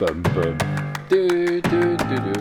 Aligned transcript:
Bum, 0.00 0.22
bum. 0.22 0.56
Du, 1.10 1.28
du, 1.60 1.60
du, 1.60 2.16
du. 2.24 2.32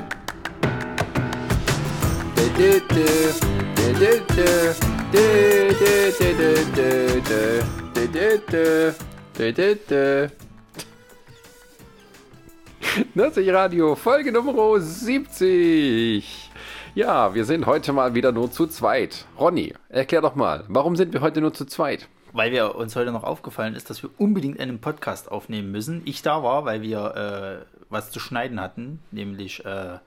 Du, 13.14 13.52
Radio, 13.52 13.96
Folge 13.96 14.32
Nummer 14.32 14.80
70. 14.80 16.50
Ja, 16.96 17.36
wir 17.36 17.44
sind 17.44 17.66
heute 17.66 17.92
mal 17.92 18.16
wieder 18.16 18.32
nur 18.32 18.50
zu 18.50 18.68
zweit. 18.68 19.26
Ronny, 19.38 19.74
erklär 19.90 20.22
doch 20.22 20.36
mal, 20.36 20.64
warum 20.70 20.96
sind 20.96 21.12
wir 21.12 21.20
heute 21.20 21.42
nur 21.42 21.54
zu 21.54 21.66
zweit? 21.66 22.08
Weil 22.40 22.54
wir 22.54 22.76
uns 22.76 22.96
heute 22.96 23.12
noch 23.12 23.26
aufgefallen 23.26 23.76
ist, 23.76 23.90
dass 23.90 24.02
wir 24.02 24.12
unbedingt 24.18 24.62
einen 24.62 24.80
Podcast 24.80 25.30
aufnehmen 25.30 25.74
müssen. 25.74 26.04
Ich 26.06 26.22
da 26.22 26.42
war, 26.42 26.64
weil 26.64 26.82
wir 26.82 27.66
äh, 27.68 27.76
was 27.90 28.12
zu 28.12 28.22
schneiden 28.22 28.62
hatten, 28.62 29.02
nämlich 29.12 29.66
äh, 29.66 29.98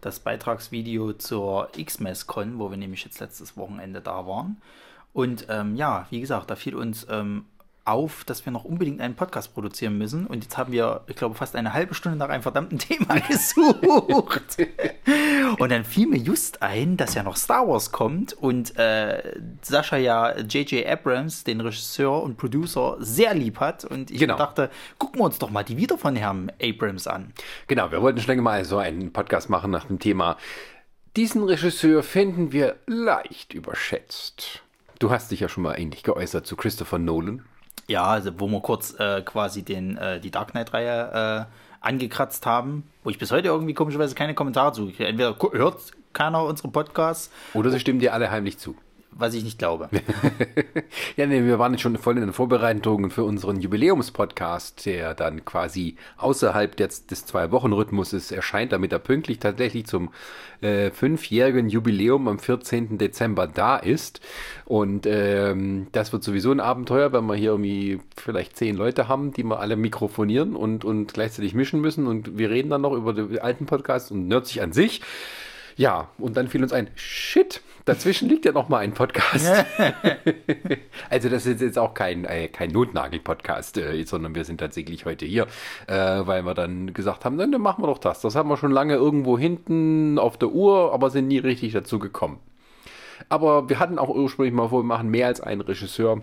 das 0.00 0.20
Beitragsvideo 0.20 1.12
zur 1.12 1.68
X-Mess-Con, 1.76 2.58
wo 2.58 2.70
wir 2.70 2.78
nämlich 2.78 3.04
jetzt 3.04 3.20
letztes 3.20 3.58
Wochenende 3.58 4.00
da 4.00 4.26
waren. 4.26 4.56
Und 5.12 5.48
ähm, 5.50 5.76
ja, 5.76 6.06
wie 6.08 6.22
gesagt, 6.22 6.50
da 6.50 6.56
fiel 6.56 6.76
uns 6.76 7.06
ähm, 7.10 7.44
auf, 7.84 8.24
dass 8.24 8.44
wir 8.46 8.52
noch 8.52 8.64
unbedingt 8.64 9.00
einen 9.00 9.14
Podcast 9.16 9.54
produzieren 9.54 9.98
müssen. 9.98 10.26
Und 10.26 10.44
jetzt 10.44 10.56
haben 10.56 10.72
wir, 10.72 11.02
ich 11.08 11.16
glaube, 11.16 11.34
fast 11.34 11.56
eine 11.56 11.72
halbe 11.72 11.94
Stunde 11.94 12.16
nach 12.18 12.28
einem 12.28 12.42
verdammten 12.42 12.78
Thema 12.78 13.18
gesucht. 13.20 14.56
und 15.58 15.70
dann 15.70 15.84
fiel 15.84 16.06
mir 16.06 16.18
just 16.18 16.62
ein, 16.62 16.96
dass 16.96 17.14
ja 17.14 17.22
noch 17.22 17.36
Star 17.36 17.66
Wars 17.66 17.92
kommt 17.92 18.32
und 18.34 18.76
äh, 18.78 19.40
Sascha 19.62 19.96
ja 19.96 20.38
J.J. 20.38 20.86
Abrams, 20.86 21.44
den 21.44 21.60
Regisseur 21.60 22.22
und 22.22 22.36
Producer, 22.36 22.96
sehr 23.00 23.34
lieb 23.34 23.60
hat. 23.60 23.84
Und 23.84 24.10
ich 24.10 24.20
Genau. 24.20 24.36
dachte, 24.36 24.70
gucken 24.98 25.20
wir 25.20 25.24
uns 25.24 25.38
doch 25.38 25.50
mal 25.50 25.64
die 25.64 25.76
wieder 25.76 25.98
von 25.98 26.14
Herrn 26.16 26.52
Abrams 26.62 27.06
an. 27.06 27.32
Genau, 27.66 27.90
wir 27.90 28.00
wollten 28.02 28.20
schon 28.20 28.28
länger 28.28 28.42
mal 28.42 28.64
so 28.64 28.78
einen 28.78 29.12
Podcast 29.12 29.50
machen 29.50 29.70
nach 29.70 29.86
dem 29.86 29.98
Thema. 29.98 30.36
Diesen 31.16 31.42
Regisseur 31.44 32.02
finden 32.02 32.52
wir 32.52 32.76
leicht 32.86 33.52
überschätzt. 33.52 34.62
Du 34.98 35.10
hast 35.10 35.30
dich 35.30 35.40
ja 35.40 35.48
schon 35.48 35.64
mal 35.64 35.74
ähnlich 35.78 36.04
geäußert 36.04 36.46
zu 36.46 36.54
Christopher 36.56 36.98
Nolan. 36.98 37.44
Ja, 37.88 38.04
also 38.04 38.30
wo 38.38 38.46
wir 38.46 38.60
kurz 38.60 38.98
äh, 38.98 39.22
quasi 39.22 39.62
den, 39.62 39.96
äh, 39.96 40.20
die 40.20 40.30
Dark 40.30 40.52
Knight-Reihe 40.52 41.46
äh, 41.48 41.54
angekratzt 41.80 42.46
haben, 42.46 42.84
wo 43.02 43.10
ich 43.10 43.18
bis 43.18 43.30
heute 43.30 43.48
irgendwie 43.48 43.74
komischerweise 43.74 44.14
keine 44.14 44.34
Kommentare 44.34 44.72
zu. 44.72 44.92
Entweder 44.98 45.36
hört 45.52 45.78
keiner 46.12 46.44
unsere 46.44 46.68
Podcasts, 46.68 47.30
Oder 47.54 47.70
sie 47.70 47.80
stimmen 47.80 47.98
dir 47.98 48.12
alle 48.14 48.30
heimlich 48.30 48.58
zu. 48.58 48.76
Was 49.14 49.34
ich 49.34 49.44
nicht 49.44 49.58
glaube. 49.58 49.88
Ja, 51.16 51.26
nee, 51.26 51.44
wir 51.44 51.58
waren 51.58 51.76
schon 51.78 51.96
voll 51.98 52.16
in 52.16 52.22
den 52.22 52.32
Vorbereitungen 52.32 53.10
für 53.10 53.24
unseren 53.24 53.60
Jubiläumspodcast, 53.60 54.86
der 54.86 55.14
dann 55.14 55.44
quasi 55.44 55.96
außerhalb 56.16 56.74
des, 56.76 57.06
des 57.06 57.26
Zwei-Wochen-Rhythmuses 57.26 58.30
erscheint, 58.30 58.72
damit 58.72 58.92
er 58.92 58.98
pünktlich 58.98 59.38
tatsächlich 59.38 59.86
zum 59.86 60.10
äh, 60.62 60.90
fünfjährigen 60.90 61.68
Jubiläum 61.68 62.28
am 62.28 62.38
14. 62.38 62.96
Dezember 62.96 63.46
da 63.46 63.76
ist. 63.76 64.20
Und 64.64 65.06
ähm, 65.06 65.88
das 65.92 66.12
wird 66.12 66.24
sowieso 66.24 66.50
ein 66.50 66.60
Abenteuer, 66.60 67.12
wenn 67.12 67.26
wir 67.26 67.34
hier 67.34 67.50
irgendwie 67.50 68.00
vielleicht 68.16 68.56
zehn 68.56 68.76
Leute 68.76 69.08
haben, 69.08 69.32
die 69.32 69.44
wir 69.44 69.60
alle 69.60 69.76
mikrofonieren 69.76 70.56
und, 70.56 70.84
und 70.84 71.12
gleichzeitig 71.12 71.54
mischen 71.54 71.80
müssen. 71.80 72.06
Und 72.06 72.38
wir 72.38 72.50
reden 72.50 72.70
dann 72.70 72.82
noch 72.82 72.92
über 72.92 73.12
den 73.12 73.38
alten 73.38 73.66
Podcast 73.66 74.10
und 74.12 74.28
Nerdsig 74.28 74.62
an 74.62 74.72
sich. 74.72 75.02
Ja, 75.76 76.08
und 76.18 76.36
dann 76.36 76.48
fiel 76.48 76.62
uns 76.62 76.72
ein, 76.72 76.88
shit, 76.94 77.60
dazwischen 77.84 78.28
liegt 78.28 78.44
ja 78.44 78.52
noch 78.52 78.68
mal 78.68 78.78
ein 78.78 78.94
Podcast. 78.94 79.46
also 81.10 81.28
das 81.28 81.46
ist 81.46 81.60
jetzt 81.60 81.78
auch 81.78 81.94
kein, 81.94 82.24
äh, 82.24 82.48
kein 82.48 82.70
Notnagel-Podcast, 82.70 83.78
äh, 83.78 84.04
sondern 84.04 84.34
wir 84.34 84.44
sind 84.44 84.58
tatsächlich 84.58 85.04
heute 85.04 85.26
hier, 85.26 85.46
äh, 85.86 85.94
weil 85.94 86.44
wir 86.44 86.54
dann 86.54 86.94
gesagt 86.94 87.24
haben, 87.24 87.38
dann 87.38 87.50
machen 87.60 87.82
wir 87.82 87.88
doch 87.88 87.98
das. 87.98 88.20
Das 88.20 88.34
haben 88.34 88.48
wir 88.48 88.56
schon 88.56 88.72
lange 88.72 88.94
irgendwo 88.94 89.38
hinten 89.38 90.18
auf 90.18 90.36
der 90.36 90.50
Uhr, 90.50 90.92
aber 90.92 91.10
sind 91.10 91.28
nie 91.28 91.38
richtig 91.38 91.72
dazu 91.72 91.98
gekommen. 91.98 92.38
Aber 93.28 93.68
wir 93.68 93.78
hatten 93.78 93.98
auch 93.98 94.08
ursprünglich 94.08 94.54
mal 94.54 94.68
vor, 94.68 94.80
wir 94.80 94.86
machen 94.86 95.08
mehr 95.08 95.28
als 95.28 95.40
einen 95.40 95.60
Regisseur. 95.60 96.20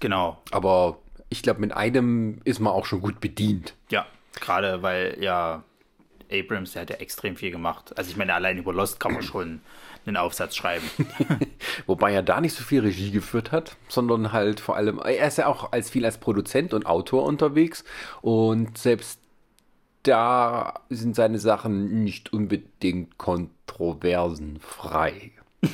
genau. 0.00 0.38
Aber 0.50 0.98
ich 1.28 1.42
glaube, 1.42 1.60
mit 1.60 1.72
einem 1.72 2.40
ist 2.44 2.60
man 2.60 2.72
auch 2.72 2.86
schon 2.86 3.00
gut 3.00 3.20
bedient. 3.20 3.74
Ja, 3.90 4.06
gerade 4.40 4.82
weil 4.82 5.16
ja 5.20 5.62
Abrams, 6.30 6.72
der 6.72 6.82
hat 6.82 6.90
ja 6.90 6.96
extrem 6.96 7.36
viel 7.36 7.50
gemacht. 7.50 7.96
Also 7.96 8.10
ich 8.10 8.16
meine, 8.16 8.34
allein 8.34 8.58
über 8.58 8.72
Lost 8.72 9.00
kann 9.00 9.12
man 9.12 9.22
schon 9.22 9.60
einen 10.06 10.16
Aufsatz 10.16 10.56
schreiben. 10.56 10.88
Wobei 11.86 12.12
er 12.12 12.22
da 12.22 12.40
nicht 12.40 12.54
so 12.54 12.64
viel 12.64 12.80
Regie 12.80 13.10
geführt 13.10 13.52
hat, 13.52 13.76
sondern 13.88 14.32
halt 14.32 14.60
vor 14.60 14.76
allem, 14.76 14.98
er 14.98 15.28
ist 15.28 15.38
ja 15.38 15.46
auch 15.46 15.72
als 15.72 15.90
viel 15.90 16.04
als 16.04 16.18
Produzent 16.18 16.74
und 16.74 16.86
Autor 16.86 17.24
unterwegs 17.24 17.84
und 18.22 18.78
selbst 18.78 19.20
da 20.02 20.80
sind 20.88 21.14
seine 21.14 21.38
Sachen 21.38 22.02
nicht 22.02 22.32
unbedingt 22.32 23.18
kontroversenfrei. 23.18 25.32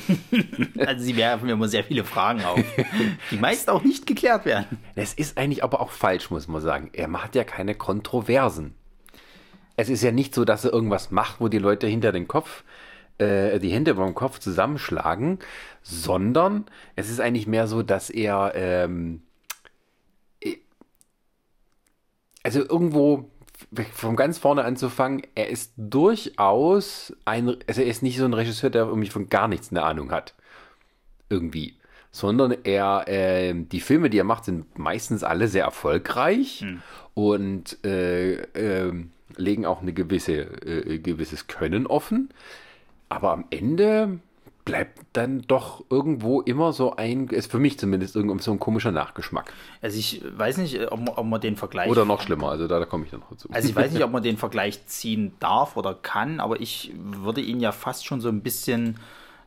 Also 0.85 1.03
sie 1.03 1.15
werfen 1.15 1.45
mir 1.45 1.53
immer 1.53 1.69
sehr 1.69 1.83
viele 1.83 2.03
Fragen 2.03 2.43
auf, 2.43 2.61
die 3.31 3.37
meist 3.37 3.69
auch 3.69 3.83
nicht 3.83 4.05
geklärt 4.05 4.45
werden. 4.45 4.77
Das 4.95 5.13
ist 5.13 5.37
eigentlich 5.37 5.63
aber 5.63 5.79
auch 5.79 5.91
falsch, 5.91 6.29
muss 6.29 6.47
man 6.47 6.61
sagen. 6.61 6.89
Er 6.93 7.07
macht 7.07 7.35
ja 7.35 7.45
keine 7.45 7.75
Kontroversen. 7.75 8.75
Es 9.75 9.89
ist 9.89 10.03
ja 10.03 10.11
nicht 10.11 10.35
so, 10.35 10.43
dass 10.43 10.65
er 10.65 10.73
irgendwas 10.73 11.11
macht, 11.11 11.39
wo 11.39 11.47
die 11.47 11.59
Leute 11.59 11.87
hinter 11.87 12.11
den 12.11 12.27
Kopf, 12.27 12.63
äh, 13.17 13.59
die 13.59 13.69
Hände 13.69 13.95
beim 13.95 14.15
Kopf 14.15 14.39
zusammenschlagen, 14.39 15.39
sondern 15.81 16.65
es 16.95 17.09
ist 17.09 17.19
eigentlich 17.19 17.47
mehr 17.47 17.67
so, 17.67 17.83
dass 17.83 18.09
er, 18.09 18.53
ähm, 18.55 19.21
äh, 20.41 20.57
also 22.43 22.59
irgendwo 22.59 23.29
von 23.93 24.15
ganz 24.15 24.37
vorne 24.37 24.63
anzufangen, 24.63 25.23
er 25.35 25.49
ist 25.49 25.73
durchaus 25.77 27.13
ein, 27.25 27.57
also 27.67 27.81
er 27.81 27.87
ist 27.87 28.03
nicht 28.03 28.17
so 28.17 28.25
ein 28.25 28.33
Regisseur, 28.33 28.69
der 28.69 28.85
irgendwie 28.85 29.09
von 29.09 29.29
gar 29.29 29.47
nichts 29.47 29.71
eine 29.71 29.83
Ahnung 29.83 30.11
hat 30.11 30.35
irgendwie. 31.29 31.75
Sondern 32.11 32.55
er, 32.63 33.07
äh, 33.07 33.53
die 33.53 33.81
Filme, 33.81 34.09
die 34.09 34.17
er 34.17 34.23
macht, 34.23 34.45
sind 34.45 34.77
meistens 34.79 35.23
alle 35.23 35.47
sehr 35.47 35.65
erfolgreich 35.65 36.65
und 37.13 37.83
äh, 37.85 38.35
äh, 38.35 38.93
legen 39.35 39.65
auch 39.65 39.81
eine 39.81 39.93
gewisse, 39.93 40.33
äh, 40.65 40.99
gewisses 40.99 41.47
Können 41.47 41.85
offen. 41.85 42.29
Aber 43.09 43.31
am 43.31 43.45
Ende 43.49 44.19
bleibt 44.67 44.99
dann 45.13 45.43
doch 45.43 45.85
irgendwo 45.89 46.41
immer 46.41 46.73
so 46.73 46.97
ein, 46.97 47.27
ist 47.27 47.49
für 47.49 47.57
mich 47.57 47.79
zumindest 47.79 48.17
irgendwie 48.17 48.43
so 48.43 48.51
ein 48.51 48.59
komischer 48.59 48.91
Nachgeschmack. 48.91 49.53
Also 49.81 49.97
ich 49.97 50.21
weiß 50.37 50.57
nicht, 50.57 50.91
ob 50.91 50.99
man, 50.99 51.09
ob 51.09 51.25
man 51.25 51.39
den 51.39 51.55
Vergleich 51.55 51.89
Oder 51.89 52.03
noch 52.03 52.21
schlimmer, 52.21 52.49
also 52.49 52.67
da, 52.67 52.77
da 52.77 52.85
komme 52.85 53.05
ich 53.05 53.11
dann 53.11 53.21
noch 53.21 53.29
dazu. 53.29 53.47
Also 53.49 53.69
ich 53.69 53.75
weiß 53.75 53.93
nicht, 53.93 54.03
ob 54.03 54.11
man 54.11 54.23
den 54.23 54.35
Vergleich 54.35 54.85
ziehen 54.85 55.31
darf 55.39 55.77
oder 55.77 55.93
kann, 55.93 56.41
aber 56.41 56.59
ich 56.59 56.91
würde 56.97 57.39
ihn 57.39 57.61
ja 57.61 57.71
fast 57.71 58.05
schon 58.05 58.19
so 58.19 58.27
ein 58.27 58.41
bisschen 58.41 58.97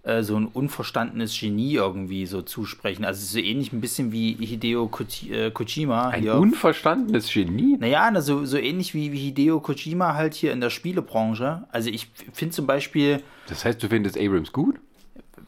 äh, 0.02 0.22
so 0.22 0.36
ein 0.36 0.46
unverstandenes 0.46 1.38
Genie 1.38 1.74
irgendwie 1.74 2.26
so 2.26 2.42
zusprechen. 2.42 3.04
Also 3.04 3.24
so 3.24 3.38
ähnlich 3.38 3.72
ein 3.72 3.80
bisschen 3.80 4.12
wie 4.12 4.34
Hideo 4.34 4.90
äh, 5.30 5.50
Kojima. 5.50 6.08
ein 6.08 6.22
hier. 6.22 6.34
unverstandenes 6.36 7.30
Genie? 7.32 7.76
Naja, 7.78 8.10
na, 8.10 8.20
so, 8.20 8.44
so 8.46 8.56
ähnlich 8.56 8.94
wie, 8.94 9.12
wie 9.12 9.18
Hideo 9.18 9.60
Kojima 9.60 10.14
halt 10.14 10.34
hier 10.34 10.52
in 10.52 10.60
der 10.60 10.70
Spielebranche. 10.70 11.64
Also 11.70 11.90
ich 11.90 12.08
finde 12.32 12.54
zum 12.54 12.66
Beispiel, 12.66 13.22
Das 13.48 13.64
heißt, 13.64 13.82
du 13.82 13.88
findest 13.88 14.18
Abrams 14.18 14.52
gut? 14.52 14.76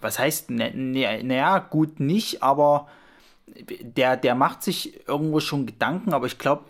was 0.00 0.18
heißt, 0.18 0.50
naja, 0.50 0.72
ne, 0.74 1.22
naja, 1.22 1.58
gut 1.58 2.00
nicht, 2.00 2.42
aber 2.42 2.88
der, 3.80 4.16
der 4.16 4.34
macht 4.34 4.62
sich 4.62 5.06
irgendwo 5.08 5.40
schon 5.40 5.64
Gedanken, 5.66 6.12
aber 6.12 6.26
ich 6.26 6.38
glaube, 6.38 6.64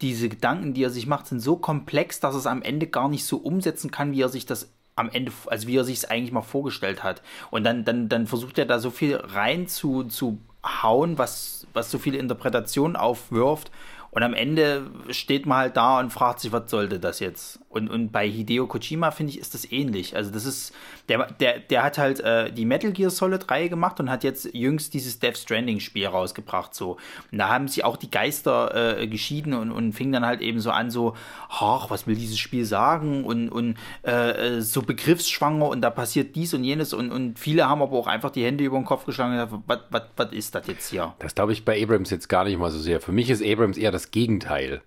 diese 0.00 0.28
Gedanken, 0.30 0.72
die 0.72 0.82
er 0.82 0.90
sich 0.90 1.06
macht, 1.06 1.26
sind 1.26 1.40
so 1.40 1.56
komplex, 1.56 2.20
dass 2.20 2.34
er 2.34 2.38
es 2.38 2.46
am 2.46 2.62
Ende 2.62 2.86
gar 2.86 3.08
nicht 3.08 3.24
so 3.24 3.36
umsetzen 3.36 3.90
kann, 3.90 4.12
wie 4.12 4.22
er 4.22 4.30
sich 4.30 4.46
das 4.46 4.72
am 4.96 5.10
Ende, 5.10 5.32
also 5.46 5.66
wie 5.66 5.76
er 5.76 5.84
sich 5.84 5.98
es 5.98 6.04
eigentlich 6.04 6.32
mal 6.32 6.42
vorgestellt 6.42 7.02
hat. 7.02 7.22
Und 7.50 7.64
dann, 7.64 7.84
dann, 7.84 8.08
dann 8.08 8.26
versucht 8.26 8.58
er 8.58 8.66
da 8.66 8.78
so 8.78 8.90
viel 8.90 9.16
rein 9.16 9.66
zu, 9.66 10.04
zu 10.04 10.38
hauen, 10.64 11.18
was, 11.18 11.66
was 11.72 11.90
so 11.90 11.98
viele 11.98 12.18
Interpretationen 12.18 12.96
aufwirft. 12.96 13.70
Und 14.12 14.24
am 14.24 14.34
Ende 14.34 14.90
steht 15.10 15.46
man 15.46 15.58
halt 15.58 15.76
da 15.76 16.00
und 16.00 16.10
fragt 16.10 16.40
sich, 16.40 16.50
was 16.50 16.68
sollte 16.68 16.98
das 16.98 17.20
jetzt? 17.20 17.60
Und, 17.68 17.88
und 17.88 18.10
bei 18.10 18.28
Hideo 18.28 18.66
Kojima, 18.66 19.12
finde 19.12 19.32
ich, 19.32 19.38
ist 19.38 19.54
das 19.54 19.70
ähnlich. 19.70 20.16
Also 20.16 20.32
das 20.32 20.46
ist, 20.46 20.74
der, 21.10 21.26
der, 21.32 21.58
der 21.58 21.82
hat 21.82 21.98
halt 21.98 22.20
äh, 22.20 22.52
die 22.52 22.64
Metal 22.64 22.92
Gear 22.92 23.10
Solid 23.10 23.50
Reihe 23.50 23.68
gemacht 23.68 23.98
und 23.98 24.08
hat 24.08 24.22
jetzt 24.22 24.54
jüngst 24.54 24.94
dieses 24.94 25.18
Death 25.18 25.38
Stranding 25.38 25.80
Spiel 25.80 26.06
rausgebracht. 26.06 26.72
So. 26.72 26.98
Und 27.32 27.38
da 27.38 27.48
haben 27.48 27.66
sich 27.66 27.84
auch 27.84 27.96
die 27.96 28.12
Geister 28.12 29.00
äh, 29.00 29.08
geschieden 29.08 29.54
und, 29.54 29.72
und 29.72 29.92
fing 29.92 30.12
dann 30.12 30.24
halt 30.24 30.40
eben 30.40 30.60
so 30.60 30.70
an, 30.70 30.88
so, 30.88 31.16
ach, 31.48 31.90
was 31.90 32.06
will 32.06 32.14
dieses 32.14 32.38
Spiel 32.38 32.64
sagen? 32.64 33.24
Und, 33.24 33.48
und 33.48 33.76
äh, 34.06 34.58
äh, 34.58 34.60
so 34.60 34.82
begriffsschwanger 34.82 35.66
und 35.66 35.80
da 35.80 35.90
passiert 35.90 36.36
dies 36.36 36.54
und 36.54 36.62
jenes. 36.62 36.92
Und, 36.92 37.10
und 37.10 37.40
viele 37.40 37.68
haben 37.68 37.82
aber 37.82 37.96
auch 37.98 38.06
einfach 38.06 38.30
die 38.30 38.44
Hände 38.44 38.62
über 38.62 38.78
den 38.78 38.84
Kopf 38.84 39.04
geschlagen 39.04 39.36
und 39.36 39.66
gesagt, 39.66 40.06
was, 40.16 40.32
ist 40.32 40.54
das 40.54 40.68
jetzt 40.68 40.90
hier? 40.90 41.14
Das 41.18 41.34
glaube 41.34 41.52
ich 41.52 41.64
bei 41.64 41.82
Abrams 41.82 42.10
jetzt 42.10 42.28
gar 42.28 42.44
nicht 42.44 42.56
mal 42.56 42.70
so 42.70 42.78
sehr. 42.78 43.00
Für 43.00 43.12
mich 43.12 43.30
ist 43.30 43.44
Abrams 43.44 43.78
eher 43.78 43.90
das 43.90 44.12
Gegenteil. 44.12 44.80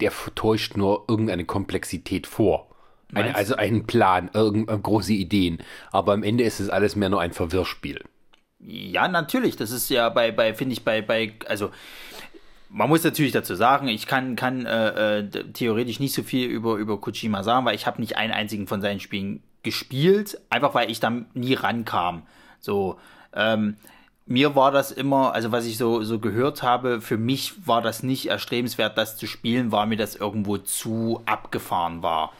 Der 0.00 0.12
täuscht 0.34 0.78
nur 0.78 1.04
irgendeine 1.08 1.44
Komplexität 1.44 2.26
vor. 2.26 2.67
Du? 3.10 3.20
also 3.34 3.56
einen 3.56 3.86
Plan, 3.86 4.30
irgendeine 4.34 4.80
große 4.80 5.14
Ideen. 5.14 5.58
Aber 5.92 6.12
am 6.12 6.22
Ende 6.22 6.44
ist 6.44 6.60
es 6.60 6.68
alles 6.68 6.94
mehr 6.94 7.08
nur 7.08 7.20
ein 7.20 7.32
Verwirrspiel. 7.32 8.04
Ja, 8.60 9.08
natürlich. 9.08 9.56
Das 9.56 9.70
ist 9.70 9.88
ja 9.88 10.08
bei, 10.08 10.30
bei 10.30 10.52
finde 10.52 10.74
ich, 10.74 10.84
bei, 10.84 11.00
bei, 11.00 11.32
also 11.46 11.70
man 12.68 12.88
muss 12.88 13.04
natürlich 13.04 13.32
dazu 13.32 13.54
sagen, 13.54 13.88
ich 13.88 14.06
kann, 14.06 14.36
kann 14.36 14.66
äh, 14.66 15.18
äh, 15.18 15.28
theoretisch 15.52 16.00
nicht 16.00 16.14
so 16.14 16.22
viel 16.22 16.48
über, 16.48 16.76
über 16.76 17.00
Kojima 17.00 17.42
sagen, 17.42 17.64
weil 17.64 17.74
ich 17.74 17.86
habe 17.86 18.00
nicht 18.00 18.16
einen 18.16 18.32
einzigen 18.32 18.66
von 18.66 18.82
seinen 18.82 19.00
Spielen 19.00 19.42
gespielt, 19.62 20.38
einfach 20.50 20.74
weil 20.74 20.90
ich 20.90 21.00
da 21.00 21.10
nie 21.34 21.54
rankam. 21.54 22.22
So, 22.60 22.98
ähm, 23.32 23.76
mir 24.26 24.54
war 24.54 24.70
das 24.70 24.92
immer, 24.92 25.32
also 25.32 25.52
was 25.52 25.64
ich 25.64 25.78
so, 25.78 26.02
so 26.02 26.18
gehört 26.18 26.62
habe, 26.62 27.00
für 27.00 27.16
mich 27.16 27.66
war 27.66 27.80
das 27.80 28.02
nicht 28.02 28.26
erstrebenswert, 28.26 28.98
das 28.98 29.16
zu 29.16 29.26
spielen, 29.26 29.72
weil 29.72 29.86
mir 29.86 29.96
das 29.96 30.16
irgendwo 30.16 30.58
zu 30.58 31.22
abgefahren 31.24 32.02
war. 32.02 32.32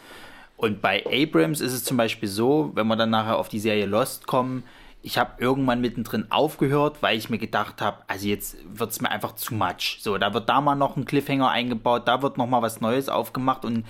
Und 0.59 0.83
bei 0.83 1.05
Abrams 1.07 1.61
ist 1.61 1.73
es 1.73 1.85
zum 1.85 1.97
Beispiel 1.97 2.29
so, 2.29 2.73
wenn 2.75 2.89
wir 2.89 2.97
dann 2.97 3.11
nachher 3.11 3.39
auf 3.39 3.49
die 3.49 3.61
Serie 3.61 3.87
Lost 3.87 4.27
kommen, 4.27 4.65
ich 5.03 5.17
habe 5.17 5.41
irgendwann 5.41 5.81
mittendrin 5.81 6.27
aufgehört, 6.31 7.01
weil 7.01 7.17
ich 7.17 7.31
mir 7.31 7.39
gedacht 7.39 7.81
habe, 7.81 7.99
also 8.09 8.27
jetzt 8.27 8.57
wird 8.69 8.91
es 8.91 9.01
mir 9.01 9.09
einfach 9.13 9.37
zu 9.37 9.55
much. 9.55 9.99
So, 10.01 10.19
da 10.19 10.35
wird 10.35 10.49
da 10.49 10.61
mal 10.61 10.75
noch 10.75 10.97
ein 10.97 11.05
Cliffhanger 11.05 11.49
eingebaut, 11.49 12.09
da 12.09 12.23
wird 12.23 12.39
noch 12.39 12.49
mal 12.49 12.61
was 12.61 12.81
Neues 12.81 13.09
aufgemacht 13.09 13.65
und 13.65 13.87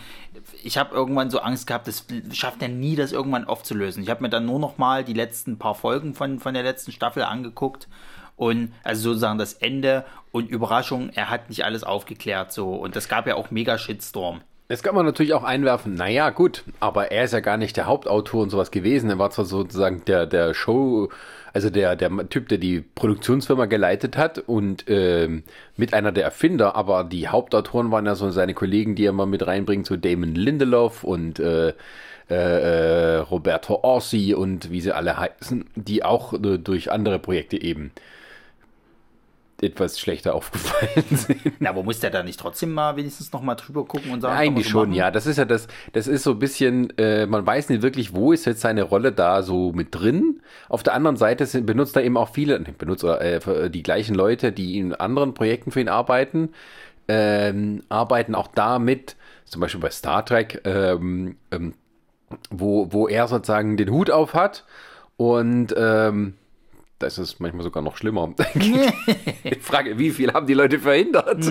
ich 0.63 0.77
habe 0.77 0.95
irgendwann 0.95 1.31
so 1.31 1.41
Angst 1.41 1.67
gehabt, 1.67 1.89
das 1.89 2.05
schafft 2.33 2.61
er 2.61 2.69
nie, 2.69 2.97
das 2.97 3.13
irgendwann 3.13 3.47
aufzulösen. 3.47 4.03
Ich 4.03 4.11
habe 4.11 4.23
mir 4.23 4.29
dann 4.29 4.45
nur 4.45 4.59
noch 4.59 4.77
mal 4.77 5.05
die 5.05 5.15
letzten 5.15 5.59
paar 5.59 5.75
Folgen 5.75 6.13
von, 6.13 6.39
von 6.39 6.53
der 6.53 6.65
letzten 6.65 6.93
Staffel 6.93 7.23
angeguckt 7.23 7.89
und 8.37 8.75
also 8.85 9.09
sozusagen 9.09 9.39
das 9.39 9.55
Ende 9.55 10.05
und 10.33 10.51
Überraschung, 10.51 11.09
er 11.15 11.31
hat 11.31 11.49
nicht 11.49 11.65
alles 11.65 11.83
aufgeklärt 11.83 12.53
so 12.53 12.75
und 12.75 12.95
das 12.95 13.09
gab 13.09 13.27
ja 13.27 13.37
auch 13.37 13.51
mega 13.51 13.79
Shitstorm. 13.79 14.43
Jetzt 14.71 14.83
kann 14.83 14.95
man 14.95 15.07
natürlich 15.07 15.33
auch 15.33 15.45
einwerfen, 15.45 15.95
naja, 15.95 16.29
gut, 16.29 16.63
aber 16.79 17.11
er 17.11 17.25
ist 17.25 17.33
ja 17.33 17.41
gar 17.41 17.57
nicht 17.57 17.79
der 17.79 17.87
Hauptautor 17.87 18.43
und 18.43 18.51
sowas 18.51 18.71
gewesen. 18.71 19.09
Er 19.09 19.19
war 19.19 19.31
zwar 19.31 19.47
sozusagen 19.47 20.05
der, 20.07 20.27
der 20.27 20.53
Show, 20.53 21.09
also 21.55 21.71
der, 21.71 21.97
der 21.97 22.29
Typ, 22.29 22.51
der 22.51 22.59
die 22.59 22.83
Produktionsfirma 22.83 23.65
geleitet 23.65 24.19
hat 24.19 24.39
und 24.39 24.85
ähm, 24.89 25.43
mit 25.79 25.95
einer 25.95 26.13
der 26.13 26.25
Erfinder, 26.25 26.77
aber 26.77 27.05
die 27.05 27.29
Hauptautoren 27.29 27.91
waren 27.91 28.05
ja 28.05 28.15
so 28.15 28.31
seine 28.31 28.53
Kollegen, 28.53 28.95
die 28.95 29.07
er 29.07 29.13
mal 29.13 29.25
mit 29.25 29.47
reinbringt, 29.47 29.87
so 29.87 29.97
Damon 29.97 30.35
Lindelof 30.35 31.03
und 31.03 31.41
äh, 31.41 31.73
äh, 32.29 32.35
äh 32.35 33.17
Roberto 33.21 33.81
Orsi 33.83 34.35
und 34.35 34.71
wie 34.71 34.83
sie 34.83 34.93
alle 34.93 35.17
heißen, 35.17 35.65
die 35.77 36.05
auch 36.05 36.35
äh, 36.35 36.59
durch 36.59 36.93
andere 36.93 37.19
Projekte 37.19 37.57
eben 37.59 37.91
etwas 39.63 39.99
schlechter 39.99 40.35
aufgefallen 40.35 41.05
sind. 41.11 41.61
Na, 41.61 41.71
aber 41.71 41.83
muss 41.83 42.01
der 42.01 42.11
da 42.11 42.23
nicht 42.23 42.39
trotzdem 42.39 42.73
mal 42.73 42.97
wenigstens 42.97 43.33
noch 43.33 43.43
mal 43.43 43.55
drüber 43.55 43.85
gucken 43.85 44.13
und 44.13 44.21
sagen? 44.21 44.37
Eigentlich 44.37 44.67
so 44.67 44.73
schon, 44.73 44.89
machen? 44.91 44.99
ja. 44.99 45.11
Das 45.11 45.27
ist 45.27 45.37
ja 45.37 45.45
das, 45.45 45.69
das 45.93 46.07
ist 46.07 46.23
so 46.23 46.33
ein 46.33 46.39
bisschen, 46.39 46.97
äh, 46.99 47.27
man 47.27 47.45
weiß 47.47 47.69
nicht 47.69 47.83
wirklich, 47.83 48.15
wo 48.15 48.33
ist 48.33 48.45
jetzt 48.45 48.61
seine 48.61 48.83
Rolle 48.83 49.13
da 49.13 49.43
so 49.43 49.73
mit 49.73 49.95
drin. 49.95 50.41
Auf 50.69 50.83
der 50.83 50.95
anderen 50.95 51.17
Seite 51.17 51.47
sind, 51.47 51.67
benutzt 51.67 51.97
er 51.97 52.05
eben 52.05 52.17
auch 52.17 52.31
viele, 52.31 52.59
benutzt 52.61 53.05
er, 53.05 53.21
äh, 53.47 53.71
die 53.71 53.83
gleichen 53.83 54.15
Leute, 54.15 54.53
die 54.53 54.79
in 54.79 54.95
anderen 54.95 55.35
Projekten 55.35 55.71
für 55.71 55.81
ihn 55.81 55.89
arbeiten, 55.89 56.51
ähm, 57.09 57.83
arbeiten 57.89 58.35
auch 58.35 58.49
damit, 58.49 59.17
zum 59.45 59.61
Beispiel 59.61 59.81
bei 59.81 59.91
Star 59.91 60.25
Trek, 60.25 60.61
ähm, 60.65 61.37
ähm, 61.51 61.75
wo, 62.51 62.93
wo 62.93 63.09
er 63.09 63.27
sozusagen 63.29 63.77
den 63.77 63.91
Hut 63.91 64.11
auf 64.11 64.35
hat 64.35 64.65
und 65.17 65.75
ähm, 65.77 66.35
da 66.99 67.07
ist 67.07 67.19
es 67.19 67.41
manchmal 67.41 67.63
sogar 67.63 67.83
noch 67.83 67.97
schlimmer. 67.97 68.33
ich 69.45 69.63
frage, 69.63 69.99
wie 69.99 70.11
viel 70.11 70.33
haben 70.33 70.47
die 70.47 70.55
Leute 70.55 70.79
verhindert? 70.79 71.45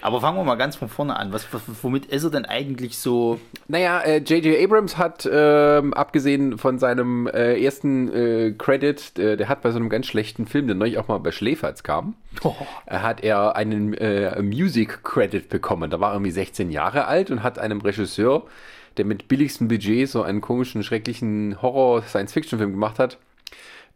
Aber 0.00 0.20
fangen 0.20 0.36
wir 0.36 0.44
mal 0.44 0.56
ganz 0.56 0.76
von 0.76 0.90
vorne 0.90 1.16
an. 1.16 1.32
Was, 1.32 1.46
womit 1.80 2.04
ist 2.04 2.24
er 2.24 2.30
denn 2.30 2.44
eigentlich 2.44 2.98
so? 2.98 3.40
Naja, 3.68 4.06
J.J. 4.18 4.44
Äh, 4.44 4.62
Abrams 4.62 4.98
hat, 4.98 5.24
äh, 5.24 5.80
abgesehen 5.92 6.58
von 6.58 6.78
seinem 6.78 7.26
äh, 7.26 7.58
ersten 7.58 8.12
äh, 8.12 8.52
Credit, 8.52 9.18
äh, 9.18 9.38
der 9.38 9.48
hat 9.48 9.62
bei 9.62 9.70
so 9.70 9.78
einem 9.78 9.88
ganz 9.88 10.04
schlechten 10.04 10.46
Film, 10.46 10.66
der 10.66 10.76
neulich 10.76 10.98
auch 10.98 11.08
mal 11.08 11.16
bei 11.20 11.32
Schläferz 11.32 11.82
kam, 11.82 12.16
oh. 12.42 12.54
hat 12.86 13.22
er 13.24 13.56
einen 13.56 13.94
äh, 13.94 14.42
Music 14.42 15.02
Credit 15.04 15.48
bekommen. 15.48 15.88
Da 15.88 16.00
war 16.00 16.10
er 16.10 16.16
irgendwie 16.16 16.32
16 16.32 16.70
Jahre 16.70 17.06
alt 17.06 17.30
und 17.30 17.42
hat 17.42 17.58
einem 17.58 17.80
Regisseur 17.80 18.42
der 18.96 19.04
mit 19.04 19.28
billigstem 19.28 19.68
Budget 19.68 20.08
so 20.08 20.22
einen 20.22 20.40
komischen, 20.40 20.82
schrecklichen 20.82 21.60
Horror-Science-Fiction-Film 21.60 22.72
gemacht 22.72 22.98
hat. 22.98 23.18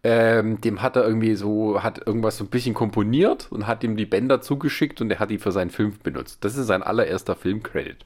Ähm, 0.04 0.60
dem 0.60 0.80
hat 0.80 0.94
er 0.94 1.04
irgendwie 1.04 1.34
so, 1.34 1.82
hat 1.82 2.06
irgendwas 2.06 2.36
so 2.38 2.44
ein 2.44 2.50
bisschen 2.50 2.74
komponiert 2.74 3.48
und 3.50 3.66
hat 3.66 3.82
ihm 3.82 3.96
die 3.96 4.06
Bänder 4.06 4.40
zugeschickt 4.40 5.00
und 5.00 5.10
er 5.10 5.18
hat 5.18 5.30
die 5.30 5.38
für 5.38 5.50
seinen 5.50 5.70
Film 5.70 5.92
benutzt. 6.02 6.44
Das 6.44 6.56
ist 6.56 6.68
sein 6.68 6.84
allererster 6.84 7.34
Film-Credit. 7.34 8.04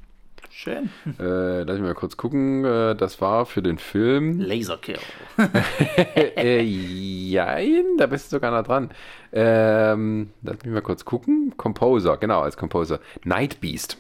Schön. 0.54 0.90
Äh, 1.18 1.62
lass 1.62 1.78
mich 1.78 1.82
mal 1.82 1.94
kurz 1.94 2.16
gucken. 2.16 2.64
Äh, 2.64 2.94
das 2.94 3.20
war 3.20 3.46
für 3.46 3.62
den 3.62 3.78
Film. 3.78 4.38
Laserkill. 4.38 4.98
äh, 6.36 6.60
jein, 6.60 7.84
da 7.98 8.06
bist 8.06 8.26
du 8.26 8.36
sogar 8.36 8.50
nah 8.50 8.62
dran. 8.62 8.90
Ähm, 9.32 10.30
lass 10.42 10.58
mich 10.62 10.72
mal 10.72 10.82
kurz 10.82 11.04
gucken. 11.06 11.54
Composer, 11.56 12.18
genau, 12.18 12.42
als 12.42 12.56
Composer. 12.56 13.00
Night 13.24 13.60
Beast. 13.60 13.96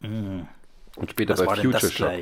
Mm. 0.00 0.40
Und 0.96 1.10
später 1.10 1.38
Was 1.38 1.46
bei 1.46 1.56
Future 1.56 1.90
Shop. 1.90 2.12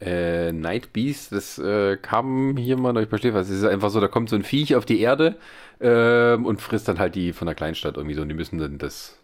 Äh, 0.00 0.52
Night 0.52 0.94
Beast, 0.94 1.32
das 1.32 1.58
äh, 1.58 1.98
kam 1.98 2.56
hier 2.56 2.78
mal 2.78 2.94
durch 2.94 3.10
bei 3.10 3.34
was. 3.34 3.50
Es 3.50 3.58
ist 3.58 3.64
einfach 3.64 3.90
so, 3.90 4.00
da 4.00 4.08
kommt 4.08 4.30
so 4.30 4.36
ein 4.36 4.44
Viech 4.44 4.74
auf 4.74 4.86
die 4.86 5.00
Erde 5.00 5.36
äh, 5.78 6.42
und 6.42 6.62
frisst 6.62 6.88
dann 6.88 6.98
halt 6.98 7.14
die 7.14 7.34
von 7.34 7.44
der 7.44 7.54
Kleinstadt 7.54 7.98
irgendwie 7.98 8.14
so 8.14 8.22
und 8.22 8.30
die 8.30 8.34
müssen 8.34 8.58
dann 8.58 8.78
das 8.78 9.18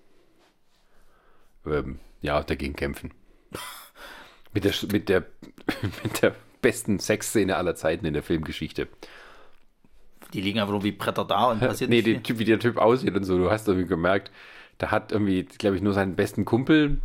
ähm, 1.67 1.99
ja, 2.21 2.43
dagegen 2.43 2.77
kämpfen. 2.77 3.13
mit 4.53 4.65
der 4.65 4.75
mit 4.93 5.09
der 5.09 5.21
mit 6.05 6.21
der 6.21 6.35
besten 6.61 6.99
Sexszene 6.99 7.57
aller 7.57 7.75
Zeiten 7.75 8.05
in 8.05 8.13
der 8.13 8.23
Filmgeschichte. 8.23 8.89
Die 10.35 10.41
liegen 10.43 10.59
einfach 10.59 10.73
nur 10.73 10.85
wie 10.85 10.93
Bretter 10.93 11.25
da 11.25 11.53
und 11.53 11.61
passiert 11.61 11.89
Nee, 11.89 12.03
die, 12.03 12.39
wie 12.39 12.45
der 12.45 12.59
Typ 12.59 12.77
aussieht 12.77 13.15
und 13.15 13.25
so, 13.25 13.39
du 13.39 13.51
hast 13.51 13.67
irgendwie 13.67 13.89
gemerkt, 13.89 14.31
da 14.77 14.91
hat 14.91 15.11
irgendwie, 15.11 15.45
glaube 15.45 15.77
ich, 15.77 15.83
nur 15.83 15.95
seinen 15.95 16.17
besten 16.17 16.45
Kumpel 16.45 16.99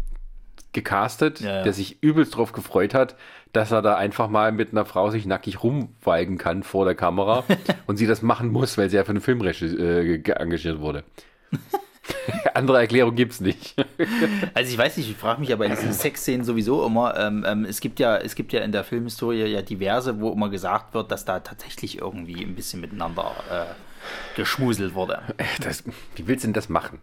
gecastet, 0.74 1.42
ja, 1.42 1.58
ja. 1.58 1.64
der 1.64 1.74
sich 1.74 2.02
übelst 2.02 2.36
drauf 2.36 2.52
gefreut 2.52 2.94
hat, 2.94 3.16
dass 3.54 3.72
er 3.72 3.82
da 3.82 3.96
einfach 3.96 4.30
mal 4.30 4.52
mit 4.52 4.72
einer 4.72 4.86
Frau 4.86 5.10
sich 5.10 5.26
nackig 5.26 5.64
rumweigen 5.64 6.38
kann 6.38 6.64
vor 6.64 6.86
der 6.86 6.96
Kamera 6.96 7.44
und 7.88 7.98
sie 7.98 8.08
das 8.08 8.22
machen 8.22 8.50
muss, 8.50 8.78
weil 8.78 8.90
sie 8.90 8.96
ja 8.96 9.04
für 9.04 9.12
einen 9.12 9.22
Film 9.22 9.42
äh, 9.42 10.16
engagiert 10.32 10.80
wurde. 10.80 11.04
Andere 12.54 12.80
Erklärung 12.80 13.16
gibt 13.16 13.34
es 13.34 13.42
nicht. 13.42 13.76
also 14.54 14.72
ich 14.72 14.78
weiß 14.78 14.98
nicht, 14.98 15.10
ich 15.10 15.16
frage 15.16 15.40
mich 15.40 15.54
aber 15.54 15.66
in 15.66 15.72
diesen 15.72 15.94
Sexszenen 15.94 16.44
sowieso 16.44 16.86
immer, 16.86 17.18
ähm, 17.18 17.46
ähm, 17.48 17.66
es 17.66 17.80
gibt 17.80 18.00
ja, 18.00 18.18
es 18.18 18.36
gibt 18.36 18.54
ja 18.54 18.62
in 18.62 18.72
der 18.72 18.84
Filmhistorie 18.84 19.46
ja 19.46 19.62
diverse, 19.62 20.20
wo 20.20 20.32
immer 20.32 20.50
gesagt 20.50 20.94
wird, 20.94 21.12
dass 21.12 21.26
da 21.26 21.40
tatsächlich 21.40 22.00
irgendwie 22.00 22.44
ein 22.44 22.56
bisschen 22.56 22.82
miteinander 22.82 23.34
äh, 23.50 24.36
geschmuselt 24.36 24.94
wurde. 24.94 25.22
Das, 25.62 25.84
wie 26.16 26.28
willst 26.28 26.44
du 26.44 26.48
denn 26.48 26.54
das 26.54 26.70
machen? 26.70 27.02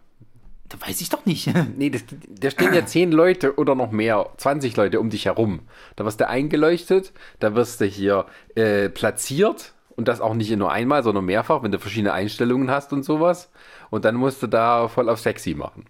Da 0.69 0.77
weiß 0.79 1.01
ich 1.01 1.09
doch 1.09 1.25
nicht. 1.25 1.51
nee, 1.77 1.89
das, 1.89 2.03
da 2.27 2.51
stehen 2.51 2.73
ja 2.73 2.85
zehn 2.85 3.11
Leute 3.11 3.57
oder 3.57 3.75
noch 3.75 3.91
mehr, 3.91 4.29
20 4.37 4.77
Leute 4.77 4.99
um 4.99 5.09
dich 5.09 5.25
herum. 5.25 5.61
Da 5.95 6.05
wirst 6.05 6.19
du 6.19 6.27
eingeleuchtet, 6.27 7.11
da 7.39 7.55
wirst 7.55 7.81
du 7.81 7.85
hier 7.85 8.25
äh, 8.55 8.89
platziert 8.89 9.73
und 9.95 10.07
das 10.07 10.21
auch 10.21 10.35
nicht 10.35 10.55
nur 10.55 10.71
einmal, 10.71 11.03
sondern 11.03 11.25
mehrfach, 11.25 11.63
wenn 11.63 11.71
du 11.71 11.79
verschiedene 11.79 12.13
Einstellungen 12.13 12.69
hast 12.69 12.93
und 12.93 13.03
sowas. 13.03 13.51
Und 13.89 14.05
dann 14.05 14.15
musst 14.15 14.41
du 14.43 14.47
da 14.47 14.87
voll 14.87 15.09
auf 15.09 15.19
sexy 15.19 15.55
machen. 15.55 15.85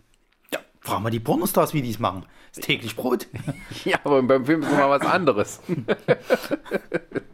Ja, 0.54 0.60
fragen 0.80 1.04
wir 1.04 1.12
die 1.12 1.20
Pornostars, 1.20 1.74
wie 1.74 1.82
die 1.82 1.92
es 1.92 2.00
machen. 2.00 2.26
Das 2.50 2.60
ist 2.60 2.66
täglich 2.66 2.96
Brot. 2.96 3.28
ja, 3.86 4.00
aber 4.04 4.22
beim 4.24 4.46
Film 4.46 4.64
ist 4.64 4.72
immer 4.72 4.90
was 4.90 5.02
anderes. 5.02 5.62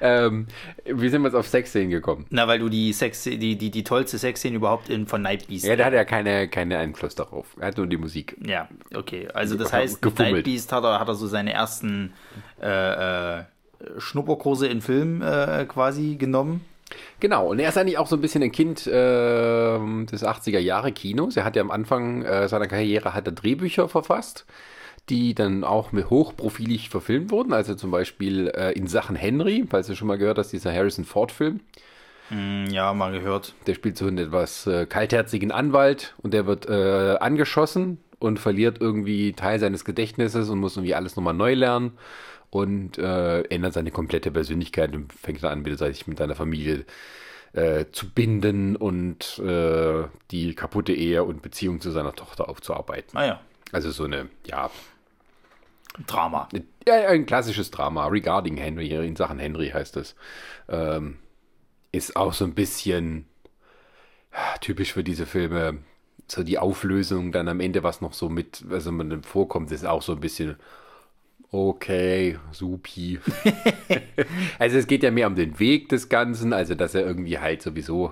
ähm, 0.00 0.46
wie 0.84 1.08
sind 1.08 1.22
wir 1.22 1.28
jetzt 1.28 1.36
auf 1.36 1.48
Sexszenen 1.48 1.90
gekommen? 1.90 2.26
Na, 2.30 2.48
weil 2.48 2.58
du 2.58 2.68
die 2.68 2.92
Sex, 2.92 3.22
die, 3.22 3.56
die, 3.56 3.70
die 3.70 3.84
tollste 3.84 4.18
Sexszene 4.18 4.56
überhaupt 4.56 4.88
in, 4.88 5.06
von 5.06 5.22
Nightbeast. 5.22 5.66
Ja, 5.66 5.76
der 5.76 5.86
hat 5.86 5.92
ja 5.92 6.04
keine, 6.04 6.48
keine 6.48 6.78
Einfluss 6.78 7.14
darauf. 7.14 7.56
Er 7.58 7.68
hat 7.68 7.76
nur 7.76 7.86
die 7.86 7.96
Musik. 7.96 8.36
Ja, 8.44 8.68
okay. 8.94 9.28
Also 9.32 9.56
das 9.56 9.72
heißt, 9.72 10.02
Gefummelt. 10.02 10.34
Nightbeast 10.34 10.72
hat 10.72 10.84
er, 10.84 11.00
hat 11.00 11.08
er 11.08 11.14
so 11.14 11.26
seine 11.26 11.52
ersten 11.52 12.12
äh, 12.60 13.38
äh, 13.38 13.44
Schnupperkurse 13.98 14.66
in 14.66 14.80
Film 14.80 15.22
äh, 15.22 15.64
quasi 15.66 16.16
genommen. 16.16 16.64
Genau, 17.20 17.48
und 17.48 17.58
er 17.58 17.68
ist 17.68 17.78
eigentlich 17.78 17.98
auch 17.98 18.06
so 18.06 18.16
ein 18.16 18.20
bisschen 18.20 18.42
ein 18.42 18.52
Kind 18.52 18.86
äh, 18.86 18.90
des 18.90 20.24
80er 20.24 20.58
Jahre 20.58 20.92
Kinos. 20.92 21.36
Er 21.36 21.44
hat 21.44 21.56
ja 21.56 21.62
am 21.62 21.70
Anfang 21.70 22.22
äh, 22.22 22.48
seiner 22.48 22.66
Karriere 22.66 23.14
hat 23.14 23.26
er 23.26 23.32
Drehbücher 23.32 23.88
verfasst 23.88 24.46
die 25.08 25.34
dann 25.34 25.64
auch 25.64 25.92
mit 25.92 26.10
hochprofilig 26.10 26.90
verfilmt 26.90 27.30
wurden. 27.30 27.52
Also 27.52 27.74
zum 27.74 27.90
Beispiel 27.90 28.48
äh, 28.48 28.72
in 28.72 28.86
Sachen 28.86 29.16
Henry, 29.16 29.64
falls 29.68 29.86
du 29.86 29.94
schon 29.94 30.08
mal 30.08 30.18
gehört 30.18 30.38
hast, 30.38 30.52
dieser 30.52 30.72
Harrison 30.72 31.04
Ford-Film. 31.04 31.60
Mm, 32.30 32.66
ja, 32.66 32.92
mal 32.92 33.12
gehört. 33.12 33.54
Der 33.66 33.74
spielt 33.74 33.96
so 33.96 34.06
einen 34.06 34.18
etwas 34.18 34.66
äh, 34.66 34.86
kaltherzigen 34.86 35.50
Anwalt 35.50 36.14
und 36.18 36.34
der 36.34 36.46
wird 36.46 36.68
äh, 36.68 37.16
angeschossen 37.18 37.98
und 38.18 38.38
verliert 38.38 38.78
irgendwie 38.80 39.32
Teil 39.32 39.58
seines 39.58 39.84
Gedächtnisses 39.84 40.50
und 40.50 40.58
muss 40.58 40.76
irgendwie 40.76 40.94
alles 40.94 41.16
nochmal 41.16 41.34
neu 41.34 41.54
lernen 41.54 41.92
und 42.50 42.98
äh, 42.98 43.42
ändert 43.42 43.74
seine 43.74 43.90
komplette 43.90 44.30
Persönlichkeit 44.30 44.94
und 44.94 45.12
fängt 45.12 45.42
dann 45.42 45.52
an, 45.52 45.64
wieder 45.64 45.76
sich 45.76 46.06
mit 46.06 46.18
seiner 46.18 46.34
Familie 46.34 46.84
äh, 47.52 47.86
zu 47.92 48.10
binden 48.10 48.76
und 48.76 49.38
äh, 49.38 50.04
die 50.30 50.54
kaputte 50.54 50.92
Ehe 50.92 51.24
und 51.24 51.42
Beziehung 51.42 51.80
zu 51.80 51.90
seiner 51.90 52.14
Tochter 52.14 52.48
aufzuarbeiten. 52.48 53.18
Ah 53.18 53.26
ja. 53.26 53.40
Also 53.72 53.90
so 53.90 54.04
eine, 54.04 54.28
ja, 54.46 54.70
Drama. 56.06 56.48
Ja, 56.86 56.94
ein 57.08 57.26
klassisches 57.26 57.70
Drama. 57.70 58.06
Regarding 58.06 58.56
Henry, 58.56 58.88
in 58.90 59.16
Sachen 59.16 59.38
Henry 59.38 59.70
heißt 59.70 59.96
es. 59.96 60.14
Ähm, 60.68 61.18
ist 61.92 62.16
auch 62.16 62.32
so 62.32 62.44
ein 62.44 62.54
bisschen, 62.54 63.26
typisch 64.60 64.92
für 64.92 65.04
diese 65.04 65.26
Filme, 65.26 65.78
so 66.26 66.42
die 66.42 66.58
Auflösung 66.58 67.32
dann 67.32 67.48
am 67.48 67.60
Ende, 67.60 67.82
was 67.82 68.00
noch 68.00 68.12
so 68.12 68.28
mit, 68.28 68.64
also 68.70 68.92
man 68.92 69.22
vorkommt, 69.22 69.72
ist 69.72 69.86
auch 69.86 70.02
so 70.02 70.12
ein 70.12 70.20
bisschen 70.20 70.56
okay, 71.50 72.38
supi. 72.52 73.18
also 74.58 74.76
es 74.78 74.86
geht 74.86 75.02
ja 75.02 75.10
mehr 75.10 75.26
um 75.26 75.34
den 75.34 75.58
Weg 75.58 75.88
des 75.88 76.08
Ganzen, 76.08 76.52
also 76.52 76.74
dass 76.74 76.94
er 76.94 77.06
irgendwie 77.06 77.38
halt 77.38 77.62
sowieso 77.62 78.08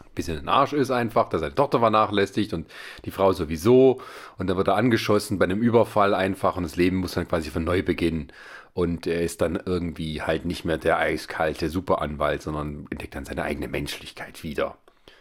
ein 0.00 0.14
bisschen 0.14 0.38
ein 0.38 0.48
Arsch 0.48 0.72
ist 0.72 0.90
einfach, 0.90 1.28
dass 1.28 1.40
seine 1.40 1.54
Tochter 1.54 1.78
vernachlässigt 1.78 2.52
und 2.52 2.68
die 3.04 3.10
Frau 3.10 3.32
sowieso 3.32 4.00
und 4.36 4.48
dann 4.48 4.56
wird 4.56 4.68
er 4.68 4.76
angeschossen 4.76 5.38
bei 5.38 5.44
einem 5.44 5.60
Überfall 5.60 6.14
einfach 6.14 6.56
und 6.56 6.64
das 6.64 6.76
Leben 6.76 6.96
muss 6.96 7.14
dann 7.14 7.28
quasi 7.28 7.50
von 7.50 7.64
neu 7.64 7.82
beginnen 7.82 8.32
und 8.74 9.06
er 9.06 9.22
ist 9.22 9.40
dann 9.40 9.58
irgendwie 9.64 10.22
halt 10.22 10.44
nicht 10.44 10.64
mehr 10.64 10.78
der 10.78 10.98
eiskalte 10.98 11.68
Superanwalt, 11.70 12.42
sondern 12.42 12.86
entdeckt 12.90 13.14
dann 13.14 13.24
seine 13.24 13.42
eigene 13.42 13.68
Menschlichkeit 13.68 14.42
wieder. 14.42 14.76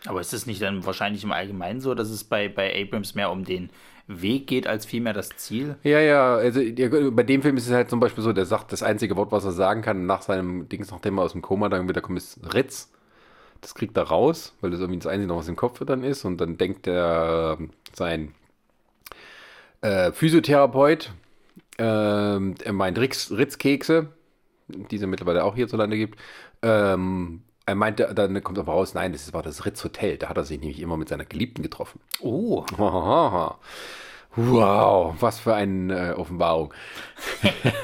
Aber 0.05 0.21
ist 0.21 0.33
es 0.33 0.45
nicht 0.45 0.61
dann 0.61 0.85
wahrscheinlich 0.85 1.23
im 1.23 1.31
Allgemeinen 1.31 1.81
so, 1.81 1.95
dass 1.95 2.09
es 2.09 2.23
bei, 2.23 2.49
bei 2.49 2.79
Abrams 2.79 3.15
mehr 3.15 3.31
um 3.31 3.45
den 3.45 3.69
Weg 4.07 4.47
geht, 4.47 4.67
als 4.67 4.85
vielmehr 4.85 5.13
das 5.13 5.29
Ziel? 5.35 5.75
Ja, 5.83 5.99
ja, 5.99 6.35
also 6.35 6.61
bei 7.11 7.23
dem 7.23 7.41
Film 7.41 7.57
ist 7.57 7.67
es 7.67 7.73
halt 7.73 7.89
zum 7.89 7.99
Beispiel 7.99 8.23
so, 8.23 8.31
der 8.31 8.45
sagt, 8.45 8.71
das 8.71 8.81
einzige 8.81 9.17
Wort, 9.17 9.31
was 9.31 9.43
er 9.43 9.51
sagen 9.51 9.81
kann, 9.81 10.05
nach 10.05 10.21
seinem 10.21 10.69
Dings, 10.69 10.91
nachdem 10.91 11.17
er 11.17 11.23
aus 11.23 11.33
dem 11.33 11.41
Koma 11.41 11.67
dann 11.67 11.89
wieder 11.89 12.01
kommt, 12.01 12.17
ist 12.17 12.39
Ritz. 12.53 12.89
Das 13.59 13.75
kriegt 13.75 13.97
er 13.97 14.03
raus, 14.03 14.53
weil 14.61 14.71
das 14.71 14.79
irgendwie 14.79 14.99
das 14.99 15.07
Einzige 15.07 15.27
noch 15.27 15.37
was 15.37 15.49
im 15.49 15.55
Kopf 15.55 15.83
dann 15.85 16.03
ist. 16.03 16.23
Und 16.25 16.39
dann 16.39 16.57
denkt 16.57 16.87
er, 16.87 17.57
sein 17.93 18.33
äh, 19.81 20.11
Physiotherapeut, 20.11 21.11
äh, 21.77 21.83
er 21.83 22.73
meint 22.73 22.97
Ritz, 22.99 23.31
Ritzkekse, 23.31 24.07
die 24.67 24.95
es 24.95 25.05
mittlerweile 25.05 25.43
auch 25.43 25.55
hierzulande 25.55 25.97
gibt, 25.97 26.19
ähm, 26.61 27.41
er 27.67 27.75
meinte, 27.75 28.11
dann 28.15 28.41
kommt 28.43 28.57
aber 28.57 28.71
raus, 28.71 28.93
nein, 28.93 29.11
das 29.11 29.33
war 29.33 29.43
das 29.43 29.65
Ritz 29.65 29.83
Hotel. 29.83 30.17
Da 30.17 30.29
hat 30.29 30.37
er 30.37 30.45
sich 30.45 30.59
nämlich 30.59 30.79
immer 30.79 30.95
mit 30.95 31.09
seiner 31.09 31.25
Geliebten 31.25 31.61
getroffen. 31.61 31.99
Oh. 32.21 32.65
Wow, 34.39 35.15
was 35.19 35.39
für 35.39 35.53
eine 35.53 36.11
äh, 36.11 36.13
Offenbarung. 36.13 36.73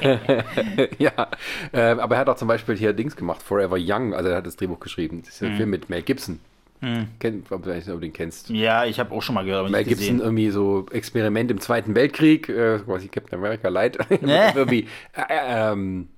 ja, 0.98 1.28
äh, 1.72 1.80
aber 1.80 2.14
er 2.14 2.20
hat 2.20 2.28
auch 2.28 2.36
zum 2.36 2.48
Beispiel 2.48 2.76
hier 2.76 2.92
Dings 2.92 3.16
gemacht, 3.16 3.42
Forever 3.42 3.76
Young, 3.78 4.14
also 4.14 4.30
er 4.30 4.36
hat 4.36 4.46
das 4.46 4.56
Drehbuch 4.56 4.80
geschrieben. 4.80 5.22
Das 5.24 5.34
ist 5.34 5.42
ein 5.42 5.50
hm. 5.50 5.56
Film 5.56 5.70
mit 5.70 5.90
Mel 5.90 6.02
Gibson. 6.02 6.38
Hm. 6.80 7.08
Kennt, 7.18 7.50
ob 7.50 7.64
du 7.64 7.98
den 7.98 8.12
kennst. 8.12 8.50
Ja, 8.50 8.84
ich 8.84 9.00
habe 9.00 9.12
auch 9.14 9.22
schon 9.22 9.34
mal 9.34 9.44
gehört. 9.44 9.60
Aber 9.60 9.70
Mel 9.70 9.84
Gibson 9.84 10.20
irgendwie 10.20 10.50
so 10.50 10.86
Experiment 10.92 11.50
im 11.50 11.60
Zweiten 11.60 11.94
Weltkrieg, 11.94 12.48
äh, 12.48 12.78
quasi 12.78 13.08
Captain 13.08 13.38
America 13.38 13.68
Light. 13.68 13.98
irgendwie, 14.10 14.86
äh, 15.12 15.72
ähm, 15.72 16.08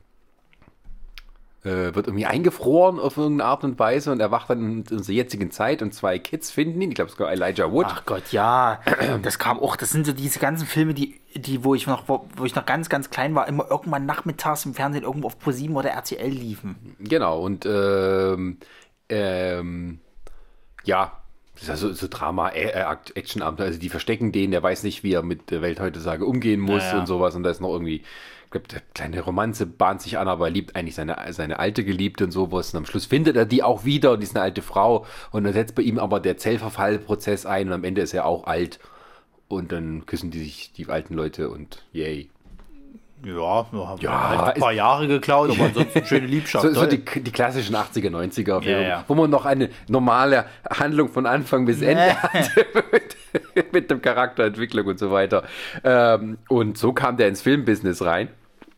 äh, 1.67 1.95
wird 1.95 2.07
irgendwie 2.07 2.27
eingefroren 2.27 2.99
auf 2.99 3.17
irgendeine 3.17 3.49
Art 3.49 3.65
und 3.65 3.79
Weise 3.79 4.13
und 4.13 4.21
er 4.21 4.31
wacht 4.31 4.51
dann 4.51 4.85
in 4.89 4.97
unserer 4.97 5.15
jetzigen 5.15 5.51
Zeit 5.51 5.83
und 5.83 5.93
zwei 5.93 6.19
Kids 6.19 6.51
finden 6.51 6.81
ihn. 6.81 6.91
Ich 6.91 6.95
glaube, 6.95 7.11
es 7.11 7.19
war 7.19 7.31
Elijah 7.31 7.71
Wood. 7.71 7.87
Ach 7.89 8.05
Gott, 8.07 8.33
ja. 8.33 8.81
Das 9.23 9.39
kam 9.39 9.59
auch, 9.59 9.77
das 9.77 9.91
sind 9.91 10.07
so 10.07 10.13
diese 10.13 10.39
ganzen 10.39 10.67
Filme, 10.67 10.95
die, 10.95 11.21
die 11.35 11.65
wo 11.65 11.75
ich 11.75 11.87
noch, 11.87 12.09
wo, 12.09 12.29
wo 12.37 12.45
ich 12.45 12.55
noch 12.55 12.67
ganz, 12.67 12.89
ganz 12.89 13.11
klein 13.11 13.35
war, 13.35 13.49
immer 13.49 13.67
irgendwann 13.71 14.07
nachmittags 14.07 14.65
im 14.65 14.75
Fernsehen 14.75 15.05
irgendwo 15.05 15.27
auf 15.27 15.39
ProSieben 15.39 15.77
oder 15.77 15.91
RTL 15.91 16.29
liefen. 16.29 16.97
Genau, 16.99 17.41
und 17.41 17.67
ähm, 17.67 18.59
ähm, 19.09 20.01
ja, 20.85 21.13
das 21.55 21.65
ist 21.65 21.71
also 21.71 21.93
so 21.93 22.07
Drama, 22.09 22.51
äh, 22.51 22.85
action 23.15 23.43
abend 23.43 23.61
Also 23.61 23.79
die 23.79 23.89
verstecken 23.89 24.31
den, 24.31 24.51
der 24.51 24.63
weiß 24.63 24.83
nicht, 24.83 25.03
wie 25.03 25.15
er 25.15 25.23
mit 25.23 25.51
der 25.51 25.63
Welt 25.63 25.81
heute 25.81 26.01
sage 26.01 26.27
umgehen 26.27 26.61
muss 26.61 26.83
ja, 26.83 26.93
ja. 26.93 27.01
und 27.01 27.07
sowas. 27.07 27.35
Und 27.35 27.45
da 27.45 27.51
ist 27.51 27.61
noch 27.61 27.73
irgendwie 27.73 28.03
kleine 28.95 29.21
Romanze 29.21 29.67
bahnt 29.67 30.03
sich 30.03 30.19
an, 30.19 30.29
aber 30.29 30.47
er 30.47 30.51
liebt 30.51 30.77
eigentlich 30.77 30.95
seine, 30.95 31.17
seine 31.31 31.59
alte 31.59 31.85
Geliebte 31.85 32.25
und 32.25 32.31
sowas. 32.31 32.73
Und 32.73 32.79
am 32.79 32.87
Schluss 32.87 33.07
findet 33.07 33.37
er 33.37 33.47
die 33.47 33.63
auch 33.63 33.85
wieder 33.85 34.13
und 34.13 34.21
die 34.21 34.25
ist 34.25 34.37
eine 34.37 34.45
alte 34.45 34.63
Frau. 34.63 35.07
Und 35.31 35.45
dann 35.45 35.53
setzt 35.53 35.75
bei 35.75 35.83
ihm 35.83 35.99
aber 35.99 36.21
der 36.21 36.37
Zellverfallprozess 36.37 37.47
ein 37.47 37.69
und 37.69 37.75
am 37.75 37.85
Ende 37.85 38.03
ist 38.03 38.15
er 38.15 38.27
auch 38.27 38.47
alt. 38.47 38.79
Und 39.49 39.73
dann 39.73 40.07
küssen 40.07 40.31
die 40.31 40.41
sich, 40.41 40.73
die 40.73 40.87
alten 40.89 41.15
Leute 41.15 41.51
und 41.51 41.85
yay. 41.93 42.29
Ja, 43.27 43.67
wir 43.73 43.89
haben 43.89 44.01
ja, 44.01 44.29
halt 44.29 44.55
ein 44.55 44.61
paar 44.61 44.73
Jahre 44.73 45.09
geklaut, 45.09 45.51
aber 45.51 45.65
ansonsten 45.65 46.07
schöne 46.07 46.27
Liebschaft. 46.29 46.65
so, 46.65 46.73
so 46.73 46.87
die, 46.87 46.99
die, 46.99 47.33
klassischen 47.33 47.75
80er, 47.75 48.09
90er 48.09 48.63
Filme, 48.63 48.83
ja, 48.83 48.89
ja. 48.89 49.05
wo 49.09 49.17
man 49.17 49.29
noch 49.31 49.45
eine 49.45 49.71
normale 49.89 50.47
Handlung 50.71 51.09
von 51.09 51.27
Anfang 51.27 51.65
bis 51.65 51.83
Ende 51.83 52.05
nee. 52.05 52.11
hatte 52.13 52.67
mit, 52.93 53.73
mit 53.73 53.91
dem 53.91 54.01
Charakterentwicklung 54.01 54.87
und 54.87 55.01
so 55.01 55.11
weiter. 55.11 55.43
Ähm, 55.83 56.39
und 56.49 56.79
so 56.79 56.93
kam 56.93 57.17
der 57.17 57.27
ins 57.27 57.43
Filmbusiness 57.43 58.05
rein. 58.05 58.29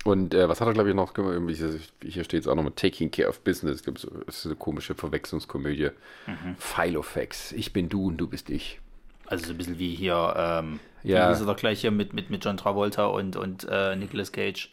Und 0.04 0.32
äh, 0.32 0.48
was 0.48 0.62
hat 0.62 0.68
er, 0.68 0.72
glaube 0.72 0.88
ich, 0.88 0.94
noch 0.94 1.12
gemacht? 1.12 1.58
Hier 2.02 2.24
steht 2.24 2.40
es 2.40 2.48
auch 2.48 2.54
noch 2.54 2.62
mit 2.62 2.76
Taking 2.76 3.10
Care 3.10 3.28
of 3.28 3.40
Business. 3.40 3.80
Ich 3.80 3.82
glaube, 3.82 4.00
das 4.24 4.36
ist 4.38 4.46
eine 4.46 4.54
komische 4.54 4.94
Verwechslungskomödie. 4.94 5.90
Mhm. 6.26 6.56
Filofax. 6.56 7.52
Ich 7.52 7.74
bin 7.74 7.90
du 7.90 8.06
und 8.06 8.16
du 8.16 8.26
bist 8.28 8.48
ich. 8.48 8.80
Also 9.28 9.46
so 9.46 9.52
ein 9.52 9.58
bisschen 9.58 9.78
wie 9.78 9.94
hier, 9.94 10.34
ähm, 10.36 10.80
ja. 11.02 11.30
ist 11.30 11.40
er 11.40 11.46
doch 11.46 11.56
gleich 11.56 11.82
hier 11.82 11.90
mit, 11.90 12.14
mit, 12.14 12.30
mit 12.30 12.44
John 12.44 12.56
Travolta 12.56 13.06
und, 13.06 13.36
und 13.36 13.66
äh, 13.70 13.94
Nicolas 13.94 14.32
Cage. 14.32 14.72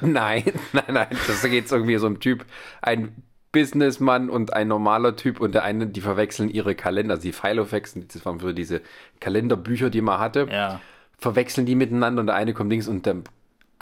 Nein, 0.00 0.44
nein, 0.72 0.84
nein. 0.88 1.08
Das 1.26 1.42
geht 1.42 1.70
irgendwie 1.70 1.96
so 1.98 2.06
um 2.06 2.20
Typ, 2.20 2.44
ein 2.80 3.22
Businessmann 3.50 4.30
und 4.30 4.52
ein 4.52 4.68
normaler 4.68 5.16
Typ 5.16 5.40
und 5.40 5.54
der 5.54 5.64
eine, 5.64 5.86
die 5.86 6.00
verwechseln 6.00 6.48
ihre 6.48 6.74
Kalender, 6.74 7.14
also 7.14 7.22
die 7.22 7.32
Filofax, 7.32 7.96
das 8.08 8.24
waren 8.24 8.40
für 8.40 8.54
diese 8.54 8.80
Kalenderbücher, 9.20 9.90
die 9.90 10.00
man 10.00 10.20
hatte, 10.20 10.48
ja. 10.50 10.80
verwechseln 11.18 11.66
die 11.66 11.74
miteinander 11.74 12.20
und 12.20 12.28
der 12.28 12.36
eine 12.36 12.54
kommt 12.54 12.70
links 12.70 12.88
und 12.88 13.04
der 13.04 13.16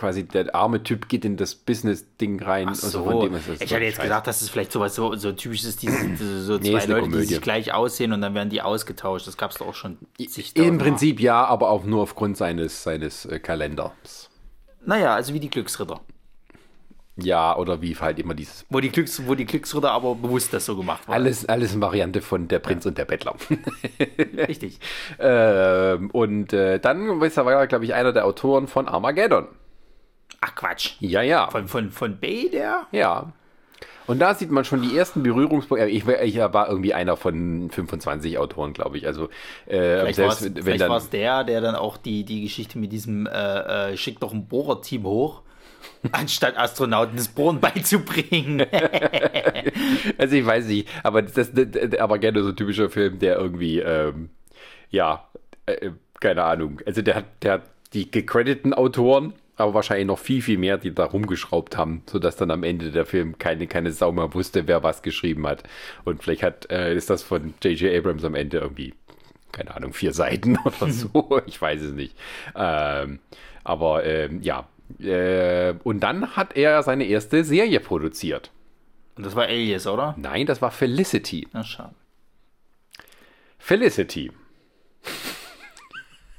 quasi 0.01 0.25
der 0.25 0.55
arme 0.55 0.83
Typ 0.83 1.11
geht 1.11 1.27
in 1.27 1.37
das 1.37 1.55
Business-Ding 1.55 2.43
rein. 2.43 2.69
Ach 2.71 2.75
so. 2.75 3.03
Und 3.03 3.39
so 3.43 3.53
ich 3.53 3.75
hatte 3.75 3.85
jetzt 3.85 3.97
scheiße. 3.97 4.09
gedacht, 4.09 4.27
dass 4.27 4.41
es 4.41 4.49
vielleicht 4.49 4.73
sowas 4.73 4.95
so, 4.95 5.15
so 5.15 5.31
typisch 5.33 5.63
ist, 5.63 5.83
diese, 5.83 6.43
so 6.43 6.57
nee, 6.57 6.71
zwei 6.71 6.87
Leute, 6.87 7.01
Komödie. 7.03 7.21
die 7.21 7.35
sich 7.35 7.41
gleich 7.43 7.75
aussehen 7.75 8.13
und 8.15 8.23
dann 8.23 8.35
werden 8.35 8.49
die 8.49 8.63
ausgetauscht. 8.63 9.27
Das 9.27 9.37
gab 9.37 9.51
es 9.51 9.59
doch 9.59 9.69
auch 9.69 9.75
schon. 9.75 9.99
Im 10.55 10.79
Prinzip 10.79 11.19
Mal. 11.19 11.25
ja, 11.25 11.45
aber 11.45 11.69
auch 11.69 11.85
nur 11.85 12.03
aufgrund 12.03 12.39
seines, 12.39 12.83
seines 12.83 13.27
äh, 13.27 13.39
Kalenders. 13.39 14.31
Naja, 14.87 15.15
also 15.15 15.35
wie 15.35 15.41
die 15.41 15.51
Glücksritter. 15.51 16.01
Ja, 17.17 17.55
oder 17.57 17.83
wie 17.83 17.95
halt 17.95 18.19
immer 18.19 18.33
dieses. 18.33 18.65
Wo 18.71 18.81
die, 18.81 18.89
Glücks, 18.89 19.27
wo 19.27 19.35
die 19.35 19.45
Glücksritter 19.45 19.91
aber 19.91 20.15
bewusst 20.15 20.55
das 20.55 20.65
so 20.65 20.77
gemacht 20.77 21.07
haben. 21.07 21.13
Alles, 21.13 21.47
alles 21.47 21.73
eine 21.73 21.83
Variante 21.83 22.23
von 22.23 22.49
Der 22.49 22.61
Prinz 22.61 22.85
ja. 22.85 22.89
und 22.89 22.97
der 22.97 23.05
Bettler. 23.05 23.35
Richtig. 24.49 24.79
ähm, 25.19 26.11
und 26.13 26.55
äh, 26.55 26.79
dann 26.79 27.21
er, 27.21 27.67
glaube 27.67 27.85
ich, 27.85 27.93
einer 27.93 28.13
der 28.15 28.25
Autoren 28.25 28.67
von 28.67 28.89
Armageddon. 28.89 29.49
Ach 30.41 30.55
Quatsch. 30.55 30.93
Ja, 31.01 31.23
ja. 31.23 31.49
Von, 31.51 31.69
von, 31.69 31.91
von 31.91 32.19
Bay, 32.19 32.49
der? 32.51 32.87
Ja. 32.93 33.33
Und 34.07 34.19
da 34.19 34.35
sieht 34.35 34.51
man 34.51 34.65
schon 34.65 34.83
die 34.83 34.97
ersten 34.97 35.23
Berührungspunkte. 35.23 35.87
Ich, 35.87 36.07
ich 36.07 36.37
war 36.37 36.69
irgendwie 36.69 36.95
einer 36.95 37.17
von 37.17 37.71
25 37.71 38.39
Autoren, 38.39 38.73
glaube 38.73 38.97
ich. 38.97 39.07
Also 39.07 39.29
äh, 39.67 40.13
vielleicht 40.13 40.89
war 40.89 40.97
es 40.97 41.11
der, 41.11 41.45
der 41.45 41.61
dann 41.61 41.77
auch 41.77 41.97
die, 41.97 42.25
die 42.25 42.43
Geschichte 42.43 42.79
mit 42.79 42.91
diesem 42.91 43.27
äh, 43.27 43.91
äh, 43.93 43.97
schickt 43.97 44.23
doch 44.23 44.33
ein 44.33 44.49
Bohrerteam 44.49 45.05
hoch, 45.05 45.43
anstatt 46.13 46.59
Astronauten 46.59 47.17
das 47.17 47.29
Bohren 47.29 47.61
beizubringen. 47.61 48.67
also 50.19 50.35
ich 50.35 50.45
weiß 50.45 50.67
nicht, 50.67 50.89
aber 51.05 51.23
das, 51.23 51.53
das 51.55 52.01
aber 52.01 52.19
gerne 52.19 52.43
so 52.43 52.49
ein 52.49 52.57
typischer 52.57 52.91
Film, 52.91 53.21
der 53.21 53.37
irgendwie 53.37 53.79
ähm, 53.79 54.31
ja 54.91 55.29
äh, 55.67 55.91
keine 56.19 56.43
Ahnung. 56.43 56.81
Also 56.85 57.03
der 57.03 57.15
hat 57.15 57.27
der 57.43 57.53
hat 57.53 57.63
die 57.93 58.11
gecrediteten 58.11 58.75
Autoren 58.75 59.35
aber 59.61 59.75
wahrscheinlich 59.75 60.07
noch 60.07 60.19
viel, 60.19 60.43
viel 60.43 60.59
mehr, 60.59 60.79
die 60.79 60.95
da 60.95 61.05
rumgeschraubt 61.05 61.77
haben, 61.77 62.03
sodass 62.07 62.37
dann 62.37 62.51
am 62.51 62.63
Ende 62.63 62.91
der 62.91 63.07
Film 63.07 63.39
keine, 63.39 63.67
keine 63.67 63.93
Sau 63.93 64.13
mehr 64.13 64.35
wusste, 64.35 64.67
wer 64.67 64.83
was 64.83 65.03
geschrieben 65.03 65.47
hat. 65.47 65.63
Und 66.05 66.23
vielleicht 66.23 66.43
hat, 66.43 66.71
äh, 66.71 66.95
ist 66.95 67.11
das 67.11 67.23
von 67.23 67.55
J.J. 67.63 67.95
Abrams 67.97 68.25
am 68.25 68.35
Ende 68.35 68.59
irgendwie, 68.59 68.95
keine 69.53 69.75
Ahnung, 69.75 69.93
vier 69.93 70.13
Seiten 70.13 70.59
oder 70.65 70.91
so. 70.91 71.41
ich 71.47 71.61
weiß 71.61 71.83
es 71.83 71.93
nicht. 71.93 72.17
Ähm, 72.55 73.21
aber 73.65 74.05
ähm, 74.05 74.43
ja. 74.43 74.69
Äh, 74.99 75.75
und 75.85 76.01
dann 76.01 76.35
hat 76.35 76.57
er 76.57 76.83
seine 76.83 77.05
erste 77.05 77.45
Serie 77.45 77.79
produziert. 77.81 78.51
Und 79.17 79.25
das 79.27 79.37
war 79.37 79.45
Alias, 79.45 79.87
oder? 79.87 80.15
Nein, 80.19 80.47
das 80.47 80.63
war 80.63 80.71
Felicity. 80.71 81.47
Na, 81.53 81.63
schade. 81.63 81.95
Felicity. 83.59 84.33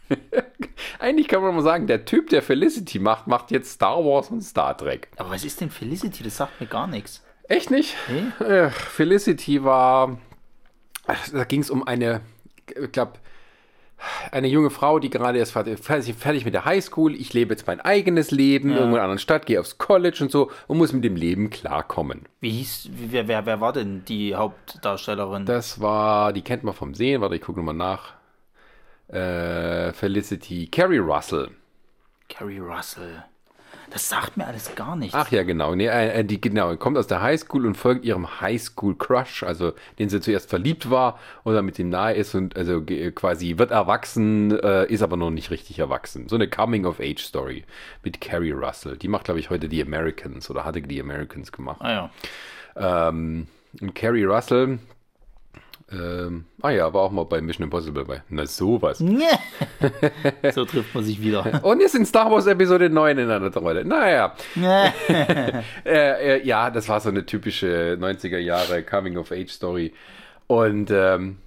Eigentlich 1.02 1.28
kann 1.28 1.42
man 1.42 1.56
mal 1.56 1.64
sagen, 1.64 1.88
der 1.88 2.06
Typ, 2.06 2.30
der 2.30 2.44
Felicity 2.44 3.00
macht, 3.00 3.26
macht 3.26 3.50
jetzt 3.50 3.72
Star 3.72 4.06
Wars 4.06 4.30
und 4.30 4.42
Star 4.44 4.78
Trek. 4.78 5.08
Aber 5.18 5.32
was 5.32 5.44
ist 5.44 5.60
denn 5.60 5.72
Felicity? 5.72 6.24
Das 6.24 6.38
sagt 6.38 6.62
mir 6.62 6.68
gar 6.68 6.86
nichts. 6.86 7.24
Echt 7.50 7.72
nicht? 7.72 7.96
Nee? 8.08 8.46
Äh, 8.46 8.70
Felicity 8.70 9.64
war. 9.64 10.20
Da 11.34 11.44
ging 11.46 11.62
es 11.62 11.72
um 11.72 11.88
eine, 11.88 12.22
ich 12.68 12.92
glaube, 12.92 13.14
eine 14.32 14.48
junge 14.48 14.70
Frau, 14.70 15.00
die 15.00 15.10
gerade 15.10 15.40
erst 15.40 15.54
fertig, 15.54 15.80
fertig 15.80 16.46
mit 16.46 16.54
der 16.54 16.66
Highschool. 16.66 17.16
Ich 17.16 17.34
lebe 17.34 17.52
jetzt 17.56 17.66
mein 17.66 17.82
eigenes 17.82 18.30
Leben 18.30 18.70
ja. 18.70 18.76
irgendwo 18.76 18.96
in 18.96 19.00
einer 19.00 19.06
anderen 19.06 19.20
Stadt, 19.20 19.48
gehe 19.48 19.60
aufs 19.60 19.80
College 19.80 20.20
und 20.22 20.32
so 20.32 20.52
und 20.68 20.78
muss 20.78 20.94
mit 20.94 21.04
dem 21.04 21.16
Leben 21.16 21.50
klarkommen. 21.50 22.28
Wie 22.42 22.52
hieß, 22.52 22.90
wer, 22.92 23.28
wer, 23.28 23.48
wer 23.48 23.60
war 23.60 23.74
denn 23.74 24.06
die 24.06 24.36
Hauptdarstellerin? 24.36 25.48
Das 25.48 25.82
war, 25.82 26.32
die 26.32 26.44
kennt 26.44 26.64
man 26.64 26.76
vom 26.76 26.94
Sehen, 26.94 27.22
warte, 27.22 27.36
ich 27.36 27.42
gucke 27.42 27.58
nochmal 27.60 27.74
nach 27.74 28.21
äh, 29.12 29.94
Felicity, 29.94 30.68
Carrie 30.68 31.00
Russell. 31.00 31.52
Carrie 32.30 32.60
Russell. 32.60 33.24
Das 33.92 34.08
sagt 34.08 34.38
mir 34.38 34.48
alles 34.48 34.74
gar 34.76 34.96
nichts. 34.96 35.14
Ach 35.14 35.30
ja, 35.32 35.44
genau. 35.44 35.76
Nee, 35.76 35.88
äh, 35.88 36.24
die 36.24 36.40
genau, 36.40 36.76
kommt 36.78 36.98
aus 36.98 37.08
der 37.08 37.22
Highschool 37.22 37.66
und 37.66 37.76
folgt 37.76 38.06
ihrem 38.06 38.40
Highschool-Crush, 38.40 39.44
also 39.44 39.74
den 40.00 40.08
sie 40.08 40.22
zuerst 40.22 40.50
verliebt 40.50 40.90
war 40.90 41.20
und 41.44 41.56
dann 41.56 41.66
mit 41.66 41.78
ihm 41.78 41.90
nahe 41.90 42.14
ist 42.14 42.34
und 42.34 42.56
also 42.56 42.82
quasi 42.82 43.58
wird 43.58 43.72
erwachsen, 43.72 44.58
äh, 44.62 44.86
ist 44.86 45.02
aber 45.02 45.18
noch 45.18 45.30
nicht 45.30 45.52
richtig 45.52 45.78
erwachsen. 45.78 46.30
So 46.30 46.36
eine 46.38 46.50
Coming-of-Age-Story 46.50 47.66
mit 48.02 48.22
Carrie 48.22 48.52
Russell. 48.52 48.96
Die 48.96 49.10
macht, 49.10 49.26
glaube 49.26 49.42
ich, 49.42 49.50
heute 49.50 49.68
die 49.68 49.82
Americans 49.82 50.50
oder 50.50 50.64
hatte 50.64 50.82
die 50.82 51.02
Americans 51.02 51.52
gemacht. 51.52 51.82
Ah 51.82 52.10
ja. 52.78 53.10
Ähm, 53.10 53.48
und 53.82 53.94
Carrie 53.94 54.24
Russell, 54.24 54.80
ähm, 55.92 56.46
ah 56.62 56.70
ja, 56.70 56.94
war 56.94 57.02
auch 57.02 57.12
mal 57.12 57.26
bei 57.26 57.42
Mission 57.42 57.66
Impossible 57.66 58.06
bei. 58.06 58.24
Na 58.30 58.46
sowas. 58.46 59.00
so 60.54 60.66
trifft 60.66 60.96
man 60.96 61.04
sich 61.04 61.22
wieder. 61.22 61.64
Und 61.66 61.82
ist 61.82 61.96
in 61.96 62.06
Star 62.06 62.32
Wars 62.32 62.48
Episode 62.48 62.90
9 62.90 63.18
in 63.18 63.30
einer 63.30 63.54
Rolle. 63.54 63.84
Naja. 63.84 64.34
äh, 64.56 65.62
äh, 65.86 66.46
ja, 66.46 66.70
das 66.70 66.88
war 66.88 67.02
so 67.02 67.10
eine 67.10 67.26
typische 67.26 67.98
90er 68.00 68.38
Jahre 68.38 68.84
Coming-of-Age-Story. 68.84 69.94
Und 70.48 70.92
ähm, 70.92 71.38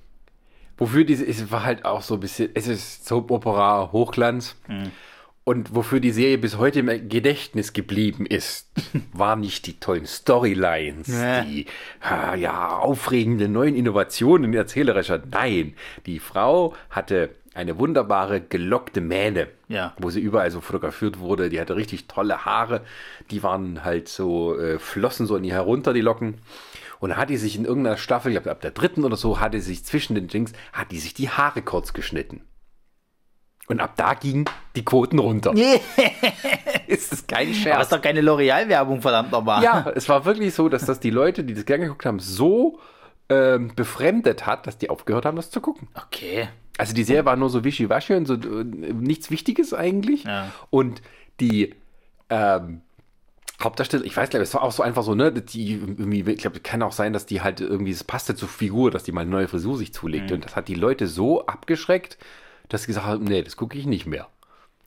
wofür 0.76 1.04
diese, 1.04 1.26
es 1.26 1.50
war 1.50 1.64
halt 1.64 1.86
auch 1.86 2.02
so 2.02 2.14
ein 2.14 2.20
bisschen, 2.20 2.50
es 2.54 2.68
ist 2.68 3.06
Soap 3.06 3.30
Opera 3.30 3.92
Hochglanz. 3.92 4.56
Mhm. 4.68 4.90
Und 5.44 5.74
wofür 5.74 6.00
die 6.00 6.10
Serie 6.10 6.38
bis 6.38 6.56
heute 6.56 6.80
im 6.80 7.08
Gedächtnis 7.08 7.74
geblieben 7.74 8.24
ist, 8.24 8.70
waren 9.12 9.40
nicht 9.40 9.66
die 9.66 9.78
tollen 9.78 10.06
Storylines, 10.06 11.06
die 11.46 11.66
ja, 12.38 12.78
aufregenden 12.78 13.52
neuen 13.52 13.76
Innovationen 13.76 14.54
erzählerischer. 14.54 15.22
Nein, 15.30 15.74
die 16.06 16.18
Frau 16.18 16.74
hatte 16.88 17.30
eine 17.54 17.78
wunderbare 17.78 18.40
gelockte 18.40 19.00
Mähne, 19.00 19.48
ja. 19.68 19.92
wo 19.98 20.10
sie 20.10 20.20
überall 20.20 20.50
so 20.50 20.60
fotografiert 20.60 21.20
wurde. 21.20 21.50
Die 21.50 21.60
hatte 21.60 21.76
richtig 21.76 22.08
tolle 22.08 22.44
Haare. 22.44 22.80
Die 23.30 23.42
waren 23.42 23.84
halt 23.84 24.08
so, 24.08 24.58
äh, 24.58 24.78
flossen 24.78 25.26
so 25.26 25.36
in 25.36 25.44
ihr 25.44 25.54
herunter, 25.54 25.92
die 25.92 26.00
Locken. 26.00 26.38
Und 27.00 27.10
dann 27.10 27.18
hat 27.18 27.30
die 27.30 27.36
sich 27.36 27.54
in 27.54 27.64
irgendeiner 27.64 27.98
Staffel, 27.98 28.32
ich 28.32 28.36
glaube 28.36 28.50
ab 28.50 28.60
der 28.60 28.70
dritten 28.70 29.04
oder 29.04 29.16
so, 29.16 29.40
hatte 29.40 29.60
sich 29.60 29.84
zwischen 29.84 30.14
den 30.14 30.28
Jinx, 30.28 30.52
hat 30.72 30.90
die 30.90 30.98
sich 30.98 31.14
die 31.14 31.28
Haare 31.28 31.62
kurz 31.62 31.92
geschnitten. 31.92 32.42
Und 33.66 33.80
ab 33.80 33.94
da 33.96 34.14
gingen 34.14 34.44
die 34.76 34.84
Quoten 34.84 35.18
runter. 35.18 35.54
ist 36.86 37.12
das 37.12 37.26
kein 37.26 37.54
Scherz? 37.54 37.74
Aber 37.74 37.82
ist 37.82 37.92
doch 37.92 38.02
keine 38.02 38.20
L'Oreal-Werbung, 38.20 39.00
verdammt 39.00 39.32
nochmal. 39.32 39.62
Ja, 39.62 39.90
es 39.94 40.08
war 40.08 40.24
wirklich 40.26 40.52
so, 40.52 40.68
dass 40.68 40.84
das 40.84 41.00
die 41.00 41.10
Leute, 41.10 41.44
die 41.44 41.54
das 41.54 41.64
gerne 41.64 41.84
geguckt 41.84 42.04
haben, 42.04 42.18
so 42.18 42.78
ähm, 43.30 43.72
befremdet 43.74 44.46
hat, 44.46 44.66
dass 44.66 44.76
die 44.76 44.90
aufgehört 44.90 45.24
haben, 45.24 45.36
das 45.36 45.50
zu 45.50 45.62
gucken. 45.62 45.88
Okay. 45.94 46.48
Also 46.76 46.92
die 46.92 47.04
Serie 47.04 47.24
war 47.24 47.36
nur 47.36 47.48
so 47.48 47.64
wischiwaschi 47.64 48.14
und 48.14 48.26
so 48.26 48.34
äh, 48.34 48.64
nichts 48.64 49.30
Wichtiges 49.30 49.72
eigentlich. 49.72 50.24
Ja. 50.24 50.52
Und 50.70 51.00
die 51.40 51.74
ähm, 52.28 52.82
Hauptdarsteller, 53.62 54.04
ich 54.04 54.16
weiß 54.16 54.30
glaube, 54.30 54.42
es 54.42 54.52
war 54.52 54.62
auch 54.62 54.72
so 54.72 54.82
einfach 54.82 55.04
so, 55.04 55.14
ne, 55.14 55.32
die 55.32 55.72
irgendwie, 55.72 56.30
ich 56.32 56.38
glaube, 56.38 56.60
kann 56.60 56.82
auch 56.82 56.92
sein, 56.92 57.12
dass 57.12 57.24
die 57.24 57.40
halt 57.40 57.60
irgendwie, 57.60 57.92
es 57.92 58.04
passte 58.04 58.34
zur 58.34 58.48
Figur, 58.48 58.90
dass 58.90 59.04
die 59.04 59.12
mal 59.12 59.22
eine 59.22 59.30
neue 59.30 59.48
Frisur 59.48 59.78
sich 59.78 59.94
zulegt. 59.94 60.30
Mhm. 60.30 60.36
Und 60.36 60.44
das 60.44 60.56
hat 60.56 60.68
die 60.68 60.74
Leute 60.74 61.06
so 61.06 61.46
abgeschreckt, 61.46 62.18
dass 62.68 62.82
sie 62.82 62.88
gesagt 62.88 63.06
haben, 63.06 63.24
nee, 63.24 63.42
das 63.42 63.56
gucke 63.56 63.78
ich 63.78 63.86
nicht 63.86 64.06
mehr. 64.06 64.28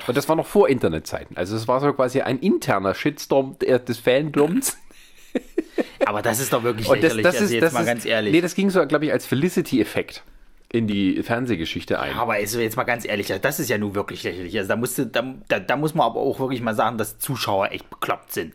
Und 0.07 0.15
das 0.15 0.29
war 0.29 0.35
noch 0.35 0.45
vor 0.45 0.69
Internetzeiten. 0.69 1.37
Also 1.37 1.55
es 1.55 1.67
war 1.67 1.79
so 1.79 1.91
quasi 1.93 2.21
ein 2.21 2.39
interner 2.39 2.93
Shitstorm 2.93 3.57
des 3.59 3.97
Fandoms. 3.97 4.77
Aber 6.05 6.21
das 6.21 6.39
ist 6.39 6.53
doch 6.53 6.63
wirklich 6.63 6.87
lächerlich, 6.87 7.23
das, 7.23 7.33
das 7.33 7.35
also 7.35 7.45
ist, 7.45 7.51
jetzt 7.51 7.63
das 7.63 7.73
mal 7.73 7.81
ist, 7.81 7.85
ganz 7.87 8.05
ehrlich. 8.05 8.31
Nee, 8.31 8.41
das 8.41 8.55
ging 8.55 8.69
so, 8.69 8.85
glaube 8.85 9.05
ich, 9.05 9.11
als 9.11 9.25
Felicity-Effekt 9.25 10.23
in 10.71 10.87
die 10.87 11.23
Fernsehgeschichte 11.23 11.99
ein. 11.99 12.13
Aber 12.15 12.33
also 12.33 12.59
jetzt 12.59 12.75
mal 12.75 12.83
ganz 12.83 13.05
ehrlich, 13.05 13.27
das 13.27 13.59
ist 13.59 13.69
ja 13.69 13.77
nun 13.77 13.95
wirklich 13.95 14.23
lächerlich. 14.23 14.57
Also 14.57 14.69
da, 14.69 14.75
musste, 14.75 15.07
da, 15.07 15.35
da, 15.47 15.59
da 15.59 15.75
muss 15.75 15.95
man 15.95 16.05
aber 16.05 16.19
auch 16.19 16.39
wirklich 16.39 16.61
mal 16.61 16.75
sagen, 16.75 16.97
dass 16.97 17.17
Zuschauer 17.19 17.71
echt 17.71 17.89
bekloppt 17.89 18.33
sind 18.33 18.53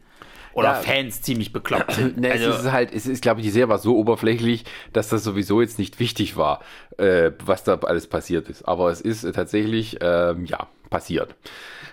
oder 0.54 0.68
ja. 0.68 0.75
Fans 0.75 1.23
ziemlich 1.23 1.52
bekloppt 1.52 1.92
sind. 1.94 2.18
Ne, 2.18 2.30
also, 2.30 2.50
es 2.50 2.61
ist 2.61 2.73
halt, 2.73 2.92
es 2.92 3.06
ist, 3.06 3.23
glaube 3.23 3.40
ich, 3.40 3.47
die 3.47 3.50
Serie 3.52 3.68
war 3.68 3.78
so 3.78 3.97
oberflächlich, 3.97 4.64
dass 4.92 5.09
das 5.09 5.25
sowieso 5.25 5.61
jetzt 5.61 5.78
nicht 5.78 6.00
wichtig 6.00 6.37
war, 6.37 6.61
äh, 6.99 7.32
was 7.44 7.64
da 7.64 7.75
alles 7.78 8.06
passiert 8.06 8.49
ist. 8.49 8.66
Aber 8.68 8.90
es 8.90 9.00
ist 9.00 9.23
tatsächlich, 9.35 9.99
ähm, 10.00 10.44
ja, 10.44 10.68
passiert. 10.90 11.35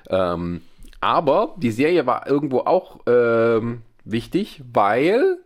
Ähm, 0.09 0.61
aber 1.01 1.55
die 1.57 1.71
Serie 1.71 2.05
war 2.05 2.27
irgendwo 2.27 2.59
auch 2.59 2.99
ähm, 3.07 3.81
wichtig, 4.03 4.61
weil 4.71 5.37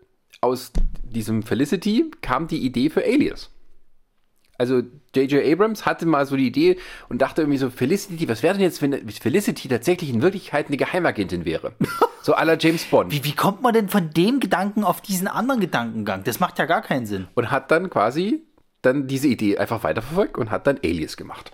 aus 0.41 0.71
diesem 1.03 1.43
Felicity 1.43 2.11
kam 2.21 2.47
die 2.47 2.65
Idee 2.65 2.89
für 2.89 3.03
Alias. 3.03 3.52
Also 4.57 4.83
J.J. 5.15 5.43
Abrams 5.45 5.85
hatte 5.85 6.05
mal 6.05 6.25
so 6.25 6.35
die 6.35 6.47
Idee 6.47 6.77
und 7.09 7.21
dachte 7.21 7.41
irgendwie 7.41 7.57
so, 7.57 7.69
Felicity, 7.69 8.29
was 8.29 8.43
wäre 8.43 8.53
denn 8.53 8.63
jetzt, 8.63 8.81
wenn 8.81 9.09
Felicity 9.09 9.67
tatsächlich 9.67 10.09
in 10.11 10.21
Wirklichkeit 10.21 10.67
eine 10.67 10.77
Geheimagentin 10.77 11.45
wäre? 11.45 11.73
So 12.21 12.35
aller 12.35 12.57
James 12.57 12.85
Bond. 12.85 13.11
Wie, 13.11 13.23
wie 13.25 13.35
kommt 13.35 13.61
man 13.61 13.73
denn 13.73 13.89
von 13.89 14.11
dem 14.11 14.39
Gedanken 14.39 14.85
auf 14.85 15.01
diesen 15.01 15.27
anderen 15.27 15.59
Gedankengang? 15.59 16.23
Das 16.23 16.39
macht 16.39 16.57
ja 16.57 16.65
gar 16.65 16.81
keinen 16.81 17.05
Sinn. 17.05 17.27
Und 17.33 17.51
hat 17.51 17.69
dann 17.69 17.89
quasi 17.89 18.43
dann 18.81 19.07
diese 19.07 19.27
Idee 19.27 19.57
einfach 19.57 19.83
weiterverfolgt 19.83 20.37
und 20.37 20.49
hat 20.49 20.65
dann 20.67 20.79
Alias 20.83 21.17
gemacht. 21.17 21.51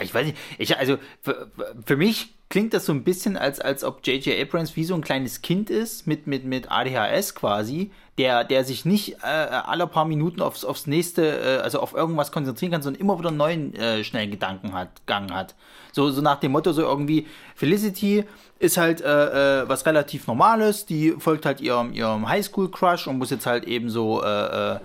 Ich 0.00 0.14
weiß 0.14 0.26
nicht, 0.26 0.38
ich, 0.58 0.76
also 0.76 0.98
für, 1.22 1.50
für 1.86 1.96
mich 1.96 2.37
klingt 2.48 2.72
das 2.72 2.86
so 2.86 2.92
ein 2.92 3.04
bisschen, 3.04 3.36
als, 3.36 3.60
als 3.60 3.84
ob 3.84 4.06
J.J. 4.06 4.40
Abrams 4.40 4.74
wie 4.76 4.84
so 4.84 4.94
ein 4.94 5.02
kleines 5.02 5.42
Kind 5.42 5.70
ist, 5.70 6.06
mit, 6.06 6.26
mit, 6.26 6.44
mit 6.44 6.70
ADHS 6.70 7.34
quasi, 7.34 7.90
der, 8.16 8.44
der 8.44 8.64
sich 8.64 8.84
nicht 8.84 9.18
äh, 9.22 9.26
alle 9.26 9.86
paar 9.86 10.04
Minuten 10.04 10.40
aufs, 10.40 10.64
aufs 10.64 10.86
nächste, 10.86 11.26
äh, 11.26 11.58
also 11.58 11.80
auf 11.80 11.94
irgendwas 11.94 12.32
konzentrieren 12.32 12.72
kann, 12.72 12.82
sondern 12.82 13.00
immer 13.00 13.18
wieder 13.18 13.28
einen 13.28 13.36
neuen 13.36 13.74
äh, 13.74 14.02
schnellen 14.02 14.30
Gedanken 14.30 14.72
hat, 14.72 14.88
Gang 15.06 15.32
hat. 15.32 15.54
So, 15.92 16.10
so 16.10 16.22
nach 16.22 16.40
dem 16.40 16.52
Motto, 16.52 16.72
so 16.72 16.82
irgendwie, 16.82 17.26
Felicity 17.54 18.24
ist 18.58 18.76
halt 18.76 19.00
äh, 19.02 19.62
äh, 19.62 19.68
was 19.68 19.84
relativ 19.86 20.26
Normales, 20.26 20.86
die 20.86 21.12
folgt 21.18 21.46
halt 21.46 21.60
ihrem, 21.60 21.92
ihrem 21.92 22.28
Highschool-Crush 22.28 23.06
und 23.06 23.18
muss 23.18 23.30
jetzt 23.30 23.46
halt 23.46 23.64
eben 23.64 23.90
so 23.90 24.22
äh, 24.22 24.74
äh 24.74 24.78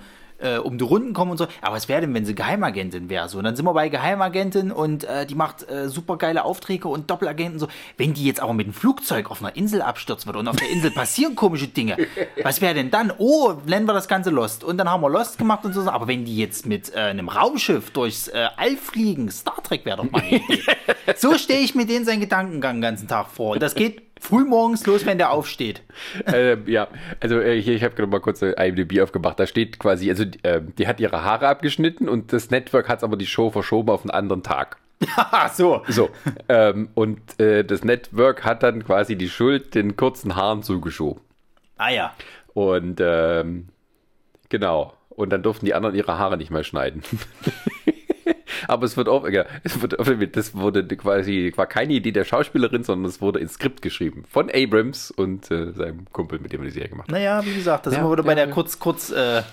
äh, 0.43 0.58
um 0.58 0.77
die 0.77 0.84
Runden 0.84 1.13
kommen 1.13 1.32
und 1.32 1.38
so. 1.38 1.47
Aber 1.62 1.75
was 1.75 1.89
wäre 1.89 2.01
denn, 2.01 2.13
wenn 2.13 2.25
sie 2.25 2.36
Geheimagentin 2.36 3.10
wäre? 3.10 3.29
So, 3.29 3.38
und 3.38 3.43
dann 3.45 3.56
sind 3.56 3.65
wir 3.65 3.73
bei 3.73 3.89
Geheimagentin 3.89 4.71
und 4.71 5.03
äh, 5.06 5.25
die 5.25 5.36
macht 5.36 5.69
äh, 5.69 5.89
super 5.89 6.17
geile 6.17 6.43
Aufträge 6.43 6.88
und 6.88 7.10
Doppelagenten 7.10 7.60
so. 7.60 7.67
Wenn 7.97 8.13
die 8.13 8.25
jetzt 8.25 8.39
aber 8.39 8.53
mit 8.53 8.67
einem 8.67 8.73
Flugzeug 8.73 9.32
auf 9.32 9.41
einer 9.41 9.56
Insel 9.56 9.82
abstürzen 9.82 10.27
würde 10.27 10.39
und 10.39 10.47
auf 10.47 10.56
der 10.56 10.69
Insel 10.69 10.91
passieren 10.95 11.36
komische 11.36 11.67
Dinge, 11.67 11.97
was 12.43 12.62
wäre 12.62 12.73
denn 12.73 12.91
dann? 12.91 13.12
Oh, 13.17 13.53
nennen 13.65 13.88
wir 13.88 13.93
das 13.93 14.08
Ganze 14.08 14.29
Lost. 14.29 14.63
Und 14.63 14.77
dann 14.77 14.89
haben 14.89 15.01
wir 15.01 15.10
Lost 15.10 15.38
gemacht 15.38 15.65
und 15.65 15.73
so. 15.73 15.82
Aber 15.89 16.08
wenn 16.08 16.25
die 16.25 16.38
jetzt 16.38 16.65
mit 16.65 16.93
äh, 16.93 16.99
einem 16.99 17.29
Raumschiff 17.29 17.91
durchs 17.91 18.27
äh, 18.27 18.47
All 18.58 18.75
fliegen, 18.77 19.32
Star 19.32 19.62
Trek 19.63 19.86
wäre 19.86 19.97
doch 19.97 20.12
mal 20.12 20.23
so 21.15 21.38
stehe 21.38 21.62
ich 21.62 21.75
mir 21.75 21.86
den 21.86 22.06
seinen 22.06 22.19
Gedankengang 22.19 22.75
den 22.77 22.82
ganzen 22.82 23.08
Tag 23.08 23.29
vor. 23.29 23.53
Und 23.53 23.62
das 23.62 23.75
geht 23.75 24.01
frühmorgens 24.23 24.86
los, 24.86 25.05
wenn 25.05 25.17
der 25.17 25.31
aufsteht. 25.31 25.83
äh, 26.25 26.57
ja, 26.69 26.88
also 27.19 27.39
äh, 27.39 27.62
hier, 27.62 27.75
ich 27.75 27.83
habe 27.83 27.93
gerade 27.93 28.09
mal 28.09 28.21
kurz 28.21 28.41
IMDb 28.41 29.01
aufgemacht. 29.01 29.39
Da 29.39 29.45
steht 29.45 29.79
quasi, 29.79 30.09
also 30.09 30.23
äh, 30.43 30.62
die 30.77 30.88
hat 30.88 30.99
ihre 30.99 31.23
Haare 31.23 31.47
abgeschnitten 31.47 32.07
und 32.07 32.31
das 32.31 32.49
Network 32.49 32.88
hat 32.88 33.03
aber 33.03 33.17
die 33.17 33.25
Show 33.25 33.49
verschoben 33.49 33.89
auf 33.89 34.01
einen 34.01 34.12
anderen 34.12 34.43
Tag. 34.43 34.77
So. 35.53 35.83
So. 35.89 36.09
Ähm, 36.47 36.89
und 36.93 37.39
äh, 37.39 37.65
das 37.65 37.83
Network 37.83 38.45
hat 38.45 38.63
dann 38.63 38.86
quasi 38.86 39.17
die 39.17 39.27
Schuld 39.27 39.75
den 39.75 39.97
kurzen 39.97 40.36
Haaren 40.36 40.63
zugeschoben. 40.63 41.21
Ah 41.77 41.89
ja. 41.89 42.13
Und 42.53 43.01
ähm, 43.01 43.67
genau. 44.47 44.93
Und 45.09 45.31
dann 45.31 45.43
durften 45.43 45.65
die 45.65 45.73
anderen 45.73 45.95
ihre 45.95 46.17
Haare 46.17 46.38
nicht 46.38 46.49
mehr 46.49 46.63
schneiden. 46.63 47.03
Aber 48.67 48.86
es 48.86 48.97
wird 48.97 49.08
auch, 49.08 49.28
ja, 49.28 49.45
es 49.63 49.82
wird, 49.82 50.36
das 50.36 50.56
wurde 50.56 50.86
quasi, 50.88 51.52
war 51.56 51.67
keine 51.67 51.93
Idee 51.93 52.12
der 52.12 52.26
Schauspielerin, 52.26 52.84
sondern 52.84 53.10
es 53.10 53.21
wurde 53.21 53.39
ins 53.39 53.54
Skript 53.54 53.82
geschrieben. 53.82 54.23
Von 54.30 54.49
Abrams 54.49 55.12
und 55.12 55.49
äh, 55.52 55.71
seinem 55.71 56.06
Kumpel, 56.12 56.39
mit 56.39 56.54
dem 56.54 56.62
er 56.62 56.65
die 56.65 56.71
Serie 56.71 56.89
gemacht 56.89 57.08
hat. 57.08 57.13
Naja, 57.13 57.43
wie 57.45 57.54
gesagt, 57.54 57.86
das 57.86 57.95
ja, 57.95 58.10
wieder 58.10 58.23
bei 58.23 58.36
der 58.36 58.49
kurz, 58.49 58.80
kurz, 58.80 59.12
äh, 59.12 59.43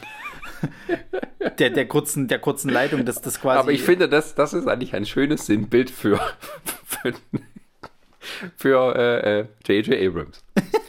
der, 1.59 1.71
der, 1.71 1.89
kurzen, 1.89 2.29
der 2.29 2.39
kurzen 2.39 2.71
Leitung, 2.71 3.05
dass 3.05 3.21
das 3.21 3.41
quasi. 3.41 3.59
Aber 3.59 3.73
ich 3.73 3.83
finde, 3.83 4.09
das, 4.09 4.35
das 4.35 4.53
ist 4.53 4.69
eigentlich 4.69 4.95
ein 4.95 5.07
schönes 5.07 5.47
Sinnbild 5.47 5.91
für, 5.91 6.21
für, 6.85 7.15
für 8.57 9.45
J.J. 9.67 9.89
Äh, 9.89 10.07
Abrams. 10.07 10.45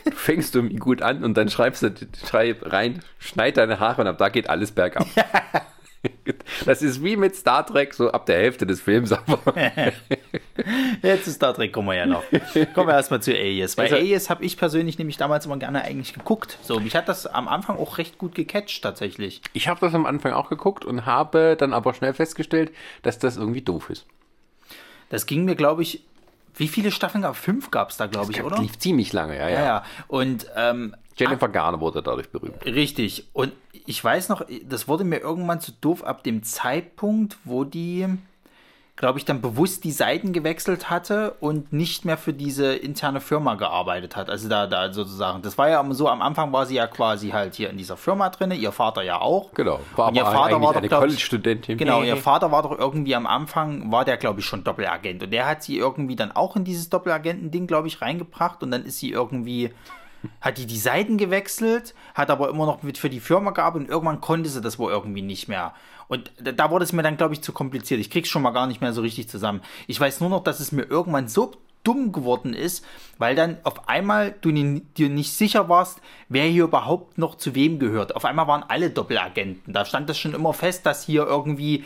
Du 0.05 0.11
fängst 0.11 0.55
irgendwie 0.55 0.75
gut 0.75 1.01
an 1.01 1.23
und 1.23 1.35
dann 1.35 1.49
schreibst 1.49 1.83
du 1.83 1.91
schreib 2.25 2.71
rein, 2.71 3.01
schneid 3.19 3.57
deine 3.57 3.79
Haare 3.79 4.01
und 4.01 4.07
ab 4.07 4.17
da 4.17 4.29
geht 4.29 4.49
alles 4.49 4.71
bergab. 4.71 5.07
Das 6.65 6.81
ist 6.81 7.03
wie 7.03 7.15
mit 7.15 7.35
Star 7.35 7.65
Trek, 7.65 7.93
so 7.93 8.11
ab 8.11 8.25
der 8.25 8.37
Hälfte 8.37 8.65
des 8.65 8.81
Films. 8.81 9.11
Aber 9.11 9.55
Jetzt 11.01 11.25
zu 11.25 11.31
Star 11.31 11.53
Trek 11.53 11.73
kommen 11.73 11.87
wir 11.89 11.95
ja 11.95 12.05
noch. 12.05 12.23
Kommen 12.73 12.87
wir 12.87 12.93
erstmal 12.93 13.21
zu 13.21 13.31
Alias. 13.31 13.77
Weil 13.77 13.85
also, 13.85 13.95
Alias 13.97 14.29
habe 14.29 14.43
ich 14.43 14.57
persönlich 14.57 14.97
nämlich 14.97 15.17
damals 15.17 15.45
immer 15.45 15.57
gerne 15.57 15.83
eigentlich 15.83 16.13
geguckt. 16.13 16.57
So, 16.61 16.79
mich 16.79 16.95
hat 16.95 17.07
das 17.09 17.25
am 17.25 17.47
Anfang 17.47 17.77
auch 17.77 17.97
recht 17.97 18.17
gut 18.17 18.35
gecatcht 18.35 18.83
tatsächlich. 18.83 19.41
Ich 19.53 19.67
habe 19.67 19.79
das 19.79 19.93
am 19.93 20.05
Anfang 20.05 20.33
auch 20.33 20.49
geguckt 20.49 20.85
und 20.85 21.05
habe 21.05 21.55
dann 21.57 21.73
aber 21.73 21.93
schnell 21.93 22.13
festgestellt, 22.13 22.71
dass 23.01 23.19
das 23.19 23.37
irgendwie 23.37 23.61
doof 23.61 23.89
ist. 23.89 24.05
Das 25.09 25.25
ging 25.25 25.45
mir, 25.45 25.55
glaube 25.55 25.81
ich, 25.81 26.03
wie 26.55 26.67
viele 26.67 26.91
Staffeln 26.91 27.23
gab 27.23 27.35
es? 27.35 27.39
Fünf 27.39 27.71
gab 27.71 27.89
es 27.89 27.97
da, 27.97 28.07
glaube 28.07 28.31
ich, 28.31 28.43
oder? 28.43 28.59
lief 28.59 28.77
ziemlich 28.77 29.13
lange, 29.13 29.37
ja, 29.37 29.49
ja. 29.49 29.59
ja, 29.59 29.65
ja. 29.65 29.83
Und 30.07 30.47
ähm, 30.55 30.95
Jennifer 31.17 31.49
Garner 31.49 31.79
wurde 31.79 32.01
dadurch 32.01 32.29
berühmt. 32.29 32.65
Richtig. 32.65 33.27
Und 33.33 33.53
ich 33.85 34.03
weiß 34.03 34.29
noch, 34.29 34.45
das 34.63 34.87
wurde 34.87 35.03
mir 35.03 35.19
irgendwann 35.19 35.59
zu 35.59 35.71
doof 35.71 36.03
ab 36.03 36.23
dem 36.23 36.43
Zeitpunkt, 36.43 37.37
wo 37.43 37.63
die, 37.63 38.07
glaube 38.95 39.19
ich, 39.19 39.25
dann 39.25 39.41
bewusst 39.41 39.83
die 39.83 39.91
Seiten 39.91 40.33
gewechselt 40.33 40.89
hatte 40.89 41.35
und 41.39 41.73
nicht 41.73 42.05
mehr 42.05 42.17
für 42.17 42.33
diese 42.33 42.73
interne 42.73 43.19
Firma 43.19 43.55
gearbeitet 43.55 44.15
hat. 44.15 44.29
Also 44.29 44.47
da, 44.47 44.67
da 44.67 44.93
sozusagen. 44.93 45.41
Das 45.41 45.57
war 45.57 45.69
ja 45.69 45.85
so, 45.93 46.07
am 46.07 46.21
Anfang 46.21 46.53
war 46.53 46.65
sie 46.65 46.75
ja 46.75 46.87
quasi 46.87 47.29
halt 47.29 47.55
hier 47.55 47.69
in 47.69 47.77
dieser 47.77 47.97
Firma 47.97 48.29
drin, 48.29 48.51
ihr 48.51 48.71
Vater 48.71 49.01
ja 49.01 49.19
auch. 49.19 49.53
Genau. 49.53 49.79
War 49.95 50.09
und 50.09 50.15
ihr 50.15 50.25
Vater 50.25 50.61
war 50.61 50.73
doch, 50.73 50.79
eine 50.79 50.89
College-Studentin. 50.89 51.77
Genau, 51.77 52.03
ihr 52.03 52.17
Vater 52.17 52.51
war 52.51 52.63
doch 52.63 52.77
irgendwie 52.77 53.15
am 53.15 53.27
Anfang, 53.27 53.91
war 53.91 54.05
der, 54.05 54.17
glaube 54.17 54.39
ich, 54.39 54.45
schon 54.45 54.63
Doppelagent. 54.63 55.23
Und 55.23 55.31
der 55.31 55.47
hat 55.47 55.63
sie 55.63 55.77
irgendwie 55.77 56.15
dann 56.15 56.31
auch 56.31 56.55
in 56.55 56.63
dieses 56.63 56.89
Doppelagenten-Ding, 56.89 57.67
glaube 57.67 57.87
ich, 57.87 58.01
reingebracht. 58.01 58.63
Und 58.63 58.71
dann 58.71 58.85
ist 58.85 58.99
sie 58.99 59.11
irgendwie 59.11 59.71
hat 60.39 60.57
die 60.57 60.65
die 60.65 60.77
Seiten 60.77 61.17
gewechselt, 61.17 61.93
hat 62.13 62.29
aber 62.29 62.49
immer 62.49 62.65
noch 62.65 62.83
mit 62.83 62.97
für 62.97 63.09
die 63.09 63.19
Firma 63.19 63.51
gearbeitet 63.51 63.87
und 63.87 63.93
irgendwann 63.93 64.21
konnte 64.21 64.49
sie 64.49 64.61
das 64.61 64.79
wohl 64.79 64.91
irgendwie 64.91 65.21
nicht 65.21 65.47
mehr. 65.47 65.73
Und 66.07 66.31
da 66.41 66.69
wurde 66.69 66.83
es 66.83 66.93
mir 66.93 67.03
dann, 67.03 67.17
glaube 67.17 67.33
ich, 67.33 67.41
zu 67.41 67.53
kompliziert. 67.53 68.01
Ich 68.01 68.09
krieg's 68.09 68.29
schon 68.29 68.41
mal 68.41 68.51
gar 68.51 68.67
nicht 68.67 68.81
mehr 68.81 68.91
so 68.91 69.01
richtig 69.01 69.29
zusammen. 69.29 69.61
Ich 69.87 69.99
weiß 69.99 70.19
nur 70.19 70.29
noch, 70.29 70.43
dass 70.43 70.59
es 70.59 70.71
mir 70.71 70.83
irgendwann 70.83 71.27
so 71.27 71.53
dumm 71.83 72.11
geworden 72.11 72.53
ist, 72.53 72.85
weil 73.17 73.35
dann 73.35 73.57
auf 73.63 73.87
einmal 73.87 74.33
du 74.41 74.51
dir 74.51 75.09
nicht 75.09 75.33
sicher 75.33 75.69
warst, 75.69 76.01
wer 76.27 76.45
hier 76.45 76.63
überhaupt 76.63 77.17
noch 77.17 77.35
zu 77.35 77.53
wem 77.53 77.77
gehört. 77.77 78.15
Auf 78.15 78.25
einmal 78.25 78.47
waren 78.47 78.63
alle 78.67 78.89
Doppelagenten. 78.89 79.73
Da 79.73 79.85
stand 79.85 80.09
das 80.09 80.17
schon 80.17 80.33
immer 80.33 80.53
fest, 80.53 80.85
dass 80.85 81.03
hier 81.03 81.27
irgendwie 81.27 81.83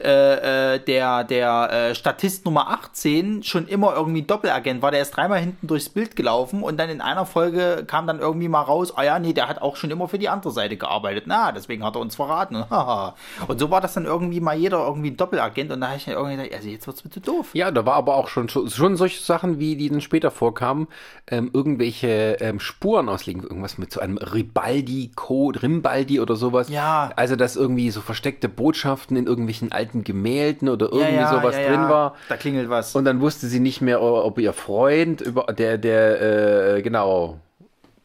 äh, 0.00 0.74
äh, 0.74 0.78
der, 0.78 1.24
der 1.24 1.72
äh, 1.72 1.94
Statist 1.94 2.44
Nummer 2.44 2.70
18 2.70 3.42
schon 3.42 3.66
immer 3.68 3.94
irgendwie 3.96 4.22
Doppelagent 4.22 4.80
war. 4.80 4.90
Der 4.90 5.02
ist 5.02 5.10
dreimal 5.10 5.40
hinten 5.40 5.66
durchs 5.66 5.88
Bild 5.88 6.16
gelaufen 6.16 6.62
und 6.62 6.78
dann 6.78 6.88
in 6.88 7.00
einer 7.00 7.26
Folge 7.26 7.84
kam 7.86 8.06
dann 8.06 8.20
irgendwie 8.20 8.48
mal 8.48 8.62
raus, 8.62 8.96
ah 8.96 9.02
ja, 9.02 9.18
nee, 9.18 9.32
der 9.32 9.48
hat 9.48 9.60
auch 9.60 9.76
schon 9.76 9.90
immer 9.90 10.08
für 10.08 10.18
die 10.18 10.28
andere 10.28 10.52
Seite 10.52 10.76
gearbeitet. 10.76 11.24
Na, 11.26 11.52
deswegen 11.52 11.84
hat 11.84 11.96
er 11.96 12.00
uns 12.00 12.16
verraten. 12.16 12.56
und 13.48 13.58
so 13.58 13.70
war 13.70 13.80
das 13.80 13.94
dann 13.94 14.04
irgendwie 14.04 14.40
mal 14.40 14.56
jeder 14.56 14.86
irgendwie 14.86 15.10
Doppelagent 15.10 15.72
und 15.72 15.80
da 15.80 15.88
habe 15.88 15.96
ich 15.96 16.06
mir 16.06 16.14
irgendwie 16.14 16.36
gedacht, 16.36 16.54
also 16.54 16.68
jetzt 16.68 16.86
wird's 16.86 17.02
bitte 17.02 17.20
doof. 17.20 17.50
Ja, 17.54 17.70
da 17.70 17.84
war 17.84 17.96
aber 17.96 18.14
auch 18.14 18.28
schon, 18.28 18.48
schon 18.48 18.96
solche 18.96 19.20
Sachen, 19.22 19.37
wie 19.44 19.76
die 19.76 19.88
dann 19.88 20.00
später 20.00 20.30
vorkamen, 20.30 20.88
ähm, 21.28 21.50
irgendwelche 21.52 22.36
ähm, 22.40 22.60
Spuren 22.60 23.08
auslegen, 23.08 23.42
irgendwas 23.42 23.78
mit 23.78 23.92
so 23.92 24.00
einem 24.00 24.18
Ribaldi-Code, 24.18 25.62
Rimbaldi 25.62 26.20
oder 26.20 26.36
sowas. 26.36 26.68
Ja. 26.68 27.10
Also, 27.16 27.36
dass 27.36 27.56
irgendwie 27.56 27.90
so 27.90 28.00
versteckte 28.00 28.48
Botschaften 28.48 29.16
in 29.16 29.26
irgendwelchen 29.26 29.72
alten 29.72 30.04
Gemälden 30.04 30.68
oder 30.68 30.86
irgendwie 30.86 31.14
ja, 31.14 31.32
ja, 31.32 31.40
sowas 31.40 31.56
ja, 31.56 31.68
drin 31.68 31.88
war. 31.88 32.14
Da 32.28 32.36
klingelt 32.36 32.68
was. 32.68 32.94
Und 32.94 33.04
dann 33.04 33.20
wusste 33.20 33.46
sie 33.46 33.60
nicht 33.60 33.80
mehr, 33.80 34.02
ob 34.02 34.38
ihr 34.38 34.52
Freund, 34.52 35.20
über 35.20 35.44
der, 35.44 35.78
der, 35.78 36.76
äh, 36.76 36.82
genau, 36.82 37.40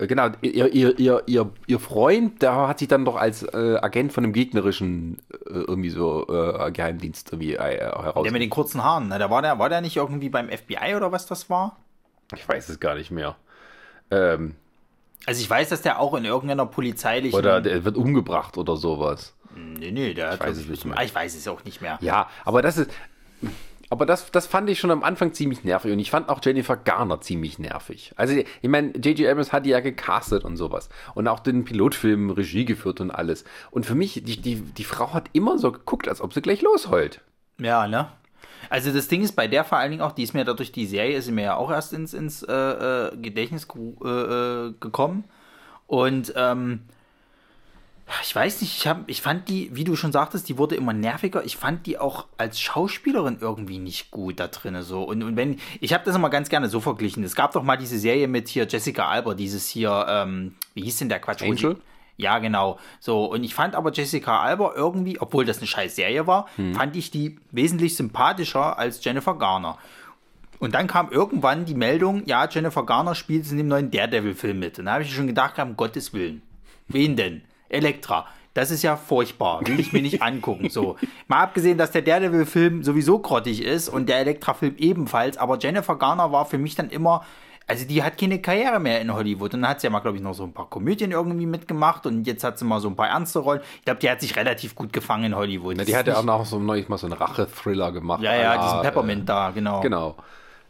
genau, 0.06 0.30
ihr, 0.42 0.74
ihr, 0.74 1.00
ihr, 1.00 1.24
ihr, 1.26 1.52
ihr 1.68 1.80
Freund, 1.80 2.42
der 2.42 2.68
hat 2.68 2.80
sich 2.80 2.88
dann 2.88 3.06
doch 3.06 3.16
als 3.16 3.44
äh, 3.44 3.78
Agent 3.82 4.14
von 4.14 4.24
einem 4.24 4.34
gegnerischen 4.34 5.20
äh, 5.32 5.54
irgendwie 5.54 5.90
so 5.90 6.28
äh, 6.28 6.72
Geheimdienst 6.72 7.32
irgendwie 7.34 7.56
äh, 7.56 7.80
heraus. 7.80 8.24
Der 8.24 8.32
mit 8.32 8.42
den 8.42 8.50
kurzen 8.50 8.84
Haaren, 8.84 9.10
ne? 9.10 9.20
Da 9.20 9.30
war 9.30 9.42
der, 9.42 9.60
war 9.60 9.70
der 9.70 9.82
nicht 9.82 9.98
irgendwie 9.98 10.30
beim 10.30 10.50
FBI 10.50 10.96
oder 10.96 11.12
was 11.12 11.26
das 11.26 11.50
war? 11.50 11.78
Ich 12.36 12.48
weiß 12.48 12.70
es 12.70 12.80
gar 12.80 12.96
nicht 12.96 13.12
mehr. 13.12 13.36
Ähm, 14.12 14.56
also 15.26 15.42
ich 15.42 15.50
weiß, 15.50 15.70
dass 15.70 15.82
der 15.82 16.00
auch 16.00 16.14
in 16.16 16.26
irgendeiner 16.26 16.66
polizeilichen. 16.66 17.38
Oder 17.38 17.62
der 17.62 17.86
wird 17.86 17.98
umgebracht 17.98 18.58
oder 18.58 18.76
sowas. 18.76 19.34
Nee, 19.56 19.92
nee, 19.92 20.14
der 20.14 20.28
ich 20.28 20.34
hat 20.34 20.48
weiß 20.48 20.58
es 20.58 20.68
nicht 20.68 20.86
mehr. 20.86 21.02
Ich 21.04 21.14
weiß 21.14 21.36
es 21.36 21.48
auch 21.48 21.64
nicht 21.64 21.82
mehr. 21.82 21.98
Ja, 22.02 22.30
aber 22.44 22.62
das 22.62 22.78
ist. 22.78 22.92
Aber 23.94 24.08
das, 24.08 24.32
das 24.32 24.48
fand 24.48 24.72
ich 24.72 24.80
schon 24.80 24.90
am 24.90 25.04
Anfang 25.04 25.34
ziemlich 25.34 25.64
nervig 25.64 25.92
und 25.92 26.00
ich 26.00 26.10
fand 26.10 26.28
auch 26.30 26.40
Jennifer 26.44 26.76
Garner 26.76 27.22
ziemlich 27.22 27.60
nervig. 27.60 28.12
Also, 28.16 28.34
ich 28.34 28.68
meine, 28.68 28.90
J.J. 28.98 29.30
Abrams 29.30 29.54
hat 29.54 29.68
die 29.68 29.70
ja 29.70 29.82
gecastet 29.82 30.44
und 30.46 30.58
sowas 30.58 30.90
und 31.14 31.28
auch 31.28 31.40
den 31.40 31.64
Pilotfilm 31.64 32.32
Regie 32.32 32.66
geführt 32.66 33.02
und 33.02 33.12
alles. 33.12 33.44
Und 33.70 33.86
für 33.86 33.94
mich, 33.94 34.24
die, 34.26 34.42
die, 34.42 34.56
die 34.56 34.84
Frau 34.84 35.14
hat 35.14 35.30
immer 35.34 35.60
so 35.60 35.72
geguckt, 35.72 36.08
als 36.08 36.22
ob 36.22 36.34
sie 36.34 36.42
gleich 36.42 36.64
losheult. 36.64 37.22
Ja, 37.60 37.88
ne? 37.88 38.08
Also 38.72 38.92
das 38.92 39.10
Ding 39.10 39.22
ist 39.22 39.36
bei 39.36 39.48
der 39.48 39.64
vor 39.64 39.78
allen 39.78 39.92
Dingen 39.92 40.02
auch, 40.02 40.14
die 40.14 40.24
ist 40.24 40.34
mir 40.34 40.44
dadurch 40.44 40.72
die 40.72 40.88
Serie 40.88 41.16
ist 41.16 41.30
mir 41.30 41.44
ja 41.44 41.56
auch 41.56 41.70
erst 41.70 41.94
ins, 41.94 42.16
ins 42.16 42.42
äh, 42.42 42.52
äh 42.52 43.16
Gedächtnis 43.18 43.68
äh, 44.04 44.10
äh, 44.10 44.74
gekommen 44.80 45.26
und 45.86 46.34
ähm, 46.36 46.80
ich 48.22 48.36
weiß 48.36 48.62
nicht, 48.62 48.78
ich, 48.78 48.88
hab, 48.88 49.10
ich 49.10 49.22
fand 49.22 49.50
die, 49.50 49.70
wie 49.74 49.84
du 49.84 49.96
schon 49.96 50.12
sagtest, 50.12 50.50
die 50.50 50.58
wurde 50.58 50.76
immer 50.76 50.94
nerviger. 50.94 51.44
Ich 51.46 51.58
fand 51.58 51.86
die 51.86 51.98
auch 51.98 52.26
als 52.38 52.60
Schauspielerin 52.60 53.38
irgendwie 53.40 53.80
nicht 53.80 54.12
gut 54.12 54.40
da 54.40 54.48
drin. 54.48 54.82
So. 54.82 55.04
Und, 55.04 55.24
und 55.24 55.36
wenn, 55.36 55.60
ich 55.80 55.94
habe 55.94 56.04
das 56.06 56.16
immer 56.16 56.30
ganz 56.30 56.50
gerne 56.50 56.70
so 56.70 56.80
verglichen. 56.80 57.24
Es 57.24 57.36
gab 57.36 57.54
doch 57.54 57.64
mal 57.64 57.78
diese 57.78 57.98
Serie 57.98 58.28
mit 58.28 58.50
hier 58.50 58.68
Jessica 58.68 59.08
Alba, 59.08 59.34
dieses 59.34 59.70
hier, 59.70 60.06
ähm, 60.10 60.56
wie 60.74 60.84
hieß 60.84 60.98
denn 60.98 61.10
der 61.10 61.20
Quatsch? 61.20 61.44
Angel? 61.44 61.78
Ja, 62.18 62.40
genau. 62.40 62.78
So, 63.00 63.26
und 63.26 63.44
ich 63.44 63.56
fand 63.56 63.74
aber 63.76 63.92
Jessica 63.92 64.40
Alba 64.42 64.74
irgendwie, 64.76 65.20
obwohl 65.20 65.46
das 65.46 65.58
eine 65.58 65.68
scheiß 65.68 65.96
Serie 65.96 66.28
war, 66.28 66.48
hm. 66.58 66.76
fand 66.76 66.96
ich 66.96 67.10
die 67.10 67.40
wesentlich 67.52 67.96
sympathischer 67.96 68.78
als 68.78 69.04
Jennifer 69.04 69.36
Garner. 69.36 69.78
Und 70.60 70.76
dann 70.76 70.88
kam 70.88 71.12
irgendwann 71.12 71.66
die 71.66 71.76
Meldung, 71.76 72.24
ja, 72.26 72.48
Jennifer 72.48 72.86
Garner 72.86 73.16
spielt 73.16 73.50
in 73.52 73.58
dem 73.58 73.68
neuen 73.68 73.92
Daredevil-Film 73.92 74.60
mit. 74.60 74.80
Und 74.80 74.86
da 74.86 74.94
habe 74.94 75.04
ich 75.04 75.14
schon 75.14 75.28
gedacht, 75.28 75.58
um 75.60 75.76
Gottes 75.76 76.14
Willen. 76.14 76.42
Wen 76.88 77.16
denn? 77.16 77.42
Elektra. 77.74 78.28
Das 78.54 78.70
ist 78.70 78.84
ja 78.84 78.96
furchtbar. 78.96 79.62
Will 79.66 79.80
ich 79.80 79.94
mir 79.94 80.02
nicht 80.02 80.22
angucken. 80.22 80.70
So. 80.70 80.96
Mal 81.28 81.42
abgesehen, 81.42 81.78
dass 81.78 81.92
der 81.92 82.04
Daredevil-Film 82.04 82.84
sowieso 82.84 83.20
grottig 83.20 83.64
ist 83.64 83.90
und 83.90 84.08
der 84.08 84.20
Elektra-Film 84.20 84.76
ebenfalls, 84.78 85.38
aber 85.38 85.58
Jennifer 85.58 85.96
Garner 85.96 86.32
war 86.32 86.46
für 86.46 86.60
mich 86.60 86.76
dann 86.76 86.90
immer, 86.92 87.26
also 87.66 87.86
die 87.88 88.04
hat 88.04 88.20
keine 88.20 88.40
Karriere 88.40 88.80
mehr 88.80 89.02
in 89.02 89.12
Hollywood. 89.12 89.56
Und 89.56 89.62
dann 89.62 89.72
hat 89.72 89.82
sie 89.82 89.88
ja 89.88 89.92
mal, 89.92 90.02
glaube 90.02 90.18
ich, 90.18 90.24
noch 90.24 90.36
so 90.36 90.44
ein 90.44 90.54
paar 90.54 90.70
Komödien 90.70 91.12
irgendwie 91.12 91.48
mitgemacht 91.48 92.06
und 92.06 92.28
jetzt 92.28 92.44
hat 92.44 92.60
sie 92.60 92.66
mal 92.66 92.80
so 92.80 92.90
ein 92.90 92.96
paar 92.96 93.08
ernste 93.08 93.40
Rollen. 93.40 93.62
Ich 93.80 93.86
glaube, 93.86 94.00
die 94.00 94.10
hat 94.10 94.22
sich 94.22 94.36
relativ 94.36 94.76
gut 94.76 94.94
gefangen 94.94 95.26
in 95.26 95.36
Hollywood. 95.36 95.76
Na, 95.78 95.84
die 95.84 95.96
hat 95.96 96.06
ja 96.06 96.18
auch 96.18 96.24
noch 96.24 96.46
so 96.46 96.60
neulich 96.60 96.90
mal 96.90 96.98
so 96.98 97.08
einen 97.08 97.14
Rache-Thriller 97.14 97.92
gemacht. 97.92 98.22
Ja, 98.22 98.36
ja, 98.36 98.64
diesen 98.64 98.82
Peppermint 98.82 99.24
äh, 99.24 99.26
da, 99.26 99.50
genau. 99.50 99.82
Genau. 99.82 100.16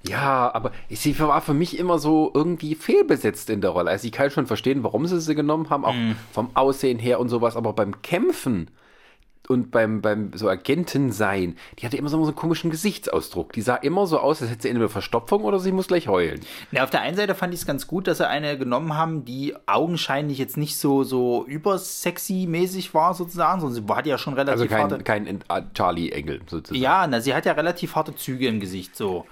Ja, 0.06 0.54
aber 0.54 0.72
sie 0.90 1.18
war 1.20 1.42
für 1.42 1.54
mich 1.54 1.80
immer 1.80 1.98
so 1.98 2.30
irgendwie 2.34 2.76
fehlbesetzt 2.76 3.50
in 3.50 3.62
der 3.62 3.70
Rolle. 3.70 3.90
Also 3.90 4.06
ich 4.06 4.12
kann 4.12 4.30
schon 4.32 4.48
verstehen, 4.48 4.84
warum 4.84 5.06
sie 5.06 5.22
sie 5.22 5.36
genommen 5.36 5.70
haben, 5.70 5.86
auch 5.86 5.94
mm. 5.94 6.16
vom 6.34 6.50
Aussehen 6.56 7.00
her 7.00 7.20
und 7.22 7.30
sowas, 7.30 7.56
aber 7.56 7.72
beim 7.72 8.02
Kämpfen 8.02 8.70
und 9.48 9.72
beim, 9.72 10.02
beim 10.02 10.32
so 10.34 10.48
Agenten 10.50 11.12
sein, 11.12 11.58
die 11.80 11.86
hatte 11.86 11.98
immer 11.98 12.10
so 12.10 12.22
einen 12.22 12.36
komischen 12.36 12.72
Gesichtsausdruck. 12.72 13.54
Die 13.54 13.62
sah 13.62 13.76
immer 13.76 14.08
so 14.08 14.20
aus, 14.20 14.42
als 14.42 14.52
hätte 14.52 14.64
sie 14.64 14.70
entweder 14.70 14.90
Verstopfung 14.90 15.44
oder 15.44 15.60
sie 15.60 15.72
muss 15.72 15.88
gleich 15.88 16.08
heulen. 16.08 16.40
Ja, 16.72 16.84
auf 16.84 16.90
der 16.90 17.02
einen 17.02 17.18
Seite 17.18 17.36
fand 17.36 17.54
ich 17.54 17.62
es 17.62 17.66
ganz 17.66 17.88
gut, 17.88 18.08
dass 18.08 18.18
sie 18.18 18.28
eine 18.28 18.58
genommen 18.58 18.96
haben, 18.96 19.26
die 19.26 19.54
augenscheinlich 19.66 20.38
jetzt 20.38 20.58
nicht 20.58 20.78
so, 20.78 21.04
so 21.04 21.46
übersexy-mäßig 21.46 22.94
war, 22.94 23.14
sozusagen, 23.14 23.62
sondern 23.62 23.86
sie 23.86 23.94
hat 23.94 24.06
ja 24.06 24.18
schon 24.18 24.34
relativ 24.34 24.62
Also 24.62 24.74
kein, 24.74 24.92
harte... 24.92 25.04
kein 25.04 25.74
Charlie-Engel, 25.74 26.42
sozusagen. 26.48 26.82
Ja, 26.82 27.06
na, 27.08 27.20
sie 27.20 27.34
hat 27.34 27.46
ja 27.46 27.54
relativ 27.54 27.96
harte 27.96 28.16
Züge 28.16 28.48
im 28.48 28.60
Gesicht, 28.60 28.96
so. 28.96 29.26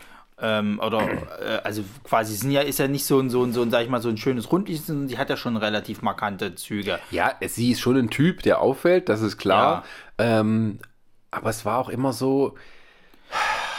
Ähm, 0.44 0.80
oder 0.80 1.08
äh, 1.08 1.62
also 1.64 1.84
quasi 2.04 2.36
sind 2.36 2.52
ja, 2.52 2.62
ist 2.62 2.80
ja 2.80 2.88
nicht 2.88 3.06
so 3.06 3.20
ein, 3.20 3.30
so 3.30 3.44
ein, 3.44 3.54
so 3.54 3.62
ein, 3.62 3.70
sag 3.70 3.84
ich 3.84 3.90
mal, 3.90 4.02
so 4.02 4.10
ein 4.10 4.18
schönes 4.18 4.52
Rundliches, 4.52 4.88
sondern 4.88 5.08
die 5.08 5.18
hat 5.20 5.30
ja 5.30 5.38
schon 5.38 5.56
relativ 5.56 6.02
markante 6.02 6.56
Züge. 6.56 7.00
Ja, 7.12 7.36
sie 7.48 7.72
ist 7.72 7.80
schon 7.80 7.96
ein 7.96 8.10
Typ, 8.10 8.42
der 8.42 8.60
auffällt, 8.60 9.08
das 9.08 9.22
ist 9.22 9.38
klar. 9.38 9.84
Ja. 10.20 10.40
Ähm, 10.40 10.80
aber 11.30 11.52
es 11.52 11.64
war 11.64 11.78
auch 11.78 11.90
immer 11.90 12.12
so. 12.12 12.56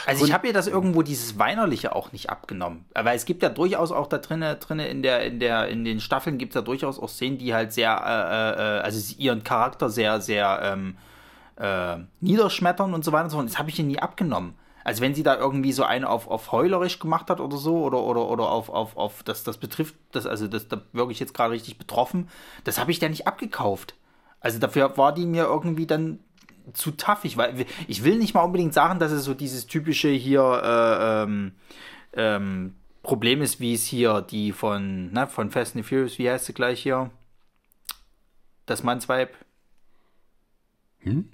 Also 0.07 0.25
ich 0.25 0.33
habe 0.33 0.47
ihr 0.47 0.53
das 0.53 0.67
irgendwo 0.67 1.03
dieses 1.03 1.39
Weinerliche 1.39 1.95
auch 1.95 2.13
nicht 2.13 2.31
abgenommen. 2.31 2.85
Aber 2.95 3.13
es 3.13 3.25
gibt 3.25 3.43
ja 3.43 3.49
durchaus 3.49 3.93
auch 3.93 4.07
da 4.07 4.19
drinnen, 4.19 4.59
drinne 4.59 4.89
in 4.89 5.03
der, 5.03 5.25
in 5.25 5.39
der, 5.41 5.69
in 5.69 5.85
den 5.85 6.01
Staffeln 6.01 6.39
gibt 6.39 6.53
es 6.53 6.55
ja 6.57 6.63
durchaus 6.63 6.99
auch 6.99 7.09
Szenen, 7.09 7.39
die 7.39 7.55
halt 7.55 7.73
sehr, 7.73 7.93
äh, 7.93 8.79
äh, 8.79 8.81
also 8.83 9.15
ihren 9.19 9.45
Charakter 9.45 9.91
sehr, 9.91 10.21
sehr 10.21 10.61
ähm, 10.63 10.97
äh, 11.57 11.99
niederschmettern 12.21 12.95
und 12.95 13.05
so 13.05 13.13
weiter 13.13 13.25
und 13.25 13.31
so 13.31 13.37
fort. 13.37 13.49
Das 13.49 13.59
habe 13.59 13.71
ich 13.71 13.79
ihr 13.79 13.85
nie 13.85 13.99
abgenommen. 13.99 14.55
Also 14.85 15.03
wenn 15.03 15.15
sie 15.15 15.23
da 15.23 15.37
irgendwie 15.37 15.73
so 15.73 15.85
eine 15.85 16.09
auf, 16.09 16.29
auf 16.29 16.53
heulerisch 16.53 16.99
gemacht 16.99 17.31
hat 17.31 17.41
oder 17.41 17.57
so, 17.57 17.85
oder, 17.85 18.03
oder, 18.03 18.29
oder 18.29 18.51
auf, 18.51 18.69
auf, 18.69 18.97
auf 18.97 19.23
das, 19.23 19.45
das 19.45 19.59
betrifft, 19.59 19.95
das, 20.13 20.27
also 20.27 20.49
das, 20.49 20.69
da 20.69 20.83
wirklich 20.93 21.21
jetzt 21.21 21.35
gerade 21.35 21.53
richtig 21.53 21.79
betroffen, 21.79 22.29
das 22.65 22.79
habe 22.79 22.91
ich 22.91 22.99
da 22.99 23.09
nicht 23.09 23.27
abgekauft. 23.27 23.95
Also 24.41 24.59
dafür 24.59 24.97
war 24.97 25.15
die 25.15 25.27
mir 25.27 25.45
irgendwie 25.45 25.87
dann 25.87 26.19
zu 26.73 26.93
taffig, 26.93 27.37
weil 27.37 27.67
ich 27.89 28.05
will 28.05 28.19
nicht 28.19 28.35
mal 28.35 28.43
unbedingt 28.43 28.75
sagen, 28.75 28.99
dass 28.99 29.13
es 29.13 29.25
so 29.25 29.35
dieses 29.35 29.67
typische 29.67 30.09
hier 30.09 30.43
äh, 30.43 31.23
ähm, 31.23 31.53
ähm, 32.15 32.75
Problem 33.03 33.43
ist, 33.43 33.59
wie 33.59 33.75
es 33.75 33.85
hier 33.85 34.23
die 34.23 34.53
von, 34.53 35.13
ne, 35.13 35.27
von 35.27 35.51
Fast 35.51 35.77
and 35.77 35.85
Furious, 35.85 36.19
wie 36.19 36.31
heißt 36.31 36.47
sie 36.47 36.55
gleich 36.55 36.83
hier? 36.83 37.11
Das 38.67 38.83
Mannsweib. 38.83 39.35
Hm? 41.01 41.31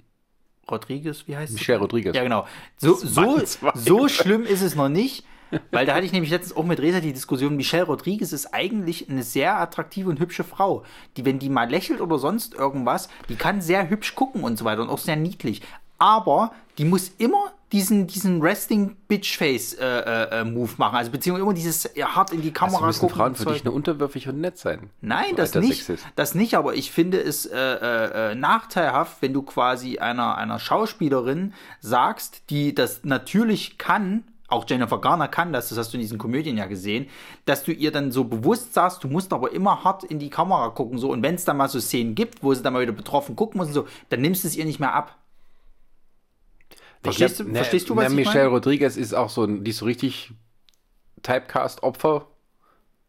Rodriguez, 0.71 1.23
wie 1.27 1.35
heißt 1.35 1.53
Michelle 1.53 1.79
Rodriguez. 1.79 2.15
Ja, 2.15 2.23
genau. 2.23 2.45
So, 2.77 2.95
so, 2.95 3.41
so 3.73 4.07
schlimm 4.07 4.43
ist 4.43 4.61
es 4.61 4.75
noch 4.75 4.89
nicht, 4.89 5.25
weil 5.71 5.85
da 5.85 5.95
hatte 5.95 6.05
ich 6.05 6.11
nämlich 6.11 6.31
letztens 6.31 6.55
auch 6.55 6.65
mit 6.65 6.79
Resa 6.79 6.99
die 6.99 7.13
Diskussion, 7.13 7.55
Michelle 7.55 7.85
Rodriguez 7.85 8.31
ist 8.31 8.53
eigentlich 8.53 9.09
eine 9.09 9.23
sehr 9.23 9.57
attraktive 9.57 10.09
und 10.09 10.19
hübsche 10.19 10.43
Frau, 10.43 10.83
die, 11.17 11.25
wenn 11.25 11.39
die 11.39 11.49
mal 11.49 11.69
lächelt 11.69 12.01
oder 12.01 12.19
sonst 12.19 12.53
irgendwas, 12.53 13.09
die 13.29 13.35
kann 13.35 13.61
sehr 13.61 13.89
hübsch 13.89 14.15
gucken 14.15 14.43
und 14.43 14.57
so 14.57 14.65
weiter 14.65 14.81
und 14.81 14.89
auch 14.89 14.99
sehr 14.99 15.15
niedlich. 15.15 15.61
Aber 15.97 16.53
die 16.77 16.85
muss 16.85 17.11
immer 17.17 17.51
diesen, 17.71 18.07
diesen 18.07 18.41
Resting-Bitch-Face-Move 18.41 19.81
äh, 19.81 20.39
äh, 20.39 20.41
äh 20.41 20.77
machen. 20.77 20.95
Also 20.95 21.11
beziehungsweise 21.11 21.43
immer 21.43 21.53
dieses 21.53 21.89
ja, 21.95 22.15
hart 22.15 22.31
in 22.31 22.41
die 22.41 22.51
Kamera 22.51 22.85
also 22.85 23.05
müssen 23.05 23.15
Frauen 23.15 23.35
für 23.35 23.45
dich 23.45 23.63
nur 23.63 23.73
unterwürfig 23.73 24.27
und 24.27 24.41
nett 24.41 24.57
sein. 24.57 24.89
Nein, 25.01 25.35
das 25.35 25.53
nicht. 25.55 25.91
Das 26.15 26.35
nicht, 26.35 26.55
aber 26.55 26.75
ich 26.75 26.91
finde 26.91 27.21
es 27.21 27.45
äh, 27.45 27.57
äh, 27.57 28.31
äh, 28.31 28.35
nachteilhaft, 28.35 29.21
wenn 29.21 29.33
du 29.33 29.43
quasi 29.43 29.99
einer, 29.99 30.37
einer 30.37 30.59
Schauspielerin 30.59 31.53
sagst, 31.79 32.49
die 32.49 32.73
das 32.73 33.03
natürlich 33.03 33.77
kann, 33.77 34.23
auch 34.47 34.65
Jennifer 34.67 34.99
Garner 34.99 35.27
kann 35.27 35.53
das, 35.53 35.69
das 35.69 35.77
hast 35.77 35.93
du 35.93 35.97
in 35.97 36.01
diesen 36.01 36.17
Komödien 36.17 36.57
ja 36.57 36.65
gesehen, 36.65 37.07
dass 37.45 37.63
du 37.63 37.71
ihr 37.71 37.91
dann 37.91 38.11
so 38.11 38.23
bewusst 38.23 38.73
sagst, 38.73 39.03
du 39.03 39.07
musst 39.07 39.31
aber 39.31 39.53
immer 39.53 39.83
hart 39.83 40.03
in 40.03 40.17
die 40.17 40.31
Kamera 40.31 40.69
gucken, 40.69 40.97
so, 40.97 41.11
und 41.11 41.21
wenn 41.21 41.35
es 41.35 41.45
dann 41.45 41.57
mal 41.57 41.69
so 41.69 41.79
Szenen 41.79 42.15
gibt, 42.15 42.41
wo 42.41 42.51
sie 42.53 42.63
dann 42.63 42.73
mal 42.73 42.81
wieder 42.81 42.91
betroffen 42.93 43.35
gucken 43.35 43.59
muss 43.59 43.67
und 43.67 43.73
so, 43.73 43.87
dann 44.09 44.21
nimmst 44.21 44.43
du 44.43 44.47
es 44.47 44.55
ihr 44.55 44.65
nicht 44.65 44.79
mehr 44.79 44.95
ab. 44.95 45.15
Verstehst, 47.01 47.37
glaub, 47.37 47.47
du, 47.47 47.53
ne, 47.53 47.59
verstehst 47.59 47.89
du, 47.89 47.95
was 47.95 48.05
ne, 48.05 48.09
ich 48.09 48.27
Michelle 48.27 48.45
meine? 48.45 48.55
Rodriguez 48.55 48.97
ist 48.97 49.13
auch 49.13 49.29
so, 49.29 49.45
die 49.45 49.69
ist 49.69 49.77
so 49.77 49.85
richtig 49.85 50.31
Typecast-Opfer. 51.23 52.27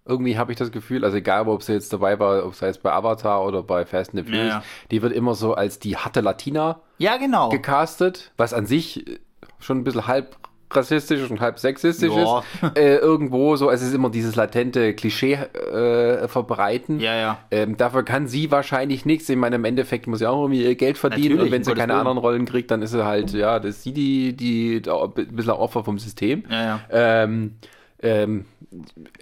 Irgendwie 0.06 0.38
habe 0.38 0.52
ich 0.52 0.58
das 0.58 0.72
Gefühl, 0.72 1.04
also 1.04 1.16
egal, 1.16 1.46
ob 1.48 1.62
sie 1.62 1.72
jetzt 1.72 1.92
dabei 1.92 2.18
war, 2.18 2.44
ob 2.44 2.52
es 2.52 2.60
jetzt 2.60 2.82
bei 2.82 2.92
Avatar 2.92 3.44
oder 3.44 3.62
bei 3.62 3.84
Fast 3.84 4.14
and 4.14 4.26
the 4.26 4.32
Furious, 4.32 4.54
ja. 4.54 4.64
die 4.90 5.02
wird 5.02 5.12
immer 5.12 5.34
so 5.34 5.54
als 5.54 5.78
die 5.78 5.96
harte 5.96 6.20
Latina 6.20 6.80
ja, 6.98 7.16
genau. 7.16 7.48
gecastet, 7.50 8.32
was 8.36 8.54
an 8.54 8.66
sich 8.66 9.20
schon 9.58 9.78
ein 9.78 9.84
bisschen 9.84 10.06
halb 10.06 10.36
rassistisch 10.70 11.30
und 11.30 11.40
halb 11.40 11.58
sexistisch 11.58 12.14
ja. 12.14 12.38
ist. 12.38 12.46
Äh, 12.76 12.96
irgendwo 12.96 13.56
so, 13.56 13.70
es 13.70 13.82
ist 13.82 13.94
immer 13.94 14.10
dieses 14.10 14.36
latente 14.36 14.94
Klischee 14.94 15.34
äh, 15.34 16.28
verbreiten. 16.28 17.00
Ja, 17.00 17.16
ja. 17.16 17.38
Ähm, 17.50 17.76
dafür 17.76 18.04
kann 18.04 18.28
sie 18.28 18.50
wahrscheinlich 18.50 19.04
nichts. 19.04 19.28
Ich 19.28 19.36
meine, 19.36 19.56
im 19.56 19.64
Endeffekt 19.64 20.06
muss 20.06 20.20
sie 20.20 20.28
auch 20.28 20.42
irgendwie 20.42 20.64
ihr 20.64 20.74
Geld 20.76 20.98
verdienen 20.98 21.36
Natürlich, 21.36 21.44
und 21.46 21.52
wenn 21.52 21.64
sie 21.64 21.74
keine 21.74 21.94
anderen 21.94 22.18
Rollen 22.18 22.44
kriegt, 22.44 22.70
dann 22.70 22.82
ist 22.82 22.90
sie 22.90 23.04
halt, 23.04 23.32
ja, 23.32 23.58
das 23.58 23.76
ist 23.76 23.82
sie 23.82 23.92
die, 23.92 24.36
die, 24.36 24.82
die 24.82 24.90
ein 24.90 25.12
bisschen 25.12 25.52
Opfer 25.52 25.84
vom 25.84 25.98
System. 25.98 26.44
Ja, 26.48 26.62
ja. 26.62 26.80
Ähm, 26.90 27.56
ähm, 28.02 28.44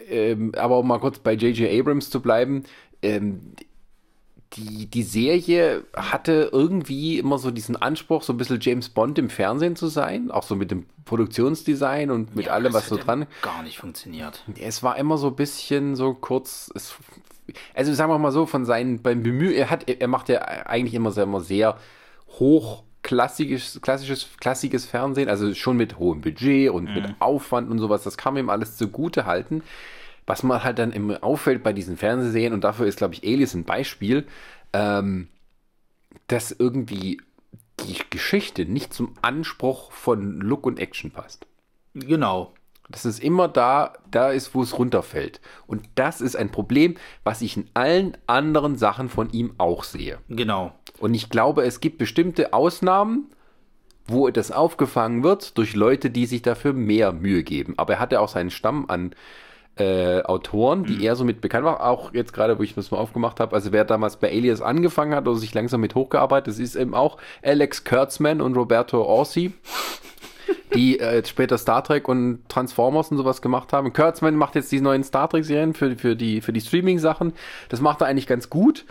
ähm, 0.08 0.52
aber 0.56 0.78
um 0.78 0.88
mal 0.88 0.98
kurz 0.98 1.18
bei 1.18 1.32
J.J. 1.32 1.70
Abrams 1.80 2.10
zu 2.10 2.20
bleiben, 2.20 2.64
ähm, 3.02 3.40
die, 4.54 4.86
die 4.86 5.02
Serie 5.02 5.84
hatte 5.94 6.50
irgendwie 6.52 7.18
immer 7.18 7.38
so 7.38 7.50
diesen 7.50 7.76
Anspruch, 7.76 8.22
so 8.22 8.32
ein 8.32 8.36
bisschen 8.36 8.60
James 8.60 8.88
Bond 8.88 9.18
im 9.18 9.30
Fernsehen 9.30 9.76
zu 9.76 9.88
sein, 9.88 10.30
auch 10.30 10.42
so 10.42 10.56
mit 10.56 10.70
dem 10.70 10.86
Produktionsdesign 11.04 12.10
und 12.10 12.34
mit 12.34 12.46
ja, 12.46 12.52
allem, 12.52 12.72
was 12.72 12.88
so 12.88 12.96
dran. 12.96 13.26
Gar 13.42 13.62
nicht 13.62 13.78
funktioniert. 13.78 14.44
Es 14.58 14.82
war 14.82 14.96
immer 14.96 15.18
so 15.18 15.28
ein 15.28 15.36
bisschen 15.36 15.96
so 15.96 16.14
kurz. 16.14 16.70
Es, 16.74 16.94
also 17.74 17.92
sagen 17.94 18.10
wir 18.10 18.18
mal 18.18 18.32
so, 18.32 18.46
von 18.46 18.64
seinen 18.64 19.02
beim 19.02 19.22
Bemühen, 19.22 19.54
er 19.54 19.70
hat, 19.70 19.88
er 19.88 20.08
macht 20.08 20.28
ja 20.28 20.40
eigentlich 20.40 20.94
immer 20.94 21.10
sehr, 21.10 21.24
immer 21.24 21.40
sehr 21.40 21.78
hoch 22.38 22.84
klassisches, 23.02 23.80
klassisches, 23.80 24.28
klassisches 24.38 24.86
Fernsehen, 24.86 25.28
also 25.28 25.54
schon 25.54 25.76
mit 25.76 25.98
hohem 25.98 26.20
Budget 26.20 26.70
und 26.70 26.88
mhm. 26.88 26.94
mit 26.94 27.14
Aufwand 27.20 27.70
und 27.70 27.78
sowas, 27.78 28.02
das 28.02 28.16
kann 28.16 28.34
man 28.34 28.44
ihm 28.44 28.50
alles 28.50 28.76
zugute 28.76 29.24
halten. 29.24 29.62
Was 30.28 30.42
man 30.42 30.62
halt 30.62 30.78
dann 30.78 30.92
immer 30.92 31.24
auffällt 31.24 31.62
bei 31.62 31.72
diesen 31.72 31.96
Fernsehserien, 31.96 32.52
und 32.52 32.62
dafür 32.62 32.86
ist, 32.86 32.98
glaube 32.98 33.14
ich, 33.14 33.24
Alias 33.24 33.54
ein 33.54 33.64
Beispiel, 33.64 34.26
ähm, 34.74 35.28
dass 36.26 36.52
irgendwie 36.52 37.22
die 37.80 37.96
Geschichte 38.10 38.66
nicht 38.66 38.92
zum 38.92 39.14
Anspruch 39.22 39.90
von 39.90 40.40
Look 40.40 40.66
und 40.66 40.78
Action 40.78 41.10
passt. 41.10 41.46
Genau. 41.94 42.52
Das 42.90 43.06
ist 43.06 43.22
immer 43.22 43.48
da, 43.48 43.94
da 44.10 44.30
ist, 44.30 44.54
wo 44.54 44.62
es 44.62 44.78
runterfällt. 44.78 45.40
Und 45.66 45.84
das 45.94 46.20
ist 46.20 46.36
ein 46.36 46.50
Problem, 46.50 46.96
was 47.24 47.40
ich 47.40 47.56
in 47.56 47.68
allen 47.72 48.16
anderen 48.26 48.76
Sachen 48.76 49.08
von 49.08 49.30
ihm 49.30 49.54
auch 49.56 49.82
sehe. 49.82 50.18
Genau. 50.28 50.72
Und 50.98 51.14
ich 51.14 51.30
glaube, 51.30 51.62
es 51.62 51.80
gibt 51.80 51.96
bestimmte 51.96 52.52
Ausnahmen, 52.52 53.30
wo 54.06 54.28
das 54.28 54.50
aufgefangen 54.50 55.22
wird 55.22 55.56
durch 55.56 55.74
Leute, 55.74 56.10
die 56.10 56.26
sich 56.26 56.42
dafür 56.42 56.74
mehr 56.74 57.12
Mühe 57.12 57.42
geben. 57.42 57.74
Aber 57.78 57.94
er 57.94 58.00
hatte 58.00 58.20
auch 58.20 58.28
seinen 58.28 58.50
Stamm 58.50 58.86
an 58.88 59.14
äh, 59.78 60.22
Autoren, 60.22 60.84
die 60.84 60.94
mhm. 60.94 61.00
eher 61.02 61.16
so 61.16 61.24
mit 61.24 61.40
bekannt 61.40 61.64
waren, 61.64 61.80
auch 61.80 62.12
jetzt 62.12 62.32
gerade, 62.32 62.58
wo 62.58 62.62
ich 62.62 62.74
das 62.74 62.90
mal 62.90 62.98
aufgemacht 62.98 63.40
habe, 63.40 63.54
also 63.54 63.72
wer 63.72 63.84
damals 63.84 64.16
bei 64.16 64.30
Alias 64.30 64.60
angefangen 64.60 65.14
hat 65.14 65.26
oder 65.28 65.38
sich 65.38 65.54
langsam 65.54 65.80
mit 65.80 65.94
hochgearbeitet, 65.94 66.48
das 66.48 66.58
ist 66.58 66.76
eben 66.76 66.94
auch 66.94 67.18
Alex 67.42 67.84
Kurtzman 67.84 68.40
und 68.40 68.56
Roberto 68.56 69.02
Orsi, 69.02 69.52
die 70.74 70.98
äh, 70.98 71.24
später 71.24 71.58
Star 71.58 71.84
Trek 71.84 72.08
und 72.08 72.48
Transformers 72.48 73.10
und 73.10 73.16
sowas 73.16 73.42
gemacht 73.42 73.72
haben. 73.72 73.92
Kurtzman 73.92 74.34
macht 74.34 74.54
jetzt 74.54 74.72
die 74.72 74.80
neuen 74.80 75.04
Star 75.04 75.28
Trek-Serien 75.28 75.74
für, 75.74 75.96
für 75.96 76.16
die, 76.16 76.40
für 76.40 76.52
die 76.52 76.60
Streaming-Sachen. 76.60 77.32
Das 77.68 77.80
macht 77.80 78.00
er 78.00 78.08
eigentlich 78.08 78.26
ganz 78.26 78.50
gut. 78.50 78.84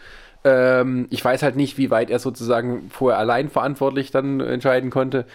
Ähm, 0.43 1.07
ich 1.09 1.23
weiß 1.23 1.43
halt 1.43 1.55
nicht, 1.55 1.77
wie 1.77 1.91
weit 1.91 2.09
er 2.09 2.19
sozusagen 2.19 2.89
vorher 2.89 3.19
allein 3.19 3.49
verantwortlich 3.49 4.11
dann 4.11 4.39
entscheiden 4.39 4.89
konnte. 4.89 5.25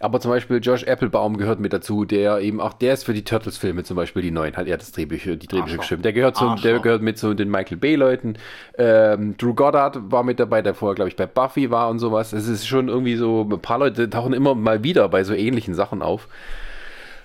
Aber 0.00 0.20
zum 0.20 0.30
Beispiel 0.30 0.60
Josh 0.62 0.84
Applebaum 0.84 1.36
gehört 1.36 1.58
mit 1.58 1.72
dazu, 1.72 2.04
der 2.04 2.40
eben 2.40 2.60
auch, 2.60 2.72
der 2.72 2.94
ist 2.94 3.04
für 3.04 3.14
die 3.14 3.24
Turtles-Filme 3.24 3.82
zum 3.84 3.96
Beispiel 3.96 4.22
die 4.22 4.30
neuen, 4.30 4.56
hat 4.56 4.66
er 4.66 4.76
das 4.76 4.92
Drehbuch, 4.92 5.18
die 5.18 5.46
Drehbücher 5.46 5.78
geschrieben. 5.78 6.02
Der 6.02 6.12
gehört, 6.12 6.36
zum, 6.36 6.56
der 6.62 6.78
gehört 6.78 7.02
mit 7.02 7.18
zu 7.18 7.34
den 7.34 7.50
Michael 7.50 7.78
Bay-Leuten. 7.78 8.38
Ähm, 8.76 9.36
Drew 9.36 9.54
Goddard 9.54 10.12
war 10.12 10.22
mit 10.22 10.38
dabei, 10.38 10.62
der 10.62 10.74
vorher, 10.74 10.94
glaube 10.94 11.08
ich, 11.08 11.16
bei 11.16 11.26
Buffy 11.26 11.70
war 11.70 11.90
und 11.90 11.98
sowas. 11.98 12.32
Es 12.32 12.46
ist 12.46 12.66
schon 12.66 12.88
irgendwie 12.88 13.16
so, 13.16 13.48
ein 13.50 13.60
paar 13.60 13.78
Leute 13.78 14.08
tauchen 14.08 14.32
immer 14.32 14.54
mal 14.54 14.84
wieder 14.84 15.08
bei 15.08 15.24
so 15.24 15.34
ähnlichen 15.34 15.74
Sachen 15.74 16.02
auf. 16.02 16.28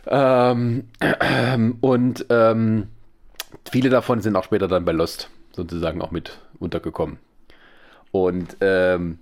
Ähm, 0.07 0.85
äh, 0.99 1.57
und 1.81 2.25
ähm, 2.29 2.87
viele 3.71 3.89
davon 3.89 4.21
sind 4.21 4.35
auch 4.35 4.43
später 4.43 4.67
dann 4.67 4.85
bei 4.85 4.91
Lost 4.91 5.29
sozusagen 5.55 6.01
auch 6.01 6.11
mit 6.11 6.39
untergekommen. 6.59 7.19
Und 8.11 8.57
ähm, 8.61 9.19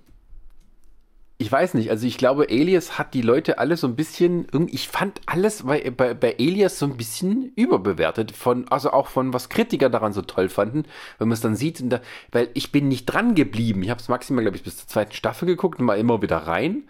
ich 1.42 1.50
weiß 1.50 1.74
nicht, 1.74 1.90
also 1.90 2.06
ich 2.06 2.18
glaube, 2.18 2.46
Alias 2.48 2.98
hat 2.98 3.14
die 3.14 3.20
Leute 3.20 3.58
alle 3.58 3.76
so 3.76 3.88
ein 3.88 3.96
bisschen, 3.96 4.46
ich 4.68 4.86
fand 4.86 5.20
alles 5.26 5.64
bei, 5.64 5.90
bei, 5.90 6.14
bei 6.14 6.36
Alias 6.38 6.78
so 6.78 6.86
ein 6.86 6.96
bisschen 6.96 7.52
überbewertet, 7.56 8.30
von, 8.30 8.68
also 8.68 8.92
auch 8.92 9.08
von 9.08 9.32
was 9.32 9.48
Kritiker 9.48 9.90
daran 9.90 10.12
so 10.12 10.22
toll 10.22 10.48
fanden, 10.48 10.84
wenn 11.18 11.26
man 11.26 11.34
es 11.34 11.40
dann 11.40 11.56
sieht, 11.56 11.82
da, 11.92 12.00
weil 12.30 12.48
ich 12.54 12.70
bin 12.70 12.86
nicht 12.86 13.06
dran 13.06 13.34
geblieben. 13.34 13.82
Ich 13.82 13.90
habe 13.90 14.00
es 14.00 14.08
maximal, 14.08 14.44
glaube 14.44 14.56
ich, 14.56 14.62
bis 14.62 14.76
zur 14.76 14.86
zweiten 14.86 15.12
Staffel 15.12 15.46
geguckt 15.46 15.80
und 15.80 15.86
mal 15.86 15.98
immer 15.98 16.22
wieder 16.22 16.36
rein, 16.36 16.84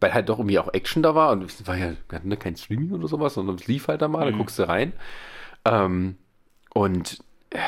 weil 0.00 0.14
halt 0.14 0.30
doch 0.30 0.38
irgendwie 0.38 0.58
auch 0.58 0.72
Action 0.72 1.02
da 1.02 1.14
war 1.14 1.30
und 1.32 1.42
es 1.42 1.66
war 1.66 1.76
ja 1.76 1.92
ne, 2.22 2.38
kein 2.38 2.56
Streaming 2.56 2.92
oder 2.92 3.08
sowas, 3.08 3.34
sondern 3.34 3.56
es 3.56 3.66
lief 3.66 3.88
halt 3.88 4.00
da 4.00 4.08
mal, 4.08 4.24
mhm. 4.24 4.32
da 4.32 4.38
guckst 4.38 4.58
du 4.58 4.66
rein. 4.66 4.94
Ähm, 5.66 6.16
und 6.72 7.18
äh, 7.50 7.58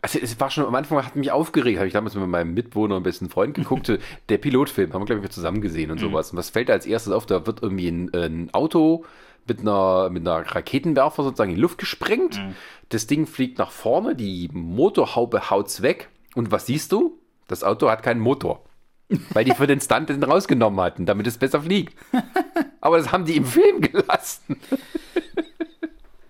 also 0.00 0.18
es 0.20 0.38
war 0.38 0.50
schon 0.50 0.64
am 0.64 0.74
Anfang 0.74 1.04
hat 1.04 1.16
mich 1.16 1.32
aufgeregt, 1.32 1.78
habe 1.78 1.88
ich 1.88 1.92
damals 1.92 2.14
mit 2.14 2.26
meinem 2.26 2.54
Mitwohner 2.54 2.96
und 2.96 3.02
besten 3.02 3.28
Freund 3.28 3.54
geguckt, 3.54 3.92
der 4.28 4.38
Pilotfilm, 4.38 4.92
haben 4.92 5.02
wir 5.02 5.06
glaube 5.06 5.24
ich 5.24 5.30
zusammen 5.30 5.60
gesehen 5.60 5.90
und 5.90 6.00
mhm. 6.00 6.10
sowas. 6.10 6.30
Und 6.30 6.38
was 6.38 6.50
fällt 6.50 6.68
da 6.68 6.74
als 6.74 6.86
erstes 6.86 7.12
auf? 7.12 7.26
Da 7.26 7.46
wird 7.46 7.62
irgendwie 7.62 7.88
ein, 7.88 8.14
ein 8.14 8.54
Auto 8.54 9.04
mit 9.46 9.60
einer, 9.60 10.10
mit 10.10 10.26
einer 10.26 10.46
Raketenwerfer 10.46 11.22
sozusagen 11.24 11.50
in 11.50 11.56
die 11.56 11.62
Luft 11.62 11.78
gesprengt. 11.78 12.38
Mhm. 12.38 12.54
Das 12.90 13.06
Ding 13.06 13.26
fliegt 13.26 13.58
nach 13.58 13.70
vorne, 13.70 14.14
die 14.14 14.48
Motorhaube 14.52 15.50
haut's 15.50 15.82
weg. 15.82 16.08
Und 16.34 16.52
was 16.52 16.66
siehst 16.66 16.92
du? 16.92 17.18
Das 17.48 17.64
Auto 17.64 17.90
hat 17.90 18.02
keinen 18.02 18.20
Motor. 18.20 18.64
Weil 19.32 19.44
die 19.44 19.54
für 19.54 19.66
den 19.66 19.80
Stunt 19.80 20.10
den 20.10 20.22
rausgenommen 20.22 20.80
hatten, 20.80 21.06
damit 21.06 21.26
es 21.26 21.38
besser 21.38 21.62
fliegt. 21.62 21.94
Aber 22.80 22.98
das 22.98 23.10
haben 23.10 23.24
die 23.24 23.36
im 23.36 23.46
Film 23.46 23.80
gelassen. 23.80 24.60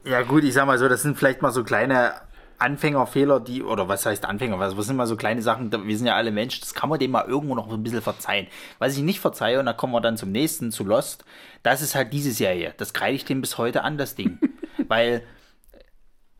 Ja, 0.04 0.22
gut, 0.22 0.44
ich 0.44 0.54
sag 0.54 0.66
mal 0.66 0.78
so, 0.78 0.88
das 0.88 1.02
sind 1.02 1.18
vielleicht 1.18 1.42
mal 1.42 1.52
so 1.52 1.64
kleine 1.64 2.14
Anfängerfehler, 2.58 3.40
die, 3.40 3.62
oder 3.62 3.88
was 3.88 4.04
heißt 4.04 4.24
Anfänger, 4.24 4.58
was, 4.58 4.76
was 4.76 4.86
sind 4.86 4.96
mal 4.96 5.06
so 5.06 5.16
kleine 5.16 5.42
Sachen, 5.42 5.70
wir 5.72 5.96
sind 5.96 6.06
ja 6.06 6.16
alle 6.16 6.30
Menschen, 6.30 6.60
das 6.60 6.74
kann 6.74 6.88
man 6.88 6.98
dem 6.98 7.12
mal 7.12 7.26
irgendwo 7.26 7.54
noch 7.54 7.70
ein 7.70 7.82
bisschen 7.82 8.02
verzeihen. 8.02 8.46
Was 8.78 8.96
ich 8.96 9.02
nicht 9.02 9.20
verzeihe, 9.20 9.60
und 9.60 9.66
da 9.66 9.72
kommen 9.72 9.92
wir 9.92 10.00
dann 10.00 10.16
zum 10.16 10.32
nächsten, 10.32 10.72
zu 10.72 10.84
Lost, 10.84 11.24
das 11.62 11.82
ist 11.82 11.94
halt 11.94 12.12
diese 12.12 12.32
Serie. 12.32 12.74
Das 12.76 12.92
kreide 12.92 13.14
ich 13.14 13.24
dem 13.24 13.40
bis 13.40 13.58
heute 13.58 13.84
an, 13.84 13.98
das 13.98 14.14
Ding. 14.14 14.38
Weil 14.88 15.22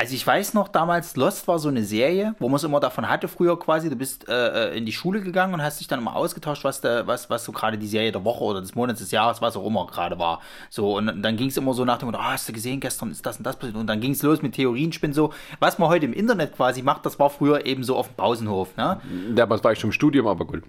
also 0.01 0.15
ich 0.15 0.25
weiß 0.25 0.55
noch, 0.55 0.69
damals 0.69 1.17
Lost 1.17 1.49
war 1.49 1.59
so 1.59 1.69
eine 1.69 1.83
Serie, 1.83 2.37
wo 2.39 2.49
man 2.49 2.57
es 2.57 2.63
immer 2.63 2.79
davon 2.79 3.09
hatte 3.09 3.27
früher 3.27 3.59
quasi, 3.59 3.91
du 3.91 3.97
bist 3.97 4.29
äh, 4.29 4.71
äh, 4.71 4.79
in 4.79 4.87
die 4.87 4.93
Schule 4.93 5.21
gegangen 5.21 5.55
und 5.55 5.61
hast 5.61 5.81
dich 5.81 5.89
dann 5.89 5.99
immer 5.99 6.15
ausgetauscht, 6.15 6.63
was, 6.63 6.81
da, 6.81 7.05
was, 7.09 7.29
was 7.31 7.45
so 7.45 7.51
gerade 7.51 7.77
die 7.77 7.89
Serie 7.89 8.13
der 8.13 8.25
Woche 8.25 8.45
oder 8.45 8.61
des 8.61 8.77
Monats, 8.77 9.01
des 9.01 9.11
Jahres, 9.11 9.43
was 9.43 9.57
auch 9.57 9.67
immer 9.67 9.89
gerade 9.89 10.17
war. 10.17 10.41
So, 10.71 10.97
und 10.97 11.21
dann 11.21 11.37
ging 11.37 11.49
es 11.49 11.57
immer 11.57 11.75
so 11.75 11.85
nach 11.85 11.99
dem, 11.99 12.11
oh, 12.11 12.17
hast 12.17 12.49
du 12.49 12.53
gesehen, 12.53 12.79
gestern 12.79 13.11
ist 13.11 13.27
das 13.27 13.39
und 13.39 13.45
das 13.45 13.57
passiert. 13.57 13.77
Und 13.77 13.89
dann 13.89 14.01
ging 14.01 14.13
es 14.13 14.23
los 14.23 14.41
mit 14.41 14.55
Theorienspinnen 14.55 15.13
so. 15.13 15.33
Was 15.59 15.81
man 15.81 15.89
heute 15.89 16.07
im 16.07 16.13
Internet 16.13 16.55
quasi 16.55 16.83
macht, 16.83 17.05
das 17.05 17.19
war 17.19 17.29
früher 17.29 17.67
eben 17.67 17.83
so 17.83 17.97
auf 17.97 18.07
dem 18.07 18.15
Pausenhof. 18.15 18.77
Ne? 18.77 19.01
Damals 19.35 19.65
war 19.65 19.73
ich 19.73 19.81
schon 19.81 19.89
im 19.89 19.93
Studium, 19.93 20.29
aber 20.29 20.45
gut. 20.45 20.63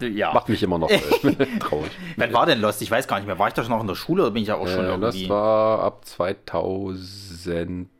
Ja. 0.00 0.32
Macht 0.32 0.48
mich 0.48 0.62
immer 0.62 0.78
noch 0.78 0.88
äh, 0.88 0.98
traurig. 1.58 1.90
Wann 2.16 2.32
war 2.32 2.46
denn 2.46 2.60
Lost? 2.60 2.80
Ich 2.80 2.90
weiß 2.90 3.08
gar 3.08 3.16
nicht 3.16 3.26
mehr. 3.26 3.40
War 3.40 3.48
ich 3.48 3.54
da 3.54 3.62
schon 3.62 3.72
noch 3.72 3.80
in 3.80 3.88
der 3.88 3.96
Schule 3.96 4.22
oder 4.22 4.30
bin 4.30 4.42
ich 4.42 4.48
ja 4.48 4.54
auch 4.54 4.68
schon 4.68 4.84
äh, 4.84 4.88
irgendwie... 4.88 5.22
Das 5.22 5.30
war 5.30 5.80
ab 5.82 6.04
2000 6.04 7.91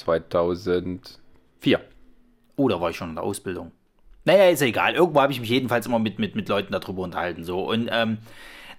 2004. 0.00 1.80
Oh, 2.56 2.68
da 2.68 2.80
war 2.80 2.90
ich 2.90 2.96
schon 2.96 3.10
in 3.10 3.14
der 3.14 3.24
Ausbildung. 3.24 3.72
Naja, 4.24 4.50
ist 4.50 4.60
ja 4.60 4.66
egal. 4.66 4.94
Irgendwo 4.94 5.20
habe 5.20 5.32
ich 5.32 5.40
mich 5.40 5.48
jedenfalls 5.48 5.86
immer 5.86 5.98
mit, 5.98 6.18
mit, 6.18 6.34
mit 6.34 6.48
Leuten 6.48 6.72
darüber 6.72 7.02
unterhalten. 7.02 7.44
So. 7.44 7.68
Und 7.68 7.88
ähm, 7.90 8.18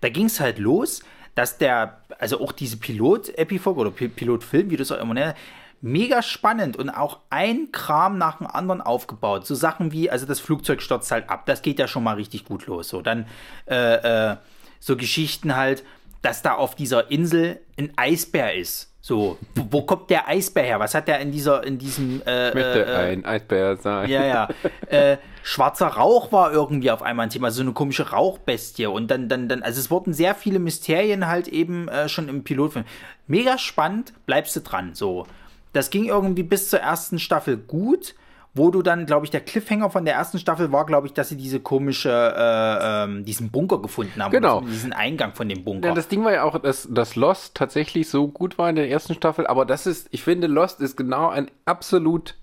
da 0.02 0.10
ging 0.10 0.26
es 0.26 0.40
halt 0.40 0.60
los, 0.60 1.02
dass 1.36 1.58
der, 1.58 2.02
also 2.20 2.42
auch 2.42 2.52
diese 2.52 2.78
Pilot-Epifolge 2.78 3.80
oder 3.80 3.92
Pilotfilm, 3.92 4.70
wie 4.70 4.78
du 4.78 4.84
es 4.84 4.92
auch 4.92 5.00
immer 5.00 5.14
nennst, 5.14 5.36
mega 5.82 6.22
spannend 6.22 6.78
und 6.78 6.90
auch 6.90 7.22
ein 7.30 7.72
Kram 7.72 8.18
nach 8.18 8.38
dem 8.38 8.48
anderen 8.48 8.82
aufgebaut. 8.82 9.48
So 9.48 9.56
Sachen 9.56 9.92
wie, 9.92 10.10
also 10.10 10.26
das 10.26 10.40
Flugzeug 10.40 10.82
stürzt 10.82 11.12
halt 11.12 11.30
ab, 11.30 11.46
das 11.48 11.64
geht 11.64 11.80
ja 11.80 11.88
schon 11.88 12.04
mal 12.04 12.16
richtig 12.16 12.46
gut 12.46 12.68
los. 12.68 12.90
So, 12.90 13.02
dann 13.02 13.26
äh, 13.66 14.32
äh, 14.32 14.38
so 14.80 14.96
Geschichten 14.96 15.56
halt, 15.56 15.84
dass 16.22 16.44
da 16.44 16.54
auf 16.54 16.76
dieser 16.76 17.10
Insel 17.10 17.60
ein 17.80 17.92
Eisbär 17.96 18.54
ist. 18.54 18.91
So, 19.12 19.38
wo, 19.56 19.68
wo 19.70 19.82
kommt 19.82 20.10
der 20.10 20.30
Eisbär 20.30 20.64
her? 20.64 20.80
Was 20.80 20.96
hat 20.96 21.10
der 21.10 21.20
in 21.20 21.34
dieser, 21.34 21.66
in 21.66 21.78
diesem 21.78 22.22
äh, 22.26 22.48
Ich 22.48 22.56
möchte 22.56 22.86
äh, 22.86 23.12
ein 23.12 23.26
Eisbär 23.26 23.76
sein. 23.76 24.10
ja, 24.10 24.24
ja. 24.24 24.50
Äh, 24.88 25.18
schwarzer 25.44 25.88
Rauch 25.88 26.32
war 26.32 26.54
irgendwie 26.54 26.92
auf 26.92 27.02
einmal 27.02 27.26
ein 27.26 27.30
Thema, 27.30 27.52
so 27.52 27.62
eine 27.62 27.74
komische 27.74 28.12
Rauchbestie. 28.12 28.86
Und 28.86 29.12
dann, 29.12 29.28
dann, 29.28 29.50
dann, 29.50 29.64
also 29.64 29.82
es 29.82 29.92
wurden 29.92 30.14
sehr 30.14 30.34
viele 30.34 30.60
Mysterien 30.60 31.28
halt 31.28 31.50
eben 31.50 31.90
äh, 31.90 32.08
schon 32.08 32.30
im 32.30 32.46
Pilotfilm. 32.46 32.86
Mega 33.28 33.58
spannend, 33.58 34.14
bleibst 34.26 34.56
du 34.56 34.62
dran. 34.62 34.92
So. 34.94 35.28
Das 35.74 35.90
ging 35.90 36.06
irgendwie 36.06 36.44
bis 36.44 36.70
zur 36.70 36.80
ersten 36.80 37.20
Staffel 37.20 37.58
gut, 37.58 38.16
wo 38.54 38.70
du 38.70 38.82
dann, 38.82 39.06
glaube 39.06 39.26
ich, 39.26 39.32
der 39.32 39.40
Cliffhanger 39.42 39.90
von 39.90 40.04
der 40.04 40.16
ersten 40.16 40.38
Staffel 40.38 40.72
war, 40.72 40.86
glaube 40.86 41.08
ich, 41.08 41.14
dass 41.14 41.30
sie 41.30 41.38
diese 41.38 41.62
komische, 41.62 42.10
äh, 42.10 43.04
ähm, 43.04 43.24
diesen 43.24 43.50
Bunker 43.50 43.82
gefunden 43.82 44.22
haben. 44.22 44.32
Genau. 44.32 44.62
Diesen 44.62 44.92
Eingang 44.92 45.34
von 45.34 45.48
dem 45.48 45.64
Bunker. 45.64 45.90
Ja, 45.90 45.96
das 45.96 46.10
Ding 46.10 46.24
war 46.26 46.34
ja 46.34 46.44
auch, 46.44 46.60
dass, 46.60 46.88
dass 46.92 47.16
Lost 47.16 47.56
tatsächlich 47.56 48.10
so 48.10 48.28
gut 48.28 48.58
war 48.58 48.70
in 48.70 48.76
der 48.76 48.90
ersten 48.90 49.14
Staffel, 49.14 49.48
aber 49.48 49.66
das 49.66 49.88
ist, 49.88 50.10
ich 50.12 50.24
finde, 50.24 50.48
Lost 50.48 50.82
ist 50.82 50.98
genau 50.98 51.30
ein 51.30 51.50
absolut, 51.64 52.36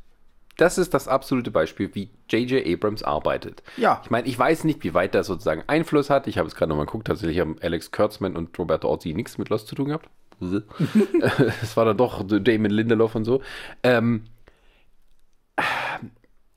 das 0.57 0.79
ist 0.79 0.95
das 0.95 1.09
absolute 1.09 1.51
Beispiel, 1.51 1.95
wie 1.95 2.11
J.J. 2.31 2.67
Abrams 2.67 3.03
arbeitet. 3.03 3.63
Ja. 3.77 4.01
Ich 4.03 4.11
meine, 4.11 4.27
ich 4.27 4.39
weiß 4.39 4.65
nicht, 4.65 4.83
wie 4.85 4.95
weit 4.95 5.15
das 5.15 5.27
sozusagen 5.27 5.63
Einfluss 5.67 6.09
hat. 6.09 6.27
Ich 6.27 6.39
habe 6.39 6.49
es 6.49 6.55
gerade 6.55 6.71
nochmal 6.71 6.87
geguckt, 6.87 7.07
tatsächlich 7.07 7.39
haben 7.39 7.57
Alex 7.61 7.93
Kurtzman 7.93 8.35
und 8.35 8.59
Roberto 8.59 8.89
Orsi 8.89 9.13
nichts 9.13 9.37
mit 9.37 9.51
Lost 9.51 9.69
zu 9.69 9.75
tun 9.75 9.89
gehabt. 9.89 10.09
Es 11.63 11.77
war 11.77 11.85
dann 11.85 11.97
doch 11.97 12.25
Damon 12.25 12.71
Lindelof 12.71 13.15
und 13.15 13.25
so. 13.25 13.43
Ähm, 13.83 14.23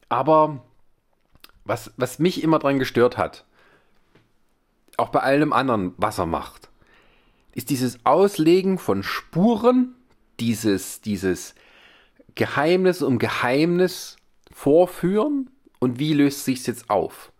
aber 0.10 0.64
was, 1.64 1.92
was 1.98 2.20
mich 2.20 2.44
immer 2.44 2.60
dran 2.60 2.80
gestört 2.80 3.18
hat, 3.18 3.46
auch 4.98 5.10
bei 5.10 5.20
allem 5.20 5.54
anderen, 5.54 5.94
was 5.98 6.20
er 6.20 6.26
macht, 6.26 6.70
ist 7.54 7.70
dieses 7.70 8.06
Auslegen 8.06 8.78
von 8.78 9.04
Spuren, 9.04 9.96
dieses, 10.40 11.02
dieses 11.02 11.56
Geheimnis 12.36 13.02
um 13.02 13.20
Geheimnis 13.20 14.18
vorführen 14.52 15.50
und 15.80 16.00
wie 16.00 16.14
löst 16.14 16.46
sich's 16.46 16.66
jetzt 16.68 16.90
auf. 16.90 17.32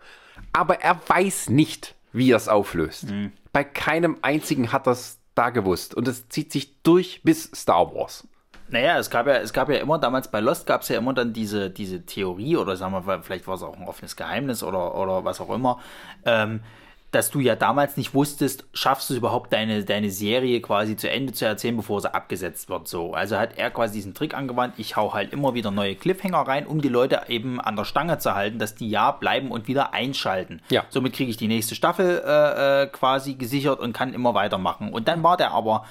Aber 0.54 0.82
er 0.82 1.00
weiß 1.08 1.50
nicht, 1.50 1.96
wie 2.12 2.32
er 2.32 2.38
es 2.38 2.48
auflöst. 2.48 3.06
Bei 3.54 3.64
keinem 3.64 4.18
einzigen 4.22 4.72
hat 4.72 4.88
er 4.88 4.94
es 4.94 5.20
da 5.36 5.50
gewusst. 5.50 5.94
Und 5.96 6.08
es 6.08 6.28
zieht 6.30 6.52
sich 6.52 6.82
durch 6.84 7.22
bis 7.24 7.52
Star 7.56 7.94
Wars. 7.94 8.28
Naja, 8.72 8.98
es 8.98 9.10
gab 9.10 9.28
ja, 9.28 9.36
es 9.36 9.54
gab 9.54 9.70
ja 9.70 9.78
immer, 9.78 10.00
damals 10.00 10.30
bei 10.30 10.40
Lost 10.40 10.66
gab 10.66 10.82
es 10.82 10.90
ja 10.90 10.98
immer 10.98 11.14
dann 11.14 11.34
diese, 11.34 11.70
diese 11.70 12.06
Theorie, 12.06 12.58
oder 12.58 12.76
sagen 12.76 12.94
wir, 12.94 13.22
vielleicht 13.22 13.48
war 13.48 13.56
es 13.56 13.64
auch 13.64 13.78
ein 13.78 13.88
offenes 13.88 14.16
Geheimnis 14.16 14.64
oder, 14.64 14.96
oder 14.96 15.26
was 15.26 15.42
auch 15.42 15.54
immer, 15.54 15.80
ähm, 16.26 16.62
dass 17.12 17.30
du 17.30 17.42
ja 17.42 17.58
damals 17.58 17.98
nicht 17.98 18.14
wusstest, 18.14 18.64
schaffst 18.74 19.10
du 19.10 19.14
es 19.14 19.18
überhaupt, 19.18 19.52
deine, 19.52 19.84
deine 19.84 20.10
Serie 20.10 20.62
quasi 20.62 20.96
zu 20.96 21.10
Ende 21.10 21.34
zu 21.34 21.46
erzählen, 21.46 21.76
bevor 21.76 22.00
sie 22.00 22.14
abgesetzt 22.14 22.70
wird. 22.70 22.88
So. 22.88 23.14
Also 23.14 23.38
hat 23.38 23.58
er 23.58 23.70
quasi 23.70 23.96
diesen 23.96 24.14
Trick 24.14 24.34
angewandt, 24.34 24.76
ich 24.78 24.96
hau 24.96 25.14
halt 25.14 25.34
immer 25.34 25.54
wieder 25.54 25.72
neue 25.72 25.96
Cliffhanger 25.96 26.48
rein, 26.48 26.66
um 26.66 26.82
die 26.82 26.88
Leute 26.88 27.24
eben 27.28 27.60
an 27.60 27.76
der 27.76 27.84
Stange 27.84 28.18
zu 28.20 28.34
halten, 28.34 28.60
dass 28.60 28.76
die 28.76 28.90
ja 28.90 29.12
bleiben 29.12 29.52
und 29.52 29.68
wieder 29.68 29.94
einschalten. 29.94 30.62
Ja. 30.70 30.86
Somit 30.90 31.14
kriege 31.14 31.30
ich 31.30 31.36
die 31.38 31.50
nächste 31.50 31.76
Staffel 31.76 32.24
äh, 32.26 32.84
äh, 32.84 32.88
quasi 32.88 33.34
gesichert 33.34 33.82
und 33.82 33.92
kann 33.92 34.14
immer 34.14 34.34
weitermachen. 34.34 34.94
Und 34.94 35.10
dann 35.10 35.22
war 35.22 35.36
der 35.36 35.52
aber 35.52 35.86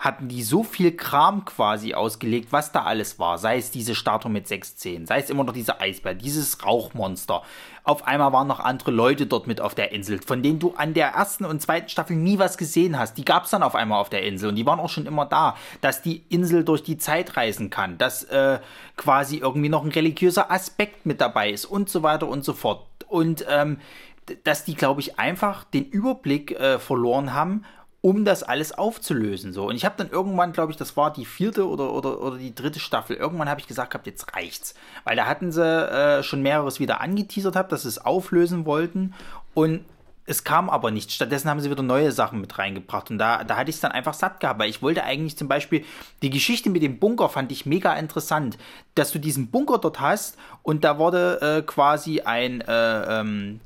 hatten 0.00 0.28
die 0.28 0.42
so 0.42 0.64
viel 0.64 0.96
Kram 0.96 1.44
quasi 1.44 1.92
ausgelegt, 1.92 2.52
was 2.52 2.72
da 2.72 2.84
alles 2.84 3.18
war. 3.18 3.36
Sei 3.36 3.58
es 3.58 3.70
diese 3.70 3.94
Statue 3.94 4.30
mit 4.30 4.48
sechs 4.48 4.74
Zähnen, 4.74 5.06
sei 5.06 5.18
es 5.20 5.28
immer 5.28 5.44
noch 5.44 5.52
dieser 5.52 5.80
Eisbär, 5.80 6.14
dieses 6.14 6.64
Rauchmonster. 6.64 7.42
Auf 7.84 8.06
einmal 8.06 8.32
waren 8.32 8.48
noch 8.48 8.60
andere 8.60 8.90
Leute 8.90 9.26
dort 9.26 9.46
mit 9.46 9.60
auf 9.60 9.74
der 9.74 9.92
Insel, 9.92 10.20
von 10.22 10.42
denen 10.42 10.58
du 10.58 10.72
an 10.74 10.94
der 10.94 11.08
ersten 11.08 11.44
und 11.44 11.60
zweiten 11.60 11.90
Staffel 11.90 12.16
nie 12.16 12.38
was 12.38 12.56
gesehen 12.56 12.98
hast. 12.98 13.18
Die 13.18 13.26
gab 13.26 13.44
es 13.44 13.50
dann 13.50 13.62
auf 13.62 13.74
einmal 13.74 14.00
auf 14.00 14.08
der 14.08 14.22
Insel 14.22 14.48
und 14.48 14.56
die 14.56 14.64
waren 14.64 14.80
auch 14.80 14.88
schon 14.88 15.06
immer 15.06 15.26
da. 15.26 15.56
Dass 15.82 16.00
die 16.00 16.24
Insel 16.30 16.64
durch 16.64 16.82
die 16.82 16.96
Zeit 16.96 17.36
reisen 17.36 17.68
kann, 17.68 17.98
dass 17.98 18.24
äh, 18.24 18.58
quasi 18.96 19.36
irgendwie 19.36 19.68
noch 19.68 19.84
ein 19.84 19.90
religiöser 19.90 20.50
Aspekt 20.50 21.04
mit 21.04 21.20
dabei 21.20 21.50
ist 21.50 21.66
und 21.66 21.90
so 21.90 22.02
weiter 22.02 22.26
und 22.26 22.42
so 22.42 22.54
fort. 22.54 22.86
Und 23.06 23.44
ähm, 23.50 23.78
dass 24.44 24.64
die, 24.64 24.74
glaube 24.74 25.00
ich, 25.00 25.18
einfach 25.18 25.64
den 25.64 25.84
Überblick 25.84 26.52
äh, 26.52 26.78
verloren 26.78 27.34
haben 27.34 27.64
um 28.02 28.24
das 28.24 28.42
alles 28.42 28.72
aufzulösen. 28.72 29.52
So. 29.52 29.68
Und 29.68 29.76
ich 29.76 29.84
habe 29.84 29.94
dann 29.98 30.10
irgendwann, 30.10 30.52
glaube 30.52 30.72
ich, 30.72 30.78
das 30.78 30.96
war 30.96 31.12
die 31.12 31.26
vierte 31.26 31.68
oder, 31.68 31.92
oder, 31.92 32.20
oder 32.20 32.38
die 32.38 32.54
dritte 32.54 32.80
Staffel, 32.80 33.16
irgendwann 33.16 33.48
habe 33.48 33.60
ich 33.60 33.66
gesagt 33.66 33.90
gehabt, 33.90 34.06
jetzt 34.06 34.34
reicht's. 34.34 34.74
Weil 35.04 35.16
da 35.16 35.26
hatten 35.26 35.52
sie 35.52 35.62
äh, 35.62 36.22
schon 36.22 36.42
mehreres 36.42 36.80
wieder 36.80 37.00
angeteasert 37.00 37.56
habt, 37.56 37.72
dass 37.72 37.82
sie 37.82 37.88
es 37.88 38.04
auflösen 38.04 38.64
wollten. 38.64 39.14
Und 39.52 39.84
es 40.30 40.44
kam 40.44 40.70
aber 40.70 40.90
nicht. 40.90 41.10
Stattdessen 41.10 41.50
haben 41.50 41.60
sie 41.60 41.70
wieder 41.70 41.82
neue 41.82 42.12
Sachen 42.12 42.40
mit 42.40 42.56
reingebracht. 42.56 43.10
Und 43.10 43.18
da, 43.18 43.42
da 43.42 43.56
hatte 43.56 43.68
ich 43.68 43.76
es 43.76 43.80
dann 43.80 43.92
einfach 43.92 44.14
satt 44.14 44.40
gehabt, 44.40 44.60
weil 44.60 44.70
ich 44.70 44.80
wollte 44.80 45.02
eigentlich 45.02 45.36
zum 45.36 45.48
Beispiel, 45.48 45.84
die 46.22 46.30
Geschichte 46.30 46.70
mit 46.70 46.82
dem 46.82 47.00
Bunker 47.00 47.28
fand 47.28 47.50
ich 47.50 47.66
mega 47.66 47.94
interessant, 47.94 48.56
dass 48.94 49.10
du 49.10 49.18
diesen 49.18 49.50
Bunker 49.50 49.78
dort 49.78 50.00
hast 50.00 50.38
und 50.62 50.84
da 50.84 50.98
wurde 50.98 51.40
äh, 51.40 51.62
quasi 51.62 52.20
ein, 52.20 52.60
äh, 52.60 53.20
ähm, 53.20 53.60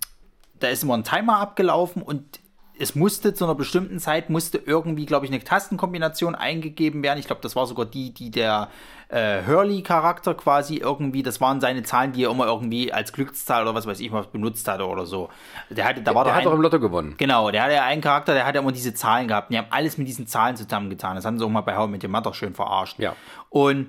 da 0.58 0.68
ist 0.68 0.82
immer 0.82 0.94
ein 0.94 1.04
Timer 1.04 1.38
abgelaufen 1.38 2.00
und 2.00 2.40
es 2.78 2.94
musste 2.94 3.34
zu 3.34 3.44
einer 3.44 3.54
bestimmten 3.54 3.98
Zeit, 3.98 4.30
musste 4.30 4.58
irgendwie, 4.58 5.06
glaube 5.06 5.26
ich, 5.26 5.32
eine 5.32 5.42
Tastenkombination 5.42 6.34
eingegeben 6.34 7.02
werden. 7.02 7.18
Ich 7.18 7.26
glaube, 7.26 7.42
das 7.42 7.54
war 7.54 7.66
sogar 7.66 7.86
die, 7.86 8.12
die 8.12 8.30
der 8.30 8.68
äh, 9.08 9.42
Hurley-Charakter 9.46 10.34
quasi 10.34 10.76
irgendwie, 10.76 11.22
das 11.22 11.40
waren 11.40 11.60
seine 11.60 11.84
Zahlen, 11.84 12.12
die 12.12 12.24
er 12.24 12.30
immer 12.30 12.46
irgendwie 12.46 12.92
als 12.92 13.12
Glückszahl 13.12 13.62
oder 13.62 13.74
was 13.74 13.86
weiß 13.86 14.00
ich 14.00 14.10
was 14.10 14.26
benutzt 14.26 14.66
hatte 14.66 14.86
oder 14.86 15.06
so. 15.06 15.28
Der, 15.70 15.84
hatte, 15.84 16.02
da 16.02 16.14
war 16.14 16.24
Der 16.24 16.34
hat 16.34 16.40
ein, 16.40 16.46
doch 16.46 16.54
im 16.54 16.62
Lotto 16.62 16.80
gewonnen. 16.80 17.14
Genau, 17.16 17.50
der 17.50 17.62
hatte 17.62 17.74
ja 17.74 17.84
einen 17.84 18.02
Charakter, 18.02 18.34
der 18.34 18.44
hat 18.44 18.56
ja 18.56 18.60
immer 18.60 18.72
diese 18.72 18.92
Zahlen 18.92 19.28
gehabt. 19.28 19.50
Und 19.50 19.54
die 19.54 19.58
haben 19.58 19.68
alles 19.70 19.96
mit 19.96 20.08
diesen 20.08 20.26
Zahlen 20.26 20.56
zusammengetan. 20.56 21.14
Das 21.14 21.24
haben 21.24 21.38
sie 21.38 21.44
auch 21.44 21.50
mal 21.50 21.60
bei 21.60 21.76
How 21.76 21.86
I 21.88 21.92
Met 21.92 22.02
Your 22.02 22.10
Mother 22.10 22.34
schön 22.34 22.54
verarscht. 22.54 22.98
Ja. 22.98 23.14
Und 23.50 23.88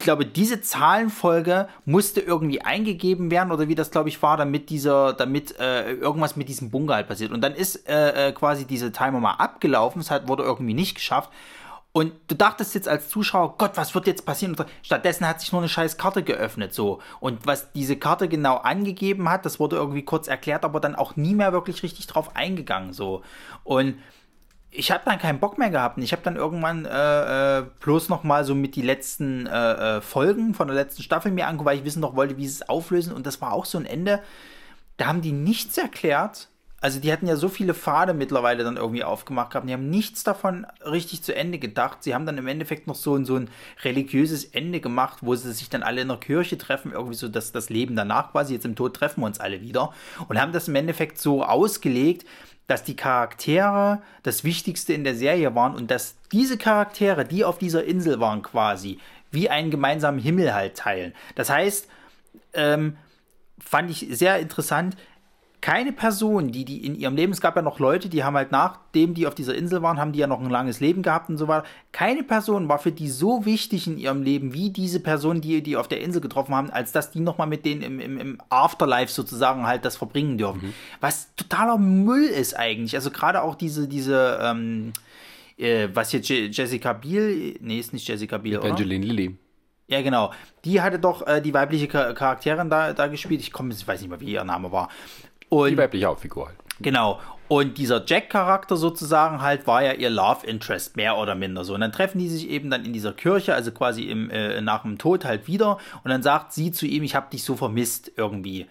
ich 0.00 0.04
glaube, 0.04 0.24
diese 0.24 0.62
Zahlenfolge 0.62 1.68
musste 1.84 2.22
irgendwie 2.22 2.62
eingegeben 2.62 3.30
werden 3.30 3.52
oder 3.52 3.68
wie 3.68 3.74
das, 3.74 3.90
glaube 3.90 4.08
ich, 4.08 4.22
war, 4.22 4.38
damit 4.38 4.70
dieser, 4.70 5.12
damit 5.12 5.60
äh, 5.60 5.92
irgendwas 5.92 6.36
mit 6.36 6.48
diesem 6.48 6.70
Bunker 6.70 6.94
halt 6.94 7.06
passiert. 7.06 7.32
Und 7.32 7.42
dann 7.42 7.54
ist 7.54 7.86
äh, 7.86 8.28
äh, 8.28 8.32
quasi 8.32 8.64
diese 8.64 8.92
Timer 8.92 9.20
mal 9.20 9.34
abgelaufen, 9.34 10.00
es 10.00 10.10
hat, 10.10 10.26
wurde 10.26 10.42
irgendwie 10.42 10.72
nicht 10.72 10.94
geschafft. 10.94 11.30
Und 11.92 12.14
du 12.28 12.34
dachtest 12.34 12.74
jetzt 12.74 12.88
als 12.88 13.10
Zuschauer, 13.10 13.58
Gott, 13.58 13.72
was 13.74 13.94
wird 13.94 14.06
jetzt 14.06 14.24
passieren? 14.24 14.56
Stattdessen 14.80 15.28
hat 15.28 15.42
sich 15.42 15.52
nur 15.52 15.60
eine 15.60 15.68
scheiß 15.68 15.98
Karte 15.98 16.22
geöffnet, 16.22 16.72
so. 16.72 17.00
Und 17.20 17.46
was 17.46 17.70
diese 17.72 17.96
Karte 17.96 18.26
genau 18.26 18.56
angegeben 18.56 19.28
hat, 19.28 19.44
das 19.44 19.60
wurde 19.60 19.76
irgendwie 19.76 20.04
kurz 20.06 20.28
erklärt, 20.28 20.64
aber 20.64 20.80
dann 20.80 20.94
auch 20.94 21.16
nie 21.16 21.34
mehr 21.34 21.52
wirklich 21.52 21.82
richtig 21.82 22.06
drauf 22.06 22.34
eingegangen, 22.36 22.94
so. 22.94 23.20
Und 23.64 23.96
ich 24.70 24.90
habe 24.90 25.02
dann 25.04 25.18
keinen 25.18 25.40
Bock 25.40 25.58
mehr 25.58 25.70
gehabt. 25.70 25.98
Ich 25.98 26.12
habe 26.12 26.22
dann 26.22 26.36
irgendwann 26.36 26.84
äh, 26.84 27.58
äh, 27.58 27.64
bloß 27.80 28.08
noch 28.08 28.22
mal 28.22 28.44
so 28.44 28.54
mit 28.54 28.76
die 28.76 28.82
letzten 28.82 29.46
äh, 29.46 29.96
äh, 29.96 30.00
Folgen 30.00 30.54
von 30.54 30.68
der 30.68 30.76
letzten 30.76 31.02
Staffel 31.02 31.32
mir 31.32 31.46
angeguckt, 31.46 31.66
weil 31.66 31.78
ich 31.78 31.84
wissen 31.84 32.00
noch 32.00 32.14
wollte, 32.14 32.36
wie 32.36 32.46
sie 32.46 32.62
es 32.62 32.68
auflösen. 32.68 33.12
Und 33.12 33.26
das 33.26 33.40
war 33.40 33.52
auch 33.52 33.64
so 33.64 33.78
ein 33.78 33.86
Ende. 33.86 34.20
Da 34.96 35.06
haben 35.06 35.22
die 35.22 35.32
nichts 35.32 35.76
erklärt. 35.76 36.48
Also 36.82 36.98
die 36.98 37.12
hatten 37.12 37.26
ja 37.26 37.36
so 37.36 37.48
viele 37.48 37.74
Pfade 37.74 38.14
mittlerweile 38.14 38.64
dann 38.64 38.78
irgendwie 38.78 39.04
aufgemacht 39.04 39.50
gehabt. 39.50 39.68
Die 39.68 39.72
haben 39.72 39.90
nichts 39.90 40.24
davon 40.24 40.66
richtig 40.82 41.22
zu 41.22 41.34
Ende 41.34 41.58
gedacht. 41.58 42.02
Sie 42.02 42.14
haben 42.14 42.24
dann 42.24 42.38
im 42.38 42.46
Endeffekt 42.46 42.86
noch 42.86 42.94
so 42.94 43.16
ein, 43.16 43.26
so 43.26 43.36
ein 43.36 43.50
religiöses 43.82 44.44
Ende 44.44 44.80
gemacht, 44.80 45.18
wo 45.20 45.34
sie 45.34 45.52
sich 45.52 45.68
dann 45.68 45.82
alle 45.82 46.00
in 46.00 46.08
der 46.08 46.16
Kirche 46.16 46.56
treffen, 46.56 46.92
irgendwie 46.92 47.16
so 47.16 47.28
dass 47.28 47.52
das 47.52 47.68
Leben 47.68 47.96
danach 47.96 48.32
quasi, 48.32 48.54
jetzt 48.54 48.64
im 48.64 48.76
Tod 48.76 48.94
treffen 48.94 49.20
wir 49.20 49.26
uns 49.26 49.40
alle 49.40 49.60
wieder. 49.60 49.92
Und 50.28 50.40
haben 50.40 50.52
das 50.52 50.68
im 50.68 50.74
Endeffekt 50.74 51.18
so 51.18 51.44
ausgelegt, 51.44 52.24
dass 52.70 52.84
die 52.84 52.94
Charaktere 52.94 54.00
das 54.22 54.44
Wichtigste 54.44 54.92
in 54.92 55.02
der 55.02 55.16
Serie 55.16 55.54
waren 55.56 55.74
und 55.74 55.90
dass 55.90 56.14
diese 56.30 56.56
Charaktere, 56.56 57.24
die 57.24 57.44
auf 57.44 57.58
dieser 57.58 57.84
Insel 57.84 58.20
waren 58.20 58.42
quasi, 58.42 59.00
wie 59.32 59.50
einen 59.50 59.72
gemeinsamen 59.72 60.20
Himmel 60.20 60.54
halt 60.54 60.76
teilen. 60.76 61.12
Das 61.34 61.50
heißt, 61.50 61.88
ähm, 62.54 62.96
fand 63.58 63.90
ich 63.90 64.06
sehr 64.10 64.38
interessant, 64.38 64.96
keine 65.60 65.92
Person, 65.92 66.52
die 66.52 66.64
die 66.64 66.86
in 66.86 66.94
ihrem 66.94 67.16
Leben, 67.16 67.32
es 67.32 67.40
gab 67.40 67.56
ja 67.56 67.62
noch 67.62 67.78
Leute, 67.78 68.08
die 68.08 68.24
haben 68.24 68.36
halt 68.36 68.50
nachdem 68.50 69.14
die 69.14 69.26
auf 69.26 69.34
dieser 69.34 69.54
Insel 69.54 69.82
waren, 69.82 69.98
haben 69.98 70.12
die 70.12 70.18
ja 70.18 70.26
noch 70.26 70.40
ein 70.40 70.48
langes 70.48 70.80
Leben 70.80 71.02
gehabt 71.02 71.28
und 71.28 71.36
so 71.36 71.48
weiter. 71.48 71.66
Keine 71.92 72.22
Person 72.22 72.68
war 72.68 72.78
für 72.78 72.92
die 72.92 73.10
so 73.10 73.44
wichtig 73.44 73.86
in 73.86 73.98
ihrem 73.98 74.22
Leben 74.22 74.54
wie 74.54 74.70
diese 74.70 75.00
Person, 75.00 75.40
die 75.40 75.62
die 75.62 75.76
auf 75.76 75.88
der 75.88 76.00
Insel 76.00 76.20
getroffen 76.20 76.54
haben, 76.54 76.70
als 76.70 76.92
dass 76.92 77.10
die 77.10 77.20
nochmal 77.20 77.46
mit 77.46 77.64
denen 77.64 77.82
im, 77.82 78.00
im, 78.00 78.18
im 78.18 78.38
Afterlife 78.48 79.12
sozusagen 79.12 79.66
halt 79.66 79.84
das 79.84 79.96
verbringen 79.96 80.38
dürfen. 80.38 80.68
Mhm. 80.68 80.74
Was 81.00 81.34
totaler 81.36 81.76
Müll 81.76 82.24
ist 82.24 82.54
eigentlich. 82.54 82.94
Also 82.94 83.10
gerade 83.10 83.42
auch 83.42 83.54
diese, 83.54 83.86
diese, 83.86 84.38
ähm, 84.42 84.92
äh, 85.58 85.88
was 85.92 86.12
jetzt 86.12 86.28
Je 86.28 86.46
Jessica 86.46 86.94
Biel, 86.94 87.58
nee, 87.60 87.78
ist 87.78 87.92
nicht 87.92 88.08
Jessica 88.08 88.38
Biel, 88.38 88.58
oder? 88.58 88.70
Angeline 88.70 89.04
Lilly. 89.04 89.36
Ja, 89.88 90.02
genau. 90.02 90.32
Die 90.64 90.80
hatte 90.80 91.00
doch 91.00 91.26
äh, 91.26 91.42
die 91.42 91.52
weibliche 91.52 91.88
Char 91.90 92.14
Charakterin 92.14 92.70
da, 92.70 92.92
da 92.92 93.08
gespielt. 93.08 93.40
Ich 93.40 93.52
komme, 93.52 93.74
ich 93.74 93.86
weiß 93.86 94.00
nicht 94.00 94.08
mehr, 94.08 94.20
wie 94.20 94.32
ihr 94.32 94.44
Name 94.44 94.70
war. 94.70 94.88
Und 95.50 95.70
Die 95.70 95.76
weibliche 95.76 96.06
Hauptfigur 96.06 96.46
halt. 96.46 96.56
Genau. 96.80 97.20
Und 97.48 97.78
dieser 97.78 98.04
Jack-Charakter 98.06 98.76
sozusagen 98.76 99.42
halt 99.42 99.66
war 99.66 99.82
ja 99.82 99.92
ihr 99.92 100.08
Love 100.08 100.46
Interest, 100.46 100.96
mehr 100.96 101.18
oder 101.18 101.34
minder 101.34 101.64
so. 101.64 101.74
Und 101.74 101.80
dann 101.80 101.90
treffen 101.90 102.18
die 102.18 102.28
sich 102.28 102.48
eben 102.48 102.70
dann 102.70 102.84
in 102.84 102.92
dieser 102.92 103.12
Kirche, 103.12 103.54
also 103.54 103.72
quasi 103.72 104.04
im, 104.04 104.30
äh, 104.30 104.60
nach 104.60 104.82
dem 104.82 104.98
Tod 104.98 105.24
halt 105.24 105.48
wieder. 105.48 105.78
Und 106.04 106.10
dann 106.10 106.22
sagt 106.22 106.52
sie 106.52 106.70
zu 106.70 106.86
ihm, 106.86 107.02
ich 107.02 107.16
habe 107.16 107.28
dich 107.30 107.42
so 107.42 107.56
vermisst 107.56 108.12
irgendwie. 108.16 108.66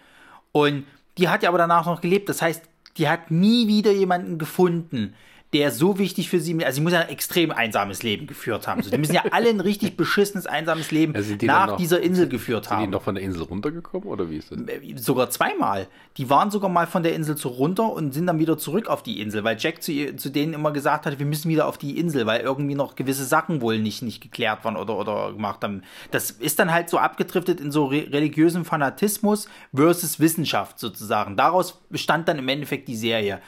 Und 0.54 0.86
die 1.18 1.28
hat 1.28 1.44
ja 1.44 1.50
aber 1.50 1.58
danach 1.58 1.86
noch 1.86 2.00
gelebt. 2.00 2.30
Das 2.30 2.42
heißt, 2.42 2.64
die 2.98 3.10
hat 3.10 3.32
nie 3.32 3.68
wieder 3.68 3.92
jemanden 3.92 4.38
gefunden, 4.38 5.14
der 5.52 5.72
so 5.72 5.98
wichtig 5.98 6.30
für 6.30 6.40
sie, 6.40 6.64
also 6.64 6.76
sie 6.76 6.82
muss 6.82 6.94
ja 6.94 7.00
ein 7.00 7.10
extrem 7.10 7.50
einsames 7.52 8.04
Leben 8.04 8.28
geführt 8.28 8.68
haben. 8.68 8.84
So, 8.84 8.92
die 8.92 8.98
müssen 9.00 9.16
ja 9.16 9.24
alle 9.32 9.50
ein 9.50 9.60
richtig 9.60 9.98
beschissenes, 9.98 10.46
einsames 10.46 10.92
Leben 10.92 11.16
Also 11.16 11.36
die 11.36 11.48
nach 11.48 11.68
noch- 11.68 11.78
dieser 11.78 12.00
Insel 12.02 12.28
geführt 12.30 12.66
Sind 12.66 12.78
die 12.78 12.84
haben. 12.84 12.90
noch 12.92 13.02
von 13.02 13.16
der 13.16 13.24
Insel 13.24 13.42
runtergekommen 13.44 14.08
oder 14.08 14.30
wie 14.30 14.38
ist 14.38 14.52
das? 14.52 14.60
Sogar 15.04 15.32
zweimal. 15.32 15.88
Die 16.18 16.30
waren 16.30 16.52
sogar 16.52 16.70
mal 16.70 16.86
von 16.86 17.02
der 17.02 17.16
Insel 17.16 17.36
zu 17.36 17.48
runter 17.48 17.92
und 17.92 18.14
sind 18.14 18.28
dann 18.28 18.38
wieder 18.38 18.60
zurück 18.60 18.88
auf 18.88 19.02
die 19.02 19.20
Insel, 19.22 19.44
weil 19.44 19.58
Jack 19.60 19.82
zu, 19.82 19.92
ihr- 19.92 20.18
zu 20.18 20.30
denen 20.30 20.54
immer 20.54 20.72
gesagt 20.72 21.08
hat, 21.08 21.18
wir 21.18 21.26
müssen 21.26 21.50
wieder 21.50 21.66
auf 21.68 21.80
die 21.80 21.98
Insel, 21.98 22.28
weil 22.28 22.42
irgendwie 22.42 22.76
noch 22.76 22.96
gewisse 22.96 23.26
Sachen 23.26 23.62
wohl 23.62 23.80
nicht, 23.80 24.04
nicht 24.04 24.22
geklärt 24.22 24.64
waren 24.66 24.78
oder, 24.78 24.98
oder 24.98 25.34
gemacht 25.34 25.64
haben. 25.64 25.82
Das 26.12 26.30
ist 26.30 26.60
dann 26.60 26.72
halt 26.72 26.90
so 26.92 27.00
abgedriftet 27.00 27.60
in 27.60 27.72
so 27.72 27.86
re 27.86 28.06
religiösen 28.12 28.66
Fanatismus 28.66 29.48
versus 29.76 30.20
Wissenschaft 30.20 30.78
sozusagen. 30.78 31.36
Daraus 31.38 31.80
bestand 31.90 32.28
dann 32.28 32.38
im 32.38 32.48
Endeffekt 32.48 32.88
die 32.88 32.96
Serie. 32.96 33.40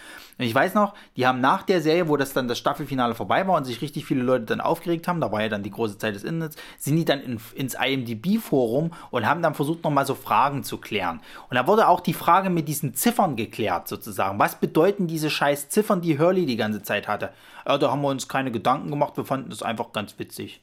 Und 0.42 0.48
ich 0.48 0.56
weiß 0.56 0.74
noch, 0.74 0.96
die 1.18 1.28
haben 1.28 1.40
nach 1.40 1.62
der 1.62 1.82
Serie, 1.82 2.10
wo 2.10 2.18
das 2.18 2.34
dann 2.34 2.48
das 2.48 2.58
Staffelfinale 2.58 3.14
vorbei 3.14 3.46
war 3.46 3.58
und 3.58 3.66
sich 3.66 3.80
richtig 3.84 4.06
viele 4.06 4.24
Leute 4.24 4.46
dann 4.46 4.60
aufgeregt 4.60 5.08
haben, 5.08 5.22
da 5.22 5.32
war 5.32 5.44
ja 5.44 5.50
dann 5.50 5.62
die 5.62 5.70
große 5.70 6.00
Zeit 6.00 6.16
des 6.16 6.24
Internets, 6.24 6.56
sind 6.80 6.96
die 6.96 7.06
dann 7.06 7.22
in, 7.22 7.40
ins 7.54 7.76
IMDb-Forum 7.76 8.90
und 9.12 9.26
haben 9.28 9.44
dann 9.44 9.54
versucht, 9.54 9.84
nochmal 9.84 10.08
so 10.08 10.16
Fragen 10.16 10.64
zu 10.64 10.80
klären. 10.80 11.22
Und 11.52 11.58
da 11.58 11.68
wurde 11.68 11.88
auch 11.88 12.00
die 12.00 12.16
Frage 12.16 12.50
mit 12.50 12.68
diesen 12.68 12.96
Ziffern 12.96 13.36
geklärt, 13.36 13.88
sozusagen. 13.88 14.40
Was 14.40 14.56
bedeuten 14.56 15.06
diese 15.06 15.30
scheiß 15.30 15.70
Ziffern, 15.70 16.02
die 16.02 16.18
Hurley 16.18 16.48
die 16.48 16.58
ganze 16.58 16.82
Zeit 16.82 17.08
hatte? 17.08 17.30
Ja, 17.68 17.78
da 17.78 17.92
haben 17.92 18.02
wir 18.02 18.10
uns 18.10 18.28
keine 18.28 18.52
Gedanken 18.52 18.90
gemacht, 18.90 19.18
wir 19.18 19.26
fanden 19.26 19.52
das 19.52 19.62
einfach 19.62 19.94
ganz 19.94 20.18
witzig. 20.18 20.60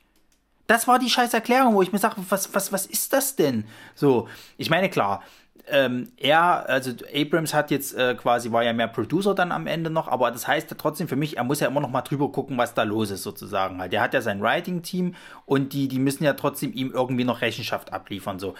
Das 0.67 0.89
war 0.89 0.99
die 0.99 1.09
scheiß 1.09 1.33
Erklärung, 1.35 1.77
wo 1.77 1.83
ich 1.83 1.93
mir 1.93 2.01
sage, 2.01 2.17
was, 2.29 2.53
was, 2.53 2.73
was 2.73 2.85
ist 2.85 3.13
das 3.13 3.37
denn? 3.37 3.65
So, 3.95 4.29
ich 4.57 4.71
meine, 4.71 4.91
klar, 4.91 5.23
ähm, 5.71 6.13
er, 6.17 6.69
also 6.69 6.93
Abrams 7.15 7.55
hat 7.55 7.71
jetzt 7.71 7.95
äh, 7.95 8.15
quasi, 8.15 8.53
war 8.53 8.63
ja 8.65 8.73
mehr 8.73 8.89
Producer 8.89 9.35
dann 9.35 9.53
am 9.53 9.67
Ende 9.67 9.91
noch, 9.91 10.09
aber 10.09 10.31
das 10.31 10.47
heißt 10.47 10.71
ja 10.71 10.77
trotzdem 10.79 11.09
für 11.09 11.17
mich, 11.17 11.37
er 11.37 11.45
muss 11.45 11.61
ja 11.61 11.69
immer 11.69 11.81
noch 11.81 11.91
mal 11.91 12.03
drüber 12.03 12.31
gucken, 12.33 12.59
was 12.59 12.75
da 12.75 12.83
los 12.83 13.11
ist 13.11 13.23
sozusagen. 13.23 13.81
Halt. 13.81 13.93
Der 13.93 14.01
hat 14.01 14.15
ja 14.15 14.21
sein 14.21 14.41
Writing-Team 14.41 15.15
und 15.47 15.73
die, 15.73 15.89
die 15.89 15.99
müssen 15.99 16.25
ja 16.25 16.35
trotzdem 16.35 16.73
ihm 16.73 16.93
irgendwie 16.93 17.25
noch 17.25 17.41
Rechenschaft 17.41 17.93
abliefern. 17.93 18.39
So. 18.39 18.55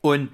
Und 0.00 0.30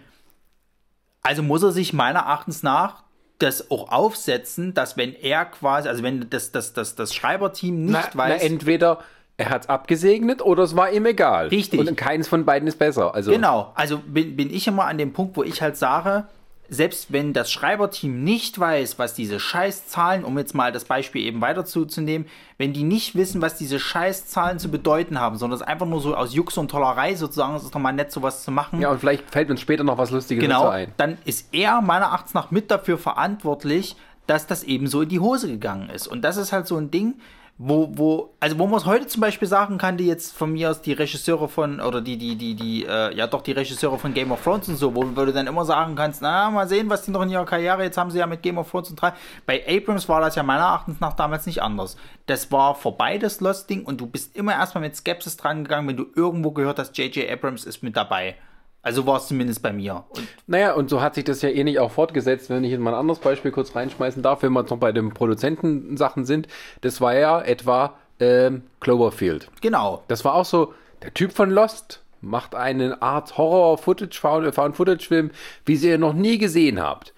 also 1.23 1.43
muss 1.43 1.63
er 1.63 1.73
sich 1.73 1.93
meiner 1.93 2.21
Erachtens 2.21 2.63
nach 2.63 3.03
das 3.39 3.71
auch 3.71 3.91
aufsetzen, 3.93 4.75
dass 4.75 4.97
wenn 4.97 5.15
er 5.15 5.45
quasi, 5.45 5.89
also 5.89 6.03
wenn 6.03 6.29
das, 6.29 6.51
das, 6.51 6.73
das, 6.73 6.97
das 6.97 7.15
Schreiberteam 7.15 7.85
nicht 7.85 7.93
Na, 7.93 8.11
na, 8.13 8.19
weiß. 8.19 8.43
entweder 8.43 8.99
er 9.39 9.51
hat 9.51 9.63
es 9.63 9.69
abgesegnet 9.69 10.43
oder 10.43 10.65
es 10.65 10.77
war 10.77 10.91
ihm 10.93 11.07
egal. 11.07 11.47
Richtig. 11.49 11.81
Und 11.81 11.97
keins 11.97 12.27
von 12.27 12.45
beiden 12.45 12.67
ist 12.67 12.79
besser. 12.79 13.15
Also, 13.15 13.31
Genau, 13.31 13.73
also 13.75 13.99
bin, 13.99 14.37
bin 14.37 14.53
ich 14.53 14.67
immer 14.67 14.87
an 14.87 14.99
dem 14.99 15.13
Punkt, 15.13 15.37
wo 15.37 15.45
ich 15.45 15.63
halt 15.63 15.77
sage, 15.77 16.25
selbst 16.69 17.13
wenn 17.13 17.33
das 17.33 17.51
Schreiberteam 17.51 18.25
nicht 18.25 18.59
weiß, 18.59 18.99
was 18.99 19.15
diese 19.15 19.39
Scheißzahlen, 19.39 20.25
um 20.25 20.37
jetzt 20.39 20.55
mal 20.55 20.73
das 20.73 20.85
Beispiel 20.85 21.23
eben 21.25 21.41
weiterzunehmen, 21.41 22.27
wenn 22.59 22.73
die 22.73 22.83
nicht 22.83 23.15
wissen, 23.15 23.41
was 23.41 23.57
diese 23.57 23.79
Scheißzahlen 23.79 24.59
zu 24.59 24.71
bedeuten 24.71 25.21
haben, 25.21 25.37
sondern 25.37 25.57
es 25.61 25.63
einfach 25.63 25.87
nur 25.87 26.01
so 26.01 26.17
aus 26.17 26.35
Jux 26.35 26.59
und 26.59 26.71
Tollerei 26.71 27.15
sozusagen, 27.15 27.55
es 27.55 27.63
ist 27.63 27.75
doch 27.75 27.81
mal 27.81 27.93
nett, 27.93 28.11
sowas 28.11 28.43
zu 28.43 28.51
machen. 28.51 28.81
Ja, 28.81 28.91
und 28.91 28.99
vielleicht 28.99 29.31
fällt 29.31 29.51
uns 29.51 29.61
später 29.61 29.85
noch 29.85 29.99
was 29.99 30.11
Lustiges 30.11 30.43
genau, 30.43 30.65
dazu 30.65 30.73
ein. 30.73 30.93
dann 30.97 31.17
ist 31.25 31.55
er 31.55 31.81
meiner 31.81 32.07
Erachtens 32.07 32.35
nach 32.35 32.51
mit 32.51 32.73
dafür 32.73 32.99
verantwortlich, 32.99 33.97
dass 34.27 34.47
das 34.49 34.65
eben 34.65 34.89
so 34.89 35.03
in 35.03 35.09
die 35.09 35.21
Hose 35.21 35.49
gegangen 35.49 35.89
ist. 35.91 36.09
Und 36.09 36.23
das 36.23 36.37
ist 36.37 36.53
halt 36.53 36.67
so 36.67 36.77
ein 36.77 36.91
Ding, 36.91 37.15
wo, 37.61 37.89
wo, 37.93 38.35
also 38.39 38.57
wo 38.57 38.69
man 38.69 38.79
es 38.79 38.87
heute 38.87 39.09
zum 39.09 39.21
Beispiel 39.21 39.49
sagen 39.49 39.79
kann, 39.79 39.97
die 39.97 40.07
jetzt 40.07 40.37
von 40.37 40.53
mir 40.53 40.71
aus 40.71 40.81
die 40.81 40.93
Regisseure 40.93 41.49
von, 41.49 41.81
oder 41.81 42.01
die, 42.01 42.17
die, 42.17 42.37
die, 42.37 42.55
die, 42.55 42.87
äh, 42.87 43.13
ja 43.17 43.27
doch 43.27 43.43
die 43.43 43.51
Regisseure 43.51 43.99
von 43.99 44.15
Game 44.15 44.31
of 44.31 44.43
Thrones 44.45 44.69
und 44.69 44.77
so, 44.77 44.95
wo, 44.95 45.05
wo 45.05 45.25
du 45.25 45.33
dann 45.33 45.49
immer 45.49 45.65
sagen 45.65 45.97
kannst, 45.97 46.23
na, 46.23 46.51
mal 46.51 46.69
sehen, 46.69 46.89
was 46.89 47.03
die 47.03 47.11
noch 47.11 47.23
in 47.23 47.31
ihrer 47.31 47.45
Karriere, 47.45 47.83
jetzt 47.83 47.99
haben 47.99 48.13
sie 48.13 48.19
ja 48.19 48.27
mit 48.27 48.43
Game 48.43 48.59
of 48.59 48.71
Thrones 48.71 48.91
und 48.91 49.03
drei. 49.03 49.13
Bei 49.45 49.65
Abrams 49.69 50.09
war 50.09 50.21
das 50.21 50.37
ja 50.37 50.45
meiner 50.45 50.63
Erachtens 50.63 51.01
nach 51.01 51.15
damals 51.15 51.47
nicht 51.47 51.61
anders. 51.61 51.97
Das 52.27 52.53
war 52.53 52.77
vorbei, 52.77 53.19
das 53.19 53.41
Lost-Ding, 53.41 53.85
und 53.85 54.01
du 54.01 54.07
bist 54.07 54.37
immer 54.37 54.53
erstmal 54.53 54.83
mit 54.83 54.95
Skepsis 54.95 55.37
dran 55.37 55.65
gegangen, 55.65 55.89
wenn 55.89 55.97
du 55.97 56.07
irgendwo 56.15 56.53
gehört 56.53 56.79
hast, 56.79 56.97
J.J. 56.97 57.29
Abrams 57.29 57.65
ist 57.65 57.83
mit 57.83 57.97
dabei. 57.97 58.37
Also 58.83 59.07
war 59.07 59.17
es 59.17 59.27
zumindest 59.27 59.63
bei 59.63 59.73
mir. 59.73 60.05
Und 60.11 60.27
Naja, 60.47 60.73
und 60.75 60.89
so 60.89 61.01
hat 61.01 61.15
sich 61.15 61.25
das 61.25 61.43
ja 61.43 61.51
ähnlich 61.51 61.79
auch 61.79 61.91
fortgesetzt, 61.91 62.49
wenn 62.49 62.65
ich 62.65 62.71
jetzt 62.71 62.81
mal 62.81 62.95
ein 62.95 63.01
anderes 63.01 63.19
Beispiel 63.19 63.51
kurz 63.51 63.75
reinschmeißen 63.75 64.23
darf, 64.23 64.43
wenn 64.43 64.53
wir 64.53 64.61
jetzt 64.61 64.71
noch 64.71 64.79
bei 64.79 64.93
den 64.93 65.11
Produzentensachen 65.11 66.25
sind. 66.25 66.49
Das 66.81 67.01
war 67.01 67.15
ja 67.15 67.41
etwa 67.41 67.95
ähm, 68.21 68.63
Cloverfield. 68.81 69.51
genau. 69.61 70.05
Das 70.09 70.25
war 70.25 70.35
auch 70.35 70.45
so, 70.45 70.75
der 71.03 71.13
Typ 71.15 71.33
von 71.33 71.51
Lost 71.51 72.03
macht 72.21 72.55
eine 72.55 73.01
Art 73.03 73.37
Horror-Footage, 73.39 74.19
Found-Footage-Film, 74.53 75.31
wie 75.65 75.77
sie 75.77 75.89
ihr 75.89 75.99
noch 75.99 76.15
nie 76.15 76.39
gesehen 76.39 76.81
habt. 76.81 77.15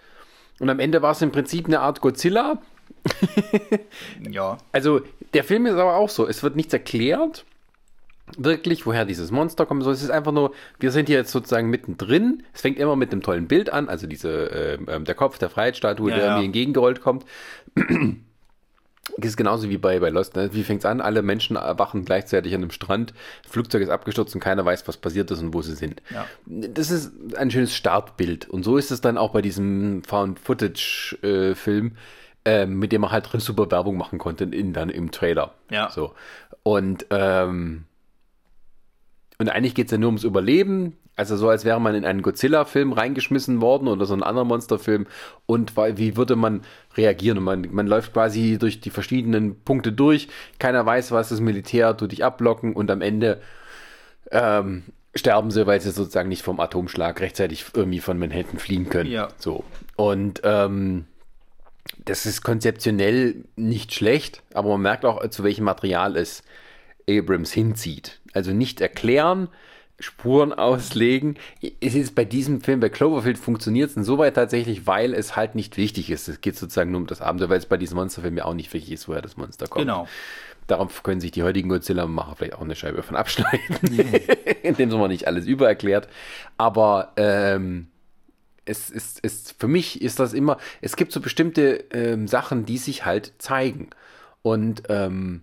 Und 0.58 0.68
am 0.68 0.78
Ende 0.78 1.00
war 1.00 1.12
es 1.12 1.22
im 1.22 1.32
Prinzip 1.32 1.66
eine 1.66 1.80
Art 1.80 2.00
Godzilla. 2.00 2.58
Ja. 4.30 4.58
Also, 4.72 5.00
der 5.32 5.44
Film 5.44 5.66
ist 5.66 5.74
aber 5.74 5.96
auch 5.96 6.10
so, 6.10 6.28
es 6.28 6.42
wird 6.42 6.56
nichts 6.56 6.72
erklärt, 6.72 7.44
wirklich, 8.38 8.86
woher 8.86 9.04
dieses 9.04 9.30
Monster 9.30 9.66
kommt. 9.66 9.82
So, 9.82 9.90
es 9.90 10.02
ist 10.02 10.10
einfach 10.10 10.32
nur, 10.32 10.52
wir 10.78 10.90
sind 10.90 11.08
hier 11.08 11.18
jetzt 11.18 11.32
sozusagen 11.32 11.70
mittendrin. 11.70 12.42
Es 12.52 12.60
fängt 12.60 12.78
immer 12.78 12.96
mit 12.96 13.12
einem 13.12 13.22
tollen 13.22 13.48
Bild 13.48 13.72
an, 13.72 13.88
also 13.88 14.06
diese, 14.06 14.46
ähm, 14.46 14.86
ähm, 14.88 15.04
der 15.04 15.14
Kopf 15.14 15.38
der 15.38 15.50
Freiheitsstatue, 15.50 16.10
Ja, 16.10 16.16
der 16.16 16.26
ja. 16.26 16.38
mir 16.38 16.44
entgegengerollt 16.44 17.00
kommt. 17.00 17.24
Das 19.16 19.30
ist 19.30 19.36
genauso 19.36 19.68
wie 19.68 19.78
bei, 19.78 19.98
bei 19.98 20.10
Lost. 20.10 20.36
Ne? 20.36 20.50
Wie 20.52 20.62
fängt 20.62 20.80
es 20.80 20.86
an? 20.86 21.00
Alle 21.00 21.22
Menschen 21.22 21.56
erwachen 21.56 22.04
gleichzeitig 22.04 22.54
an 22.54 22.62
einem 22.62 22.70
Strand. 22.70 23.12
Flugzeug 23.48 23.82
ist 23.82 23.88
abgestürzt 23.88 24.34
und 24.34 24.40
keiner 24.40 24.64
weiß, 24.64 24.86
was 24.86 24.98
passiert 24.98 25.30
ist 25.30 25.40
und 25.40 25.52
wo 25.52 25.62
sie 25.62 25.74
sind. 25.74 26.02
Ja. 26.10 26.26
Das 26.46 26.90
ist 26.90 27.12
ein 27.36 27.50
schönes 27.50 27.74
Startbild. 27.74 28.48
Und 28.48 28.62
so 28.62 28.76
ist 28.76 28.90
es 28.90 29.00
dann 29.00 29.18
auch 29.18 29.32
bei 29.32 29.42
diesem 29.42 30.02
Found-Footage-Film, 30.04 31.96
äh, 32.44 32.66
mit 32.66 32.92
dem 32.92 33.00
man 33.00 33.10
halt 33.10 33.28
super 33.38 33.70
Werbung 33.70 33.96
machen 33.96 34.18
konnte 34.18 34.44
in, 34.44 34.72
dann 34.72 34.90
im 34.90 35.10
Trailer. 35.10 35.54
Ja. 35.70 35.90
So. 35.90 36.14
Und, 36.62 37.06
ähm, 37.10 37.86
und 39.40 39.48
eigentlich 39.48 39.74
geht 39.74 39.86
es 39.86 39.92
ja 39.92 39.96
nur 39.96 40.08
ums 40.08 40.22
Überleben. 40.22 40.98
Also 41.16 41.34
so, 41.38 41.48
als 41.48 41.64
wäre 41.64 41.80
man 41.80 41.94
in 41.94 42.04
einen 42.04 42.20
Godzilla-Film 42.20 42.92
reingeschmissen 42.92 43.62
worden 43.62 43.88
oder 43.88 44.04
so 44.04 44.12
einen 44.12 44.22
anderen 44.22 44.48
Monsterfilm. 44.48 45.06
Und 45.46 45.76
wie 45.76 46.18
würde 46.18 46.36
man 46.36 46.60
reagieren? 46.94 47.38
Und 47.38 47.44
man, 47.44 47.66
man 47.70 47.86
läuft 47.86 48.12
quasi 48.12 48.58
durch 48.58 48.82
die 48.82 48.90
verschiedenen 48.90 49.58
Punkte 49.62 49.92
durch. 49.92 50.28
Keiner 50.58 50.84
weiß, 50.84 51.10
was 51.12 51.30
das 51.30 51.40
Militär 51.40 51.96
tut 51.96 52.12
dich 52.12 52.22
abblocken. 52.22 52.74
Und 52.74 52.90
am 52.90 53.00
Ende 53.00 53.40
ähm, 54.30 54.82
sterben 55.14 55.50
sie, 55.50 55.66
weil 55.66 55.80
sie 55.80 55.90
sozusagen 55.90 56.28
nicht 56.28 56.42
vom 56.42 56.60
Atomschlag 56.60 57.18
rechtzeitig 57.22 57.64
irgendwie 57.72 58.00
von 58.00 58.18
Manhattan 58.18 58.58
fliehen 58.58 58.90
können. 58.90 59.10
Ja. 59.10 59.28
So. 59.38 59.64
Und 59.96 60.42
ähm, 60.44 61.06
das 62.04 62.26
ist 62.26 62.42
konzeptionell 62.42 63.44
nicht 63.56 63.94
schlecht, 63.94 64.42
aber 64.52 64.68
man 64.68 64.82
merkt 64.82 65.06
auch, 65.06 65.26
zu 65.30 65.44
welchem 65.44 65.64
Material 65.64 66.18
es 66.18 66.42
Abrams 67.18 67.52
hinzieht. 67.52 68.20
Also 68.32 68.52
nicht 68.52 68.80
erklären, 68.80 69.48
Spuren 69.98 70.52
auslegen. 70.58 71.36
Es 71.80 71.94
ist 71.94 72.14
bei 72.14 72.24
diesem 72.24 72.60
Film, 72.60 72.80
bei 72.80 72.88
Cloverfield 72.88 73.38
funktioniert 73.38 73.90
es 73.90 73.96
insoweit 73.96 74.34
tatsächlich, 74.34 74.86
weil 74.86 75.14
es 75.14 75.36
halt 75.36 75.54
nicht 75.54 75.76
wichtig 75.76 76.10
ist. 76.10 76.28
Es 76.28 76.40
geht 76.40 76.56
sozusagen 76.56 76.90
nur 76.90 77.00
um 77.00 77.06
das 77.06 77.20
Abenteuer, 77.20 77.50
weil 77.50 77.58
es 77.58 77.66
bei 77.66 77.76
diesem 77.76 77.96
Monsterfilm 77.96 78.36
ja 78.36 78.44
auch 78.44 78.54
nicht 78.54 78.72
wichtig 78.72 78.92
ist, 78.92 79.08
woher 79.08 79.22
das 79.22 79.36
Monster 79.36 79.66
kommt. 79.66 79.86
Genau. 79.86 80.08
Darauf 80.66 81.02
können 81.02 81.20
sich 81.20 81.32
die 81.32 81.42
heutigen 81.42 81.68
Godzilla-Macher 81.68 82.36
vielleicht 82.36 82.54
auch 82.54 82.60
eine 82.60 82.76
Scheibe 82.76 83.02
von 83.02 83.16
abschneiden, 83.16 83.76
indem 84.62 84.90
man 84.90 85.10
nicht 85.10 85.26
alles 85.26 85.46
übererklärt. 85.46 86.08
Aber 86.56 87.12
ähm, 87.16 87.88
es 88.64 88.88
ist, 88.88 89.20
ist, 89.20 89.56
für 89.58 89.66
mich 89.66 90.00
ist 90.00 90.20
das 90.20 90.32
immer, 90.32 90.58
es 90.80 90.96
gibt 90.96 91.12
so 91.12 91.20
bestimmte 91.20 91.84
ähm, 91.92 92.28
Sachen, 92.28 92.66
die 92.66 92.78
sich 92.78 93.04
halt 93.04 93.32
zeigen. 93.38 93.90
Und, 94.42 94.84
ähm, 94.88 95.42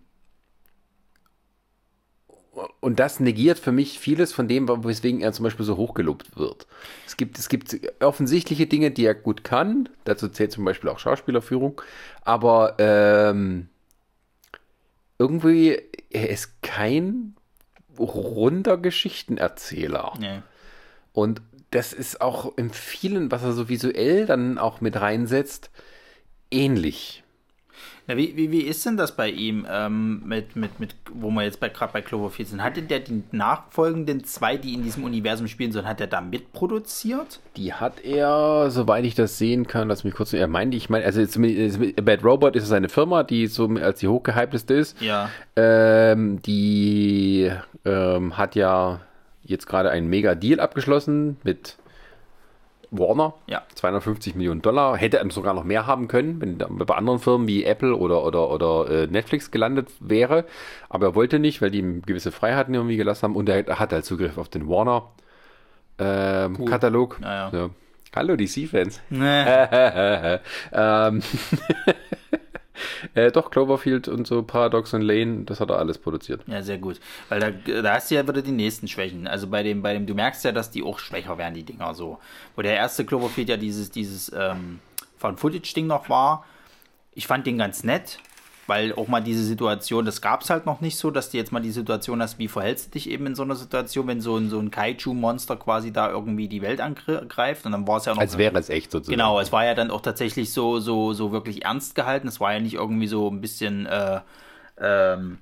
und 2.79 2.99
das 2.99 3.19
negiert 3.19 3.59
für 3.59 3.71
mich 3.71 3.99
vieles 3.99 4.33
von 4.33 4.47
dem, 4.47 4.67
weswegen 4.83 5.21
er 5.21 5.33
zum 5.33 5.43
Beispiel 5.43 5.65
so 5.65 5.77
hochgelobt 5.77 6.37
wird. 6.37 6.67
Es 7.05 7.17
gibt, 7.17 7.37
es 7.37 7.49
gibt 7.49 7.79
offensichtliche 8.01 8.67
Dinge, 8.67 8.91
die 8.91 9.05
er 9.05 9.15
gut 9.15 9.43
kann. 9.43 9.89
Dazu 10.05 10.27
zählt 10.27 10.51
zum 10.51 10.65
Beispiel 10.65 10.89
auch 10.89 10.99
Schauspielerführung. 10.99 11.81
Aber 12.23 12.75
ähm, 12.79 13.69
irgendwie, 15.19 15.79
er 16.09 16.29
ist 16.29 16.61
kein 16.61 17.35
runder 17.99 18.77
Geschichtenerzähler. 18.77 20.13
Nee. 20.19 20.41
Und 21.13 21.41
das 21.71 21.93
ist 21.93 22.21
auch 22.21 22.57
in 22.57 22.71
vielen, 22.71 23.31
was 23.31 23.43
er 23.43 23.53
so 23.53 23.69
visuell 23.69 24.25
dann 24.25 24.57
auch 24.57 24.81
mit 24.81 24.99
reinsetzt, 24.99 25.69
ähnlich. 26.51 27.23
Na, 28.09 28.15
wie, 28.15 28.37
wie, 28.37 28.51
wie 28.51 28.61
ist 28.61 28.85
denn 28.85 28.95
das 28.95 29.17
bei 29.17 29.29
ihm, 29.29 29.67
ähm, 29.69 30.21
mit, 30.25 30.55
mit, 30.55 30.79
mit, 30.79 30.95
wo 31.13 31.29
wir 31.29 31.43
jetzt 31.43 31.59
bei, 31.59 31.67
gerade 31.67 31.91
bei 31.91 32.01
Cloverfield 32.01 32.47
sind? 32.47 32.63
Hatte 32.63 32.81
der 32.81 33.01
die 33.01 33.21
nachfolgenden 33.33 34.23
zwei, 34.23 34.55
die 34.55 34.73
in 34.73 34.83
diesem 34.83 35.03
Universum 35.03 35.47
spielen 35.47 35.73
sollen, 35.73 35.87
hat 35.87 35.99
er 35.99 36.07
da 36.07 36.21
mitproduziert? 36.21 37.41
Die 37.57 37.73
hat 37.73 37.99
er, 38.05 38.71
soweit 38.71 39.03
ich 39.03 39.13
das 39.13 39.37
sehen 39.37 39.67
kann, 39.67 39.89
lass 39.89 40.05
mich 40.05 40.13
kurz, 40.13 40.31
er 40.31 40.47
meint, 40.47 40.73
ich 40.73 40.89
meine, 40.89 41.03
also 41.03 41.19
jetzt, 41.19 41.37
Bad 42.01 42.23
Robot 42.23 42.55
ist 42.55 42.67
seine 42.67 42.87
Firma, 42.87 43.23
die 43.23 43.47
so 43.47 43.67
als 43.67 43.99
die 43.99 44.07
hochgehypteste 44.07 44.73
ist. 44.73 45.01
Ja. 45.01 45.29
Ähm, 45.57 46.41
die 46.43 47.51
ähm, 47.83 48.37
hat 48.37 48.55
ja 48.55 49.01
jetzt 49.43 49.67
gerade 49.67 49.89
einen 49.89 50.07
mega 50.07 50.33
Deal 50.33 50.61
abgeschlossen 50.61 51.35
mit 51.43 51.75
Warner. 52.91 53.33
Ja. 53.47 53.63
250 53.75 54.35
Millionen 54.35 54.61
Dollar. 54.61 54.97
Hätte 54.97 55.25
sogar 55.29 55.53
noch 55.53 55.63
mehr 55.63 55.87
haben 55.87 56.07
können, 56.07 56.41
wenn 56.41 56.59
er 56.59 56.67
bei 56.67 56.95
anderen 56.95 57.19
Firmen 57.19 57.47
wie 57.47 57.63
Apple 57.63 57.95
oder, 57.95 58.23
oder, 58.23 58.49
oder 58.49 58.89
äh, 58.89 59.07
Netflix 59.07 59.51
gelandet 59.51 59.89
wäre. 59.99 60.45
Aber 60.89 61.07
er 61.07 61.15
wollte 61.15 61.39
nicht, 61.39 61.61
weil 61.61 61.71
die 61.71 61.79
ihm 61.79 62.01
gewisse 62.03 62.31
Freiheiten 62.31 62.73
irgendwie 62.73 62.97
gelassen 62.97 63.23
haben. 63.23 63.35
Und 63.35 63.49
er 63.49 63.65
hat 63.79 63.91
halt 63.93 64.05
Zugriff 64.05 64.37
auf 64.37 64.49
den 64.49 64.69
Warner-Katalog. 64.69 67.19
Ja, 67.21 67.51
ja. 67.51 67.57
Ja. 67.57 67.69
Hallo, 68.15 68.35
DC-Fans. 68.35 69.01
Nee. 69.09 69.43
ähm, 70.73 71.21
äh, 73.13 73.31
doch, 73.31 73.51
Cloverfield 73.51 74.07
und 74.07 74.27
so 74.27 74.43
Paradox 74.43 74.93
und 74.93 75.01
Lane, 75.01 75.43
das 75.45 75.59
hat 75.59 75.69
er 75.69 75.79
alles 75.79 75.97
produziert. 75.97 76.41
Ja, 76.47 76.61
sehr 76.61 76.77
gut. 76.77 76.99
Weil 77.29 77.39
da, 77.39 77.81
da 77.81 77.93
hast 77.93 78.11
du 78.11 78.15
ja 78.15 78.27
wieder 78.27 78.41
die 78.41 78.51
nächsten 78.51 78.87
Schwächen. 78.87 79.27
Also 79.27 79.47
bei 79.47 79.63
dem, 79.63 79.81
bei 79.81 79.93
dem, 79.93 80.05
du 80.05 80.13
merkst 80.13 80.43
ja, 80.45 80.51
dass 80.51 80.71
die 80.71 80.83
auch 80.83 80.99
schwächer 80.99 81.37
werden, 81.37 81.53
die 81.53 81.63
Dinger 81.63 81.93
so. 81.93 82.19
Wo 82.55 82.61
der 82.61 82.75
erste 82.75 83.05
Cloverfield 83.05 83.49
ja 83.49 83.57
dieses, 83.57 83.91
dieses 83.91 84.31
ähm, 84.35 84.79
Found-Footage-Ding 85.17 85.87
noch 85.87 86.09
war. 86.09 86.45
Ich 87.13 87.27
fand 87.27 87.47
den 87.47 87.57
ganz 87.57 87.83
nett, 87.83 88.19
weil 88.67 88.93
auch 88.93 89.07
mal 89.07 89.21
diese 89.21 89.43
Situation, 89.43 90.05
das 90.05 90.21
gab 90.21 90.41
es 90.41 90.49
halt 90.49 90.65
noch 90.65 90.81
nicht 90.81 90.97
so, 90.97 91.09
dass 91.09 91.29
du 91.31 91.37
jetzt 91.37 91.51
mal 91.51 91.61
die 91.61 91.71
Situation 91.71 92.21
hast, 92.21 92.37
wie 92.37 92.49
verhältst 92.49 92.87
du 92.87 92.91
dich 92.91 93.09
eben 93.09 93.25
in 93.25 93.33
so 93.33 93.43
einer 93.43 93.55
Situation, 93.55 94.07
wenn 94.07 94.19
so 94.19 94.35
ein, 94.35 94.49
so 94.49 94.59
ein 94.59 94.71
Kaiju-Monster 94.71 95.55
quasi 95.55 95.91
da 95.91 96.11
irgendwie 96.11 96.49
die 96.49 96.61
Welt 96.61 96.81
angreift 96.81 97.65
und 97.65 97.71
dann 97.71 97.87
war 97.87 97.97
es 97.97 98.05
ja 98.05 98.13
noch. 98.13 98.19
Als 98.19 98.37
wäre 98.37 98.59
es 98.59 98.69
echt 98.69 98.91
sozusagen. 98.91 99.17
Genau, 99.17 99.39
es 99.39 99.51
war 99.53 99.65
ja 99.65 99.73
dann 99.73 99.89
auch 99.89 100.01
tatsächlich 100.01 100.51
so, 100.51 100.79
so, 100.79 101.13
so 101.13 101.31
wirklich 101.31 101.63
ernst 101.63 101.95
gehalten. 101.95 102.27
Es 102.27 102.39
war 102.39 102.53
ja 102.53 102.59
nicht 102.59 102.75
irgendwie 102.75 103.07
so 103.07 103.29
ein 103.29 103.39
bisschen, 103.39 103.85
äh, 103.85 104.19
ähm, 104.79 105.37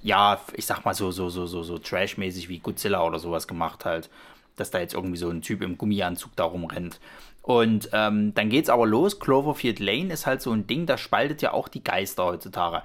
ja, 0.00 0.40
ich 0.54 0.64
sag 0.64 0.84
mal 0.84 0.94
so, 0.94 1.10
so, 1.10 1.28
so, 1.28 1.46
so, 1.46 1.62
so 1.62 1.78
trashmäßig 1.78 2.48
wie 2.48 2.58
Godzilla 2.58 3.04
oder 3.04 3.18
sowas 3.18 3.46
gemacht 3.46 3.84
halt. 3.84 4.08
Dass 4.56 4.70
da 4.70 4.78
jetzt 4.78 4.94
irgendwie 4.94 5.16
so 5.16 5.30
ein 5.30 5.42
Typ 5.42 5.62
im 5.62 5.78
Gummianzug 5.78 6.34
da 6.36 6.44
rumrennt. 6.44 7.00
Und 7.42 7.90
ähm, 7.92 8.34
dann 8.34 8.48
geht's 8.48 8.70
aber 8.70 8.86
los. 8.86 9.18
Cloverfield 9.18 9.80
Lane 9.80 10.12
ist 10.12 10.26
halt 10.26 10.40
so 10.40 10.52
ein 10.52 10.66
Ding, 10.66 10.86
das 10.86 11.00
spaltet 11.00 11.42
ja 11.42 11.52
auch 11.52 11.68
die 11.68 11.82
Geister 11.82 12.24
heutzutage. 12.24 12.82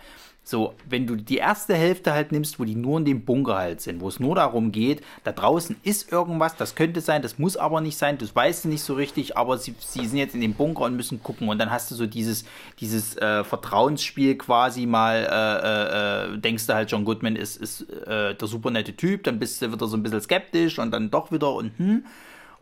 So, 0.48 0.76
wenn 0.88 1.06
du 1.06 1.18
die 1.18 1.38
erste 1.38 1.76
Hälfte 1.76 2.14
halt 2.14 2.32
nimmst, 2.32 2.58
wo 2.58 2.64
die 2.64 2.74
nur 2.74 3.00
in 3.00 3.06
dem 3.06 3.26
Bunker 3.26 3.58
halt 3.58 3.82
sind, 3.82 4.00
wo 4.00 4.08
es 4.08 4.22
nur 4.22 4.34
darum 4.34 4.72
geht, 4.72 5.04
da 5.26 5.34
draußen 5.34 5.76
ist 5.84 6.10
irgendwas, 6.10 6.56
das 6.56 6.74
könnte 6.74 7.02
sein, 7.02 7.22
das 7.22 7.38
muss 7.38 7.58
aber 7.58 7.82
nicht 7.82 7.98
sein, 7.98 8.18
das 8.18 8.34
weißt 8.34 8.64
du 8.64 8.70
nicht 8.70 8.82
so 8.82 8.94
richtig, 8.94 9.36
aber 9.36 9.58
sie, 9.58 9.76
sie 9.78 10.08
sind 10.08 10.20
jetzt 10.20 10.36
in 10.36 10.40
dem 10.40 10.54
Bunker 10.54 10.86
und 10.86 10.96
müssen 10.96 11.22
gucken 11.22 11.50
und 11.50 11.60
dann 11.60 11.70
hast 11.70 11.92
du 11.92 11.96
so 11.96 12.08
dieses, 12.08 12.46
dieses 12.80 13.18
äh, 13.18 13.44
Vertrauensspiel 13.44 14.38
quasi 14.38 14.86
mal, 14.86 15.28
äh, 15.30 16.34
äh, 16.34 16.38
denkst 16.38 16.66
du 16.66 16.74
halt, 16.74 16.90
John 16.90 17.04
Goodman 17.04 17.36
ist, 17.36 17.58
ist 17.58 17.82
äh, 17.82 18.34
der 18.34 18.48
super 18.48 18.72
nette 18.72 18.96
Typ, 18.96 19.26
dann 19.26 19.40
bist 19.40 19.62
du 19.62 19.74
wieder 19.74 19.86
so 19.86 19.98
ein 19.98 20.04
bisschen 20.04 20.22
skeptisch 20.22 20.80
und 20.80 20.92
dann 20.92 21.12
doch 21.12 21.30
wieder 21.30 21.54
und 21.54 21.78
hm. 21.78 22.06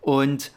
Und 0.01 0.51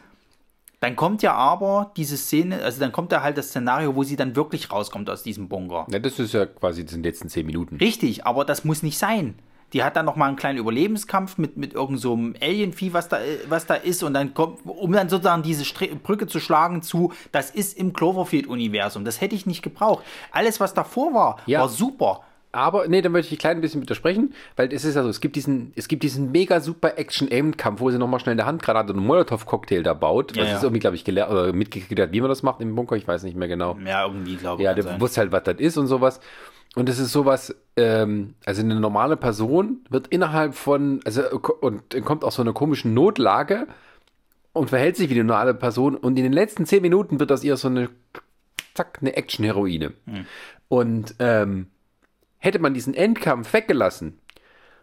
dann 0.81 0.95
kommt 0.97 1.23
ja 1.23 1.35
aber 1.35 1.93
diese 1.97 2.17
Szene, 2.17 2.63
also 2.63 2.79
dann 2.81 2.93
kommt 2.93 3.11
da 3.13 3.23
halt 3.23 3.37
das 3.37 3.49
Szenario, 3.49 3.97
wo 3.97 4.05
sie 4.05 4.17
dann 4.17 4.37
wirklich 4.37 4.71
rauskommt 4.71 5.11
aus 5.11 5.23
diesem 5.23 5.49
Bunker. 5.49 5.87
Ja, 5.91 5.99
das 5.99 6.19
ist 6.19 6.35
ja 6.35 6.47
quasi 6.47 6.83
in 6.83 6.87
den 6.87 7.03
letzten 7.03 7.29
zehn 7.29 7.47
Minuten. 7.47 7.77
Richtig, 7.77 8.27
aber 8.27 8.45
das 8.45 8.65
muss 8.65 8.83
nicht 8.83 8.99
sein. 8.99 9.35
Die 9.75 9.83
hat 9.83 9.97
dann 9.97 10.07
noch 10.07 10.17
mal 10.17 10.29
einen 10.29 10.37
kleinen 10.37 10.59
Überlebenskampf 10.59 11.37
mit, 11.37 11.59
mit 11.59 11.75
irgendeinem 11.75 12.33
so 12.35 12.47
Alienvieh, 12.47 12.95
was 12.95 13.09
da, 13.09 13.19
was 13.51 13.67
da 13.67 13.75
ist, 13.75 14.03
und 14.03 14.15
dann 14.15 14.33
kommt, 14.33 14.61
um 14.65 14.93
dann 14.93 15.11
sozusagen 15.11 15.43
diese 15.43 15.67
Stre 15.67 15.89
Brücke 15.89 16.27
zu 16.27 16.41
schlagen 16.41 16.81
zu, 16.81 17.13
das 17.33 17.51
ist 17.51 17.77
im 17.77 17.93
Cloverfield-Universum. 17.93 19.05
Das 19.05 19.21
hätte 19.21 19.35
ich 19.35 19.45
nicht 19.45 19.63
gebraucht. 19.63 20.05
Alles, 20.31 20.59
was 20.61 20.73
davor 20.73 21.13
war, 21.13 21.37
Ja. 21.45 21.61
war 21.61 21.69
super. 21.69 22.23
Aber, 22.51 22.89
nee, 22.89 23.03
da 23.03 23.11
möchte 23.11 23.33
ich 23.33 23.39
ein 23.39 23.41
klein 23.41 23.61
bisschen 23.61 23.83
widersprechen, 23.83 24.33
weil 24.57 24.73
es 24.73 24.85
ist 24.85 24.95
ja 24.95 25.03
so, 25.03 25.09
es 25.09 25.21
gibt 25.21 25.37
diesen, 25.37 25.73
es 25.77 25.87
gibt 25.87 26.03
diesen 26.03 26.33
mega 26.33 26.61
super 26.61 26.97
Action-Aim-Kampf, 26.97 27.81
wo 27.81 27.91
sie 27.91 27.99
nochmal 27.99 28.21
schnell 28.21 28.33
eine 28.33 28.47
Handgranate 28.47 28.93
und 28.93 28.99
einen 28.99 29.07
Molotow-Cocktail 29.07 29.83
da 29.83 29.93
baut. 29.93 30.35
Ja, 30.35 30.43
was 30.43 30.51
ja. 30.51 30.57
ist 30.57 30.63
irgendwie, 30.63 30.81
glaube 30.81 30.97
ich, 30.97 31.05
gelernt, 31.05 31.31
oder 31.31 31.53
mitgekriegt 31.53 32.01
hat, 32.01 32.13
wie 32.13 32.21
man 32.21 32.31
das 32.31 32.43
macht 32.43 32.61
im 32.63 32.75
Bunker, 32.75 32.97
ich 32.97 33.07
weiß 33.07 33.23
nicht 33.25 33.37
mehr 33.37 33.49
genau. 33.49 33.77
Ja, 33.85 34.07
irgendwie, 34.07 34.37
glaube 34.37 34.63
ich. 34.63 34.65
Ja, 34.65 34.73
der 34.73 34.99
wusste 34.99 35.21
halt, 35.21 35.33
was 35.33 35.43
das 35.43 35.57
ist 35.59 35.77
und 35.77 35.89
sowas. 35.89 36.21
Und 36.75 36.89
es 36.89 36.99
ist 36.99 37.13
sowas, 37.13 37.55
ähm, 37.77 38.35
also 38.47 38.63
eine 38.63 38.79
normale 38.81 39.17
Person 39.17 39.81
wird 39.91 40.09
innerhalb 40.09 40.55
von, 40.55 41.01
also 41.05 41.23
und 41.61 41.83
kommt 42.05 42.25
aus 42.25 42.37
so 42.37 42.43
einer 42.43 42.53
komischen 42.53 42.95
Notlage 42.95 43.67
und 44.53 44.71
verhält 44.71 44.97
sich 44.97 45.11
wie 45.11 45.15
eine 45.15 45.25
normale 45.25 45.55
Person 45.55 45.97
und 45.97 46.17
in 46.19 46.25
den 46.25 46.33
letzten 46.33 46.67
zehn 46.67 46.83
Minuten 46.83 47.21
wird 47.21 47.31
aus 47.33 47.45
ihr 47.45 47.57
so 47.57 47.69
eine, 47.69 47.91
zack, 48.75 48.99
eine 49.01 49.17
Action-Heroine. 49.17 49.93
Und 50.69 51.15
ähm, 51.19 51.67
hätte 52.39 52.59
man 52.59 52.75
diesen 52.75 52.95
Endkampf 52.95 53.53
weggelassen 53.53 54.19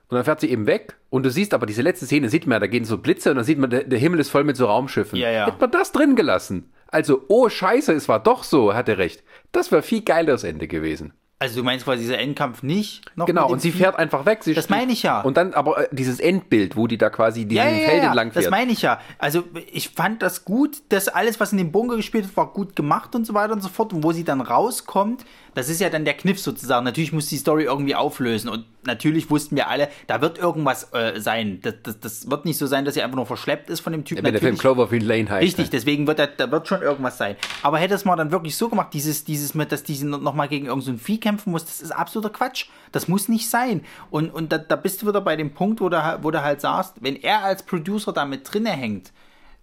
und 0.10 0.16
dann 0.16 0.24
fährt 0.26 0.40
sie 0.42 0.50
eben 0.52 0.68
weg 0.68 0.96
und 1.10 1.24
du 1.24 1.32
siehst 1.32 1.54
aber 1.54 1.66
diese 1.66 1.82
letzte 1.82 2.06
Szene, 2.06 2.30
sieht 2.30 2.46
man, 2.48 2.62
da 2.62 2.68
gehen 2.68 2.86
so 2.86 2.98
Blitze 2.98 3.32
und 3.32 3.38
dann 3.38 3.46
sieht 3.46 3.58
man, 3.58 3.70
der, 3.70 3.84
der 3.84 4.00
Himmel 4.00 4.20
ist 4.20 4.30
voll 4.30 4.44
mit 4.44 4.58
so 4.58 4.66
Raumschiffen. 4.68 5.18
Ja, 5.18 5.30
ja. 5.32 5.46
Hätte 5.48 5.58
man 5.60 5.72
das 5.72 5.92
drin 5.92 6.16
gelassen. 6.16 6.72
Also, 6.88 7.26
oh 7.28 7.50
Scheiße, 7.50 7.92
es 7.94 8.08
war 8.08 8.22
doch 8.22 8.44
so, 8.44 8.74
hat 8.74 8.88
er 8.88 8.98
recht. 8.98 9.24
Das 9.52 9.72
wäre 9.72 9.82
viel 9.82 10.04
geileres 10.04 10.44
Ende 10.44 10.68
gewesen. 10.68 11.14
Also 11.38 11.58
du 11.60 11.64
meinst 11.66 11.84
quasi 11.84 12.04
dieser 12.04 12.18
Endkampf 12.18 12.64
nicht? 12.64 13.12
Genau, 13.26 13.50
und 13.50 13.60
sie 13.62 13.72
Vieh? 13.74 13.80
fährt 13.80 13.98
einfach 13.98 14.26
weg. 14.26 14.44
Sie 14.46 14.54
Das 14.54 14.70
meine 14.70 14.94
ich 14.94 15.04
ja. 15.04 15.20
Und 15.20 15.36
dann 15.36 15.54
aber 15.54 15.80
äh, 15.84 15.88
dieses 15.92 16.22
Endbild, 16.22 16.78
wo 16.78 16.88
die 16.88 16.98
da 16.98 17.10
quasi 17.10 17.46
diesen 17.46 17.62
Ja, 17.62 17.70
ja, 17.70 17.86
Feld 17.90 18.04
ja, 18.04 18.08
entlang 18.08 18.32
das 18.32 18.44
fährt. 18.44 18.52
meine 18.52 18.72
ich 18.72 18.82
ja. 18.84 19.02
Also 19.18 19.44
ich 19.74 19.90
fand 19.90 20.22
das 20.22 20.46
gut, 20.46 20.78
dass 20.90 21.10
alles, 21.10 21.42
was 21.42 21.52
in 21.52 21.58
dem 21.58 21.74
Bunker 21.74 21.98
gespielt 21.98 22.24
hat, 22.26 22.38
war 22.38 22.54
gut 22.54 22.74
gemacht 22.78 23.14
und 23.16 23.26
so 23.28 23.34
weiter 23.34 23.52
und 23.52 23.62
so 23.62 23.68
fort. 23.68 23.92
Und 23.92 24.02
wo 24.04 24.14
sie 24.14 24.24
dann 24.24 24.40
rauskommt, 24.40 25.26
das 25.56 25.70
ist 25.70 25.82
ja 25.82 25.90
dann 25.90 26.06
der 26.06 26.14
Kniff 26.14 26.40
sozusagen. 26.40 26.86
Natürlich 26.86 27.12
muss 27.12 27.28
die 27.28 27.38
Story 27.38 27.64
irgendwie 27.64 27.96
auflösen. 27.96 28.50
Und 28.50 28.66
natürlich 28.86 29.30
wussten 29.32 29.56
wir 29.56 29.68
alle, 29.70 29.90
da 30.08 30.22
wird 30.22 30.38
irgendwas 30.38 30.94
äh, 30.94 31.20
sein. 31.20 31.60
Das, 31.64 31.74
das, 31.82 32.00
das 32.00 32.30
wird 32.30 32.46
nicht 32.46 32.58
so 32.58 32.68
sein, 32.68 32.86
dass 32.86 32.94
sie 32.94 33.02
einfach 33.02 33.16
nur 33.16 33.26
verschleppt 33.26 33.70
ist 33.70 33.80
von 33.80 33.92
dem 33.94 34.06
Typen. 34.06 34.24
Wenn 34.24 34.34
der 34.34 34.42
Film 34.42 34.58
Cloverfield 34.58 35.04
Lane 35.04 35.30
heißt. 35.30 35.44
Richtig, 35.44 35.70
deswegen 35.72 36.06
wird 36.06 36.20
da, 36.20 36.28
da 36.28 36.52
wird 36.52 36.68
schon 36.68 36.82
irgendwas 36.82 37.18
sein. 37.18 37.36
Aber 37.64 37.80
hätte 37.80 37.96
es 37.96 38.06
mal 38.06 38.16
dann 38.16 38.32
wirklich 38.32 38.56
so 38.56 38.70
gemacht, 38.70 38.90
dieses, 38.94 39.24
dieses 39.24 39.56
mit, 39.56 39.72
dass 39.72 39.84
diese 39.84 40.06
nochmal 40.08 40.48
gegen 40.48 40.68
irgendein 40.68 41.00
Vieh 41.00 41.20
kämpfen 41.20 41.52
muss, 41.52 41.66
das 41.66 41.82
ist 41.82 41.92
absoluter 41.92 42.32
Quatsch. 42.32 42.66
Das 42.92 43.08
muss 43.08 43.28
nicht 43.30 43.50
sein. 43.50 43.82
Und, 44.12 44.30
und 44.34 44.52
da, 44.52 44.58
da 44.58 44.76
bist 44.76 45.02
du 45.02 45.08
wieder 45.08 45.22
bei 45.22 45.36
dem 45.36 45.54
Punkt, 45.54 45.82
wo 45.82 45.90
du, 45.90 46.04
halt- 46.04 46.24
wo 46.24 46.32
du 46.32 46.44
halt 46.44 46.62
sagst, 46.62 46.94
wenn 47.02 47.16
er 47.16 47.44
als 47.44 47.64
Producer 47.64 48.14
da 48.14 48.26
mit 48.26 48.52
drinne 48.54 48.72
hängt, 48.72 49.12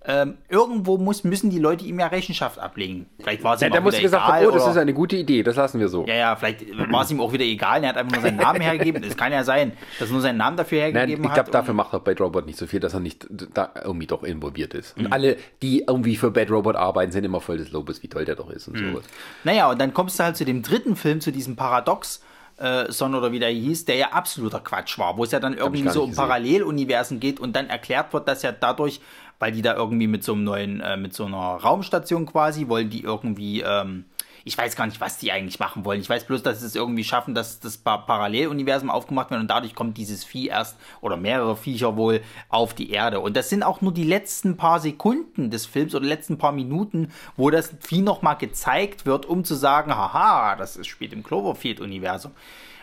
ähm, 0.05 0.39
irgendwo 0.49 0.99
muss, 0.99 1.23
müssen 1.23 1.49
die 1.51 1.61
Leute 1.61 1.85
ihm 1.85 2.01
ja 2.01 2.09
Rechenschaft 2.09 2.59
ablegen. 2.59 3.07
Vielleicht 3.21 3.45
war 3.45 3.55
es 3.55 3.61
Ja, 3.61 3.69
ihm 3.69 3.75
auch 3.75 3.87
wieder 3.87 4.01
gesagt 4.01 4.25
egal. 4.27 4.41
haben, 4.41 4.47
oh, 4.49 4.51
das 4.51 4.67
ist 4.67 4.77
eine 4.77 4.93
gute 4.95 5.17
Idee, 5.17 5.43
das 5.45 5.55
lassen 5.57 5.79
wir 5.79 5.89
so. 5.89 6.05
ja, 6.07 6.15
ja, 6.15 6.37
vielleicht 6.37 6.65
war 6.91 7.03
es 7.03 7.11
ihm 7.13 7.21
auch 7.21 7.33
wieder 7.33 7.45
egal. 7.45 7.83
Er 7.85 7.91
hat 7.91 7.97
einfach 7.97 8.13
nur 8.15 8.23
seinen 8.23 8.37
Namen 8.39 8.61
hergegeben. 8.61 9.03
Es 9.05 9.17
kann 9.17 9.31
ja 9.33 9.45
sein, 9.45 9.73
dass 10.01 10.09
er 10.09 10.13
nur 10.13 10.21
seinen 10.23 10.39
Namen 10.39 10.57
dafür 10.57 10.81
Nein, 10.81 10.93
hergegeben 10.95 11.25
ich 11.25 11.31
hat. 11.31 11.35
glaube, 11.37 11.49
und- 11.51 11.55
dafür 11.55 11.75
macht 11.75 11.95
auch 11.95 12.01
Bad 12.01 12.21
Robot 12.21 12.47
nicht 12.47 12.59
so 12.59 12.67
viel, 12.67 12.81
dass 12.81 12.95
er 12.95 13.01
nicht 13.01 13.27
da 13.55 13.71
irgendwie 13.85 14.07
doch 14.09 14.25
involviert 14.25 14.75
ist. 14.75 14.99
Mhm. 14.99 15.07
Und 15.07 15.13
alle, 15.13 15.37
die 15.63 15.85
irgendwie 15.87 16.17
für 16.17 16.31
Bad 16.33 16.51
Robot 16.51 16.75
arbeiten, 16.75 17.13
sind 17.13 17.25
immer 17.25 17.41
voll 17.41 17.59
des 17.59 17.71
Lobes, 17.71 18.03
wie 18.03 18.09
toll 18.09 18.25
der 18.25 18.35
doch 18.35 18.51
ist 18.51 18.67
und 18.69 18.79
sowas. 18.79 19.05
Naja, 19.45 19.71
und 19.71 19.81
dann 19.81 19.95
kommst 19.95 20.19
du 20.19 20.25
halt 20.25 20.37
zu 20.37 20.45
dem 20.45 20.63
dritten 20.63 20.97
Film, 20.97 21.21
zu 21.21 21.31
diesem 21.31 21.55
Paradox. 21.57 22.23
Äh, 22.59 22.93
Son 22.93 23.15
oder 23.15 23.33
wie 23.33 23.39
der 23.39 23.49
hieß, 23.49 23.87
der 23.87 23.97
ja 23.97 24.09
absoluter 24.13 24.61
Quatsch 24.61 24.99
war, 24.99 25.17
wo 25.17 25.25
es 25.25 25.33
ja 25.33 25.41
dann 25.41 25.55
irgendwie 25.57 25.89
so 25.89 26.05
um. 26.05 26.15
Paralleluniversen 26.15 27.19
geht 27.19 27.41
und 27.41 27.57
dann 27.57 27.69
erklärt 27.71 28.13
wird, 28.13 28.29
dass 28.29 28.43
ja 28.43 28.53
dadurch, 28.53 29.01
weil 29.43 29.51
die 29.51 29.61
da 29.61 29.75
irgendwie 29.75 30.07
mit 30.07 30.23
so 30.23 30.35
einem 30.35 30.45
neuen, 30.45 30.81
äh, 30.81 30.97
mit 30.97 31.15
so 31.15 31.25
einer 31.25 31.37
Raumstation 31.37 32.27
quasi, 32.27 32.69
wollen 32.69 32.91
die 32.91 33.03
irgendwie, 33.03 33.61
ähm, 33.61 34.05
ich 34.45 34.57
weiß 34.57 34.77
gar 34.77 34.87
nicht, 34.87 35.01
was 35.01 35.19
die 35.19 35.33
eigentlich 35.33 35.59
machen 35.59 35.85
wollen. 35.85 36.01
Ich 36.01 36.09
weiß 36.09 36.29
bloß, 36.29 36.45
dass 36.45 36.61
sie 36.61 36.67
es 36.67 36.77
irgendwie 36.77 37.03
schaffen, 37.03 37.35
dass 37.35 37.59
das 37.59 37.77
Pa- 37.77 37.97
Paralleluniversum 37.97 38.89
aufgemacht 38.89 39.33
wird 39.33 39.41
und 39.41 39.49
dadurch 39.49 39.75
kommt 39.75 39.97
dieses 39.99 40.23
Vieh 40.23 40.47
erst 40.47 40.77
oder 41.01 41.17
mehrere 41.17 41.57
Viecher 41.57 41.97
wohl 41.97 42.21
auf 42.51 42.73
die 42.73 42.91
Erde. 42.91 43.19
Und 43.19 43.37
das 43.37 43.49
sind 43.49 43.65
auch 43.65 43.81
nur 43.81 43.93
die 43.93 44.05
letzten 44.05 44.57
paar 44.57 44.79
Sekunden 44.79 45.51
des 45.51 45.67
Films 45.67 45.93
oder 45.97 46.07
letzten 46.07 46.39
paar 46.39 46.53
Minuten, 46.53 47.11
wo 47.37 47.51
das 47.51 47.75
Vieh 47.81 48.03
nochmal 48.03 48.37
gezeigt 48.37 49.07
wird, 49.07 49.27
um 49.27 49.43
zu 49.43 49.57
sagen, 49.57 49.93
haha, 49.93 50.55
das 50.55 50.77
ist, 50.77 50.87
spielt 50.87 51.13
im 51.13 51.25
Cloverfield-Universum. 51.25 52.31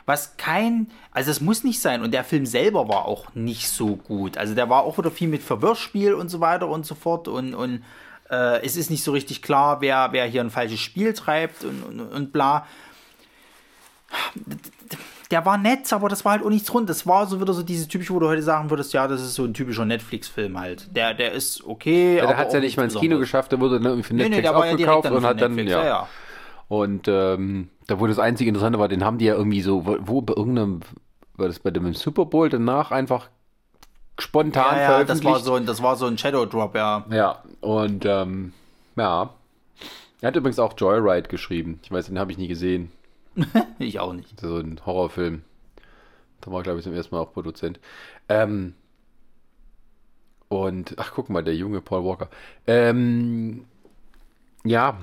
Was 0.05 0.37
kein, 0.37 0.89
also 1.11 1.31
es 1.31 1.41
muss 1.41 1.63
nicht 1.63 1.81
sein. 1.81 2.01
Und 2.01 2.13
der 2.13 2.23
Film 2.23 2.45
selber 2.45 2.87
war 2.87 3.05
auch 3.05 3.33
nicht 3.35 3.69
so 3.69 3.95
gut. 3.95 4.37
Also 4.37 4.55
der 4.55 4.69
war 4.69 4.83
auch 4.83 4.97
wieder 4.97 5.11
viel 5.11 5.27
mit 5.27 5.43
Verwirrspiel 5.43 6.13
und 6.13 6.29
so 6.29 6.39
weiter 6.39 6.67
und 6.67 6.85
so 6.85 6.95
fort. 6.95 7.27
Und, 7.27 7.53
und 7.53 7.83
äh, 8.29 8.63
es 8.63 8.75
ist 8.75 8.89
nicht 8.89 9.03
so 9.03 9.11
richtig 9.11 9.41
klar, 9.41 9.81
wer, 9.81 10.09
wer 10.11 10.25
hier 10.25 10.41
ein 10.41 10.51
falsches 10.51 10.79
Spiel 10.79 11.13
treibt 11.13 11.63
und, 11.63 11.83
und, 11.83 11.99
und 11.99 12.31
bla. 12.31 12.65
Der 15.31 15.45
war 15.45 15.59
nett, 15.59 15.91
aber 15.93 16.09
das 16.09 16.25
war 16.25 16.31
halt 16.33 16.43
auch 16.43 16.49
nichts 16.49 16.73
rund. 16.73 16.89
Das 16.89 17.05
war 17.05 17.27
so 17.27 17.39
wieder 17.39 17.53
so 17.53 17.61
dieses 17.61 17.87
typische, 17.87 18.13
wo 18.13 18.19
du 18.19 18.27
heute 18.27 18.41
sagen 18.41 18.71
würdest, 18.71 18.93
ja, 18.93 19.07
das 19.07 19.21
ist 19.21 19.35
so 19.35 19.43
ein 19.43 19.53
typischer 19.53 19.85
Netflix-Film 19.85 20.59
halt. 20.59 20.95
Der, 20.95 21.13
der 21.13 21.33
ist 21.33 21.63
okay. 21.63 22.17
Ja, 22.17 22.25
der 22.25 22.37
hat 22.37 22.47
es 22.47 22.53
ja 22.53 22.59
nicht 22.59 22.77
mal 22.77 22.85
ins. 22.85 22.95
Kino 22.95 23.19
geschafft, 23.19 23.51
der 23.51 23.59
wurde 23.59 23.75
dann 23.75 23.85
irgendwie 23.85 24.07
für 24.07 24.15
Nee, 24.15 24.23
Netflix 24.23 24.49
nee, 24.49 24.55
ja 24.55 24.61
direkt 24.61 24.89
aufgekauft 24.89 25.05
dann 25.05 25.13
und 25.13 25.25
hat 25.25 25.41
dann, 25.41 25.57
ja. 25.59 25.63
ja, 25.63 25.85
ja. 25.85 26.07
Und 26.69 27.07
ähm, 27.09 27.69
da 27.87 27.99
wurde 27.99 28.11
das 28.13 28.19
einzige 28.19 28.49
Interessante 28.49 28.79
war, 28.79 28.89
den 28.89 29.05
haben 29.05 29.19
die 29.19 29.25
ja 29.25 29.35
irgendwie 29.35 29.61
so, 29.61 29.85
wo, 29.87 30.21
bei 30.21 30.33
irgendeinem, 30.35 30.81
war 31.35 31.47
das 31.47 31.59
bei 31.59 31.71
dem 31.71 31.93
Super 31.95 32.25
Bowl 32.27 32.49
danach 32.49 32.91
einfach 32.91 33.29
spontan 34.19 34.77
Ja, 34.77 34.81
ja, 34.81 35.03
das 35.05 35.21
veröffentlicht. 35.21 35.25
war 35.25 35.39
so 35.39 35.55
ein, 35.55 35.65
das 35.65 35.81
war 35.83 35.95
so 35.97 36.05
ein 36.07 36.17
Shadow 36.17 36.45
Drop, 36.45 36.75
ja. 36.75 37.05
Ja, 37.11 37.43
und 37.61 38.05
ähm, 38.05 38.53
ja. 38.97 39.33
Er 40.21 40.27
hat 40.27 40.35
übrigens 40.35 40.59
auch 40.59 40.73
Joyride 40.77 41.29
geschrieben. 41.29 41.79
Ich 41.83 41.91
weiß, 41.91 42.07
den 42.07 42.19
habe 42.19 42.31
ich 42.31 42.37
nie 42.37 42.47
gesehen. 42.47 42.91
Ich 43.79 43.99
auch 43.99 44.13
nicht. 44.13 44.39
So 44.41 44.57
ein 44.57 44.79
Horrorfilm. 44.85 45.43
Da 46.41 46.51
war, 46.51 46.63
glaube 46.63 46.79
ich, 46.79 46.85
zum 46.85 46.93
ersten 46.93 47.15
Mal 47.15 47.21
auch 47.21 47.33
Produzent. 47.33 47.79
Ähm, 48.29 48.75
Und, 50.47 50.95
ach, 50.97 51.11
guck 51.13 51.29
mal, 51.29 51.43
der 51.43 51.55
junge 51.55 51.81
Paul 51.81 52.03
Walker. 52.05 52.29
Ähm, 52.65 53.65
ja. 54.63 54.97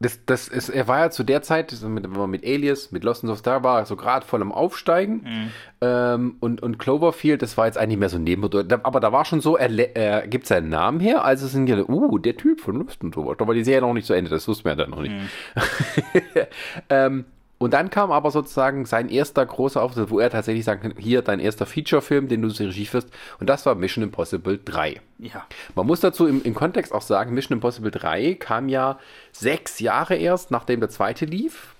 Das, 0.00 0.24
das 0.26 0.46
ist, 0.46 0.68
er 0.68 0.86
war 0.86 1.00
ja 1.00 1.10
zu 1.10 1.24
der 1.24 1.42
Zeit, 1.42 1.74
mit, 1.82 2.08
mit 2.08 2.44
Alias, 2.44 2.92
mit 2.92 3.02
Lost 3.02 3.24
in 3.24 3.28
the 3.28 3.36
Star 3.36 3.64
war 3.64 3.80
er 3.80 3.86
so 3.86 3.96
gerade 3.96 4.24
voll 4.24 4.42
am 4.42 4.52
Aufsteigen. 4.52 5.22
Mhm. 5.24 5.50
Ähm, 5.80 6.36
und, 6.38 6.62
und 6.62 6.78
Cloverfield, 6.78 7.42
das 7.42 7.56
war 7.56 7.66
jetzt 7.66 7.78
eigentlich 7.78 7.98
mehr 7.98 8.08
so 8.08 8.16
ein 8.16 8.24
Nebenprodukt. 8.24 8.72
Aber 8.84 9.00
da 9.00 9.12
war 9.12 9.24
schon 9.24 9.40
so, 9.40 9.56
er, 9.56 9.96
er 9.96 10.26
gibt 10.28 10.46
seinen 10.46 10.68
Namen 10.68 11.00
her, 11.00 11.24
also 11.24 11.48
sind 11.48 11.68
ja, 11.68 11.78
uh, 11.78 12.18
der 12.18 12.36
Typ 12.36 12.60
von 12.60 12.76
Lost 12.76 13.02
und 13.02 13.14
sowas. 13.14 13.38
Aber 13.40 13.54
die 13.54 13.64
Serie 13.64 13.80
noch 13.80 13.94
nicht 13.94 14.06
zu 14.06 14.14
Ende, 14.14 14.30
das 14.30 14.46
wussten 14.46 14.64
wir 14.64 14.72
ja 14.72 14.76
dann 14.76 14.90
noch 14.90 15.00
nicht. 15.00 15.14
Mhm. 15.14 16.40
ähm, 16.90 17.24
und 17.58 17.74
dann 17.74 17.90
kam 17.90 18.12
aber 18.12 18.30
sozusagen 18.30 18.86
sein 18.86 19.08
erster 19.08 19.44
großer 19.44 19.82
Auftritt, 19.82 20.10
wo 20.10 20.20
er 20.20 20.30
tatsächlich 20.30 20.64
kann, 20.64 20.94
hier 20.96 21.22
dein 21.22 21.40
erster 21.40 21.66
Feature-Film, 21.66 22.28
den 22.28 22.40
du 22.40 22.48
zur 22.50 22.66
Regie 22.66 22.86
führst. 22.86 23.10
Und 23.40 23.48
das 23.48 23.66
war 23.66 23.74
Mission 23.74 24.04
Impossible 24.04 24.60
3. 24.64 25.00
Ja. 25.18 25.44
Man 25.74 25.86
muss 25.86 25.98
dazu 26.00 26.28
im, 26.28 26.42
im 26.42 26.54
Kontext 26.54 26.94
auch 26.94 27.02
sagen, 27.02 27.34
Mission 27.34 27.56
Impossible 27.56 27.90
3 27.90 28.34
kam 28.34 28.68
ja 28.68 28.98
sechs 29.32 29.80
Jahre 29.80 30.14
erst, 30.14 30.52
nachdem 30.52 30.78
der 30.78 30.88
zweite 30.88 31.24
lief. 31.24 31.74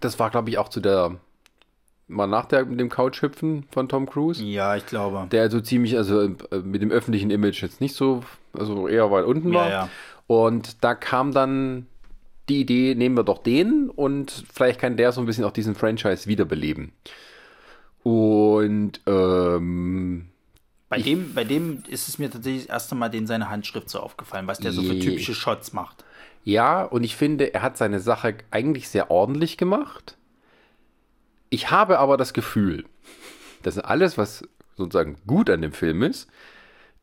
Das 0.00 0.20
war, 0.20 0.30
glaube 0.30 0.50
ich, 0.50 0.58
auch 0.58 0.68
zu 0.68 0.80
der 0.80 1.16
mal 2.06 2.26
nach 2.26 2.44
der, 2.44 2.64
dem 2.64 2.88
Couchhüpfen 2.88 3.64
von 3.70 3.88
Tom 3.88 4.06
Cruise. 4.06 4.44
Ja, 4.44 4.76
ich 4.76 4.86
glaube. 4.86 5.26
Der 5.32 5.50
so 5.50 5.60
ziemlich, 5.60 5.96
also 5.96 6.22
äh, 6.22 6.58
mit 6.62 6.82
dem 6.82 6.90
öffentlichen 6.90 7.30
Image 7.30 7.62
jetzt 7.62 7.80
nicht 7.80 7.96
so, 7.96 8.22
also 8.56 8.86
eher 8.86 9.10
weit 9.10 9.24
unten 9.24 9.52
war. 9.52 9.68
Ja, 9.68 9.72
ja. 9.72 9.88
Und 10.26 10.84
da 10.84 10.94
kam 10.94 11.32
dann 11.32 11.86
die 12.48 12.60
Idee, 12.60 12.94
nehmen 12.94 13.16
wir 13.16 13.24
doch 13.24 13.42
den 13.42 13.90
und 13.90 14.44
vielleicht 14.52 14.80
kann 14.80 14.96
der 14.96 15.12
so 15.12 15.20
ein 15.20 15.26
bisschen 15.26 15.44
auch 15.44 15.52
diesen 15.52 15.74
Franchise 15.74 16.26
wiederbeleben. 16.26 16.92
Und 18.02 19.00
ähm, 19.06 20.28
bei 20.90 21.00
dem, 21.00 21.34
bei 21.34 21.44
dem 21.44 21.82
ist 21.88 22.08
es 22.08 22.18
mir 22.18 22.30
tatsächlich 22.30 22.66
das 22.66 22.72
erste 22.72 22.94
Mal 22.94 23.08
den 23.08 23.26
seine 23.26 23.48
Handschrift 23.48 23.88
so 23.88 24.00
aufgefallen, 24.00 24.46
was 24.46 24.58
der 24.58 24.72
so 24.72 24.82
für 24.82 24.98
typische 24.98 25.34
Shots 25.34 25.72
macht. 25.72 26.04
Ja, 26.44 26.84
und 26.84 27.02
ich 27.02 27.16
finde, 27.16 27.54
er 27.54 27.62
hat 27.62 27.78
seine 27.78 28.00
Sache 28.00 28.36
eigentlich 28.50 28.88
sehr 28.88 29.10
ordentlich 29.10 29.56
gemacht. 29.56 30.16
Ich 31.48 31.70
habe 31.70 31.98
aber 31.98 32.18
das 32.18 32.34
Gefühl, 32.34 32.84
dass 33.62 33.78
alles, 33.78 34.18
was 34.18 34.46
sozusagen 34.76 35.16
gut 35.26 35.48
an 35.48 35.62
dem 35.62 35.72
Film 35.72 36.02
ist, 36.02 36.28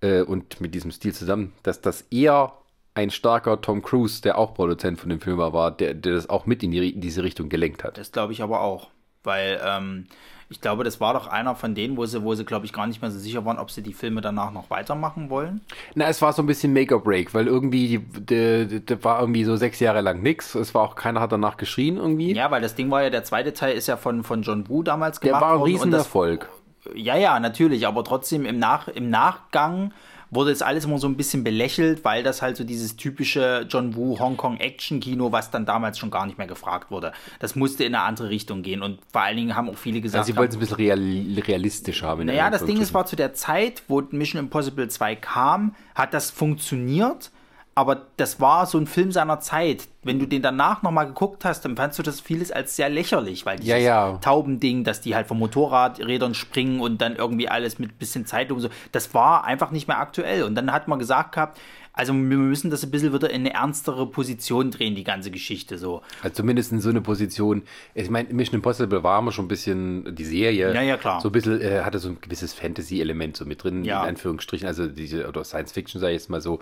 äh, 0.01 0.21
und 0.21 0.61
mit 0.61 0.75
diesem 0.75 0.91
Stil 0.91 1.13
zusammen, 1.13 1.53
dass 1.63 1.81
das 1.81 2.05
eher 2.11 2.53
ein 2.93 3.09
starker 3.09 3.61
Tom 3.61 3.81
Cruise, 3.81 4.21
der 4.21 4.37
auch 4.37 4.53
Produzent 4.53 4.99
von 4.99 5.09
dem 5.09 5.21
Film 5.21 5.37
war, 5.37 5.71
der, 5.71 5.93
der 5.93 6.13
das 6.13 6.29
auch 6.29 6.45
mit 6.45 6.63
in, 6.63 6.71
die, 6.71 6.89
in 6.89 7.01
diese 7.01 7.23
Richtung 7.23 7.49
gelenkt 7.49 7.83
hat. 7.83 7.97
Das 7.97 8.11
glaube 8.11 8.33
ich 8.33 8.41
aber 8.41 8.61
auch. 8.61 8.89
Weil 9.23 9.61
ähm, 9.63 10.07
ich 10.49 10.59
glaube, 10.59 10.83
das 10.83 10.99
war 10.99 11.13
doch 11.13 11.27
einer 11.27 11.55
von 11.55 11.75
denen, 11.75 11.95
wo 11.95 12.05
sie, 12.05 12.23
wo 12.23 12.35
sie, 12.35 12.43
glaube 12.43 12.65
ich, 12.65 12.73
gar 12.73 12.85
nicht 12.85 13.01
mehr 13.01 13.09
so 13.09 13.19
sicher 13.19 13.45
waren, 13.45 13.57
ob 13.57 13.71
sie 13.71 13.81
die 13.81 13.93
Filme 13.93 14.19
danach 14.19 14.51
noch 14.51 14.69
weitermachen 14.69 15.29
wollen. 15.29 15.61
Na, 15.95 16.07
es 16.07 16.21
war 16.21 16.33
so 16.33 16.41
ein 16.41 16.45
bisschen 16.45 16.73
Make 16.73 16.93
or 16.93 17.01
Break, 17.01 17.33
weil 17.33 17.47
irgendwie, 17.47 17.99
der 17.99 19.03
war 19.03 19.21
irgendwie 19.21 19.45
so 19.45 19.55
sechs 19.55 19.79
Jahre 19.79 20.01
lang 20.01 20.21
nichts. 20.21 20.53
Es 20.55 20.73
war 20.73 20.81
auch, 20.81 20.95
keiner 20.95 21.21
hat 21.21 21.31
danach 21.31 21.55
geschrien 21.55 21.95
irgendwie. 21.95 22.33
Ja, 22.33 22.51
weil 22.51 22.61
das 22.61 22.75
Ding 22.75 22.91
war 22.91 23.03
ja, 23.03 23.09
der 23.09 23.23
zweite 23.23 23.53
Teil 23.53 23.77
ist 23.77 23.87
ja 23.87 23.95
von, 23.95 24.23
von 24.23 24.41
John 24.41 24.67
Woo 24.67 24.83
damals 24.83 25.21
gemacht 25.21 25.41
worden. 25.41 25.51
Der 25.51 25.59
war 25.59 25.65
ein 25.65 25.71
Riesenerfolg. 25.71 26.49
Ja, 26.95 27.15
ja, 27.15 27.39
natürlich, 27.39 27.87
aber 27.87 28.03
trotzdem 28.03 28.45
im, 28.45 28.59
Nach, 28.59 28.89
im 28.89 29.09
Nachgang 29.09 29.93
wurde 30.31 30.49
jetzt 30.49 30.63
alles 30.63 30.85
immer 30.85 30.97
so 30.97 31.07
ein 31.07 31.17
bisschen 31.17 31.43
belächelt, 31.43 32.03
weil 32.03 32.23
das 32.23 32.41
halt 32.41 32.57
so 32.57 32.63
dieses 32.63 32.95
typische 32.95 33.67
John 33.69 33.95
Woo 33.95 34.17
Hongkong 34.17 34.57
Action 34.57 35.01
Kino, 35.01 35.31
was 35.31 35.51
dann 35.51 35.65
damals 35.65 35.99
schon 35.99 36.09
gar 36.09 36.25
nicht 36.25 36.37
mehr 36.37 36.47
gefragt 36.47 36.89
wurde. 36.89 37.11
Das 37.39 37.55
musste 37.55 37.83
in 37.83 37.93
eine 37.93 38.05
andere 38.05 38.29
Richtung 38.29 38.63
gehen 38.63 38.81
und 38.81 38.99
vor 39.11 39.21
allen 39.21 39.35
Dingen 39.37 39.55
haben 39.55 39.69
auch 39.69 39.77
viele 39.77 39.99
gesagt, 39.99 40.21
also 40.21 40.31
sie 40.31 40.37
wollten 40.37 40.51
es 40.51 40.57
ein 40.57 40.59
bisschen 40.61 40.75
real, 40.77 41.43
realistisch 41.45 42.01
haben. 42.01 42.25
Naja, 42.25 42.49
das 42.49 42.65
Ding 42.65 42.79
ist, 42.79 42.93
war 42.93 43.05
zu 43.05 43.15
der 43.15 43.33
Zeit, 43.33 43.83
wo 43.87 44.01
Mission 44.11 44.39
Impossible 44.39 44.87
2 44.87 45.15
kam, 45.17 45.75
hat 45.93 46.13
das 46.13 46.31
funktioniert 46.31 47.31
aber 47.73 48.07
das 48.17 48.41
war 48.41 48.65
so 48.65 48.77
ein 48.77 48.85
Film 48.85 49.11
seiner 49.11 49.39
Zeit. 49.39 49.87
Wenn 50.03 50.19
du 50.19 50.25
den 50.25 50.41
danach 50.41 50.81
nochmal 50.81 51.07
geguckt 51.07 51.45
hast, 51.45 51.63
dann 51.63 51.77
fandst 51.77 51.97
du 51.99 52.03
das 52.03 52.19
vieles 52.19 52.51
als 52.51 52.75
sehr 52.75 52.89
lächerlich, 52.89 53.45
weil 53.45 53.57
dieses 53.57 53.69
ja, 53.69 53.77
ja. 53.77 54.17
Taubending, 54.17 54.83
dass 54.83 54.99
die 54.99 55.15
halt 55.15 55.27
von 55.27 55.39
Motorradrädern 55.39 56.33
springen 56.33 56.81
und 56.81 57.01
dann 57.01 57.15
irgendwie 57.15 57.47
alles 57.47 57.79
mit 57.79 57.97
bisschen 57.97 58.25
Zeitung 58.25 58.59
so, 58.59 58.69
das 58.91 59.13
war 59.13 59.45
einfach 59.45 59.71
nicht 59.71 59.87
mehr 59.87 59.99
aktuell. 59.99 60.43
Und 60.43 60.55
dann 60.55 60.73
hat 60.73 60.89
man 60.89 60.99
gesagt 60.99 61.33
gehabt, 61.33 61.59
also 61.93 62.13
wir 62.13 62.37
müssen 62.37 62.71
das 62.71 62.83
ein 62.83 62.91
bisschen 62.91 63.13
wieder 63.13 63.29
in 63.29 63.41
eine 63.41 63.53
ernstere 63.53 64.07
Position 64.07 64.71
drehen, 64.71 64.95
die 64.95 65.03
ganze 65.03 65.29
Geschichte 65.29 65.77
so. 65.77 66.01
Also 66.21 66.35
zumindest 66.35 66.71
in 66.71 66.79
so 66.79 66.89
eine 66.89 67.01
Position. 67.01 67.63
Ich 67.93 68.09
meine, 68.09 68.33
Mission 68.33 68.55
Impossible 68.55 69.03
war 69.03 69.19
immer 69.19 69.31
schon 69.31 69.45
ein 69.45 69.49
bisschen 69.49 70.15
die 70.15 70.23
Serie. 70.23 70.73
Ja, 70.73 70.81
ja, 70.81 70.97
klar. 70.97 71.19
So 71.19 71.29
ein 71.29 71.31
bisschen, 71.33 71.59
äh, 71.61 71.81
hatte 71.81 71.99
so 71.99 72.09
ein 72.09 72.17
gewisses 72.21 72.53
Fantasy-Element 72.53 73.35
so 73.35 73.45
mit 73.45 73.63
drin, 73.63 73.83
ja. 73.83 74.03
in 74.03 74.09
Anführungsstrichen. 74.09 74.67
Also 74.67 74.87
diese, 74.87 75.27
oder 75.27 75.43
Science 75.43 75.73
Fiction, 75.73 75.99
sage 75.99 76.13
ich 76.13 76.21
jetzt 76.21 76.29
mal 76.29 76.41
so. 76.41 76.59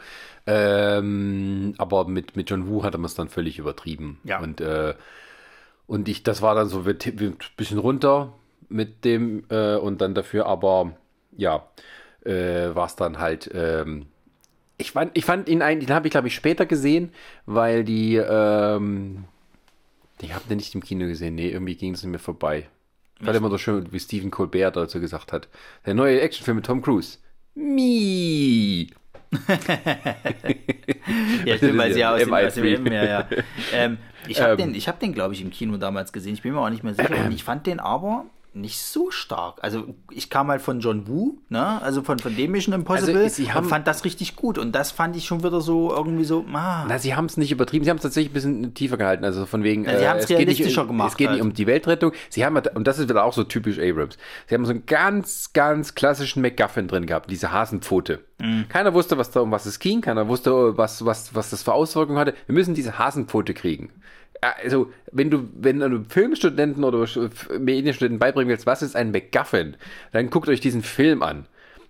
Ähm, 0.48 1.76
aber 1.78 2.08
mit, 2.08 2.36
mit 2.36 2.50
John 2.50 2.68
Woo 2.68 2.84
hatte 2.84 2.98
man 2.98 3.06
es 3.06 3.16
dann 3.16 3.30
völlig 3.30 3.60
übertrieben. 3.60 4.20
Ja. 4.24 4.40
Und, 4.40 4.62
äh, 4.62 4.96
und 5.86 6.10
ich, 6.10 6.24
das 6.24 6.42
war 6.42 6.56
dann 6.56 6.70
so 6.70 6.86
ein 6.86 7.36
bisschen 7.56 7.78
runter 7.78 8.34
mit 8.68 9.06
dem 9.06 9.44
äh, 9.50 9.76
und 9.76 10.02
dann 10.02 10.16
dafür 10.16 10.48
aber, 10.48 10.94
ja, 11.38 11.68
äh, 12.26 12.74
war 12.74 12.86
es 12.88 12.96
dann 12.96 13.20
halt, 13.20 13.50
ähm, 13.54 14.08
ich 14.80 14.92
fand, 14.94 15.12
ich 15.14 15.26
fand 15.26 15.48
ihn 15.48 15.62
einen, 15.62 15.82
den 15.82 15.92
habe 15.92 16.08
ich 16.08 16.12
glaube 16.12 16.28
ich 16.28 16.36
später 16.36 16.66
gesehen, 16.66 17.12
weil 17.46 17.84
die, 17.84 18.16
ähm, 18.16 19.26
die 20.22 20.34
habt 20.34 20.50
ihr 20.50 20.56
nicht 20.56 20.74
im 20.74 20.82
Kino 20.82 21.06
gesehen. 21.06 21.36
Nee, 21.36 21.50
irgendwie 21.50 21.76
ging 21.76 21.94
es 21.94 22.04
mir 22.04 22.18
vorbei. 22.18 22.68
Ich 23.20 23.26
fand 23.26 23.38
immer 23.38 23.50
so 23.50 23.58
schön, 23.58 23.92
wie 23.92 24.00
Stephen 24.00 24.32
Colbert 24.32 24.78
dazu 24.78 25.02
gesagt 25.02 25.34
hat. 25.34 25.50
Der 25.86 25.94
neue 25.94 26.22
Actionfilm 26.22 26.56
mit 26.58 26.66
Tom 26.66 26.82
Cruise. 26.82 27.18
Mi. 27.56 28.90
ja, 31.46 31.58
stimmt, 31.58 31.78
weil 31.78 31.94
sie 31.94 32.00
ja 32.00 32.16
aus 32.16 32.24
dem, 32.24 32.34
aus 32.34 32.54
dem 32.54 32.66
M, 32.66 32.86
ja, 32.88 33.06
ja. 33.06 33.28
Ähm, 33.74 33.98
ich 34.28 34.42
habe 34.42 34.62
ähm, 34.62 34.74
den, 34.74 34.82
hab 34.82 35.00
den 35.00 35.14
glaube 35.14 35.34
ich, 35.34 35.42
im 35.42 35.52
Kino 35.52 35.78
damals 35.78 36.14
gesehen. 36.14 36.34
Ich 36.34 36.42
bin 36.42 36.54
mir 36.54 36.62
auch 36.62 36.70
nicht 36.70 36.84
mehr 36.84 36.94
sicher. 36.94 37.26
Und 37.26 37.34
ich 37.34 37.44
fand 37.44 37.68
den 37.68 37.82
aber 37.82 38.26
nicht 38.54 38.82
so 38.82 39.12
stark. 39.12 39.60
Also 39.62 39.93
ich 40.12 40.30
kam 40.30 40.50
halt 40.50 40.62
von 40.62 40.80
John 40.80 41.08
Woo, 41.08 41.38
ne? 41.50 41.82
also 41.82 42.02
von, 42.02 42.20
von 42.20 42.36
dem 42.36 42.52
Mission 42.52 42.74
Impossible 42.74 43.24
also, 43.24 43.36
sie 43.36 43.52
haben, 43.52 43.66
und 43.66 43.70
fand 43.70 43.88
das 43.88 44.06
richtig 44.06 44.36
gut. 44.36 44.58
Und 44.58 44.74
das 44.74 44.91
fand 44.91 45.16
ich 45.16 45.26
schon 45.26 45.43
wieder 45.43 45.62
so 45.62 45.91
irgendwie 45.91 46.26
so, 46.26 46.45
ah. 46.54 46.86
Na, 46.88 46.97
sie 46.97 47.16
haben 47.16 47.26
es 47.26 47.38
nicht 47.38 47.52
übertrieben, 47.52 47.86
sie 47.86 47.91
haben 47.91 47.97
es 47.97 48.04
tatsächlich 48.04 48.32
ein 48.32 48.34
bisschen 48.34 48.74
tiefer 48.74 48.97
gehalten. 48.97 49.24
Also 49.24 49.45
von 49.45 49.64
wegen, 49.64 49.86
ja, 49.86 50.00
sie 50.00 50.08
haben 50.08 50.20
es 50.20 50.30
realistischer 50.30 50.82
nicht, 50.82 50.89
gemacht. 50.89 51.12
Es 51.12 51.18
geht 51.18 51.28
halt. 51.28 51.38
nicht 51.38 51.45
um 51.45 51.54
die 51.54 51.68
Weltrettung. 51.68 52.12
Sie 52.30 52.43
haben, 52.43 52.58
und 52.58 52.88
das 52.88 52.97
ist 53.00 53.08
wieder 53.10 53.24
auch 53.24 53.34
so 53.34 53.43
typisch 53.43 53.78
Abrams, 53.80 54.18
sie 54.47 54.56
haben 54.56 54.66
so 54.66 54.72
einen 54.72 54.86
ganz, 54.86 55.54
ganz 55.54 55.93
klassischen 55.93 56.41
MacGuffin 56.41 56.88
drin 56.88 57.06
gehabt, 57.06 57.30
diese 57.30 57.52
Hasenpfote. 57.52 58.20
Mhm. 58.39 58.66
Keiner 58.70 58.93
wusste, 58.93 59.18
was 59.18 59.32
da 59.32 59.41
um 59.41 59.52
was 59.52 59.66
es 59.66 59.80
ging, 59.80 60.02
keiner 60.02 60.28
wusste, 60.28 60.78
was, 60.78 61.06
was, 61.06 61.36
was 61.36 61.52
das 61.52 61.62
für 61.62 61.74
Auswirkungen 61.74 62.18
hatte. 62.18 62.34
Wir 62.47 62.56
müssen 62.56 62.74
diese 62.74 62.97
Hasenpfote 62.97 63.54
kriegen 63.54 63.91
also, 64.42 64.92
wenn 65.12 65.30
du, 65.30 65.50
wenn 65.54 65.80
du 65.80 66.06
Filmstudenten 66.08 66.84
oder 66.84 67.08
Medienstudenten 67.60 68.20
beibringen 68.20 68.50
willst, 68.50 68.66
was 68.66 68.82
ist 68.82 68.96
ein 68.96 69.12
MacGuffin, 69.12 69.76
dann 70.12 70.30
guckt 70.30 70.50
euch 70.50 70.62
diesen 70.62 70.82
Film 70.82 71.24
an. 71.24 71.46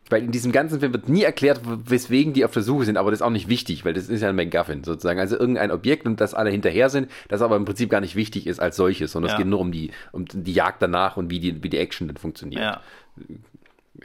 Weil 0.09 0.23
in 0.23 0.31
diesem 0.31 0.51
ganzen 0.51 0.79
Film 0.79 0.91
wird 0.91 1.07
nie 1.07 1.21
erklärt, 1.21 1.61
weswegen 1.63 2.33
die 2.33 2.43
auf 2.43 2.51
der 2.51 2.63
Suche 2.63 2.85
sind, 2.85 2.97
aber 2.97 3.11
das 3.11 3.19
ist 3.19 3.25
auch 3.25 3.29
nicht 3.29 3.47
wichtig, 3.47 3.85
weil 3.85 3.93
das 3.93 4.09
ist 4.09 4.21
ja 4.21 4.29
ein 4.29 4.35
MacGuffin 4.35 4.83
sozusagen. 4.83 5.19
Also 5.19 5.37
irgendein 5.37 5.69
Objekt 5.69 6.07
und 6.07 6.19
das 6.19 6.33
alle 6.33 6.49
hinterher 6.49 6.89
sind, 6.89 7.11
das 7.27 7.43
aber 7.43 7.55
im 7.55 7.65
Prinzip 7.65 7.91
gar 7.91 8.01
nicht 8.01 8.15
wichtig 8.15 8.47
ist 8.47 8.59
als 8.59 8.75
solches, 8.75 9.11
sondern 9.11 9.29
ja. 9.29 9.35
es 9.35 9.37
geht 9.37 9.47
nur 9.47 9.59
um 9.59 9.71
die, 9.71 9.91
um 10.11 10.25
die 10.25 10.53
Jagd 10.53 10.81
danach 10.81 11.17
und 11.17 11.29
wie 11.29 11.39
die, 11.39 11.63
wie 11.63 11.69
die 11.69 11.77
Action 11.77 12.07
dann 12.07 12.17
funktioniert. 12.17 12.61
Ja. 12.61 12.81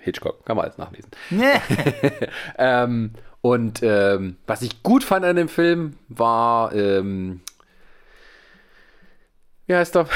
Hitchcock, 0.01 0.45
kann 0.45 0.57
man 0.57 0.67
alles 0.67 0.77
nachlesen. 0.77 1.11
Nee. 1.31 1.45
ähm, 2.59 3.13
und 3.41 3.83
ähm, 3.83 4.37
was 4.47 4.63
ich 4.63 4.83
gut 4.83 5.05
fand 5.05 5.25
an 5.25 5.37
dem 5.37 5.49
Film 5.49 5.95
war, 6.09 6.75
ähm, 6.75 7.41
wie 9.67 9.75
heißt 9.75 9.97
er? 9.97 10.09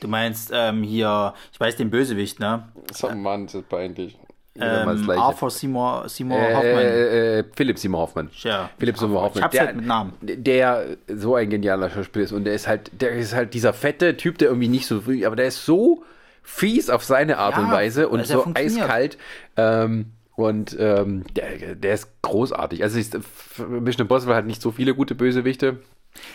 Du 0.00 0.08
meinst 0.08 0.50
ähm, 0.52 0.82
hier, 0.82 1.34
ich 1.52 1.60
weiß 1.60 1.76
den 1.76 1.90
Bösewicht, 1.90 2.40
ne? 2.40 2.68
So, 2.92 3.10
Mann, 3.10 3.46
das 3.46 3.54
ist 3.56 3.68
peinlich. 3.68 4.16
Ähm, 4.58 5.10
Arthur 5.10 5.50
Seymour, 5.50 6.08
Seymour 6.08 6.38
äh, 6.38 6.54
Hoffman. 6.54 6.78
Äh, 6.78 7.38
äh, 7.38 7.44
Philipp 7.54 7.78
Seymour 7.78 8.00
Hoffman. 8.00 8.30
Ja. 8.42 8.70
Philipp 8.78 8.98
Seymour 8.98 9.22
Hoffman. 9.22 9.38
Ich 9.38 9.44
hab's 9.44 9.52
der, 9.52 9.66
halt 9.66 9.76
mit 9.76 9.86
Namen. 9.86 10.12
Der 10.20 10.96
so 11.06 11.36
ein 11.36 11.48
genialer 11.50 11.88
Schauspieler 11.88 12.24
ist 12.24 12.32
und 12.32 12.44
der 12.44 12.54
ist 12.54 12.66
halt, 12.66 12.90
der 13.00 13.12
ist 13.12 13.34
halt 13.34 13.54
dieser 13.54 13.72
fette 13.72 14.16
Typ, 14.16 14.38
der 14.38 14.48
irgendwie 14.48 14.68
nicht 14.68 14.86
so, 14.86 15.02
aber 15.24 15.36
der 15.36 15.46
ist 15.46 15.64
so 15.64 16.04
fies 16.42 16.90
auf 16.90 17.04
seine 17.04 17.38
Art 17.38 17.56
ja, 17.56 17.62
und 17.62 17.70
Weise 17.70 18.08
und 18.08 18.26
so 18.26 18.46
eiskalt. 18.54 19.18
Ähm, 19.56 20.06
und 20.34 20.76
ähm, 20.80 21.24
der, 21.36 21.74
der 21.76 21.94
ist 21.94 22.08
großartig. 22.22 22.82
Also 22.82 22.98
ist, 22.98 23.16
Mission 23.68 24.02
Impossible 24.02 24.34
hat 24.34 24.46
nicht 24.46 24.62
so 24.62 24.70
viele 24.72 24.94
gute 24.94 25.14
Bösewichte. 25.14 25.78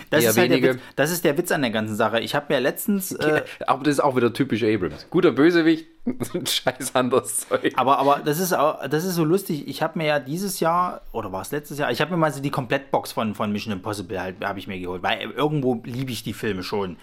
Das 0.09 0.23
ist, 0.23 0.37
halt 0.37 0.51
Witz, 0.51 0.77
das 0.95 1.11
ist, 1.11 1.25
der 1.25 1.37
Witz 1.37 1.51
an 1.51 1.61
der 1.61 1.71
ganzen 1.71 1.95
Sache. 1.95 2.19
Ich 2.19 2.33
habe 2.35 2.53
mir 2.53 2.59
letztens. 2.59 3.15
Äh, 3.25 3.43
aber 3.65 3.83
das 3.83 3.93
ist 3.93 3.99
auch 4.01 4.15
wieder 4.15 4.33
typisch 4.33 4.63
Abrams. 4.63 5.07
Guter 5.09 5.31
Bösewicht, 5.31 5.87
scheiß 6.47 6.93
anderes 6.93 7.47
Zeug. 7.47 7.73
Aber, 7.75 7.97
aber 7.97 8.21
das, 8.23 8.39
ist 8.39 8.53
auch, 8.53 8.87
das 8.87 9.03
ist 9.03 9.15
so 9.15 9.23
lustig. 9.23 9.67
Ich 9.67 9.81
habe 9.81 9.97
mir 9.97 10.05
ja 10.05 10.19
dieses 10.19 10.59
Jahr, 10.59 11.01
oder 11.11 11.31
war 11.31 11.41
es 11.41 11.51
letztes 11.51 11.79
Jahr, 11.79 11.91
ich 11.91 12.01
habe 12.01 12.11
mir 12.11 12.17
mal 12.17 12.31
so 12.31 12.41
die 12.41 12.51
Komplettbox 12.51 13.13
von, 13.13 13.33
von 13.33 13.51
Mission 13.51 13.73
Impossible 13.73 14.19
halt, 14.19 14.43
habe 14.43 14.59
ich 14.59 14.67
mir 14.67 14.79
geholt. 14.79 15.01
Weil 15.01 15.31
irgendwo 15.31 15.81
liebe 15.85 16.11
ich 16.11 16.23
die 16.23 16.33
Filme 16.33 16.61
schon. 16.61 16.97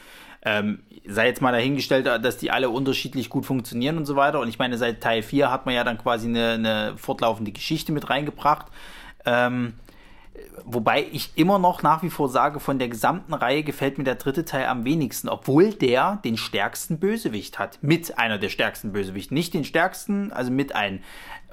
Ähm, 0.44 0.80
sei 1.06 1.26
jetzt 1.26 1.40
mal 1.40 1.52
dahingestellt, 1.52 2.06
dass 2.06 2.36
die 2.36 2.50
alle 2.50 2.70
unterschiedlich 2.70 3.28
gut 3.28 3.46
funktionieren 3.46 3.96
und 3.96 4.06
so 4.06 4.14
weiter. 4.14 4.38
Und 4.38 4.48
ich 4.48 4.58
meine, 4.58 4.78
seit 4.78 5.00
Teil 5.00 5.22
4 5.22 5.50
hat 5.50 5.66
man 5.66 5.74
ja 5.74 5.82
dann 5.82 5.98
quasi 5.98 6.28
eine, 6.28 6.52
eine 6.52 6.94
fortlaufende 6.96 7.52
Geschichte 7.52 7.90
mit 7.90 8.10
reingebracht. 8.10 8.66
Ähm, 9.24 9.74
wobei 10.64 11.06
ich 11.12 11.32
immer 11.36 11.58
noch 11.58 11.82
nach 11.82 12.02
wie 12.02 12.10
vor 12.10 12.28
sage, 12.28 12.60
von 12.60 12.78
der 12.78 12.88
gesamten 12.88 13.34
Reihe 13.34 13.62
gefällt 13.62 13.98
mir 13.98 14.04
der 14.04 14.14
dritte 14.14 14.44
Teil 14.44 14.66
am 14.66 14.84
wenigsten, 14.84 15.28
obwohl 15.28 15.72
der 15.72 16.20
den 16.24 16.36
stärksten 16.36 16.98
Bösewicht 16.98 17.58
hat. 17.58 17.78
Mit 17.82 18.18
einer 18.18 18.38
der 18.38 18.48
stärksten 18.48 18.92
Bösewichte. 18.92 19.34
Nicht 19.34 19.54
den 19.54 19.64
stärksten, 19.64 20.32
also 20.32 20.50
mit 20.50 20.74
einem. 20.74 21.00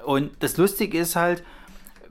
Und 0.04 0.30
das 0.40 0.56
Lustige 0.56 0.98
ist 0.98 1.16
halt, 1.16 1.42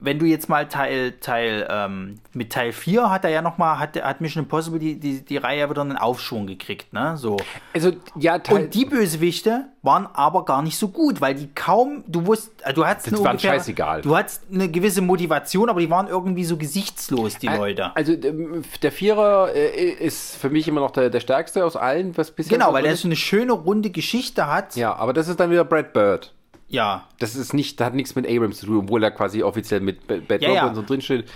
wenn 0.00 0.18
du 0.18 0.24
jetzt 0.24 0.48
mal 0.48 0.66
Teil, 0.66 1.12
Teil, 1.20 1.66
ähm, 1.70 2.18
mit 2.32 2.50
Teil 2.50 2.72
4 2.72 3.10
hat 3.10 3.24
er 3.24 3.30
ja 3.30 3.42
nochmal, 3.42 3.78
hat, 3.78 4.02
hat 4.02 4.20
Mission 4.20 4.44
Impossible 4.44 4.78
die, 4.78 4.98
die, 4.98 5.22
die 5.22 5.36
Reihe 5.36 5.68
wieder 5.68 5.82
einen 5.82 5.96
Aufschwung 5.96 6.46
gekriegt, 6.46 6.92
ne? 6.92 7.16
So. 7.16 7.36
Also, 7.74 7.92
ja, 8.16 8.38
Teil 8.38 8.56
Und 8.56 8.74
die 8.74 8.86
Bösewichte 8.86 9.66
waren 9.82 10.08
aber 10.14 10.46
gar 10.46 10.62
nicht 10.62 10.78
so 10.78 10.88
gut, 10.88 11.20
weil 11.20 11.34
die 11.34 11.48
kaum, 11.54 12.02
du 12.06 12.26
wusst, 12.26 12.50
äh, 12.62 12.72
du 12.72 12.86
hattest 12.86 13.08
das 13.08 13.20
eine 13.20 13.28
ungefähr, 13.28 13.52
scheißegal. 13.52 14.00
Du 14.00 14.16
hattest 14.16 14.44
eine 14.50 14.70
gewisse 14.70 15.02
Motivation, 15.02 15.68
aber 15.68 15.80
die 15.80 15.90
waren 15.90 16.08
irgendwie 16.08 16.44
so 16.44 16.56
gesichtslos, 16.56 17.36
die 17.36 17.48
Leute. 17.48 17.94
Also, 17.94 18.12
ähm, 18.12 18.62
der 18.82 18.92
Vierer 18.92 19.54
äh, 19.54 19.90
ist 19.90 20.36
für 20.36 20.48
mich 20.48 20.66
immer 20.66 20.80
noch 20.80 20.92
der, 20.92 21.10
der 21.10 21.20
stärkste 21.20 21.64
aus 21.64 21.76
allen, 21.76 22.16
was 22.16 22.30
bisher. 22.30 22.56
Genau, 22.56 22.72
weil 22.72 22.84
der 22.84 22.96
so 22.96 23.06
eine 23.06 23.16
schöne 23.16 23.52
runde 23.52 23.90
Geschichte 23.90 24.46
hat. 24.46 24.76
Ja, 24.76 24.94
aber 24.94 25.12
das 25.12 25.28
ist 25.28 25.38
dann 25.38 25.50
wieder 25.50 25.64
Brad 25.64 25.92
Bird. 25.92 26.32
Ja. 26.70 27.04
Das 27.18 27.34
ist 27.34 27.52
nicht, 27.52 27.78
das 27.78 27.86
hat 27.86 27.94
nichts 27.94 28.14
mit 28.14 28.26
Abrams 28.26 28.58
zu 28.58 28.66
tun, 28.66 28.78
obwohl 28.78 29.02
er 29.02 29.10
quasi 29.10 29.42
offiziell 29.42 29.80
mit 29.80 30.06
Bad 30.06 30.40
ja, 30.40 30.50
ja. 30.50 30.66
und 30.66 30.74
so 30.74 30.82
drinsteht. 30.82 31.28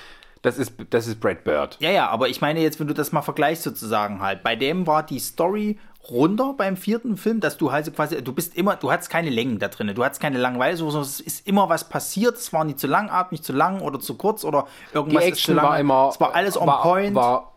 Das 0.43 0.59
ist, 0.59 0.74
das 0.91 1.07
ist 1.07 1.20
Brad 1.20 1.43
Bird. 1.43 1.78
Ja, 1.80 1.91
ja, 1.91 2.09
aber 2.09 2.28
ich 2.28 2.41
meine 2.41 2.61
jetzt, 2.61 2.78
wenn 2.78 2.87
du 2.87 2.95
das 2.95 3.12
mal 3.12 3.22
vergleichst 3.22 3.62
sozusagen 3.62 4.20
halt, 4.20 4.43
bei 4.43 4.57
dem 4.57 4.87
war 4.87 5.03
die 5.03 5.18
Story 5.18 5.78
runter 6.11 6.55
beim 6.57 6.76
vierten 6.76 7.16
Film, 7.16 7.41
dass 7.41 7.57
du 7.57 7.72
halt 7.72 7.95
quasi, 7.97 8.22
du 8.22 8.32
bist 8.32 8.55
immer, 8.55 8.76
du 8.76 8.93
hattest 8.93 9.09
keine 9.09 9.30
Längen 9.30 9.59
da 9.59 9.68
drin, 9.68 9.91
du 9.95 10.05
hattest 10.05 10.20
keine 10.20 10.39
Langeweile, 10.39 10.76
sondern 10.76 11.01
es 11.01 11.20
ist 11.20 11.49
immer 11.49 11.70
was 11.70 11.89
passiert, 11.89 12.37
es 12.37 12.53
war 12.53 12.64
nicht 12.64 12.78
zu 12.78 12.87
langatmig, 12.87 13.43
zu 13.43 13.55
lang 13.55 13.80
oder 13.80 13.99
zu 14.01 14.16
kurz 14.16 14.45
oder 14.45 14.66
irgendwas 14.93 15.22
die 15.22 15.28
Action 15.30 15.39
ist 15.39 15.45
zu 15.45 15.53
lang. 15.55 15.64
war 15.64 15.80
immer, 15.80 16.11
es 16.12 16.20
war 16.20 16.35
alles 16.35 16.61
on 16.61 16.66
war, 16.66 16.82
point. 16.82 17.14
War 17.14 17.54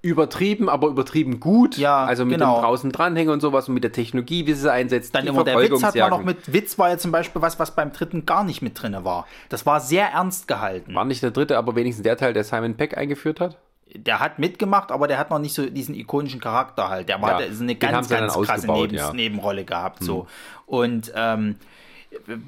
übertrieben, 0.00 0.68
aber 0.68 0.88
übertrieben 0.88 1.40
gut. 1.40 1.76
Ja, 1.76 2.04
also 2.04 2.24
mit 2.24 2.38
genau. 2.38 2.56
dem 2.56 2.62
draußen 2.62 2.92
dranhängen 2.92 3.32
und 3.32 3.40
sowas 3.40 3.68
und 3.68 3.74
mit 3.74 3.82
der 3.82 3.92
Technologie, 3.92 4.46
wie 4.46 4.52
sie 4.52 4.66
es 4.66 4.66
einsetzt. 4.66 5.14
Dann 5.14 5.26
immer 5.26 5.44
der 5.44 5.58
Witz 5.58 5.82
hat 5.82 5.96
man 5.96 6.10
noch 6.10 6.22
mit 6.22 6.52
Witz 6.52 6.78
war 6.78 6.90
ja 6.90 6.98
zum 6.98 7.10
Beispiel 7.10 7.42
was, 7.42 7.58
was 7.58 7.74
beim 7.74 7.92
dritten 7.92 8.24
gar 8.24 8.44
nicht 8.44 8.62
mit 8.62 8.80
drin 8.80 8.96
war. 9.02 9.26
Das 9.48 9.66
war 9.66 9.80
sehr 9.80 10.08
ernst 10.08 10.46
gehalten. 10.46 10.94
War 10.94 11.04
nicht 11.04 11.22
der 11.22 11.32
dritte, 11.32 11.58
aber 11.58 11.74
wenigstens 11.74 12.04
der 12.04 12.16
Teil, 12.16 12.32
der 12.32 12.44
Simon 12.44 12.76
Peck 12.76 12.96
eingeführt 12.96 13.40
hat? 13.40 13.58
Der 13.94 14.20
hat 14.20 14.38
mitgemacht, 14.38 14.92
aber 14.92 15.08
der 15.08 15.18
hat 15.18 15.30
noch 15.30 15.38
nicht 15.38 15.54
so 15.54 15.64
diesen 15.64 15.94
ikonischen 15.94 16.40
Charakter 16.40 16.90
halt. 16.90 17.08
Der 17.08 17.20
war 17.22 17.40
ja, 17.40 17.48
eine 17.48 17.74
ganz, 17.74 18.08
ganz 18.08 18.34
krasse 18.34 18.70
Neben 18.70 18.94
ja. 18.94 19.12
Nebenrolle 19.12 19.64
gehabt. 19.64 20.04
So. 20.04 20.22
Hm. 20.22 20.26
Und 20.66 21.12
ähm, 21.16 21.56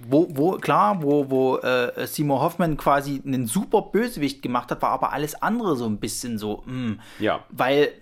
wo, 0.08 0.28
wo, 0.30 0.52
klar, 0.52 1.02
wo, 1.02 1.30
wo 1.30 1.56
äh, 1.58 2.06
Seymour 2.06 2.40
Hoffman 2.40 2.76
quasi 2.76 3.22
einen 3.24 3.46
super 3.46 3.82
Bösewicht 3.82 4.42
gemacht 4.42 4.70
hat, 4.70 4.82
war 4.82 4.90
aber 4.90 5.12
alles 5.12 5.40
andere 5.40 5.76
so 5.76 5.86
ein 5.86 5.98
bisschen 5.98 6.38
so, 6.38 6.62
mh. 6.66 6.72
Hm. 6.72 7.00
Ja. 7.18 7.44
Weil 7.50 7.92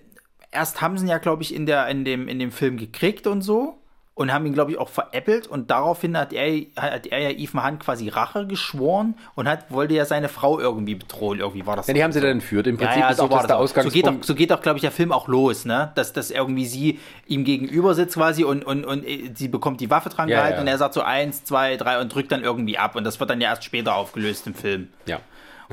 erst 0.50 0.80
haben 0.80 0.98
sie 0.98 1.04
ihn 1.04 1.10
ja, 1.10 1.18
glaube 1.18 1.42
ich, 1.42 1.54
in, 1.54 1.66
der, 1.66 1.88
in, 1.88 2.04
dem, 2.04 2.28
in 2.28 2.38
dem 2.38 2.52
Film 2.52 2.76
gekriegt 2.76 3.26
und 3.26 3.42
so 3.42 3.77
und 4.18 4.32
haben 4.32 4.44
ihn, 4.46 4.52
glaube 4.52 4.72
ich, 4.72 4.78
auch 4.78 4.88
veräppelt. 4.88 5.46
Und 5.46 5.70
daraufhin 5.70 6.18
hat 6.18 6.32
er, 6.32 6.66
hat 6.76 7.06
er 7.06 7.20
ja 7.20 7.30
Ethan 7.30 7.64
Hunt 7.64 7.78
quasi 7.78 8.08
Rache 8.08 8.48
geschworen 8.48 9.14
und 9.36 9.48
hat, 9.48 9.70
wollte 9.70 9.94
ja 9.94 10.06
seine 10.06 10.28
Frau 10.28 10.58
irgendwie 10.58 10.96
bedrohen. 10.96 11.38
Irgendwie 11.38 11.64
war 11.66 11.76
das. 11.76 11.86
Ja, 11.86 11.94
die 11.94 12.02
haben 12.02 12.10
sie 12.10 12.20
dann 12.20 12.30
entführt. 12.30 12.66
Im 12.66 12.78
Prinzip 12.78 12.96
ja, 12.96 13.02
ja, 13.02 13.10
ist 13.10 13.18
so 13.18 13.22
auch 13.22 13.28
das 13.28 13.46
der 13.46 13.58
Ausgangspunkt. 13.58 13.94
So 13.94 14.10
geht, 14.10 14.20
auch, 14.20 14.24
so 14.24 14.34
geht 14.34 14.52
auch, 14.52 14.60
glaube 14.60 14.78
ich, 14.78 14.80
der 14.80 14.90
Film 14.90 15.12
auch 15.12 15.28
los, 15.28 15.64
ne? 15.66 15.92
Dass, 15.94 16.12
dass 16.12 16.32
irgendwie 16.32 16.66
sie 16.66 16.98
ihm 17.28 17.44
gegenüber 17.44 17.94
sitzt 17.94 18.16
quasi 18.16 18.42
und, 18.42 18.64
und, 18.64 18.84
und 18.84 19.04
sie 19.34 19.46
bekommt 19.46 19.80
die 19.80 19.88
Waffe 19.88 20.08
dran 20.08 20.26
gehalten 20.26 20.62
und 20.62 20.66
er 20.66 20.78
sagt 20.78 20.94
so 20.94 21.02
eins, 21.02 21.44
zwei, 21.44 21.76
drei 21.76 22.00
und 22.00 22.12
drückt 22.12 22.32
dann 22.32 22.42
irgendwie 22.42 22.76
ab. 22.76 22.96
Und 22.96 23.04
das 23.04 23.20
wird 23.20 23.30
dann 23.30 23.40
ja 23.40 23.50
erst 23.50 23.62
später 23.62 23.94
aufgelöst 23.94 24.48
im 24.48 24.54
Film. 24.54 24.88
Ja. 25.06 25.20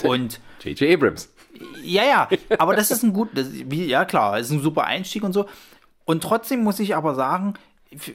Und. 0.03 0.39
J.J. 0.63 0.93
Abrams. 0.93 1.33
Ja, 1.81 2.03
ja, 2.03 2.29
aber 2.59 2.75
das 2.75 2.91
ist 2.91 3.01
ein 3.01 3.11
gut, 3.11 3.29
das, 3.33 3.47
wie, 3.51 3.85
ja 3.85 4.05
klar, 4.05 4.37
ist 4.37 4.51
ein 4.51 4.61
super 4.61 4.83
Einstieg 4.83 5.23
und 5.23 5.33
so. 5.33 5.47
Und 6.03 6.21
trotzdem 6.21 6.63
muss 6.63 6.79
ich 6.79 6.95
aber 6.95 7.15
sagen, 7.15 7.55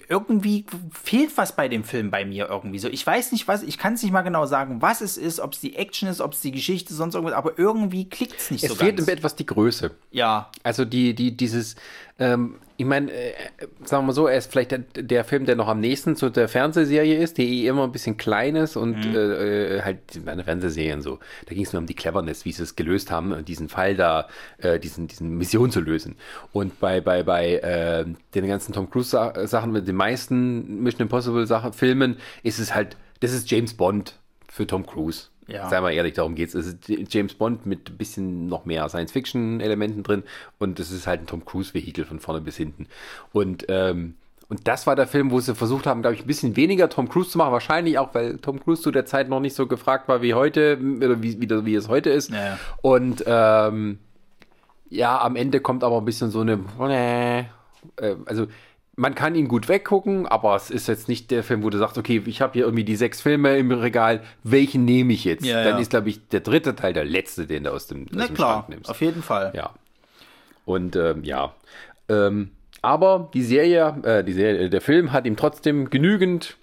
irgendwie 0.08 0.66
fehlt 0.92 1.36
was 1.36 1.56
bei 1.56 1.68
dem 1.68 1.84
Film 1.84 2.10
bei 2.10 2.24
mir 2.24 2.48
irgendwie 2.48 2.78
so. 2.78 2.88
Ich 2.88 3.06
weiß 3.06 3.32
nicht, 3.32 3.48
was, 3.48 3.62
ich 3.62 3.78
kann 3.78 3.94
es 3.94 4.02
nicht 4.02 4.12
mal 4.12 4.22
genau 4.22 4.44
sagen, 4.44 4.82
was 4.82 5.00
es 5.00 5.16
ist, 5.16 5.40
ob 5.40 5.52
es 5.52 5.60
die 5.60 5.76
Action 5.76 6.08
ist, 6.08 6.20
ob 6.20 6.32
es 6.32 6.40
die 6.40 6.50
Geschichte, 6.50 6.92
sonst 6.92 7.14
irgendwas, 7.14 7.36
aber 7.36 7.58
irgendwie 7.58 8.08
klickt 8.08 8.38
es 8.38 8.50
nicht 8.50 8.64
es 8.64 8.70
so 8.70 8.76
ganz. 8.76 8.98
Es 8.98 9.06
fehlt 9.06 9.18
etwas 9.18 9.36
die 9.36 9.46
Größe. 9.46 9.92
Ja. 10.10 10.50
Also 10.62 10.84
die, 10.84 11.14
die, 11.14 11.36
dieses, 11.36 11.76
ähm, 12.20 12.56
ich 12.76 12.86
meine, 12.86 13.12
äh, 13.12 13.32
sagen 13.84 14.04
wir 14.04 14.06
mal 14.08 14.12
so, 14.12 14.26
er 14.26 14.38
ist 14.38 14.50
vielleicht 14.50 14.70
der, 14.70 14.78
der, 14.78 15.24
Film, 15.24 15.44
der 15.44 15.56
noch 15.56 15.68
am 15.68 15.80
nächsten 15.80 16.16
zu 16.16 16.30
der 16.30 16.48
Fernsehserie 16.48 17.18
ist, 17.18 17.36
die 17.36 17.64
eh 17.64 17.66
immer 17.68 17.84
ein 17.84 17.92
bisschen 17.92 18.16
klein 18.16 18.56
ist 18.56 18.76
und 18.76 19.06
mhm. 19.06 19.16
äh, 19.16 19.76
äh 19.76 19.82
halt 19.82 19.98
meine 20.24 20.44
Fernsehserien 20.44 21.02
so. 21.02 21.18
Da 21.46 21.54
ging 21.54 21.64
es 21.64 21.72
nur 21.72 21.80
um 21.80 21.86
die 21.86 21.94
Cleverness, 21.94 22.44
wie 22.44 22.52
sie 22.52 22.62
es 22.62 22.76
gelöst 22.76 23.10
haben, 23.10 23.44
diesen 23.44 23.68
Fall 23.68 23.96
da, 23.96 24.28
äh, 24.58 24.78
diesen, 24.78 25.08
diesen 25.08 25.36
Mission 25.36 25.70
zu 25.70 25.80
lösen. 25.80 26.16
Und 26.52 26.78
bei, 26.80 27.00
bei, 27.00 27.22
bei 27.22 27.56
äh, 27.56 28.04
den 28.34 28.46
ganzen 28.46 28.72
Tom 28.72 28.90
Cruise 28.90 29.10
Sachen, 29.46 29.72
mit 29.72 29.88
den 29.88 29.96
meisten 29.96 30.82
Mission 30.82 31.02
Impossible 31.02 31.46
Sachen, 31.46 31.72
Filmen, 31.72 32.16
ist 32.42 32.58
es 32.58 32.74
halt, 32.74 32.96
das 33.20 33.32
ist 33.32 33.50
James 33.50 33.74
Bond 33.74 34.14
für 34.48 34.66
Tom 34.66 34.86
Cruise. 34.86 35.28
Ja. 35.50 35.68
Sei 35.68 35.80
mal 35.80 35.92
ehrlich, 35.92 36.14
darum 36.14 36.34
geht 36.34 36.48
es. 36.50 36.54
Es 36.54 36.66
ist 36.66 37.12
James 37.12 37.34
Bond 37.34 37.66
mit 37.66 37.90
ein 37.90 37.96
bisschen 37.96 38.46
noch 38.46 38.64
mehr 38.64 38.88
Science-Fiction-Elementen 38.88 40.02
drin 40.02 40.22
und 40.58 40.78
es 40.78 40.90
ist 40.90 41.06
halt 41.06 41.22
ein 41.22 41.26
Tom 41.26 41.44
Cruise-Vehikel 41.44 42.04
von 42.04 42.20
vorne 42.20 42.40
bis 42.40 42.56
hinten. 42.56 42.86
Und, 43.32 43.66
ähm, 43.68 44.14
und 44.48 44.66
das 44.66 44.86
war 44.86 44.96
der 44.96 45.06
Film, 45.06 45.30
wo 45.30 45.40
sie 45.40 45.54
versucht 45.54 45.86
haben, 45.86 46.02
glaube 46.02 46.14
ich, 46.14 46.22
ein 46.22 46.26
bisschen 46.26 46.56
weniger 46.56 46.88
Tom 46.88 47.08
Cruise 47.08 47.30
zu 47.30 47.38
machen. 47.38 47.52
Wahrscheinlich 47.52 47.98
auch, 47.98 48.14
weil 48.14 48.38
Tom 48.38 48.60
Cruise 48.60 48.82
zu 48.82 48.90
der 48.90 49.06
Zeit 49.06 49.28
noch 49.28 49.40
nicht 49.40 49.54
so 49.54 49.66
gefragt 49.66 50.08
war 50.08 50.22
wie 50.22 50.34
heute, 50.34 50.78
oder 50.96 51.22
wie, 51.22 51.40
wie, 51.40 51.66
wie 51.66 51.74
es 51.74 51.88
heute 51.88 52.10
ist. 52.10 52.30
Ja. 52.30 52.58
Und 52.82 53.24
ähm, 53.26 53.98
ja, 54.88 55.20
am 55.20 55.36
Ende 55.36 55.60
kommt 55.60 55.84
aber 55.84 55.98
ein 55.98 56.04
bisschen 56.04 56.30
so 56.30 56.40
eine, 56.40 57.46
äh, 57.96 58.14
also 58.26 58.46
man 59.00 59.14
kann 59.14 59.34
ihn 59.34 59.48
gut 59.48 59.68
weggucken, 59.68 60.26
aber 60.26 60.54
es 60.56 60.70
ist 60.70 60.86
jetzt 60.86 61.08
nicht 61.08 61.30
der 61.30 61.42
Film, 61.42 61.62
wo 61.62 61.70
du 61.70 61.78
sagst, 61.78 61.96
okay, 61.96 62.22
ich 62.26 62.42
habe 62.42 62.52
hier 62.52 62.64
irgendwie 62.64 62.84
die 62.84 62.96
sechs 62.96 63.22
Filme 63.22 63.56
im 63.56 63.72
Regal, 63.72 64.20
welchen 64.44 64.84
nehme 64.84 65.12
ich 65.14 65.24
jetzt? 65.24 65.44
Ja, 65.44 65.64
Dann 65.64 65.74
ja. 65.76 65.78
ist, 65.80 65.90
glaube 65.90 66.10
ich, 66.10 66.28
der 66.28 66.40
dritte 66.40 66.76
Teil 66.76 66.92
der 66.92 67.04
letzte, 67.06 67.46
den 67.46 67.64
du 67.64 67.72
aus 67.72 67.86
dem, 67.86 68.06
Na 68.10 68.22
aus 68.24 68.28
dem 68.28 68.36
klar, 68.36 68.52
Schrank 68.56 68.68
nimmst. 68.68 68.90
auf 68.90 69.00
jeden 69.00 69.22
Fall. 69.22 69.52
Ja. 69.56 69.70
Und 70.66 70.96
ähm, 70.96 71.24
ja. 71.24 71.54
Ähm, 72.10 72.50
aber 72.82 73.30
die 73.32 73.42
Serie, 73.42 73.94
äh, 74.02 74.22
die 74.22 74.32
Serie, 74.34 74.68
der 74.68 74.80
Film 74.82 75.12
hat 75.12 75.24
ihm 75.26 75.36
trotzdem 75.36 75.88
genügend 75.88 76.56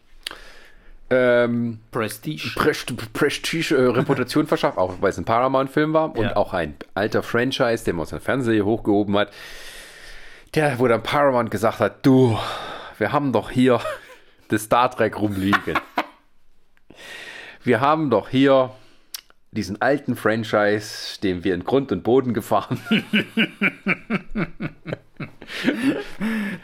ähm, 1.09 1.79
Prestige, 1.91 2.51
Prestige, 2.55 3.01
Prestige 3.13 3.75
äh, 3.75 3.81
Reputation 3.87 4.45
verschafft, 4.47 4.77
auch 4.77 4.95
weil 5.01 5.09
es 5.11 5.17
ein 5.17 5.25
Paramount-Film 5.25 5.93
war 5.93 6.15
und 6.15 6.25
Ja. 6.25 6.35
auch 6.35 6.53
ein 6.53 6.75
alter 6.95 7.23
Franchise, 7.23 7.85
den 7.85 7.95
man 7.95 8.03
aus 8.03 8.09
der 8.09 8.19
Fernsehserie 8.19 8.65
hochgehoben 8.65 9.17
hat. 9.17 9.31
Der, 10.53 10.79
wo 10.79 10.87
dann 10.87 11.03
Paramount 11.03 11.51
gesagt 11.51 11.79
hat, 11.79 12.05
du, 12.05 12.37
wir 12.97 13.11
haben 13.11 13.33
doch 13.33 13.49
hier 13.51 13.79
das 14.49 14.63
Star 14.63 14.89
Trek 14.89 15.19
rumliegen. 15.19 15.79
wir 17.63 17.81
haben 17.81 18.09
doch 18.09 18.29
hier 18.29 18.71
diesen 19.51 19.81
alten 19.81 20.15
Franchise, 20.15 21.19
den 21.21 21.43
wir 21.43 21.53
in 21.53 21.63
Grund 21.63 21.91
und 21.91 22.03
Boden 22.03 22.33
gefahren. 22.33 22.79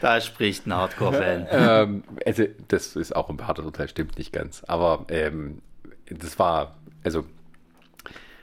Da 0.00 0.20
spricht 0.20 0.66
ein 0.66 0.74
Hardcore-Fan. 0.74 1.46
ähm, 1.50 2.04
also, 2.24 2.44
das 2.68 2.96
ist 2.96 3.16
auch 3.16 3.30
ein 3.30 3.46
hartes 3.46 3.64
Urteil, 3.64 3.88
stimmt 3.88 4.18
nicht 4.18 4.32
ganz. 4.32 4.62
Aber 4.64 5.06
ähm, 5.08 5.62
das 6.06 6.38
war, 6.38 6.76
also 7.02 7.24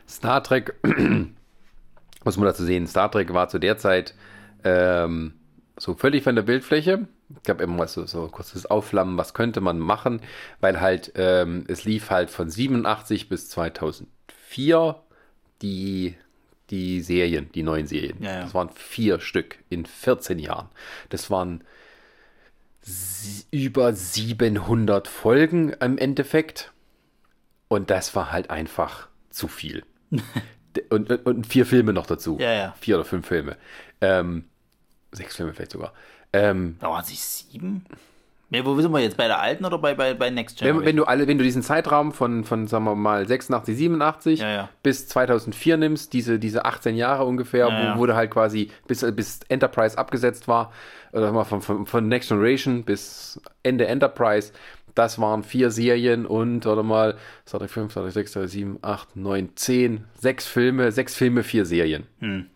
Star 0.10 0.44
Trek, 0.44 0.74
muss 2.24 2.38
man 2.38 2.46
dazu 2.46 2.66
sehen, 2.66 2.88
Star 2.88 3.12
Trek 3.12 3.34
war 3.34 3.48
zu 3.50 3.60
der 3.60 3.78
Zeit 3.78 4.16
ähm, 4.64 5.34
so 5.78 5.95
völlig 5.95 6.24
von 6.24 6.36
der 6.36 6.43
Bildfläche. 6.43 7.07
Ich 7.36 7.43
glaube, 7.43 7.64
immer 7.64 7.88
so, 7.88 8.05
so 8.05 8.28
kurzes 8.28 8.66
Aufflammen, 8.66 9.18
was 9.18 9.34
könnte 9.34 9.62
man 9.62 9.80
machen, 9.80 10.22
weil 10.59 10.82
halt, 10.82 11.14
ähm, 11.16 11.64
es 11.68 11.86
lief 11.86 12.09
halt 12.09 12.30
von 12.30 12.49
87 12.49 13.30
bis 13.30 13.49
2004 13.49 15.01
die, 15.62 16.16
die 16.70 17.01
Serien, 17.01 17.49
die 17.53 17.64
neuen 17.64 17.88
Serien. 17.88 18.22
Ja, 18.22 18.34
ja. 18.34 18.41
Das 18.41 18.53
waren 18.53 18.70
vier 18.70 19.20
Stück 19.20 19.59
in 19.70 19.86
14 19.86 20.39
Jahren. 20.39 20.70
Das 21.09 21.32
waren 21.32 21.64
über 23.51 23.93
700 23.93 25.07
Folgen 25.07 25.70
im 25.70 25.97
Endeffekt. 25.97 26.72
Und 27.68 27.89
das 27.89 28.16
war 28.16 28.32
halt 28.32 28.49
einfach 28.49 29.07
zu 29.30 29.47
viel. 29.47 29.84
Und, 30.89 31.09
und, 31.09 31.26
und 31.26 31.47
vier 31.47 31.66
Filme 31.66 31.91
noch 31.91 32.05
dazu. 32.05 32.38
Ja, 32.39 32.53
ja. 32.53 32.76
Vier 32.80 32.95
oder 32.95 33.03
fünf 33.03 33.28
Filme. 33.28 33.57
Ähm, 33.99 34.45
sechs 35.12 35.36
Filme 35.36 35.53
vielleicht 35.53 35.72
sogar. 35.72 35.93
Ähm, 36.34 36.78
Da 36.80 36.89
waren 36.89 37.03
sie 37.03 37.16
sieben? 37.16 37.86
Nee, 38.53 38.66
wo 38.66 38.80
sind 38.82 38.91
wir 38.91 38.99
jetzt? 38.99 39.16
Bei 39.16 39.28
der 39.28 39.39
alten 39.39 39.64
oder 39.64 39.78
bei, 39.78 39.95
bei, 39.95 40.14
bei 40.14 40.30
Next 40.30 40.59
Wenn, 40.59 40.66
Generation? 40.68 40.86
wenn 40.86 40.95
du 40.97 41.03
alle, 41.05 41.26
wenn 41.26 41.38
du 41.38 41.43
diesen 41.45 41.62
Zeitraum 41.64 42.12
von, 42.12 42.43
von 42.43 42.68
sagen 42.68 42.84
wir 42.84 42.95
mal 42.95 43.26
86, 43.26 43.78
87 43.78 44.39
Ja, 44.41 44.49
ja. 44.51 44.70
bis 44.84 45.07
2004 45.07 45.78
nimmst, 45.78 46.12
diese, 46.12 46.38
diese 46.38 46.66
18 46.66 46.97
Jahre 46.97 47.24
ungefähr, 47.24 47.70
Ja, 47.70 47.84
ja. 47.84 47.97
wo, 47.97 48.05
du 48.05 48.14
halt 48.14 48.30
quasi 48.30 48.70
bis, 48.88 49.05
bis 49.16 49.39
Enterprise 49.47 49.97
abgesetzt 49.97 50.49
war, 50.49 50.74
oder 51.14 51.22
sagen 51.22 51.36
wir 51.36 51.39
mal 51.39 51.45
von, 51.45 51.62
von, 51.62 51.86
von 51.86 52.07
Next 52.09 52.28
Generation 52.28 52.84
bis 52.84 53.39
Ende 53.64 53.88
Enterprise, 53.88 54.51
das 54.95 55.18
waren 55.18 55.43
vier 55.43 55.72
Serien 55.72 56.26
und, 56.26 56.66
oder 56.68 56.84
mal, 56.84 57.16
Star 57.47 57.62
Trek 57.62 57.70
5, 57.70 57.91
Star 57.93 58.03
Trek 58.03 58.12
6, 58.14 58.32
Star 58.32 58.43
Trek 58.43 58.51
7, 58.51 58.80
8, 58.82 59.16
9, 59.16 59.49
10, 59.55 60.03
sechs 60.20 60.45
Filme, 60.45 60.91
sechs 60.91 61.16
Filme, 61.16 61.43
vier 61.43 61.66
Serien. 61.66 62.05
Hm. 62.20 62.47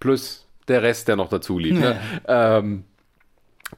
Plus 0.00 0.47
der 0.68 0.82
Rest, 0.82 1.08
der 1.08 1.16
noch 1.16 1.28
dazu 1.28 1.58
lief. 1.58 1.78
Ne? 1.78 2.00
ähm, 2.26 2.84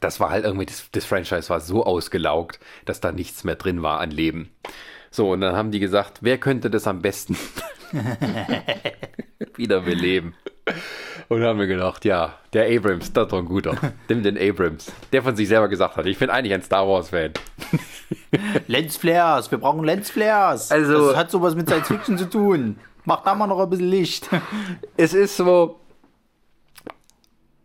das 0.01 0.21
war 0.21 0.31
halt 0.31 0.45
irgendwie, 0.45 0.67
das, 0.67 0.89
das 0.93 1.05
Franchise 1.05 1.49
war 1.49 1.61
so 1.61 1.85
ausgelaugt, 1.85 2.61
dass 2.85 3.01
da 3.01 3.11
nichts 3.13 3.43
mehr 3.45 3.57
drin 3.57 3.83
war 3.83 4.01
an 4.01 4.11
Leben. 4.11 4.51
So, 5.11 5.31
und 5.33 5.41
dann 5.41 5.57
haben 5.57 5.73
die 5.73 5.81
gesagt, 5.81 6.19
wer 6.21 6.39
könnte 6.39 6.71
das 6.71 6.87
am 6.87 7.03
besten 7.03 7.37
wieder 9.57 9.81
beleben? 9.81 10.35
Und 11.29 11.43
haben 11.43 11.59
wir 11.59 11.67
gedacht, 11.67 12.05
ja, 12.05 12.35
der 12.53 12.67
Abrams, 12.77 13.13
das 13.13 13.25
ist 13.25 13.33
doch 13.33 13.39
ein 13.39 13.45
guter. 13.47 13.77
Nimm 14.09 14.23
den 14.23 14.39
Abrams. 14.39 14.93
Der 15.13 15.23
von 15.23 15.35
sich 15.37 15.49
selber 15.49 15.69
gesagt 15.69 15.97
hat, 15.97 16.07
ich 16.07 16.19
bin 16.19 16.31
eigentlich 16.31 16.55
ein 16.55 16.63
Star 16.63 16.87
Wars-Fan. 16.87 17.33
Lensflares, 18.69 19.51
wir 19.51 19.59
brauchen 19.59 19.85
Lensflares. 19.85 20.71
Also- 20.71 21.09
das 21.09 21.17
hat 21.17 21.31
sowas 21.31 21.55
mit 21.55 21.69
Science 21.69 21.89
Fiction 21.89 22.19
zu 22.19 22.29
tun. 22.29 22.79
Mach 23.05 23.23
da 23.25 23.35
mal 23.35 23.47
noch 23.47 23.59
ein 23.61 23.71
bisschen 23.71 23.89
Licht. 23.91 24.29
Es 24.97 25.15
ist 25.15 25.37
so. 25.37 25.80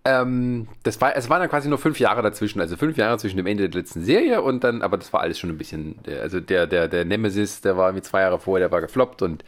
Ähm, 0.06 0.68
das 0.84 1.02
war, 1.02 1.16
es 1.16 1.30
waren 1.30 1.40
dann 1.40 1.50
quasi 1.50 1.68
nur 1.68 1.80
fünf 1.80 2.00
Jahre 2.00 2.22
dazwischen, 2.22 2.62
also 2.62 2.78
fünf 2.78 2.96
Jahre 2.96 3.18
zwischen 3.18 3.38
dem 3.38 3.48
Ende 3.48 3.68
der 3.70 3.82
letzten 3.82 4.04
Serie 4.04 4.42
und 4.42 4.64
dann, 4.64 4.84
aber 4.84 4.98
das 4.98 5.12
war 5.12 5.22
alles 5.22 5.40
schon 5.40 5.50
ein 5.50 5.58
bisschen, 5.58 5.96
also 6.22 6.40
der, 6.40 6.68
der, 6.68 6.88
der 6.88 7.06
Nemesis, 7.06 7.62
der 7.62 7.76
war 7.76 7.90
irgendwie 7.90 8.04
zwei 8.04 8.22
Jahre 8.22 8.40
vorher, 8.40 8.68
der 8.68 8.72
war 8.72 8.82
gefloppt 8.82 9.24
und 9.24 9.44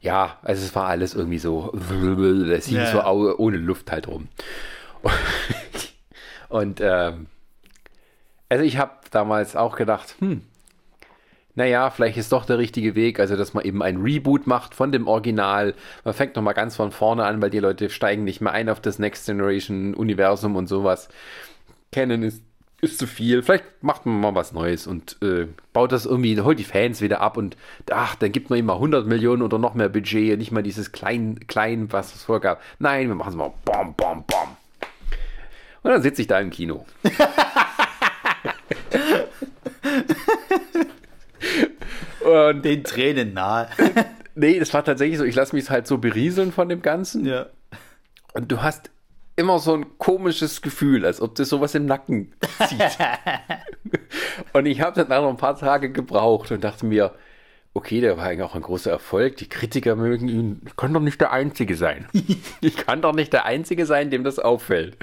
ja, 0.00 0.38
also 0.42 0.64
es 0.64 0.74
war 0.74 0.86
alles 0.86 1.14
irgendwie 1.14 1.38
so, 1.38 1.72
es 1.74 2.66
hing 2.66 2.76
Ja, 2.76 2.86
so 2.86 3.02
ohne 3.38 3.56
Luft 3.56 3.90
halt 3.90 4.06
rum. 4.06 4.28
Und 6.50 6.80
ähm, 6.82 7.26
also 8.48 8.64
ich 8.64 8.76
habe 8.76 8.92
damals 9.10 9.56
auch 9.56 9.76
gedacht, 9.76 10.14
hm, 10.20 10.42
naja, 11.56 11.90
vielleicht 11.90 12.16
ist 12.16 12.32
doch 12.32 12.44
der 12.44 12.58
richtige 12.58 12.94
Weg, 12.94 13.20
also 13.20 13.36
dass 13.36 13.54
man 13.54 13.64
eben 13.64 13.82
ein 13.82 13.98
Reboot 13.98 14.46
macht 14.46 14.74
von 14.74 14.90
dem 14.90 15.06
Original. 15.06 15.74
Man 16.04 16.14
fängt 16.14 16.34
nochmal 16.34 16.54
ganz 16.54 16.76
von 16.76 16.90
vorne 16.90 17.24
an, 17.24 17.40
weil 17.40 17.50
die 17.50 17.60
Leute 17.60 17.90
steigen 17.90 18.24
nicht 18.24 18.40
mehr 18.40 18.52
ein 18.52 18.68
auf 18.68 18.80
das 18.80 18.98
Next 18.98 19.26
Generation 19.26 19.94
Universum 19.94 20.56
und 20.56 20.66
sowas. 20.66 21.08
Canon 21.92 22.24
ist, 22.24 22.42
ist 22.80 22.98
zu 22.98 23.06
viel. 23.06 23.42
Vielleicht 23.42 23.82
macht 23.82 24.04
man 24.04 24.20
mal 24.20 24.34
was 24.34 24.52
Neues 24.52 24.88
und 24.88 25.16
äh, 25.22 25.46
baut 25.72 25.92
das 25.92 26.06
irgendwie, 26.06 26.40
holt 26.40 26.58
die 26.58 26.64
Fans 26.64 27.00
wieder 27.00 27.20
ab 27.20 27.36
und 27.36 27.56
ach, 27.90 28.16
dann 28.16 28.32
gibt 28.32 28.50
man 28.50 28.58
ihm 28.58 28.66
mal 28.66 28.74
100 28.74 29.06
Millionen 29.06 29.42
oder 29.42 29.58
noch 29.58 29.74
mehr 29.74 29.88
Budget, 29.88 30.38
nicht 30.38 30.50
mal 30.50 30.64
dieses 30.64 30.90
klein, 30.90 31.38
klein, 31.46 31.92
was 31.92 32.16
es 32.16 32.24
vorgab. 32.24 32.60
Nein, 32.80 33.08
wir 33.08 33.14
machen 33.14 33.30
es 33.30 33.36
mal 33.36 33.52
bom, 33.64 33.94
bom, 33.94 34.24
bom. 34.26 34.56
Und 35.82 35.90
dann 35.90 36.02
sitze 36.02 36.22
ich 36.22 36.26
da 36.26 36.40
im 36.40 36.50
Kino. 36.50 36.84
und 42.24 42.64
Den 42.64 42.84
Tränen 42.84 43.34
nahe. 43.34 43.68
Nee, 44.36 44.58
es 44.58 44.74
war 44.74 44.84
tatsächlich 44.84 45.18
so, 45.18 45.24
ich 45.24 45.36
lasse 45.36 45.54
mich 45.54 45.70
halt 45.70 45.86
so 45.86 45.98
berieseln 45.98 46.50
von 46.50 46.68
dem 46.68 46.82
Ganzen. 46.82 47.24
ja. 47.24 47.46
Und 48.32 48.50
du 48.50 48.62
hast 48.62 48.90
immer 49.36 49.60
so 49.60 49.74
ein 49.74 49.98
komisches 49.98 50.60
Gefühl, 50.60 51.06
als 51.06 51.20
ob 51.20 51.36
das 51.36 51.48
sowas 51.48 51.74
im 51.74 51.86
Nacken 51.86 52.32
zieht. 52.66 52.98
und 54.52 54.66
ich 54.66 54.80
habe 54.80 54.96
dann 54.96 55.12
auch 55.12 55.22
noch 55.22 55.30
ein 55.30 55.36
paar 55.36 55.56
Tage 55.56 55.90
gebraucht 55.90 56.50
und 56.50 56.64
dachte 56.64 56.86
mir, 56.86 57.14
okay, 57.74 58.00
der 58.00 58.16
war 58.16 58.26
eigentlich 58.26 58.42
auch 58.42 58.54
ein 58.54 58.62
großer 58.62 58.90
Erfolg. 58.90 59.36
Die 59.36 59.48
Kritiker 59.48 59.96
mögen 59.96 60.28
ihn. 60.28 60.62
Ich 60.66 60.76
kann 60.76 60.92
doch 60.94 61.00
nicht 61.00 61.20
der 61.20 61.32
Einzige 61.32 61.76
sein. 61.76 62.06
ich 62.60 62.76
kann 62.76 63.02
doch 63.02 63.14
nicht 63.14 63.32
der 63.32 63.44
Einzige 63.44 63.86
sein, 63.86 64.10
dem 64.10 64.24
das 64.24 64.38
auffällt. 64.38 64.96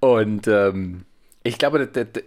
Und 0.00 0.46
ähm, 0.46 1.04
ich 1.42 1.58
glaube, 1.58 1.86
der, 1.86 2.04
der, 2.04 2.22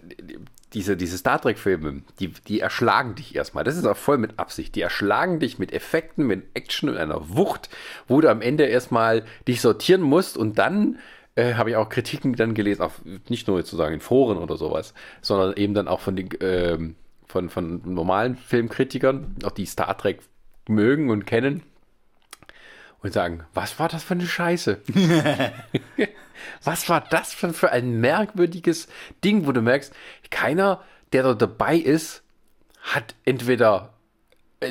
diese, 0.73 0.95
diese 0.95 1.17
Star 1.17 1.41
Trek-Filme, 1.41 2.03
die, 2.19 2.29
die 2.29 2.59
erschlagen 2.61 3.15
dich 3.15 3.35
erstmal. 3.35 3.63
Das 3.63 3.77
ist 3.77 3.85
auch 3.85 3.97
voll 3.97 4.17
mit 4.17 4.39
Absicht. 4.39 4.75
Die 4.75 4.81
erschlagen 4.81 5.39
dich 5.39 5.59
mit 5.59 5.73
Effekten, 5.73 6.25
mit 6.25 6.45
Action 6.53 6.89
und 6.89 6.97
einer 6.97 7.29
Wucht, 7.35 7.69
wo 8.07 8.21
du 8.21 8.29
am 8.29 8.41
Ende 8.41 8.65
erstmal 8.65 9.23
dich 9.47 9.61
sortieren 9.61 10.01
musst 10.01 10.37
und 10.37 10.57
dann 10.57 10.99
äh, 11.35 11.55
habe 11.55 11.71
ich 11.71 11.75
auch 11.75 11.89
Kritiken 11.89 12.35
dann 12.35 12.53
gelesen, 12.53 12.83
auch 12.83 12.93
nicht 13.29 13.47
nur 13.47 13.57
sozusagen 13.57 13.95
in 13.95 13.99
Foren 13.99 14.37
oder 14.37 14.57
sowas, 14.57 14.93
sondern 15.21 15.55
eben 15.57 15.73
dann 15.73 15.87
auch 15.87 15.99
von 15.99 16.15
den 16.15 16.29
ähm, 16.39 16.95
von, 17.25 17.49
von 17.49 17.81
normalen 17.85 18.35
Filmkritikern, 18.35 19.37
auch 19.45 19.51
die 19.51 19.65
Star 19.65 19.97
Trek 19.97 20.19
mögen 20.67 21.09
und 21.09 21.25
kennen 21.25 21.63
und 23.01 23.13
sagen, 23.13 23.43
was 23.53 23.79
war 23.79 23.87
das 23.87 24.03
für 24.03 24.13
eine 24.13 24.27
Scheiße? 24.27 24.81
was 26.63 26.89
war 26.89 27.01
das 27.01 27.33
für, 27.33 27.53
für 27.53 27.71
ein 27.71 27.99
merkwürdiges 27.99 28.87
Ding, 29.23 29.47
wo 29.47 29.51
du 29.51 29.61
merkst, 29.61 29.93
keiner, 30.29 30.81
der 31.13 31.23
da 31.23 31.33
dabei 31.33 31.77
ist, 31.77 32.23
hat 32.81 33.15
entweder 33.25 33.93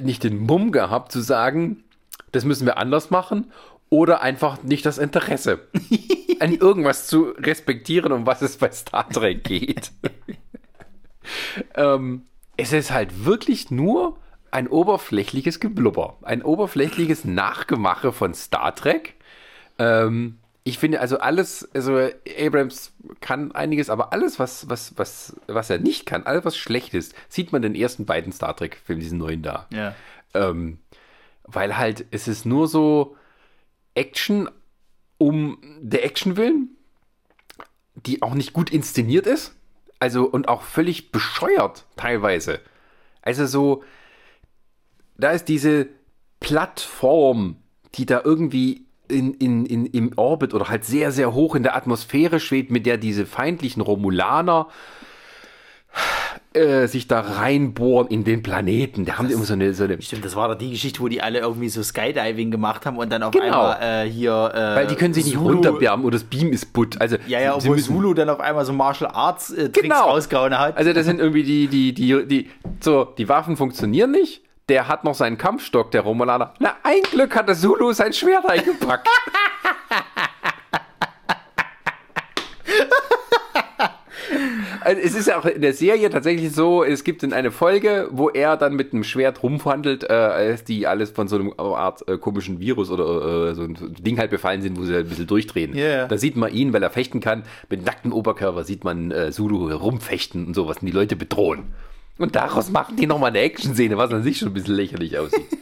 nicht 0.03 0.24
den 0.24 0.39
Mumm 0.39 0.72
gehabt 0.72 1.12
zu 1.12 1.20
sagen, 1.20 1.85
das 2.33 2.45
müssen 2.45 2.66
wir 2.66 2.78
anders 2.78 3.11
machen, 3.11 3.53
oder 3.89 4.22
einfach 4.22 4.62
nicht 4.62 4.87
das 4.87 4.99
Interesse, 4.99 5.66
an 6.41 6.55
irgendwas 6.55 7.09
zu 7.09 7.35
respektieren, 7.37 8.12
um 8.12 8.24
was 8.24 8.41
es 8.41 8.57
bei 8.57 8.70
Star 8.70 9.09
Trek 9.09 9.43
geht. 9.43 9.91
ähm, 11.74 12.22
es 12.57 12.72
ist 12.72 12.93
halt 12.93 13.24
wirklich 13.24 13.70
nur 13.70 14.16
ein 14.51 14.69
oberflächliches 14.69 15.61
Geblubber, 15.61 16.19
ein 16.23 16.43
oberflächliches 16.43 17.25
Nachgemache 17.25 18.13
von 18.13 18.35
Star 18.35 18.75
Trek. 18.75 19.15
Ähm, 19.79 20.39
ich 20.65 20.79
finde 20.79 21.01
also 21.01 21.19
alles, 21.19 21.69
also 21.75 21.99
Abrams 22.39 22.93
kann 23.21 23.53
einiges, 23.53 23.89
aber 23.89 24.13
alles, 24.13 24.39
was, 24.39 24.69
was, 24.69 24.97
was, 24.99 25.37
was 25.47 25.71
er 25.71 25.79
nicht 25.79 26.07
kann, 26.07 26.25
alles, 26.25 26.45
was 26.45 26.57
schlecht 26.57 26.95
ist, 26.95 27.15
sieht 27.29 27.53
man 27.53 27.63
in 27.63 27.73
den 27.73 27.81
ersten 27.81 28.05
beiden 28.05 28.33
Star 28.33 28.55
Trek-Filmen, 28.55 29.01
diesen 29.01 29.19
neuen 29.19 29.43
da. 29.43 29.67
Ja. 29.73 29.95
Ähm, 30.35 30.79
weil 31.45 31.77
halt, 31.77 32.05
es 32.11 32.29
ist 32.29 32.45
nur 32.45 32.69
so 32.69 33.17
Action 33.95 34.49
um 35.19 35.59
der 35.81 36.05
Action 36.05 36.37
willen, 36.37 36.71
die 37.95 38.23
auch 38.23 38.35
nicht 38.35 38.53
gut 38.53 38.71
inszeniert 38.71 39.27
ist. 39.27 39.55
Also 39.99 40.25
und 40.25 40.49
auch 40.49 40.63
völlig 40.63 41.13
bescheuert 41.13 41.85
teilweise. 41.97 42.61
Also 43.23 43.45
so, 43.47 43.85
da 45.21 45.31
ist 45.31 45.47
diese 45.49 45.87
Plattform, 46.41 47.57
die 47.95 48.07
da 48.07 48.23
irgendwie 48.25 48.85
in, 49.09 49.35
in, 49.35 49.66
in, 49.66 49.87
im 49.87 50.12
Orbit 50.16 50.55
oder 50.55 50.68
halt 50.68 50.85
sehr, 50.85 51.11
sehr 51.12 51.35
hoch 51.35 51.55
in 51.55 51.62
der 51.62 51.77
Atmosphäre 51.77 52.39
schwebt, 52.41 52.71
mit 52.71 52.87
der 52.87 52.97
diese 52.97 53.27
feindlichen 53.27 53.83
Romulaner 53.83 54.68
äh, 56.55 56.87
sich 56.87 57.09
da 57.09 57.21
reinbohren 57.21 58.07
in 58.09 58.23
den 58.23 58.43
Planeten. 58.45 59.05
Da 59.05 59.18
haben 59.18 59.27
die 59.27 59.35
immer 59.35 59.45
so 59.45 59.55
eine, 59.55 59.75
so 59.75 59.85
eine 59.85 60.01
Stimmt, 60.01 60.25
das 60.25 60.37
war 60.37 60.49
doch 60.49 60.55
die 60.55 60.71
Geschichte, 60.71 61.01
wo 61.01 61.09
die 61.09 61.21
alle 61.23 61.41
irgendwie 61.41 61.68
so 61.68 61.83
Skydiving 61.83 62.53
gemacht 62.53 62.87
haben 62.87 62.97
und 62.99 63.11
dann 63.11 63.23
auf 63.25 63.33
Genau. 63.33 63.45
einmal 63.71 64.07
äh, 64.07 64.09
hier. 64.11 64.53
Äh, 64.55 64.77
weil 64.77 64.87
die 64.87 64.95
können 64.95 65.14
sich 65.14 65.25
nicht 65.25 65.37
Zulu- 65.37 65.55
runterbeamen 65.55 66.05
oder 66.07 66.14
das 66.14 66.25
Beam 66.25 66.53
ist 66.53 66.73
butt. 66.73 67.01
Also 67.01 67.16
Ja, 67.27 67.41
ja, 67.41 67.57
obwohl 67.57 67.77
müssen- 67.77 67.93
Zulu 67.95 68.14
dann 68.14 68.29
auf 68.31 68.39
einmal 68.41 68.64
so 68.64 68.73
Martial 68.73 69.11
Arts 69.12 69.51
äh, 69.51 69.68
Tricks 69.71 69.81
Genau. 69.83 70.11
rausgehauen 70.11 70.57
hat. 70.59 70.77
Also 70.77 70.93
das 70.93 71.07
sind 71.07 71.18
irgendwie 71.21 71.43
die, 71.43 71.66
die, 71.66 71.93
die, 71.93 72.27
die, 72.27 72.51
so, 72.81 73.05
die 73.18 73.29
Waffen 73.29 73.57
funktionieren 73.57 74.12
nicht. 74.12 74.43
Der 74.71 74.87
hat 74.87 75.03
noch 75.03 75.14
seinen 75.14 75.37
Kampfstock, 75.37 75.91
der 75.91 76.03
Romulaner. 76.03 76.55
Na, 76.61 76.77
ein 76.85 77.03
Glück 77.11 77.35
hat 77.35 77.49
der 77.49 77.57
Zulu 77.57 77.93
sein 77.93 78.12
Schwert 78.12 78.49
eingepackt. 78.49 79.09
Also 84.83 85.03
es 85.03 85.14
ist 85.14 85.27
ja 85.27 85.39
auch 85.39 85.45
in 85.45 85.61
der 85.61 85.75
Serie 85.75 86.09
tatsächlich 86.09 86.53
so, 86.53 86.83
es 86.83 87.05
gibt 87.05 87.23
in 87.23 87.35
eine 87.35 87.51
Folge, 87.51 88.09
wo 88.12 88.31
er 88.31 88.57
dann 88.57 88.75
mit 88.75 88.95
einem 88.95 89.05
Schwert 89.05 89.43
rumwandelt, 89.43 90.05
äh, 90.05 90.12
als 90.12 90.64
die 90.64 90.87
alles 90.87 91.11
von 91.11 91.29
so 91.29 91.37
einem 91.37 91.53
Art 91.59 92.09
äh, 92.09 92.16
komischen 92.16 92.61
Virus 92.61 92.91
oder 92.91 93.51
äh, 93.51 93.55
so 93.55 93.62
ein 93.62 93.77
Ding 94.01 94.18
halt 94.18 94.31
befallen 94.31 94.62
sind, 94.62 94.79
wo 94.79 94.85
sie 94.85 94.95
halt 94.95 95.07
ein 95.07 95.09
bisschen 95.11 95.27
durchdrehen. 95.27 95.77
Ja. 95.77 96.07
Da 96.07 96.16
sieht 96.16 96.37
man 96.37 96.53
ihn, 96.53 96.73
weil 96.73 96.83
er 96.83 96.91
fechten 96.91 97.21
kann, 97.21 97.43
mit 97.68 97.85
nacktem 97.85 98.12
Oberkörper 98.12 98.64
sieht 98.64 98.83
man 98.83 99.11
äh, 99.11 99.31
Zulu 99.33 99.71
rumfechten 99.71 100.47
und 100.47 100.55
sowas 100.55 100.79
und 100.81 100.87
die 100.87 100.93
Leute 100.93 101.14
bedrohen. 101.14 101.75
Und 102.21 102.37
daraus 102.37 102.68
machen 102.68 102.97
die 102.97 103.07
nochmal 103.07 103.31
eine 103.31 103.39
Action-Szene, 103.39 103.97
was 103.97 104.12
an 104.12 104.23
sich 104.23 104.37
schon 104.37 104.49
ein 104.49 104.53
bisschen 104.53 104.75
lächerlich 104.75 105.18
aussieht. 105.18 105.57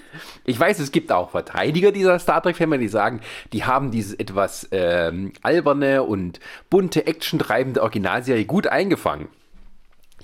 Ich 0.44 0.58
weiß, 0.58 0.80
es 0.80 0.90
gibt 0.90 1.12
auch 1.12 1.30
Verteidiger 1.30 1.92
dieser 1.92 2.18
Star 2.18 2.42
Trek-Filme, 2.42 2.78
die 2.78 2.88
sagen, 2.88 3.20
die 3.52 3.62
haben 3.62 3.92
dieses 3.92 4.14
etwas 4.14 4.66
ähm, 4.72 5.32
alberne 5.42 6.02
und 6.02 6.40
bunte, 6.68 7.06
actiontreibende 7.06 7.80
Originalserie 7.80 8.44
gut 8.44 8.66
eingefangen. 8.66 9.28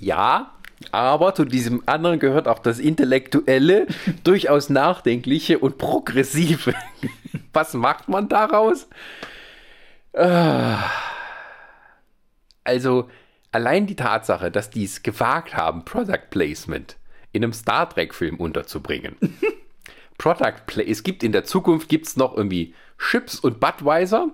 Ja, 0.01 0.51
aber 0.91 1.37
zu 1.37 1.45
diesem 1.45 1.85
anderen 1.87 2.18
gehört 2.18 2.49
auch 2.49 2.59
das 2.59 2.80
intellektuelle, 2.80 3.87
durchaus 4.24 4.70
nachdenkliche 4.70 5.61
und 5.61 5.78
progressive. 5.78 6.74
Was 7.53 7.74
macht 7.74 8.09
man 8.09 8.28
daraus? 8.28 8.89
Ah. 10.14 10.91
Also, 12.64 13.09
allein 13.55 13.86
die 13.86 13.96
Tatsache, 13.96 14.50
dass 14.50 14.70
die 14.70 14.84
es 14.84 15.02
gewagt 15.02 15.57
haben, 15.57 15.84
Product 15.84 16.30
Placement 16.30 16.96
in 17.32 17.42
einem 17.44 17.52
Star 17.52 17.88
Trek-Film 17.88 18.36
unterzubringen. 18.36 19.16
Product 20.18 20.66
Play. 20.66 20.88
Es 20.88 21.02
gibt 21.02 21.22
in 21.22 21.32
der 21.32 21.44
Zukunft 21.44 21.88
gibt's 21.88 22.16
noch 22.16 22.36
irgendwie 22.36 22.74
Chips 22.98 23.38
und 23.40 23.59
Budweiser, 23.61 24.28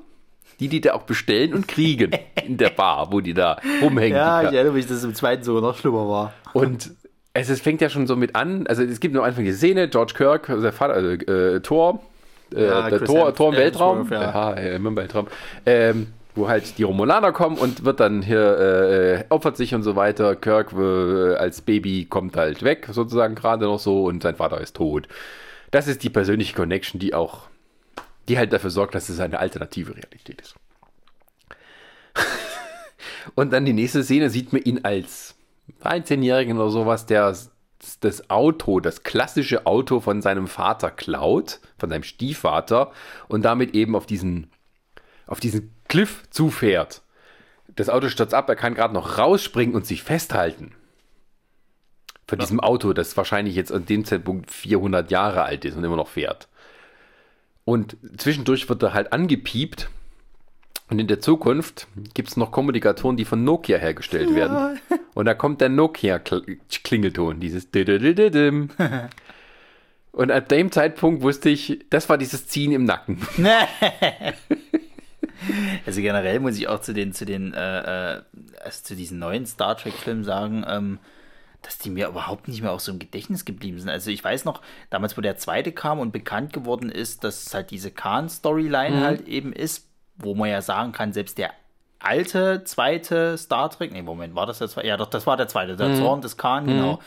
die 0.58 0.68
die 0.68 0.80
da 0.80 0.92
auch 0.92 1.04
bestellen 1.04 1.54
und 1.54 1.68
kriegen 1.68 2.10
in 2.44 2.58
der 2.58 2.70
Bar, 2.70 3.12
wo 3.12 3.20
die 3.20 3.32
da 3.34 3.56
rumhängen. 3.82 4.16
Ja, 4.16 4.42
ich 4.42 4.52
erinnere 4.52 4.74
mich, 4.74 4.86
dass 4.86 4.98
es 4.98 5.04
im 5.04 5.14
zweiten 5.14 5.42
sogar 5.42 5.62
noch 5.62 5.76
schlimmer 5.78 6.08
war. 6.08 6.34
und 6.52 6.90
es, 7.32 7.48
es 7.48 7.60
fängt 7.60 7.80
ja 7.80 7.88
schon 7.88 8.06
so 8.06 8.16
mit 8.16 8.34
an, 8.34 8.66
also 8.66 8.82
es 8.82 9.00
gibt 9.00 9.14
nur 9.14 9.24
Anfang 9.24 9.44
die 9.44 9.52
Szene, 9.52 9.88
George 9.88 10.14
Kirk, 10.16 10.50
also 10.50 10.62
der 10.62 10.72
Vater, 10.72 10.94
also, 10.94 11.08
äh, 11.10 11.60
Thor, 11.60 12.02
äh, 12.54 12.66
Ja, 12.66 12.88
der 12.90 12.98
Chris 12.98 13.10
Hems- 13.10 13.34
Tor 13.36 13.52
im 13.52 13.58
Weltraum, 13.58 13.98
Hemsworth, 13.98 14.20
ja. 14.20 14.56
ja, 14.60 14.74
im 14.76 14.96
Weltraum, 14.96 15.26
ähm, 15.64 16.08
wo 16.40 16.48
halt 16.48 16.78
die 16.78 16.82
Romulaner 16.82 17.32
kommen 17.32 17.58
und 17.58 17.84
wird 17.84 18.00
dann 18.00 18.22
hier, 18.22 18.58
äh, 18.58 19.24
opfert 19.28 19.56
sich 19.56 19.74
und 19.74 19.82
so 19.82 19.94
weiter. 19.94 20.34
Kirk 20.34 20.72
äh, 20.72 21.34
als 21.34 21.60
Baby 21.60 22.06
kommt 22.06 22.36
halt 22.36 22.62
weg, 22.62 22.88
sozusagen 22.90 23.34
gerade 23.34 23.66
noch 23.66 23.78
so, 23.78 24.04
und 24.04 24.22
sein 24.22 24.36
Vater 24.36 24.60
ist 24.60 24.76
tot. 24.76 25.06
Das 25.70 25.86
ist 25.86 26.02
die 26.02 26.10
persönliche 26.10 26.54
Connection, 26.54 26.98
die 26.98 27.14
auch, 27.14 27.48
die 28.28 28.38
halt 28.38 28.52
dafür 28.52 28.70
sorgt, 28.70 28.94
dass 28.94 29.08
es 29.08 29.20
eine 29.20 29.38
alternative 29.38 29.94
Realität 29.94 30.40
ist. 30.40 30.54
und 33.34 33.52
dann 33.52 33.64
die 33.64 33.74
nächste 33.74 34.02
Szene 34.02 34.30
sieht 34.30 34.52
man 34.52 34.62
ihn 34.62 34.80
als 34.82 35.36
13-Jährigen 35.84 36.56
oder 36.58 36.70
sowas, 36.70 37.06
der 37.06 37.36
das 38.00 38.30
Auto, 38.30 38.80
das 38.80 39.02
klassische 39.02 39.66
Auto 39.66 40.00
von 40.00 40.22
seinem 40.22 40.48
Vater 40.48 40.90
klaut, 40.90 41.60
von 41.78 41.90
seinem 41.90 42.02
Stiefvater 42.02 42.92
und 43.28 43.42
damit 43.42 43.74
eben 43.74 43.94
auf 43.94 44.06
diesen, 44.06 44.50
auf 45.26 45.40
diesen 45.40 45.74
Cliff 45.90 46.22
zufährt. 46.30 47.02
Das 47.76 47.88
Auto 47.88 48.08
stürzt 48.08 48.32
ab, 48.32 48.48
er 48.48 48.56
kann 48.56 48.74
gerade 48.74 48.94
noch 48.94 49.18
rausspringen 49.18 49.74
und 49.74 49.84
sich 49.84 50.02
festhalten. 50.02 50.72
Von 52.28 52.38
diesem 52.38 52.60
Auto, 52.60 52.92
das 52.92 53.16
wahrscheinlich 53.16 53.56
jetzt 53.56 53.72
an 53.72 53.86
dem 53.86 54.04
Zeitpunkt 54.04 54.52
400 54.52 55.10
Jahre 55.10 55.42
alt 55.42 55.64
ist 55.64 55.76
und 55.76 55.82
immer 55.82 55.96
noch 55.96 56.08
fährt. 56.08 56.46
Und 57.64 57.96
zwischendurch 58.16 58.68
wird 58.68 58.82
er 58.84 58.94
halt 58.94 59.12
angepiept. 59.12 59.90
Und 60.88 61.00
in 61.00 61.08
der 61.08 61.18
Zukunft 61.18 61.88
gibt 62.14 62.28
es 62.28 62.36
noch 62.36 62.52
Kommunikatoren, 62.52 63.16
die 63.16 63.24
von 63.24 63.42
Nokia 63.42 63.78
hergestellt 63.78 64.34
werden. 64.34 64.78
Und 65.14 65.26
da 65.26 65.34
kommt 65.34 65.60
der 65.60 65.68
Nokia-Klingelton, 65.68 67.40
dieses. 67.40 67.68
Und 70.12 70.30
ab 70.30 70.48
dem 70.48 70.72
Zeitpunkt 70.72 71.22
wusste 71.22 71.48
ich, 71.48 71.84
das 71.90 72.08
war 72.08 72.18
dieses 72.18 72.46
Ziehen 72.46 72.72
im 72.72 72.84
Nacken. 72.84 73.20
Also 75.86 76.00
generell 76.00 76.40
muss 76.40 76.58
ich 76.58 76.68
auch 76.68 76.80
zu 76.80 76.92
den, 76.92 77.12
zu 77.12 77.24
den, 77.24 77.54
äh, 77.54 78.16
äh, 78.16 78.22
also 78.62 78.82
zu 78.84 78.96
diesen 78.96 79.18
neuen 79.18 79.46
Star 79.46 79.76
Trek-Filmen 79.76 80.24
sagen, 80.24 80.64
ähm, 80.68 80.98
dass 81.62 81.78
die 81.78 81.90
mir 81.90 82.08
überhaupt 82.08 82.48
nicht 82.48 82.62
mehr 82.62 82.72
auch 82.72 82.80
so 82.80 82.90
im 82.92 82.98
Gedächtnis 82.98 83.44
geblieben 83.44 83.78
sind. 83.78 83.90
Also 83.90 84.10
ich 84.10 84.22
weiß 84.24 84.44
noch, 84.44 84.62
damals, 84.88 85.16
wo 85.16 85.20
der 85.20 85.36
zweite 85.36 85.72
kam 85.72 85.98
und 85.98 86.10
bekannt 86.12 86.52
geworden 86.52 86.90
ist, 86.90 87.22
dass 87.24 87.46
es 87.46 87.54
halt 87.54 87.70
diese 87.70 87.90
Khan-Storyline 87.90 89.00
halt 89.02 89.28
eben 89.28 89.52
ist, 89.52 89.86
wo 90.16 90.34
man 90.34 90.48
ja 90.50 90.62
sagen 90.62 90.92
kann, 90.92 91.12
selbst 91.12 91.36
der 91.38 91.50
alte 91.98 92.64
zweite 92.64 93.36
Star 93.36 93.68
Trek, 93.70 93.92
nee, 93.92 94.00
Moment, 94.00 94.34
war 94.34 94.46
das 94.46 94.58
der 94.58 94.68
zweite? 94.68 94.86
Ja, 94.88 94.96
doch, 94.96 95.10
das 95.10 95.26
war 95.26 95.36
der 95.36 95.48
zweite, 95.48 95.76
der 95.76 95.94
Zorn 95.96 96.22
des 96.22 96.38
Khan, 96.38 96.66
genau. 96.66 96.98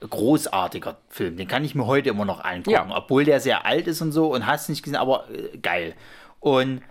Großartiger 0.00 0.96
Film, 1.08 1.36
den 1.36 1.46
kann 1.46 1.64
ich 1.64 1.74
mir 1.76 1.86
heute 1.86 2.08
immer 2.10 2.24
noch 2.24 2.42
angucken, 2.42 2.90
Ja. 2.90 2.96
obwohl 2.96 3.24
der 3.24 3.38
sehr 3.40 3.64
alt 3.66 3.86
ist 3.86 4.00
und 4.02 4.10
so 4.10 4.32
und 4.34 4.46
hast 4.46 4.68
nicht 4.68 4.82
gesehen, 4.82 4.96
aber 4.98 5.28
äh, 5.30 5.56
geil. 5.58 5.94
Und 6.40 6.82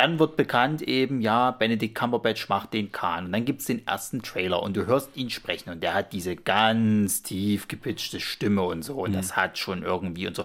dann 0.00 0.18
wird 0.18 0.36
bekannt 0.36 0.80
eben, 0.82 1.20
ja, 1.20 1.50
Benedict 1.50 1.94
Cumberbatch 1.94 2.48
macht 2.48 2.72
den 2.72 2.90
Khan. 2.90 3.26
Und 3.26 3.32
dann 3.32 3.44
gibt 3.44 3.60
es 3.60 3.66
den 3.66 3.86
ersten 3.86 4.22
Trailer 4.22 4.62
und 4.62 4.76
du 4.76 4.86
hörst 4.86 5.16
ihn 5.16 5.28
sprechen 5.30 5.70
und 5.70 5.82
der 5.82 5.92
hat 5.94 6.12
diese 6.12 6.36
ganz 6.36 7.22
tief 7.22 7.68
gepitchte 7.68 8.18
Stimme 8.18 8.62
und 8.62 8.82
so. 8.82 8.94
Und 9.04 9.12
das 9.12 9.36
hat 9.36 9.58
schon 9.58 9.82
irgendwie 9.82 10.26
und 10.26 10.34
so. 10.34 10.44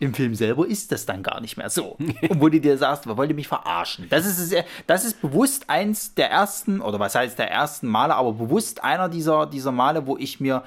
Im 0.00 0.12
Film 0.12 0.34
selber 0.34 0.66
ist 0.66 0.90
das 0.90 1.06
dann 1.06 1.22
gar 1.22 1.40
nicht 1.40 1.56
mehr 1.56 1.70
so. 1.70 1.96
Und 2.28 2.40
wo 2.40 2.48
du 2.48 2.60
dir 2.60 2.76
sagst, 2.78 3.06
wer 3.06 3.16
wollte 3.16 3.32
mich 3.34 3.46
verarschen? 3.46 4.06
Das 4.10 4.26
ist, 4.26 4.38
es- 4.38 4.64
das 4.86 5.04
ist 5.04 5.20
bewusst 5.20 5.70
eins 5.70 6.14
der 6.14 6.30
ersten, 6.30 6.80
oder 6.80 6.98
was 6.98 7.14
heißt 7.14 7.38
der 7.38 7.50
ersten 7.50 7.86
Male, 7.86 8.14
aber 8.16 8.32
bewusst 8.32 8.82
einer 8.82 9.08
dieser, 9.08 9.46
dieser 9.46 9.70
Male, 9.70 10.06
wo 10.06 10.16
ich 10.16 10.40
mir 10.40 10.64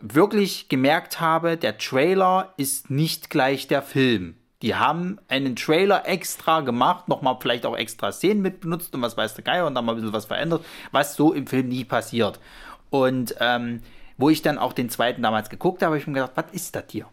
wirklich 0.00 0.68
gemerkt 0.68 1.20
habe, 1.20 1.56
der 1.56 1.76
Trailer 1.78 2.54
ist 2.56 2.88
nicht 2.90 3.30
gleich 3.30 3.66
der 3.66 3.82
Film. 3.82 4.36
Die 4.64 4.74
haben 4.74 5.18
einen 5.28 5.56
Trailer 5.56 6.08
extra 6.08 6.62
gemacht, 6.62 7.06
nochmal 7.06 7.36
vielleicht 7.38 7.66
auch 7.66 7.76
extra 7.76 8.12
Szenen 8.12 8.40
mit 8.40 8.60
benutzt 8.60 8.94
und 8.94 9.02
was 9.02 9.14
weiß 9.14 9.34
der 9.34 9.44
Geier 9.44 9.66
und 9.66 9.74
dann 9.74 9.84
mal 9.84 9.92
ein 9.92 9.96
bisschen 9.96 10.14
was 10.14 10.24
verändert, 10.24 10.64
was 10.90 11.16
so 11.16 11.34
im 11.34 11.46
Film 11.46 11.68
nie 11.68 11.84
passiert. 11.84 12.40
Und 12.88 13.34
ähm, 13.40 13.82
wo 14.16 14.30
ich 14.30 14.40
dann 14.40 14.56
auch 14.56 14.72
den 14.72 14.88
zweiten 14.88 15.20
damals 15.20 15.50
geguckt 15.50 15.82
habe, 15.82 15.90
habe 15.90 15.98
ich 15.98 16.06
mir 16.06 16.14
gedacht, 16.14 16.32
was 16.36 16.46
ist 16.52 16.74
das 16.74 16.84
hier? 16.88 17.04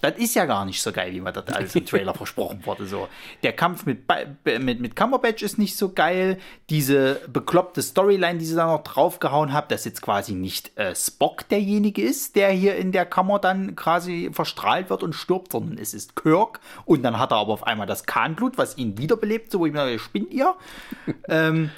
Das 0.00 0.16
ist 0.16 0.34
ja 0.34 0.44
gar 0.46 0.64
nicht 0.64 0.80
so 0.80 0.92
geil, 0.92 1.12
wie 1.12 1.20
man 1.20 1.34
das 1.34 1.46
alles 1.48 1.74
im 1.74 1.86
Trailer 1.86 2.14
versprochen 2.14 2.64
wurde. 2.64 2.86
So. 2.86 3.08
Der 3.42 3.52
Kampf 3.52 3.86
mit, 3.86 4.02
mit, 4.60 4.80
mit 4.80 4.96
Cumberbatch 4.96 5.42
ist 5.42 5.58
nicht 5.58 5.76
so 5.76 5.92
geil. 5.92 6.38
Diese 6.70 7.20
bekloppte 7.32 7.82
Storyline, 7.82 8.38
die 8.38 8.44
sie 8.44 8.54
da 8.54 8.66
noch 8.66 8.82
draufgehauen 8.82 9.52
hat, 9.52 9.70
dass 9.70 9.84
jetzt 9.84 10.02
quasi 10.02 10.34
nicht 10.34 10.76
äh, 10.78 10.94
Spock 10.94 11.48
derjenige 11.48 12.02
ist, 12.02 12.36
der 12.36 12.50
hier 12.50 12.76
in 12.76 12.92
der 12.92 13.06
Kammer 13.06 13.38
dann 13.38 13.76
quasi 13.76 14.30
verstrahlt 14.32 14.90
wird 14.90 15.02
und 15.02 15.14
stirbt, 15.14 15.52
sondern 15.52 15.78
es 15.78 15.94
ist 15.94 16.16
Kirk. 16.16 16.60
Und 16.84 17.02
dann 17.02 17.18
hat 17.18 17.32
er 17.32 17.38
aber 17.38 17.52
auf 17.52 17.66
einmal 17.66 17.86
das 17.86 18.06
Kahnblut, 18.06 18.58
was 18.58 18.76
ihn 18.78 18.98
wiederbelebt, 18.98 19.50
so 19.50 19.60
wo 19.60 19.66
ich 19.66 19.72
mir 19.72 19.80
dachte, 19.80 19.98
spinnt 19.98 20.32
ihr? 20.32 20.54
ähm, 21.28 21.70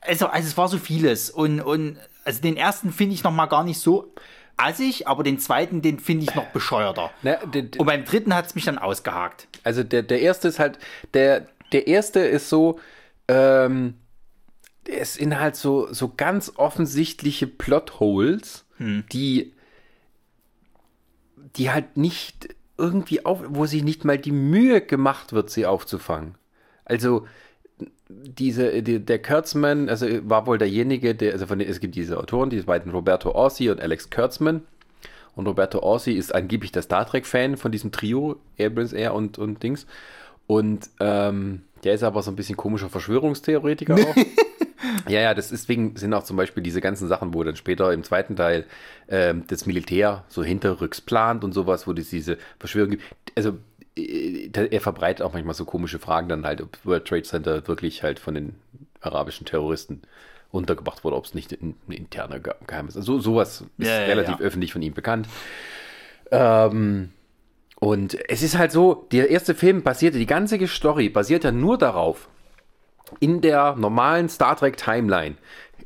also, 0.00 0.26
also 0.26 0.48
es 0.48 0.56
war 0.56 0.68
so 0.68 0.78
vieles. 0.78 1.30
Und, 1.30 1.60
und 1.60 1.96
also 2.24 2.40
den 2.42 2.56
ersten 2.56 2.92
finde 2.92 3.14
ich 3.14 3.24
noch 3.24 3.32
mal 3.32 3.46
gar 3.46 3.64
nicht 3.64 3.80
so 3.80 4.12
assig, 4.58 5.06
aber 5.08 5.22
den 5.22 5.38
zweiten, 5.38 5.80
den 5.82 5.98
finde 5.98 6.24
ich 6.28 6.34
noch 6.34 6.46
bescheuerter. 6.46 7.10
Na, 7.22 7.36
der- 7.46 7.62
der- 7.62 7.80
Und 7.80 7.86
beim 7.86 8.04
dritten 8.04 8.34
hat 8.34 8.46
es 8.46 8.54
mich 8.54 8.64
dann 8.64 8.78
ausgehakt. 8.78 9.48
Also 9.64 9.82
der, 9.82 10.02
der 10.02 10.20
erste 10.20 10.48
ist 10.48 10.58
halt, 10.58 10.78
der, 11.14 11.46
der 11.72 11.86
erste 11.86 12.20
ist 12.20 12.48
so, 12.48 12.78
ähm, 13.28 13.94
es 14.90 15.14
sind 15.14 15.38
halt 15.38 15.54
so, 15.56 15.92
so 15.92 16.12
ganz 16.16 16.52
offensichtliche 16.56 17.46
Plotholes, 17.46 18.64
die, 18.78 19.52
die 21.56 21.70
halt 21.70 21.96
nicht 21.96 22.48
irgendwie 22.76 23.24
auf, 23.26 23.42
wo 23.48 23.66
sich 23.66 23.82
nicht 23.82 24.04
mal 24.04 24.18
die 24.18 24.32
Mühe 24.32 24.80
gemacht 24.80 25.32
wird, 25.32 25.50
sie 25.50 25.66
aufzufangen. 25.66 26.36
Also 26.84 27.26
diese, 28.08 28.82
die, 28.82 29.04
der 29.04 29.20
Kurtzman, 29.20 29.88
also 29.88 30.06
war 30.28 30.46
wohl 30.46 30.58
derjenige, 30.58 31.14
der, 31.14 31.32
also 31.32 31.46
von 31.46 31.60
es 31.60 31.80
gibt 31.80 31.94
diese 31.94 32.18
Autoren, 32.18 32.50
die 32.50 32.60
beiden 32.62 32.90
Roberto 32.92 33.30
Orsi 33.32 33.70
und 33.70 33.80
Alex 33.80 34.10
Kurtzman. 34.10 34.62
Und 35.34 35.46
Roberto 35.46 35.80
Orsi 35.80 36.12
ist 36.12 36.34
angeblich 36.34 36.72
der 36.72 36.82
Star 36.82 37.06
Trek-Fan 37.06 37.56
von 37.56 37.70
diesem 37.70 37.92
Trio, 37.92 38.36
Abrams, 38.58 38.92
Air 38.92 39.14
und, 39.14 39.38
und 39.38 39.62
Dings. 39.62 39.86
Und 40.46 40.88
ähm, 40.98 41.62
der 41.84 41.94
ist 41.94 42.02
aber 42.02 42.22
so 42.22 42.32
ein 42.32 42.36
bisschen 42.36 42.56
komischer 42.56 42.88
Verschwörungstheoretiker 42.88 43.94
auch. 43.94 44.16
ja, 45.08 45.20
ja, 45.20 45.34
das 45.34 45.52
ist 45.52 45.68
deswegen 45.68 45.96
sind 45.96 46.14
auch 46.14 46.24
zum 46.24 46.36
Beispiel 46.36 46.62
diese 46.62 46.80
ganzen 46.80 47.06
Sachen, 47.06 47.34
wo 47.34 47.44
dann 47.44 47.54
später 47.54 47.92
im 47.92 48.02
zweiten 48.02 48.34
Teil 48.34 48.64
ähm, 49.08 49.44
das 49.46 49.66
Militär 49.66 50.24
so 50.28 50.42
hinterrücks 50.42 51.00
plant 51.00 51.44
und 51.44 51.52
sowas, 51.52 51.86
wo 51.86 51.92
es 51.92 52.10
diese 52.10 52.38
Verschwörung 52.58 52.90
gibt. 52.90 53.02
Also 53.36 53.58
er 54.54 54.80
verbreitet 54.80 55.24
auch 55.24 55.32
manchmal 55.32 55.54
so 55.54 55.64
komische 55.64 55.98
Fragen 55.98 56.28
dann 56.28 56.44
halt, 56.46 56.60
ob 56.60 56.78
World 56.84 57.06
Trade 57.06 57.22
Center 57.22 57.66
wirklich 57.66 58.02
halt 58.02 58.18
von 58.18 58.34
den 58.34 58.54
arabischen 59.00 59.46
Terroristen 59.46 60.02
untergebracht 60.50 61.04
wurde, 61.04 61.16
ob 61.16 61.24
es 61.24 61.34
nicht 61.34 61.52
ein 61.52 61.74
ein 61.88 61.92
interner 61.92 62.40
Ge- 62.40 62.54
Geheimnis 62.66 62.94
ist. 62.96 63.00
Also 63.00 63.18
sowas 63.18 63.64
ist 63.78 63.86
Ja, 63.86 64.00
ja, 64.00 64.06
relativ 64.06 64.38
ja. 64.38 64.44
öffentlich 64.44 64.72
von 64.72 64.82
ihm 64.82 64.94
bekannt. 64.94 65.28
Ähm, 66.30 67.10
und 67.80 68.16
es 68.28 68.42
ist 68.42 68.58
halt 68.58 68.72
so, 68.72 69.06
der 69.12 69.30
erste 69.30 69.54
Film 69.54 69.82
basierte, 69.82 70.18
die 70.18 70.26
ganze 70.26 70.66
Story 70.66 71.08
basiert 71.08 71.44
ja 71.44 71.52
nur 71.52 71.78
darauf, 71.78 72.28
in 73.20 73.40
der 73.40 73.76
normalen 73.76 74.28
Star 74.28 74.56
Trek 74.56 74.76
Timeline 74.76 75.36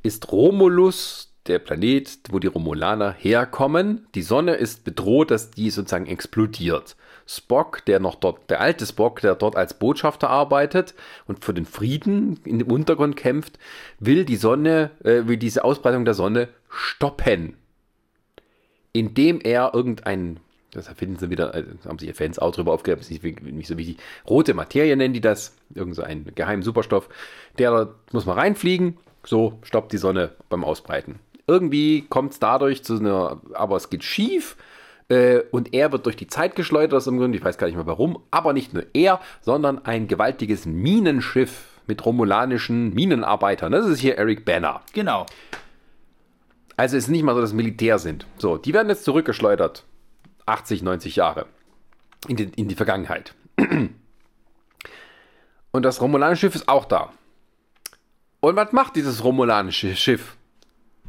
ist 0.03 0.33
Romulus 0.33 1.33
der 1.47 1.59
Planet, 1.59 2.19
wo 2.31 2.39
die 2.39 2.47
Romulaner 2.47 3.13
herkommen. 3.19 4.07
Die 4.15 4.23
Sonne 4.23 4.55
ist 4.55 4.85
bedroht, 4.85 5.31
dass 5.31 5.51
die 5.51 5.71
sozusagen 5.71 6.07
explodiert. 6.07 6.97
Spock, 7.27 7.85
der 7.85 8.01
noch 8.01 8.17
dort, 8.17 8.51
der 8.51 8.61
alte 8.61 8.87
Spock, 8.87 9.21
der 9.21 9.35
dort 9.35 9.57
als 9.57 9.75
Botschafter 9.75 10.31
arbeitet 10.31 10.95
und 11.27 11.45
für 11.45 11.55
den 11.55 11.67
Frieden 11.67 12.41
in 12.45 12.59
dem 12.59 12.71
Untergrund 12.71 13.17
kämpft, 13.17 13.59
will 13.99 14.25
die 14.25 14.37
Sonne, 14.37 14.91
äh, 15.05 15.27
will 15.27 15.37
diese 15.37 15.65
Ausbreitung 15.65 16.05
der 16.05 16.15
Sonne 16.15 16.49
stoppen 16.69 17.57
indem 18.93 19.41
er 19.41 19.73
irgendein, 19.75 20.41
das 20.71 20.89
finden 20.89 21.17
sie 21.17 21.31
wieder, 21.31 21.55
äh, 21.55 21.65
haben 21.87 21.99
sich 21.99 22.15
Fans 22.15 22.39
auch 22.39 22.55
drüber 22.55 22.73
aufgeklärt, 22.73 23.01
ist 23.01 23.11
nicht, 23.11 23.43
nicht 23.43 23.67
so 23.67 23.77
wichtig, 23.77 23.99
rote 24.29 24.55
Materie 24.55 24.97
nennen 24.97 25.15
die 25.15 25.21
das, 25.21 25.57
irgend 25.75 25.99
geheimen 26.37 26.63
Superstoff, 26.63 27.09
der 27.59 27.95
muss 28.13 28.27
man 28.27 28.39
reinfliegen, 28.39 28.99
so 29.25 29.59
stoppt 29.63 29.93
die 29.93 29.99
Sonne 29.99 30.33
beim 30.49 30.65
Ausbreiten. 30.65 31.19
Irgendwie 31.47 32.03
kommt 32.03 32.33
es 32.33 32.39
dadurch 32.39 32.85
zu 32.85 32.99
einer, 32.99 33.41
aber 33.55 33.77
es 33.77 33.91
geht 33.91 34.05
schief, 34.05 34.57
und 35.51 35.75
er 35.75 35.93
wird 35.93 36.07
durch 36.07 36.17
die 36.17 36.27
Zeit 36.27 36.57
geschleudert 36.57 36.95
aus 36.95 37.05
dem 37.05 37.19
Grund, 37.19 37.35
ich 37.37 37.45
weiß 37.45 37.59
gar 37.59 37.67
nicht 37.67 37.77
mehr 37.77 37.87
warum, 37.87 38.23
aber 38.31 38.53
nicht 38.53 38.73
nur 38.73 38.87
er, 38.95 39.21
sondern 39.43 39.85
ein 39.85 40.09
gewaltiges 40.09 40.65
Minenschiff 40.65 41.67
mit 41.87 42.05
romulanischen 42.07 42.95
Minenarbeitern. 42.95 43.73
Das 43.73 43.87
ist 43.87 43.99
hier 43.99 44.17
Eric 44.17 44.45
Banner. 44.45 44.81
Genau. 44.95 45.27
Also 46.77 46.97
es 46.97 47.05
ist 47.05 47.11
nicht 47.11 47.23
mal 47.23 47.35
so, 47.35 47.41
dass 47.41 47.53
Militär 47.53 47.99
sind. 47.99 48.27
So, 48.39 48.57
die 48.57 48.73
werden 48.73 48.89
jetzt 48.89 49.05
zurückgeschleudert. 49.05 49.85
80, 50.47 50.83
90 50.83 51.17
Jahre. 51.17 51.47
In 52.29 52.37
die, 52.37 52.51
in 52.57 52.69
die 52.69 52.75
Vergangenheit. 52.75 53.35
Und 55.73 55.83
das 55.83 56.01
romulanische 56.01 56.41
Schiff 56.41 56.55
ist 56.55 56.69
auch 56.69 56.85
da. 56.85 57.13
Und 58.41 58.57
was 58.57 58.73
macht 58.73 58.97
dieses 58.97 59.25
romulanische 59.25 59.95
Schiff? 59.97 60.37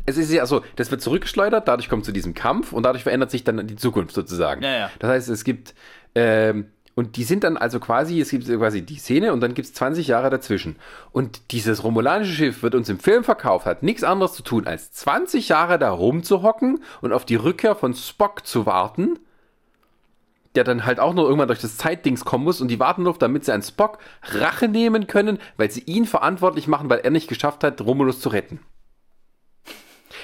Es 0.06 0.18
ist 0.18 0.32
ja 0.32 0.45
so, 0.45 0.64
das 0.76 0.91
wird 0.91 1.01
zurückgeschleudert, 1.01 1.68
dadurch 1.68 1.89
kommt 1.89 2.06
zu 2.06 2.12
diesem 2.12 2.34
Kampf 2.34 2.74
und 2.74 2.84
dadurch 2.84 3.04
verändert 3.04 3.32
sich 3.32 3.43
dann 3.43 3.66
die 3.68 3.76
Zukunft 3.76 4.14
sozusagen. 4.14 4.64
Ja, 4.64 4.72
ja. 4.72 4.91
Das 4.99 5.10
heißt, 5.10 5.30
es 5.30 5.43
gibt, 5.43 5.74
ähm, 6.16 6.66
und 6.95 7.16
die 7.16 7.24
sind 7.24 7.43
dann 7.43 7.58
also 7.58 7.80
quasi, 7.80 8.20
es 8.20 8.30
gibt 8.30 8.47
quasi 8.47 8.84
die 8.84 8.97
Szene 8.97 9.34
und 9.34 9.41
dann 9.41 9.54
gibt 9.54 9.68
es 9.68 9.74
20 9.74 10.08
Jahre 10.08 10.30
dazwischen. 10.30 10.76
Und 11.12 11.51
dieses 11.51 11.84
romulanische 11.84 12.34
Schiff 12.34 12.64
wird 12.64 12.76
uns 12.76 12.89
im 12.89 12.99
Film 12.99 13.24
verkauft, 13.24 13.66
hat 13.66 13.82
nichts 13.82 14.04
anderes 14.04 14.34
zu 14.34 14.43
tun, 14.43 14.68
als 14.68 14.91
20 14.91 15.49
Jahre 15.49 15.80
da 15.80 15.89
rumzuhocken 15.89 16.84
und 17.01 17.14
auf 17.14 17.26
die 17.26 17.36
Rückkehr 17.36 17.76
von 17.76 17.93
Spock 17.93 18.45
zu 18.45 18.66
warten 18.66 19.20
der 20.56 20.64
dann 20.64 20.86
halt 20.86 20.99
auch 20.99 21.14
noch 21.14 21.24
irgendwann 21.24 21.47
durch 21.47 21.62
das 21.62 21.78
Zeitdings 21.78 22.26
kommen 22.26 22.43
muss 22.43 22.62
und 22.62 22.68
die 22.68 22.80
warten 22.80 23.04
nur, 23.04 23.18
damit 23.18 23.45
sie 23.45 23.54
an 23.54 23.64
Spock 23.64 23.97
Rache 24.22 24.68
nehmen 24.68 25.08
können, 25.08 25.39
weil 25.58 25.72
sie 25.72 25.82
ihn 25.82 26.06
verantwortlich 26.06 26.68
machen, 26.68 26.89
weil 26.89 26.99
er 26.99 27.10
nicht 27.10 27.28
geschafft 27.28 27.64
hat, 27.64 27.82
Romulus 27.82 28.20
zu 28.20 28.30
retten. 28.30 28.60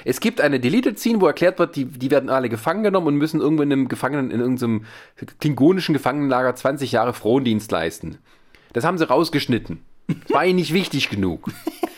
Es 0.06 0.20
gibt 0.20 0.41
eine 0.41 0.60
Deleted 0.60 1.00
Scene, 1.00 1.22
wo 1.22 1.28
erklärt 1.28 1.60
wird, 1.60 1.76
die, 1.76 1.86
die 1.86 2.12
werden 2.12 2.30
alle 2.30 2.50
gefangen 2.50 2.84
genommen 2.84 3.08
und 3.08 3.16
müssen 3.16 3.39
irgendwo 3.39 3.64
in 3.64 3.72
einem 3.72 3.88
Gefangenen, 3.88 4.32
in 4.32 4.39
irgendeinem 4.39 4.86
klingonischen 5.39 5.93
Gefangenenlager 5.93 6.56
20 6.56 6.91
Jahre 6.91 7.14
Frondienst 7.14 7.72
leisten. 7.72 8.18
Das 8.74 8.84
haben 8.84 8.97
sie 8.97 9.08
rausgeschnitten. 9.08 9.84
Das 10.08 10.32
war 10.32 10.45
ihnen 10.45 10.56
nicht 10.56 10.74
wichtig 10.74 11.10
genug. 11.10 11.50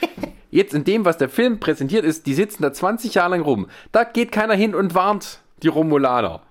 Jetzt 0.51 0.73
in 0.73 0.83
dem, 0.83 1.05
was 1.05 1.17
der 1.17 1.29
Film 1.29 1.59
präsentiert 1.59 2.03
ist, 2.03 2.25
die 2.25 2.33
sitzen 2.33 2.61
da 2.61 2.73
20 2.73 3.13
Jahre 3.13 3.31
lang 3.31 3.41
rum. 3.41 3.67
Da 3.91 4.03
geht 4.03 4.31
keiner 4.31 4.53
hin 4.53 4.75
und 4.75 4.93
warnt 4.93 5.39
die 5.63 5.69
Romulaner 5.69 6.41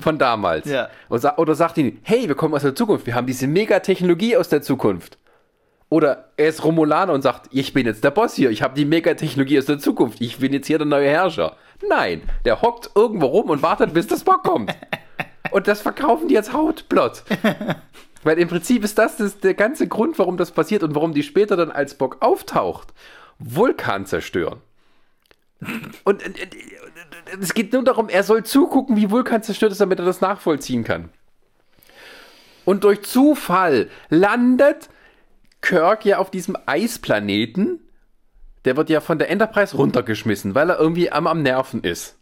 von 0.00 0.18
damals. 0.18 0.66
Ja. 0.66 0.88
Sa 1.10 1.36
oder 1.36 1.54
sagt 1.54 1.76
ihnen, 1.78 1.98
hey, 2.02 2.28
wir 2.28 2.34
kommen 2.34 2.54
aus 2.54 2.62
der 2.62 2.74
Zukunft, 2.74 3.06
wir 3.06 3.14
haben 3.14 3.26
diese 3.26 3.46
Megatechnologie 3.46 4.36
aus 4.36 4.48
der 4.48 4.62
Zukunft. 4.62 5.18
Oder 5.88 6.30
er 6.36 6.48
ist 6.48 6.64
Romulaner 6.64 7.12
und 7.12 7.22
sagt, 7.22 7.48
ich 7.52 7.72
bin 7.72 7.86
jetzt 7.86 8.02
der 8.02 8.10
Boss 8.10 8.34
hier, 8.34 8.50
ich 8.50 8.62
habe 8.62 8.74
die 8.74 8.84
Megatechnologie 8.84 9.58
aus 9.58 9.66
der 9.66 9.78
Zukunft, 9.78 10.20
ich 10.20 10.38
bin 10.38 10.52
jetzt 10.52 10.66
hier 10.66 10.78
der 10.78 10.86
neue 10.86 11.08
Herrscher. 11.08 11.56
Nein, 11.88 12.22
der 12.44 12.60
hockt 12.62 12.90
irgendwo 12.94 13.26
rum 13.26 13.50
und 13.50 13.62
wartet, 13.62 13.94
bis 13.94 14.06
das 14.06 14.24
Bock 14.24 14.42
kommt. 14.42 14.74
Und 15.52 15.68
das 15.68 15.80
verkaufen 15.80 16.26
die 16.26 16.34
jetzt 16.34 16.52
Hautplot. 16.52 17.22
Weil 18.24 18.38
im 18.40 18.48
Prinzip 18.48 18.82
ist 18.82 18.98
das, 18.98 19.16
das 19.16 19.38
der 19.38 19.54
ganze 19.54 19.86
Grund, 19.86 20.18
warum 20.18 20.36
das 20.36 20.50
passiert 20.50 20.82
und 20.82 20.96
warum 20.96 21.14
die 21.14 21.22
später 21.22 21.56
dann 21.56 21.70
als 21.70 21.94
Bock 21.94 22.16
auftaucht. 22.20 22.92
Vulkan 23.38 24.06
zerstören. 24.06 24.60
Und 26.02 26.22
es 27.40 27.54
geht 27.54 27.72
nur 27.72 27.84
darum, 27.84 28.08
er 28.08 28.24
soll 28.24 28.42
zugucken, 28.42 28.96
wie 28.96 29.10
Vulkan 29.12 29.44
zerstört 29.44 29.70
ist, 29.70 29.80
damit 29.80 30.00
er 30.00 30.04
das 30.04 30.20
nachvollziehen 30.20 30.82
kann. 30.82 31.10
Und 32.64 32.82
durch 32.82 33.02
Zufall 33.02 33.88
landet 34.08 34.88
Kirk 35.66 36.04
ja 36.04 36.18
auf 36.18 36.30
diesem 36.30 36.56
Eisplaneten. 36.66 37.80
Der 38.64 38.76
wird 38.76 38.88
ja 38.88 39.00
von 39.00 39.18
der 39.18 39.30
Enterprise 39.30 39.76
runtergeschmissen, 39.76 40.54
weil 40.54 40.70
er 40.70 40.78
irgendwie 40.78 41.10
am, 41.10 41.26
am 41.26 41.42
Nerven 41.42 41.82
ist. 41.82 42.16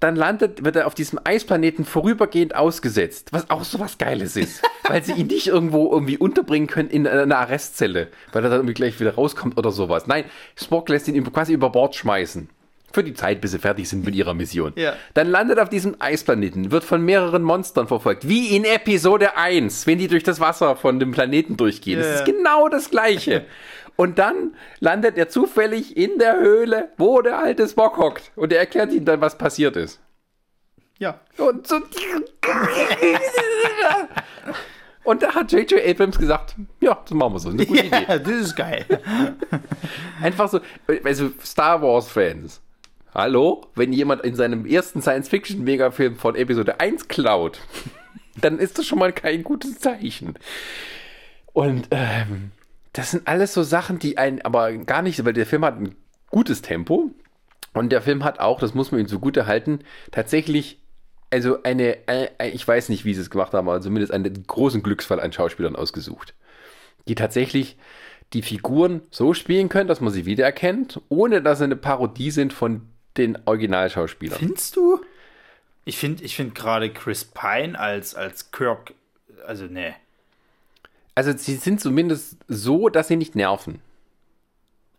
Dann 0.00 0.16
landet, 0.16 0.64
wird 0.64 0.74
er 0.74 0.88
auf 0.88 0.94
diesem 0.94 1.20
Eisplaneten 1.22 1.84
vorübergehend 1.84 2.56
ausgesetzt, 2.56 3.32
was 3.32 3.50
auch 3.50 3.62
so 3.62 3.78
was 3.78 3.98
Geiles 3.98 4.36
ist, 4.36 4.62
weil 4.88 5.04
sie 5.04 5.12
ihn 5.12 5.28
nicht 5.28 5.46
irgendwo 5.46 5.92
irgendwie 5.92 6.18
unterbringen 6.18 6.66
können 6.66 6.90
in 6.90 7.06
einer 7.06 7.38
Arrestzelle, 7.38 8.08
weil 8.32 8.42
er 8.42 8.50
dann 8.50 8.60
irgendwie 8.60 8.74
gleich 8.74 8.98
wieder 8.98 9.14
rauskommt 9.14 9.56
oder 9.56 9.70
sowas. 9.70 10.08
Nein, 10.08 10.24
Spock 10.56 10.88
lässt 10.88 11.06
ihn 11.06 11.32
quasi 11.32 11.52
über 11.52 11.70
Bord 11.70 11.94
schmeißen. 11.94 12.48
Für 12.92 13.04
die 13.04 13.14
Zeit, 13.14 13.40
bis 13.40 13.50
sie 13.50 13.58
fertig 13.58 13.88
sind 13.88 14.04
mit 14.04 14.14
ihrer 14.14 14.32
Mission. 14.32 14.72
Ja. 14.76 14.94
Dann 15.14 15.28
landet 15.28 15.58
auf 15.58 15.68
diesem 15.68 15.96
Eisplaneten, 15.98 16.70
wird 16.70 16.84
von 16.84 17.02
mehreren 17.02 17.42
Monstern 17.42 17.86
verfolgt, 17.86 18.28
wie 18.28 18.56
in 18.56 18.64
Episode 18.64 19.36
1, 19.36 19.86
wenn 19.86 19.98
die 19.98 20.08
durch 20.08 20.22
das 20.22 20.40
Wasser 20.40 20.74
von 20.74 20.98
dem 20.98 21.12
Planeten 21.12 21.56
durchgehen. 21.56 22.00
Ja. 22.00 22.06
Das 22.06 22.20
ist 22.20 22.24
genau 22.24 22.68
das 22.68 22.90
Gleiche. 22.90 23.44
Und 23.96 24.18
dann 24.18 24.54
landet 24.78 25.18
er 25.18 25.28
zufällig 25.28 25.96
in 25.96 26.18
der 26.18 26.38
Höhle, 26.38 26.90
wo 26.98 27.20
der 27.20 27.40
alte 27.40 27.66
Spock 27.68 27.96
hockt. 27.96 28.30
Und 28.36 28.52
er 28.52 28.60
erklärt 28.60 28.92
ihm 28.92 29.04
dann, 29.04 29.20
was 29.20 29.36
passiert 29.36 29.74
ist. 29.76 30.00
Ja. 30.98 31.20
Und 31.36 31.66
so. 31.66 31.76
Und 35.02 35.22
da 35.22 35.34
hat 35.34 35.50
J.J. 35.50 35.84
Abrams 35.84 36.18
gesagt, 36.18 36.54
ja, 36.80 36.96
das 37.02 37.12
machen 37.12 37.32
wir 37.32 37.38
so. 37.38 37.48
Eine 37.48 37.64
gute 37.66 37.86
Idee. 37.86 38.04
Ja, 38.06 38.18
das 38.18 38.32
ist 38.34 38.54
geil. 38.54 38.84
Einfach 40.22 40.48
so, 40.48 40.60
also 41.02 41.30
Star 41.42 41.80
Wars-Fans. 41.82 42.60
Hallo? 43.14 43.66
Wenn 43.74 43.92
jemand 43.92 44.22
in 44.22 44.34
seinem 44.34 44.66
ersten 44.66 45.00
Science-Fiction-Megafilm 45.00 46.16
von 46.16 46.34
Episode 46.34 46.80
1 46.80 47.08
klaut, 47.08 47.60
dann 48.40 48.58
ist 48.58 48.78
das 48.78 48.86
schon 48.86 48.98
mal 48.98 49.12
kein 49.12 49.44
gutes 49.44 49.78
Zeichen. 49.78 50.34
Und 51.52 51.88
ähm, 51.90 52.52
das 52.92 53.10
sind 53.10 53.26
alles 53.26 53.54
so 53.54 53.62
Sachen, 53.62 53.98
die 53.98 54.18
einen 54.18 54.42
aber 54.42 54.72
gar 54.72 55.02
nicht, 55.02 55.24
weil 55.24 55.32
der 55.32 55.46
Film 55.46 55.64
hat 55.64 55.80
ein 55.80 55.94
gutes 56.30 56.62
Tempo 56.62 57.10
und 57.72 57.90
der 57.90 58.02
Film 58.02 58.24
hat 58.24 58.40
auch, 58.40 58.60
das 58.60 58.74
muss 58.74 58.92
man 58.92 59.00
ihm 59.00 59.08
zugute 59.08 59.46
halten, 59.46 59.80
tatsächlich 60.10 60.78
also 61.30 61.62
eine, 61.62 62.08
äh, 62.08 62.50
ich 62.50 62.66
weiß 62.66 62.88
nicht, 62.88 63.04
wie 63.04 63.14
sie 63.14 63.20
es 63.20 63.30
gemacht 63.30 63.52
haben, 63.52 63.68
aber 63.68 63.80
zumindest 63.80 64.12
einen 64.12 64.46
großen 64.46 64.82
Glücksfall 64.82 65.20
an 65.20 65.32
Schauspielern 65.32 65.76
ausgesucht, 65.76 66.34
die 67.06 67.14
tatsächlich 67.14 67.76
die 68.32 68.42
Figuren 68.42 69.02
so 69.10 69.34
spielen 69.34 69.68
können, 69.68 69.88
dass 69.88 70.00
man 70.00 70.12
sie 70.12 70.26
wiedererkennt, 70.26 71.00
ohne 71.08 71.42
dass 71.42 71.58
sie 71.58 71.64
eine 71.64 71.76
Parodie 71.76 72.30
sind 72.30 72.52
von 72.52 72.82
den 73.18 73.38
Originalschauspielern. 73.44 74.38
Findest 74.38 74.76
du? 74.76 75.00
Ich 75.84 75.98
finde 75.98 76.22
ich 76.24 76.36
find 76.36 76.54
gerade 76.54 76.92
Chris 76.92 77.24
Pine 77.24 77.78
als, 77.78 78.14
als 78.14 78.50
Kirk, 78.50 78.94
also 79.46 79.64
ne. 79.64 79.94
Also 81.14 81.36
sie 81.36 81.56
sind 81.56 81.80
zumindest 81.80 82.36
so, 82.46 82.88
dass 82.88 83.08
sie 83.08 83.16
nicht 83.16 83.34
nerven. 83.34 83.80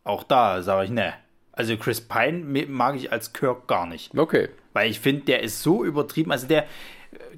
Auch 0.04 0.24
da 0.24 0.62
sage 0.64 0.86
ich 0.86 0.92
ne. 0.92 1.14
Also 1.52 1.78
Chris 1.78 2.02
Pine 2.02 2.66
mag 2.68 2.96
ich 2.96 3.12
als 3.12 3.34
Kirk 3.34 3.68
gar 3.68 3.86
nicht. 3.86 4.18
Okay. 4.18 4.50
Weil 4.74 4.90
ich 4.90 5.00
finde, 5.00 5.26
der 5.26 5.44
ist 5.44 5.62
so 5.62 5.84
übertrieben. 5.84 6.32
Also 6.32 6.48
der 6.48 6.66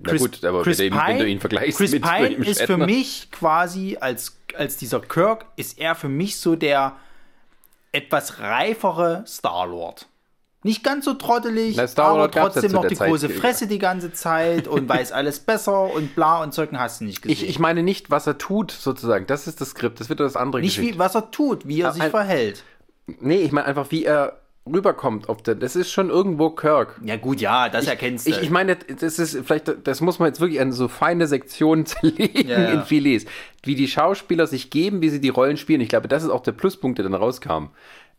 Na 0.04 0.16
gut, 0.16 0.44
aber 0.46 0.64
Chris 0.64 0.80
ihn 0.80 1.40
vergleichst 1.40 1.78
Chris 1.78 1.92
mit 1.92 2.04
Pine 2.04 2.30
William 2.30 2.44
ist 2.44 2.62
für 2.64 2.78
mich 2.78 3.32
quasi 3.32 3.98
als, 4.00 4.38
als 4.56 4.78
dieser 4.78 5.02
Kirk, 5.02 5.46
ist 5.56 5.80
er 5.80 5.96
für 5.96 6.10
mich 6.10 6.40
so 6.40 6.56
der 6.56 6.96
etwas 7.92 8.40
reifere 8.40 9.24
Star-Lord. 9.28 10.08
Nicht 10.64 10.84
ganz 10.84 11.06
so 11.06 11.14
trottelig, 11.16 11.76
Na, 11.76 12.04
aber 12.04 12.30
trotzdem 12.30 12.72
noch 12.72 12.86
die 12.86 12.96
Zeit 12.96 13.10
große 13.10 13.30
Fresse 13.30 13.66
die 13.68 13.80
ganze 13.80 14.14
Zeit 14.14 14.68
und 14.68 14.88
weiß 14.88 15.12
alles 15.12 15.40
besser 15.40 15.92
und 15.94 16.14
bla 16.16 16.44
und 16.44 16.54
Zeug 16.54 16.70
hast 16.74 17.02
du 17.02 17.06
nicht 17.06 17.24
gesehen. 17.24 17.34
Ich, 17.34 17.50
ich 17.50 17.58
meine 17.58 17.82
nicht, 17.82 18.12
was 18.12 18.28
er 18.28 18.38
tut, 18.38 18.70
sozusagen. 18.72 19.26
Das 19.26 19.48
ist 19.48 19.60
das 19.60 19.70
Skript. 19.72 20.00
Das 20.00 20.10
wird 20.10 20.20
das 20.20 20.36
andere 20.36 20.62
nicht 20.62 20.80
wie, 20.80 21.00
was 21.00 21.16
er 21.16 21.32
tut, 21.32 21.68
wie 21.68 21.82
er 21.82 21.90
Ah, 21.90 21.92
sich 21.94 22.04
ein- 22.04 22.12
verhält. 22.12 22.64
Nee, 23.20 23.38
ich 23.42 23.52
meine 23.52 23.66
einfach, 23.66 23.88
wie 23.90 24.06
er 24.06 24.38
rüberkommt. 24.72 25.28
Ob 25.30 25.44
der, 25.44 25.56
das 25.56 25.76
ist 25.76 25.92
schon 25.92 26.12
irgendwo 26.12 26.52
Kirk. 26.52 27.00
Ja 27.04 27.18
gut, 27.18 27.42
ja, 27.42 27.68
das 27.68 27.88
erkennst 27.88 28.28
du. 28.28 28.30
Ich, 28.32 28.44
ich 28.44 28.50
meine, 28.52 28.76
das 28.76 29.18
ist 29.18 29.40
vielleicht, 29.44 29.74
das 29.84 30.00
muss 30.02 30.20
man 30.20 30.28
jetzt 30.28 30.40
wirklich 30.40 30.62
an 30.62 30.72
so 30.72 30.88
feine 30.88 31.26
Sektionen 31.26 31.86
zerlegen 31.88 32.48
Ja, 32.48 32.60
ja. 32.62 32.70
in 32.70 32.84
Filets. 32.84 33.26
Wie 33.64 33.74
die 33.74 33.88
Schauspieler 33.88 34.46
sich 34.46 34.70
geben, 34.70 35.02
wie 35.02 35.10
sie 35.10 35.20
die 35.20 35.30
Rollen 35.30 35.58
spielen. 35.58 35.82
Ich 35.82 35.90
glaube, 35.90 36.08
das 36.08 36.22
ist 36.24 36.30
auch 36.30 36.44
der 36.44 36.52
Pluspunkt, 36.52 37.00
der 37.00 37.04
dann 37.04 37.16
rauskam. 37.16 37.70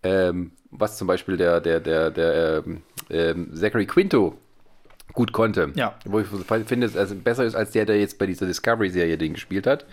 Ähm, 0.02 0.52
was 0.70 0.98
zum 0.98 1.06
Beispiel 1.06 1.36
der, 1.36 1.60
der, 1.60 1.80
der, 1.80 2.10
der 2.10 2.62
ähm, 2.66 2.82
ähm, 3.10 3.54
Zachary 3.54 3.86
Quinto 3.86 4.36
gut 5.12 5.32
konnte. 5.32 5.70
Ja. 5.74 5.94
Wo 6.04 6.20
ich 6.20 6.26
finde, 6.66 6.86
es 6.86 6.96
also 6.96 7.14
besser 7.14 7.44
ist 7.44 7.54
als 7.54 7.72
der, 7.72 7.84
der 7.84 8.00
jetzt 8.00 8.18
bei 8.18 8.26
dieser 8.26 8.46
Discovery-Serie 8.46 9.18
den 9.18 9.34
gespielt 9.34 9.66
hat. 9.66 9.84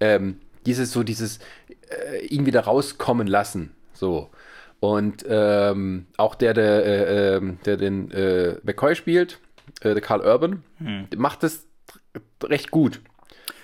Ähm, 0.00 0.38
dieses 0.66 0.92
so, 0.92 1.02
dieses 1.02 1.38
äh, 1.88 2.26
ihn 2.26 2.46
wieder 2.46 2.60
rauskommen 2.60 3.26
lassen. 3.26 3.74
So. 3.94 4.30
Und 4.80 5.24
ähm, 5.28 6.06
auch 6.16 6.34
der, 6.34 6.54
der, 6.54 6.84
äh, 6.84 7.36
ähm, 7.36 7.58
der 7.64 7.76
den 7.76 8.10
äh, 8.10 8.56
McCoy 8.62 8.94
spielt, 8.94 9.40
äh, 9.80 9.94
der 9.94 10.00
Carl 10.00 10.20
Urban, 10.20 10.62
macht 11.16 11.42
das 11.42 11.66
recht 12.44 12.70
gut. 12.70 13.00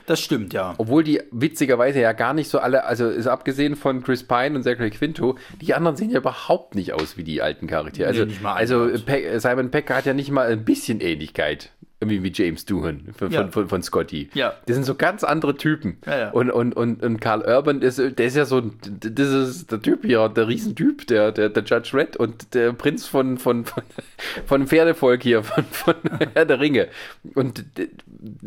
Das 0.06 0.20
stimmt, 0.20 0.52
ja. 0.52 0.74
Obwohl 0.78 1.04
die 1.04 1.20
witzigerweise 1.30 2.00
ja 2.00 2.12
gar 2.12 2.34
nicht 2.34 2.48
so 2.48 2.58
alle, 2.58 2.84
also 2.84 3.08
ist 3.08 3.26
abgesehen 3.26 3.76
von 3.76 4.02
Chris 4.02 4.24
Pine 4.24 4.54
und 4.54 4.62
Zachary 4.62 4.90
Quinto, 4.90 5.36
die 5.60 5.74
anderen 5.74 5.96
sehen 5.96 6.10
ja 6.10 6.18
überhaupt 6.18 6.74
nicht 6.74 6.92
aus 6.92 7.16
wie 7.16 7.24
die 7.24 7.42
alten 7.42 7.66
Charaktere. 7.66 8.08
Also, 8.08 8.26
mal 8.42 8.54
also 8.54 8.82
annähernd. 8.82 9.06
Pe 9.06 9.40
Simon 9.40 9.70
Peck 9.70 9.90
hat 9.90 10.06
ja 10.06 10.14
nicht 10.14 10.30
mal 10.30 10.50
ein 10.50 10.64
bisschen 10.64 11.00
Ähnlichkeit 11.00 11.70
Irgendwie 12.04 12.22
wie 12.22 12.32
James 12.34 12.64
Doohan 12.66 13.08
von, 13.16 13.30
Ja. 13.30 13.42
von, 13.42 13.52
von, 13.52 13.68
von 13.68 13.82
Scotty. 13.82 14.28
Ja. 14.34 14.54
Das 14.66 14.74
sind 14.76 14.84
so 14.84 14.94
ganz 14.94 15.24
andere 15.24 15.56
Typen. 15.56 15.96
Ja, 16.06 16.18
ja. 16.18 16.30
Und, 16.30 16.50
und, 16.50 16.76
und, 16.76 17.02
und 17.02 17.20
Karl 17.20 17.40
Urban, 17.42 17.80
ist, 17.82 17.98
der 17.98 18.26
ist 18.26 18.36
ja 18.36 18.44
so, 18.44 18.60
das 18.60 19.28
ist 19.30 19.72
der 19.72 19.80
Typ 19.80 20.04
hier, 20.04 20.28
der 20.28 20.48
Riesentyp, 20.48 21.06
der, 21.06 21.32
der, 21.32 21.48
der 21.48 21.64
Judge 21.64 21.90
Red 21.96 22.16
und 22.16 22.54
der 22.54 22.72
Prinz 22.74 23.06
von, 23.06 23.38
von, 23.38 23.64
von, 23.64 23.82
von 24.46 24.66
Pferdevolk 24.66 25.22
hier, 25.22 25.42
von, 25.42 25.64
von 25.64 25.94
Herr 26.34 26.44
der 26.44 26.60
Ringe. 26.60 26.88
Und 27.34 27.64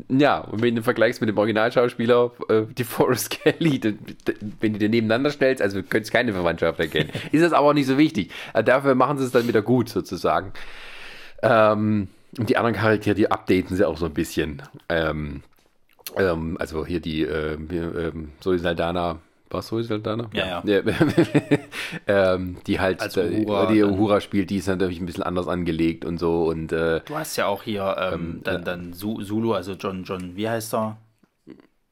ja, 0.10 0.40
und 0.40 0.62
wenn 0.62 0.76
du 0.76 0.84
vergleichst 0.84 1.22
mit 1.22 1.30
dem 1.30 1.38
Originalschauspieler, 1.38 2.32
äh, 2.50 2.62
die 2.78 2.84
Forrest 2.84 3.30
Kelly, 3.32 3.80
wenn 4.62 4.74
du 4.74 4.80
den 4.80 4.92
nebeneinander 4.92 5.32
stellst, 5.32 5.62
also 5.62 5.82
könntest 5.84 6.14
keine 6.14 6.34
Verwandtschaft 6.34 6.80
erkennen, 6.80 7.10
ist 7.32 7.44
das 7.44 7.54
aber 7.54 7.68
auch 7.70 7.74
nicht 7.74 7.88
so 7.88 7.98
wichtig. 7.98 8.32
Äh, 8.54 8.64
Dafür 8.64 8.96
machen 8.96 9.18
sie 9.18 9.24
es 9.26 9.32
dann 9.32 9.48
wieder 9.48 9.62
gut, 9.62 9.90
sozusagen. 9.90 10.54
Ähm, 11.42 12.08
und 12.38 12.50
die 12.50 12.58
anderen 12.58 12.76
Charaktere, 12.76 13.16
die 13.16 13.32
updaten 13.32 13.76
sie 13.76 13.88
auch 13.88 13.98
so 13.98 14.06
ein 14.06 14.14
bisschen. 14.14 14.62
Ähm, 14.90 15.44
ähm, 16.16 16.58
also 16.60 16.86
hier 16.86 17.00
die 17.00 17.24
äh, 17.24 17.54
ähm, 17.54 18.32
Zoe 18.40 18.60
Saldana, 18.60 19.20
war 19.50 19.60
es 19.60 19.68
Zoe 19.68 19.84
Saldana? 19.84 20.30
Ja, 20.34 20.62
ja. 20.66 20.84
ähm, 22.08 22.58
die 22.68 22.80
halt 22.80 23.02
Als 23.02 23.18
äh, 23.18 23.44
Uhura 23.46 23.72
die 23.72 23.80
dann. 23.80 23.92
Uhura 23.92 24.22
spielt, 24.22 24.50
die 24.50 24.58
ist 24.58 24.68
natürlich 24.68 25.00
ein 25.00 25.06
bisschen 25.06 25.24
anders 25.24 25.48
angelegt 25.48 26.06
und 26.06 26.18
so 26.18 26.48
und 26.48 26.72
äh, 26.72 27.02
Du 27.06 27.16
hast 27.16 27.36
ja 27.38 27.48
auch 27.48 27.64
hier 27.64 27.96
ähm, 28.00 28.42
dann, 28.44 28.64
dann 28.64 28.94
Zulu, 28.94 29.54
also 29.54 29.74
John, 29.74 30.04
John, 30.04 30.36
wie 30.36 30.50
heißt 30.50 30.74
er? 30.74 30.98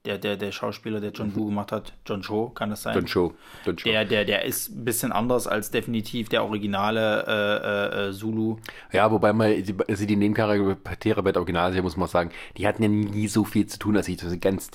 Der, 0.06 0.18
der, 0.20 0.38
der 0.38 0.52
Schauspieler, 0.52 1.00
der 1.00 1.12
John 1.12 1.36
Woo 1.36 1.46
gemacht 1.46 1.72
hat. 1.72 1.94
John 2.06 2.22
Cho, 2.22 2.50
kann 2.50 2.70
das 2.70 2.84
sein? 2.84 2.94
Don 2.94 3.08
Show. 3.08 3.34
Don 3.66 3.78
Show. 3.78 3.90
Der, 3.90 4.06
der, 4.06 4.24
der 4.24 4.46
ist 4.46 4.70
ein 4.70 4.86
bisschen 4.86 5.12
anders 5.12 5.48
als 5.48 5.72
definitiv 5.72 6.30
der 6.30 6.44
originale 6.44 7.26
äh, 7.28 8.06
äh, 8.06 8.10
äh, 8.10 8.14
Zulu. 8.14 8.58
Ja, 8.92 9.12
wobei 9.12 9.34
man, 9.34 9.52
also 9.88 10.06
die 10.06 10.16
Nebencharaktere 10.16 11.24
bei 11.24 11.32
der 11.32 11.42
Originalserie, 11.42 11.82
muss 11.82 11.98
man 11.98 12.08
sagen, 12.08 12.30
die 12.58 12.68
hatten 12.68 12.84
ja 12.84 12.90
nie 12.90 13.28
so 13.28 13.44
viel 13.44 13.66
zu 13.66 13.80
tun, 13.80 13.96
dass 13.96 14.06
sich 14.06 14.20
so 14.20 14.38
ganz 14.40 14.70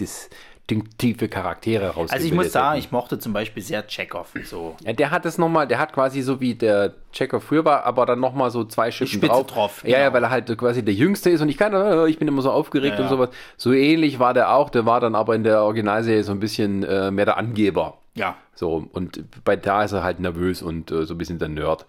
distinktive 0.71 1.29
Charaktere 1.29 1.87
rausgebildet 1.87 2.13
Also 2.13 2.27
ich 2.27 2.33
muss 2.35 2.53
sagen, 2.53 2.75
hätten. 2.75 2.79
ich 2.87 2.93
mochte 2.93 3.19
zum 3.19 3.33
Beispiel 3.33 3.63
sehr 3.63 3.87
Chekhov. 3.87 4.33
So. 4.45 4.77
Ja, 4.85 4.93
der 4.93 5.11
hat 5.11 5.27
es 5.27 5.39
nochmal, 5.39 5.67
der 5.67 5.79
hat 5.79 5.93
quasi 5.93 6.23
so 6.23 6.41
wie 6.41 6.55
der 6.55 6.95
Checker 7.13 7.41
früher 7.41 7.65
war, 7.65 7.85
aber 7.85 8.07
dann 8.07 8.21
nochmal 8.21 8.51
so 8.51 8.65
zwei 8.65 8.91
Spitze 8.91 9.19
drauf. 9.19 9.47
drauf, 9.47 9.83
Ja, 9.85 9.91
ja, 9.91 9.99
genau. 10.05 10.15
weil 10.15 10.23
er 10.25 10.31
halt 10.31 10.59
quasi 10.59 10.85
der 10.85 10.95
Jüngste 10.95 11.31
ist 11.31 11.41
und 11.41 11.49
ich 11.49 11.59
kann, 11.59 11.75
äh, 11.75 12.07
ich 12.09 12.19
bin 12.19 12.29
immer 12.29 12.43
so 12.43 12.51
aufgeregt 12.51 12.95
Ja, 12.99 13.05
und 13.05 13.11
ja. 13.11 13.11
sowas. 13.11 13.31
So 13.57 13.73
ähnlich 13.73 14.19
war 14.19 14.35
der 14.35 14.55
auch, 14.55 14.71
der 14.71 14.87
war 14.87 15.01
dann 15.01 15.15
aber 15.15 15.35
in 15.35 15.45
der 15.45 15.63
Originalserie 15.63 16.23
so 16.25 16.33
ein 16.33 16.41
bisschen 16.41 16.83
äh, 16.85 17.11
mehr 17.11 17.25
der 17.25 17.37
Angeber. 17.37 17.99
Ja. 18.15 18.37
So, 18.55 18.89
und 18.93 19.25
bei 19.45 19.57
da 19.57 19.85
ist 19.85 19.93
er 19.93 20.03
halt 20.03 20.21
nervös 20.21 20.63
und 20.63 20.91
äh, 20.91 21.05
so 21.07 21.15
ein 21.15 21.19
bisschen 21.19 21.39
der 21.39 21.49
Nerd, 21.49 21.87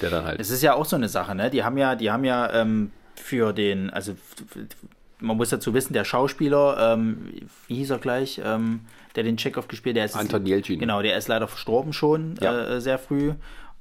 der 0.00 0.10
dann 0.10 0.24
halt. 0.24 0.40
Es 0.40 0.50
ist 0.50 0.62
ja 0.62 0.74
auch 0.74 0.84
so 0.84 0.96
eine 0.96 1.08
Sache, 1.08 1.34
ne? 1.34 1.50
Die 1.50 1.64
haben 1.64 1.78
ja, 1.78 1.94
die 1.94 2.10
haben 2.10 2.24
ja 2.24 2.52
ähm, 2.52 2.90
für 3.14 3.52
den, 3.52 3.90
also 3.90 4.14
man 5.20 5.36
muss 5.36 5.50
dazu 5.50 5.74
wissen, 5.74 5.92
der 5.92 6.04
Schauspieler, 6.04 6.94
ähm, 6.94 7.32
wie 7.68 7.76
hieß 7.76 7.90
er 7.90 7.98
gleich, 7.98 8.40
ähm, 8.44 8.80
der 9.14 9.24
den 9.24 9.36
Chekhov 9.36 9.68
gespielt, 9.68 9.96
der 9.96 10.04
ist 10.04 10.16
Anton 10.16 10.44
Jeltsin. 10.46 10.78
Genau, 10.78 11.02
der 11.02 11.16
ist 11.16 11.28
leider 11.28 11.48
verstorben 11.48 11.92
schon 11.92 12.36
Ja. 12.40 12.76
äh, 12.76 12.80
sehr 12.80 12.98
früh. 12.98 13.32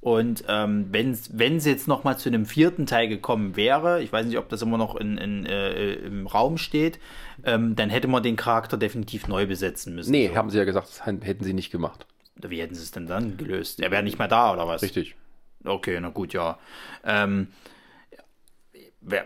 Und 0.02 0.44
ähm, 0.48 0.90
wenn 0.92 1.12
es 1.12 1.66
jetzt 1.66 1.88
noch 1.88 2.04
mal 2.04 2.16
zu 2.16 2.30
einem 2.30 2.46
vierten 2.46 2.86
Teil 2.86 3.08
gekommen 3.08 3.56
wäre, 3.56 4.04
ich 4.04 4.14
weiß 4.14 4.28
nicht, 4.28 4.38
ob 4.38 4.50
das 4.50 4.62
immer 4.62 4.78
noch 4.78 4.96
in, 4.96 5.18
in, 5.18 5.48
äh, 5.48 5.94
im 5.96 6.28
Raum 6.28 6.60
steht, 6.60 7.00
ähm, 7.44 7.76
dann 7.76 7.90
hätte 7.90 8.08
man 8.08 8.22
den 8.22 8.36
Charakter 8.36 8.78
definitiv 8.78 9.28
neu 9.28 9.48
besetzen 9.48 9.96
müssen. 9.96 10.12
Nee, 10.12 10.28
so. 10.28 10.36
haben 10.36 10.52
sie 10.52 10.60
ja 10.60 10.64
gesagt, 10.64 10.90
das 10.90 11.06
hätten 11.08 11.44
sie 11.44 11.54
nicht 11.54 11.72
gemacht. 11.72 12.06
Wie 12.36 12.62
hätten 12.62 12.76
sie 12.76 12.84
es 12.84 12.92
denn 12.92 13.08
dann 13.08 13.38
gelöst? 13.38 13.80
Er 13.82 13.90
wäre 13.90 14.04
nicht 14.04 14.20
mehr 14.20 14.28
da, 14.28 14.54
oder 14.54 14.68
was? 14.68 14.84
Richtig. 14.84 15.16
Okay, 15.64 15.98
na 16.00 16.10
gut, 16.10 16.34
ja. 16.34 16.60
Ähm, 17.04 17.48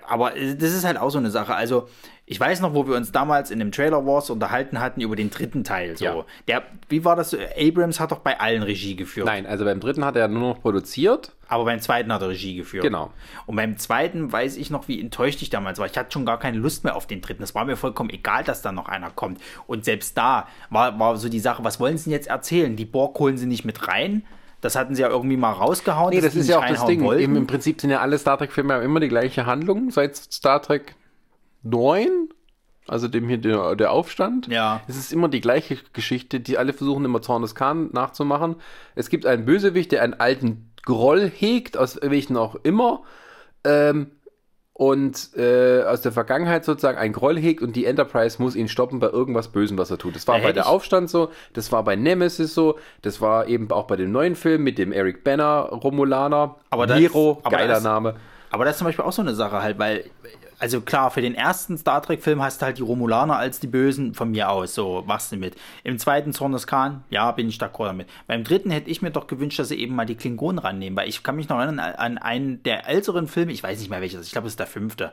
aber 0.08 0.32
das 0.32 0.74
ist 0.74 0.84
halt 0.84 0.98
auch 0.98 1.10
so 1.10 1.18
eine 1.18 1.30
Sache. 1.30 1.56
Also, 1.56 1.88
ich 2.26 2.40
weiß 2.40 2.62
noch, 2.62 2.76
wo 2.76 2.88
wir 2.88 2.96
uns 2.96 3.12
damals 3.12 3.50
in 3.50 3.60
dem 3.60 3.72
Trailer 3.72 4.06
Wars 4.06 4.30
unterhalten 4.30 4.80
hatten 4.80 5.02
über 5.02 5.16
den 5.16 5.32
dritten 5.32 5.64
Teil. 5.64 5.98
So. 5.98 6.06
Ja. 6.06 6.26
Der, 6.48 6.64
wie 6.88 7.04
war 7.04 7.16
das? 7.16 7.36
Abrams 7.58 8.00
hat 8.00 8.12
doch 8.12 8.20
bei 8.20 8.40
allen 8.40 8.62
Regie 8.62 8.96
geführt. 8.96 9.26
Nein, 9.26 9.48
also 9.48 9.66
beim 9.66 9.80
dritten 9.80 10.06
hat 10.06 10.16
er 10.16 10.28
nur 10.28 10.54
noch 10.54 10.62
produziert. 10.62 11.32
Aber 11.48 11.66
beim 11.66 11.80
zweiten 11.80 12.14
hat 12.14 12.22
er 12.22 12.30
Regie 12.30 12.56
geführt. 12.56 12.84
Genau. 12.84 13.12
Und 13.48 13.56
beim 13.56 13.78
zweiten 13.78 14.32
weiß 14.32 14.58
ich 14.58 14.70
noch, 14.70 14.88
wie 14.88 15.02
enttäuscht 15.02 15.42
ich 15.42 15.50
damals 15.50 15.80
war. 15.80 15.88
Ich 15.88 15.98
hatte 15.98 16.12
schon 16.12 16.26
gar 16.26 16.38
keine 16.38 16.60
Lust 16.60 16.84
mehr 16.84 16.96
auf 16.96 17.08
den 17.08 17.22
dritten. 17.22 17.42
Es 17.42 17.56
war 17.56 17.66
mir 17.66 17.78
vollkommen 17.78 18.12
egal, 18.12 18.44
dass 18.44 18.62
da 18.62 18.72
noch 18.72 18.88
einer 18.88 19.10
kommt. 19.10 19.42
Und 19.66 19.86
selbst 19.86 20.16
da 20.16 20.48
war, 20.70 21.00
war 21.00 21.18
so 21.18 21.30
die 21.30 21.40
Sache, 21.40 21.64
was 21.64 21.80
wollen 21.80 21.98
sie 21.98 22.06
denn 22.06 22.14
jetzt 22.14 22.28
erzählen? 22.28 22.76
Die 22.76 22.86
Borg 22.86 23.18
holen 23.18 23.38
sie 23.38 23.48
nicht 23.48 23.66
mit 23.66 23.88
rein. 23.88 24.24
Das 24.62 24.76
hatten 24.76 24.96
sie 24.96 25.02
ja 25.02 25.10
irgendwie 25.10 25.38
mal 25.38 25.52
rausgehauen. 25.52 26.14
Nee, 26.14 26.22
das 26.22 26.36
ist 26.36 26.50
ja 26.50 26.60
auch 26.60 26.66
das 26.66 26.86
Ding. 26.86 27.04
wollten. 27.04 27.24
Eben 27.24 27.36
Im 27.36 27.48
Prinzip 27.48 27.80
sind 27.80 27.90
ja 27.90 28.00
alle 28.00 28.18
Star 28.18 28.38
Trek-Filme 28.38 28.74
ja 28.74 28.82
immer 28.82 29.00
die 29.00 29.08
gleiche 29.08 29.46
Handlung 29.46 29.92
seit 29.92 30.16
Star 30.18 30.62
Trek 30.62 30.96
9. 31.64 32.30
Also 32.88 33.08
dem 33.08 33.28
hier 33.28 33.38
der, 33.38 33.76
der 33.76 33.92
Aufstand. 33.92 34.48
Ja. 34.48 34.82
Es 34.88 34.98
ist 34.98 35.14
immer 35.14 35.30
die 35.30 35.42
gleiche 35.42 35.78
Geschichte, 35.94 36.40
die 36.40 36.58
alle 36.58 36.74
versuchen 36.74 37.06
immer 37.06 37.22
Zorn 37.22 37.44
des 37.44 37.54
Khan 37.54 37.90
nachzumachen. 37.94 38.56
Es 38.96 39.10
gibt 39.10 39.26
einen 39.28 39.46
Bösewicht, 39.46 39.92
der 39.92 40.02
einen 40.02 40.16
alten 40.16 40.72
Groll 40.84 41.30
hegt, 41.30 41.78
aus 41.78 42.00
welchen 42.02 42.36
auch 42.36 42.56
immer. 42.64 43.04
Ähm, 43.64 44.12
und 44.80 45.32
äh, 45.36 45.84
aus 45.84 46.00
der 46.00 46.14
Vergangenheit 46.14 46.64
sozusagen 46.64 46.98
einen 46.98 47.12
Groll 47.12 47.38
hegt 47.38 47.62
und 47.62 47.76
die 47.76 47.84
Enterprise 47.84 48.42
muss 48.42 48.56
ihn 48.56 48.70
stoppen 48.70 49.02
bei 49.02 49.10
irgendwas 49.10 49.50
Bösem, 49.50 49.78
was 49.78 49.92
er 49.92 49.98
tut. 49.98 50.16
Das 50.16 50.26
war 50.26 50.38
Da 50.38 50.44
bei 50.44 50.54
der 50.54 50.64
ich- 50.64 50.70
Aufstand 50.70 51.10
so, 51.10 51.32
das 51.52 51.74
war 51.74 51.84
bei 51.84 51.98
Nemesis 51.98 52.54
so, 52.56 52.80
das 53.02 53.20
war 53.20 53.48
eben 53.50 53.70
auch 53.72 53.88
bei 53.88 53.98
dem 53.98 54.14
neuen 54.14 54.36
Film 54.38 54.64
mit 54.64 54.78
dem 54.78 54.94
Eric 54.94 55.26
Banner 55.26 55.64
Romulaner. 55.64 56.56
Aber 56.70 56.88
Nero, 56.88 57.40
aber 57.44 57.58
geiler 57.58 57.74
das- 57.74 57.84
Name. 57.84 58.16
Aber 58.52 58.66
das 58.66 58.74
ist 58.76 58.78
zum 58.80 58.86
Beispiel 58.86 59.06
auch 59.06 59.12
so 59.12 59.22
eine 59.22 59.36
Sache 59.36 59.62
halt, 59.62 59.78
weil, 59.80 60.06
also 60.58 60.82
klar, 60.82 61.12
für 61.12 61.22
den 61.22 61.36
ersten 61.36 61.78
Star 61.78 62.02
Trek-Film 62.02 62.42
hast 62.42 62.62
du 62.62 62.66
halt 62.66 62.78
die 62.78 62.82
Romulaner 62.82 63.38
als 63.38 63.60
die 63.60 63.68
Bösen 63.68 64.14
von 64.14 64.32
mir 64.32 64.50
aus, 64.50 64.74
so 64.74 65.04
machst 65.06 65.32
du 65.32 65.38
mit. 65.38 65.56
Im 65.84 66.00
zweiten 66.00 66.34
Zorn 66.34 66.52
des 66.52 66.66
Khan, 66.68 67.04
ja, 67.10 67.32
bin 67.32 67.48
ich 67.48 67.58
d'accord 67.58 67.88
damit. 67.88 68.10
Beim 68.28 68.44
dritten 68.44 68.72
hätte 68.72 68.90
ich 68.90 69.02
mir 69.02 69.12
doch 69.12 69.28
gewünscht, 69.28 69.60
dass 69.60 69.70
sie 69.70 69.80
eben 69.80 69.96
mal 69.96 70.06
die 70.06 70.16
Klingonen 70.16 70.60
rannehmen, 70.60 70.98
weil 70.98 71.08
ich 71.08 71.24
kann 71.24 71.36
mich 71.36 71.48
noch 71.48 71.58
erinnern 71.60 71.80
an- 71.80 72.18
einen 72.18 72.64
der 72.64 72.88
älteren 72.88 73.28
Filme, 73.28 73.52
ich 73.52 73.64
weiß 73.64 73.80
nicht 73.80 73.90
mehr 73.90 74.02
welches, 74.02 74.26
ich 74.26 74.32
glaube, 74.32 74.48
es 74.48 74.54
ist 74.54 74.60
der 74.60 74.68
fünfte, 74.68 75.12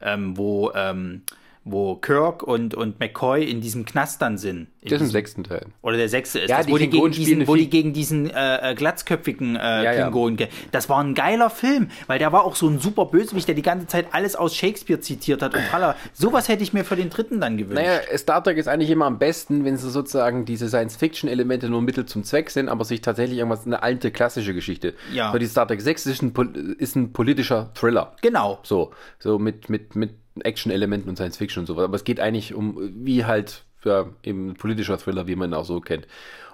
ähm, 0.00 0.36
wo, 0.36 0.72
ähm, 0.74 1.22
wo 1.64 1.94
Kirk 1.96 2.42
und, 2.42 2.74
und 2.74 2.98
McCoy 2.98 3.44
in 3.48 3.60
diesem 3.60 3.84
Knast 3.84 4.20
dann 4.20 4.36
sind. 4.36 4.66
In 4.80 4.90
Das 4.90 5.00
ist 5.00 5.06
im 5.06 5.12
sechsten 5.12 5.44
Teil. 5.44 5.66
oder 5.82 5.96
der 5.96 6.08
sechste 6.08 6.40
ist 6.40 6.50
Ja, 6.50 6.56
das, 6.58 6.66
die 6.66 6.72
wo 6.72 6.78
die, 6.78 6.90
gegen 6.90 7.10
diesen, 7.12 7.46
wo 7.46 7.54
die 7.54 7.70
gegen 7.70 7.92
diesen 7.92 8.28
äh, 8.30 8.72
äh, 8.72 8.74
glatzköpfigen 8.74 9.54
äh, 9.54 9.60
Ja, 9.60 9.82
ja. 9.84 9.92
Klingonen 10.02 10.36
ge- 10.36 10.48
Das 10.72 10.88
war 10.88 11.02
ein 11.02 11.14
geiler 11.14 11.50
Film, 11.50 11.88
weil 12.08 12.18
der 12.18 12.32
war 12.32 12.44
auch 12.44 12.56
so 12.56 12.68
ein 12.68 12.80
super 12.80 13.04
Bösewicht, 13.06 13.46
der 13.46 13.54
die 13.54 13.62
ganze 13.62 13.86
Zeit 13.86 14.06
alles 14.12 14.34
aus 14.34 14.56
Shakespeare 14.56 15.00
zitiert 15.00 15.40
hat 15.42 15.54
und 15.54 15.62
tralala. 15.70 15.94
Sowas 16.12 16.48
hätte 16.48 16.64
ich 16.64 16.72
mir 16.72 16.84
für 16.84 16.96
den 16.96 17.10
dritten 17.10 17.40
dann 17.40 17.56
gewünscht. 17.56 17.80
Naja, 17.80 18.00
Star 18.18 18.42
Trek 18.42 18.56
ist 18.58 18.66
eigentlich 18.66 18.90
immer 18.90 19.06
am 19.06 19.18
besten, 19.20 19.64
wenn 19.64 19.76
sie 19.76 19.88
sozusagen 19.90 20.44
diese 20.44 20.68
Science-Fiction-Elemente 20.68 21.68
nur 21.68 21.80
Mittel 21.82 22.06
zum 22.06 22.24
Zweck 22.24 22.50
sind, 22.50 22.68
aber 22.68 22.84
sich 22.84 23.02
tatsächlich 23.02 23.38
irgendwas, 23.38 23.66
eine 23.66 23.82
alte 23.84 24.10
klassische 24.10 24.52
Geschichte. 24.54 24.94
Ja. 25.12 25.30
So 25.30 25.38
die 25.38 25.46
Star 25.46 25.68
Trek 25.68 25.80
6 25.80 26.06
ist 26.06 26.22
ein, 26.22 26.74
ist 26.78 26.96
ein 26.96 27.12
politischer 27.12 27.70
Thriller. 27.74 28.16
Genau. 28.20 28.58
So, 28.64 28.90
so 29.20 29.38
mit, 29.38 29.70
mit, 29.70 29.94
mit 29.94 30.10
Action-Elementen 30.40 31.08
und 31.08 31.16
Science-Fiction 31.16 31.62
und 31.62 31.66
sowas. 31.66 31.84
Aber 31.84 31.96
es 31.96 32.04
geht 32.04 32.20
eigentlich 32.20 32.54
um, 32.54 32.78
wie 33.04 33.24
halt, 33.24 33.64
ja, 33.84 34.06
eben 34.22 34.50
ein 34.50 34.54
politischer 34.54 34.98
Thriller, 34.98 35.26
wie 35.26 35.36
man 35.36 35.50
ihn 35.50 35.54
auch 35.54 35.64
so 35.64 35.80
kennt. 35.80 36.06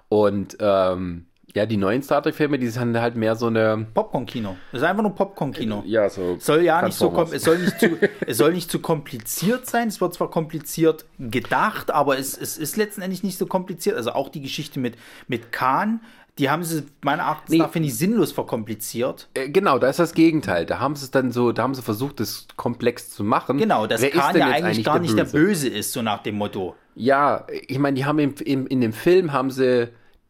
Und, 0.09 0.57
ähm, 0.61 1.27
ja, 1.55 1.65
die 1.65 1.79
neuen 1.79 2.03
Star 2.03 2.23
Trek-Filme, 2.23 2.59
die 2.59 2.69
sind 2.69 3.01
halt 3.01 3.17
mehr 3.17 3.35
so 3.35 3.47
eine, 3.47 3.87
Popcorn-Kino. 3.95 4.57
Das 4.71 4.83
ist 4.83 4.87
einfach 4.87 5.03
nur 5.03 5.15
Popcorn-Kino. 5.15 5.83
ja, 5.87 6.09
so. 6.11 6.37
Soll 6.39 6.63
ja 6.63 6.83
nicht 6.83 6.97
so 6.97 7.11
es 7.33 7.43
soll 7.43 7.59
nicht 7.59 7.81
zu 7.81 7.99
es 8.27 8.37
soll 8.37 8.53
nicht 8.53 8.71
zu 8.71 8.81
kompliziert 8.81 9.67
sein. 9.67 9.89
Es 9.89 10.01
wird 10.01 10.13
zwar 10.15 10.31
kompliziert 10.31 11.07
gedacht, 11.19 11.91
aber 11.91 12.19
es, 12.19 12.37
es 12.37 12.59
ist 12.59 12.77
letztendlich 12.77 13.23
nicht 13.23 13.39
so 13.39 13.47
kompliziert. 13.47 13.97
Also 13.97 14.13
auch 14.13 14.29
die 14.29 14.43
Geschichte 14.43 14.79
mit 14.79 14.97
mit 15.27 15.51
Khan, 15.51 16.01
die 16.39 16.49
haben 16.51 16.63
sie 16.65 16.85
meiner 17.03 17.23
Erachtens 17.25 17.51
Nee. 17.51 17.59
nach 17.59 17.71
finde 17.71 17.89
ich 17.89 17.97
sinnlos 17.97 18.33
verkompliziert. 18.33 19.29
Äh, 19.35 19.49
Genau, 19.49 19.79
da 19.79 19.89
ist 19.89 19.99
das 19.99 20.15
Gegenteil. 20.15 20.67
Da 20.67 20.79
haben 20.79 20.95
sie 20.97 21.05
es 21.05 21.11
dann 21.11 21.33
so, 21.33 21.53
da 21.53 21.63
haben 21.63 21.75
sie 21.75 21.83
versucht, 21.83 22.21
das 22.21 22.47
komplex 22.57 23.11
zu 23.11 23.25
machen. 23.25 23.59
Genau, 23.59 23.87
dass 23.87 24.01
Wer 24.03 24.13
ist 24.15 24.21
Khan 24.21 24.37
ja 24.37 24.47
eigentlich 24.49 24.85
gar 24.85 24.99
nicht 24.99 25.17
der 25.19 25.25
Böse 25.25 25.69
ist, 25.69 25.93
so 25.93 26.03
nach 26.03 26.23
dem 26.23 26.37
Motto. 26.37 26.77
Ja, 26.95 27.47
ich 27.67 27.79
meine, 27.79 27.95
die 27.97 28.05
haben 28.05 28.19
im, 28.19 28.35
im, 28.45 28.67
in 28.67 28.81
dem 28.81 28.93
Film 28.93 29.33
haben 29.33 29.51
sie 29.51 29.89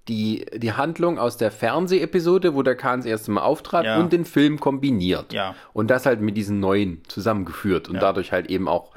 die, 0.09 0.47
die 0.55 0.72
Handlung 0.72 1.18
aus 1.18 1.36
der 1.36 1.51
Fernseh-Episode, 1.51 2.55
wo 2.55 2.62
der 2.62 2.76
Khan 2.76 3.01
das 3.01 3.06
erste 3.06 3.30
Mal 3.30 3.43
auftrat, 3.43 3.85
Ja. 3.85 3.98
und 4.01 4.12
den 4.12 4.24
Film 4.24 4.59
kombiniert. 4.59 5.32
Ja. 5.35 5.55
Und 5.74 5.90
das 5.90 6.06
halt 6.06 6.20
mit 6.22 6.36
diesen 6.36 6.60
neuen 6.60 7.02
zusammengeführt 7.09 7.89
und 7.89 7.97
Ja. 7.97 8.01
dadurch 8.01 8.32
halt 8.32 8.48
eben 8.48 8.68
auch 8.68 8.93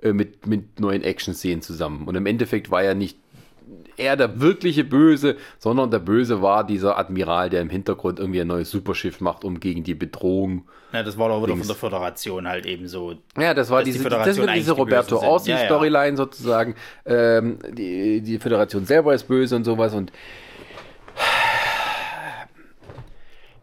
äh, 0.00 0.12
mit, 0.12 0.46
mit 0.46 0.78
neuen 0.80 1.02
Action-Szenen 1.02 1.62
zusammen. 1.62 2.06
Und 2.06 2.14
im 2.16 2.26
Endeffekt 2.26 2.70
war 2.70 2.82
ja 2.82 2.94
nicht 2.94 3.18
er 3.96 4.16
der 4.16 4.40
wirkliche 4.40 4.84
Böse, 4.84 5.36
sondern 5.58 5.90
der 5.90 5.98
Böse 5.98 6.42
war 6.42 6.64
dieser 6.64 6.98
Admiral, 6.98 7.50
der 7.50 7.60
im 7.60 7.70
Hintergrund 7.70 8.18
irgendwie 8.18 8.40
ein 8.40 8.46
neues 8.46 8.70
Superschiff 8.70 9.20
macht, 9.20 9.44
um 9.44 9.60
gegen 9.60 9.84
die 9.84 9.94
Bedrohung 9.94 10.64
Ja, 10.92 11.02
das 11.02 11.18
war 11.18 11.28
doch 11.28 11.38
wieder 11.38 11.48
Dings. 11.54 11.60
von 11.60 11.68
der 11.68 11.76
Föderation 11.76 12.48
halt 12.48 12.66
eben 12.66 12.88
so. 12.88 13.14
Ja, 13.38 13.54
das 13.54 13.70
war 13.70 13.82
die 13.82 13.92
diese, 13.92 14.02
Föderation 14.02 14.28
das 14.28 14.46
wird 14.46 14.56
diese 14.56 14.74
die 14.74 14.80
Roberto 14.80 15.16
Bösen 15.16 15.20
sind. 15.20 15.28
Orsi 15.28 15.50
Ja, 15.50 16.04
ja. 16.04 16.16
Sozusagen. 16.16 16.74
Ähm, 17.04 17.58
die, 17.70 18.20
die 18.20 18.38
Föderation 18.38 18.84
selber 18.84 19.14
ist 19.14 19.24
böse 19.24 19.56
und 19.56 19.64
sowas 19.64 19.94
und 19.94 20.12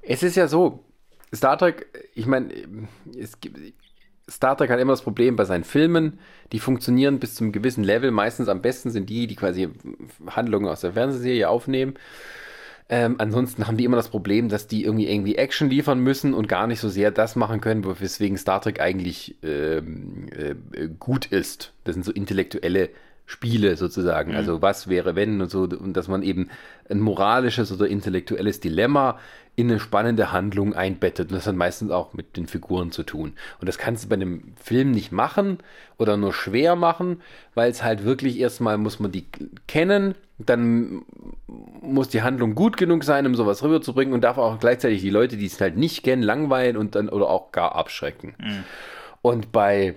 es 0.01 0.23
ist 0.23 0.35
ja 0.35 0.47
so, 0.47 0.83
Star 1.33 1.57
Trek, 1.57 1.85
ich 2.15 2.25
meine, 2.25 2.49
es 3.17 3.39
gibt 3.39 3.59
Star 4.29 4.57
Trek 4.57 4.69
hat 4.69 4.79
immer 4.79 4.93
das 4.93 5.01
Problem 5.01 5.35
bei 5.35 5.45
seinen 5.45 5.63
Filmen, 5.63 6.19
die 6.51 6.59
funktionieren 6.59 7.19
bis 7.19 7.35
zum 7.35 7.51
gewissen 7.51 7.83
Level. 7.83 8.11
Meistens 8.11 8.47
am 8.47 8.61
besten 8.61 8.91
sind 8.91 9.09
die, 9.09 9.27
die 9.27 9.35
quasi 9.35 9.69
Handlungen 10.27 10.67
aus 10.67 10.81
der 10.81 10.93
Fernsehserie 10.93 11.49
aufnehmen. 11.49 11.95
Ähm, 12.91 13.15
ansonsten 13.19 13.67
haben 13.67 13.77
die 13.77 13.85
immer 13.85 13.97
das 13.97 14.09
Problem, 14.09 14.49
dass 14.49 14.65
die 14.65 14.83
irgendwie 14.83 15.07
irgendwie 15.07 15.35
Action 15.35 15.69
liefern 15.69 15.99
müssen 15.99 16.33
und 16.33 16.47
gar 16.47 16.65
nicht 16.65 16.79
so 16.79 16.89
sehr 16.89 17.11
das 17.11 17.35
machen 17.35 17.61
können, 17.61 17.85
weswegen 17.85 18.35
Star 18.35 18.61
Trek 18.61 18.81
eigentlich 18.81 19.35
ähm, 19.43 20.27
äh, 20.35 20.87
gut 20.99 21.27
ist. 21.27 21.73
Das 21.83 21.93
sind 21.93 22.03
so 22.03 22.11
intellektuelle 22.11 22.89
Spiele 23.27 23.77
sozusagen. 23.77 24.31
Mhm. 24.31 24.37
Also 24.37 24.61
was 24.63 24.87
wäre 24.87 25.15
wenn 25.15 25.39
und 25.39 25.51
so 25.51 25.61
und 25.61 25.93
dass 25.93 26.07
man 26.07 26.23
eben 26.23 26.49
ein 26.89 26.99
moralisches 26.99 27.71
oder 27.71 27.87
intellektuelles 27.87 28.59
Dilemma 28.59 29.19
in 29.59 29.69
eine 29.69 29.81
spannende 29.81 30.31
Handlung 30.31 30.73
einbettet. 30.73 31.31
Und 31.31 31.35
das 31.35 31.45
hat 31.45 31.55
meistens 31.55 31.91
auch 31.91 32.13
mit 32.13 32.37
den 32.37 32.47
Figuren 32.47 32.93
zu 32.93 33.03
tun. 33.03 33.33
Und 33.59 33.67
das 33.67 33.77
kannst 33.77 34.05
du 34.05 34.07
bei 34.07 34.15
einem 34.15 34.53
Film 34.55 34.91
nicht 34.91 35.11
machen 35.11 35.57
oder 35.97 36.15
nur 36.15 36.31
schwer 36.31 36.77
machen, 36.77 37.21
weil 37.55 37.69
es 37.69 37.83
halt 37.83 38.05
wirklich 38.05 38.39
erstmal 38.39 38.77
muss 38.77 39.01
man 39.01 39.11
die 39.11 39.25
kennen, 39.67 40.15
dann 40.37 41.01
muss 41.81 42.07
die 42.07 42.21
Handlung 42.21 42.55
gut 42.55 42.77
genug 42.77 43.03
sein, 43.03 43.27
um 43.27 43.35
sowas 43.35 43.61
rüberzubringen 43.61 44.13
und 44.13 44.23
darf 44.23 44.37
auch 44.37 44.61
gleichzeitig 44.61 45.01
die 45.01 45.09
Leute, 45.09 45.35
die 45.35 45.47
es 45.47 45.59
halt 45.59 45.75
nicht 45.75 46.03
kennen, 46.03 46.23
langweilen 46.23 46.77
und 46.77 46.95
dann 46.95 47.09
oder 47.09 47.29
auch 47.29 47.51
gar 47.51 47.75
abschrecken. 47.75 48.35
Mhm. 48.39 48.63
Und 49.21 49.51
bei 49.51 49.95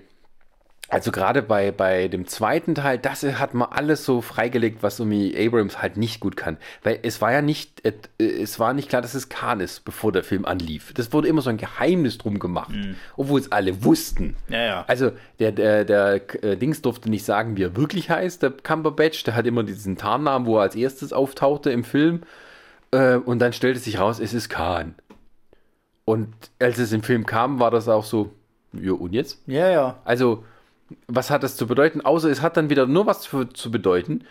also 0.89 1.11
gerade 1.11 1.41
bei, 1.41 1.71
bei 1.71 2.07
dem 2.07 2.27
zweiten 2.27 2.75
Teil, 2.75 2.99
das 2.99 3.23
hat 3.23 3.53
man 3.53 3.69
alles 3.71 4.05
so 4.05 4.21
freigelegt, 4.21 4.83
was 4.83 4.99
irgendwie 4.99 5.35
Abrams 5.35 5.81
halt 5.81 5.97
nicht 5.97 6.19
gut 6.19 6.37
kann. 6.37 6.57
Weil 6.83 6.99
es 7.01 7.19
war 7.21 7.31
ja 7.31 7.41
nicht, 7.41 7.81
es 8.19 8.59
war 8.59 8.73
nicht 8.73 8.89
klar, 8.89 9.01
dass 9.01 9.15
es 9.15 9.29
Khan 9.29 9.59
ist, 9.59 9.85
bevor 9.85 10.11
der 10.11 10.23
Film 10.23 10.45
anlief. 10.45 10.93
Das 10.93 11.11
wurde 11.11 11.29
immer 11.29 11.41
so 11.41 11.49
ein 11.49 11.57
Geheimnis 11.57 12.17
drum 12.17 12.37
gemacht, 12.37 12.69
mhm. 12.69 12.95
obwohl 13.15 13.39
es 13.39 13.51
alle 13.51 13.83
wussten. 13.83 14.35
Ja, 14.49 14.63
ja. 14.63 14.85
Also 14.87 15.11
der, 15.39 15.53
der, 15.53 15.85
der 15.85 16.43
äh, 16.43 16.57
Dings 16.57 16.81
durfte 16.81 17.09
nicht 17.09 17.25
sagen, 17.25 17.57
wie 17.57 17.63
er 17.63 17.75
wirklich 17.75 18.09
heißt, 18.09 18.43
der 18.43 18.51
Cumberbatch, 18.51 19.23
der 19.23 19.35
hat 19.35 19.47
immer 19.47 19.63
diesen 19.63 19.97
Tarnnamen, 19.97 20.45
wo 20.45 20.57
er 20.57 20.63
als 20.63 20.75
erstes 20.75 21.11
auftauchte 21.11 21.71
im 21.71 21.85
Film. 21.85 22.21
Äh, 22.91 23.15
und 23.15 23.39
dann 23.39 23.53
stellte 23.53 23.79
sich 23.79 23.99
raus, 23.99 24.19
es 24.19 24.33
ist 24.33 24.49
Khan. 24.49 24.95
Und 26.05 26.33
als 26.59 26.77
es 26.77 26.91
im 26.91 27.01
Film 27.01 27.25
kam, 27.25 27.59
war 27.59 27.71
das 27.71 27.87
auch 27.87 28.03
so, 28.03 28.33
ja, 28.73 28.91
und 28.91 29.13
jetzt? 29.13 29.41
Ja, 29.47 29.69
ja. 29.69 29.99
Also, 30.03 30.43
was 31.07 31.29
hat 31.29 31.43
das 31.43 31.55
zu 31.55 31.67
bedeuten? 31.67 32.01
Außer 32.01 32.29
es 32.29 32.41
hat 32.41 32.57
dann 32.57 32.69
wieder 32.69 32.85
nur 32.85 33.05
was 33.05 33.25
für, 33.25 33.49
zu 33.49 33.71
bedeuten 33.71 34.23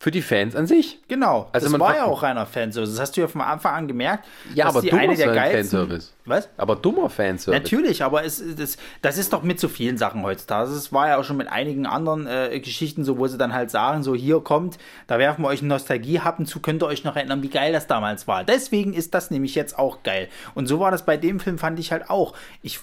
für 0.00 0.12
die 0.12 0.22
Fans 0.22 0.54
an 0.54 0.68
sich. 0.68 1.00
Genau. 1.08 1.48
Also 1.52 1.68
das 1.68 1.80
war 1.80 1.96
ja 1.96 2.04
auch 2.04 2.22
reiner 2.22 2.46
Fanservice. 2.46 2.92
Das 2.92 3.00
hast 3.00 3.16
du 3.16 3.20
ja 3.20 3.26
von 3.26 3.40
Anfang 3.40 3.74
an 3.74 3.88
gemerkt. 3.88 4.28
Ja, 4.54 4.66
aber 4.66 4.80
die 4.80 4.90
geilsten. 4.90 5.34
Fanservice. 5.34 6.12
Was? 6.24 6.48
Aber 6.56 6.76
dummer 6.76 7.10
Fanservice. 7.10 7.60
Natürlich, 7.60 8.04
aber 8.04 8.24
es, 8.24 8.40
das, 8.56 8.76
das 9.02 9.18
ist 9.18 9.32
doch 9.32 9.42
mit 9.42 9.58
so 9.58 9.66
vielen 9.66 9.98
Sachen 9.98 10.22
heutzutage. 10.22 10.70
Das 10.70 10.92
war 10.92 11.08
ja 11.08 11.18
auch 11.18 11.24
schon 11.24 11.36
mit 11.36 11.48
einigen 11.48 11.84
anderen 11.84 12.28
äh, 12.28 12.60
Geschichten 12.60 13.04
so, 13.04 13.18
wo 13.18 13.26
sie 13.26 13.38
dann 13.38 13.52
halt 13.52 13.72
sagen, 13.72 14.04
so 14.04 14.14
hier 14.14 14.38
kommt, 14.38 14.78
da 15.08 15.18
werfen 15.18 15.42
wir 15.42 15.48
euch 15.48 15.62
einen 15.62 15.68
Nostalgiehappen 15.68 16.46
zu, 16.46 16.60
könnt 16.60 16.80
ihr 16.80 16.86
euch 16.86 17.02
noch 17.02 17.16
erinnern, 17.16 17.42
wie 17.42 17.50
geil 17.50 17.72
das 17.72 17.88
damals 17.88 18.28
war. 18.28 18.44
Deswegen 18.44 18.94
ist 18.94 19.14
das 19.14 19.32
nämlich 19.32 19.56
jetzt 19.56 19.76
auch 19.76 20.04
geil. 20.04 20.28
Und 20.54 20.68
so 20.68 20.78
war 20.78 20.92
das 20.92 21.04
bei 21.04 21.16
dem 21.16 21.40
Film, 21.40 21.58
fand 21.58 21.80
ich 21.80 21.90
halt 21.90 22.08
auch. 22.08 22.34
Ich 22.62 22.78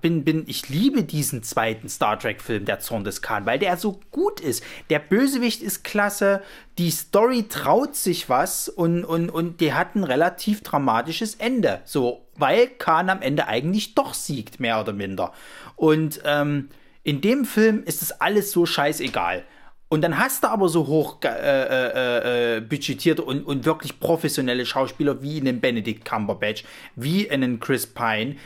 bin, 0.00 0.24
bin, 0.24 0.44
ich 0.46 0.68
liebe 0.68 1.02
diesen 1.02 1.42
zweiten 1.42 1.88
Star 1.88 2.18
Trek-Film, 2.18 2.64
der 2.64 2.80
Zorn 2.80 3.04
des 3.04 3.22
Khan, 3.22 3.46
weil 3.46 3.58
der 3.58 3.76
so 3.76 4.00
gut 4.10 4.40
ist. 4.40 4.64
Der 4.90 4.98
Bösewicht 4.98 5.62
ist 5.62 5.84
klasse, 5.84 6.42
die 6.78 6.90
Story 6.90 7.46
traut 7.48 7.94
sich 7.94 8.28
was 8.28 8.68
und, 8.68 9.04
und, 9.04 9.30
und 9.30 9.60
die 9.60 9.72
hat 9.72 9.94
ein 9.94 10.04
relativ 10.04 10.62
dramatisches 10.62 11.36
Ende. 11.36 11.80
So, 11.84 12.26
weil 12.36 12.66
Khan 12.66 13.10
am 13.10 13.22
Ende 13.22 13.46
eigentlich 13.46 13.94
doch 13.94 14.14
siegt, 14.14 14.60
mehr 14.60 14.80
oder 14.80 14.92
minder. 14.92 15.32
Und 15.76 16.20
ähm, 16.24 16.68
in 17.02 17.20
dem 17.20 17.44
Film 17.44 17.82
ist 17.84 18.02
es 18.02 18.12
alles 18.12 18.50
so 18.50 18.66
scheißegal. 18.66 19.44
Und 19.88 20.00
dann 20.02 20.18
hast 20.18 20.42
du 20.42 20.48
aber 20.48 20.68
so 20.68 20.86
hoch 20.86 21.18
äh, 21.22 21.28
äh, 21.28 22.56
äh, 22.56 22.60
budgetierte 22.60 23.22
und, 23.22 23.44
und 23.44 23.64
wirklich 23.64 24.00
professionelle 24.00 24.66
Schauspieler 24.66 25.22
wie 25.22 25.40
einen 25.40 25.60
Benedict 25.60 26.04
Cumberbatch, 26.04 26.64
wie 26.96 27.30
einen 27.30 27.60
Chris 27.60 27.86
Pine, 27.86 28.36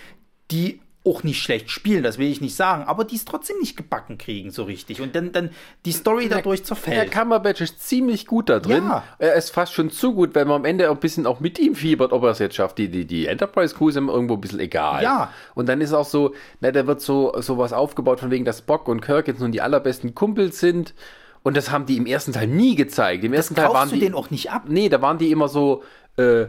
die 0.50 0.80
auch 1.09 1.22
nicht 1.22 1.43
schlecht 1.43 1.70
spielen, 1.70 2.02
das 2.02 2.18
will 2.18 2.28
ich 2.28 2.40
nicht 2.40 2.55
sagen, 2.55 2.85
aber 2.85 3.05
die 3.05 3.16
es 3.16 3.24
trotzdem 3.24 3.59
nicht 3.59 3.76
gebacken 3.76 4.18
kriegen 4.18 4.51
so 4.51 4.64
richtig 4.64 5.01
und 5.01 5.14
dann, 5.14 5.32
dann 5.32 5.51
die 5.85 5.93
Story 5.93 6.28
dadurch 6.28 6.64
zerfällt. 6.64 6.97
Der 6.97 7.06
Cumberbatch 7.06 7.60
ist 7.60 7.86
ziemlich 7.86 8.26
gut 8.26 8.48
da 8.48 8.60
drin. 8.60 8.85
Ja. 8.85 9.05
Er 9.18 9.35
ist 9.35 9.51
fast 9.51 9.72
schon 9.72 9.90
zu 9.90 10.14
gut, 10.14 10.35
weil 10.35 10.44
man 10.44 10.56
am 10.56 10.64
Ende 10.64 10.90
ein 10.90 10.98
bisschen 10.98 11.26
auch 11.26 11.40
mit 11.40 11.59
ihm 11.59 11.74
fiebert, 11.74 12.12
ob 12.12 12.22
er 12.24 12.30
es 12.30 12.39
jetzt 12.39 12.56
schafft. 12.56 12.78
Die, 12.78 12.89
die, 12.89 13.05
die 13.05 13.26
Enterprise-Crew 13.26 13.89
ist 13.89 13.97
ihm 13.97 14.09
irgendwo 14.09 14.35
ein 14.35 14.40
bisschen 14.40 14.60
egal. 14.60 15.02
Ja. 15.02 15.32
Und 15.55 15.68
dann 15.68 15.80
ist 15.80 15.93
auch 15.93 16.05
so, 16.05 16.35
na, 16.60 16.70
da 16.70 16.86
wird 16.86 17.01
so 17.01 17.32
sowas 17.40 17.72
aufgebaut, 17.72 18.20
von 18.20 18.30
wegen, 18.30 18.44
dass 18.44 18.59
Spock 18.59 18.89
und 18.89 19.01
Kirk 19.01 19.28
jetzt 19.28 19.40
nun 19.40 19.52
die 19.52 19.60
allerbesten 19.60 20.14
Kumpels 20.14 20.60
sind. 20.60 20.94
Und 21.43 21.56
das 21.56 21.70
haben 21.70 21.86
die 21.86 21.97
im 21.97 22.06
ersten 22.06 22.32
Teil 22.32 22.48
nie 22.48 22.74
gezeigt. 22.74 23.24
Im 23.24 23.32
ersten 23.32 23.55
das 23.55 23.64
Teil 23.64 23.74
waren 23.74 23.89
du 23.89 23.94
die. 23.94 24.01
den 24.01 24.14
auch 24.14 24.30
nicht 24.30 24.51
ab. 24.51 24.64
Nee, 24.68 24.89
da 24.89 25.01
waren 25.01 25.18
die 25.18 25.30
immer 25.30 25.48
so, 25.48 25.82
äh, 26.16 26.47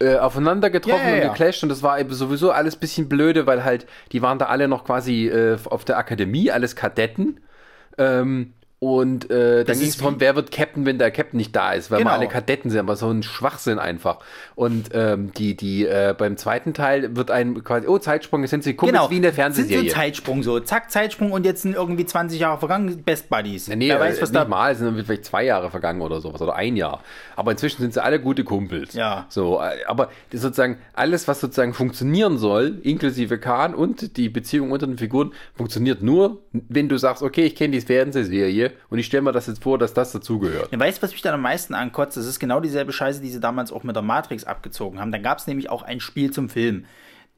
äh, 0.00 0.16
aufeinander 0.16 0.70
getroffen 0.70 1.08
ja. 1.08 1.14
und 1.14 1.20
geclasht 1.20 1.62
und 1.62 1.68
das 1.68 1.82
war 1.82 1.98
eben 2.00 2.12
sowieso 2.12 2.50
alles 2.50 2.76
ein 2.76 2.80
bisschen 2.80 3.08
blöde, 3.08 3.46
weil 3.46 3.64
halt, 3.64 3.86
die 4.12 4.22
waren 4.22 4.38
da 4.38 4.46
alle 4.46 4.68
noch 4.68 4.84
quasi 4.84 5.28
äh, 5.28 5.56
auf 5.64 5.84
der 5.84 5.98
Akademie, 5.98 6.50
alles 6.50 6.76
Kadetten. 6.76 7.40
Ähm, 7.96 8.54
und 8.84 9.30
äh, 9.30 9.64
dann 9.64 9.78
ging 9.78 9.88
es 9.88 9.96
darum, 9.96 10.16
wer 10.18 10.36
wird 10.36 10.50
Captain, 10.50 10.84
wenn 10.84 10.98
der 10.98 11.10
Captain 11.10 11.38
nicht 11.38 11.56
da 11.56 11.72
ist, 11.72 11.90
weil 11.90 12.00
genau. 12.00 12.10
wir 12.10 12.18
alle 12.18 12.28
Kadetten 12.28 12.68
sind, 12.68 12.80
aber 12.80 12.96
so 12.96 13.08
ein 13.08 13.22
Schwachsinn 13.22 13.78
einfach. 13.78 14.18
Und 14.56 14.90
ähm, 14.92 15.32
die, 15.32 15.56
die, 15.56 15.86
äh, 15.86 16.14
beim 16.16 16.36
zweiten 16.36 16.74
Teil 16.74 17.16
wird 17.16 17.30
ein 17.30 17.64
quasi, 17.64 17.86
oh, 17.86 17.96
Zeitsprung, 17.96 18.42
jetzt 18.42 18.50
sind 18.50 18.62
sie 18.62 18.74
Kumpels 18.74 18.98
genau. 18.98 19.10
wie 19.10 19.16
in 19.16 19.22
der 19.22 19.32
Fernsehserie. 19.32 19.78
Sind 19.78 19.88
so 19.88 19.94
Zeitsprung 19.96 20.42
so, 20.42 20.60
zack, 20.60 20.90
Zeitsprung 20.90 21.32
und 21.32 21.46
jetzt 21.46 21.62
sind 21.62 21.74
irgendwie 21.74 22.04
20 22.04 22.38
Jahre 22.38 22.58
vergangen, 22.58 23.02
Best 23.04 23.30
Buddies. 23.30 23.68
Ja, 23.68 23.76
nee, 23.76 23.88
wer 23.88 23.98
weiß, 23.98 24.20
was 24.20 24.32
nicht 24.32 24.38
da 24.38 24.46
mal, 24.46 24.74
sind 24.74 25.02
vielleicht 25.02 25.24
zwei 25.24 25.46
Jahre 25.46 25.70
vergangen 25.70 26.02
oder 26.02 26.20
sowas 26.20 26.42
oder 26.42 26.54
ein 26.54 26.76
Jahr. 26.76 27.02
Aber 27.36 27.52
inzwischen 27.52 27.80
sind 27.80 27.94
sie 27.94 28.04
alle 28.04 28.20
gute 28.20 28.44
Kumpels. 28.44 28.92
Ja. 28.92 29.24
So, 29.30 29.62
äh, 29.62 29.82
aber 29.86 30.10
sozusagen 30.30 30.76
alles, 30.92 31.26
was 31.26 31.40
sozusagen 31.40 31.72
funktionieren 31.72 32.36
soll, 32.36 32.80
inklusive 32.82 33.38
Khan 33.38 33.74
und 33.74 34.18
die 34.18 34.28
Beziehung 34.28 34.72
unter 34.72 34.86
den 34.86 34.98
Figuren, 34.98 35.32
funktioniert 35.54 36.02
nur, 36.02 36.42
wenn 36.52 36.90
du 36.90 36.98
sagst, 36.98 37.22
okay, 37.22 37.46
ich 37.46 37.56
kenne 37.56 37.72
die 37.72 37.80
Fernsehserie 37.80 38.73
und 38.90 38.98
ich 38.98 39.06
stelle 39.06 39.22
mir 39.22 39.32
das 39.32 39.46
jetzt 39.46 39.62
vor, 39.62 39.78
dass 39.78 39.94
das 39.94 40.12
dazugehört. 40.12 40.70
Ja, 40.72 40.78
weißt 40.78 40.98
du, 40.98 41.02
was 41.02 41.12
mich 41.12 41.22
dann 41.22 41.34
am 41.34 41.42
meisten 41.42 41.74
ankotzt? 41.74 42.16
Das 42.16 42.26
ist 42.26 42.38
genau 42.38 42.60
dieselbe 42.60 42.92
Scheiße, 42.92 43.20
die 43.20 43.30
sie 43.30 43.40
damals 43.40 43.72
auch 43.72 43.82
mit 43.82 43.96
der 43.96 44.02
Matrix 44.02 44.44
abgezogen 44.44 45.00
haben. 45.00 45.12
Dann 45.12 45.22
gab 45.22 45.38
es 45.38 45.46
nämlich 45.46 45.70
auch 45.70 45.82
ein 45.82 46.00
Spiel 46.00 46.30
zum 46.30 46.48
Film, 46.48 46.84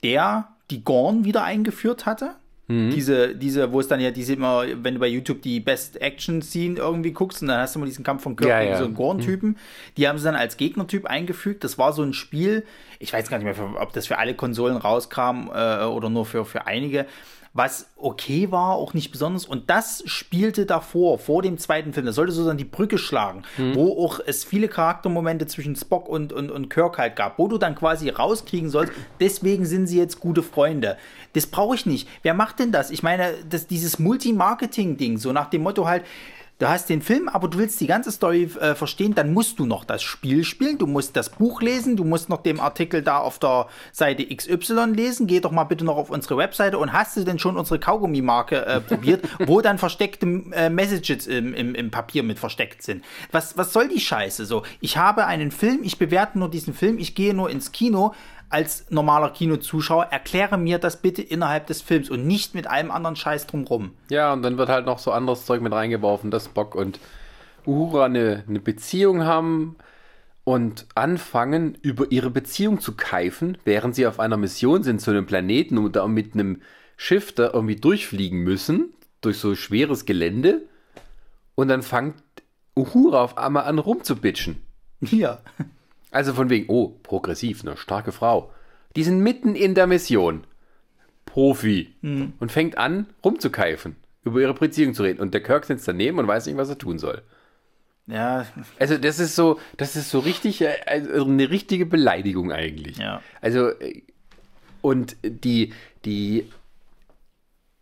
der 0.02 0.48
die 0.70 0.82
Gorn 0.84 1.24
wieder 1.24 1.44
eingeführt 1.44 2.06
hatte. 2.06 2.36
Mhm. 2.68 2.90
Diese, 2.90 3.36
diese, 3.36 3.72
wo 3.72 3.78
es 3.78 3.86
dann 3.86 4.00
ja 4.00 4.10
diese 4.10 4.32
immer, 4.32 4.64
wenn 4.82 4.94
du 4.94 5.00
bei 5.00 5.06
YouTube 5.06 5.40
die 5.42 5.60
Best 5.60 6.00
Action 6.00 6.42
Scene 6.42 6.76
irgendwie 6.76 7.12
guckst 7.12 7.40
und 7.40 7.48
dann 7.48 7.60
hast 7.60 7.74
du 7.74 7.78
immer 7.78 7.86
diesen 7.86 8.04
Kampf 8.04 8.24
von 8.24 8.34
Kirk 8.34 8.50
ja, 8.50 8.60
ja. 8.60 8.78
so 8.78 8.84
einen 8.84 8.94
Gorn-Typen, 8.94 9.50
mhm. 9.50 9.56
die 9.96 10.08
haben 10.08 10.18
sie 10.18 10.24
dann 10.24 10.34
als 10.34 10.56
Gegnertyp 10.56 11.06
eingefügt. 11.06 11.62
Das 11.62 11.78
war 11.78 11.92
so 11.92 12.02
ein 12.02 12.12
Spiel, 12.12 12.64
ich 12.98 13.12
weiß 13.12 13.28
gar 13.28 13.38
nicht 13.38 13.44
mehr, 13.44 13.80
ob 13.80 13.92
das 13.92 14.08
für 14.08 14.18
alle 14.18 14.34
Konsolen 14.34 14.76
rauskam 14.76 15.48
äh, 15.54 15.84
oder 15.84 16.10
nur 16.10 16.26
für, 16.26 16.44
für 16.44 16.66
einige 16.66 17.06
was 17.56 17.88
okay 17.96 18.50
war, 18.50 18.74
auch 18.74 18.92
nicht 18.92 19.10
besonders. 19.10 19.46
Und 19.46 19.70
das 19.70 20.02
spielte 20.06 20.66
davor, 20.66 21.18
vor 21.18 21.42
dem 21.42 21.58
zweiten 21.58 21.92
Film. 21.92 22.06
Das 22.06 22.14
sollte 22.14 22.32
sozusagen 22.32 22.58
die 22.58 22.64
Brücke 22.64 22.98
schlagen, 22.98 23.42
mhm. 23.56 23.74
wo 23.74 24.04
auch 24.04 24.20
es 24.24 24.44
viele 24.44 24.68
Charaktermomente 24.68 25.46
zwischen 25.46 25.74
Spock 25.74 26.08
und, 26.08 26.32
und, 26.32 26.50
und 26.50 26.68
Kirk 26.68 26.98
halt 26.98 27.16
gab, 27.16 27.38
wo 27.38 27.48
du 27.48 27.58
dann 27.58 27.74
quasi 27.74 28.08
rauskriegen 28.10 28.68
sollst, 28.68 28.92
deswegen 29.20 29.64
sind 29.64 29.86
sie 29.86 29.98
jetzt 29.98 30.20
gute 30.20 30.42
Freunde. 30.42 30.96
Das 31.32 31.46
brauche 31.46 31.74
ich 31.74 31.86
nicht. 31.86 32.08
Wer 32.22 32.34
macht 32.34 32.58
denn 32.58 32.72
das? 32.72 32.90
Ich 32.90 33.02
meine, 33.02 33.34
das, 33.48 33.66
dieses 33.66 33.98
Multimarketing-Ding, 33.98 35.18
so 35.18 35.32
nach 35.32 35.50
dem 35.50 35.62
Motto 35.62 35.86
halt, 35.86 36.04
du 36.58 36.68
hast 36.68 36.88
den 36.88 37.02
Film, 37.02 37.28
aber 37.28 37.48
du 37.48 37.58
willst 37.58 37.80
die 37.80 37.86
ganze 37.86 38.10
Story 38.10 38.50
äh, 38.60 38.74
verstehen, 38.74 39.14
dann 39.14 39.32
musst 39.32 39.58
du 39.58 39.66
noch 39.66 39.84
das 39.84 40.02
Spiel 40.02 40.44
spielen, 40.44 40.78
du 40.78 40.86
musst 40.86 41.16
das 41.16 41.30
Buch 41.30 41.60
lesen, 41.60 41.96
du 41.96 42.04
musst 42.04 42.28
noch 42.28 42.42
den 42.42 42.60
Artikel 42.60 43.02
da 43.02 43.18
auf 43.18 43.38
der 43.38 43.66
Seite 43.92 44.24
XY 44.24 44.92
lesen. 44.94 45.26
Geh 45.26 45.40
doch 45.40 45.50
mal 45.50 45.64
bitte 45.64 45.84
noch 45.84 45.96
auf 45.96 46.10
unsere 46.10 46.36
Webseite 46.36 46.78
und 46.78 46.92
hast 46.92 47.16
du 47.16 47.24
denn 47.24 47.38
schon 47.38 47.56
unsere 47.56 47.78
Kaugummi-Marke 47.78 48.64
äh, 48.64 48.80
probiert, 48.80 49.28
wo 49.46 49.60
dann 49.60 49.78
versteckte 49.78 50.26
äh, 50.52 50.70
Messages 50.70 51.26
im, 51.26 51.52
im, 51.54 51.74
im 51.74 51.90
Papier 51.90 52.22
mit 52.22 52.38
versteckt 52.38 52.82
sind? 52.82 53.04
Was, 53.32 53.58
was 53.58 53.72
soll 53.72 53.88
die 53.88 54.00
Scheiße 54.00 54.46
so? 54.46 54.62
Ich 54.80 54.96
habe 54.96 55.26
einen 55.26 55.50
Film, 55.50 55.80
ich 55.82 55.98
bewerte 55.98 56.38
nur 56.38 56.50
diesen 56.50 56.74
Film, 56.74 56.98
ich 56.98 57.14
gehe 57.14 57.34
nur 57.34 57.50
ins 57.50 57.72
Kino, 57.72 58.14
als 58.48 58.90
normaler 58.90 59.30
Kinozuschauer, 59.30 60.04
erkläre 60.10 60.58
mir 60.58 60.78
das 60.78 61.02
bitte 61.02 61.22
innerhalb 61.22 61.66
des 61.66 61.82
Films 61.82 62.10
und 62.10 62.26
nicht 62.26 62.54
mit 62.54 62.66
allem 62.66 62.90
anderen 62.90 63.16
Scheiß 63.16 63.46
drumrum. 63.46 63.92
Ja, 64.10 64.32
und 64.32 64.42
dann 64.42 64.58
wird 64.58 64.68
halt 64.68 64.86
noch 64.86 64.98
so 64.98 65.12
anderes 65.12 65.46
Zeug 65.46 65.60
mit 65.62 65.72
reingeworfen, 65.72 66.30
dass 66.30 66.48
Bock 66.48 66.74
und 66.74 67.00
Uhura 67.66 68.04
eine, 68.04 68.44
eine 68.48 68.60
Beziehung 68.60 69.24
haben 69.24 69.76
und 70.44 70.86
anfangen, 70.94 71.76
über 71.82 72.12
ihre 72.12 72.30
Beziehung 72.30 72.80
zu 72.80 72.94
keifen, 72.94 73.58
während 73.64 73.96
sie 73.96 74.06
auf 74.06 74.20
einer 74.20 74.36
Mission 74.36 74.84
sind 74.84 75.00
zu 75.00 75.10
einem 75.10 75.26
Planeten 75.26 75.76
und 75.76 75.96
da 75.96 76.06
mit 76.06 76.34
einem 76.34 76.62
Schiff 76.96 77.34
da 77.34 77.50
irgendwie 77.52 77.76
durchfliegen 77.76 78.40
müssen, 78.40 78.94
durch 79.20 79.38
so 79.38 79.54
schweres 79.56 80.06
Gelände. 80.06 80.62
Und 81.56 81.68
dann 81.68 81.82
fängt 81.82 82.14
Uhura 82.76 83.22
auf 83.22 83.38
einmal 83.38 83.64
an 83.64 83.78
rumzubitschen. 83.78 84.62
Ja. 85.00 85.40
Also 86.10 86.34
von 86.34 86.50
wegen, 86.50 86.66
oh, 86.68 86.98
progressiv, 87.02 87.62
eine 87.62 87.76
starke 87.76 88.12
Frau. 88.12 88.52
Die 88.94 89.04
sind 89.04 89.20
mitten 89.20 89.54
in 89.54 89.74
der 89.74 89.86
Mission. 89.86 90.44
Profi 91.26 91.94
und 92.40 92.50
fängt 92.50 92.78
an, 92.78 93.06
rumzukeifen, 93.22 93.96
über 94.24 94.40
ihre 94.40 94.54
Beziehung 94.54 94.94
zu 94.94 95.02
reden. 95.02 95.20
Und 95.20 95.34
der 95.34 95.42
Kirk 95.42 95.66
sitzt 95.66 95.86
daneben 95.86 96.18
und 96.18 96.26
weiß 96.26 96.46
nicht, 96.46 96.56
was 96.56 96.70
er 96.70 96.78
tun 96.78 96.98
soll. 96.98 97.22
Ja, 98.06 98.46
Also 98.78 98.96
das 98.98 99.18
ist 99.18 99.34
so, 99.34 99.58
das 99.76 99.96
ist 99.96 100.10
so 100.10 100.20
richtig, 100.20 100.62
äh, 100.62 100.76
also 100.86 101.24
eine 101.24 101.50
richtige 101.50 101.86
Beleidigung 101.86 102.52
eigentlich. 102.52 102.98
Ja. 102.98 103.20
Also 103.40 103.70
äh, 103.70 104.02
und 104.80 105.16
die, 105.24 105.72
die, 106.04 106.48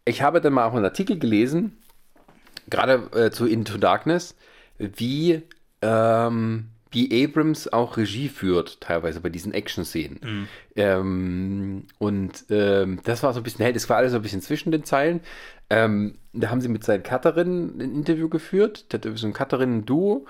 ich 0.07 0.23
habe 0.23 0.41
dann 0.41 0.55
mal 0.55 0.65
auch 0.65 0.75
einen 0.75 0.85
Artikel 0.85 1.19
gelesen, 1.19 1.77
gerade 2.71 3.11
äh, 3.13 3.31
zu 3.31 3.47
Into 3.47 3.77
Darkness, 3.77 4.35
wie 4.79 5.43
ähm, 5.83 6.71
wie 6.95 7.25
Abrams 7.25 7.73
auch 7.73 7.97
Regie 7.97 8.29
führt, 8.29 8.81
teilweise 8.81 9.21
bei 9.21 9.29
diesen 9.29 9.53
Action-Szenen. 9.53 10.49
Ähm, 10.77 11.85
und 11.99 12.45
ähm, 12.51 13.01
das 13.05 13.23
war 13.23 13.33
so 13.33 13.41
ein 13.41 13.43
bisschen 13.43 13.65
hell, 13.65 13.75
das 13.75 13.89
war 13.89 13.97
alles 13.97 14.13
so 14.13 14.19
ein 14.19 14.23
bisschen 14.23 14.41
zwischen 14.41 14.73
den 14.73 14.85
Zeilen. 14.85 15.21
Ähm, 15.71 16.19
da 16.33 16.51
haben 16.51 16.61
sie 16.61 16.69
mit 16.69 16.85
seinen 16.85 17.03
Cutterinnen 17.03 17.79
ein 17.79 17.95
Interview 17.95 18.29
geführt, 18.29 18.93
der 18.93 19.01
hat 19.01 19.19
so 19.19 19.27
ein 19.27 19.33
Cutterinnen-Duo. 19.33 20.27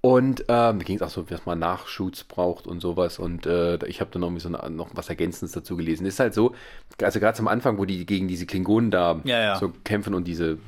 Und 0.00 0.42
ähm, 0.42 0.78
da 0.78 0.84
ging 0.84 0.94
es 0.94 1.02
auch 1.02 1.08
so, 1.10 1.22
dass 1.22 1.44
man 1.44 1.58
Nachshoots 1.58 2.22
braucht 2.24 2.68
und 2.68 2.80
sowas. 2.80 3.18
Und 3.18 3.46
äh, 3.46 3.84
ich 3.86 4.00
habe 4.00 4.10
dann 4.12 4.20
noch, 4.20 4.28
irgendwie 4.28 4.42
so 4.42 4.48
eine, 4.48 4.70
noch 4.70 4.90
was 4.94 5.08
Ergänzendes 5.08 5.52
dazu 5.52 5.76
gelesen. 5.76 6.06
Ist 6.06 6.20
halt 6.20 6.34
so, 6.34 6.54
also 7.02 7.18
gerade 7.18 7.36
zum 7.36 7.48
Anfang, 7.48 7.78
wo 7.78 7.84
die 7.84 8.06
gegen 8.06 8.28
diese 8.28 8.46
Klingonen 8.46 8.92
da 8.92 9.20
Ja, 9.24 9.40
ja. 9.40 9.56
so 9.56 9.72
kämpfen 9.82 10.14
und 10.14 10.28
diese 10.28 10.58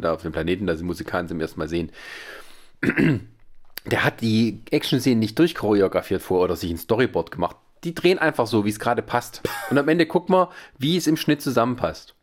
da 0.00 0.14
auf 0.14 0.22
dem 0.22 0.32
Planeten, 0.32 0.66
da 0.66 0.76
sie 0.76 0.82
Musikanten 0.82 1.28
zum 1.28 1.40
ersten 1.40 1.60
Mal 1.60 1.68
sehen, 1.68 1.92
der 3.86 4.04
hat 4.04 4.20
die 4.20 4.60
Action-Szenen 4.70 5.18
nicht 5.18 5.38
durchchoreografiert 5.38 6.22
vor 6.22 6.42
oder 6.42 6.56
sich 6.56 6.70
ein 6.70 6.78
Storyboard 6.78 7.30
gemacht. 7.30 7.56
Die 7.84 7.94
drehen 7.94 8.18
einfach 8.18 8.46
so, 8.46 8.64
wie 8.64 8.70
es 8.70 8.78
gerade 8.78 9.02
passt. 9.02 9.42
Und 9.70 9.78
am 9.78 9.88
Ende 9.88 10.06
guck 10.06 10.28
mal, 10.28 10.48
wie 10.78 10.96
es 10.96 11.06
im 11.06 11.16
Schnitt 11.16 11.42
zusammenpasst. 11.42 12.14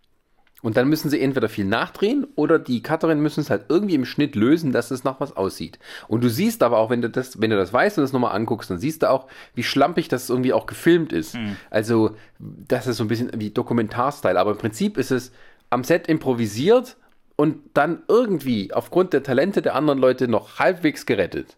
Und 0.62 0.76
dann 0.76 0.90
müssen 0.90 1.10
sie 1.10 1.22
entweder 1.22 1.48
viel 1.48 1.66
nachdrehen 1.66 2.28
oder 2.36 2.60
die 2.60 2.84
Cutterinnen 2.84 3.24
müssen 3.24 3.40
es 3.40 3.50
halt 3.50 3.66
irgendwie 3.70 3.96
im 3.96 4.06
Schnitt 4.06 4.36
lösen, 4.36 4.72
dass 4.74 4.92
es 4.92 5.06
nach 5.06 5.20
was 5.22 5.38
aussieht. 5.38 5.80
Und 6.08 6.22
du 6.22 6.30
siehst 6.30 6.64
aber 6.64 6.80
auch, 6.80 6.90
wenn 6.90 7.02
du 7.02 7.10
das, 7.10 7.42
wenn 7.42 7.50
du 7.50 7.56
das 7.56 7.72
weißt 7.72 7.98
und 7.98 8.04
das 8.04 8.12
nochmal 8.12 8.36
anguckst, 8.36 8.70
dann 8.70 8.80
siehst 8.80 9.04
du 9.04 9.10
auch, 9.10 9.28
wie 9.56 9.64
schlampig 9.64 10.10
das 10.10 10.30
irgendwie 10.30 10.52
auch 10.52 10.66
gefilmt 10.66 11.14
ist. 11.14 11.38
Also, 11.70 12.16
das 12.40 12.88
ist 12.88 12.98
so 12.98 13.06
ein 13.06 13.08
bisschen 13.08 13.32
wie 13.36 13.52
Dokumentarstyle. 13.52 14.40
Aber 14.40 14.52
im 14.52 14.58
Prinzip 14.58 14.98
ist 14.98 15.12
es 15.12 15.32
am 15.70 15.84
Set 15.86 16.08
improvisiert 16.08 16.98
und 17.40 17.70
dann 17.74 18.04
irgendwie 18.10 18.74
aufgrund 18.74 19.14
der 19.14 19.24
Talente 19.24 19.62
der 19.62 19.74
anderen 19.74 19.98
Leute 19.98 20.28
noch 20.28 20.60
halbwegs 20.60 21.06
gerettet. 21.06 21.56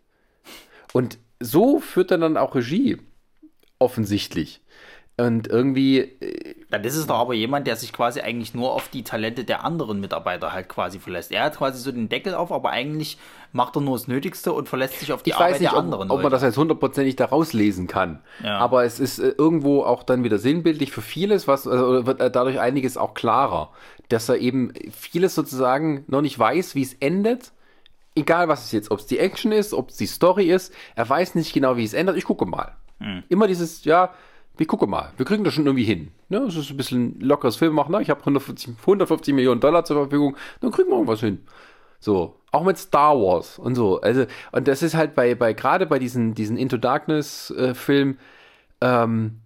Und 0.93 1.17
so 1.39 1.79
führt 1.79 2.11
er 2.11 2.19
dann 2.19 2.37
auch 2.37 2.53
Regie. 2.53 2.99
Offensichtlich. 3.79 4.61
Und 5.17 5.47
irgendwie, 5.47 5.99
äh, 5.99 6.55
Dann 6.69 6.83
ist 6.83 6.95
es 6.95 7.05
doch 7.05 7.19
aber 7.19 7.33
jemand, 7.33 7.67
der 7.67 7.75
sich 7.75 7.93
quasi 7.93 8.21
eigentlich 8.21 8.53
nur 8.53 8.73
auf 8.73 8.87
die 8.87 9.03
Talente 9.03 9.43
der 9.43 9.63
anderen 9.63 9.99
Mitarbeiter 9.99 10.53
halt 10.53 10.69
quasi 10.69 10.99
verlässt. 10.99 11.31
Er 11.31 11.43
hat 11.43 11.57
quasi 11.57 11.79
so 11.79 11.91
den 11.91 12.09
Deckel 12.09 12.33
auf, 12.33 12.51
aber 12.51 12.71
eigentlich 12.71 13.17
macht 13.51 13.75
er 13.75 13.81
nur 13.81 13.97
das 13.97 14.07
Nötigste 14.07 14.53
und 14.53 14.69
verlässt 14.69 14.99
sich 14.99 15.11
auf 15.13 15.21
die 15.21 15.31
ich 15.31 15.35
Arbeit 15.35 15.53
weiß 15.53 15.59
nicht, 15.59 15.71
der 15.71 15.77
ob, 15.77 15.83
anderen. 15.83 16.09
ob 16.09 16.17
man 16.17 16.23
Leute. 16.23 16.35
das 16.35 16.43
jetzt 16.43 16.57
hundertprozentig 16.57 17.17
da 17.17 17.25
rauslesen 17.25 17.87
kann. 17.87 18.21
Ja. 18.43 18.57
Aber 18.57 18.85
es 18.85 18.99
ist 18.99 19.19
äh, 19.19 19.33
irgendwo 19.37 19.83
auch 19.83 20.03
dann 20.03 20.23
wieder 20.23 20.37
sinnbildlich 20.37 20.91
für 20.91 21.01
vieles, 21.01 21.47
was 21.47 21.67
also 21.67 22.05
wird 22.05 22.21
äh, 22.21 22.31
dadurch 22.31 22.59
einiges 22.59 22.97
auch 22.97 23.13
klarer, 23.13 23.71
dass 24.09 24.29
er 24.29 24.37
eben 24.37 24.73
vieles 24.91 25.35
sozusagen 25.35 26.05
noch 26.07 26.21
nicht 26.21 26.39
weiß, 26.39 26.73
wie 26.73 26.83
es 26.83 26.93
endet. 26.93 27.51
Egal 28.15 28.47
was 28.47 28.65
es 28.65 28.71
jetzt, 28.71 28.91
ob 28.91 28.99
es 28.99 29.05
die 29.05 29.19
Action 29.19 29.51
ist, 29.51 29.73
ob 29.73 29.89
es 29.89 29.97
die 29.97 30.07
Story 30.07 30.51
ist, 30.51 30.73
er 30.95 31.07
weiß 31.07 31.35
nicht 31.35 31.53
genau, 31.53 31.77
wie 31.77 31.83
es 31.83 31.93
endet. 31.93 32.17
Ich 32.17 32.25
gucke 32.25 32.45
mal. 32.45 32.75
Hm. 32.99 33.23
Immer 33.29 33.47
dieses, 33.47 33.83
ja, 33.85 34.13
wir 34.61 34.67
gucken 34.67 34.91
mal, 34.91 35.11
wir 35.17 35.25
kriegen 35.25 35.43
das 35.43 35.55
schon 35.55 35.65
irgendwie 35.65 35.85
hin. 35.85 36.11
Ne? 36.29 36.37
Es 36.37 36.55
ist 36.55 36.69
ein 36.69 36.77
bisschen 36.77 37.19
lockeres 37.19 37.55
Film 37.55 37.73
machen. 37.73 37.93
Ne? 37.93 38.01
Ich 38.03 38.11
habe 38.11 38.19
150, 38.19 38.75
150 38.81 39.33
Millionen 39.33 39.59
Dollar 39.59 39.85
zur 39.85 39.97
Verfügung, 39.97 40.37
dann 40.59 40.69
kriegen 40.69 40.89
wir 40.89 40.97
irgendwas 40.97 41.19
hin. 41.19 41.39
So, 41.99 42.35
auch 42.51 42.63
mit 42.63 42.77
Star 42.77 43.15
Wars 43.15 43.57
und 43.57 43.73
so. 43.73 44.01
Also, 44.01 44.27
und 44.51 44.67
das 44.67 44.83
ist 44.83 44.93
halt 44.93 45.15
bei, 45.15 45.33
bei 45.33 45.53
gerade 45.53 45.87
bei 45.87 45.97
diesen, 45.97 46.35
diesen 46.35 46.57
Into 46.57 46.77
Darkness 46.77 47.49
äh, 47.57 47.73
ähm, 48.81 49.41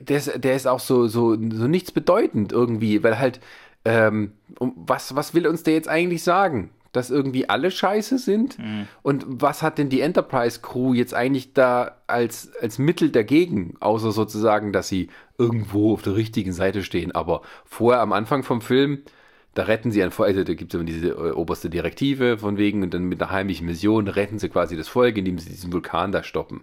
der 0.00 0.18
ist, 0.18 0.44
der 0.44 0.54
ist 0.54 0.66
auch 0.66 0.80
so, 0.80 1.06
so, 1.06 1.30
so 1.32 1.66
nichts 1.66 1.92
bedeutend 1.92 2.52
irgendwie, 2.52 3.02
weil 3.02 3.18
halt, 3.18 3.40
ähm, 3.86 4.34
was, 4.58 5.16
was 5.16 5.32
will 5.32 5.46
uns 5.46 5.62
der 5.62 5.72
jetzt 5.72 5.88
eigentlich 5.88 6.22
sagen? 6.22 6.72
Dass 6.92 7.10
irgendwie 7.10 7.48
alle 7.48 7.70
scheiße 7.70 8.18
sind? 8.18 8.58
Und 9.02 9.24
was 9.26 9.62
hat 9.62 9.78
denn 9.78 9.88
die 9.88 10.02
Enterprise 10.02 10.60
Crew 10.60 10.92
jetzt 10.92 11.14
eigentlich 11.14 11.54
da 11.54 11.96
als, 12.06 12.52
als 12.60 12.78
Mittel 12.78 13.10
dagegen, 13.10 13.74
außer 13.80 14.12
sozusagen, 14.12 14.72
dass 14.72 14.88
sie 14.88 15.08
irgendwo 15.38 15.94
auf 15.94 16.02
der 16.02 16.16
richtigen 16.16 16.52
Seite 16.52 16.82
stehen? 16.82 17.12
Aber 17.12 17.42
vorher 17.64 18.02
am 18.02 18.12
Anfang 18.12 18.42
vom 18.42 18.60
Film, 18.60 19.02
da 19.54 19.64
retten 19.64 19.90
sie 19.90 20.02
ein 20.02 20.10
Volk, 20.10 20.28
also 20.28 20.44
da 20.44 20.54
gibt 20.54 20.72
es 20.72 20.78
immer 20.78 20.86
diese 20.86 21.08
äh, 21.08 21.32
oberste 21.32 21.68
Direktive 21.68 22.38
von 22.38 22.56
wegen 22.56 22.82
und 22.82 22.94
dann 22.94 23.04
mit 23.04 23.22
einer 23.22 23.30
heimlichen 23.30 23.66
Mission 23.66 24.08
retten 24.08 24.38
sie 24.38 24.48
quasi 24.48 24.76
das 24.76 24.88
Volk, 24.88 25.16
indem 25.16 25.38
sie 25.38 25.50
diesen 25.50 25.72
Vulkan 25.72 26.12
da 26.12 26.22
stoppen. 26.22 26.62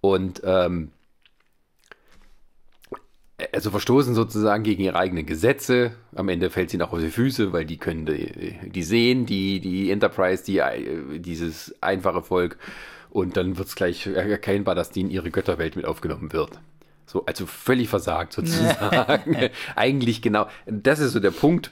Und 0.00 0.42
ähm, 0.44 0.90
also 3.52 3.70
verstoßen 3.70 4.14
sozusagen 4.14 4.62
gegen 4.62 4.82
ihre 4.82 4.96
eigenen 4.98 5.26
Gesetze. 5.26 5.92
Am 6.14 6.28
Ende 6.28 6.50
fällt 6.50 6.70
sie 6.70 6.76
noch 6.76 6.92
auf 6.92 7.00
die 7.00 7.10
Füße, 7.10 7.52
weil 7.52 7.64
die 7.64 7.78
können 7.78 8.06
die, 8.06 8.58
die 8.70 8.82
sehen, 8.82 9.26
die, 9.26 9.60
die 9.60 9.90
Enterprise, 9.90 10.44
die, 10.44 10.58
äh, 10.58 11.18
dieses 11.18 11.74
einfache 11.80 12.22
Volk. 12.22 12.58
Und 13.10 13.36
dann 13.36 13.58
wird 13.58 13.68
es 13.68 13.76
gleich 13.76 14.06
erkennbar, 14.06 14.74
dass 14.74 14.90
die 14.90 15.00
in 15.00 15.10
ihre 15.10 15.30
Götterwelt 15.30 15.76
mit 15.76 15.84
aufgenommen 15.84 16.32
wird. 16.32 16.58
So, 17.06 17.24
also 17.26 17.46
völlig 17.46 17.88
versagt 17.88 18.32
sozusagen. 18.32 19.36
Eigentlich 19.76 20.22
genau. 20.22 20.48
Das 20.66 20.98
ist 21.00 21.12
so 21.12 21.20
der 21.20 21.30
Punkt. 21.30 21.70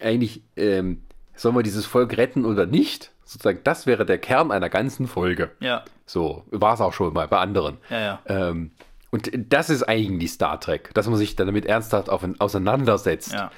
Eigentlich 0.00 0.42
ähm, 0.56 1.02
sollen 1.34 1.56
wir 1.56 1.62
dieses 1.62 1.84
Volk 1.86 2.16
retten 2.16 2.44
oder 2.44 2.66
nicht? 2.66 3.10
Sozusagen, 3.24 3.60
das 3.64 3.86
wäre 3.86 4.06
der 4.06 4.18
Kern 4.18 4.50
einer 4.50 4.70
ganzen 4.70 5.06
Folge. 5.06 5.50
ja, 5.60 5.84
So, 6.06 6.44
war 6.50 6.74
es 6.74 6.80
auch 6.80 6.92
schon 6.94 7.12
mal 7.12 7.28
bei 7.28 7.38
anderen. 7.38 7.78
ja, 7.90 8.00
ja. 8.00 8.20
Ähm, 8.26 8.70
und 9.10 9.30
das 9.34 9.70
ist 9.70 9.82
eigentlich 9.84 10.32
Star 10.32 10.60
Trek, 10.60 10.92
dass 10.94 11.06
man 11.06 11.16
sich 11.16 11.36
dann 11.36 11.46
damit 11.46 11.66
ernsthaft 11.66 12.10
auf, 12.10 12.26
auseinandersetzt. 12.38 13.32
ja. 13.32 13.50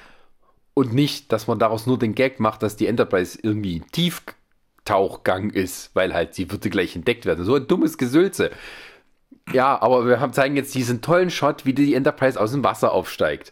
Und 0.73 0.93
nicht, 0.93 1.33
dass 1.33 1.47
man 1.47 1.59
daraus 1.59 1.85
nur 1.85 1.99
den 1.99 2.15
Gag 2.15 2.39
macht, 2.39 2.63
dass 2.63 2.77
die 2.77 2.87
Enterprise 2.87 3.37
irgendwie 3.41 3.81
ein 3.81 3.91
Tieftauchgang 3.91 5.49
ist, 5.49 5.93
weil 5.93 6.13
halt 6.13 6.33
sie 6.33 6.49
würde 6.49 6.69
gleich 6.69 6.95
entdeckt 6.95 7.25
werden. 7.25 7.43
So 7.43 7.55
ein 7.55 7.67
dummes 7.67 7.97
Gesülze. 7.97 8.51
Ja, 9.51 9.81
aber 9.81 10.07
wir 10.07 10.21
haben, 10.21 10.31
zeigen 10.31 10.55
jetzt 10.55 10.73
diesen 10.73 11.01
tollen 11.01 11.29
Shot, 11.29 11.65
wie 11.65 11.73
die 11.73 11.93
Enterprise 11.93 12.39
aus 12.39 12.51
dem 12.53 12.63
Wasser 12.63 12.93
aufsteigt. 12.93 13.51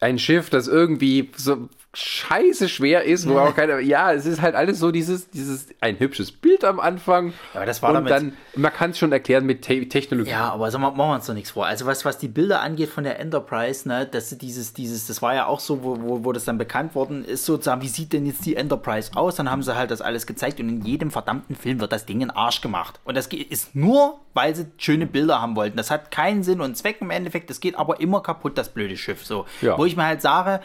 Ein 0.00 0.18
Schiff, 0.18 0.48
das 0.48 0.66
irgendwie 0.66 1.30
so 1.36 1.68
scheiße 1.94 2.68
schwer 2.68 3.04
ist, 3.04 3.28
wo 3.28 3.38
auch 3.38 3.54
keine. 3.54 3.80
Ja, 3.80 4.12
es 4.12 4.26
ist 4.26 4.40
halt 4.42 4.54
alles 4.54 4.78
so 4.78 4.90
dieses, 4.90 5.30
dieses 5.30 5.68
ein 5.80 5.98
hübsches 5.98 6.32
Bild 6.32 6.64
am 6.64 6.80
Anfang. 6.80 7.32
aber 7.54 7.66
das 7.66 7.82
war 7.82 7.90
und 7.90 7.94
damit- 7.96 8.10
dann, 8.12 8.32
man 8.54 8.72
kann 8.72 8.90
es 8.90 8.98
schon 8.98 9.12
erklären 9.12 9.46
mit 9.46 9.62
Te 9.62 9.88
Technologie. 9.88 10.30
Ja, 10.30 10.52
aber 10.52 10.70
mal, 10.78 10.90
machen 10.90 10.96
wir 11.10 11.14
uns 11.14 11.26
doch 11.26 11.34
nichts 11.34 11.50
vor. 11.50 11.66
Also 11.66 11.86
was, 11.86 12.04
was 12.04 12.18
die 12.18 12.28
Bilder 12.28 12.60
angeht 12.60 12.90
von 12.90 13.04
der 13.04 13.18
Enterprise, 13.20 13.88
ne, 13.88 14.06
dass 14.06 14.36
dieses, 14.38 14.72
dieses, 14.72 15.06
das 15.06 15.22
war 15.22 15.34
ja 15.34 15.46
auch 15.46 15.60
so, 15.60 15.82
wo, 15.82 15.98
wo, 16.00 16.24
wo 16.24 16.32
das 16.32 16.44
dann 16.44 16.58
bekannt 16.58 16.94
worden 16.94 17.24
ist, 17.24 17.44
sozusagen, 17.44 17.82
wie 17.82 17.88
sieht 17.88 18.12
denn 18.12 18.26
jetzt 18.26 18.44
die 18.46 18.56
Enterprise 18.56 19.10
aus? 19.14 19.36
Dann 19.36 19.50
haben 19.50 19.62
sie 19.62 19.74
halt 19.76 19.90
das 19.90 20.00
alles 20.00 20.26
gezeigt 20.26 20.60
und 20.60 20.68
in 20.68 20.82
jedem 20.82 21.10
verdammten 21.10 21.56
Film 21.56 21.80
wird 21.80 21.92
das 21.92 22.06
Ding 22.06 22.20
in 22.20 22.30
Arsch 22.30 22.60
gemacht. 22.60 23.00
Und 23.04 23.16
das 23.16 23.26
ist 23.28 23.74
nur, 23.74 24.20
weil 24.34 24.54
sie 24.54 24.66
schöne 24.78 25.06
Bilder 25.06 25.40
haben 25.40 25.56
wollten. 25.56 25.76
Das 25.76 25.90
hat 25.90 26.10
keinen 26.10 26.42
Sinn 26.42 26.60
und 26.60 26.76
Zweck 26.76 26.98
im 27.00 27.10
Endeffekt, 27.10 27.50
das 27.50 27.60
geht 27.60 27.76
aber 27.76 28.00
immer 28.00 28.22
kaputt, 28.22 28.58
das 28.58 28.68
blöde 28.68 28.96
Schiff. 28.96 29.24
So. 29.24 29.46
Ja. 29.60 29.78
Wo 29.78 29.84
ich 29.84 29.96
mir 29.96 30.04
halt 30.06 30.22
sage, 30.22 30.60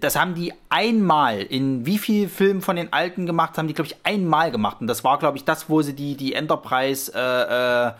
das 0.00 0.16
haben 0.16 0.34
die 0.34 0.52
einmal 0.68 1.40
in 1.40 1.86
wie 1.86 1.98
viel 1.98 2.28
Filmen 2.28 2.60
von 2.60 2.76
den 2.76 2.92
alten 2.92 3.24
gemacht, 3.26 3.56
haben 3.56 3.68
die, 3.68 3.74
glaube 3.74 3.88
ich, 3.88 3.96
einmal 4.02 4.50
gemacht. 4.50 4.78
Und 4.80 4.88
das 4.88 5.04
war, 5.04 5.18
glaube 5.18 5.36
ich, 5.36 5.44
das, 5.44 5.70
wo 5.70 5.82
sie 5.82 5.94
die, 5.94 6.16
die 6.16 6.34
Enterprise, 6.34 7.12
äh, 7.14 7.88
äh, 7.88 7.92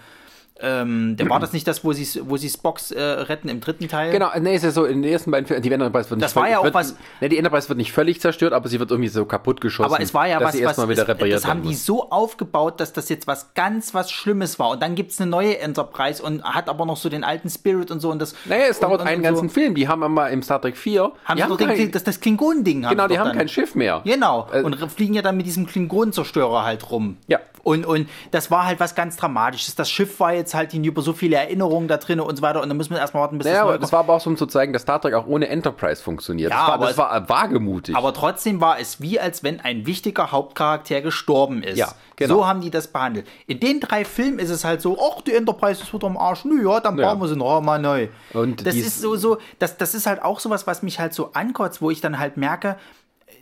ähm, 0.61 1.17
der 1.17 1.29
war 1.29 1.39
das 1.41 1.53
nicht 1.53 1.67
das, 1.69 1.85
wo 1.85 1.93
sie 1.93 2.21
wo 2.25 2.37
sie 2.37 2.49
Spocks 2.49 2.91
äh, 2.91 3.01
retten 3.03 3.49
im 3.49 3.61
dritten 3.61 3.89
Teil? 3.89 4.11
Genau, 4.11 4.31
ne, 4.39 4.55
ist 4.55 4.65
ja 4.65 4.71
so, 4.71 4.85
in 4.85 5.03
den 5.03 5.13
ersten 5.13 5.31
beiden 5.31 5.47
Filmen, 5.47 5.63
die 5.63 5.71
Enterprise 5.71 6.09
wird 6.09 6.19
nicht 6.19 6.25
Das 6.25 6.37
war 6.37 6.49
ja 6.49 6.59
auch 6.61 6.65
wird, 6.65 6.75
was- 6.75 6.97
Ne, 7.21 7.29
die 7.29 7.37
Enterprise 7.39 7.69
wird 7.69 7.77
nicht 7.79 7.93
völlig 7.93 8.21
zerstört, 8.21 8.53
aber 8.53 8.69
sie 8.69 8.81
wird 8.81 8.91
irgendwie 8.91 9.09
so 9.09 9.25
kaputt 9.27 9.61
geschossen. 9.61 9.93
Aber 9.93 10.03
es 10.03 10.15
war 10.15 10.27
ja 10.27 10.41
was, 10.41 10.53
sie 10.53 10.59
was 10.61 10.69
erstmal 10.71 10.89
wieder 10.89 11.07
repariert 11.07 11.37
das 11.37 11.47
haben 11.47 11.63
die 11.63 11.69
muss. 11.69 11.85
so 11.85 12.11
aufgebaut, 12.11 12.81
dass 12.81 12.93
das 12.93 13.09
jetzt 13.09 13.27
was 13.27 13.53
ganz 13.55 13.93
was 13.93 14.11
Schlimmes 14.11 14.59
war. 14.59 14.71
Und 14.71 14.83
dann 14.83 14.95
gibt 14.95 15.13
es 15.13 15.21
eine 15.21 15.31
neue 15.31 15.59
Enterprise 15.59 16.23
und 16.23 16.43
hat 16.43 16.69
aber 16.69 16.87
noch 16.87 16.97
so 16.97 17.09
den 17.09 17.25
alten 17.25 17.51
Spirit 17.51 17.91
und 17.91 18.01
so. 18.01 18.11
Und 18.11 18.21
das, 18.21 18.35
Naja, 18.47 18.65
es 18.71 18.81
dauert 18.81 19.01
und, 19.03 19.07
einen 19.07 19.19
und 19.19 19.23
ganzen 19.25 19.49
so. 19.49 19.55
Film. 19.55 19.75
Die 19.75 19.89
haben 19.89 20.01
mal 20.13 20.29
im 20.29 20.43
Star 20.43 20.61
Trek 20.61 20.77
4. 20.77 21.13
Haben 21.25 21.37
die 21.37 21.43
sie 21.43 21.49
doch 21.49 21.57
den, 21.57 21.69
kein, 21.69 21.91
das, 21.91 22.05
das 22.05 22.21
Klingonen-Ding. 22.21 22.83
Genau, 22.89 23.07
die 23.09 23.15
doch 23.15 23.21
haben 23.21 23.29
dann. 23.29 23.39
kein 23.39 23.49
Schiff 23.49 23.75
mehr. 23.75 24.01
Genau. 24.05 24.49
Äh, 24.53 24.63
und 24.63 24.77
fliegen 24.91 25.15
ja 25.15 25.23
dann 25.23 25.37
mit 25.37 25.47
diesem 25.47 25.67
Klingonenzerstörer 25.67 26.65
halt 26.65 26.91
rum. 26.91 27.17
Ja, 27.27 27.41
Und, 27.67 27.85
und 27.85 28.09
das 28.31 28.53
war 28.53 28.65
halt 28.65 28.79
was 28.79 28.95
ganz 28.95 29.17
Dramatisches. 29.17 29.75
Das 29.75 29.91
Schiff 29.91 30.21
war 30.21 30.33
jetzt 30.33 30.55
halt 30.55 30.73
über 30.73 31.03
so 31.03 31.13
viele 31.13 31.35
Erinnerungen 31.35 31.89
da 31.89 31.97
drin 31.97 32.21
und 32.21 32.37
so 32.37 32.43
weiter. 32.43 32.63
Und 32.63 32.69
dann 32.69 32.77
müssen 32.77 32.91
wir 32.95 33.01
erstmal 33.01 33.23
warten, 33.25 33.39
bis 33.39 33.45
naja, 33.49 33.59
das 33.63 33.69
aber 33.69 33.79
das 33.79 33.93
war 33.93 33.99
aber 34.01 34.13
auch 34.15 34.21
so, 34.21 34.31
um 34.31 34.37
zu 34.37 34.47
zeigen, 34.47 34.73
dass 34.73 34.83
Star 34.83 35.01
Trek 35.01 35.15
auch 35.15 35.27
ohne 35.27 35.49
Enterprise 35.49 36.01
funktioniert. 36.01 36.53
Ja, 36.53 36.59
das 36.59 36.67
war, 36.69 36.75
aber 36.75 36.85
das 36.85 36.93
es- 36.93 36.99
war 36.99 37.29
wagemutig. 37.29 37.97
Aber 37.97 38.15
trotzdem 38.15 38.61
war 38.61 38.79
es 38.79 39.01
wie, 39.01 39.19
als 39.19 39.43
wenn 39.43 39.59
ein 39.59 39.85
wichtiger 39.85 40.31
Hauptcharakter 40.31 41.01
gestorben 41.01 41.65
ist. 41.65 41.77
Ja, 41.77 41.89
genau. 42.15 42.35
So 42.37 42.47
haben 42.47 42.61
die 42.61 42.71
das 42.71 42.87
behandelt. 42.87 43.27
In 43.49 43.59
den 43.59 43.81
drei 43.81 44.05
Filmen 44.05 44.39
ist 44.39 44.51
es 44.51 44.65
halt 44.65 44.81
so, 44.81 44.97
ach, 45.01 45.23
die 45.23 45.35
Enterprise 45.35 45.83
ist 45.83 45.93
wieder 45.93 46.07
am 46.07 46.17
Arsch. 46.17 46.45
Nö, 46.45 46.71
ja, 46.71 46.79
dann 46.79 46.97
Ja. 46.97 47.09
bauen 47.09 47.21
wir 47.21 47.27
sie 47.27 47.35
noch 47.37 47.61
mal 47.63 47.81
neu. 47.81 48.07
Und 48.33 48.65
das 48.65 48.77
ist 48.77 49.01
so, 49.01 49.17
so, 49.17 49.39
das, 49.59 49.77
das 49.77 49.95
ist 49.97 50.07
halt 50.07 50.23
auch 50.23 50.39
sowas, 50.39 50.69
was 50.69 50.85
mich 50.85 51.01
halt 51.01 51.15
so 51.15 51.31
ankotzt, 51.33 51.83
wo 51.83 51.91
ich 51.91 52.01
dann 52.01 52.21
halt 52.21 52.37
merke, 52.37 52.77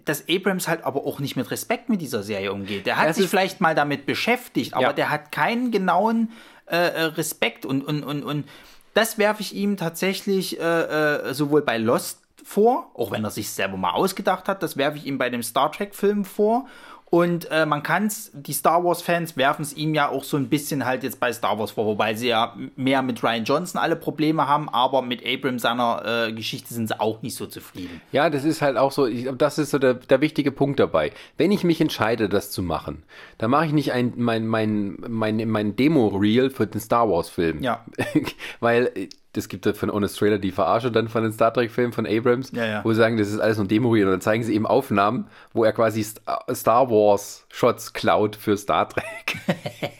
dass 0.05 0.25
Abrams 0.29 0.69
halt 0.69 0.85
aber 0.85 1.07
auch 1.07 1.19
nicht 1.21 1.37
mit 1.37 1.51
Respekt 1.51 1.89
mit 1.89 2.01
dieser 2.01 2.23
Serie 2.23 2.53
umgeht. 2.53 2.87
Der 2.87 2.97
hat 2.97 3.09
Es 3.09 3.17
sich 3.17 3.29
vielleicht 3.29 3.61
mal 3.61 3.75
damit 3.75 4.07
beschäftigt, 4.07 4.75
aber 4.75 4.83
Ja. 4.89 4.93
der 4.93 5.11
hat 5.11 5.33
keinen 5.33 5.71
genauen 5.71 6.33
äh, 6.67 6.77
äh, 6.77 7.03
Respekt 7.05 7.67
und, 7.67 7.83
und, 7.83 8.03
und, 8.05 8.23
und 8.23 8.49
das 8.95 9.19
werfe 9.19 9.43
ich 9.43 9.55
ihm 9.55 9.77
tatsächlich 9.77 10.59
äh, 10.61 10.63
äh, 10.63 11.35
sowohl 11.35 11.63
bei 11.63 11.79
Lost 11.79 12.21
vor, 12.45 12.91
auch 12.95 13.11
wenn 13.11 13.25
er 13.25 13.31
sich 13.31 13.51
selber 13.51 13.77
mal 13.77 13.93
ausgedacht 13.93 14.49
hat, 14.49 14.63
das 14.63 14.77
werfe 14.77 14.99
ich 14.99 15.07
ihm 15.07 15.19
bei 15.19 15.31
dem 15.31 15.43
Star 15.43 15.73
Trek-Film 15.73 16.25
vor. 16.25 16.67
Und 17.15 17.49
äh, 17.53 17.65
man 17.65 17.85
kann 17.85 18.07
es, 18.07 18.33
die 18.35 18.53
Star 18.53 18.83
Wars-Fans 18.83 19.37
werfen 19.37 19.63
es 19.63 19.73
ihm 19.73 19.95
ja 19.95 20.09
auch 20.09 20.25
so 20.25 20.37
ein 20.37 20.49
bisschen 20.49 20.85
halt 20.85 21.05
jetzt 21.05 21.21
bei 21.21 21.33
Star 21.33 21.57
Wars 21.61 21.71
vor, 21.71 21.87
wobei 21.87 22.15
sie 22.15 22.27
ja 22.27 22.57
mehr 22.75 23.03
mit 23.03 23.23
Ryan 23.23 23.45
Johnson 23.45 23.81
alle 23.81 23.95
Probleme 23.95 24.49
haben, 24.49 24.69
aber 24.69 25.01
mit 25.01 25.25
Abrams 25.25 25.63
seiner 25.63 26.03
äh, 26.05 26.33
Geschichte 26.33 26.75
sind 26.75 26.89
sie 26.89 26.99
auch 26.99 27.23
nicht 27.23 27.37
so 27.37 27.47
zufrieden. 27.47 28.01
Ja, 28.11 28.31
das 28.31 28.43
ist 28.43 28.63
halt 28.63 28.77
auch 28.77 28.91
so, 28.91 29.07
ich, 29.07 29.29
das 29.39 29.59
ist 29.59 29.71
so 29.71 29.79
der, 29.79 29.95
der 29.95 30.21
wichtige 30.23 30.51
Punkt 30.51 30.81
dabei. 30.81 31.13
Wenn 31.37 31.53
ich 31.53 31.63
mich 31.63 31.81
entscheide, 31.81 32.29
das 32.29 32.51
zu 32.51 32.65
machen, 32.65 33.05
dann 33.39 33.49
mache 33.53 33.67
ich 33.67 33.73
nicht 33.73 33.93
ein, 33.93 34.15
mein, 34.17 34.49
mein, 34.49 34.97
mein, 35.07 35.49
mein 35.49 35.77
Demo-Reel 35.77 36.51
für 36.51 36.67
den 36.67 36.81
Star 36.81 37.09
Wars-Film. 37.09 37.63
Ja. 37.63 37.85
Weil 38.59 38.91
äh, 38.97 39.09
es 39.37 39.49
gibt 39.49 39.67
von 39.77 39.91
Honest 39.91 40.19
Trailer 40.19 40.39
die 40.39 40.53
Verarsche 40.53 40.91
dann 40.93 41.09
von 41.09 41.23
den 41.23 41.33
Star 41.33 41.53
Trek-Filmen 41.53 41.93
von 41.93 42.07
Abrams, 42.07 42.53
Ja, 42.53 42.65
ja. 42.67 42.85
wo 42.85 42.91
sie 42.93 42.97
sagen, 42.99 43.17
das 43.17 43.29
ist 43.29 43.41
alles 43.41 43.59
nur 43.59 43.67
Demo-Reel 43.67 44.05
und 44.07 44.11
dann 44.13 44.21
zeigen 44.21 44.43
sie 44.45 44.55
eben 44.55 44.67
Aufnahmen, 44.67 45.27
wo 45.53 45.65
er 45.65 45.73
quasi 45.73 46.01
St- 46.03 46.21
Star 46.55 46.91
Wars-Shots 46.91 47.93
klaut 47.93 48.37
für 48.37 48.57
Star 48.57 48.89
Trek. 48.89 49.37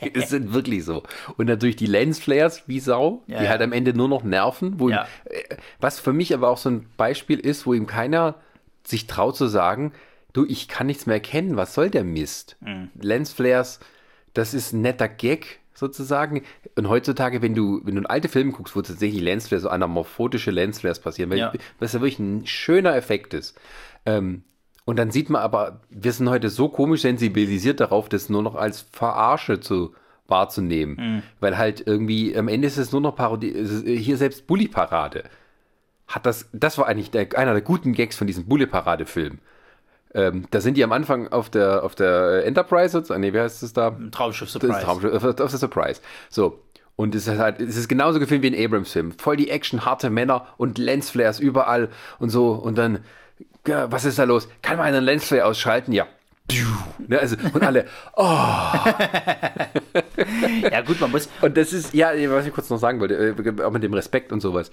es 0.15 0.29
sind 0.31 0.53
wirklich 0.53 0.85
so. 0.85 1.03
Und 1.37 1.47
natürlich 1.47 1.77
die 1.77 1.87
Lensflares 1.87 2.63
wie 2.67 2.81
Sau, 2.81 3.23
Ja, 3.27 3.41
die 3.41 3.49
halt 3.49 3.63
am 3.63 3.73
Ende 3.73 3.95
nur 3.95 4.09
noch 4.09 4.23
nerven, 4.23 4.79
ihm, 4.91 5.07
äh, 5.25 5.57
was 5.81 5.99
für 6.01 6.13
mich 6.13 6.33
aber 6.35 6.49
auch 6.49 6.59
so 6.59 6.71
ein 6.71 6.87
Beispiel 6.97 7.39
ist, 7.41 7.67
wo 7.67 7.75
ihm 7.75 7.87
keiner 7.87 8.37
sich 8.85 9.07
traut 9.07 9.37
zu 9.37 9.47
sagen, 9.47 9.93
du, 10.33 10.45
ich 10.47 10.69
kann 10.69 10.87
nichts 10.87 11.07
mehr 11.07 11.15
erkennen, 11.17 11.57
was 11.57 11.75
soll 11.75 11.91
der 11.91 12.05
Mist? 12.05 12.57
Mhm. 12.61 12.91
Lensflares, 13.01 13.81
das 14.35 14.53
ist 14.53 14.73
ein 14.73 14.81
netter 14.83 15.09
Gag 15.09 15.61
sozusagen. 15.75 16.43
Und 16.77 16.89
heutzutage, 16.89 17.43
wenn 17.43 17.55
du, 17.55 17.81
wenn 17.85 17.97
du 17.97 18.03
alte 18.09 18.29
Filme 18.29 18.53
guckst, 18.53 18.75
wo 18.77 18.83
tatsächlich 18.83 19.21
Lensflares, 19.21 19.63
so 19.65 19.69
anamorphotische 19.69 20.51
Lensflares 20.51 21.01
passieren, 21.01 21.31
weil 21.31 21.39
Ja. 21.39 21.53
was 21.79 21.93
ja 21.93 22.01
wirklich 22.01 22.19
ein 22.19 22.47
schöner 22.47 22.97
Effekt 22.97 23.35
ist. 23.35 23.59
Ähm, 24.07 24.45
und 24.85 24.99
dann 24.99 25.11
sieht 25.11 25.31
man 25.31 25.43
aber, 25.43 25.81
wir 25.91 26.13
sind 26.13 26.29
heute 26.29 26.51
so 26.51 26.69
komisch 26.69 27.03
sensibilisiert 27.03 27.81
darauf, 27.81 28.09
das 28.09 28.29
nur 28.29 28.43
noch 28.43 28.55
als 28.55 28.87
Verarsche 28.93 29.61
zu 29.61 29.95
wahrzunehmen. 30.27 30.97
Mhm. 30.97 31.23
Weil 31.41 31.59
halt 31.59 31.87
irgendwie, 31.87 32.37
am 32.37 32.49
Ende 32.49 32.67
ist 32.67 32.77
es 32.79 32.93
nur 32.93 33.01
noch 33.01 33.17
Parodie, 33.17 33.53
hier 33.85 34.17
selbst 34.17 34.47
Bully-Parade. 34.47 35.25
Hat 36.07 36.27
das, 36.27 36.49
das 36.53 36.77
war 36.79 36.87
eigentlich 36.87 37.11
der, 37.11 37.29
einer 37.37 37.53
der 37.53 37.63
guten 37.63 37.95
Gags 37.95 38.17
von 38.17 38.27
diesem 38.27 38.47
Bully-Parade-Film. 38.47 39.39
Ähm, 40.15 40.47
da 40.51 40.61
sind 40.61 40.77
die 40.77 40.85
am 40.85 40.93
Anfang 40.93 41.29
auf 41.29 41.51
der, 41.51 41.83
auf 41.83 41.95
der 41.95 42.47
Enterprise, 42.47 42.91
sozusagen, 42.91 43.21
nee, 43.21 43.33
wie 43.33 43.41
heißt 43.41 43.63
das 43.63 43.73
da? 43.73 43.97
Traumschiff 44.13 44.49
Surprise. 44.49 44.81
Traumschiff, 44.81 45.13
auf, 45.13 45.25
auf 45.25 45.35
der 45.35 45.49
Surprise. 45.49 46.01
So. 46.31 46.61
Und 46.97 47.17
es 47.17 47.27
ist 47.27 47.39
halt, 47.39 47.61
es 47.61 47.77
ist 47.77 47.89
genauso 47.89 48.21
gefilmt 48.21 48.45
wie 48.45 48.55
ein 48.55 48.65
Abrams-Film. 48.65 49.13
Voll 49.19 49.37
die 49.37 49.51
Action, 49.51 49.85
harte 49.85 50.11
Männer 50.11 50.47
und 50.57 50.79
Lensflares 50.79 51.41
überall 51.41 51.89
und 52.21 52.31
so. 52.31 52.53
Und 52.53 52.79
dann, 52.79 53.01
ja, 53.67 53.91
was 53.91 54.05
ist 54.05 54.19
da 54.19 54.25
los? 54.25 54.49
Kann 54.63 54.77
man 54.77 54.87
einen 54.87 55.03
Lensflare 55.05 55.45
ausschalten? 55.45 55.93
Ja. 55.93 56.07
Ne, 57.09 57.19
also, 57.19 57.37
und 57.53 57.63
alle, 57.63 57.87
Ja 60.71 60.83
gut, 60.83 61.01
man 61.01 61.11
muss, 61.11 61.29
und 61.41 61.57
das 61.57 61.73
ist, 61.73 61.95
ja, 61.95 62.13
was 62.31 62.47
ich 62.47 62.53
kurz 62.53 62.69
noch 62.71 62.79
sagen 62.79 63.01
wollte, 63.01 63.15
äh, 63.15 63.63
auch 63.63 63.71
mit 63.73 63.83
dem 63.83 63.95
Respekt 63.95 64.31
und 64.31 64.41
sowas. 64.41 64.71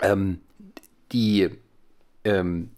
Ähm, 0.00 0.40
die, 1.12 1.50
ähm, 2.24 2.70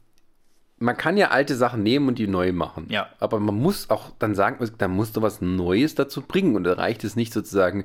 man 0.80 0.96
kann 0.96 1.18
ja 1.18 1.28
alte 1.28 1.54
Sachen 1.54 1.82
nehmen 1.82 2.08
und 2.08 2.18
die 2.18 2.26
neu 2.26 2.52
machen. 2.52 2.86
Ja. 2.88 3.08
Aber 3.20 3.38
man 3.38 3.54
muss 3.54 3.90
auch 3.90 4.10
dann 4.18 4.34
sagen, 4.34 4.66
da 4.78 4.88
musst 4.88 5.16
du 5.16 5.22
was 5.22 5.40
Neues 5.42 5.94
dazu 5.94 6.22
bringen. 6.22 6.56
Und 6.56 6.64
da 6.64 6.72
reicht 6.72 7.04
es 7.04 7.16
nicht 7.16 7.32
sozusagen, 7.34 7.84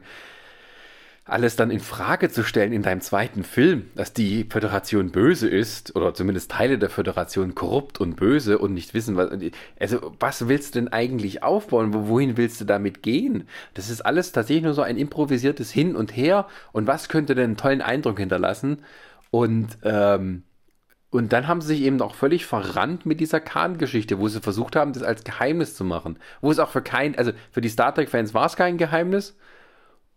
alles 1.25 1.55
dann 1.55 1.71
in 1.71 1.79
Frage 1.79 2.29
zu 2.29 2.43
stellen 2.43 2.71
in 2.71 2.83
deinem 2.83 3.01
zweiten 3.01 3.43
Film, 3.43 3.87
dass 3.95 4.13
die 4.13 4.45
Föderation 4.47 5.11
böse 5.11 5.49
ist 5.49 5.95
oder 5.95 6.13
zumindest 6.13 6.51
Teile 6.51 6.77
der 6.77 6.89
Föderation 6.91 7.55
korrupt 7.55 7.99
und 7.99 8.15
böse 8.15 8.59
und 8.59 8.73
nicht 8.73 8.93
wissen, 8.93 9.17
was. 9.17 9.31
Also, 9.79 10.13
was 10.19 10.47
willst 10.47 10.75
du 10.75 10.79
denn 10.79 10.93
eigentlich 10.93 11.43
aufbauen? 11.43 11.93
Wo- 11.93 12.07
Wohin 12.07 12.37
willst 12.37 12.61
du 12.61 12.65
damit 12.65 13.01
gehen? 13.03 13.47
Das 13.73 13.89
ist 13.89 14.01
alles 14.05 14.31
tatsächlich 14.31 14.63
nur 14.63 14.75
so 14.75 14.83
ein 14.83 14.97
improvisiertes 14.97 15.71
Hin 15.71 15.95
und 15.95 16.15
Her. 16.15 16.47
Und 16.71 16.87
was 16.87 17.09
könnte 17.09 17.35
denn 17.35 17.43
einen 17.45 17.57
tollen 17.57 17.81
Eindruck 17.81 18.19
hinterlassen? 18.19 18.83
Und, 19.31 19.79
ähm, 19.83 20.43
und 21.15 21.33
dann 21.33 21.47
haben 21.47 21.61
sie 21.61 21.67
sich 21.69 21.81
eben 21.81 22.01
auch 22.01 22.15
völlig 22.15 22.45
verrannt 22.45 23.05
mit 23.05 23.19
dieser 23.19 23.39
Khan-Geschichte, 23.39 24.19
wo 24.19 24.27
sie 24.27 24.39
versucht 24.41 24.75
haben, 24.75 24.93
das 24.93 25.03
als 25.03 25.23
Geheimnis 25.23 25.73
zu 25.75 25.83
machen. 25.83 26.17
Wo 26.41 26.51
es 26.51 26.59
auch 26.59 26.69
für 26.69 26.81
kein, 26.81 27.17
also 27.17 27.31
für 27.51 27.61
die 27.61 27.69
Star 27.69 27.93
Trek-Fans 27.93 28.33
war 28.33 28.45
es 28.45 28.55
kein 28.55 28.77
Geheimnis. 28.77 29.37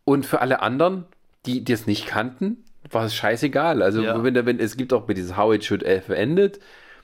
Und 0.04 0.26
für 0.26 0.40
alle 0.40 0.60
anderen, 0.62 1.04
die 1.46 1.62
die 1.64 1.72
es 1.72 1.86
nicht 1.86 2.06
kannten, 2.06 2.64
war 2.90 3.04
es 3.04 3.14
scheißegal. 3.14 3.82
Also 3.82 4.02
Ja. 4.02 4.22
wenn, 4.22 4.34
wenn, 4.46 4.58
es 4.60 4.76
gibt 4.76 4.92
auch 4.92 5.02
bei 5.02 5.14
dieses 5.14 5.36
How 5.36 5.54
It 5.54 5.64
Should 5.64 5.84
Have 5.86 6.14
Ended, 6.14 6.60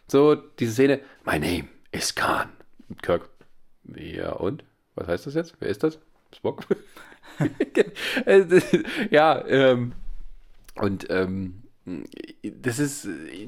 so 0.08 0.34
diese 0.34 0.72
Szene, 0.72 1.00
My 1.24 1.38
name 1.38 1.68
is 1.92 2.14
Khan. 2.14 2.48
Kirk, 3.02 3.28
ja 3.94 4.32
und? 4.32 4.64
Was 4.94 5.08
heißt 5.08 5.26
das 5.26 5.34
jetzt? 5.34 5.54
Wer 5.60 5.68
ist 5.68 5.82
das? 5.82 5.98
Spock? 6.34 6.62
Das- 8.24 8.62
ja, 9.10 9.44
ähm, 9.46 9.92
und 10.76 11.06
ähm, 11.10 11.63
das 12.62 12.78
ist, 12.78 13.06
äh, 13.06 13.46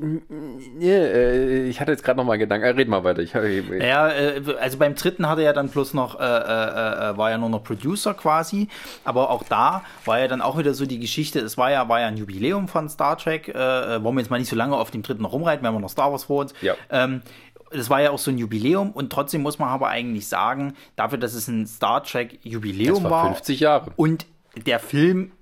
äh, 0.82 1.68
ich 1.68 1.80
hatte 1.80 1.92
jetzt 1.92 2.02
gerade 2.04 2.18
noch 2.18 2.24
mal 2.24 2.34
einen 2.34 2.40
Gedanken, 2.40 2.66
äh, 2.66 2.70
red 2.70 2.88
mal 2.88 3.04
weiter. 3.04 3.22
Ich, 3.22 3.34
habe- 3.34 3.48
Ja, 3.50 4.08
äh, 4.08 4.42
also 4.60 4.78
beim 4.78 4.94
dritten 4.94 5.28
hatte 5.28 5.42
er 5.42 5.52
dann 5.52 5.68
bloß 5.68 5.94
noch, 5.94 6.18
äh, 6.20 6.22
äh, 6.22 6.26
äh, 7.12 7.16
war 7.16 7.30
ja 7.30 7.38
nur 7.38 7.48
noch 7.48 7.64
Producer 7.64 8.14
quasi, 8.14 8.68
aber 9.04 9.30
auch 9.30 9.42
da 9.44 9.82
war 10.04 10.18
ja 10.20 10.28
dann 10.28 10.42
auch 10.42 10.58
wieder 10.58 10.74
so 10.74 10.86
die 10.86 10.98
Geschichte, 10.98 11.40
es 11.40 11.56
war 11.56 11.70
ja, 11.70 11.88
war 11.88 12.00
ja 12.00 12.08
ein 12.08 12.16
Jubiläum 12.16 12.68
von 12.68 12.88
Star 12.88 13.16
Trek, 13.18 13.48
äh, 13.48 13.52
äh, 13.52 14.02
wollen 14.04 14.16
wir 14.16 14.20
jetzt 14.20 14.30
mal 14.30 14.38
nicht 14.38 14.50
so 14.50 14.56
lange 14.56 14.76
auf 14.76 14.90
dem 14.90 15.02
dritten 15.02 15.22
noch 15.22 15.32
rumreiten, 15.32 15.64
wenn 15.66 15.72
wir 15.74 15.80
noch 15.80 15.90
Star 15.90 16.10
Wars 16.12 16.24
vor 16.24 16.42
uns. 16.42 16.54
Ja. 16.60 16.74
Ähm, 16.90 17.22
das 17.72 17.90
war 17.90 18.00
ja 18.00 18.10
auch 18.10 18.18
so 18.18 18.30
ein 18.30 18.38
Jubiläum 18.38 18.92
und 18.92 19.10
trotzdem 19.12 19.42
muss 19.42 19.58
man 19.58 19.68
aber 19.68 19.88
eigentlich 19.88 20.28
sagen, 20.28 20.74
dafür, 20.94 21.18
dass 21.18 21.34
es 21.34 21.48
ein 21.48 21.66
Star 21.66 22.02
Trek 22.04 22.38
Jubiläum 22.42 23.02
das 23.02 23.10
war 23.10 23.24
50 23.26 23.60
Jahre. 23.60 23.90
und 23.96 24.26
der 24.66 24.78
Film 24.78 25.32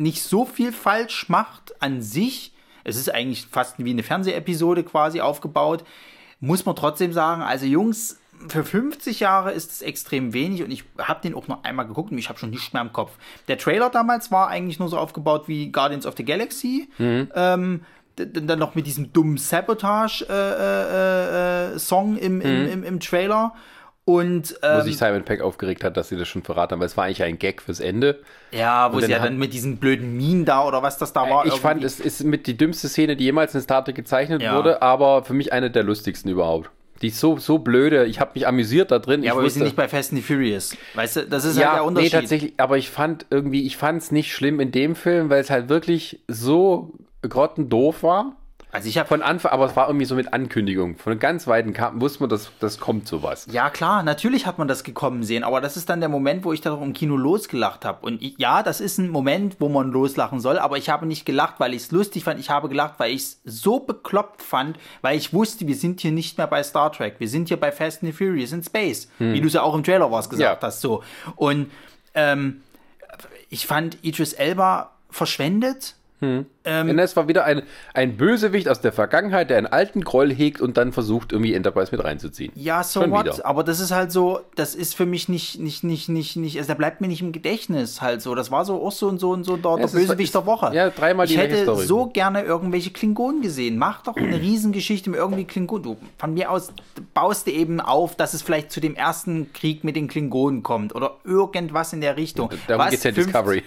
nicht 0.00 0.22
so 0.22 0.44
viel 0.44 0.72
falsch 0.72 1.28
macht 1.28 1.80
an 1.82 2.02
sich, 2.02 2.52
es 2.84 2.96
ist 2.96 3.12
eigentlich 3.12 3.46
fast 3.50 3.74
wie 3.78 3.90
eine 3.90 4.02
Fernsehepisode 4.02 4.82
quasi 4.82 5.20
aufgebaut, 5.20 5.84
muss 6.40 6.64
man 6.64 6.74
trotzdem 6.74 7.12
sagen, 7.12 7.42
also 7.42 7.66
Jungs, 7.66 8.18
für 8.48 8.64
50 8.64 9.20
Jahre 9.20 9.52
ist 9.52 9.70
es 9.70 9.82
extrem 9.82 10.32
wenig 10.32 10.62
und 10.62 10.70
ich 10.70 10.84
habe 10.98 11.20
den 11.20 11.34
auch 11.34 11.46
noch 11.46 11.62
einmal 11.62 11.86
geguckt 11.86 12.10
und 12.10 12.16
ich 12.16 12.30
habe 12.30 12.38
schon 12.38 12.48
nichts 12.48 12.72
mehr 12.72 12.80
im 12.80 12.90
Kopf. 12.94 13.10
Der 13.48 13.58
Trailer 13.58 13.90
damals 13.90 14.32
war 14.32 14.48
eigentlich 14.48 14.78
nur 14.78 14.88
so 14.88 14.96
aufgebaut 14.96 15.46
wie 15.46 15.70
Guardians 15.70 16.06
of 16.06 16.14
the 16.16 16.24
Galaxy. 16.24 16.88
Ähm, 17.34 17.82
d- 18.18 18.24
d- 18.24 18.40
dann 18.46 18.58
noch 18.58 18.74
mit 18.74 18.86
diesem 18.86 19.12
dummen 19.12 19.36
Sabotage-Song 19.36 22.16
im, 22.16 22.40
im, 22.40 22.66
im, 22.72 22.84
im 22.84 22.98
Trailer. 23.00 23.52
Und 24.14 24.56
Wo 24.62 24.66
ähm, 24.66 24.82
sich 24.82 24.98
Simon 24.98 25.22
Peck 25.24 25.40
aufgeregt 25.40 25.84
hat, 25.84 25.96
dass 25.96 26.08
sie 26.08 26.16
das 26.16 26.28
schon 26.28 26.42
verraten 26.42 26.72
haben, 26.72 26.80
weil 26.80 26.86
es 26.86 26.96
war 26.96 27.04
eigentlich 27.04 27.22
ein 27.22 27.38
Gag 27.38 27.62
fürs 27.62 27.80
Ende. 27.80 28.20
ja, 28.52 28.92
wo 28.92 28.96
sie 29.00 29.02
dann 29.02 29.10
ja 29.10 29.18
dann 29.20 29.38
mit 29.38 29.52
diesen 29.52 29.76
blöden 29.78 30.16
Minen 30.16 30.44
da 30.44 30.64
oder 30.66 30.82
was 30.82 30.98
das 30.98 31.12
da 31.12 31.28
war. 31.30 31.46
ich 31.46 31.54
fand, 31.54 31.82
irgendwie- 31.82 31.86
es 31.86 32.00
ist 32.00 32.24
mit 32.24 32.46
die 32.46 32.56
dümmste 32.56 32.88
Szene, 32.88 33.16
die 33.16 33.24
jemals 33.24 33.54
in 33.54 33.60
Star 33.60 33.84
Trek 33.84 33.94
gezeichnet 33.96 34.42
Ja. 34.42 34.56
wurde, 34.56 34.82
aber 34.82 35.24
für 35.24 35.34
mich 35.34 35.52
eine 35.52 35.70
der 35.70 35.82
lustigsten 35.82 36.30
überhaupt. 36.30 36.70
Die 37.02 37.08
ist 37.08 37.18
so, 37.18 37.38
so 37.38 37.58
blöde. 37.58 38.04
Ich 38.04 38.20
habe 38.20 38.32
mich 38.34 38.46
amüsiert 38.46 38.90
da 38.90 38.98
drin. 38.98 39.22
Ja, 39.22 39.26
ich 39.28 39.30
aber 39.32 39.40
wir 39.40 39.44
wusste- 39.46 39.60
sind 39.60 39.64
nicht 39.64 39.76
bei 39.76 39.88
Fast 39.88 40.12
and 40.12 40.20
the 40.20 40.26
Furious. 40.34 40.76
Weißt 40.94 41.16
du, 41.16 41.24
das 41.26 41.44
ist 41.46 41.56
halt 41.56 41.64
ja, 41.64 41.72
der 41.72 41.80
nee, 41.80 41.86
Unterschied. 41.88 42.12
tatsächlich, 42.12 42.52
aber 42.58 42.76
ich 42.76 42.90
fand 42.90 43.24
irgendwie, 43.30 43.64
ich 43.66 43.78
fand 43.78 44.02
es 44.02 44.10
nicht 44.12 44.32
schlimm 44.34 44.60
in 44.60 44.70
dem 44.70 44.94
Film, 44.94 45.30
weil 45.30 45.40
es 45.40 45.48
halt 45.48 45.70
wirklich 45.70 46.20
so 46.28 46.92
grottendoof 47.26 48.02
war. 48.02 48.36
Also 48.72 48.88
ich 48.88 48.98
habe 48.98 49.08
von 49.08 49.22
Anfang, 49.22 49.50
aber 49.52 49.66
es 49.66 49.74
war 49.74 49.88
irgendwie 49.88 50.04
so 50.04 50.14
mit 50.14 50.32
Ankündigung. 50.32 50.96
Von 50.96 51.18
ganz 51.18 51.46
weiten 51.46 51.72
Karten 51.72 52.00
wusste 52.00 52.20
man, 52.20 52.30
dass 52.30 52.50
das 52.60 52.78
kommt 52.78 53.08
sowas. 53.08 53.46
Ja, 53.50 53.68
klar, 53.68 54.02
natürlich 54.02 54.46
hat 54.46 54.58
man 54.58 54.68
das 54.68 54.84
gekommen 54.84 55.24
sehen, 55.24 55.42
aber 55.42 55.60
das 55.60 55.76
ist 55.76 55.88
dann 55.88 56.00
der 56.00 56.08
Moment, 56.08 56.44
wo 56.44 56.52
ich 56.52 56.60
da 56.60 56.74
im 56.74 56.92
Kino 56.92 57.16
losgelacht 57.16 57.84
habe. 57.84 58.06
Und 58.06 58.22
ich, 58.22 58.34
ja, 58.38 58.62
das 58.62 58.80
ist 58.80 58.98
ein 58.98 59.08
Moment, 59.08 59.56
wo 59.58 59.68
man 59.68 59.90
loslachen 59.90 60.40
soll, 60.40 60.58
aber 60.58 60.78
ich 60.78 60.88
habe 60.88 61.06
nicht 61.06 61.26
gelacht, 61.26 61.54
weil 61.58 61.74
ich 61.74 61.82
es 61.82 61.90
lustig 61.90 62.24
fand. 62.24 62.38
Ich 62.38 62.50
habe 62.50 62.68
gelacht, 62.68 62.94
weil 62.98 63.12
ich 63.12 63.22
es 63.22 63.40
so 63.44 63.80
bekloppt 63.80 64.42
fand, 64.42 64.78
weil 65.02 65.16
ich 65.16 65.32
wusste, 65.32 65.66
wir 65.66 65.74
sind 65.74 66.00
hier 66.00 66.12
nicht 66.12 66.38
mehr 66.38 66.46
bei 66.46 66.62
Star 66.62 66.92
Trek. 66.92 67.16
Wir 67.18 67.28
sind 67.28 67.48
hier 67.48 67.58
bei 67.58 67.72
Fast 67.72 68.02
and 68.02 68.12
the 68.12 68.16
Furious 68.16 68.52
in 68.52 68.62
Space. 68.62 69.08
Hm. 69.18 69.32
Wie 69.32 69.40
du 69.40 69.48
es 69.48 69.54
ja 69.54 69.62
auch 69.62 69.74
im 69.74 69.82
Trailer 69.82 70.10
was 70.12 70.30
gesagt 70.30 70.62
ja. 70.62 70.66
hast. 70.66 70.80
So. 70.80 71.02
Und 71.34 71.70
ähm, 72.14 72.62
ich 73.48 73.66
fand 73.66 73.98
Idris 74.02 74.32
Elba 74.32 74.92
verschwendet 75.10 75.96
hm. 76.20 76.46
Ähm, 76.64 76.98
es 76.98 77.16
war 77.16 77.26
wieder 77.26 77.44
ein, 77.44 77.62
ein 77.94 78.18
Bösewicht 78.18 78.68
aus 78.68 78.82
der 78.82 78.92
Vergangenheit, 78.92 79.48
der 79.48 79.56
einen 79.56 79.66
alten 79.66 80.02
Groll 80.02 80.30
hegt 80.30 80.60
und 80.60 80.76
dann 80.76 80.92
versucht, 80.92 81.32
irgendwie 81.32 81.54
Enterprise 81.54 81.90
mit 81.90 82.04
reinzuziehen. 82.04 82.52
Ja, 82.54 82.82
so 82.82 83.00
Schon 83.00 83.10
what? 83.10 83.24
Wieder. 83.24 83.46
Aber 83.46 83.64
das 83.64 83.80
ist 83.80 83.92
halt 83.92 84.12
so, 84.12 84.40
das 84.56 84.74
ist 84.74 84.94
für 84.94 85.06
mich 85.06 85.30
nicht, 85.30 85.58
nicht, 85.58 85.84
nicht, 85.84 86.10
nicht, 86.10 86.36
nicht, 86.36 86.58
also 86.58 86.66
der 86.66 86.74
bleibt 86.74 87.00
mir 87.00 87.08
nicht 87.08 87.22
im 87.22 87.32
Gedächtnis 87.32 88.02
halt 88.02 88.20
so. 88.20 88.34
Das 88.34 88.50
war 88.50 88.66
so 88.66 88.84
auch 88.84 88.92
so 88.92 89.08
und 89.08 89.18
so 89.18 89.30
und 89.30 89.44
so 89.44 89.56
der, 89.56 89.70
ja, 89.70 89.76
der 89.78 89.86
Bösewicht 89.86 90.28
ist, 90.28 90.34
der 90.34 90.44
Woche. 90.44 90.70
Ja, 90.74 90.90
dreimal 90.90 91.26
die 91.26 91.34
Ich 91.34 91.40
hätte 91.40 91.62
Story. 91.62 91.86
so 91.86 92.06
gerne 92.06 92.42
irgendwelche 92.42 92.90
Klingonen 92.90 93.40
gesehen. 93.40 93.78
Mach 93.78 94.02
doch 94.02 94.16
eine 94.16 94.36
Riesengeschichte 94.40 95.08
mit 95.08 95.18
irgendwie 95.18 95.44
Klingonen. 95.44 95.82
Du, 95.82 95.96
von 96.18 96.34
mir 96.34 96.50
aus 96.50 96.72
baust 97.14 97.46
du 97.46 97.52
eben 97.52 97.80
auf, 97.80 98.16
dass 98.16 98.34
es 98.34 98.42
vielleicht 98.42 98.70
zu 98.70 98.80
dem 98.80 98.94
ersten 98.96 99.52
Krieg 99.54 99.82
mit 99.82 99.96
den 99.96 100.08
Klingonen 100.08 100.62
kommt 100.62 100.94
oder 100.94 101.16
irgendwas 101.24 101.94
in 101.94 102.02
der 102.02 102.18
Richtung. 102.18 102.50
Darum 102.66 102.84
was, 102.84 102.90
geht's 102.90 103.04
ja 103.04 103.12
Discovery. 103.12 103.62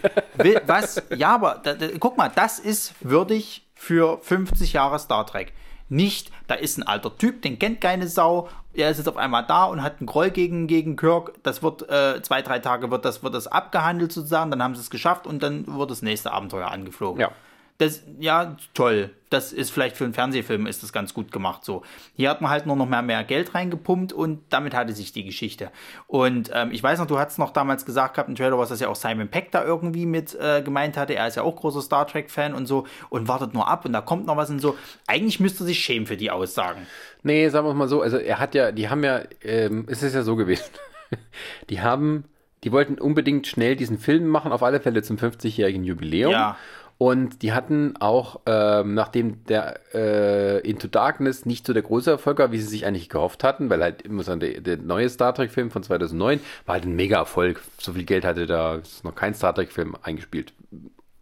was, 0.68 1.02
ja, 1.16 1.34
aber 1.34 1.60
da, 1.64 1.74
da, 1.74 1.88
guck 2.00 2.18
mal, 2.18 2.32
das 2.34 2.60
ist 2.60 2.83
würdig 3.02 3.66
für 3.76 4.20
50 4.22 4.74
Jahre 4.74 5.00
Star 5.00 5.26
Trek. 5.26 5.54
Nicht, 5.90 6.32
da 6.48 6.56
ist 6.56 6.78
ein 6.78 6.84
alter 6.84 7.16
Typ, 7.18 7.42
den 7.42 7.60
kennt 7.60 7.82
keine 7.82 8.08
Sau, 8.08 8.50
er 8.74 8.90
ist 8.90 8.98
jetzt 8.98 9.08
auf 9.08 9.18
einmal 9.18 9.46
da 9.46 9.66
und 9.66 9.84
hat 9.84 10.00
einen 10.00 10.08
Groll 10.08 10.32
gegen, 10.32 10.66
gegen 10.66 10.96
Kirk. 10.96 11.34
Das 11.44 11.62
wird 11.62 11.88
äh, 11.90 12.22
zwei, 12.24 12.42
drei 12.42 12.60
Tage 12.60 12.90
wird 12.90 13.06
das, 13.06 13.22
wird 13.22 13.36
das 13.36 13.48
abgehandelt 13.48 14.12
sozusagen, 14.12 14.50
dann 14.50 14.64
haben 14.64 14.76
sie 14.76 14.82
es 14.82 14.90
geschafft 14.90 15.28
und 15.28 15.44
dann 15.44 15.68
wird 15.68 15.92
das 15.92 16.02
nächste 16.02 16.32
Abenteuer 16.32 16.72
angeflogen. 16.72 17.22
Ja. 17.22 17.32
Das, 17.80 18.04
ja, 18.20 18.56
toll. 18.74 19.10
Das 19.30 19.52
ist 19.52 19.72
vielleicht 19.72 19.98
für 19.98 20.04
einen 20.04 20.14
Fernsehfilm 20.14 20.68
ist 20.68 20.84
das 20.84 20.94
ganz 20.94 21.14
gut 21.14 21.32
gemacht 21.32 21.66
so. 21.66 21.82
Hier 22.16 22.30
hat 22.30 22.40
man 22.40 22.52
halt 22.52 22.68
nur 22.68 22.76
noch 22.76 22.88
mehr, 22.88 23.02
mehr 23.02 23.24
Geld 23.24 23.56
reingepumpt 23.56 24.14
und 24.14 24.42
damit 24.50 24.76
hatte 24.76 24.94
sich 24.94 25.12
die 25.12 25.24
Geschichte. 25.24 25.72
Und 26.06 26.52
ähm, 26.54 26.70
ich 26.72 26.84
weiß 26.84 27.00
noch, 27.00 27.08
du 27.08 27.18
hast 27.18 27.40
noch 27.40 27.52
damals 27.52 27.86
gesagt 27.86 28.14
gehabt 28.14 28.30
im 28.30 28.36
Trailer, 28.36 28.60
was 28.60 28.70
das 28.70 28.80
ja 28.80 28.90
auch 28.90 28.96
Simon 28.96 29.28
Peck 29.28 29.52
da 29.52 29.66
irgendwie 29.66 30.06
mit 30.06 30.36
äh, 30.36 30.62
gemeint 30.62 30.98
hatte. 30.98 31.16
Er 31.16 31.28
ist 31.28 31.36
ja 31.36 31.42
auch 31.42 31.56
großer 31.56 31.82
Star 31.82 32.06
Trek-Fan 32.06 32.54
und 32.54 32.68
so 32.68 32.86
und 33.10 33.28
wartet 33.28 33.56
nur 33.56 33.68
ab 33.68 33.86
und 33.86 33.94
da 33.94 34.02
kommt 34.02 34.28
noch 34.28 34.38
was 34.38 34.52
und 34.52 34.60
so. 34.60 34.78
Eigentlich 35.08 35.40
müsste 35.40 35.64
er 35.64 35.68
sich 35.68 35.80
schämen 35.80 36.06
für 36.06 36.18
die 36.18 36.30
Aussagen. 36.30 36.86
Nee, 37.24 37.50
sagen 37.50 37.66
wir 37.66 37.74
mal 37.74 37.88
so, 37.88 38.02
also 38.02 38.18
er 38.18 38.40
hat 38.40 38.54
ja, 38.54 38.72
die 38.72 38.90
haben 38.90 39.04
ja, 39.04 39.24
ähm, 39.42 39.86
es 39.90 40.04
ist 40.04 40.14
ja 40.14 40.22
so 40.22 40.36
gewesen. 40.36 40.70
die 41.72 41.82
haben 41.82 42.26
die 42.64 42.72
wollten 42.72 42.98
unbedingt 42.98 43.46
schnell 43.48 43.76
diesen 43.76 43.98
Film 43.98 44.28
machen, 44.28 44.52
auf 44.52 44.64
alle 44.64 44.80
Fälle 44.80 45.04
zum 45.04 45.18
50-jährigen 45.18 45.84
Jubiläum. 45.84 46.32
Ja. 46.32 46.58
Und 46.98 47.42
die 47.42 47.54
hatten 47.54 47.96
auch, 48.00 48.42
ähm, 48.46 48.94
nachdem 48.94 49.44
der 49.46 49.80
äh, 49.94 50.60
Into 50.60 50.88
Darkness 50.88 51.46
nicht 51.46 51.66
so 51.66 51.74
der 51.74 51.82
große 51.82 52.12
Erfolg 52.12 52.40
war, 52.40 52.52
wie 52.52 52.60
sie 52.60 52.68
sich 52.68 52.86
eigentlich 52.86 53.10
gehofft 53.10 53.44
hatten, 53.44 53.70
weil 53.70 53.82
halt 53.82 54.04
immer 54.04 54.24
so 54.24 54.36
der, 54.36 54.62
der 54.62 54.78
neue 54.78 55.10
Star 55.10 55.34
Trek-Film 55.34 55.72
von 55.72 55.84
2009 55.84 56.40
war 56.66 56.74
halt 56.74 56.86
ein 56.86 56.96
Mega-Erfolg. 56.96 57.62
So 57.80 57.94
viel 57.94 58.06
Geld 58.06 58.26
hatte 58.26 58.46
da 58.46 58.76
ist 58.76 59.04
noch 59.04 59.16
kein 59.16 59.34
Star 59.34 59.54
Trek-Film 59.54 59.98
eingespielt. 60.02 60.54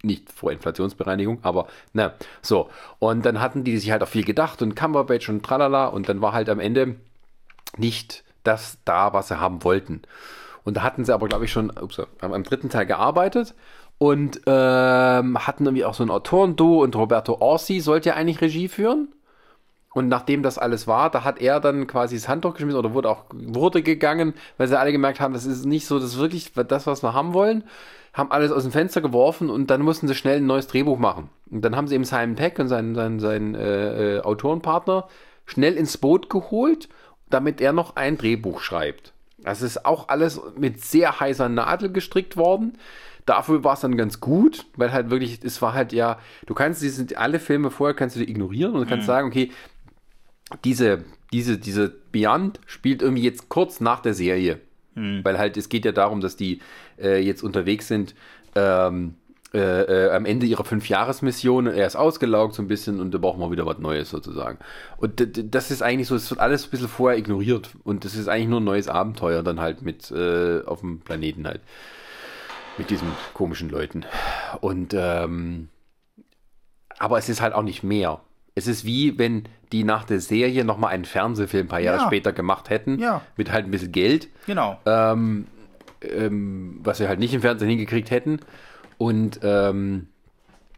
Nicht 0.04 0.32
vor 0.32 0.52
Inflationsbereinigung, 0.52 1.40
aber 1.44 1.68
na, 1.94 2.14
so. 2.42 2.70
Und 3.00 3.26
dann 3.26 3.40
hatten 3.40 3.64
die 3.64 3.78
sich 3.78 3.92
halt 3.92 4.04
auch 4.04 4.08
viel 4.08 4.26
gedacht 4.26 4.62
und 4.62 4.76
Cumberbatch 4.76 5.30
und 5.30 5.44
tralala 5.44 5.88
und 5.88 6.10
dann 6.10 6.22
war 6.22 6.34
halt 6.34 6.50
am 6.50 6.60
Ende 6.60 6.96
nicht 7.78 8.24
das 8.44 8.78
da, 8.84 9.14
was 9.14 9.30
sie 9.30 9.40
haben 9.40 9.64
wollten. 9.64 10.02
Und 10.64 10.78
da 10.78 10.84
hatten 10.84 11.06
sie 11.06 11.14
aber, 11.14 11.28
glaube 11.28 11.46
ich, 11.46 11.52
schon 11.52 11.72
ups, 11.72 12.02
am 12.20 12.44
dritten 12.44 12.70
Teil 12.70 12.86
gearbeitet 12.86 13.56
und 14.02 14.42
ähm, 14.48 15.38
hatten 15.46 15.68
irgendwie 15.68 15.86
auch 15.86 15.94
so 15.94 16.02
ein 16.02 16.10
Autorenduo 16.10 16.82
und 16.82 16.96
Roberto 16.96 17.38
Orsi 17.40 17.82
sollte 17.82 18.10
ja 18.10 18.16
eigentlich 18.16 18.42
Regie 18.42 18.68
führen. 18.68 19.10
Und 19.94 20.08
nachdem 20.08 20.42
das 20.42 20.58
alles 20.58 20.88
war, 20.88 21.12
da 21.12 21.24
hat 21.24 21.40
er 21.40 21.60
dann 21.60 21.86
quasi 21.86 22.16
das 22.16 22.28
Handtuch 22.28 22.56
geschmissen 22.56 22.80
oder 22.80 22.96
wurde 22.96 23.12
auch 23.12 23.26
wurde 23.32 23.84
gegangen, 23.84 24.34
weil 24.58 24.68
sie 24.68 24.80
alle 24.80 24.92
gemerkt 24.92 25.20
haben, 25.20 25.36
das 25.36 25.46
ist 25.46 25.68
nicht 25.68 25.86
so, 25.86 26.00
das 26.00 26.14
ist 26.14 26.20
wirklich 26.20 26.52
das, 26.52 26.88
was 26.88 27.04
wir 27.04 27.14
haben 27.14 27.36
wollen. 27.36 27.64
Haben 28.12 28.32
alles 28.32 28.52
aus 28.52 28.64
dem 28.64 28.72
Fenster 28.72 29.02
geworfen 29.02 29.52
und 29.52 29.70
dann 29.70 29.84
mussten 29.84 30.08
sie 30.08 30.16
schnell 30.16 30.38
ein 30.38 30.48
neues 30.48 30.66
Drehbuch 30.66 30.98
machen. 30.98 31.30
Und 31.52 31.64
dann 31.64 31.76
haben 31.76 31.88
sie 31.88 31.94
eben 31.94 32.04
Simon 32.04 32.34
Peck 32.34 32.58
und 32.58 32.70
seinen, 32.70 32.96
seinen, 32.96 33.20
seinen 33.20 33.54
äh, 33.54 34.16
äh, 34.16 34.22
Autorenpartner 34.22 35.10
schnell 35.46 35.76
ins 35.76 36.00
Boot 36.00 36.28
geholt, 36.28 36.90
damit 37.30 37.62
er 37.62 37.72
noch 37.72 37.98
ein 37.98 38.18
Drehbuch 38.18 38.62
schreibt. 38.62 39.14
Das 39.44 39.62
ist 39.62 39.86
auch 39.86 40.10
alles 40.10 40.42
mit 40.58 40.84
sehr 40.84 41.20
heißer 41.20 41.50
Nadel 41.50 41.92
gestrickt 41.92 42.36
worden. 42.36 42.80
Dafür 43.26 43.64
war 43.64 43.74
es 43.74 43.82
dann 43.82 43.98
ganz 43.98 44.20
gut, 44.20 44.66
weil 44.76 44.92
halt 44.92 45.10
wirklich, 45.10 45.40
es 45.44 45.62
war 45.62 45.74
halt 45.74 45.94
ja, 45.94 46.20
du 46.46 46.54
kannst 46.54 46.82
diese, 46.82 47.06
alle 47.18 47.40
Filme 47.40 47.72
vorher 47.72 47.96
kannst 47.96 48.16
du 48.16 48.22
ignorieren 48.22 48.74
und 48.74 48.88
kannst 48.88 49.04
mhm. 49.04 49.12
sagen, 49.12 49.28
okay, 49.28 49.52
diese, 50.64 51.04
diese, 51.32 51.58
diese 51.58 51.94
Beyond 52.12 52.60
spielt 52.66 53.02
irgendwie 53.02 53.24
jetzt 53.24 53.50
kurz 53.50 53.80
nach 53.80 54.00
der 54.00 54.14
Serie. 54.14 54.60
Mhm. 54.96 55.24
Weil 55.24 55.38
halt, 55.38 55.58
es 55.58 55.70
geht 55.70 55.86
ja 55.86 55.92
darum, 55.92 56.22
dass 56.22 56.36
die 56.36 56.60
äh, 57.00 57.24
jetzt 57.24 57.44
unterwegs 57.44 57.88
sind, 57.88 58.16
ähm, 58.56 59.16
äh, 59.54 60.08
äh, 60.08 60.12
am 60.12 60.26
Ende 60.26 60.46
ihrer 60.46 60.64
Fünf-Jahres-Mission, 60.64 61.68
er 61.68 61.86
ist 61.86 61.98
ausgelaugt 61.98 62.56
so 62.56 62.62
ein 62.62 62.70
bisschen 62.70 63.02
und 63.02 63.14
da 63.14 63.18
brauchen 63.18 63.42
wir 63.42 63.52
wieder 63.52 63.66
was 63.66 63.80
Neues 63.80 64.10
sozusagen. 64.10 64.60
Und 64.96 65.28
das 65.54 65.72
ist 65.72 65.82
eigentlich 65.82 66.08
so, 66.08 66.16
es 66.16 66.30
wird 66.30 66.40
alles 66.40 66.66
ein 66.66 66.70
bisschen 66.70 66.88
vorher 66.88 67.20
ignoriert 67.20 67.72
und 67.84 68.06
das 68.06 68.16
ist 68.16 68.30
eigentlich 68.30 68.48
nur 68.48 68.62
ein 68.62 68.66
neues 68.66 68.88
Abenteuer 68.88 69.44
dann 69.44 69.60
halt 69.60 69.82
mit 69.82 70.10
äh, 70.10 70.62
auf 70.66 70.80
dem 70.80 71.02
Planeten 71.02 71.46
halt 71.46 71.60
mit 72.82 72.90
diesen 72.90 73.12
komischen 73.36 73.70
Leuten. 73.70 74.06
Und 74.60 74.96
ähm, 74.98 75.70
aber 76.98 77.20
es 77.20 77.30
ist 77.30 77.40
halt 77.40 77.54
auch 77.54 77.62
nicht 77.62 77.84
mehr. 77.84 78.22
Es 78.56 78.66
ist 78.66 78.86
wie 78.86 79.20
wenn 79.20 79.44
die 79.72 79.84
nach 79.84 80.04
der 80.04 80.20
Serie 80.20 80.66
nochmal 80.66 80.92
einen 80.92 81.06
Fernsehfilm 81.06 81.68
ein 81.68 81.70
paar 81.70 81.80
Jahre 81.80 82.00
ja. 82.00 82.08
später 82.08 82.34
gemacht 82.34 82.72
hätten. 82.72 82.98
Ja. 82.98 83.22
Mit 83.38 83.52
halt 83.52 83.66
ein 83.66 83.72
bisschen 83.72 83.92
Geld. 83.92 84.30
Genau. 84.48 84.80
Ähm, 84.88 85.46
ähm, 86.02 86.80
was 86.84 87.00
wir 87.00 87.08
halt 87.08 87.20
nicht 87.20 87.36
im 87.36 87.42
Fernsehen 87.42 87.70
hingekriegt 87.70 88.10
hätten. 88.10 88.40
Und 88.98 89.40
ähm, 89.44 90.08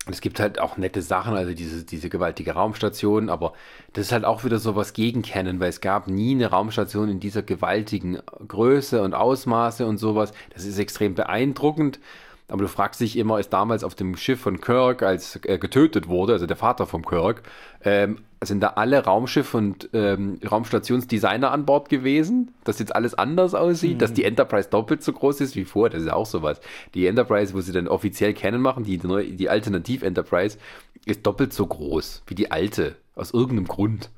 es 0.09 0.19
gibt 0.19 0.39
halt 0.39 0.59
auch 0.59 0.77
nette 0.77 1.01
Sachen, 1.01 1.35
also 1.35 1.53
diese, 1.53 1.85
diese 1.85 2.09
gewaltige 2.09 2.53
Raumstation, 2.53 3.29
aber 3.29 3.53
das 3.93 4.07
ist 4.07 4.11
halt 4.11 4.25
auch 4.25 4.43
wieder 4.43 4.59
so 4.59 4.75
was 4.75 4.93
gegen 4.93 5.21
Canon, 5.21 5.59
weil 5.61 5.69
es 5.69 5.79
gab 5.79 6.07
nie 6.07 6.33
eine 6.33 6.47
Raumstation 6.47 7.07
in 7.09 7.19
dieser 7.21 7.41
gewaltigen 7.41 8.19
Größe 8.47 9.01
und 9.01 9.13
Ausmaße 9.13 9.85
und 9.85 9.97
sowas. 9.97 10.33
Das 10.53 10.65
ist 10.65 10.77
extrem 10.77 11.15
beeindruckend. 11.15 11.99
Aber 12.47 12.61
du 12.61 12.67
fragst 12.67 12.99
dich 12.99 13.17
immer, 13.17 13.39
ist 13.39 13.53
damals 13.53 13.83
auf 13.83 13.95
dem 13.95 14.15
Schiff 14.17 14.41
von 14.41 14.59
Kirk, 14.59 15.01
als 15.01 15.37
er 15.37 15.57
getötet 15.57 16.07
wurde, 16.07 16.33
also 16.33 16.45
der 16.45 16.57
Vater 16.57 16.85
von 16.85 17.03
Kirk, 17.03 17.43
ähm, 17.83 18.19
sind 18.43 18.61
da 18.61 18.73
alle 18.75 19.05
Raumschiff- 19.05 19.53
und 19.53 19.89
ähm, 19.93 20.39
Raumstationsdesigner 20.49 21.51
an 21.51 21.65
Bord 21.65 21.87
gewesen, 21.87 22.53
dass 22.65 22.79
jetzt 22.79 22.95
alles 22.95 23.13
anders 23.13 23.55
aussieht, 23.55 23.95
mhm. 23.95 23.99
dass 23.99 24.13
die 24.13 24.25
Enterprise 24.25 24.69
doppelt 24.69 25.03
so 25.03 25.13
groß 25.13 25.41
ist 25.41 25.55
wie 25.55 25.63
vor, 25.63 25.89
das 25.89 26.03
ist 26.03 26.11
auch 26.11 26.25
sowas. 26.25 26.59
Die 26.93 27.07
Enterprise, 27.07 27.53
wo 27.53 27.61
sie 27.61 27.71
dann 27.71 27.87
offiziell 27.87 28.33
kennen 28.33 28.61
machen, 28.61 28.83
die, 28.83 28.97
die 28.97 29.49
Alternativ-Enterprise, 29.49 30.57
ist 31.05 31.25
doppelt 31.25 31.53
so 31.53 31.65
groß 31.65 32.23
wie 32.27 32.35
die 32.35 32.51
alte, 32.51 32.97
aus 33.15 33.33
irgendeinem 33.33 33.67
Grund. 33.67 34.09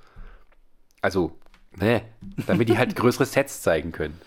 Also, 1.02 1.38
ne, 1.78 2.02
damit 2.48 2.70
die 2.70 2.78
halt 2.78 2.96
größere 2.96 3.26
Sets 3.26 3.62
zeigen 3.62 3.92
können. 3.92 4.20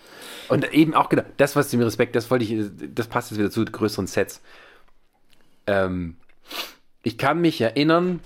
Und 0.49 0.73
eben 0.73 0.93
auch 0.93 1.09
genau, 1.09 1.23
das, 1.37 1.55
was 1.55 1.71
mir 1.73 1.85
Respekt, 1.85 2.15
das 2.15 2.29
wollte 2.31 2.45
ich, 2.45 2.71
das 2.93 3.07
passt 3.07 3.31
jetzt 3.31 3.39
wieder 3.39 3.51
zu 3.51 3.63
größeren 3.63 4.07
Sets. 4.07 4.41
Ähm, 5.67 6.17
ich 7.03 7.17
kann 7.17 7.39
mich 7.39 7.61
erinnern, 7.61 8.19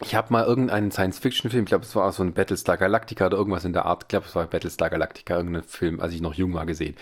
ich 0.00 0.14
habe 0.14 0.32
mal 0.32 0.44
irgendeinen 0.44 0.90
Science-Fiction-Film, 0.90 1.64
ich 1.64 1.68
glaube, 1.68 1.84
es 1.84 1.94
war 1.94 2.10
so 2.12 2.22
ein 2.22 2.32
Battlestar 2.32 2.76
Galactica 2.76 3.26
oder 3.26 3.36
irgendwas 3.36 3.64
in 3.64 3.72
der 3.72 3.86
Art, 3.86 4.04
ich 4.04 4.08
glaube, 4.08 4.26
es 4.26 4.34
war 4.34 4.46
Battlestar 4.46 4.90
Galactica, 4.90 5.36
irgendein 5.36 5.62
Film, 5.62 6.00
als 6.00 6.12
ich 6.12 6.20
noch 6.20 6.34
jung 6.34 6.54
war, 6.54 6.66
gesehen. 6.66 6.96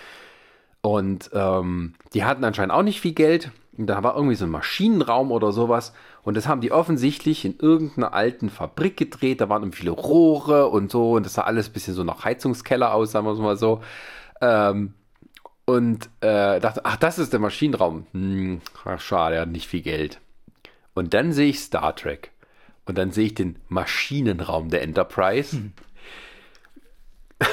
Und 0.83 1.31
ähm, 1.33 1.95
die 2.13 2.25
hatten 2.25 2.45
anscheinend 2.45 2.73
auch 2.73 2.83
nicht 2.83 3.01
viel 3.01 3.15
Geld. 3.15 3.53
Und 3.79 3.87
da 3.87 4.03
war 4.03 4.17
irgendwie 4.17 4.35
so 4.35 4.45
ein 4.45 4.51
Maschinenraum 4.51 5.31
oder 5.31 5.53
sowas. 5.53 5.95
Und 6.25 6.37
das 6.37 6.47
haben 6.47 6.61
die 6.61 6.73
offensichtlich 6.73 7.45
in 7.45 7.59
irgendeiner 7.59 8.13
alten 8.13 8.51
Fabrik 8.51 8.97
gedreht. 8.97 9.41
Da 9.41 9.49
waren 9.49 9.73
viele 9.73 9.93
Rohre 9.93 10.69
und 10.69 10.91
so. 10.91 11.13
Und 11.13 11.25
das 11.25 11.35
sah 11.35 11.43
alles 11.43 11.69
ein 11.69 11.73
bisschen 11.73 11.95
so 11.95 12.05
nach 12.05 12.25
Heizungskeller 12.25 12.93
aus, 12.93 13.13
sagen 13.13 13.27
wir 13.27 13.35
mal 13.35 13.57
so. 13.57 13.81
Ähm, 14.43 14.95
und 15.65 16.11
äh, 16.21 16.61
dachte, 16.61 16.85
ach, 16.85 16.97
das 16.97 17.19
ist 17.19 17.33
der 17.33 17.41
Maschinenraum. 17.41 18.07
Hm, 18.13 18.61
ach, 18.85 19.01
schade, 19.01 19.37
er 19.37 19.43
hat 19.43 19.49
nicht 19.49 19.69
viel 19.69 19.83
Geld. 19.83 20.21
Und 20.93 21.15
dann 21.15 21.33
sehe 21.33 21.49
ich 21.49 21.61
Star 21.61 21.97
Trek. 21.97 22.33
Und 22.85 22.99
dann 22.99 23.13
sehe 23.13 23.27
ich 23.27 23.35
den 23.35 23.57
Maschinenraum 23.69 24.69
der 24.69 24.83
Enterprise. 24.83 25.57
Hm. 25.57 25.73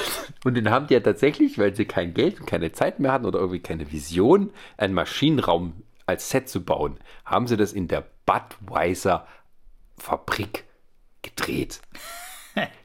Und 0.43 0.55
den 0.55 0.69
haben 0.69 0.87
die 0.87 0.95
ja 0.95 0.99
tatsächlich, 0.99 1.57
weil 1.57 1.75
sie 1.75 1.85
kein 1.85 2.13
Geld 2.13 2.39
und 2.39 2.45
keine 2.45 2.71
Zeit 2.71 2.99
mehr 2.99 3.11
hatten 3.11 3.25
oder 3.25 3.39
irgendwie 3.39 3.59
keine 3.59 3.91
Vision, 3.91 4.51
einen 4.77 4.93
Maschinenraum 4.93 5.83
als 6.05 6.29
Set 6.29 6.47
zu 6.47 6.63
bauen, 6.63 6.97
haben 7.25 7.47
sie 7.47 7.57
das 7.57 7.73
in 7.73 7.89
der 7.89 8.05
Budweiser 8.25 9.27
Fabrik 9.97 10.63
gedreht. 11.21 11.81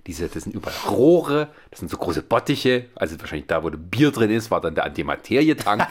Diese, 0.06 0.28
das 0.28 0.44
sind 0.44 0.54
überall 0.54 0.74
Rohre, 0.88 1.48
das 1.70 1.80
sind 1.80 1.90
so 1.90 1.96
große 1.96 2.22
Bottiche, 2.22 2.86
also 2.94 3.18
wahrscheinlich 3.18 3.46
da, 3.46 3.62
wo 3.62 3.70
der 3.70 3.78
Bier 3.78 4.10
drin 4.10 4.30
ist, 4.30 4.50
war 4.50 4.60
dann 4.60 4.74
der 4.74 4.84
Antimaterietank. 4.84 5.86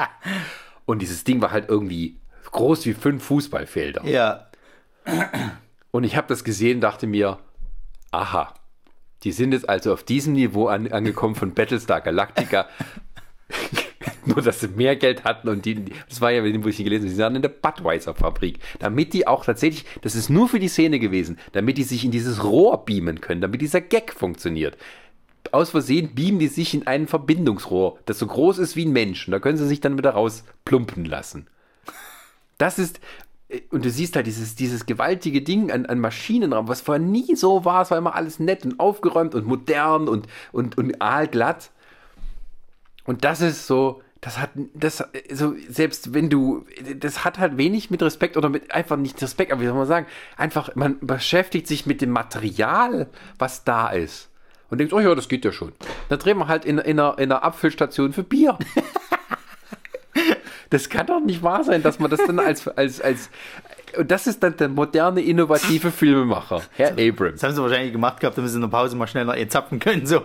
Und 0.86 1.00
dieses 1.00 1.24
Ding 1.24 1.40
war 1.40 1.50
halt 1.50 1.68
irgendwie 1.68 2.18
groß 2.52 2.86
wie 2.86 2.94
fünf 2.94 3.24
Fußballfelder. 3.24 4.04
Ja. 4.06 4.46
Und 5.90 6.04
ich 6.04 6.16
habe 6.16 6.28
das 6.28 6.44
gesehen, 6.44 6.80
dachte 6.80 7.06
mir, 7.06 7.38
aha, 8.10 8.54
die 9.22 9.32
sind 9.32 9.52
jetzt 9.52 9.68
also 9.68 9.92
auf 9.92 10.02
diesem 10.02 10.34
Niveau 10.34 10.68
an, 10.68 10.90
angekommen 10.92 11.34
von 11.34 11.54
Battlestar 11.54 12.00
Galactica. 12.00 12.66
Nur, 14.34 14.42
dass 14.42 14.60
sie 14.60 14.68
mehr 14.68 14.96
Geld 14.96 15.24
hatten 15.24 15.48
und 15.48 15.64
die, 15.64 15.84
das 16.08 16.20
war 16.20 16.32
ja, 16.32 16.42
wo 16.42 16.68
ich 16.68 16.76
gelesen 16.76 17.04
habe, 17.04 17.14
sie 17.14 17.22
waren 17.22 17.36
in 17.36 17.42
der 17.42 17.48
Budweiser-Fabrik. 17.48 18.58
Damit 18.80 19.12
die 19.12 19.26
auch 19.26 19.44
tatsächlich, 19.44 19.84
das 20.02 20.16
ist 20.16 20.30
nur 20.30 20.48
für 20.48 20.58
die 20.58 20.68
Szene 20.68 20.98
gewesen, 20.98 21.38
damit 21.52 21.78
die 21.78 21.84
sich 21.84 22.04
in 22.04 22.10
dieses 22.10 22.42
Rohr 22.42 22.84
beamen 22.84 23.20
können, 23.20 23.40
damit 23.40 23.60
dieser 23.60 23.80
Gag 23.80 24.12
funktioniert. 24.12 24.76
Aus 25.52 25.70
Versehen 25.70 26.14
beamen 26.14 26.40
die 26.40 26.48
sich 26.48 26.74
in 26.74 26.88
ein 26.88 27.06
Verbindungsrohr, 27.06 27.98
das 28.04 28.18
so 28.18 28.26
groß 28.26 28.58
ist 28.58 28.74
wie 28.74 28.84
ein 28.84 28.92
Mensch. 28.92 29.28
Und 29.28 29.32
da 29.32 29.38
können 29.38 29.58
sie 29.58 29.68
sich 29.68 29.80
dann 29.80 29.96
wieder 29.96 30.10
rausplumpen 30.10 31.04
lassen. 31.04 31.46
Das 32.58 32.80
ist, 32.80 32.98
und 33.70 33.84
du 33.84 33.90
siehst 33.90 34.16
halt 34.16 34.26
dieses, 34.26 34.56
dieses 34.56 34.86
gewaltige 34.86 35.42
Ding 35.42 35.70
an, 35.70 35.86
an 35.86 36.00
Maschinenraum, 36.00 36.66
was 36.66 36.80
vorher 36.80 37.04
nie 37.04 37.36
so 37.36 37.64
war. 37.64 37.82
Es 37.82 37.92
war 37.92 37.98
immer 37.98 38.16
alles 38.16 38.40
nett 38.40 38.64
und 38.64 38.80
aufgeräumt 38.80 39.36
und 39.36 39.46
modern 39.46 40.08
und, 40.08 40.26
und, 40.50 40.76
und 40.78 41.00
aalglatt. 41.00 41.70
Und 43.04 43.22
das 43.22 43.40
ist 43.40 43.68
so, 43.68 44.02
das 44.26 44.40
hat, 44.40 44.50
das, 44.74 45.04
so, 45.32 45.54
selbst 45.68 46.12
wenn 46.12 46.28
du, 46.28 46.66
das 46.96 47.24
hat 47.24 47.38
halt 47.38 47.58
wenig 47.58 47.90
mit 47.90 48.02
Respekt 48.02 48.36
oder 48.36 48.48
mit, 48.48 48.74
einfach 48.74 48.96
nicht 48.96 49.22
Respekt, 49.22 49.52
aber 49.52 49.60
wie 49.60 49.66
soll 49.66 49.76
man 49.76 49.86
sagen, 49.86 50.06
einfach, 50.36 50.74
man 50.74 50.98
beschäftigt 50.98 51.68
sich 51.68 51.86
mit 51.86 52.00
dem 52.00 52.10
Material, 52.10 53.06
was 53.38 53.62
da 53.62 53.88
ist. 53.90 54.28
Und 54.68 54.78
denkt, 54.78 54.92
oh 54.92 54.98
ja, 54.98 55.14
das 55.14 55.28
geht 55.28 55.44
ja 55.44 55.52
schon. 55.52 55.74
Dann 56.08 56.18
drehen 56.18 56.38
wir 56.38 56.48
halt 56.48 56.64
in, 56.64 56.78
in, 56.78 56.98
einer, 56.98 57.16
in 57.18 57.30
einer 57.30 57.44
Abfüllstation 57.44 58.12
für 58.12 58.24
Bier. 58.24 58.58
das 60.70 60.88
kann 60.88 61.06
doch 61.06 61.20
nicht 61.20 61.44
wahr 61.44 61.62
sein, 61.62 61.84
dass 61.84 62.00
man 62.00 62.10
das 62.10 62.18
dann 62.26 62.40
als, 62.40 62.66
als, 62.66 63.00
als, 63.00 63.30
und 63.96 64.10
das 64.10 64.26
ist 64.26 64.42
dann 64.42 64.56
der 64.56 64.68
moderne, 64.68 65.20
innovative 65.20 65.92
Filmemacher, 65.92 66.62
Herr 66.72 66.90
Abrams. 66.98 67.40
Das 67.40 67.44
haben 67.44 67.54
sie 67.54 67.62
wahrscheinlich 67.62 67.92
gemacht 67.92 68.18
gehabt, 68.18 68.36
damit 68.36 68.50
sie 68.50 68.56
in 68.56 68.62
der 68.62 68.68
Pause 68.68 68.96
mal 68.96 69.06
schneller 69.06 69.36
ihr 69.36 69.48
zapfen 69.48 69.78
können. 69.78 70.04
So. 70.04 70.22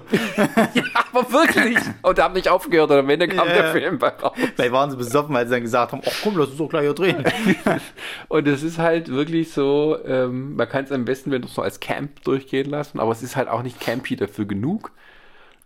ja, 0.73 0.83
aber 1.13 1.31
wirklich. 1.31 1.77
Und 2.01 2.19
haben 2.19 2.33
nicht 2.33 2.47
aufgehört 2.49 2.91
und 2.91 2.97
am 2.97 3.09
Ende 3.09 3.27
kam 3.27 3.47
Ja. 3.47 3.53
der 3.53 3.71
Film 3.71 3.99
bei 3.99 4.09
raus. 4.09 4.33
Vielleicht 4.55 4.71
waren 4.71 4.89
sie 4.91 4.97
besoffen, 4.97 5.33
weil 5.35 5.45
sie 5.47 5.51
dann 5.53 5.61
gesagt 5.61 5.91
haben, 5.91 6.01
ach 6.05 6.13
komm, 6.23 6.37
lass 6.37 6.49
uns 6.49 6.57
doch 6.57 6.69
gleich 6.69 6.83
hier 6.83 6.93
drehen. 6.93 7.23
Und 8.27 8.47
es 8.47 8.63
ist 8.63 8.77
halt 8.77 9.09
wirklich 9.09 9.51
so, 9.51 9.97
ähm, 10.05 10.55
man 10.55 10.67
kann 10.69 10.83
es 10.85 10.91
am 10.91 11.05
besten, 11.05 11.31
wenn 11.31 11.41
du 11.41 11.47
es 11.47 11.53
so 11.53 11.61
als 11.61 11.79
Camp 11.79 12.23
durchgehen 12.23 12.69
lassen, 12.69 12.99
aber 12.99 13.11
es 13.11 13.21
ist 13.23 13.35
halt 13.35 13.47
auch 13.47 13.63
nicht 13.63 13.79
campy 13.79 14.15
dafür 14.15 14.45
genug. 14.45 14.91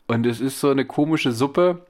Und 0.07 0.26
es 0.26 0.39
ist 0.39 0.59
so 0.59 0.69
eine 0.69 0.85
komische 0.85 1.31
Suppe. 1.31 1.85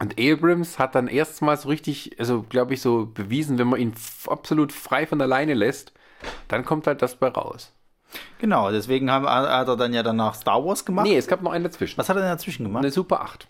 Und 0.00 0.14
Abrams 0.20 0.78
hat 0.78 0.94
dann 0.94 1.08
erstmals 1.08 1.66
richtig, 1.66 2.18
also 2.20 2.44
glaube 2.48 2.74
ich, 2.74 2.80
so 2.80 3.06
bewiesen, 3.06 3.58
wenn 3.58 3.66
man 3.68 3.80
ihn 3.80 3.94
absolut 4.28 4.72
frei 4.72 5.06
von 5.06 5.20
alleine 5.20 5.54
lässt, 5.54 5.92
dann 6.48 6.64
kommt 6.64 6.86
halt 6.86 7.02
das 7.02 7.16
bei 7.16 7.28
raus. 7.28 7.72
Genau, 8.38 8.70
deswegen 8.70 9.10
haben, 9.10 9.28
hat 9.28 9.68
er 9.68 9.76
dann 9.76 9.92
ja 9.92 10.02
danach 10.02 10.34
Star 10.34 10.64
Wars 10.64 10.84
gemacht. 10.84 11.06
Nee, 11.06 11.16
es 11.16 11.26
gab 11.26 11.42
noch 11.42 11.52
einen 11.52 11.64
dazwischen. 11.64 11.98
Was 11.98 12.08
hat 12.08 12.16
er 12.16 12.22
denn 12.22 12.30
dazwischen 12.30 12.64
gemacht? 12.64 12.84
Eine 12.84 12.92
Super 12.92 13.20
8. 13.20 13.48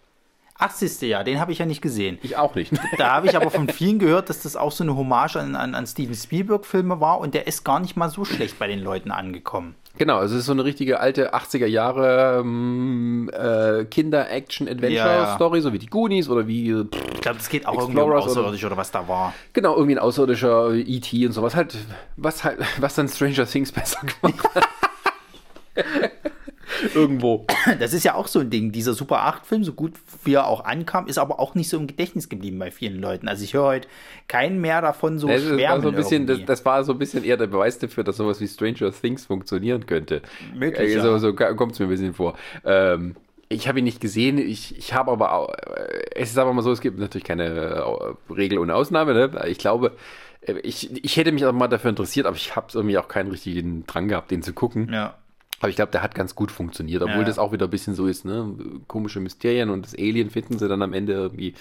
Ach, 0.60 0.72
siehste, 0.72 1.06
ja, 1.06 1.22
den 1.22 1.38
habe 1.38 1.52
ich 1.52 1.58
ja 1.58 1.66
nicht 1.66 1.80
gesehen. 1.80 2.18
Ich 2.22 2.36
auch 2.36 2.56
nicht. 2.56 2.72
Da 2.98 3.12
habe 3.12 3.28
ich 3.28 3.36
aber 3.36 3.50
von 3.50 3.68
vielen 3.68 4.00
gehört, 4.00 4.28
dass 4.28 4.42
das 4.42 4.56
auch 4.56 4.72
so 4.72 4.82
eine 4.82 4.96
Hommage 4.96 5.36
an, 5.36 5.54
an, 5.54 5.76
an 5.76 5.86
Steven 5.86 6.14
Spielberg-Filme 6.14 7.00
war 7.00 7.20
und 7.20 7.34
der 7.34 7.46
ist 7.46 7.64
gar 7.64 7.78
nicht 7.78 7.96
mal 7.96 8.10
so 8.10 8.24
schlecht 8.24 8.58
bei 8.58 8.66
den 8.66 8.80
Leuten 8.80 9.12
angekommen. 9.12 9.76
Genau, 9.98 10.22
es 10.22 10.32
ist 10.32 10.46
so 10.46 10.52
eine 10.52 10.64
richtige 10.64 11.00
alte 11.00 11.34
80er 11.34 11.66
Jahre 11.66 12.38
ähm, 12.40 13.28
äh, 13.32 13.84
Kinder-Action-Adventure-Story, 13.86 15.60
so 15.60 15.72
wie 15.72 15.78
die 15.78 15.86
Goonies 15.86 16.28
oder 16.28 16.46
wie 16.46 16.72
pff, 16.72 17.14
Ich 17.14 17.20
glaube, 17.20 17.38
das 17.38 17.48
geht 17.48 17.66
auch 17.66 17.72
irgendwie 17.74 17.92
um 17.92 17.98
Explorers 17.98 18.24
oder- 18.24 18.30
Außerirdisch 18.32 18.64
oder 18.64 18.76
was 18.76 18.90
da 18.92 19.06
war. 19.08 19.34
Genau, 19.52 19.74
irgendwie 19.74 19.96
ein 19.96 19.98
außerirdischer 19.98 20.72
E.T. 20.74 21.26
und 21.26 21.32
sowas 21.32 21.54
halt, 21.56 21.76
was 22.16 22.44
halt, 22.44 22.58
was 22.80 22.94
dann 22.94 23.08
Stranger 23.08 23.44
Things 23.46 23.72
besser 23.72 24.00
gemacht 24.22 24.48
hat. 24.54 24.68
Irgendwo. 26.94 27.46
Das 27.78 27.92
ist 27.92 28.04
ja 28.04 28.14
auch 28.14 28.26
so 28.26 28.40
ein 28.40 28.50
Ding. 28.50 28.72
Dieser 28.72 28.94
Super 28.94 29.26
8-Film, 29.26 29.64
so 29.64 29.72
gut 29.72 29.92
wie 30.24 30.34
er 30.34 30.46
auch 30.46 30.64
ankam, 30.64 31.06
ist 31.06 31.18
aber 31.18 31.40
auch 31.40 31.54
nicht 31.54 31.68
so 31.68 31.76
im 31.76 31.86
Gedächtnis 31.86 32.28
geblieben 32.28 32.58
bei 32.58 32.70
vielen 32.70 33.00
Leuten. 33.00 33.28
Also 33.28 33.44
ich 33.44 33.54
höre 33.54 33.64
heute 33.64 33.88
keinen 34.28 34.60
mehr 34.60 34.80
davon 34.82 35.18
so 35.18 35.28
Das, 35.28 35.42
schwärmen 35.42 35.82
so 35.82 35.88
ein 35.88 35.94
bisschen, 35.94 36.26
das, 36.26 36.38
das 36.46 36.64
war 36.64 36.84
so 36.84 36.92
ein 36.92 36.98
bisschen 36.98 37.24
eher 37.24 37.36
der 37.36 37.46
Beweis 37.46 37.78
dafür, 37.78 38.04
dass 38.04 38.16
sowas 38.16 38.40
wie 38.40 38.48
Stranger 38.48 38.92
Things 38.92 39.26
funktionieren 39.26 39.86
könnte. 39.86 40.22
Möglich, 40.54 40.94
Äh, 40.96 41.00
So, 41.00 41.08
ja. 41.12 41.18
so 41.18 41.32
kommt 41.34 41.72
es 41.72 41.78
mir 41.78 41.86
ein 41.86 41.90
bisschen 41.90 42.14
vor. 42.14 42.34
Ähm, 42.64 43.16
ich 43.48 43.66
habe 43.66 43.78
ihn 43.78 43.84
nicht 43.86 44.00
gesehen, 44.00 44.36
ich, 44.38 44.76
ich 44.76 44.92
habe 44.92 45.10
aber 45.10 45.32
auch, 45.32 45.48
äh, 45.48 46.04
es 46.14 46.30
ist 46.30 46.38
aber 46.38 46.52
mal 46.52 46.62
so, 46.62 46.70
es 46.70 46.80
gibt 46.82 46.98
natürlich 46.98 47.24
keine 47.24 47.44
äh, 47.46 48.32
Regel 48.32 48.58
ohne 48.58 48.74
Ausnahme. 48.74 49.14
Ne? 49.14 49.30
Ich 49.48 49.58
glaube, 49.58 49.92
ich, 50.62 51.04
ich 51.04 51.16
hätte 51.16 51.32
mich 51.32 51.44
auch 51.44 51.52
mal 51.52 51.68
dafür 51.68 51.90
interessiert, 51.90 52.26
aber 52.26 52.36
ich 52.36 52.54
habe 52.56 52.66
irgendwie 52.72 52.98
auch 52.98 53.08
keinen 53.08 53.30
richtigen 53.30 53.86
Drang 53.86 54.08
gehabt, 54.08 54.30
den 54.30 54.42
zu 54.42 54.52
gucken. 54.52 54.90
ja. 54.92 55.14
Aber 55.60 55.70
ich 55.70 55.76
glaube, 55.76 55.90
der 55.90 56.02
hat 56.02 56.14
ganz 56.14 56.34
gut 56.36 56.52
funktioniert, 56.52 57.02
obwohl 57.02 57.18
Ja. 57.20 57.24
das 57.24 57.38
auch 57.38 57.50
wieder 57.52 57.66
ein 57.66 57.70
bisschen 57.70 57.94
so 57.94 58.06
ist, 58.06 58.24
ne? 58.24 58.54
Komische 58.86 59.18
Mysterien 59.20 59.70
und 59.70 59.84
das 59.84 59.94
Alien 59.94 60.30
finden 60.30 60.56
sie 60.58 60.68
dann 60.68 60.82
am 60.82 60.92
Ende 60.92 61.12
irgendwie. 61.14 61.54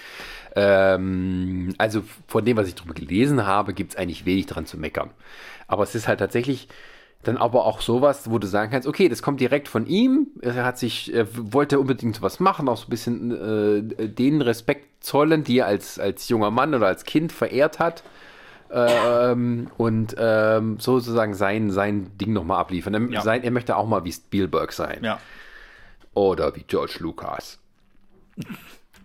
Ähm, 0.55 1.73
also 1.77 2.03
von 2.27 2.45
dem, 2.45 2.57
was 2.57 2.67
ich 2.67 2.75
drüber 2.75 2.93
gelesen 2.93 3.45
habe, 3.45 3.73
gibt 3.73 3.93
es 3.93 3.97
eigentlich 3.97 4.25
wenig 4.25 4.45
dran 4.45 4.65
zu 4.65 4.77
meckern. 4.77 5.11
Aber 5.67 5.83
es 5.83 5.95
ist 5.95 6.07
halt 6.07 6.19
tatsächlich 6.19 6.67
dann 7.23 7.37
aber 7.37 7.65
auch 7.65 7.81
sowas, 7.81 8.29
wo 8.29 8.37
du 8.37 8.47
sagen 8.47 8.71
kannst, 8.71 8.87
okay, 8.87 9.09
das 9.09 9.21
kommt 9.21 9.39
direkt 9.41 9.67
von 9.67 9.87
ihm. 9.87 10.27
Er 10.41 10.63
hat 10.63 10.77
sich, 10.77 11.13
er 11.13 11.27
wollte 11.51 11.79
unbedingt 11.79 12.21
was 12.21 12.39
machen, 12.39 12.69
auch 12.69 12.77
so 12.77 12.85
ein 12.87 12.89
bisschen 12.89 13.31
äh, 13.99 14.07
den 14.07 14.41
Respekt 14.41 15.03
zollen, 15.03 15.43
die 15.43 15.59
er 15.59 15.65
als, 15.65 15.99
als 15.99 16.29
junger 16.29 16.51
Mann 16.51 16.73
oder 16.73 16.87
als 16.87 17.03
Kind 17.03 17.31
verehrt 17.31 17.79
hat 17.79 18.03
ähm, 18.71 19.69
und 19.77 20.15
ähm, 20.17 20.79
sozusagen 20.79 21.33
sein, 21.33 21.71
sein 21.71 22.17
Ding 22.17 22.33
nochmal 22.33 22.59
abliefern. 22.59 22.93
Er, 22.93 23.01
Ja. 23.09 23.21
sein, 23.21 23.43
er 23.43 23.51
möchte 23.51 23.75
auch 23.75 23.87
mal 23.87 24.03
wie 24.03 24.11
Spielberg 24.11 24.71
sein. 24.73 25.03
Ja. 25.03 25.19
Oder 26.13 26.55
wie 26.55 26.63
George 26.63 26.97
Lucas. 26.99 27.59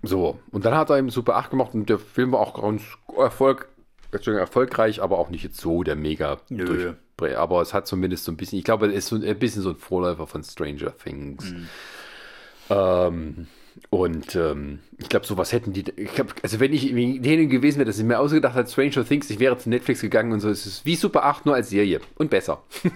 So, 0.02 0.40
und 0.50 0.64
dann 0.64 0.74
hat 0.74 0.90
er 0.90 0.98
eben 0.98 1.10
Super 1.10 1.36
8 1.36 1.50
gemacht 1.50 1.74
und 1.74 1.88
der 1.88 1.98
Film 1.98 2.32
war 2.32 2.40
auch 2.40 2.60
ganz 2.60 2.82
Erfolg, 3.16 3.68
erfolgreich, 4.10 5.00
aber 5.02 5.18
auch 5.18 5.30
nicht 5.30 5.44
jetzt 5.44 5.60
so 5.60 5.82
der 5.82 5.96
mega 5.96 6.38
Nö. 6.48 6.64
durch. 6.64 7.36
Aber 7.36 7.60
es 7.62 7.72
hat 7.72 7.86
zumindest 7.86 8.24
so 8.24 8.32
ein 8.32 8.36
bisschen, 8.36 8.58
ich 8.58 8.64
glaube, 8.64 8.86
es 8.88 8.94
ist 8.94 9.06
so 9.08 9.16
ein 9.16 9.38
bisschen 9.38 9.62
so 9.62 9.70
ein 9.70 9.76
Vorläufer 9.76 10.26
von 10.26 10.42
Stranger 10.42 10.96
Things. 10.96 11.52
Mhm. 11.52 11.68
Ähm, 12.68 13.46
und 13.90 14.34
ähm, 14.36 14.80
ich 14.98 15.08
glaube, 15.08 15.26
sowas 15.26 15.52
hätten 15.52 15.72
die. 15.72 15.84
Ich 15.96 16.14
glaub, 16.14 16.34
also, 16.42 16.60
wenn 16.60 16.72
ich 16.72 16.90
denen 16.90 17.48
gewesen 17.48 17.78
wäre, 17.78 17.86
dass 17.86 17.98
ich 17.98 18.04
mir 18.04 18.18
ausgedacht 18.18 18.54
hat, 18.54 18.70
Stranger 18.70 19.04
Things, 19.04 19.30
ich 19.30 19.38
wäre 19.38 19.56
zu 19.58 19.68
Netflix 19.68 20.00
gegangen 20.00 20.32
und 20.32 20.40
so. 20.40 20.48
Es 20.48 20.66
ist 20.66 20.84
wie 20.84 20.96
Super 20.96 21.24
8, 21.24 21.46
nur 21.46 21.54
als 21.54 21.70
Serie. 21.70 22.00
Und 22.16 22.30
besser. 22.30 22.62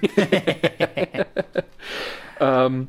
ähm, 2.41 2.89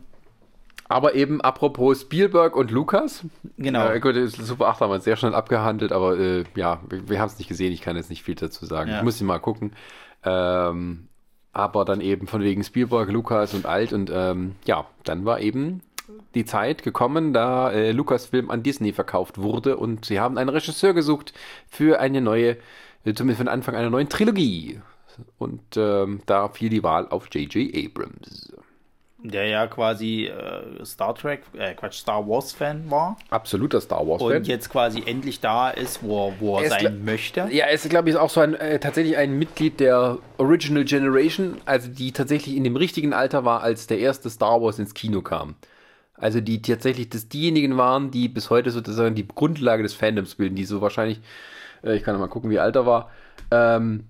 aber 0.90 1.16
eben 1.16 1.42
apropos 1.42 2.02
Spielberg 2.02 2.56
und 2.56 2.72
Lukas. 2.72 3.26
Genau. 3.58 3.90
Äh, 3.90 4.00
gut, 4.00 4.16
Super 4.30 4.68
8 4.68 4.82
haben 4.82 4.92
wir 4.92 5.00
sehr 5.00 5.18
schnell 5.18 5.36
abgehandelt, 5.36 5.92
aber 5.92 6.18
äh, 6.18 6.44
ja, 6.56 6.82
wir, 6.90 7.10
wir 7.10 7.20
haben 7.20 7.28
es 7.28 7.38
nicht 7.38 7.50
gesehen. 7.50 7.74
Ich 7.74 7.82
kann 7.82 7.98
jetzt 7.98 8.10
nicht 8.10 8.24
viel 8.24 8.36
dazu 8.36 8.66
sagen. 8.66 8.92
Ja. 8.92 8.98
Ich 8.98 9.04
muss 9.04 9.20
mal 9.22 9.40
gucken. 9.40 9.74
Ähm, 10.24 11.08
aber 11.52 11.86
dann 11.86 12.02
eben 12.02 12.28
von 12.28 12.42
wegen 12.42 12.64
Spielberg, 12.64 13.10
Lukas 13.10 13.54
und 13.54 13.66
Alt. 13.66 13.92
Und 13.92 14.10
ähm, 14.14 14.56
ja, 14.66 14.86
dann 15.04 15.26
war 15.26 15.42
eben 15.42 15.82
die 16.36 16.46
Zeit 16.46 16.84
gekommen, 16.84 17.34
da 17.34 17.72
äh, 17.72 17.92
Lucasfilm 17.92 18.50
an 18.50 18.64
Disney 18.64 18.94
verkauft 18.94 19.38
wurde 19.38 19.78
und 19.78 20.06
sie 20.06 20.20
haben 20.20 20.38
einen 20.38 20.50
Regisseur 20.50 20.94
gesucht 20.94 21.34
für 21.68 22.00
eine 22.00 22.22
neue, 22.22 22.58
äh, 23.06 23.14
zumindest 23.14 23.40
von 23.40 23.48
Anfang 23.48 23.76
einer 23.76 23.90
neuen 23.90 24.10
Trilogie. 24.10 24.80
Und 25.38 25.78
ähm, 25.78 26.22
da 26.26 26.48
fiel 26.50 26.70
die 26.70 26.84
Wahl 26.84 27.08
auf 27.08 27.28
J.J. 27.34 27.76
Abrams. 27.76 28.54
Der 29.24 29.48
ja 29.48 29.66
quasi 29.66 30.26
äh, 30.28 30.86
Star 30.86 31.16
Trek, 31.16 31.42
äh, 31.58 31.74
Quatsch, 31.74 31.96
Star 31.96 32.28
Wars-Fan 32.28 32.90
war 32.92 33.18
Absoluter 33.32 33.82
Star 33.82 34.08
Wars-Fan. 34.08 34.38
und 34.38 34.48
jetzt 34.48 34.70
quasi 34.70 35.02
endlich 35.04 35.40
da 35.40 35.72
ist, 35.72 36.04
wo 36.04 36.28
er, 36.28 36.40
wo 36.40 36.58
er 36.58 36.66
Er 36.66 36.70
sein 36.70 37.04
möchte. 37.04 37.48
Ja, 37.52 37.66
er 37.66 37.72
ist, 37.72 37.90
glaube 37.90 38.12
ich, 38.12 38.16
auch 38.16 38.30
so 38.30 38.42
ein, 38.42 38.54
äh, 38.54 38.80
tatsächlich 38.80 39.18
ein 39.18 39.38
Mitglied 39.40 39.80
der 39.80 40.20
Original 40.38 40.86
Generation, 40.86 41.58
also 41.66 41.90
die 41.90 42.12
tatsächlich 42.12 42.56
in 42.56 42.64
dem 42.64 42.76
richtigen 42.76 43.12
Alter 43.12 43.44
war, 43.44 43.64
als 43.64 43.88
der 43.88 43.98
erste 43.98 44.30
Star 44.30 44.62
Wars 44.62 44.78
ins 44.78 44.94
Kino 44.94 45.24
kam. 45.24 45.56
Also 46.18 46.42
die 46.42 46.62
tatsächlich 46.62 47.10
das 47.10 47.30
diejenigen 47.30 47.78
waren, 47.78 48.12
die 48.12 48.28
bis 48.28 48.50
heute 48.50 48.72
sozusagen 48.72 49.16
die 49.16 49.28
Grundlage 49.28 49.84
des 49.84 49.94
Fandoms 49.94 50.36
bilden, 50.36 50.56
die 50.56 50.66
so 50.66 50.82
wahrscheinlich, 50.82 51.22
äh, 51.84 51.96
ich 51.96 52.04
kann 52.04 52.14
noch 52.14 52.22
mal 52.22 52.28
gucken, 52.28 52.50
wie 52.50 52.60
alt 52.60 52.76
er 52.76 52.86
war, 52.86 53.12
ähm, 53.52 54.06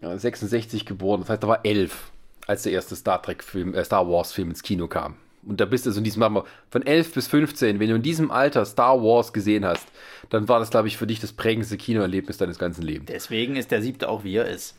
ja, 0.00 0.18
66 0.18 0.84
geboren, 0.84 1.20
das 1.20 1.30
heißt, 1.30 1.44
er 1.44 1.48
war 1.48 1.64
elf, 1.64 2.10
als 2.48 2.64
der 2.64 2.72
erste 2.72 2.96
Star 2.96 3.22
Trek-Film, 3.22 3.74
äh, 3.74 3.84
Star 3.84 4.08
Wars-Film 4.08 4.50
ins 4.50 4.62
Kino 4.62 4.88
kam. 4.88 5.16
Und 5.44 5.60
da 5.60 5.64
bist 5.64 5.86
du 5.86 5.90
so 5.90 5.98
in 5.98 6.04
diesem 6.04 6.22
Alter, 6.22 6.44
von 6.70 6.86
11 6.86 7.14
bis 7.14 7.26
15, 7.28 7.80
wenn 7.80 7.88
du 7.88 7.96
in 7.96 8.02
diesem 8.02 8.30
Alter 8.30 8.64
Star 8.64 9.02
Wars 9.02 9.32
gesehen 9.32 9.64
hast, 9.64 9.86
dann 10.30 10.48
war 10.48 10.60
das, 10.60 10.70
glaube 10.70 10.88
ich, 10.88 10.96
für 10.96 11.06
dich 11.06 11.20
das 11.20 11.32
prägendste 11.32 11.76
Kinoerlebnis 11.76 12.38
deines 12.38 12.58
ganzen 12.58 12.82
Lebens. 12.82 13.10
Deswegen 13.12 13.56
ist 13.56 13.70
der 13.70 13.82
siebte 13.82 14.08
auch 14.08 14.24
wie 14.24 14.36
er 14.36 14.46
ist. 14.46 14.76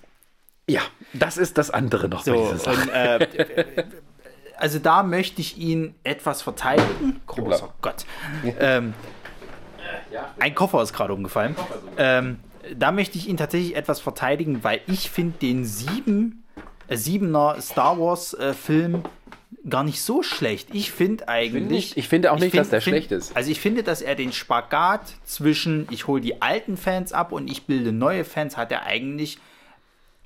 Ja, 0.70 0.82
das 1.14 1.38
ist 1.38 1.58
das 1.58 1.70
andere 1.70 2.08
noch. 2.08 2.24
So, 2.24 2.34
und, 2.34 2.90
äh, 2.94 3.28
also 4.64 4.80
da 4.80 5.04
möchte 5.04 5.42
ich 5.42 5.58
ihn 5.58 5.94
etwas 6.06 6.42
verteidigen. 6.42 7.20
Großer 7.28 7.74
Gott. 7.82 8.06
Ähm, 8.62 8.94
ein 10.40 10.56
Koffer 10.56 10.82
ist 10.82 10.94
gerade 10.94 11.14
umgefallen. 11.14 11.54
Ähm, 11.98 12.40
da 12.74 12.94
möchte 12.94 13.18
ich 13.18 13.28
ihn 13.28 13.36
tatsächlich 13.36 13.76
etwas 13.76 14.00
verteidigen, 14.00 14.64
weil 14.64 14.80
ich 14.88 15.12
finde 15.12 15.38
den 15.40 15.66
sieben, 15.66 16.46
äh, 16.88 16.96
siebener 16.96 17.60
Star 17.60 18.00
Wars 18.00 18.36
äh, 18.36 18.54
Film 18.54 19.04
gar 19.70 19.84
nicht 19.84 20.02
so 20.02 20.24
schlecht. 20.24 20.70
Ich 20.72 20.94
finde 20.94 21.28
eigentlich. 21.28 21.64
Find 21.64 21.72
ich, 21.74 21.98
ich, 21.98 22.08
finde 22.08 22.32
auch 22.32 22.40
nicht, 22.40 22.52
find, 22.52 22.62
dass 22.62 22.70
der 22.70 22.82
find, 22.82 22.96
schlecht 22.96 23.12
ist. 23.12 23.36
Also 23.36 23.52
ich 23.52 23.60
finde, 23.60 23.84
dass 23.84 24.02
er 24.02 24.16
den 24.16 24.32
Spagat 24.32 25.12
zwischen 25.26 25.90
ich 25.92 26.08
hole 26.08 26.22
die 26.22 26.42
alten 26.42 26.78
Fans 26.78 27.12
ab 27.12 27.34
und 27.34 27.52
ich 27.52 27.64
bilde 27.64 27.92
neue 27.92 28.24
Fans, 28.24 28.56
hat 28.56 28.72
er 28.72 28.84
eigentlich. 28.84 29.40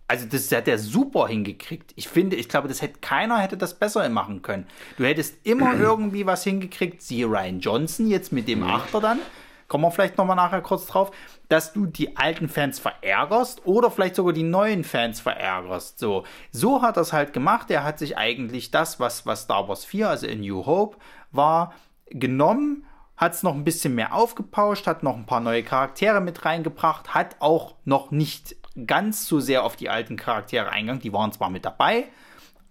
Also 0.07 0.25
das 0.25 0.51
hat 0.51 0.67
er 0.67 0.77
super 0.77 1.27
hingekriegt. 1.27 1.91
Ich 1.95 2.07
finde, 2.07 2.37
ich 2.37 2.47
glaube, 2.47 2.67
das 2.67 2.81
hätte 2.81 2.99
keiner 2.99 3.39
hätte 3.39 3.57
das 3.57 3.77
besser 3.77 4.07
machen 4.09 4.41
können. 4.41 4.65
Du 4.97 5.03
hättest 5.03 5.45
immer 5.45 5.73
irgendwie 5.79 6.25
was 6.25 6.43
hingekriegt. 6.43 7.01
Siehe 7.01 7.25
Ryan 7.25 7.59
Johnson 7.59 8.07
jetzt 8.07 8.31
mit 8.31 8.47
dem 8.47 8.63
Achter 8.63 9.01
dann 9.01 9.19
kommen 9.67 9.83
wir 9.83 9.91
vielleicht 9.91 10.17
nochmal 10.17 10.35
nachher 10.35 10.61
kurz 10.61 10.85
drauf, 10.87 11.11
dass 11.49 11.73
du 11.73 11.85
die 11.85 12.17
alten 12.17 12.49
Fans 12.49 12.79
verärgerst 12.79 13.65
oder 13.65 13.91
vielleicht 13.91 14.15
sogar 14.15 14.33
die 14.33 14.43
neuen 14.43 14.83
Fans 14.83 15.19
verärgerst. 15.19 15.99
So, 15.99 16.23
so 16.51 16.81
hat 16.81 16.97
er 16.97 17.01
es 17.01 17.13
halt 17.13 17.33
gemacht. 17.33 17.69
Er 17.69 17.83
hat 17.83 17.99
sich 17.99 18.17
eigentlich 18.17 18.71
das, 18.71 18.99
was, 18.99 19.25
was 19.25 19.43
Star 19.43 19.67
Wars 19.67 19.85
4, 19.85 20.09
also 20.09 20.27
in 20.27 20.41
New 20.41 20.65
Hope, 20.65 20.97
war, 21.31 21.73
genommen, 22.09 22.85
hat 23.17 23.33
es 23.33 23.43
noch 23.43 23.55
ein 23.55 23.63
bisschen 23.63 23.95
mehr 23.95 24.13
aufgepauscht, 24.13 24.87
hat 24.87 25.03
noch 25.03 25.15
ein 25.15 25.25
paar 25.25 25.39
neue 25.39 25.63
Charaktere 25.63 26.21
mit 26.21 26.45
reingebracht, 26.45 27.15
hat 27.15 27.35
auch 27.39 27.75
noch 27.83 28.11
nicht 28.11 28.55
ganz 28.85 29.27
so 29.27 29.39
sehr 29.39 29.63
auf 29.63 29.75
die 29.75 29.89
alten 29.89 30.17
Charaktere 30.17 30.69
eingegangen. 30.69 31.01
Die 31.01 31.13
waren 31.13 31.31
zwar 31.31 31.49
mit 31.49 31.65
dabei, 31.65 32.05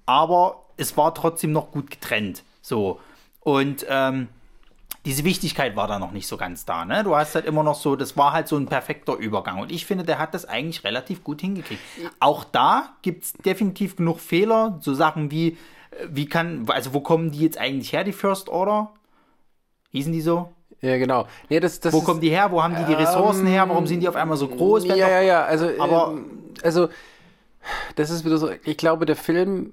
aber 0.04 0.66
es 0.76 0.96
war 0.96 1.14
trotzdem 1.14 1.52
noch 1.52 1.72
gut 1.72 1.90
getrennt. 1.90 2.42
So. 2.62 3.00
Und 3.40 3.86
ähm, 3.88 4.28
diese 5.04 5.22
Wichtigkeit 5.24 5.76
war 5.76 5.86
da 5.86 5.98
noch 5.98 6.10
nicht 6.10 6.26
so 6.26 6.36
ganz 6.36 6.64
da. 6.64 6.84
Ne? 6.84 7.04
Du 7.04 7.14
hast 7.14 7.36
halt 7.36 7.46
immer 7.46 7.62
noch 7.62 7.76
so, 7.76 7.94
das 7.94 8.16
war 8.16 8.32
halt 8.32 8.48
so 8.48 8.56
ein 8.56 8.66
perfekter 8.66 9.14
Übergang. 9.14 9.60
Und 9.60 9.70
ich 9.70 9.86
finde, 9.86 10.04
der 10.04 10.18
hat 10.18 10.34
das 10.34 10.44
eigentlich 10.46 10.82
relativ 10.82 11.22
gut 11.22 11.40
hingekriegt. 11.40 11.80
Auch 12.18 12.42
da 12.42 12.96
gibt 13.02 13.24
es 13.24 13.32
definitiv 13.32 13.96
genug 13.96 14.18
Fehler. 14.18 14.78
So 14.80 14.94
Sachen 14.94 15.30
wie, 15.30 15.58
äh, 15.92 16.08
wie 16.10 16.26
kann, 16.26 16.68
also 16.68 16.92
wo 16.92 17.00
kommen 17.00 17.30
die 17.30 17.38
jetzt 17.38 17.56
eigentlich 17.56 17.92
her, 17.92 18.02
die 18.02 18.12
First 18.12 18.48
Order? 18.48 18.92
Hießen 19.92 20.12
die 20.12 20.20
so? 20.20 20.52
Ja, 20.86 20.98
genau. 20.98 21.26
Nee, 21.48 21.60
das, 21.60 21.80
das 21.80 21.92
wo 21.92 22.00
kommen 22.00 22.20
die 22.20 22.30
her? 22.30 22.50
Wo 22.50 22.62
haben 22.62 22.76
die 22.76 22.84
die 22.84 22.94
Ressourcen 22.94 23.46
ähm, 23.46 23.52
her? 23.52 23.68
Warum 23.68 23.86
sind 23.86 24.00
die 24.00 24.08
auf 24.08 24.16
einmal 24.16 24.36
so 24.36 24.48
groß? 24.48 24.86
Ja, 24.86 24.96
ja, 24.96 25.20
ja. 25.20 25.44
Also, 25.44 25.70
aber, 25.78 26.12
ähm, 26.12 26.44
also, 26.62 26.88
das 27.96 28.10
ist 28.10 28.24
wieder 28.24 28.38
so, 28.38 28.50
ich 28.64 28.76
glaube, 28.76 29.06
der 29.06 29.16
Film 29.16 29.72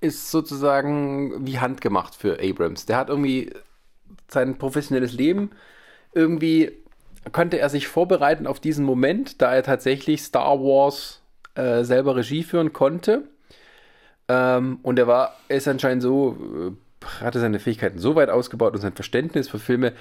ist 0.00 0.30
sozusagen 0.30 1.46
wie 1.46 1.58
handgemacht 1.58 2.14
für 2.14 2.38
Abrams. 2.42 2.86
Der 2.86 2.96
hat 2.96 3.08
irgendwie 3.08 3.52
sein 4.28 4.58
professionelles 4.58 5.12
Leben 5.12 5.50
irgendwie 6.12 6.72
konnte 7.32 7.58
er 7.58 7.68
sich 7.68 7.88
vorbereiten 7.88 8.46
auf 8.46 8.60
diesen 8.60 8.84
Moment, 8.84 9.42
da 9.42 9.54
er 9.54 9.62
tatsächlich 9.62 10.22
Star 10.22 10.58
Wars 10.60 11.22
äh, 11.54 11.84
selber 11.84 12.16
Regie 12.16 12.42
führen 12.42 12.72
konnte. 12.72 13.24
Ähm, 14.28 14.78
und 14.82 14.98
er 14.98 15.06
war, 15.06 15.36
ist 15.48 15.68
anscheinend 15.68 16.02
so, 16.02 16.36
äh, 16.70 17.04
hatte 17.22 17.40
seine 17.40 17.60
Fähigkeiten 17.60 17.98
so 17.98 18.14
weit 18.14 18.30
ausgebaut 18.30 18.74
und 18.74 18.80
sein 18.80 18.94
Verständnis 18.94 19.48
für 19.48 19.58
Filme 19.58 19.92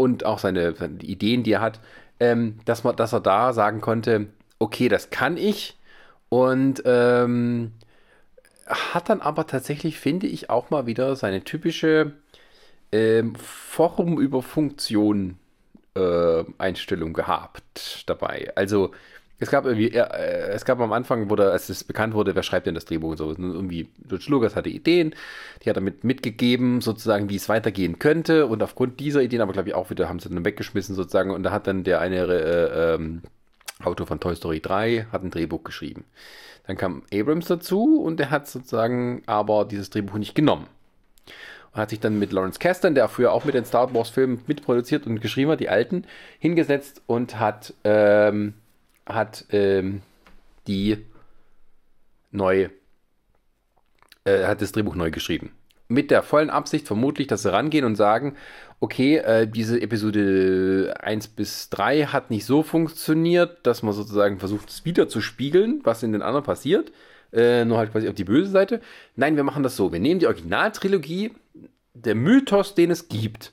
und 0.00 0.24
auch 0.24 0.38
seine, 0.38 0.74
seine 0.74 0.98
Ideen, 1.02 1.42
die 1.42 1.52
er 1.52 1.60
hat, 1.60 1.78
ähm, 2.20 2.58
dass, 2.64 2.84
man, 2.84 2.96
dass 2.96 3.12
er 3.12 3.20
da 3.20 3.52
sagen 3.52 3.82
konnte, 3.82 4.28
okay, 4.58 4.88
das 4.88 5.10
kann 5.10 5.36
ich. 5.36 5.78
Und 6.30 6.82
ähm, 6.86 7.72
hat 8.66 9.10
dann 9.10 9.20
aber 9.20 9.46
tatsächlich, 9.46 9.98
finde 9.98 10.26
ich, 10.26 10.48
auch 10.48 10.70
mal 10.70 10.86
wieder 10.86 11.16
seine 11.16 11.44
typische 11.44 12.12
ähm, 12.92 13.34
Forum 13.34 14.18
über 14.18 14.42
Funktion 14.42 15.38
äh, 15.94 16.44
Einstellung 16.56 17.12
gehabt 17.12 18.04
dabei. 18.06 18.52
Also 18.54 18.92
es 19.40 19.50
gab 19.50 19.64
irgendwie, 19.64 19.90
äh, 19.90 20.50
es 20.50 20.64
gab 20.64 20.80
am 20.80 20.92
Anfang, 20.92 21.30
wurde, 21.30 21.50
als 21.50 21.68
es 21.68 21.82
bekannt 21.82 22.14
wurde, 22.14 22.34
wer 22.34 22.42
schreibt 22.42 22.66
denn 22.66 22.74
das 22.74 22.84
Drehbuch 22.84 23.10
und 23.10 23.16
so, 23.16 23.30
irgendwie, 23.30 23.88
George 24.06 24.26
Lucas 24.28 24.54
hatte 24.54 24.68
Ideen, 24.68 25.14
die 25.64 25.70
hat 25.70 25.76
er 25.76 25.82
mit, 25.82 26.04
mitgegeben, 26.04 26.80
sozusagen, 26.80 27.30
wie 27.30 27.36
es 27.36 27.48
weitergehen 27.48 27.98
könnte. 27.98 28.46
Und 28.46 28.62
aufgrund 28.62 29.00
dieser 29.00 29.22
Ideen, 29.22 29.40
aber 29.40 29.52
glaube 29.52 29.70
ich 29.70 29.74
auch 29.74 29.90
wieder, 29.90 30.08
haben 30.08 30.20
sie 30.20 30.28
dann 30.28 30.44
weggeschmissen 30.44 30.94
sozusagen. 30.94 31.30
Und 31.30 31.42
da 31.42 31.50
hat 31.50 31.66
dann 31.66 31.84
der 31.84 32.00
eine 32.00 32.26
äh, 32.26 32.94
ähm, 32.94 33.22
Autor 33.82 34.06
von 34.06 34.20
Toy 34.20 34.36
Story 34.36 34.60
3 34.60 35.06
hat 35.10 35.24
ein 35.24 35.30
Drehbuch 35.30 35.64
geschrieben. 35.64 36.04
Dann 36.66 36.76
kam 36.76 37.02
Abrams 37.12 37.46
dazu 37.46 38.00
und 38.00 38.20
der 38.20 38.30
hat 38.30 38.46
sozusagen 38.46 39.22
aber 39.26 39.64
dieses 39.64 39.90
Drehbuch 39.90 40.18
nicht 40.18 40.34
genommen. 40.34 40.66
Und 41.72 41.80
hat 41.80 41.90
sich 41.90 42.00
dann 42.00 42.18
mit 42.18 42.32
Lawrence 42.32 42.58
Kasdan, 42.58 42.94
der 42.94 43.08
früher 43.08 43.32
auch 43.32 43.44
mit 43.44 43.54
den 43.54 43.64
Star 43.64 43.92
Wars-Filmen 43.94 44.42
mitproduziert 44.46 45.06
und 45.06 45.20
geschrieben 45.20 45.50
hat, 45.52 45.60
die 45.60 45.68
alten, 45.68 46.04
hingesetzt 46.38 47.02
und 47.06 47.38
hat, 47.38 47.74
ähm, 47.84 48.54
hat 49.14 49.46
ähm, 49.50 50.02
die 50.66 51.06
neu, 52.30 52.68
äh, 54.24 54.44
hat 54.44 54.62
das 54.62 54.72
Drehbuch 54.72 54.94
neu 54.94 55.10
geschrieben. 55.10 55.52
Mit 55.88 56.10
der 56.10 56.22
vollen 56.22 56.50
Absicht 56.50 56.86
vermutlich, 56.86 57.26
dass 57.26 57.42
sie 57.42 57.52
rangehen 57.52 57.84
und 57.84 57.96
sagen, 57.96 58.36
okay, 58.78 59.16
äh, 59.16 59.48
diese 59.48 59.80
Episode 59.80 60.94
1 61.00 61.28
bis 61.28 61.68
3 61.70 62.04
hat 62.06 62.30
nicht 62.30 62.46
so 62.46 62.62
funktioniert, 62.62 63.66
dass 63.66 63.82
man 63.82 63.92
sozusagen 63.92 64.38
versucht, 64.38 64.70
es 64.70 64.84
wieder 64.84 65.08
zu 65.08 65.20
spiegeln, 65.20 65.80
was 65.82 66.02
in 66.02 66.12
den 66.12 66.22
anderen 66.22 66.44
passiert 66.44 66.92
äh, 67.32 67.64
nur 67.64 67.78
halt 67.78 67.92
quasi 67.92 68.08
auf 68.08 68.14
die 68.14 68.24
böse 68.24 68.50
Seite. 68.50 68.80
Nein, 69.16 69.36
wir 69.36 69.44
machen 69.44 69.62
das 69.62 69.76
so. 69.76 69.92
Wir 69.92 70.00
nehmen 70.00 70.20
die 70.20 70.26
Originaltrilogie, 70.26 71.32
der 71.94 72.14
Mythos, 72.14 72.74
den 72.74 72.90
es 72.90 73.08
gibt, 73.08 73.52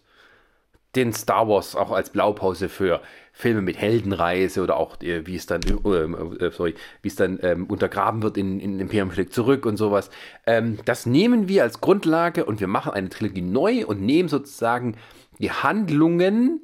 den 0.95 1.13
Star 1.13 1.47
Wars 1.47 1.75
auch 1.75 1.91
als 1.91 2.09
Blaupause 2.09 2.69
für 2.69 3.01
Filme 3.37 3.61
mit 3.61 3.77
Heldenreise 3.77 4.63
oder 4.63 4.77
auch 4.77 4.99
äh, 5.01 5.27
wie 5.27 5.35
es 5.35 5.45
dann, 5.45 5.61
äh, 5.61 6.43
äh, 6.43 6.51
sorry, 6.51 6.73
wie 7.03 7.07
es 7.07 7.15
dann 7.15 7.37
ähm, 7.43 7.65
untergraben 7.65 8.23
wird 8.23 8.35
in, 8.35 8.59
in 8.59 8.79
Imperium 8.79 9.11
schlägt 9.11 9.31
zurück 9.31 9.67
und 9.67 9.77
sowas. 9.77 10.09
Ähm, 10.47 10.79
das 10.85 11.05
nehmen 11.05 11.47
wir 11.47 11.61
als 11.61 11.79
Grundlage 11.79 12.45
und 12.45 12.59
wir 12.59 12.67
machen 12.67 12.93
eine 12.93 13.09
Trilogie 13.09 13.41
neu 13.41 13.85
und 13.85 14.01
nehmen 14.01 14.27
sozusagen 14.27 14.95
die 15.37 15.51
Handlungen 15.51 16.61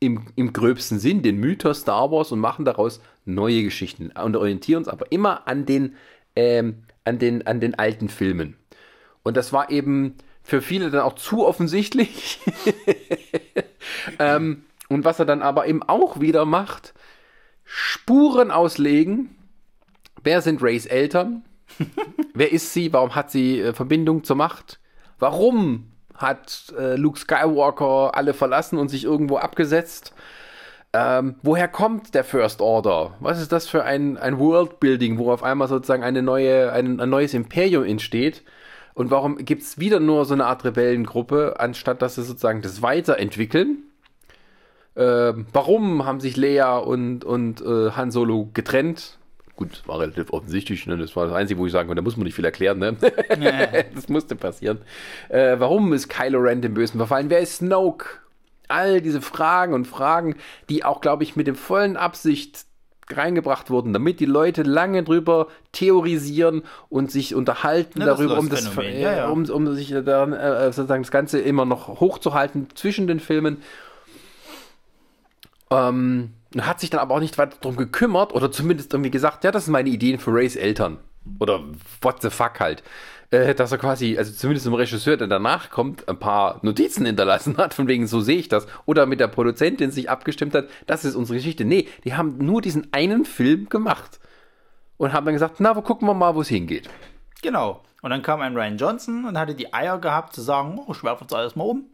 im, 0.00 0.22
im 0.34 0.54
gröbsten 0.54 0.98
Sinn, 0.98 1.20
den 1.20 1.38
Mythos 1.38 1.80
Star 1.80 2.10
Wars 2.10 2.32
und 2.32 2.40
machen 2.40 2.64
daraus 2.64 3.02
neue 3.26 3.62
Geschichten 3.62 4.10
und 4.10 4.34
orientieren 4.34 4.78
uns 4.78 4.88
aber 4.88 5.12
immer 5.12 5.46
an 5.46 5.66
den 5.66 5.94
ähm, 6.36 6.84
an, 7.04 7.18
den, 7.18 7.46
an 7.46 7.60
den 7.60 7.74
alten 7.74 8.08
Filmen. 8.08 8.56
Und 9.22 9.36
das 9.36 9.52
war 9.52 9.70
eben 9.70 10.14
für 10.42 10.60
viele 10.60 10.90
dann 10.90 11.02
auch 11.02 11.14
zu 11.14 11.46
offensichtlich. 11.46 12.38
ähm, 14.18 14.64
und 14.88 15.04
was 15.04 15.18
er 15.18 15.24
dann 15.24 15.42
aber 15.42 15.66
eben 15.66 15.82
auch 15.82 16.20
wieder 16.20 16.44
macht, 16.44 16.94
Spuren 17.64 18.50
auslegen. 18.50 19.36
Wer 20.22 20.42
sind 20.42 20.62
Rays 20.62 20.86
Eltern? 20.86 21.44
Wer 22.34 22.52
ist 22.52 22.72
sie? 22.72 22.92
Warum 22.92 23.14
hat 23.14 23.30
sie 23.30 23.60
äh, 23.60 23.72
Verbindung 23.72 24.24
zur 24.24 24.36
Macht? 24.36 24.80
Warum 25.18 25.90
hat 26.14 26.72
äh, 26.78 26.96
Luke 26.96 27.18
Skywalker 27.18 28.14
alle 28.14 28.34
verlassen 28.34 28.78
und 28.78 28.88
sich 28.88 29.04
irgendwo 29.04 29.38
abgesetzt? 29.38 30.14
Ähm, 30.92 31.36
woher 31.42 31.66
kommt 31.66 32.14
der 32.14 32.22
First 32.22 32.60
Order? 32.60 33.14
Was 33.18 33.40
ist 33.40 33.50
das 33.50 33.68
für 33.68 33.82
ein, 33.84 34.16
ein 34.16 34.38
Worldbuilding, 34.38 35.18
wo 35.18 35.32
auf 35.32 35.42
einmal 35.42 35.66
sozusagen 35.66 36.04
eine 36.04 36.22
neue, 36.22 36.72
ein, 36.72 37.00
ein 37.00 37.10
neues 37.10 37.34
Imperium 37.34 37.84
entsteht? 37.84 38.42
Und 38.94 39.10
warum 39.10 39.38
gibt 39.38 39.62
es 39.62 39.78
wieder 39.78 39.98
nur 39.98 40.24
so 40.24 40.34
eine 40.34 40.46
Art 40.46 40.64
Rebellengruppe, 40.64 41.56
anstatt 41.58 42.00
dass 42.00 42.14
sie 42.14 42.22
sozusagen 42.22 42.62
das 42.62 42.80
weiterentwickeln? 42.80 43.82
Ähm, 44.96 45.46
warum 45.52 46.04
haben 46.04 46.20
sich 46.20 46.36
Leia 46.36 46.78
und, 46.78 47.24
und 47.24 47.60
äh, 47.60 47.90
Han 47.90 48.10
Solo 48.10 48.50
getrennt? 48.54 49.18
Gut, 49.56 49.82
war 49.86 50.00
relativ 50.00 50.32
offensichtlich. 50.32 50.86
Ne? 50.86 50.96
Das 50.96 51.14
war 51.14 51.26
das 51.26 51.34
Einzige, 51.34 51.60
wo 51.60 51.66
ich 51.66 51.72
sagen 51.72 51.88
konnte, 51.88 52.00
da 52.00 52.04
muss 52.04 52.16
man 52.16 52.24
nicht 52.24 52.34
viel 52.34 52.44
erklären. 52.44 52.78
Ne? 52.78 52.96
das 53.94 54.08
musste 54.08 54.34
passieren. 54.36 54.78
Äh, 55.28 55.56
warum 55.58 55.92
ist 55.92 56.08
Kylo 56.08 56.40
Ren 56.40 56.62
dem 56.62 56.74
Bösen 56.74 56.98
verfallen? 56.98 57.30
Wer 57.30 57.40
ist 57.40 57.56
Snoke? 57.56 58.24
all 58.68 59.00
diese 59.00 59.20
Fragen 59.20 59.74
und 59.74 59.86
Fragen, 59.86 60.36
die 60.68 60.84
auch, 60.84 61.00
glaube 61.00 61.22
ich, 61.22 61.36
mit 61.36 61.46
dem 61.46 61.54
vollen 61.54 61.96
Absicht 61.96 62.66
reingebracht 63.10 63.68
wurden, 63.68 63.92
damit 63.92 64.18
die 64.18 64.26
Leute 64.26 64.62
lange 64.62 65.02
drüber 65.02 65.48
theorisieren 65.72 66.62
und 66.88 67.10
sich 67.10 67.34
unterhalten 67.34 68.00
ja, 68.00 68.06
darüber, 68.06 68.38
um, 68.38 68.48
das, 68.48 68.76
äh, 68.78 69.02
ja, 69.02 69.12
ja. 69.12 69.28
Um, 69.28 69.44
um 69.44 69.74
sich 69.74 69.90
dann 69.90 70.32
äh, 70.32 70.72
sozusagen 70.72 71.02
das 71.02 71.10
Ganze 71.10 71.38
immer 71.38 71.66
noch 71.66 72.00
hochzuhalten 72.00 72.68
zwischen 72.74 73.06
den 73.06 73.20
Filmen. 73.20 73.58
Ähm, 75.74 76.30
hat 76.60 76.80
sich 76.80 76.90
dann 76.90 77.00
aber 77.00 77.14
auch 77.14 77.20
nicht 77.20 77.38
weiter 77.38 77.56
darum 77.60 77.76
gekümmert 77.76 78.32
oder 78.32 78.52
zumindest 78.52 78.92
irgendwie 78.92 79.10
gesagt, 79.10 79.44
ja, 79.44 79.50
das 79.50 79.64
sind 79.64 79.72
meine 79.72 79.88
Ideen 79.88 80.18
für 80.18 80.32
Rays 80.32 80.56
Eltern. 80.56 80.98
Oder 81.40 81.64
what 82.00 82.22
the 82.22 82.30
fuck 82.30 82.60
halt 82.60 82.82
äh, 83.34 83.54
dass 83.54 83.72
er 83.72 83.78
quasi, 83.78 84.16
also 84.16 84.32
zumindest 84.32 84.66
dem 84.66 84.74
Regisseur, 84.74 85.16
der 85.16 85.26
danach 85.26 85.70
kommt, 85.70 86.08
ein 86.08 86.18
paar 86.18 86.60
Notizen 86.62 87.04
hinterlassen 87.04 87.56
hat, 87.56 87.74
von 87.74 87.88
wegen, 87.88 88.06
so 88.06 88.20
sehe 88.20 88.38
ich 88.38 88.48
das. 88.48 88.66
Oder 88.86 89.06
mit 89.06 89.20
der 89.20 89.28
Produzentin 89.28 89.90
sich 89.90 90.08
abgestimmt 90.08 90.54
hat, 90.54 90.68
das 90.86 91.04
ist 91.04 91.16
unsere 91.16 91.38
Geschichte. 91.38 91.64
Nee, 91.64 91.88
die 92.04 92.14
haben 92.14 92.38
nur 92.38 92.62
diesen 92.62 92.92
einen 92.92 93.24
Film 93.24 93.68
gemacht. 93.68 94.20
und 94.96 95.12
haben 95.12 95.26
dann 95.26 95.34
gesagt, 95.34 95.56
na, 95.58 95.74
wo 95.74 95.82
gucken 95.82 96.06
wir 96.06 96.14
mal, 96.14 96.36
wo 96.36 96.40
es 96.42 96.48
hingeht. 96.48 96.88
Genau. 97.42 97.82
Und 98.00 98.10
dann 98.10 98.22
kam 98.22 98.40
ein 98.40 98.54
Ryan 98.56 98.76
Johnson 98.76 99.24
und 99.24 99.36
hatte 99.36 99.54
die 99.54 99.74
Eier 99.74 99.98
gehabt 99.98 100.34
zu 100.34 100.40
sagen, 100.40 100.78
oh, 100.78 100.92
ich 100.92 101.02
werfe 101.02 101.24
uns 101.24 101.32
alles 101.32 101.56
mal 101.56 101.64
um. 101.64 101.86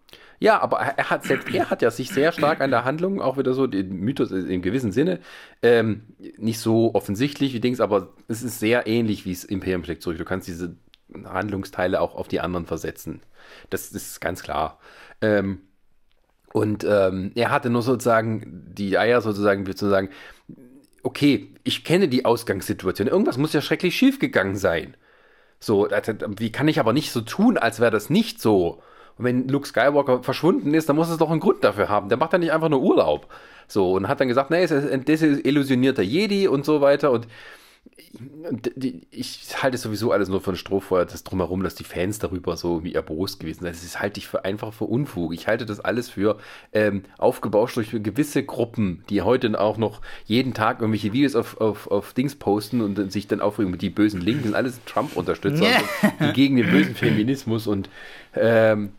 Ja, 0.43 0.59
aber 0.61 0.79
er 0.79 1.11
hat 1.11 1.25
selbst 1.25 1.55
er 1.55 1.69
hat 1.69 1.83
ja 1.83 1.91
sich 1.91 2.09
sehr 2.09 2.33
stark 2.33 2.63
an 2.63 2.71
der 2.71 2.85
Handlung, 2.85 3.21
auch 3.21 3.37
wieder 3.37 3.53
so 3.53 3.67
den 3.67 3.95
Mythos 3.97 4.31
im 4.31 4.63
gewissen 4.63 4.91
Sinne, 4.91 5.21
ähm, 5.63 6.05
nicht 6.39 6.59
so 6.61 6.95
offensichtlich 6.95 7.53
wie 7.53 7.61
Dings, 7.61 7.79
aber 7.79 8.15
es 8.27 8.43
ist 8.43 8.59
sehr 8.59 8.87
ähnlich 8.87 9.27
wie 9.27 9.33
es 9.33 9.45
Imperium 9.45 9.85
schlägt 9.85 10.03
zurück. 10.03 10.17
Du 10.17 10.25
kannst 10.25 10.49
diese 10.49 10.77
Handlungsteile 11.25 12.01
auch 12.01 12.15
auf 12.15 12.27
die 12.27 12.41
anderen 12.41 12.65
versetzen. 12.65 13.21
Das, 13.69 13.93
ist 13.93 14.21
ganz 14.23 14.43
klar. 14.43 14.81
Ähm, 15.21 15.61
und 16.55 16.85
ähm, 16.85 17.33
er 17.35 17.51
hatte 17.51 17.69
nur 17.69 17.83
sozusagen 17.83 18.65
die 18.75 18.97
Eier 18.97 19.21
sozusagen, 19.21 19.67
wie 19.67 19.75
zu 19.75 19.91
sagen, 19.91 20.09
okay, 21.03 21.55
ich 21.65 21.85
kenne 21.85 22.09
die 22.09 22.25
Ausgangssituation. 22.25 23.09
Irgendwas 23.09 23.37
muss 23.37 23.53
ja 23.53 23.61
schrecklich 23.61 23.95
schief 23.95 24.19
gegangen 24.19 24.57
sein. 24.57 24.97
So, 25.61 25.87
wie 26.39 26.51
kann 26.51 26.69
ich 26.69 26.81
aber 26.81 26.95
nicht 26.95 27.13
so 27.13 27.21
tun, 27.21 27.59
als 27.59 27.79
wäre 27.81 27.91
das 27.91 28.09
nicht 28.09 28.41
so? 28.41 28.83
Und 29.21 29.27
wenn 29.27 29.49
Luke 29.49 29.69
Skywalker 29.69 30.23
verschwunden 30.23 30.73
ist, 30.73 30.89
dann 30.89 30.97
muss 30.97 31.11
es 31.11 31.19
doch 31.19 31.31
einen 31.31 31.41
Grund 31.41 31.63
dafür 31.63 31.91
haben. 31.91 32.09
Der 32.09 32.17
macht 32.17 32.33
ja 32.33 32.39
nicht 32.39 32.53
einfach 32.53 32.71
nur 32.71 32.81
Urlaub. 32.81 33.27
So, 33.69 33.93
und 33.93 34.09
hat 34.09 34.19
dann 34.19 34.29
gesagt, 34.29 34.51
nee, 34.51 34.63
es 34.63 34.71
ist 34.71 34.91
ein 34.91 35.05
desillusionierter 35.05 36.01
Jedi 36.01 36.49
und 36.49 36.65
so 36.65 36.81
weiter. 36.81 37.11
Und 37.11 37.29
ich 39.11 39.63
halte 39.63 39.77
sowieso 39.77 40.11
alles 40.11 40.31
nur 40.31 40.41
von 40.41 40.57
Strohfeuer, 40.57 41.05
das 41.05 41.23
drumherum, 41.23 41.63
dass 41.63 41.75
die 41.75 41.85
Fans 41.85 42.19
darüber 42.19 42.57
so 42.57 42.83
wie 42.83 42.95
erbost 42.95 43.41
gewesen 43.41 43.65
sind. 43.65 43.75
Das 43.75 44.01
halte 44.01 44.21
ich 44.21 44.27
für 44.27 44.47
einfach 44.47 44.73
für 44.73 44.87
Unfug. 44.87 45.35
Ich 45.35 45.47
halte 45.47 45.67
das 45.67 45.81
alles 45.81 46.09
für 46.09 46.39
ähm, 46.73 47.03
aufgebauscht 47.19 47.77
durch 47.77 47.91
gewisse 47.91 48.43
Gruppen, 48.43 49.05
die 49.11 49.21
heute 49.21 49.61
auch 49.61 49.77
noch 49.77 50.01
jeden 50.25 50.55
Tag 50.55 50.81
irgendwelche 50.81 51.13
Videos 51.13 51.37
auf, 51.37 51.61
auf, 51.61 51.91
auf 51.91 52.15
Dings 52.15 52.37
posten 52.37 52.81
und 52.81 53.13
sich 53.13 53.29
dann 53.29 53.43
aufregen 53.43 53.71
mit 53.71 53.83
die 53.83 53.91
bösen 53.91 54.23
Linken, 54.23 54.55
alles 54.55 54.81
Trump-Unterstützer, 54.87 55.67
also, 55.67 56.15
die 56.21 56.33
gegen 56.33 56.57
den 56.57 56.71
bösen 56.71 56.95
Feminismus 56.95 57.67
und 57.67 57.91
ähm, 58.35 58.93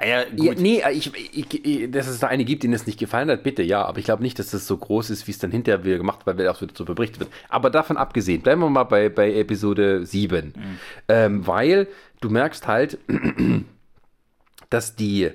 ja, 0.00 0.24
ja, 0.36 0.54
nee, 0.54 0.82
ich, 0.92 1.12
ich, 1.14 1.66
ich, 1.66 1.90
dass 1.90 2.06
es 2.08 2.18
da 2.18 2.26
eine 2.26 2.44
gibt, 2.44 2.62
denen 2.62 2.74
es 2.74 2.86
nicht 2.86 2.98
gefallen 2.98 3.30
hat, 3.30 3.42
bitte, 3.42 3.62
ja. 3.62 3.84
Aber 3.84 3.98
ich 3.98 4.04
glaube 4.04 4.22
nicht, 4.22 4.38
dass 4.38 4.50
das 4.50 4.66
so 4.66 4.76
groß 4.76 5.10
ist, 5.10 5.26
wie 5.26 5.30
es 5.30 5.38
dann 5.38 5.50
hinterher 5.50 5.84
wieder 5.84 5.96
gemacht 5.96 6.26
wird, 6.26 6.38
weil 6.38 6.48
auch 6.48 6.60
wieder 6.60 6.74
so 6.76 6.84
berichtet 6.84 7.20
wird. 7.20 7.30
Aber 7.48 7.70
davon 7.70 7.96
abgesehen, 7.96 8.42
bleiben 8.42 8.60
wir 8.60 8.70
mal 8.70 8.84
bei, 8.84 9.08
bei 9.08 9.32
Episode 9.32 10.04
7. 10.04 10.54
Mhm. 10.56 10.78
Ähm, 11.08 11.46
weil 11.46 11.88
du 12.20 12.30
merkst 12.30 12.66
halt, 12.66 12.98
dass 14.70 14.96
die 14.96 15.30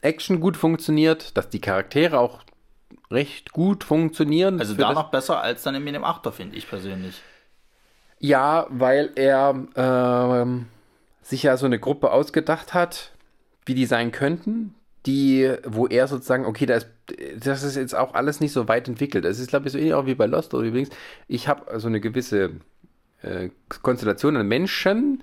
Action 0.00 0.40
gut 0.40 0.56
funktioniert, 0.56 1.36
dass 1.36 1.48
die 1.48 1.60
Charaktere 1.60 2.18
auch 2.18 2.42
recht 3.10 3.52
gut 3.52 3.84
funktionieren. 3.84 4.60
Also 4.60 4.74
da 4.74 4.92
noch 4.92 5.10
besser 5.10 5.40
als 5.40 5.62
dann 5.62 5.74
in 5.74 5.84
dem 5.86 6.04
Achter, 6.04 6.32
finde 6.32 6.56
ich 6.56 6.68
persönlich. 6.68 7.20
Ja, 8.18 8.66
weil 8.70 9.10
er 9.16 9.54
ähm, 9.76 10.66
sich 11.22 11.42
ja 11.42 11.56
so 11.56 11.66
eine 11.66 11.78
Gruppe 11.78 12.12
ausgedacht 12.12 12.72
hat, 12.72 13.12
wie 13.66 13.74
die 13.74 13.86
sein 13.86 14.12
könnten, 14.12 14.74
die, 15.04 15.52
wo 15.64 15.86
er 15.86 16.08
sozusagen, 16.08 16.46
okay, 16.46 16.66
da 16.66 16.80
das 17.38 17.62
ist 17.62 17.76
jetzt 17.76 17.94
auch 17.94 18.14
alles 18.14 18.40
nicht 18.40 18.52
so 18.52 18.66
weit 18.68 18.88
entwickelt. 18.88 19.24
Das 19.24 19.38
ist, 19.38 19.48
glaube 19.48 19.66
ich, 19.66 19.72
so 19.72 19.78
ähnlich 19.78 19.94
auch 19.94 20.06
wie 20.06 20.14
bei 20.14 20.26
Lost 20.26 20.54
oder 20.54 20.64
übrigens. 20.64 20.90
Ich 21.28 21.46
habe 21.46 21.78
so 21.78 21.86
eine 21.86 22.00
gewisse 22.00 22.52
äh, 23.22 23.50
Konstellation 23.82 24.36
an 24.36 24.48
Menschen, 24.48 25.22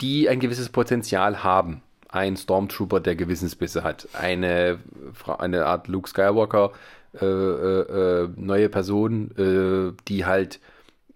die 0.00 0.28
ein 0.28 0.40
gewisses 0.40 0.68
Potenzial 0.68 1.42
haben. 1.42 1.82
Ein 2.08 2.36
Stormtrooper, 2.36 3.00
der 3.00 3.16
Gewissensbisse 3.16 3.82
hat. 3.82 4.08
Eine, 4.12 4.78
eine 5.38 5.66
Art 5.66 5.88
Luke 5.88 6.08
Skywalker, 6.08 6.72
äh, 7.20 7.24
äh, 7.24 7.80
äh 8.24 8.28
neue 8.36 8.68
Person, 8.68 9.32
äh, 9.36 10.00
die 10.06 10.24
halt 10.24 10.60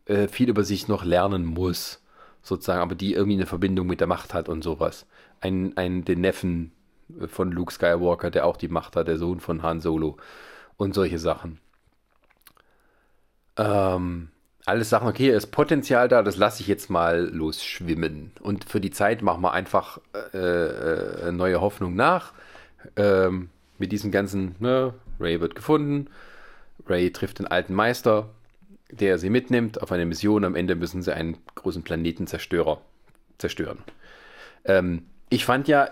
äh, 0.06 0.26
viel 0.26 0.48
über 0.48 0.64
sich 0.64 0.88
noch 0.88 1.04
lernen 1.04 1.44
muss, 1.44 2.02
sozusagen, 2.42 2.80
aber 2.80 2.96
die 2.96 3.12
irgendwie 3.14 3.36
eine 3.36 3.46
Verbindung 3.46 3.86
mit 3.86 4.00
der 4.00 4.08
Macht 4.08 4.34
hat 4.34 4.48
und 4.48 4.64
sowas 4.64 5.06
einen, 5.40 5.76
einen, 5.76 6.04
den 6.04 6.20
Neffen 6.20 6.72
von 7.26 7.50
Luke 7.50 7.72
Skywalker, 7.72 8.30
der 8.30 8.46
auch 8.46 8.56
die 8.56 8.68
Macht 8.68 8.96
hat, 8.96 9.08
der 9.08 9.18
Sohn 9.18 9.40
von 9.40 9.62
Han 9.62 9.80
Solo 9.80 10.16
und 10.76 10.94
solche 10.94 11.18
Sachen. 11.18 11.58
Ähm, 13.56 14.28
alles 14.64 14.90
Sachen, 14.90 15.08
okay, 15.08 15.30
ist 15.30 15.48
Potenzial 15.48 16.08
da, 16.08 16.22
das 16.22 16.36
lasse 16.36 16.62
ich 16.62 16.68
jetzt 16.68 16.90
mal 16.90 17.28
losschwimmen. 17.32 18.32
Und 18.40 18.64
für 18.64 18.80
die 18.80 18.90
Zeit 18.90 19.22
machen 19.22 19.42
wir 19.42 19.52
einfach 19.52 20.00
äh, 20.32 21.28
äh, 21.28 21.32
neue 21.32 21.60
Hoffnung 21.60 21.94
nach. 21.94 22.32
Ähm, 22.96 23.50
mit 23.78 23.92
diesem 23.92 24.10
ganzen, 24.10 24.54
ne, 24.58 24.94
Ray 25.18 25.40
wird 25.40 25.54
gefunden, 25.54 26.08
Ray 26.86 27.10
trifft 27.12 27.38
den 27.38 27.46
alten 27.46 27.74
Meister, 27.74 28.30
der 28.90 29.18
sie 29.18 29.30
mitnimmt 29.30 29.82
auf 29.82 29.92
eine 29.92 30.06
Mission. 30.06 30.44
Am 30.44 30.54
Ende 30.54 30.74
müssen 30.74 31.02
sie 31.02 31.14
einen 31.14 31.38
großen 31.54 31.82
Planetenzerstörer 31.82 32.80
zerstören. 33.38 33.78
Ähm, 34.64 35.06
ich 35.30 35.44
fand 35.44 35.68
ja, 35.68 35.90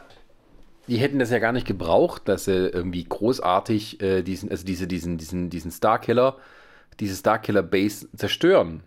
die 0.89 0.97
hätten 0.97 1.19
das 1.19 1.31
ja 1.31 1.39
gar 1.39 1.52
nicht 1.52 1.66
gebraucht, 1.66 2.28
dass 2.28 2.47
sie 2.47 2.69
irgendwie 2.69 3.05
großartig 3.05 4.02
äh, 4.02 4.23
diesen, 4.23 4.51
also 4.51 4.65
diese, 4.66 4.86
diesen, 4.86 5.19
diesen, 5.19 5.51
diesen 5.51 5.70
Starkiller, 5.70 6.36
diese 6.98 7.15
Starkiller 7.15 7.62
Base 7.62 8.09
zerstören. 8.16 8.82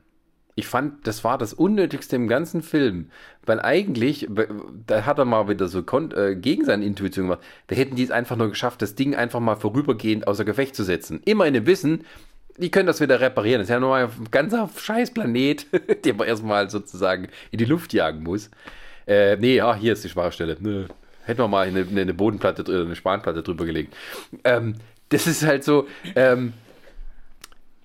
Ich 0.56 0.68
fand, 0.68 1.08
das 1.08 1.24
war 1.24 1.38
das 1.38 1.54
Unnötigste 1.54 2.18
im 2.18 2.28
ganzen 2.28 2.62
Film. 2.62 3.10
Weil 3.46 3.62
eigentlich, 3.62 4.28
da 4.86 5.06
hat 5.06 5.18
er 5.18 5.26
mal 5.26 5.48
wieder 5.48 5.68
so 5.68 5.80
äh, 5.80 6.36
gegen 6.36 6.66
seine 6.66 6.86
Intuition 6.86 7.28
gemacht, 7.28 7.44
da 7.68 7.76
hätten 7.76 7.96
die 7.96 8.04
es 8.04 8.12
einfach 8.12 8.36
nur 8.36 8.50
geschafft, 8.50 8.82
das 8.82 8.96
Ding 8.96 9.16
einfach 9.16 9.40
mal 9.40 9.56
vorübergehend 9.56 10.28
außer 10.28 10.44
Gefecht 10.44 10.76
zu 10.76 10.84
setzen. 10.84 11.22
Immer 11.24 11.46
in 11.46 11.54
dem 11.54 11.66
Wissen, 11.68 12.04
die 12.58 12.70
können 12.70 12.88
das 12.88 13.00
wieder 13.00 13.22
reparieren. 13.22 13.60
Das 13.60 13.70
ist 13.70 13.74
ja 13.74 13.80
nur 13.80 13.96
ein 13.96 14.10
ganzer 14.30 14.70
Scheißplanet, 14.76 15.68
den 16.06 16.18
man 16.18 16.28
erstmal 16.28 16.70
sozusagen 16.70 17.30
in 17.52 17.60
die 17.60 17.66
Luft 17.66 17.94
jagen 17.94 18.24
muss. 18.24 18.50
Äh, 19.08 19.38
nee, 19.38 19.56
ja, 19.56 19.76
hier 19.76 19.94
ist 19.94 20.04
die 20.04 20.10
Schwachstelle. 20.10 20.58
Ne, 20.60 20.88
hätten 21.26 21.40
wir 21.40 21.48
mal 21.48 21.68
eine, 21.68 21.86
eine 21.90 22.14
Bodenplatte, 22.14 22.64
eine 22.66 22.96
Spanplatte 22.96 23.44
drüber 23.44 23.66
gelegt. 23.66 23.96
Ähm, 24.44 24.76
das 25.10 25.28
ist 25.28 25.44
halt 25.44 25.64
so, 25.64 25.88
ähm, 26.16 26.54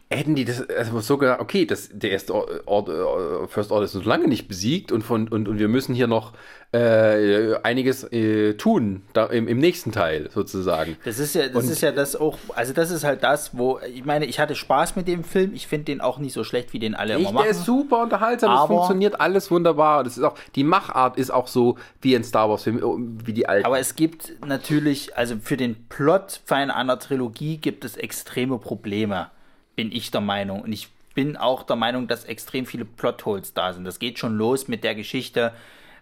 hätten 0.09 0.37
die 0.37 0.45
das 0.45 0.69
also 0.71 1.01
so 1.01 1.19
gesagt, 1.19 1.41
okay, 1.41 1.67
das, 1.67 1.89
der 1.93 2.13
erste 2.13 2.33
äh, 2.33 3.47
First 3.49 3.73
Order 3.73 3.85
ist 3.85 3.95
noch 3.95 4.05
lange 4.05 4.29
nicht 4.29 4.47
besiegt 4.47 4.93
und, 4.93 5.03
von, 5.03 5.27
und, 5.29 5.49
und 5.49 5.59
wir 5.59 5.67
müssen 5.67 5.95
hier 5.97 6.07
noch 6.07 6.33
äh, 6.73 7.57
einiges 7.63 8.05
äh, 8.13 8.55
tun 8.55 9.03
da, 9.15 9.27
im, 9.27 9.49
im, 9.49 9.59
nächsten 9.59 9.91
Teil 9.91 10.31
sozusagen. 10.33 10.97
Das 11.05 11.19
ist 11.19 11.35
ja, 11.35 11.49
das 11.49 11.65
und, 11.65 11.71
ist 11.71 11.81
ja 11.81 11.91
das 11.91 12.15
auch, 12.15 12.39
also 12.55 12.73
das 12.73 12.93
ist 12.93 13.03
halt 13.03 13.25
das, 13.25 13.57
wo, 13.59 13.81
ich 13.93 14.05
meine, 14.05 14.27
ich 14.27 14.39
hatte 14.39 14.55
Spaß 14.55 14.95
mit 14.95 15.09
dem 15.09 15.25
Film, 15.25 15.55
ich 15.55 15.67
finde 15.67 15.87
den 15.87 16.01
auch 16.01 16.19
nicht 16.19 16.33
so 16.33 16.45
schlecht, 16.45 16.73
wie 16.73 16.79
den 16.79 16.95
alle 16.95 17.15
ich, 17.15 17.21
immer 17.21 17.33
machen. 17.33 17.45
Der 17.45 17.51
ist 17.53 17.65
super 17.65 18.03
unterhaltsam, 18.03 18.55
es 18.55 18.67
funktioniert 18.67 19.21
alles 19.21 19.51
wunderbar. 19.51 20.05
Das 20.05 20.17
ist 20.17 20.23
auch, 20.23 20.37
die 20.55 20.65
Machart 20.65 21.17
ist 21.17 21.31
auch 21.31 21.49
so 21.49 21.79
wie 22.01 22.15
ein 22.15 22.23
Star 22.23 22.49
Wars 22.49 22.63
Film, 22.63 23.19
wie 23.25 23.33
die 23.33 23.49
alten. 23.49 23.67
Aber 23.67 23.81
es 23.81 23.97
gibt 23.97 24.35
natürlich, 24.47 25.17
also 25.17 25.37
für 25.43 25.57
den 25.57 25.89
Plot 25.89 26.43
einer 26.49 26.99
Trilogie 26.99 27.57
gibt 27.59 27.85
es 27.85 27.97
extreme 27.97 28.59
Probleme 28.59 29.31
bin 29.77 29.93
ich 29.93 30.11
der 30.11 30.21
Meinung. 30.21 30.63
Und 30.63 30.73
ich 30.73 30.89
bin 31.15 31.37
auch 31.37 31.63
der 31.63 31.77
Meinung, 31.77 32.09
dass 32.09 32.25
extrem 32.25 32.67
viele 32.67 32.85
Plotholes 32.85 33.55
da 33.55 33.73
sind. 33.73 33.85
Das 33.85 33.99
geht 33.99 34.19
schon 34.19 34.37
los 34.37 34.69
mit 34.69 34.83
der 34.83 34.95
Geschichte, 34.95 35.53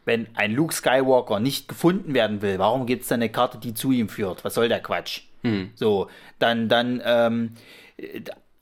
wenn 0.05 0.27
ein 0.35 0.53
Luke 0.53 0.75
Skywalker 0.75 1.41
nicht 1.41 1.69
gefunden 1.69 2.15
werden 2.15 2.43
will, 2.43 2.59
warum 2.59 2.87
gibt 2.87 3.03
es 3.03 3.09
dann 3.09 3.21
eine 3.21 3.31
Karte, 3.31 3.59
die 3.59 3.75
zu 3.75 3.91
ihm 3.91 4.09
führt? 4.09 4.45
Was 4.45 4.55
soll 4.55 4.69
der 4.69 4.81
Quatsch? 4.81 5.23
Hm. 5.43 5.71
So, 5.75 6.09
dann, 6.39 6.69
dann, 6.69 7.03
ähm, 7.05 7.55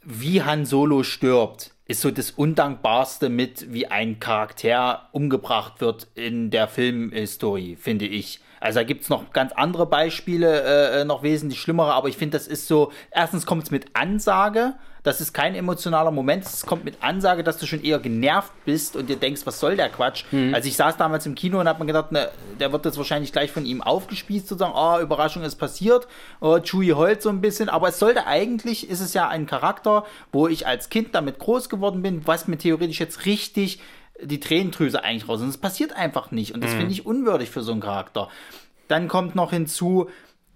wie 0.05 0.43
Han 0.43 0.65
Solo 0.67 1.03
stirbt, 1.03 1.73
ist 1.87 2.01
so 2.01 2.11
das 2.11 2.31
Undankbarste 2.31 3.29
mit, 3.29 3.73
wie 3.73 3.87
ein 3.89 4.21
Charakter 4.21 5.09
umgebracht 5.13 5.81
wird 5.81 6.09
in 6.15 6.51
der 6.51 6.69
Filmhistorie, 6.69 7.77
finde 7.77 8.07
ich. 8.07 8.41
Also 8.61 8.79
da 8.79 8.85
gibt 8.85 9.03
es 9.03 9.09
noch 9.09 9.33
ganz 9.33 9.53
andere 9.53 9.87
Beispiele, 9.87 10.63
äh, 10.63 11.01
äh, 11.01 11.05
noch 11.05 11.25
wesentlich 11.25 11.61
schlimmere, 11.61 11.93
aber 11.95 12.09
ich 12.09 12.17
finde, 12.17 12.39
das 12.39 12.47
ist 12.47 12.69
so, 12.69 12.93
erstens 13.11 13.45
kommt 13.47 13.65
es 13.65 13.71
mit 13.73 13.87
Ansage, 13.95 14.75
das 15.03 15.21
ist 15.21 15.33
kein 15.33 15.55
emotionaler 15.55 16.13
Moment, 16.13 16.45
es 16.45 16.65
kommt 16.65 16.85
mit 16.85 17.03
Ansage, 17.03 17.43
dass 17.43 17.59
du 17.59 17.67
schon 17.67 17.83
eher 17.83 17.99
genervt 17.99 18.53
bist 18.65 18.95
und 18.95 19.09
dir 19.09 19.17
denkst, 19.17 19.43
was 19.45 19.59
soll 19.59 19.77
der 19.77 19.89
Quatsch? 19.89 20.25
Mhm. 20.31 20.55
Also 20.55 20.69
ich 20.69 20.77
saß 20.77 20.97
damals 20.97 21.27
im 21.27 21.35
Kino 21.35 21.59
und 21.59 21.69
habe 21.69 21.81
mir 21.81 21.87
gedacht, 21.87 22.13
ne, 22.13 22.31
der 22.61 22.73
wird 22.73 22.85
jetzt 22.85 22.99
wahrscheinlich 22.99 23.33
gleich 23.33 23.51
von 23.51 23.67
ihm 23.67 23.83
aufgespießt, 23.83 24.47
sozusagen, 24.47 24.75
oh, 24.77 25.03
Überraschung 25.03 25.43
ist 25.43 25.57
passiert, 25.57 26.07
oh, 26.41 26.59
Chewie 26.61 26.93
heult 26.93 27.21
so 27.21 27.31
ein 27.31 27.41
bisschen, 27.41 27.69
aber 27.69 27.89
es 27.89 27.99
sollte 27.99 28.27
eigentlich, 28.27 28.89
ist 28.89 29.01
es 29.01 29.13
ja 29.13 29.29
ein 29.29 29.47
Charakter, 29.47 30.05
wo 30.31 30.47
ich 30.47 30.67
als 30.67 30.89
Kind 30.89 31.15
damit 31.15 31.41
groß 31.41 31.69
geworden 31.69 32.03
bin, 32.03 32.27
was 32.27 32.47
mir 32.47 32.59
theoretisch 32.59 33.01
jetzt 33.01 33.27
richtig 33.27 33.81
die 34.21 34.39
Tränendrüse 34.39 35.03
eigentlich 35.03 35.29
raus. 35.29 35.41
Und 35.41 35.49
es 35.49 35.59
passiert 35.59 35.95
einfach 35.95 36.31
nicht. 36.31 36.55
Und 36.55 36.63
das 36.63 36.73
mhm. 36.75 36.79
finde 36.79 36.93
ich 36.93 37.07
unwürdig 37.07 37.51
für 37.51 37.63
so 37.63 37.73
einen 37.73 37.81
Charakter. 37.81 38.29
Dann 38.87 39.09
kommt 39.09 39.35
noch 39.35 39.51
hinzu, 39.51 40.11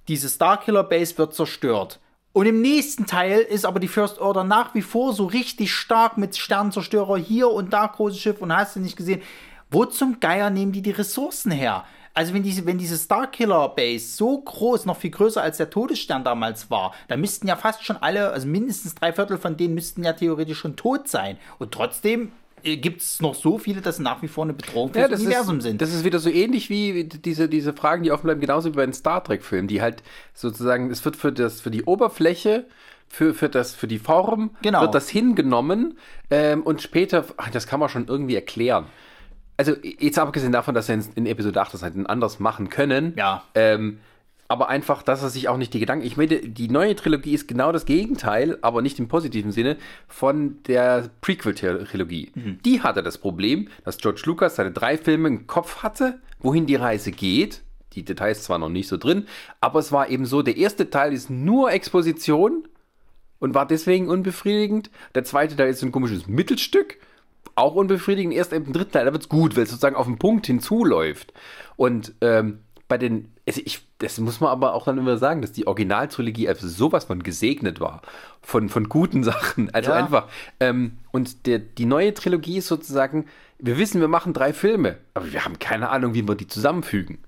diese 0.09 0.29
Starkiller 0.29 0.85
Base 0.85 1.19
wird 1.19 1.35
zerstört. 1.35 1.99
Und 2.37 2.45
im 2.45 2.61
nächsten 2.61 3.07
Teil 3.07 3.41
ist 3.41 3.65
aber 3.65 3.81
die 3.81 3.89
First 3.89 4.19
Order 4.19 4.45
nach 4.45 4.75
wie 4.75 4.83
vor 4.83 5.15
so 5.15 5.25
richtig 5.25 5.73
stark 5.73 6.19
mit 6.19 6.37
Sternzerstörer 6.37 7.17
hier 7.17 7.51
und 7.51 7.73
da 7.73 7.87
großes 7.87 8.21
Schiff 8.21 8.43
und 8.43 8.55
hast 8.55 8.77
du 8.77 8.81
nicht 8.81 8.95
gesehen. 8.95 9.23
Wo 9.71 9.87
zum 9.87 10.21
Geier 10.21 10.51
nehmen 10.51 10.71
die 10.71 10.83
die 10.83 10.91
Ressourcen 10.91 11.51
her? 11.51 11.87
Also 12.13 12.35
wenn 12.35 12.43
diese, 12.43 12.67
wenn 12.67 12.77
diese 12.77 12.99
Starkiller 12.99 13.71
Base 13.71 14.15
so 14.15 14.39
groß, 14.39 14.85
noch 14.85 14.99
viel 14.99 15.13
größer 15.13 15.41
als 15.41 15.57
der 15.57 15.71
Todesstern 15.71 16.25
damals 16.25 16.71
war, 16.71 16.93
dann 17.09 17.23
müssten 17.23 17.49
ja 17.49 17.57
fast 17.57 17.87
schon 17.87 17.97
alle, 17.97 18.29
also 18.33 18.47
mindestens 18.47 18.95
drei 18.95 19.15
Viertel 19.15 19.39
von 19.39 19.57
denen 19.57 19.73
müssten 19.73 20.05
ja 20.05 20.13
theoretisch 20.13 20.59
schon 20.59 20.77
tot 20.77 21.09
sein. 21.09 21.39
Und 21.59 21.73
trotzdem 21.73 22.33
gibt 22.63 23.01
es 23.03 23.21
noch 23.21 23.35
so 23.35 23.59
viele, 23.59 23.81
dass 23.81 23.97
sie 23.97 24.03
nach 24.03 24.23
wie 24.23 24.29
vor 24.29 24.45
eine 24.45 24.53
Bedrohung 24.53 24.93
für 24.93 24.99
Ja, 25.01 25.09
das 25.09 25.21
Universum 25.21 25.59
ist, 25.59 25.65
sind. 25.65 25.81
Das 25.81 25.93
ist 25.93 26.05
wieder 26.05 26.19
so 26.19 26.31
ähnlich 26.31 26.69
wie 26.71 27.05
diese, 27.05 27.49
diese 27.49 27.73
Fragen, 27.73 28.03
die 28.03 28.11
offen 28.11 28.25
bleiben, 28.25 28.41
genauso 28.41 28.71
wie 28.73 28.77
bei 28.77 28.85
den 28.87 28.93
Star 28.93 29.23
Trek-Filmen, 29.23 29.69
die 29.69 29.81
halt 29.83 30.03
sozusagen, 30.35 30.91
es 30.91 31.05
wird 31.05 31.17
für, 31.17 31.33
das, 31.33 31.61
für 31.61 31.71
die 31.71 31.85
Oberfläche, 31.85 32.65
für, 33.09 33.35
für, 33.35 33.49
das, 33.49 33.75
für 33.75 33.87
die 33.87 33.99
Form, 34.01 34.51
Genau. 34.63 34.81
wird 34.81 34.95
das 34.95 35.09
hingenommen 35.09 35.97
ähm, 36.31 36.63
und 36.63 36.83
später, 36.83 37.25
ach, 37.37 37.51
das 37.51 37.67
kann 37.67 37.79
man 37.79 37.89
schon 37.89 38.09
irgendwie 38.09 38.35
erklären. 38.35 38.87
Also 39.57 39.75
jetzt 39.83 40.19
abgesehen 40.19 40.53
davon, 40.53 40.75
dass 40.75 40.89
in, 40.89 41.05
in 41.15 41.25
Episode 41.27 41.61
8 41.61 41.73
das 41.75 41.83
halt 41.83 41.95
anders 42.09 42.41
machen 42.41 42.69
können, 42.69 43.15
Ja. 43.17 43.43
ähm, 43.55 44.01
aber 44.49 44.69
einfach, 44.69 45.03
dass 45.03 45.23
er 45.23 45.31
sich 45.31 45.49
auch 45.49 45.57
nicht 45.57 45.75
die 45.75 45.81
Gedanken. 45.81 46.07
Ich 46.07 46.17
meine, 46.17 46.39
die 46.39 46.69
neue 46.69 46.95
Trilogie 46.95 47.35
ist 47.35 47.49
genau 47.49 47.73
das 47.73 47.85
Gegenteil, 47.85 48.59
aber 48.63 48.83
nicht 48.83 48.99
im 48.99 49.09
positiven 49.09 49.53
Sinne, 49.53 49.77
von 50.09 50.63
der 50.65 51.11
Prequel-Trilogie. 51.21 52.33
Die 52.65 52.83
hatte 52.83 53.03
das 53.03 53.19
Problem, 53.19 53.69
dass 53.85 53.99
George 53.99 54.23
Lucas 54.25 54.57
seine 54.57 54.73
drei 54.73 54.97
Filme 54.99 55.29
im 55.29 55.47
Kopf 55.47 55.83
hatte, 55.83 56.21
wohin 56.39 56.67
die 56.67 56.77
Reise 56.77 57.13
geht. 57.13 57.63
Die 57.95 58.05
Details 58.05 58.43
zwar 58.43 58.59
noch 58.59 58.69
nicht 58.69 58.89
so 58.89 58.99
drin, 58.99 59.27
aber 59.61 59.79
es 59.79 59.91
war 59.91 60.11
eben 60.11 60.27
so, 60.27 60.43
der 60.43 60.57
erste 60.59 60.91
Teil 60.91 61.15
ist 61.15 61.31
nur 61.31 61.73
Exposition 61.73 62.69
und 63.39 63.55
war 63.55 63.67
deswegen 63.67 64.09
unbefriedigend. 64.09 64.91
Der 65.15 65.25
zweite 65.25 65.57
Teil 65.57 65.71
ist 65.71 65.81
so 65.81 65.87
ein 65.87 65.93
komisches 65.93 66.27
Mittelstück, 66.27 66.99
auch 67.55 67.75
unbefriedigend. 67.75 68.35
Erst 68.35 68.53
im 68.53 68.73
dritten 68.73 68.93
Teil, 68.93 69.07
da 69.07 69.13
wird's 69.13 69.31
gut, 69.31 69.57
weil 69.57 69.63
es 69.63 69.71
sozusagen 69.71 69.97
auf 69.97 70.07
den 70.07 70.19
Punkt 70.19 70.47
hinzuläuft. 70.47 71.33
Und 71.77 72.15
ähm, 72.21 72.61
bei 72.87 72.99
den, 72.99 73.33
also 73.47 73.61
ich, 73.65 73.87
das 73.99 74.19
muss 74.19 74.41
man 74.41 74.51
aber 74.51 74.75
auch 74.75 74.85
dann 74.85 74.99
immer 74.99 75.19
sagen, 75.19 75.41
dass 75.41 75.53
die 75.53 75.67
Originaltrilogie 75.67 76.49
also 76.49 76.67
sowas 76.69 77.05
von 77.05 77.23
gesegnet 77.23 77.81
war. 77.81 78.03
Von, 78.43 78.69
von 78.69 78.89
guten 78.89 79.23
Sachen. 79.25 79.73
Also 79.73 79.91
Ja. 79.91 79.97
einfach. 79.97 80.29
Ähm, 80.59 80.99
und 81.13 81.47
der, 81.47 81.61
die 81.61 81.87
neue 81.87 82.13
Trilogie 82.13 82.59
ist 82.59 82.67
sozusagen, 82.67 83.27
wir 83.59 83.79
wissen, 83.79 84.01
wir 84.01 84.09
machen 84.09 84.33
drei 84.33 84.53
Filme, 84.53 84.99
aber 85.15 85.33
wir 85.33 85.45
haben 85.45 85.59
keine 85.59 85.89
Ahnung, 85.91 86.15
wie 86.15 86.27
wir 86.27 86.35
die 86.35 86.49
zusammenfügen. 86.49 87.19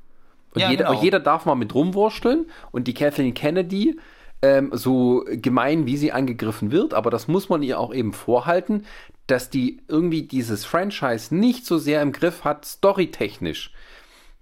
Und 0.55 0.61
Ja, 0.61 0.71
jeder, 0.71 0.87
genau. 0.87 1.03
jeder 1.03 1.21
darf 1.21 1.47
mal 1.47 1.55
mit 1.55 1.75
rumwursteln 1.75 2.47
und 2.73 2.89
die 2.89 2.95
Kathleen 2.95 3.35
Kennedy, 3.35 3.99
ähm, 4.43 4.71
so 4.73 5.25
gemein 5.29 5.87
wie 5.87 5.97
sie 5.97 6.13
angegriffen 6.13 6.71
wird, 6.71 6.95
aber 6.95 7.11
das 7.11 7.29
muss 7.29 7.49
man 7.49 7.63
ihr 7.63 7.79
auch 7.79 7.93
eben 7.93 8.13
vorhalten, 8.13 8.87
dass 9.27 9.51
die 9.51 9.83
irgendwie 9.89 10.23
dieses 10.23 10.65
Franchise 10.65 11.35
nicht 11.35 11.67
so 11.67 11.77
sehr 11.79 12.03
im 12.03 12.13
Griff 12.13 12.45
hat, 12.45 12.65
storytechnisch. 12.65 13.73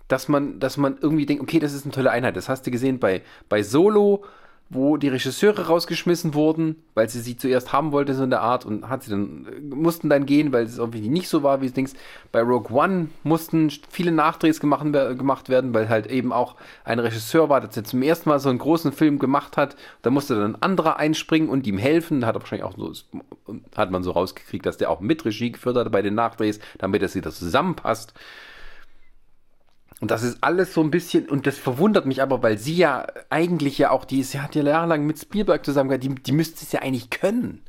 Dass 0.09 0.29
man, 0.29 0.61
dass 0.61 0.77
man 0.77 0.99
irgendwie 1.01 1.27
denkt, 1.27 1.43
okay, 1.43 1.59
das 1.59 1.73
ist 1.73 1.85
eine 1.85 1.93
tolle 1.93 2.11
Einheit. 2.11 2.37
Das 2.37 2.49
hast 2.49 2.67
du 2.67 2.71
gesehen 2.71 2.99
bei, 2.99 3.23
bei 3.49 3.63
Solo, 3.63 4.25
wo 4.69 4.97
die 4.97 5.09
Regisseure 5.09 5.69
rausgeschmissen 5.69 6.35
wurden, 6.35 6.83
weil 6.95 7.09
sie 7.09 7.21
sie 7.21 7.37
zuerst 7.37 7.73
haben 7.73 7.93
wollte, 7.93 8.15
so 8.15 8.25
in 8.25 8.31
der 8.31 8.41
Art, 8.41 8.67
und 8.67 8.89
hat 8.89 9.05
sie 9.05 9.11
dann, 9.11 9.47
äh, 9.47 9.61
mussten 9.61 10.09
dann 10.09 10.27
gehen, 10.27 10.53
weil 10.53 10.65
es 10.65 10.79
irgendwie 10.79 11.09
nicht 11.09 11.29
so 11.29 11.45
war, 11.45 11.63
wie 11.63 11.67
es 11.67 11.73
denkst. 11.73 11.93
Bei 12.33 12.41
Rogue 12.41 12.77
One 12.77 13.09
mussten 13.23 13.71
viele 13.91 14.11
Nachdrehs 14.11 14.59
gemacht, 14.59 14.85
gemacht 14.93 15.49
werden, 15.49 15.73
weil 15.73 15.89
halt 15.89 16.09
eben 16.09 16.33
auch 16.33 16.57
ein 16.85 16.99
Regisseur 16.99 17.49
war, 17.49 17.61
der 17.61 17.85
zum 17.85 18.03
ersten 18.03 18.29
Mal 18.29 18.41
so 18.41 18.49
einen 18.49 18.59
großen 18.59 18.91
Film 18.91 19.21
gemacht 19.21 19.57
hat. 19.57 19.77
Da 20.03 20.11
musste 20.11 20.35
dann 20.35 20.55
ein 20.55 20.63
anderer 20.63 20.97
einspringen 20.97 21.49
und 21.49 21.67
ihm 21.67 21.79
helfen. 21.79 22.27
Hat 22.27 22.35
wahrscheinlich 22.35 22.65
auch 22.65 22.77
so, 22.77 22.93
hat 23.77 23.93
man 23.93 24.03
so 24.03 24.11
rausgekriegt, 24.11 24.67
dass 24.67 24.79
der 24.79 24.91
auch 24.91 25.01
mit 25.01 25.25
Regie 25.25 25.53
geführt 25.53 25.77
hat 25.77 25.93
bei 25.93 26.03
den 26.03 26.15
Nachdrehs, 26.15 26.59
damit 26.79 27.03
das 27.03 27.15
wieder 27.15 27.31
zusammenpasst. 27.31 28.15
Und 30.01 30.11
das 30.11 30.23
ist 30.23 30.39
alles 30.43 30.75
so 30.75 30.83
ein 30.83 30.91
bisschen, 30.91 31.29
und 31.29 31.47
das 31.47 31.57
verwundert 31.57 32.05
mich 32.05 32.21
aber, 32.21 32.43
weil 32.43 32.59
sie 32.59 32.77
ja 32.77 33.07
eigentlich 33.31 33.79
ja 33.79 33.91
auch, 33.91 34.05
die 34.05 34.23
sie 34.23 34.41
hat 34.41 34.55
ja 34.55 34.63
jahrelang 34.63 35.07
mit 35.07 35.19
Spielberg 35.19 35.65
zusammengearbeitet, 35.65 36.19
die, 36.19 36.23
die 36.23 36.33
müsste 36.33 36.65
es 36.65 36.73
ja 36.73 36.83
eigentlich 36.83 37.09
können. 37.09 37.63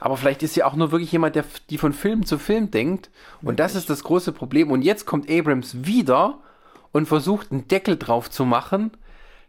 Aber 0.00 0.16
vielleicht 0.16 0.42
ist 0.42 0.54
sie 0.54 0.62
auch 0.62 0.74
nur 0.74 0.90
wirklich 0.90 1.12
jemand, 1.12 1.34
der 1.34 1.44
die 1.70 1.78
von 1.78 1.92
Film 1.92 2.26
zu 2.26 2.38
Film 2.38 2.70
denkt. 2.70 3.10
Und 3.42 3.60
das 3.60 3.74
ist 3.74 3.88
das 3.88 4.04
große 4.04 4.32
Problem. 4.32 4.70
Und 4.70 4.82
jetzt 4.82 5.06
kommt 5.06 5.30
Abrams 5.30 5.86
wieder 5.86 6.40
und 6.92 7.06
versucht, 7.06 7.52
einen 7.52 7.68
Deckel 7.68 7.96
drauf 7.96 8.30
zu 8.30 8.44
machen 8.44 8.90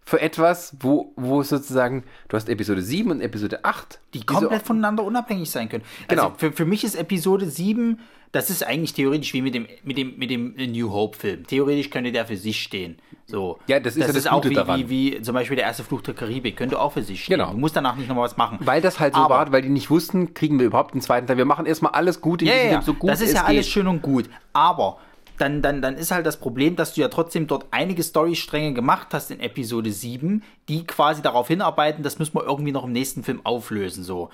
für 0.05 0.21
etwas, 0.21 0.75
wo, 0.79 1.11
wo 1.15 1.41
sozusagen, 1.41 2.03
du 2.27 2.37
hast 2.37 2.47
Episode 2.47 2.81
7 2.81 3.09
und 3.11 3.21
Episode 3.21 3.65
8. 3.65 3.99
die 4.13 4.23
komplett 4.23 4.61
voneinander 4.61 5.03
unabhängig 5.03 5.49
sein 5.49 5.67
können. 5.67 5.83
Also 6.07 6.23
Genau. 6.23 6.35
für, 6.37 6.51
für 6.51 6.65
mich 6.65 6.83
ist 6.83 6.95
Episode 6.95 7.49
7, 7.49 7.99
das 8.31 8.49
ist 8.51 8.63
eigentlich 8.67 8.93
theoretisch 8.93 9.33
wie 9.33 9.41
mit 9.41 9.55
dem, 9.55 9.65
mit 9.83 9.97
dem, 9.97 10.15
mit 10.17 10.29
dem 10.29 10.53
New 10.71 10.91
Hope-Film. 10.91 11.47
Theoretisch 11.47 11.89
könnte 11.89 12.11
der 12.11 12.25
für 12.25 12.37
sich 12.37 12.61
stehen. 12.61 12.97
So. 13.27 13.57
Ja, 13.65 13.79
das 13.79 13.95
ist 13.95 14.05
ja 14.05 14.13
das 14.13 14.27
auch 14.27 14.35
Gute 14.35 14.49
wie, 14.51 14.53
daran. 14.53 14.79
wie, 14.89 15.13
wie 15.15 15.21
zum 15.23 15.33
Beispiel 15.33 15.55
der 15.55 15.65
erste 15.65 15.83
Fluch 15.83 16.01
der 16.01 16.13
Karibik, 16.13 16.55
könnte 16.57 16.79
auch 16.79 16.91
für 16.93 17.01
sich 17.01 17.23
stehen. 17.23 17.39
Genau. 17.39 17.51
Du 17.53 17.57
musst 17.57 17.75
danach 17.75 17.95
nicht 17.95 18.07
nochmal 18.07 18.25
was 18.25 18.37
machen. 18.37 18.59
Weil 18.61 18.81
das 18.81 18.99
halt 18.99 19.15
so 19.15 19.21
Aber- 19.21 19.35
war, 19.35 19.51
weil 19.51 19.63
die 19.63 19.69
nicht 19.69 19.89
wussten, 19.89 20.33
kriegen 20.35 20.59
wir 20.59 20.67
überhaupt 20.67 20.93
einen 20.93 21.01
zweiten 21.01 21.25
Teil. 21.25 21.37
Wir 21.37 21.45
machen 21.45 21.65
erstmal 21.65 21.93
alles 21.93 22.21
gut 22.21 22.43
in 22.43 22.49
Ja, 22.49 22.53
diesem 22.53 22.67
ja. 22.67 22.71
Film, 22.73 22.85
so 22.85 22.93
gut 22.93 23.09
das 23.09 23.21
ist 23.21 23.29
es 23.29 23.33
ja 23.35 23.45
alles 23.45 23.65
geht. 23.65 23.73
schön 23.73 23.87
und 23.87 24.01
gut. 24.03 24.29
Aber 24.53 24.99
dann, 25.37 25.61
dann, 25.61 25.81
dann 25.81 25.95
ist 25.95 26.11
halt 26.11 26.25
das 26.25 26.37
Problem, 26.37 26.75
dass 26.75 26.93
du 26.93 27.01
ja 27.01 27.07
trotzdem 27.07 27.47
dort 27.47 27.65
einige 27.71 28.03
Storystränge 28.03 28.73
gemacht 28.73 29.07
hast 29.11 29.31
in 29.31 29.39
Episode 29.39 29.91
7, 29.91 30.43
die 30.69 30.85
quasi 30.85 31.21
darauf 31.21 31.47
hinarbeiten, 31.47 32.03
das 32.03 32.19
müssen 32.19 32.35
wir 32.35 32.43
irgendwie 32.43 32.71
noch 32.71 32.85
im 32.85 32.91
nächsten 32.91 33.23
Film 33.23 33.41
auflösen. 33.43 34.03
So. 34.03 34.29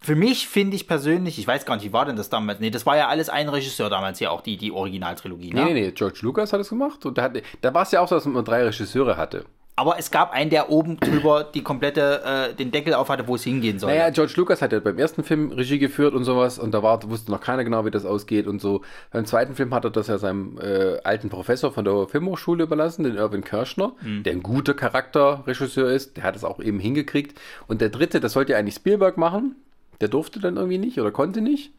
Für 0.00 0.14
mich 0.14 0.46
finde 0.46 0.76
ich 0.76 0.86
persönlich, 0.86 1.38
ich 1.38 1.46
weiß 1.46 1.66
gar 1.66 1.74
nicht, 1.74 1.84
wie 1.84 1.92
war 1.92 2.04
denn 2.04 2.16
das 2.16 2.30
damals? 2.30 2.60
Nee, 2.60 2.70
das 2.70 2.86
war 2.86 2.96
ja 2.96 3.08
alles 3.08 3.28
ein 3.28 3.48
Regisseur 3.48 3.90
damals 3.90 4.18
hier 4.18 4.30
auch, 4.30 4.42
die, 4.42 4.56
die 4.56 4.70
Originaltrilogie. 4.70 5.52
Ne? 5.52 5.64
Nee, 5.64 5.74
nee, 5.74 5.80
nee, 5.86 5.92
George 5.92 6.20
Lucas 6.22 6.52
hat 6.52 6.60
es 6.60 6.68
gemacht. 6.68 7.04
Und 7.04 7.18
da, 7.18 7.30
da 7.60 7.74
war 7.74 7.82
es 7.82 7.90
ja 7.90 8.00
auch 8.00 8.08
so, 8.08 8.14
dass 8.14 8.24
man 8.24 8.44
drei 8.44 8.62
Regisseure 8.62 9.16
hatte. 9.16 9.44
Aber 9.78 9.96
es 9.96 10.10
gab 10.10 10.32
einen, 10.32 10.50
der 10.50 10.70
oben 10.70 10.98
drüber 10.98 11.44
die 11.44 11.62
komplette, 11.62 12.22
äh, 12.50 12.54
den 12.54 12.72
Deckel 12.72 12.94
auf 12.94 13.08
hatte, 13.10 13.28
wo 13.28 13.36
es 13.36 13.44
hingehen 13.44 13.78
soll. 13.78 13.92
Naja, 13.92 14.10
George 14.10 14.32
Lucas 14.36 14.60
hat 14.60 14.72
ja 14.72 14.80
beim 14.80 14.98
ersten 14.98 15.22
Film 15.22 15.52
Regie 15.52 15.78
geführt 15.78 16.14
und 16.14 16.24
sowas 16.24 16.58
und 16.58 16.72
da 16.72 16.82
war, 16.82 17.00
wusste 17.08 17.30
noch 17.30 17.40
keiner 17.40 17.62
genau, 17.62 17.84
wie 17.84 17.92
das 17.92 18.04
ausgeht 18.04 18.48
und 18.48 18.60
so. 18.60 18.82
Beim 19.12 19.24
zweiten 19.24 19.54
Film 19.54 19.72
hat 19.72 19.84
er 19.84 19.90
das 19.90 20.08
ja 20.08 20.18
seinem 20.18 20.58
äh, 20.60 20.98
alten 21.04 21.28
Professor 21.28 21.70
von 21.70 21.84
der 21.84 22.08
Filmhochschule 22.08 22.64
überlassen, 22.64 23.04
den 23.04 23.14
Irvin 23.14 23.44
Kirschner, 23.44 23.92
Mhm. 24.02 24.24
der 24.24 24.32
ein 24.32 24.42
guter 24.42 24.74
Charakterregisseur 24.74 25.90
ist. 25.90 26.16
Der 26.16 26.24
hat 26.24 26.34
es 26.34 26.42
auch 26.44 26.58
eben 26.60 26.80
hingekriegt. 26.80 27.38
Und 27.68 27.80
der 27.80 27.90
dritte, 27.90 28.18
das 28.20 28.32
sollte 28.32 28.52
ja 28.52 28.58
eigentlich 28.58 28.74
Spielberg 28.74 29.16
machen. 29.16 29.54
Der 30.00 30.08
durfte 30.08 30.40
dann 30.40 30.56
irgendwie 30.56 30.78
nicht 30.78 31.00
oder 31.00 31.10
konnte 31.12 31.40
nicht. 31.40 31.72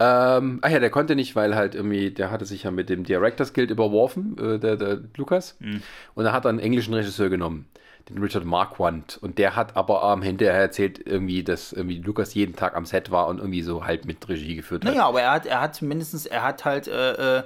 Ähm, 0.00 0.58
ach 0.62 0.70
ja, 0.70 0.80
der 0.80 0.90
konnte 0.90 1.14
nicht, 1.14 1.36
weil 1.36 1.54
halt 1.54 1.74
irgendwie, 1.74 2.10
der 2.10 2.30
hatte 2.30 2.46
sich 2.46 2.64
ja 2.64 2.70
mit 2.70 2.88
dem 2.88 3.04
Directors 3.04 3.52
Guild 3.52 3.70
überworfen, 3.70 4.36
äh, 4.38 4.58
der, 4.58 4.76
der 4.76 5.00
Lukas. 5.16 5.56
Und 6.14 6.24
er 6.24 6.32
hat 6.32 6.46
einen 6.46 6.58
englischen 6.58 6.94
Regisseur 6.94 7.28
genommen, 7.28 7.66
den 8.08 8.18
Richard 8.18 8.44
Marquand. 8.44 9.18
Und 9.22 9.38
der 9.38 9.54
hat 9.54 9.76
aber 9.76 10.02
am 10.02 10.22
hinterher 10.22 10.60
erzählt, 10.60 11.00
irgendwie, 11.06 11.44
dass 11.44 11.72
irgendwie 11.72 11.98
Lukas 12.00 12.34
jeden 12.34 12.56
Tag 12.56 12.76
am 12.76 12.86
Set 12.86 13.10
war 13.10 13.28
und 13.28 13.38
irgendwie 13.38 13.62
so 13.62 13.84
halt 13.86 14.04
mit 14.04 14.28
Regie 14.28 14.56
geführt 14.56 14.84
hat. 14.84 14.90
Naja, 14.92 15.06
aber 15.06 15.22
er 15.22 15.30
hat, 15.30 15.46
er 15.46 15.60
hat 15.60 15.80
mindestens, 15.80 16.26
er 16.26 16.42
hat 16.42 16.64
halt 16.64 16.88
äh, 16.88 17.38
äh, 17.38 17.42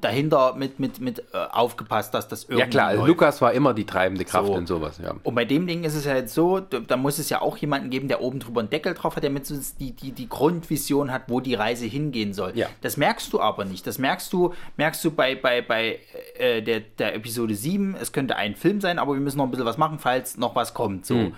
dahinter 0.00 0.54
mit, 0.54 0.78
mit, 0.78 1.00
mit 1.00 1.20
äh, 1.32 1.36
aufgepasst, 1.50 2.14
dass 2.14 2.28
das 2.28 2.44
irgendwie 2.44 2.60
ja 2.60 2.66
klar, 2.66 2.94
läuft. 2.94 3.08
Lukas 3.08 3.40
war 3.40 3.52
immer 3.52 3.74
die 3.74 3.84
treibende 3.84 4.24
Kraft 4.24 4.48
So. 4.48 4.56
in 4.56 4.66
sowas, 4.66 5.00
ja. 5.02 5.14
Und 5.22 5.34
bei 5.34 5.44
dem 5.44 5.66
Ding 5.66 5.84
ist 5.84 5.94
es 5.94 6.04
ja 6.04 6.14
jetzt 6.14 6.34
so, 6.34 6.60
da 6.60 6.96
muss 6.96 7.18
es 7.18 7.30
ja 7.30 7.40
auch 7.40 7.56
jemanden 7.56 7.90
geben, 7.90 8.08
der 8.08 8.20
oben 8.20 8.40
drüber 8.40 8.60
einen 8.60 8.70
Deckel 8.70 8.94
drauf 8.94 9.16
hat, 9.16 9.22
der 9.22 9.30
mit 9.30 9.48
die, 9.80 9.92
die, 9.92 10.12
die 10.12 10.28
Grundvision 10.28 11.10
hat, 11.12 11.22
wo 11.28 11.40
die 11.40 11.54
Reise 11.54 11.86
hingehen 11.86 12.32
soll. 12.34 12.52
Ja. 12.54 12.68
Das 12.80 12.96
merkst 12.96 13.32
du 13.32 13.40
aber 13.40 13.64
nicht. 13.64 13.86
Das 13.86 13.98
merkst 13.98 14.32
du, 14.32 14.54
merkst 14.76 15.04
du 15.04 15.10
bei, 15.10 15.34
bei, 15.34 15.62
bei 15.62 15.98
äh, 16.38 16.62
der, 16.62 16.80
der 16.80 17.14
Episode 17.14 17.54
7. 17.54 17.96
Es 18.00 18.12
könnte 18.12 18.36
ein 18.36 18.54
Film 18.56 18.80
sein, 18.80 18.98
aber 18.98 19.14
wir 19.14 19.20
müssen 19.20 19.38
noch 19.38 19.44
ein 19.44 19.50
bisschen 19.50 19.66
was 19.66 19.78
machen, 19.78 19.98
falls 19.98 20.36
noch 20.36 20.54
was 20.54 20.74
kommt. 20.74 21.06
So. 21.06 21.14
Hm. 21.14 21.34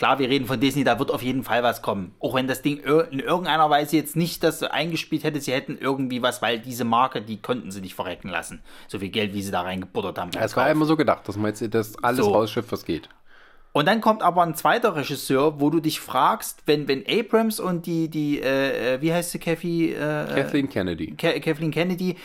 Klar, 0.00 0.18
wir 0.18 0.30
reden 0.30 0.46
von 0.46 0.58
Disney, 0.58 0.82
da 0.82 0.98
wird 0.98 1.10
auf 1.10 1.22
jeden 1.22 1.44
Fall 1.44 1.62
was 1.62 1.82
kommen. 1.82 2.14
Auch 2.20 2.34
wenn 2.34 2.48
das 2.48 2.62
Ding 2.62 2.78
in 2.78 3.20
irgendeiner 3.20 3.68
Weise 3.68 3.96
jetzt 3.98 4.16
nicht 4.16 4.42
das 4.42 4.62
eingespielt 4.62 5.24
hätte, 5.24 5.42
sie 5.42 5.52
hätten 5.52 5.76
irgendwie 5.78 6.22
was, 6.22 6.40
weil 6.40 6.58
diese 6.58 6.84
Marke, 6.84 7.20
die 7.20 7.42
konnten 7.42 7.70
sie 7.70 7.82
nicht 7.82 7.94
verrecken 7.94 8.30
lassen. 8.30 8.62
So 8.88 8.98
viel 8.98 9.10
Geld, 9.10 9.34
wie 9.34 9.42
sie 9.42 9.50
da 9.50 9.60
reingebuttert 9.60 10.16
haben. 10.16 10.30
Es 10.40 10.56
war 10.56 10.70
immer 10.70 10.86
so 10.86 10.96
gedacht, 10.96 11.28
dass 11.28 11.36
man 11.36 11.52
jetzt 11.52 11.74
das 11.74 12.02
alles 12.02 12.24
So. 12.24 12.32
rausschifft, 12.32 12.72
was 12.72 12.86
geht. 12.86 13.10
Und 13.72 13.86
dann 13.86 14.00
kommt 14.00 14.22
aber 14.22 14.42
ein 14.42 14.54
zweiter 14.56 14.96
Regisseur, 14.96 15.60
wo 15.60 15.70
du 15.70 15.78
dich 15.80 16.00
fragst, 16.00 16.62
wenn, 16.66 16.88
wenn 16.88 17.04
Abrams 17.06 17.60
und 17.60 17.86
die, 17.86 18.08
die 18.08 18.40
äh, 18.40 18.94
äh, 18.94 19.00
wie 19.02 19.12
heißt 19.12 19.30
sie, 19.30 19.38
Kathy, 19.38 19.92
äh, 19.92 19.96
Kathleen 20.34 20.68
Kennedy. 20.68 21.14
Ka 21.14 21.38
Kathleen 21.38 21.70
Kennedy, 21.70 22.16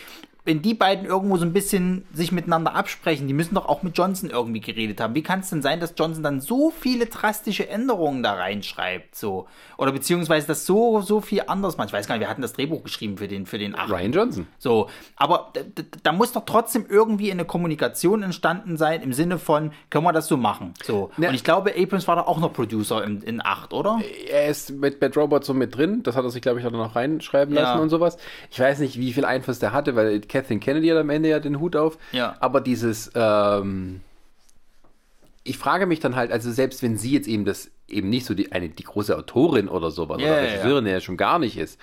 wenn 0.45 0.61
die 0.61 0.75
beiden 0.75 1.05
irgendwo 1.05 1.37
so 1.37 1.45
ein 1.45 1.53
bisschen 1.53 2.05
sich 2.13 2.31
miteinander 2.31 2.75
absprechen, 2.75 3.27
die 3.27 3.33
müssen 3.33 3.55
doch 3.55 3.65
auch 3.67 3.81
mit 3.83 3.97
Johnson 3.97 4.29
irgendwie 4.29 4.61
geredet 4.61 5.01
haben. 5.01 5.15
Wie 5.15 5.23
kann 5.23 5.39
es 5.39 5.49
denn 5.49 5.63
sein, 5.63 5.79
dass 5.79 5.95
Johnson 5.97 6.23
dann 6.23 6.39
so 6.39 6.69
viele 6.71 7.07
drastische 7.07 7.67
Änderungen 7.67 8.21
da 8.21 8.33
reinschreibt, 8.33 9.15
so? 9.15 9.47
Oder 9.77 9.91
beziehungsweise 9.91 10.47
das 10.47 10.65
so, 10.65 11.01
so 11.01 11.19
viel 11.19 11.43
anders 11.47 11.77
macht? 11.77 11.87
Ich 11.89 11.93
weiß 11.93 12.07
gar 12.07 12.15
nicht, 12.15 12.21
wir 12.21 12.29
hatten 12.29 12.43
das 12.43 12.53
Drehbuch 12.53 12.83
geschrieben 12.83 13.17
für 13.17 13.27
den, 13.27 13.45
für 13.45 13.57
den 13.57 13.75
achten. 13.75 13.91
Ryan 13.91 14.11
Johnson. 14.11 14.47
So, 14.57 14.87
aber 15.15 15.51
da 16.03 16.11
muss 16.11 16.31
doch 16.31 16.45
trotzdem 16.45 16.85
irgendwie 16.87 17.31
eine 17.31 17.43
Kommunikation 17.45 18.21
entstanden 18.23 18.77
sein 18.77 19.01
im 19.01 19.13
Sinne 19.13 19.39
von, 19.39 19.71
können 19.89 20.05
wir 20.05 20.13
das 20.13 20.27
so 20.27 20.37
machen? 20.37 20.73
So. 20.83 21.09
Ja. 21.17 21.29
Und 21.29 21.35
ich 21.35 21.43
glaube, 21.43 21.73
Abrams 21.75 22.07
war 22.07 22.15
da 22.15 22.21
auch 22.21 22.39
noch 22.39 22.53
Producer 22.53 23.03
in, 23.03 23.21
in 23.21 23.41
8, 23.43 23.73
oder? 23.73 23.99
Er 24.29 24.47
ist 24.47 24.69
mit 24.71 24.99
Bad 24.99 25.17
Robot 25.17 25.43
so 25.43 25.53
mit 25.55 25.75
drin. 25.75 26.03
Das 26.03 26.15
hat 26.15 26.23
er 26.23 26.29
sich, 26.29 26.41
glaube 26.41 26.59
ich, 26.59 26.65
auch 26.65 26.71
noch 26.71 26.95
reinschreiben 26.95 27.55
Ja. 27.55 27.63
lassen 27.63 27.81
und 27.81 27.89
sowas. 27.89 28.17
Ich 28.51 28.59
weiß 28.59 28.79
nicht, 28.79 28.99
wie 28.99 29.11
viel 29.11 29.25
Einfluss 29.25 29.59
der 29.59 29.73
hatte, 29.73 29.95
weil 29.95 30.21
Kathleen 30.35 30.59
Kennedy 30.59 30.89
hat 30.89 30.97
am 30.97 31.09
Ende 31.09 31.29
ja 31.29 31.39
den 31.39 31.61
Hut 31.61 31.77
auf. 31.77 31.97
Ja. 32.11 32.35
Aber 32.41 32.59
dieses, 32.59 33.09
ähm, 33.15 34.01
ich 35.45 35.57
frage 35.57 35.85
mich 35.85 36.01
dann 36.01 36.17
halt, 36.17 36.31
also 36.31 36.51
selbst 36.51 36.83
wenn 36.83 36.97
sie 36.97 37.11
jetzt 37.11 37.27
eben 37.27 37.45
das 37.45 37.71
eben 37.87 38.09
nicht 38.09 38.25
so 38.25 38.33
die, 38.33 38.51
eine, 38.51 38.67
die 38.67 38.83
große 38.83 39.15
Autorin 39.15 39.69
oder 39.69 39.91
sowas 39.91 40.19
Ja, 40.19 40.27
oder 40.27 40.41
ja, 40.41 40.43
ja. 40.43 40.51
Regisseurin 40.55 40.87
ja 40.87 40.99
schon 40.99 41.15
gar 41.15 41.39
nicht 41.39 41.57
ist, 41.57 41.79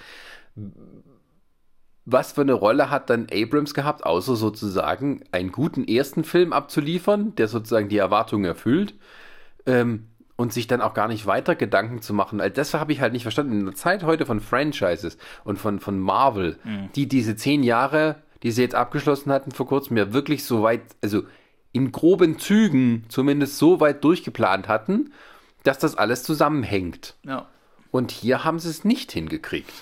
was 2.04 2.32
für 2.32 2.42
eine 2.42 2.52
Rolle 2.52 2.90
hat 2.90 3.08
dann 3.08 3.28
Abrams 3.32 3.72
gehabt, 3.72 4.04
außer 4.04 4.36
sozusagen 4.36 5.22
einen 5.32 5.52
guten 5.52 5.86
ersten 5.86 6.24
Film 6.24 6.52
abzuliefern, 6.52 7.34
der 7.36 7.48
sozusagen 7.48 7.88
die 7.88 7.98
Erwartungen 7.98 8.44
erfüllt 8.44 8.94
ähm, 9.64 10.08
und 10.36 10.52
sich 10.52 10.66
dann 10.66 10.82
auch 10.82 10.92
gar 10.92 11.08
nicht 11.08 11.24
weiter 11.24 11.54
Gedanken 11.54 12.02
zu 12.02 12.12
machen. 12.12 12.40
Also 12.40 12.54
das 12.54 12.74
habe 12.74 12.92
ich 12.92 13.00
halt 13.00 13.14
nicht 13.14 13.22
verstanden. 13.22 13.60
In 13.60 13.64
der 13.64 13.74
Zeit 13.76 14.02
heute 14.02 14.26
von 14.26 14.40
Franchises 14.40 15.16
und 15.44 15.58
von, 15.58 15.78
von 15.80 15.98
Marvel, 16.00 16.58
die 16.96 17.06
diese 17.08 17.36
zehn 17.36 17.62
Jahre, 17.62 18.16
die 18.42 18.50
sie 18.50 18.62
jetzt 18.62 18.74
abgeschlossen 18.74 19.32
hatten 19.32 19.52
vor 19.52 19.66
kurzem, 19.66 19.96
ja 19.96 20.12
wirklich 20.12 20.44
so 20.44 20.62
weit, 20.62 20.82
also 21.02 21.22
in 21.72 21.92
groben 21.92 22.38
Zügen 22.38 23.04
zumindest 23.08 23.58
so 23.58 23.80
weit 23.80 24.04
durchgeplant 24.04 24.68
hatten, 24.68 25.12
dass 25.62 25.78
das 25.78 25.96
alles 25.96 26.22
zusammenhängt. 26.22 27.16
Ja. 27.24 27.46
Und 27.90 28.10
hier 28.10 28.44
haben 28.44 28.58
sie 28.58 28.70
es 28.70 28.84
nicht 28.84 29.12
hingekriegt. 29.12 29.72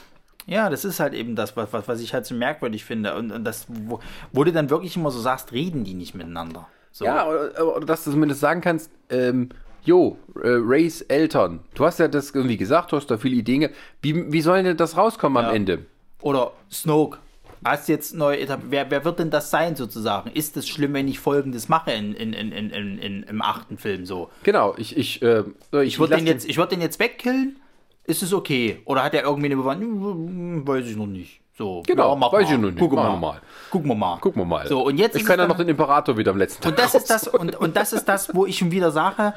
Ja, 0.46 0.68
das 0.68 0.84
ist 0.84 1.00
halt 1.00 1.14
eben 1.14 1.36
das, 1.36 1.56
was, 1.56 1.72
was, 1.72 2.00
ich 2.00 2.12
halt 2.12 2.26
so 2.26 2.34
merkwürdig 2.34 2.84
finde. 2.84 3.14
Und, 3.14 3.30
und 3.30 3.44
das, 3.44 3.66
wo, 3.68 4.00
wo 4.32 4.44
du 4.44 4.52
dann 4.52 4.70
wirklich 4.70 4.96
immer 4.96 5.10
so 5.10 5.20
sagst, 5.20 5.52
reden 5.52 5.84
die 5.84 5.94
nicht 5.94 6.14
miteinander. 6.14 6.66
So. 6.92 7.04
Ja, 7.04 7.28
oder, 7.28 7.76
oder 7.76 7.86
dass 7.86 8.04
du 8.04 8.10
zumindest 8.10 8.40
sagen 8.40 8.60
kannst, 8.60 8.90
ähm, 9.10 9.50
jo, 9.84 10.18
äh, 10.42 10.48
Rays 10.48 11.02
Eltern, 11.02 11.60
du 11.74 11.84
hast 11.84 11.98
ja 12.00 12.08
das 12.08 12.30
irgendwie 12.32 12.56
gesagt, 12.56 12.92
du 12.92 12.96
hast 12.96 13.06
da 13.06 13.16
viele 13.16 13.36
Ideen. 13.36 13.70
Wie, 14.02 14.32
wie 14.32 14.40
soll 14.40 14.62
denn 14.62 14.76
das 14.76 14.96
rauskommen 14.96 15.42
Ja. 15.42 15.50
am 15.50 15.54
Ende? 15.54 15.86
Oder 16.20 16.52
Snoke. 16.70 17.18
Hast 17.64 17.88
jetzt 17.88 18.14
neu 18.14 18.34
etabliert. 18.36 18.70
Wer, 18.70 18.90
wer 18.90 19.04
wird 19.04 19.18
denn 19.18 19.30
das 19.30 19.50
sein, 19.50 19.76
sozusagen? 19.76 20.30
Ist 20.30 20.56
es 20.56 20.66
schlimm, 20.68 20.94
wenn 20.94 21.08
ich 21.08 21.18
folgendes 21.18 21.68
mache 21.68 21.92
in, 21.92 22.14
in, 22.14 22.32
in, 22.32 22.52
in, 22.52 22.98
in, 22.98 23.22
im 23.24 23.42
achten 23.42 23.76
Film 23.76 24.06
so? 24.06 24.30
Genau, 24.44 24.74
ich, 24.78 24.96
ich, 24.96 25.20
äh, 25.22 25.40
ich, 25.72 25.80
Ich 25.82 25.98
würde 25.98 26.16
den, 26.16 26.26
jetzt- 26.26 26.48
ich 26.48 26.56
würd 26.56 26.72
den 26.72 26.80
jetzt 26.80 26.98
wegkillen, 26.98 27.56
ist 28.04 28.22
es 28.22 28.32
okay? 28.32 28.80
Oder 28.86 29.02
hat 29.02 29.12
er 29.14 29.24
irgendwie 29.24 29.46
eine 29.46 29.56
Bewandtnis? 29.56 30.66
Weiß 30.66 30.86
ich 30.86 30.96
noch 30.96 31.06
nicht. 31.06 31.40
So, 31.58 31.82
Genau, 31.86 32.16
mach 32.16 32.32
weiß 32.32 32.46
mal. 32.48 32.54
ich 32.54 32.58
noch 32.60 32.70
nicht. 32.70 32.78
Gucken 32.78 32.96
wir 32.96 33.02
mal. 33.04 33.16
mal. 33.18 33.40
Gucken 33.70 33.88
wir 33.90 33.94
mal. 33.94 34.18
Gucken 34.18 34.40
wir 34.42 34.46
mal. 34.46 34.66
So, 34.66 34.82
und 34.82 34.96
jetzt 34.96 35.14
ich 35.16 35.26
kann 35.26 35.38
ja 35.38 35.46
noch 35.46 35.58
den 35.58 35.68
Imperator 35.68 36.16
wieder 36.16 36.30
am 36.30 36.38
letzten 36.38 36.66
Und 36.66 36.78
das 36.78 36.94
ist 36.94 37.10
das, 37.10 37.28
und, 37.28 37.54
und 37.56 37.76
das 37.76 37.92
ist 37.92 38.06
das, 38.06 38.34
wo 38.34 38.46
ich 38.46 38.56
schon 38.56 38.70
wieder 38.70 38.90
sage, 38.90 39.34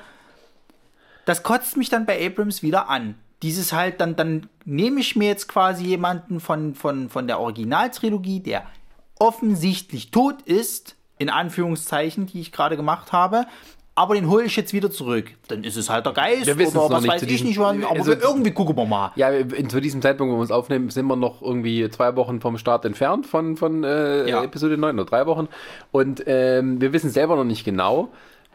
das 1.26 1.44
kotzt 1.44 1.76
mich 1.78 1.90
dann 1.90 2.06
bei 2.06 2.26
Abrams 2.26 2.64
wieder 2.64 2.90
an. 2.90 3.16
Dieses 3.44 3.74
halt, 3.74 4.02
dann, 4.02 4.15
dann 4.15 4.49
nehme 4.65 4.99
ich 5.02 5.15
mir 5.15 5.28
jetzt 5.28 5.48
quasi 5.48 5.84
jemanden 5.86 6.40
von, 6.40 6.74
von, 6.74 7.10
von 7.10 7.28
der 7.28 7.40
Originaltrilogie, 7.40 8.40
der 8.40 8.64
offensichtlich 9.20 10.11
tot 10.11 10.41
ist, 10.44 10.95
in 11.18 11.30
Anführungszeichen, 11.30 12.26
die 12.26 12.41
ich 12.41 12.52
gerade 12.52 12.76
gemacht 12.76 13.11
habe, 13.11 13.45
aber 13.95 14.15
den 14.15 14.28
hole 14.28 14.45
ich 14.45 14.56
jetzt 14.56 14.74
wieder 14.74 14.90
zurück. 14.90 15.32
Dann 15.49 15.64
ist 15.64 15.76
es 15.78 15.90
halt 15.90 16.06
der 16.07 16.14
Geist 16.14 16.48
Wir 16.48 16.56
oder 16.56 16.90
was 16.90 17.07
weiß 17.07 17.20
zu 17.20 17.26
ich 17.28 17.32
diesem- 17.34 17.48
nicht 17.48 17.60
wann, 17.60 17.84
aber 17.84 17.91
also- 17.99 18.11
wir- 18.11 18.22
irgendwie 18.22 18.52
gucken 18.52 18.76
wir 18.76 18.86
mal. 18.86 19.11
Ja, 19.15 19.30
zu 19.68 19.80
diesem 19.80 20.02
Zeitpunkt, 20.02 20.32
wo 20.34 20.38
wir 20.38 20.41
uns 20.41 20.49
aufnehmen, 20.52 20.90
sind 20.90 21.06
wir 21.06 21.15
noch 21.15 21.41
irgendwie 21.44 21.88
zwei 21.91 22.15
Wochen 22.15 22.41
vom 22.41 22.57
Start 22.57 22.86
entfernt 22.86 23.28
von, 23.28 23.56
von 23.56 23.84
äh, 23.84 24.28
Ja. 24.28 24.44
Episode 24.44 24.78
9 24.78 24.95
oder 24.95 25.06
drei 25.06 25.26
Wochen. 25.28 25.48
Und 25.91 26.24
ähm, 26.26 26.82
wir 26.82 26.91
wissen 26.91 27.11
selber 27.11 27.36
noch 27.36 27.44
nicht 27.44 27.65
genau. 27.65 28.10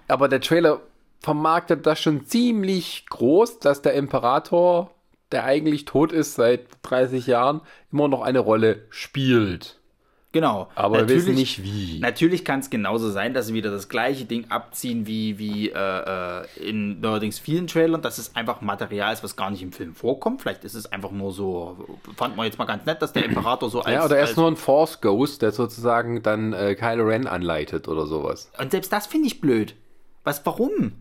Aber 0.08 0.28
der 0.28 0.40
Trailer 0.40 0.80
vermarktet 1.20 1.86
das 1.86 2.00
schon 2.00 2.26
ziemlich 2.26 3.06
groß, 3.10 3.58
dass 3.60 3.82
der 3.82 3.94
Imperator, 3.94 4.90
der 5.32 5.44
eigentlich 5.44 5.84
tot 5.84 6.12
ist 6.12 6.34
seit 6.34 6.66
30 6.82 7.26
Jahren, 7.26 7.60
immer 7.92 8.08
noch 8.08 8.22
eine 8.22 8.38
Rolle 8.38 8.86
spielt. 8.90 9.74
Genau. 10.30 10.68
Aber 10.74 10.96
wir 10.96 11.00
Natürlich- 11.02 11.22
wissen 11.24 11.34
nicht 11.36 11.62
wie. 11.62 11.98
Natürlich 12.00 12.44
kann 12.44 12.60
es 12.60 12.68
genauso 12.68 13.10
sein, 13.10 13.32
dass 13.32 13.46
sie 13.46 13.54
wieder 13.54 13.70
das 13.70 13.88
gleiche 13.88 14.26
Ding 14.26 14.50
abziehen 14.50 15.06
wie, 15.06 15.38
wie 15.38 15.70
äh, 15.70 15.74
äh, 15.74 16.44
in 16.68 17.00
neuerdings 17.00 17.38
vielen 17.38 17.66
Trailern, 17.66 18.02
dass 18.02 18.18
es 18.18 18.36
einfach 18.36 18.60
Material 18.60 19.12
ist, 19.14 19.24
was 19.24 19.36
gar 19.36 19.50
nicht 19.50 19.62
im 19.62 19.72
Film 19.72 19.94
vorkommt. 19.94 20.42
Vielleicht 20.42 20.64
ist 20.64 20.74
es 20.74 20.92
einfach 20.92 21.12
nur 21.12 21.32
so, 21.32 21.78
fand 22.16 22.36
man 22.36 22.44
jetzt 22.44 22.58
mal 22.58 22.66
ganz 22.66 22.84
nett, 22.84 23.00
dass 23.00 23.14
der 23.14 23.24
Imperator 23.24 23.70
so 23.70 23.80
als. 23.80 23.94
Ja, 23.94 24.04
oder 24.04 24.18
er 24.18 24.24
ist 24.24 24.36
nur 24.36 24.48
ein 24.48 24.56
Force 24.56 25.00
Ghost, 25.00 25.40
der 25.40 25.50
sozusagen 25.50 26.22
dann 26.22 26.52
äh, 26.52 26.74
Kylo 26.74 27.04
Ren 27.06 27.26
anleitet 27.26 27.88
oder 27.88 28.06
sowas. 28.06 28.50
und 28.60 28.70
selbst 28.70 28.92
das 28.92 29.06
finde 29.06 29.28
ich 29.28 29.40
blöd. 29.40 29.74
Was, 30.24 30.44
warum? 30.44 30.92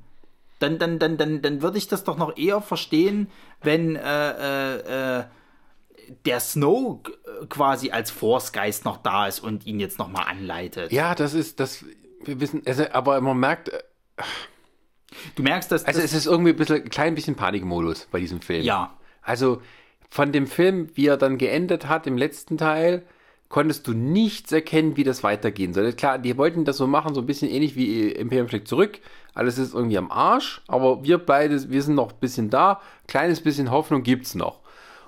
Dann, 0.60 0.80
dann, 0.80 1.00
dann, 1.00 1.18
dann, 1.18 1.42
dann 1.42 1.62
würde 1.62 1.78
ich 1.78 1.88
das 1.88 2.04
doch 2.04 2.18
noch 2.18 2.38
eher 2.38 2.62
verstehen, 2.62 3.30
wenn 3.62 3.96
äh, 3.96 4.32
äh, 4.32 5.20
äh, 5.20 5.24
der 6.26 6.40
Snow 6.40 7.02
quasi 7.50 7.92
als 7.92 8.12
Force-Geist 8.12 8.86
noch 8.86 8.98
da 8.98 9.28
ist 9.28 9.40
und 9.40 9.66
ihn 9.66 9.80
jetzt 9.80 10.00
nochmal 10.00 10.26
anleitet. 10.28 10.92
Ja, 10.92 11.16
das 11.16 11.34
ist, 11.34 11.60
das, 11.60 11.86
wir 12.24 12.40
wissen, 12.40 12.64
also, 12.66 12.86
aber 12.92 13.20
man 13.22 13.38
merkt, 13.40 13.70
äh, 13.70 13.80
Du 15.36 15.44
merkst, 15.44 15.72
dass 15.72 15.86
Also 15.86 16.02
das, 16.02 16.12
es 16.12 16.18
ist 16.18 16.26
irgendwie 16.26 16.52
ein, 16.52 16.56
bisschen, 16.56 16.84
ein 16.84 16.90
klein 16.90 17.16
bisschen 17.16 17.36
Panikmodus 17.36 18.08
bei 18.12 18.20
diesem 18.20 18.42
Film. 18.42 18.64
Ja. 18.64 18.98
Also 19.22 19.62
von 20.10 20.32
dem 20.32 20.48
Film, 20.48 20.90
wie 20.96 21.08
er 21.08 21.18
dann 21.18 21.38
geendet 21.38 21.88
hat 21.88 22.08
im 22.08 22.18
letzten 22.18 22.58
Teil, 22.58 23.04
konntest 23.50 23.88
du 23.88 23.94
nichts 23.94 24.52
erkennen, 24.52 24.98
wie 24.98 25.04
das 25.04 25.24
weitergehen 25.24 25.74
soll. 25.74 25.94
Klar, 25.94 26.20
die 26.20 26.38
wollten 26.38 26.66
das 26.66 26.78
so 26.78 26.88
machen, 26.88 27.14
so 27.16 27.22
ein 27.22 27.26
bisschen 27.26 27.50
ähnlich 27.50 27.76
wie 27.76 28.10
Imperium 28.12 28.50
schlägt 28.50 28.68
zurück. 28.68 29.00
Alles 29.38 29.60
ist 29.60 29.76
irgendwie 29.76 30.00
am 30.00 30.12
Arsch, 30.12 30.64
aber 30.68 31.04
wir 31.04 31.20
beide, 31.20 31.70
wir 31.70 31.84
sind 31.84 31.94
noch 31.94 32.12
ein 32.12 32.20
bisschen 32.20 32.50
da. 32.50 32.82
Kleines 33.08 33.42
bisschen 33.42 33.70
Hoffnung 33.70 34.02
gibt's 34.02 34.34
noch. 34.34 34.62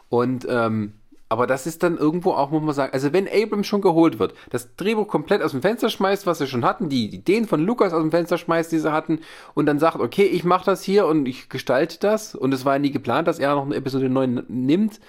Und 0.10 0.45
ähm, 0.47 0.93
aber 1.31 1.45
das 1.45 1.68
ist 1.68 1.84
dann 1.84 1.97
irgendwo 1.97 2.31
auch, 2.31 2.49
muss 2.49 2.64
man 2.64 2.73
sagen, 2.73 2.93
also 2.93 3.14
wenn 3.14 3.27
Abrams 3.27 3.68
schon 3.68 3.81
geholt 3.81 4.18
wird, 4.18 4.34
das 4.49 4.76
Drehbuch 4.76 5.07
komplett 5.07 5.43
aus 5.43 5.51
dem 5.51 5.61
Fenster 5.61 5.89
schmeißt, 5.89 6.26
was 6.26 6.39
sie 6.39 6.47
schon 6.47 6.65
hatten, 6.65 6.89
die 6.89 7.06
Ideen 7.06 7.47
von 7.47 7.64
Lucas 7.64 7.93
aus 7.93 8.01
dem 8.01 8.10
Fenster 8.11 8.39
schmeißt, 8.39 8.72
die 8.72 8.80
sie 8.80 8.91
hatten, 8.91 9.19
und 9.53 9.68
dann 9.68 9.77
sagt, 9.77 9.99
okay, 9.99 10.26
ich 10.26 10.43
mache 10.43 10.65
das 10.65 10.81
hier 10.81 11.06
und 11.06 11.27
ich 11.27 11.47
gestalte 11.47 11.99
das, 11.99 12.34
und 12.34 12.51
es 12.51 12.65
war 12.65 12.80
nie 12.80 12.89
geplant, 12.89 13.27
dass 13.27 13.38
er 13.38 13.53
noch 13.53 13.65
eine 13.65 13.76
Episode 13.76 14.10
9 14.10 14.45
nimmt, 14.47 14.99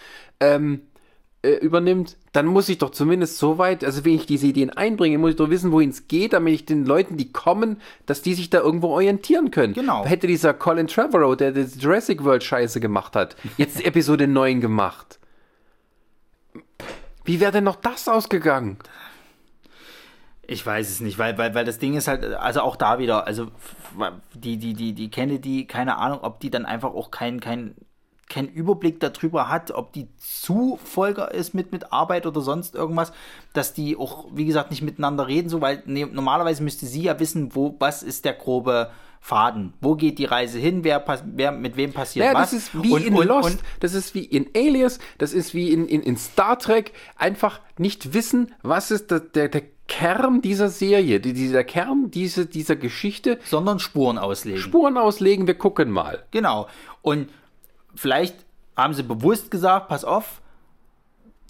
ähm, 0.41 0.83
äh, 1.43 1.53
übernimmt, 1.53 2.17
dann 2.33 2.47
muss 2.47 2.69
ich 2.69 2.79
doch 2.79 2.91
zumindest 2.91 3.39
so 3.39 3.57
weit, 3.57 3.83
also 3.83 4.05
wenn 4.05 4.15
ich 4.15 4.27
diese 4.27 4.47
Ideen 4.47 4.71
einbringe, 4.71 5.17
muss 5.17 5.31
ich 5.31 5.37
doch 5.37 5.49
wissen, 5.51 5.73
wohin 5.73 5.91
es 5.91 6.07
geht, 6.07 6.35
damit 6.35 6.53
ich 6.53 6.67
den 6.67 6.85
Leuten, 6.85 7.17
die 7.17 7.33
kommen, 7.33 7.81
dass 8.07 8.21
die 8.21 8.35
sich 8.35 8.51
da 8.51 8.61
irgendwo 8.61 8.89
orientieren 8.89 9.51
können. 9.51 9.73
Genau. 9.73 10.05
Hätte 10.05 10.27
dieser 10.27 10.53
Colin 10.53 10.87
Trevorrow, 10.87 11.37
der 11.37 11.53
das 11.53 11.81
Jurassic 11.81 12.25
World 12.25 12.45
Scheiße 12.45 12.81
gemacht 12.81 13.17
hat, 13.17 13.37
jetzt 13.57 13.81
Episode 13.85 14.27
9 14.27 14.61
gemacht. 14.61 15.19
Wie 17.25 17.41
wäre 17.41 17.53
denn 17.53 17.65
noch 17.65 17.77
das 17.77 18.09
ausgegangen? 18.09 18.79
Ich 20.47 20.67
weiß 20.67 20.91
es 20.91 21.01
nicht, 21.01 21.17
weil, 21.17 21.39
weil, 21.39 21.55
weil 21.55 21.65
das 21.65 21.79
Ding 21.79 21.95
ist 21.95 22.09
halt, 22.09 22.25
also 22.25 22.63
auch 22.63 22.75
da 22.75 22.99
wieder, 22.99 23.27
also 23.27 23.47
die, 24.35 24.57
die, 24.57 24.75
die, 24.75 24.95
die 24.95 25.09
Kennedy, 25.09 25.67
keine 25.67 25.97
Ahnung, 25.97 26.19
ob 26.23 26.41
die 26.41 26.51
dann 26.51 26.67
einfach 26.67 26.93
auch 26.93 27.11
keinen 27.11 27.41
kein, 27.41 27.77
kein 28.31 28.49
Überblick 28.49 28.99
darüber 29.01 29.49
hat, 29.51 29.71
ob 29.73 29.93
die 29.93 30.09
Zufolger 30.17 31.33
ist 31.35 31.53
mit, 31.55 31.73
mit 31.73 31.93
Arbeit 31.93 32.27
oder 32.27 32.41
sonst 32.41 32.75
irgendwas, 32.75 33.13
dass 33.53 33.75
die 33.75 33.97
auch, 33.97 34.27
wie 34.33 34.47
gesagt, 34.47 34.71
nicht 34.71 34.83
miteinander 34.83 35.27
reden, 35.29 35.49
so, 35.51 35.61
weil 35.61 35.83
ne, 35.87 36.07
normalerweise 36.07 36.63
müsste 36.63 36.87
sie 36.87 37.03
ja 37.03 37.21
wissen, 37.21 37.55
wo, 37.55 37.77
was 37.79 38.03
ist 38.03 38.25
der 38.25 38.33
grobe 38.33 38.91
Faden, 39.21 39.75
wo 39.83 39.97
geht 39.97 40.19
die 40.19 40.25
Reise 40.25 40.59
hin, 40.59 40.83
wer, 40.83 41.05
wer 41.35 41.53
mit 41.53 41.77
wem 41.77 41.93
passiert 41.93 42.25
Ja, 42.25 42.33
was. 42.33 42.53
das 42.53 42.61
ist 42.61 42.83
wie 42.83 42.93
Und- 42.93 43.05
in 43.05 43.15
und- 43.15 43.27
Lost, 43.27 43.51
und- 43.51 43.61
das 43.81 43.93
ist 43.93 44.15
wie 44.15 44.25
in 44.25 44.47
Alias, 44.57 44.99
das 45.19 45.35
ist 45.35 45.53
wie 45.53 45.71
in, 45.73 45.87
in, 45.87 46.01
in 46.03 46.17
Star 46.17 46.59
Trek. 46.59 46.93
Einfach 47.17 47.61
nicht 47.77 48.15
wissen, 48.15 48.55
was 48.63 48.91
ist 48.91 49.11
der, 49.11 49.21
der, 49.21 49.49
der 49.51 49.63
Kern 49.89 50.41
dieser 50.41 50.69
Serie, 50.71 51.21
die, 51.21 51.33
dieser 51.35 51.65
Kern 51.65 52.11
diese, 52.11 52.47
dieser 52.47 52.77
Geschichte. 52.77 53.39
sondern 53.45 53.79
Spuren 53.81 54.17
auslegen. 54.19 54.61
Spuren 54.61 54.97
auslegen, 54.97 55.47
wir 55.47 55.55
gucken 55.59 55.91
mal. 55.91 56.23
Genau. 56.31 56.69
Und 57.03 57.29
vielleicht 58.01 58.47
haben 58.77 58.95
sie 58.95 59.03
bewusst 59.03 59.51
gesagt, 59.51 59.89
pass 59.89 60.07
auf, 60.07 60.41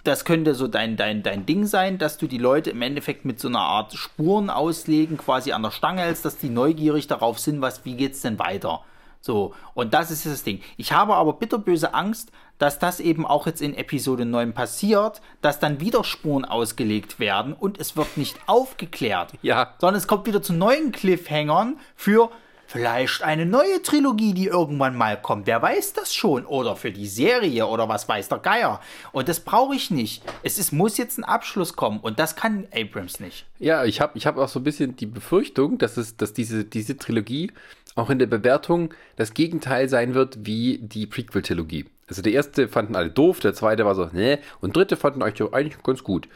das 0.02 0.24
könnte 0.24 0.54
so 0.54 0.66
dein, 0.66 0.96
dein, 0.96 1.22
dein 1.22 1.46
Ding 1.46 1.64
sein, 1.64 1.98
dass 1.98 2.18
du 2.18 2.26
die 2.26 2.38
Leute 2.38 2.70
im 2.70 2.82
Endeffekt 2.82 3.24
mit 3.24 3.38
so 3.38 3.46
einer 3.46 3.60
Art 3.60 3.92
Spuren 3.92 4.50
auslegen 4.50 5.16
quasi 5.16 5.52
an 5.52 5.62
der 5.62 5.70
Stange 5.70 6.02
hältst, 6.02 6.24
dass 6.24 6.38
die 6.38 6.48
neugierig 6.48 7.06
darauf 7.06 7.38
sind, 7.38 7.60
was, 7.60 7.84
wie 7.84 7.94
geht's 7.94 8.22
denn 8.22 8.40
weiter? 8.40 8.80
So, 9.20 9.54
und 9.74 9.94
das 9.94 10.10
ist 10.10 10.26
das 10.26 10.42
Ding. 10.42 10.60
Ich 10.76 10.92
habe 10.92 11.14
aber 11.14 11.34
bitterböse 11.34 11.94
Angst, 11.94 12.32
dass 12.58 12.80
das 12.80 12.98
eben 12.98 13.26
auch 13.26 13.46
jetzt 13.46 13.62
in 13.62 13.74
Episode 13.74 14.24
9 14.24 14.52
passiert, 14.52 15.20
dass 15.42 15.60
dann 15.60 15.78
wieder 15.78 16.02
Spuren 16.02 16.44
ausgelegt 16.44 17.20
werden 17.20 17.52
und 17.52 17.78
es 17.78 17.96
wird 17.96 18.16
nicht 18.16 18.36
aufgeklärt. 18.46 19.34
Ja. 19.42 19.74
Sondern 19.78 19.98
es 19.98 20.08
kommt 20.08 20.26
wieder 20.26 20.42
zu 20.42 20.54
neuen 20.54 20.90
Cliffhangern 20.90 21.78
für 21.94 22.30
vielleicht 22.70 23.22
eine 23.22 23.46
neue 23.46 23.82
Trilogie, 23.82 24.32
die 24.32 24.46
irgendwann 24.46 24.96
mal 24.96 25.20
kommt. 25.20 25.48
Wer 25.48 25.60
weiß 25.60 25.92
das 25.94 26.14
schon? 26.14 26.46
Oder 26.46 26.76
für 26.76 26.92
die 26.92 27.08
Serie 27.08 27.66
oder 27.66 27.88
was 27.88 28.08
weiß 28.08 28.28
der 28.28 28.38
Geier. 28.38 28.80
Und 29.10 29.28
das 29.28 29.40
brauche 29.40 29.74
ich 29.74 29.90
nicht. 29.90 30.22
Es 30.44 30.56
ist, 30.56 30.72
muss 30.72 30.96
jetzt 30.96 31.18
ein 31.18 31.24
Abschluss 31.24 31.74
kommen 31.74 31.98
und 31.98 32.20
das 32.20 32.36
kann 32.36 32.68
Abrams 32.72 33.18
nicht. 33.18 33.44
Ja, 33.58 33.84
ich 33.84 34.00
habe 34.00 34.16
ich 34.16 34.26
hab 34.26 34.38
auch 34.38 34.48
so 34.48 34.60
ein 34.60 34.64
bisschen 34.64 34.94
die 34.94 35.06
Befürchtung, 35.06 35.78
dass, 35.78 35.96
es, 35.96 36.16
dass 36.16 36.32
diese, 36.32 36.64
diese 36.64 36.96
Trilogie 36.96 37.50
auch 37.96 38.08
in 38.08 38.20
der 38.20 38.26
Bewertung 38.26 38.94
das 39.16 39.34
Gegenteil 39.34 39.88
sein 39.88 40.14
wird 40.14 40.46
wie 40.46 40.78
die 40.78 41.06
Prequel-Trilogie. 41.06 41.86
Also 42.06 42.22
der 42.22 42.32
erste 42.32 42.68
fanden 42.68 42.94
alle 42.94 43.10
doof, 43.10 43.40
der 43.40 43.52
zweite 43.52 43.84
war 43.84 43.96
so, 43.96 44.06
ne, 44.12 44.38
und 44.60 44.76
dritte 44.76 44.96
fanden 44.96 45.22
eigentlich 45.22 45.52
eigentlich 45.52 45.82
ganz 45.82 46.04
gut. 46.04 46.28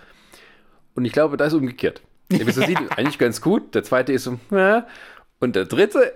Und 0.97 1.05
ich 1.05 1.13
glaube, 1.13 1.37
da 1.37 1.45
ist 1.45 1.55
umgekehrt. 1.55 2.03
Episode 2.29 2.67
7 2.67 2.85
ist 2.87 2.99
eigentlich 2.99 3.19
ganz 3.19 3.41
gut. 3.41 3.75
Der 3.75 3.85
zweite 3.85 4.13
ist 4.13 4.25
so, 4.25 4.39
ja. 4.51 4.87
Und 5.41 5.57
der 5.57 5.67
dritte 5.67 6.15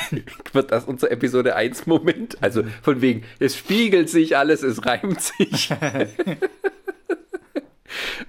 wird 0.52 0.70
das 0.70 0.84
unser 0.84 1.10
Episode 1.10 1.56
1 1.56 1.86
Moment. 1.86 2.36
Also 2.40 2.62
von 2.82 3.00
wegen, 3.00 3.24
es 3.38 3.56
spiegelt 3.56 4.08
sich 4.08 4.36
alles, 4.36 4.62
es 4.62 4.86
reimt 4.86 5.20
sich. 5.20 5.70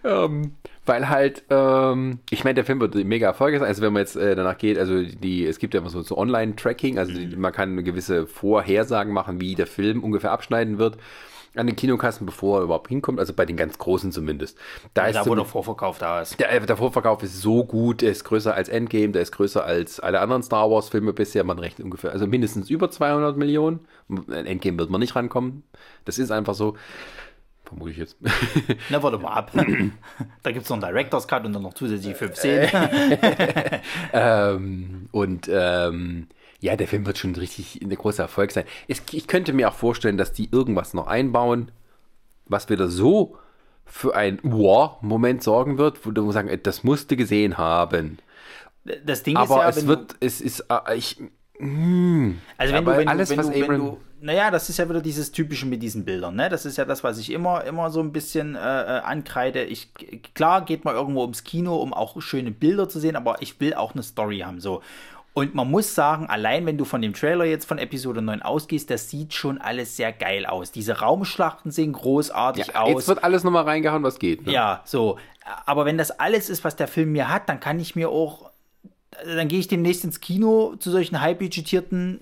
ähm, 0.04 0.56
weil 0.86 1.10
halt, 1.10 1.44
ähm, 1.50 2.20
ich 2.32 2.44
meine, 2.44 2.56
der 2.56 2.66
Film 2.66 2.80
wird 2.80 2.96
mega 2.96 3.28
erfolgreich 3.28 3.60
sein. 3.60 3.68
Also 3.68 3.84
wenn 3.84 3.94
man 3.94 4.02
jetzt 4.02 4.16
äh, 4.16 4.36
danach 4.36 4.58
geht, 4.58 4.80
also 4.80 5.04
die, 5.04 5.46
es 5.46 5.60
gibt 5.60 5.76
ja 5.76 5.82
immer 5.82 5.92
so, 5.92 6.02
so 6.02 6.18
Online-Tracking, 6.18 6.98
also 6.98 7.14
die, 7.14 7.36
man 7.36 7.54
kann 7.54 7.74
eine 7.74 7.84
gewisse 7.84 8.26
Vorhersagen 8.26 9.14
machen, 9.14 9.40
wie 9.40 9.56
der 9.56 9.68
Film 9.68 10.04
ungefähr 10.04 10.32
abschneiden 10.32 10.80
wird 10.80 10.98
an 11.56 11.68
den 11.68 11.76
Kinokassen, 11.76 12.26
bevor 12.26 12.60
er 12.60 12.64
überhaupt 12.64 12.90
hinkommt, 12.90 13.20
also 13.20 13.34
bei 13.34 13.46
den 13.46 13.58
ganz 13.58 13.78
großen 13.78 14.12
zumindest. 14.12 14.58
Da, 14.94 15.04
ja, 15.04 15.08
ist 15.10 15.16
da 15.16 15.26
wo 15.26 15.36
der 15.36 15.46
Vorverkauf 15.46 15.98
da 15.98 16.22
ist. 16.22 16.40
Der, 16.40 16.60
der, 16.60 16.78
Vorverkauf 16.78 17.24
ist 17.24 17.42
so 17.42 17.64
gut, 17.66 18.02
der 18.02 18.12
ist 18.12 18.24
größer 18.24 18.54
als 18.54 18.70
Endgame, 18.70 19.10
der 19.10 19.22
ist 19.22 19.32
größer 19.32 19.64
als 19.64 20.00
alle 20.00 20.20
anderen 20.20 20.44
Star 20.44 20.70
Wars 20.70 20.90
Filme 20.90 21.14
bisher, 21.14 21.44
man 21.44 21.60
rechnet 21.60 21.86
ungefähr, 21.86 22.12
also 22.12 22.28
mindestens 22.28 22.70
über 22.70 22.90
200 22.92 23.38
Millionen. 23.38 23.80
Endgame 24.32 24.78
wird 24.78 24.90
man 24.90 25.02
nicht 25.02 25.16
rankommen, 25.16 25.64
das 26.06 26.20
ist 26.20 26.32
einfach 26.32 26.54
so. 26.54 26.76
Vermute 27.66 27.92
ich 27.92 27.98
jetzt. 27.98 28.18
Na, 28.90 29.04
warte 29.04 29.20
mal 29.20 29.32
ab. 29.32 29.52
da 30.44 30.52
gibt 30.52 30.64
es 30.64 30.70
noch 30.70 30.82
einen 30.82 30.92
Director's 30.92 31.28
Cut 31.28 31.46
und 31.46 31.54
dann 31.54 31.62
noch 31.62 31.76
zusätzlich 31.76 32.16
fünf 32.16 32.36
Szenen. 32.36 32.68
ähm, 34.14 35.10
und 35.12 35.48
ähm, 35.54 36.28
ja, 36.62 36.76
der 36.76 36.88
Film 36.88 37.06
wird 37.06 37.18
schon 37.18 37.36
richtig 37.36 37.82
ein 37.82 37.90
großer 37.90 38.24
Erfolg 38.24 38.52
sein. 38.52 38.66
Es, 38.88 39.02
ich 39.12 39.28
könnte 39.28 39.54
mir 39.54 39.70
auch 39.70 39.76
vorstellen, 39.76 40.18
dass 40.18 40.34
die 40.34 40.50
irgendwas 40.52 40.94
noch 40.94 41.08
einbauen, 41.08 41.72
was 42.46 42.70
wieder 42.70 42.90
so 42.90 43.38
für 43.86 44.16
ein 44.16 44.40
War-Moment 44.44 45.42
sorgen 45.42 45.78
wird, 45.78 46.06
wo 46.06 46.12
du 46.12 46.32
sagen, 46.32 46.50
das 46.64 46.84
musste 46.84 47.16
gesehen 47.16 47.58
haben. 47.58 48.20
Das 49.06 49.24
Ding 49.24 49.36
aber 49.36 49.68
ist 49.70 49.76
ja, 49.76 49.82
es 49.82 49.88
wird, 49.88 50.16
es 50.20 50.42
ist, 50.42 50.66
äh, 50.70 50.96
ich, 50.96 51.22
hm, 51.58 52.40
also 52.58 52.74
wenn 52.74 52.86
du, 52.86 52.98
wenn 52.98 53.08
alles, 53.08 53.30
du, 53.30 53.38
wenn 53.38 53.46
was 53.46 53.50
du, 53.52 53.78
du, 53.78 53.98
naja, 54.22 54.52
das 54.52 54.70
ist 54.70 54.78
ja 54.78 54.90
wieder 54.90 55.02
dieses 55.02 55.32
Typische 55.32 55.66
mit 55.66 55.82
diesen 55.82 56.06
Bildern, 56.06 56.36
ne? 56.36 56.50
Das 56.50 56.66
ist 56.66 56.78
ja 56.78 56.86
das, 56.86 57.04
was 57.04 57.18
ich 57.20 57.32
immer, 57.32 57.64
immer 57.64 57.90
so 57.90 58.00
ein 58.00 58.12
bisschen 58.12 58.56
äh, 58.56 58.60
äh, 58.60 59.00
ankreide. 59.02 59.64
Ich, 59.64 59.94
klar 60.34 60.66
geht 60.66 60.86
man 60.86 60.96
irgendwo 60.96 61.22
ums 61.22 61.44
Kino, 61.44 61.76
um 61.78 61.94
auch 61.94 62.22
schöne 62.22 62.52
Bilder 62.52 62.90
zu 62.90 63.00
sehen, 63.00 63.16
aber 63.16 63.42
ich 63.42 63.60
will 63.60 63.74
auch 63.74 63.94
eine 63.94 64.04
Story 64.04 64.40
haben, 64.40 64.60
so. 64.60 64.82
Und 65.40 65.56
man 65.56 65.72
muss 65.72 65.96
sagen, 65.96 66.26
allein 66.26 66.66
wenn 66.66 66.78
du 66.78 66.84
von 66.84 67.02
dem 67.02 67.14
Trailer 67.14 67.46
jetzt 67.46 67.66
von 67.66 67.78
Episode 67.78 68.22
9 68.22 68.42
ausgehst, 68.42 68.90
das 68.90 69.10
sieht 69.10 69.34
schon 69.34 69.58
alles 69.58 69.96
sehr 69.96 70.12
geil 70.12 70.46
aus. 70.46 70.72
Diese 70.74 71.00
Raumschlachten 71.00 71.72
sehen 71.72 71.94
großartig 71.94 72.68
ja, 72.68 72.82
aus. 72.82 72.90
Jetzt 72.90 73.08
wird 73.08 73.24
alles 73.24 73.46
nochmal 73.46 73.64
reingehauen, 73.64 74.04
was 74.04 74.20
geht. 74.20 74.46
Ne? 74.46 74.52
Ja, 74.52 74.82
so. 74.84 75.18
Aber 75.66 75.86
wenn 75.86 75.98
das 75.98 76.12
alles 76.12 76.50
ist, 76.50 76.66
was 76.66 76.76
der 76.76 76.90
Film 76.90 77.14
mir 77.14 77.30
hat, 77.30 77.48
dann 77.48 77.62
kann 77.62 77.80
ich 77.80 77.96
mir 77.96 78.10
auch, 78.10 78.52
dann 79.24 79.48
gehe 79.48 79.60
ich 79.60 79.70
demnächst 79.70 80.04
ins 80.04 80.20
Kino 80.20 80.76
zu 80.78 80.92
solchen 80.92 81.22
high-budgetierten 81.22 82.20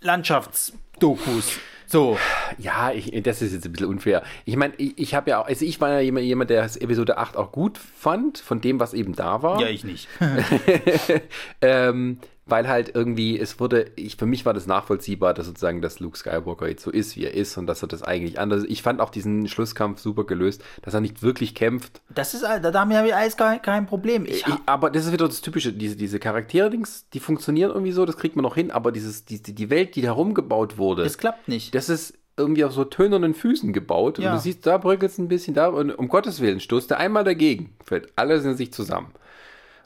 Landschaftsdokus. 0.00 1.60
So. 1.86 2.18
Ja, 2.58 2.92
ich, 2.92 3.22
das 3.22 3.40
ist 3.40 3.52
jetzt 3.52 3.66
ein 3.66 3.72
bisschen 3.72 3.86
unfair. 3.86 4.22
Ich 4.44 4.56
meine, 4.56 4.74
ich, 4.76 4.98
ich 4.98 5.14
habe 5.14 5.30
ja 5.30 5.40
auch, 5.40 5.46
also 5.46 5.64
ich 5.64 5.80
war 5.80 5.92
ja 5.92 6.00
jemand, 6.00 6.26
jemand, 6.26 6.50
der 6.50 6.64
Episode 6.64 7.18
8 7.18 7.36
auch 7.36 7.52
gut 7.52 7.78
fand, 7.78 8.38
von 8.38 8.60
dem, 8.60 8.80
was 8.80 8.94
eben 8.94 9.14
da 9.14 9.42
war. 9.42 9.60
Ja, 9.60 9.68
ich 9.68 9.84
nicht. 9.84 10.08
ähm, 11.62 12.18
weil 12.50 12.68
halt 12.68 12.94
irgendwie, 12.94 13.38
es 13.38 13.60
wurde, 13.60 13.90
ich, 13.96 14.16
für 14.16 14.26
mich 14.26 14.46
war 14.46 14.54
das 14.54 14.66
nachvollziehbar, 14.66 15.34
dass 15.34 15.46
sozusagen, 15.46 15.82
dass 15.82 16.00
Luke 16.00 16.16
Skywalker 16.16 16.68
jetzt 16.68 16.82
so 16.82 16.90
ist, 16.90 17.16
wie 17.16 17.24
er 17.24 17.34
ist 17.34 17.56
und 17.56 17.66
dass 17.66 17.82
er 17.82 17.88
das 17.88 18.02
eigentlich 18.02 18.38
anders, 18.38 18.64
ich 18.64 18.82
fand 18.82 19.00
auch 19.00 19.10
diesen 19.10 19.48
Schlusskampf 19.48 20.00
super 20.00 20.24
gelöst, 20.24 20.62
dass 20.82 20.94
er 20.94 21.00
nicht 21.00 21.22
wirklich 21.22 21.54
kämpft. 21.54 22.00
Das 22.08 22.34
ist, 22.34 22.42
da 22.42 22.72
haben 22.72 22.90
wir 22.90 23.16
alles 23.16 23.36
kein, 23.36 23.62
kein 23.62 23.86
Problem. 23.86 24.24
Ich, 24.26 24.46
ich, 24.46 24.54
aber 24.66 24.90
das 24.90 25.06
ist 25.06 25.12
wieder 25.12 25.26
das 25.26 25.40
Typische, 25.40 25.72
diese, 25.72 25.96
diese 25.96 26.18
Charaktere-Dings, 26.18 27.08
die 27.12 27.20
funktionieren 27.20 27.70
irgendwie 27.70 27.92
so, 27.92 28.04
das 28.04 28.16
kriegt 28.16 28.36
man 28.36 28.42
noch 28.42 28.54
hin, 28.54 28.70
aber 28.70 28.92
dieses, 28.92 29.24
die, 29.24 29.42
die 29.42 29.70
Welt, 29.70 29.96
die 29.96 30.02
da 30.02 30.12
rumgebaut 30.12 30.78
wurde. 30.78 31.04
Das 31.04 31.18
klappt 31.18 31.48
nicht. 31.48 31.74
Das 31.74 31.88
ist 31.88 32.14
irgendwie 32.38 32.64
auf 32.64 32.72
so 32.72 32.84
tönernen 32.84 33.34
Füßen 33.34 33.72
gebaut 33.72 34.18
ja. 34.18 34.30
und 34.30 34.36
du 34.36 34.40
siehst, 34.40 34.66
da 34.66 34.78
bröckelt 34.78 35.10
es 35.10 35.18
ein 35.18 35.28
bisschen, 35.28 35.54
da 35.54 35.68
und 35.68 35.90
um 35.90 36.08
Gottes 36.08 36.40
Willen 36.40 36.60
stoßt 36.60 36.90
er 36.92 36.98
einmal 36.98 37.24
dagegen, 37.24 37.74
fällt 37.84 38.12
alles 38.16 38.44
in 38.44 38.56
sich 38.56 38.72
zusammen. 38.72 39.12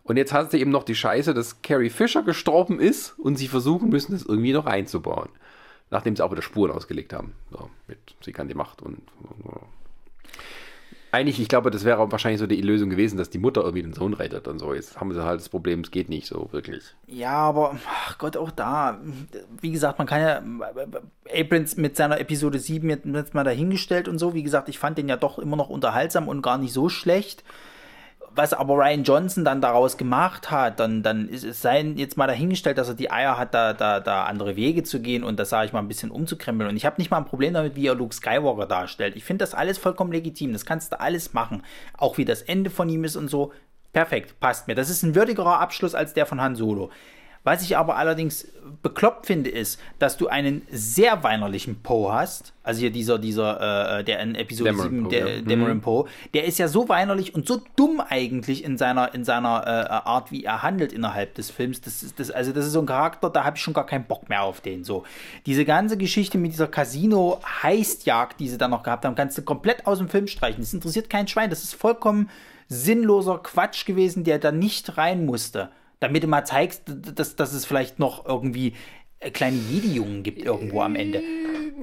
Und 0.05 0.17
jetzt 0.17 0.33
hast 0.33 0.53
du 0.53 0.59
eben 0.59 0.71
noch 0.71 0.83
die 0.85 0.95
Scheiße, 0.95 1.33
dass 1.33 1.63
Carrie 1.63 1.91
Fisher 1.91 2.23
gestorben 2.23 2.81
ist 2.81 3.15
und 3.19 3.37
sie 3.37 3.49
versuchen 3.49 3.89
müssen, 3.89 4.13
das 4.13 4.25
irgendwie 4.25 4.53
noch 4.53 4.67
einzubauen. 4.67 5.29
Nachdem 5.91 6.17
sie 6.17 6.25
auch 6.25 6.33
wieder 6.33 6.43
Spuren 6.43 6.73
ausgelegt 6.73 7.13
haben. 7.13 7.35
So, 7.51 7.71
mit 7.87 7.99
sie 8.23 8.33
kann 8.33 8.49
die 8.49 8.55
Macht 8.55 8.83
und. 8.83 9.03
Eigentlich, 11.13 11.39
ich 11.39 11.49
glaube, 11.49 11.71
das 11.71 11.85
wäre 11.85 12.11
wahrscheinlich 12.11 12.41
so 12.41 12.47
die 12.47 12.63
Lösung 12.63 12.89
gewesen, 12.89 13.19
dass 13.19 13.29
die 13.29 13.39
Mutter 13.39 13.61
irgendwie 13.61 13.83
den 13.83 13.93
Sohn 13.93 14.15
rettet 14.15 14.49
und 14.49 14.59
so. 14.59 14.73
Jetzt 14.73 14.99
haben 14.99 15.13
sie 15.13 15.23
halt 15.23 15.41
das 15.41 15.51
Problem, 15.51 15.81
es 15.81 15.91
geht 15.91 16.09
nicht 16.09 16.27
so 16.27 16.49
wirklich. 16.53 16.83
Ja, 17.07 17.35
aber, 17.35 17.79
ach 17.87 18.17
Gott, 18.17 18.39
auch 18.39 18.51
da. 18.51 18.99
Wie 19.61 19.71
gesagt, 19.71 19.99
man 19.99 20.07
kann 20.07 20.23
ja. 20.23 20.43
Abrams 21.31 21.77
mit 21.77 21.97
seiner 21.97 22.19
Episode 22.19 22.59
7 22.59 22.89
jetzt 22.89 23.35
mal 23.35 23.45
dahingestellt 23.45 24.09
und 24.09 24.19
so. 24.19 24.33
Wie 24.33 24.43
gesagt, 24.43 24.71
ich 24.71 24.79
fand 24.79 24.97
den 24.97 25.11
ja 25.11 25.19
doch 25.19 25.39
immer 25.39 25.57
noch 25.57 25.69
unterhaltsam 25.69 26.29
und 26.29 26.41
gar 26.41 26.57
nicht 26.57 26.73
so 26.73 26.89
schlecht 26.89 27.45
was 28.35 28.53
aber 28.55 28.75
Ryan 28.75 29.05
Johnson 29.05 29.45
dann 29.45 29.61
daraus 29.61 29.97
gemacht 29.97 30.51
hat, 30.51 30.81
dann, 30.81 31.03
dann 31.03 31.29
ist 31.29 31.45
es 31.45 31.61
sein 31.63 31.97
jetzt 31.97 32.17
mal 32.17 32.27
dahingestellt, 32.27 32.79
dass 32.79 32.89
er 32.89 32.95
die 32.95 33.11
Eier 33.11 33.39
hat, 33.39 33.55
da, 33.55 33.73
da, 33.73 34.01
da 34.01 34.25
andere 34.25 34.57
Wege 34.57 34.83
zu 34.83 35.01
gehen 35.01 35.25
und 35.25 35.39
das 35.39 35.51
sage 35.51 35.67
ich 35.67 35.73
mal 35.73 35.81
ein 35.81 35.89
bisschen 35.89 36.11
umzukrempeln. 36.11 36.71
Und 36.71 36.77
ich 36.77 36.87
habe 36.87 36.97
nicht 36.99 37.11
mal 37.11 37.19
ein 37.19 37.25
Problem 37.25 37.55
damit, 37.55 37.77
wie 37.77 37.87
er 37.87 37.95
Luke 37.95 38.15
Skywalker 38.15 38.67
darstellt. 38.67 39.17
Ich 39.17 39.25
finde 39.25 39.43
das 39.43 39.55
alles 39.55 39.79
vollkommen 39.79 40.13
legitim. 40.13 40.53
Das 40.53 40.65
kannst 40.65 40.93
du 40.93 41.01
alles 41.01 41.33
machen. 41.33 41.63
Auch 41.97 42.19
wie 42.19 42.25
das 42.25 42.43
Ende 42.43 42.71
von 42.71 42.89
ihm 42.89 43.05
ist 43.05 43.17
und 43.17 43.29
so. 43.29 43.53
Perfekt, 43.93 44.41
passt 44.41 44.69
mir. 44.69 44.75
Das 44.75 44.89
ist 44.89 45.03
ein 45.03 45.15
würdigerer 45.15 45.61
Abschluss 45.61 45.95
als 45.95 46.15
der 46.15 46.25
von 46.25 46.41
Han 46.41 46.57
Solo. 46.57 46.91
Was 47.45 47.63
ich 47.63 47.77
aber 47.77 47.97
allerdings 47.97 48.47
bekloppt 48.83 49.27
finde, 49.27 49.51
ist, 49.51 49.81
dass 49.99 50.17
du 50.17 50.29
einen 50.29 50.63
sehr 50.71 51.25
weinerlichen 51.25 51.83
Poe 51.83 52.13
hast. 52.13 52.53
Also 52.63 52.81
hier 52.81 52.91
dieser, 52.91 53.19
dieser, 53.19 53.99
äh, 53.99 54.05
der 54.05 54.21
in 54.21 54.37
Episode 54.37 54.71
Dameron 54.71 54.91
7, 54.91 55.03
Poe, 55.03 55.11
der 55.11 55.37
ja. 55.37 55.43
Dameron 55.43 55.77
mhm. 55.79 55.81
Poe, 55.81 56.05
der 56.35 56.45
ist 56.45 56.59
ja 56.59 56.69
so 56.69 56.89
weinerlich 56.89 57.35
und 57.35 57.49
so 57.49 57.61
dumm 57.75 58.01
eigentlich 58.01 58.63
in 58.63 58.79
seiner, 58.79 59.13
in 59.15 59.25
seiner 59.25 59.67
äh, 59.67 59.91
Art, 59.91 60.31
wie 60.31 60.45
er 60.45 60.63
handelt 60.63 60.93
innerhalb 60.93 61.35
des 61.35 61.51
Films. 61.51 61.81
Das 61.81 62.05
ist, 62.05 62.21
das, 62.21 62.31
also 62.31 62.53
das 62.53 62.67
ist 62.67 62.73
so 62.73 62.81
ein 62.81 62.87
Charakter, 62.87 63.29
da 63.29 63.43
habe 63.43 63.57
ich 63.57 63.63
schon 63.63 63.75
gar 63.75 63.87
keinen 63.87 64.05
Bock 64.05 64.29
mehr 64.29 64.43
auf 64.43 64.61
den. 64.61 64.85
So. 64.85 65.03
Diese 65.47 65.65
ganze 65.65 65.97
Geschichte 65.97 66.39
mit 66.39 66.53
dieser 66.53 66.69
Casino-Heistjagd, 66.69 68.39
die 68.39 68.49
sie 68.49 68.59
dann 68.59 68.71
noch 68.71 68.85
gehabt 68.85 69.05
haben, 69.05 69.17
kannst 69.17 69.37
du 69.37 69.43
komplett 69.43 69.87
aus 69.87 69.99
dem 69.99 70.09
Film 70.09 70.29
streichen. 70.29 70.61
Das 70.61 70.73
interessiert 70.73 71.11
kein 71.11 71.27
Schwein. 71.27 71.51
Das 71.51 71.65
ist 71.65 71.75
vollkommen 71.75 72.31
sinnloser 72.69 73.39
Quatsch 73.39 73.85
gewesen, 73.85 74.23
der 74.23 74.39
da 74.39 74.53
nicht 74.53 74.97
rein 74.97 75.27
musste 75.27 75.71
damit 76.03 76.23
du 76.23 76.27
mal 76.27 76.45
zeigst, 76.45 76.83
dass, 76.87 77.37
dass 77.37 77.53
es 77.53 77.65
vielleicht 77.65 77.99
noch 77.99 78.27
irgendwie 78.27 78.75
äh, 79.21 79.31
kleine 79.31 79.57
Jedi-Jungen 79.57 80.23
gibt 80.23 80.43
irgendwo 80.43 80.83
am 80.83 80.97
Ende. 80.97 81.23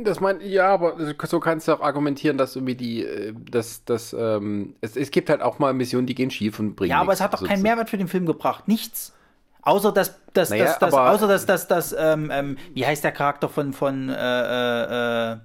Das 0.03 0.19
mein, 0.19 0.41
ja, 0.41 0.67
aber 0.67 0.97
so 1.25 1.39
kannst 1.39 1.67
du 1.67 1.73
auch 1.73 1.81
argumentieren, 1.81 2.37
dass 2.37 2.55
irgendwie 2.55 2.75
die, 2.75 3.05
äh, 3.05 3.33
dass, 3.49 3.85
dass, 3.85 4.13
ähm, 4.13 4.75
es, 4.81 4.97
es 4.97 5.11
gibt 5.11 5.29
halt 5.29 5.41
auch 5.41 5.59
mal 5.59 5.73
Missionen, 5.73 6.05
die 6.05 6.15
gehen 6.15 6.31
schief 6.31 6.59
und 6.59 6.75
bringen. 6.75 6.91
Ja, 6.91 7.01
aber 7.01 7.13
es 7.13 7.21
hat 7.21 7.33
doch 7.33 7.43
keinen 7.43 7.61
Mehrwert 7.61 7.89
für 7.89 7.97
den 7.97 8.07
Film 8.07 8.25
gebracht. 8.25 8.67
Nichts. 8.67 9.13
Außer 9.61 9.91
dass, 9.91 10.19
dass, 10.33 10.49
naja, 10.49 10.65
dass, 10.65 10.79
dass 10.79 10.93
außer 10.93 11.27
dass, 11.27 11.45
dass, 11.45 11.67
dass, 11.67 11.95
ähm, 11.97 12.29
ähm, 12.31 12.57
wie 12.73 12.85
heißt 12.85 13.03
der 13.03 13.11
Charakter 13.11 13.49
von, 13.49 13.73
von, 13.73 14.09
äh, 14.09 15.33
äh, 15.33 15.37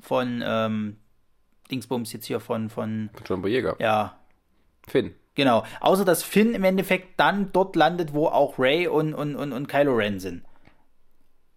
von, 0.00 0.42
ähm, 0.44 0.96
Dingsbums 1.70 2.12
jetzt 2.12 2.26
hier 2.26 2.40
von, 2.40 2.70
von. 2.70 3.10
John 3.26 3.42
Boyega. 3.42 3.76
Ja. 3.78 4.18
Finn. 4.86 5.14
Genau. 5.38 5.62
Außer 5.80 6.04
dass 6.04 6.24
Finn 6.24 6.52
im 6.52 6.64
Endeffekt 6.64 7.20
dann 7.20 7.50
dort 7.52 7.76
landet, 7.76 8.12
wo 8.12 8.26
auch 8.26 8.58
Ray 8.58 8.88
und, 8.88 9.14
und, 9.14 9.36
und, 9.36 9.52
und 9.52 9.68
Kylo 9.68 9.94
Ren 9.94 10.18
sind. 10.18 10.42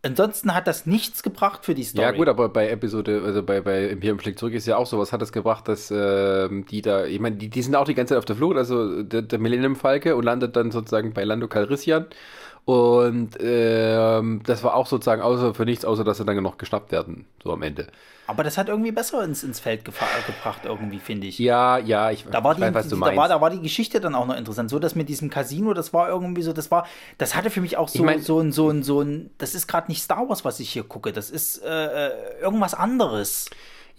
Ansonsten 0.04 0.54
hat 0.54 0.68
das 0.68 0.86
nichts 0.86 1.24
gebracht 1.24 1.66
für 1.66 1.74
die 1.74 1.84
Story. 1.84 2.06
Ja, 2.06 2.12
gut, 2.12 2.30
aber 2.30 2.50
bei 2.50 2.70
Episode, 2.70 3.24
also 3.26 3.42
bei, 3.42 3.62
bei 3.62 3.88
Imperium 3.88 4.20
schlägt 4.20 4.38
zurück 4.38 4.54
ist 4.54 4.68
ja 4.68 4.78
auch 4.78 4.86
so, 4.86 5.00
was 5.00 5.12
hat 5.12 5.24
das 5.24 5.32
gebracht, 5.32 5.68
dass 5.68 5.90
äh, 5.90 6.48
die 6.70 6.84
da, 6.84 7.06
ich 7.06 7.20
meine, 7.20 7.38
die, 7.38 7.50
die 7.50 7.62
sind 7.64 7.76
auch 7.76 7.86
die 7.86 7.96
ganze 7.96 8.14
Zeit 8.14 8.20
auf 8.20 8.26
der 8.26 8.36
Flucht, 8.36 8.56
also 8.56 9.02
der, 9.02 9.24
der 9.24 9.40
Millennium 9.40 9.76
Falke 9.76 10.16
und 10.16 10.24
landet 10.24 10.56
dann 10.56 10.70
sozusagen 10.70 11.14
bei 11.14 11.24
Lando 11.24 11.48
Calrissian. 11.48 12.06
Und 12.66 13.38
ähm, 13.40 14.42
das 14.46 14.64
war 14.64 14.76
auch 14.76 14.88
sozusagen 14.88 15.22
außer 15.22 15.54
für 15.54 15.66
nichts, 15.66 15.84
außer 15.84 16.04
dass 16.04 16.18
sie 16.18 16.26
dann 16.26 16.42
noch 16.44 16.58
geschnappt 16.58 16.92
werden, 16.92 17.26
so 17.44 17.52
am 17.52 17.64
Ende. 17.64 17.88
Aber 18.28 18.44
das 18.44 18.58
hat 18.58 18.70
irgendwie 18.70 18.92
besser 18.92 19.24
ins, 19.26 19.44
ins 19.44 19.60
Feld 19.60 19.84
gebracht, 19.84 20.62
irgendwie, 20.64 21.00
finde 21.00 21.28
ich. 21.28 21.38
Ja, 21.38 21.78
ja, 21.80 22.12
ich, 22.12 22.26
da 22.32 22.44
war 22.44 22.56
die, 22.56 22.62
weiß, 22.62 22.74
was 22.74 22.88
du 22.88 22.96
meinst. 22.96 23.18
Da 23.18 23.22
war, 23.22 23.28
da 23.28 23.42
war 23.42 23.50
die 23.50 23.62
Geschichte 23.62 24.00
dann 24.00 24.16
auch 24.16 24.26
noch 24.26 24.38
interessant. 24.38 24.70
So, 24.70 24.80
dass 24.80 24.96
mit 24.96 25.10
diesem 25.10 25.30
Casino, 25.30 25.74
das 25.74 25.92
war 25.92 26.08
irgendwie 26.08 26.44
so, 26.44 26.54
das 26.54 26.72
war, 26.72 26.88
das 27.18 27.36
hatte 27.36 27.50
für 27.50 27.60
mich 27.60 27.76
auch 27.76 27.90
so, 27.90 28.00
ich 28.00 28.06
mein, 28.06 28.22
so 28.22 28.40
ein, 28.40 28.54
so 28.54 28.70
ein, 28.70 28.84
so 28.84 29.02
ein, 29.02 29.32
das 29.38 29.54
ist 29.54 29.68
gerade 29.68 29.92
nicht 29.92 30.02
Star 30.02 30.30
Wars, 30.30 30.46
was 30.46 30.62
ich 30.62 30.70
hier 30.70 30.84
gucke. 30.84 31.12
Das 31.12 31.30
ist 31.30 31.62
äh, 31.64 32.08
äh 32.08 32.12
irgendwas 32.42 32.74
anderes. 32.74 33.50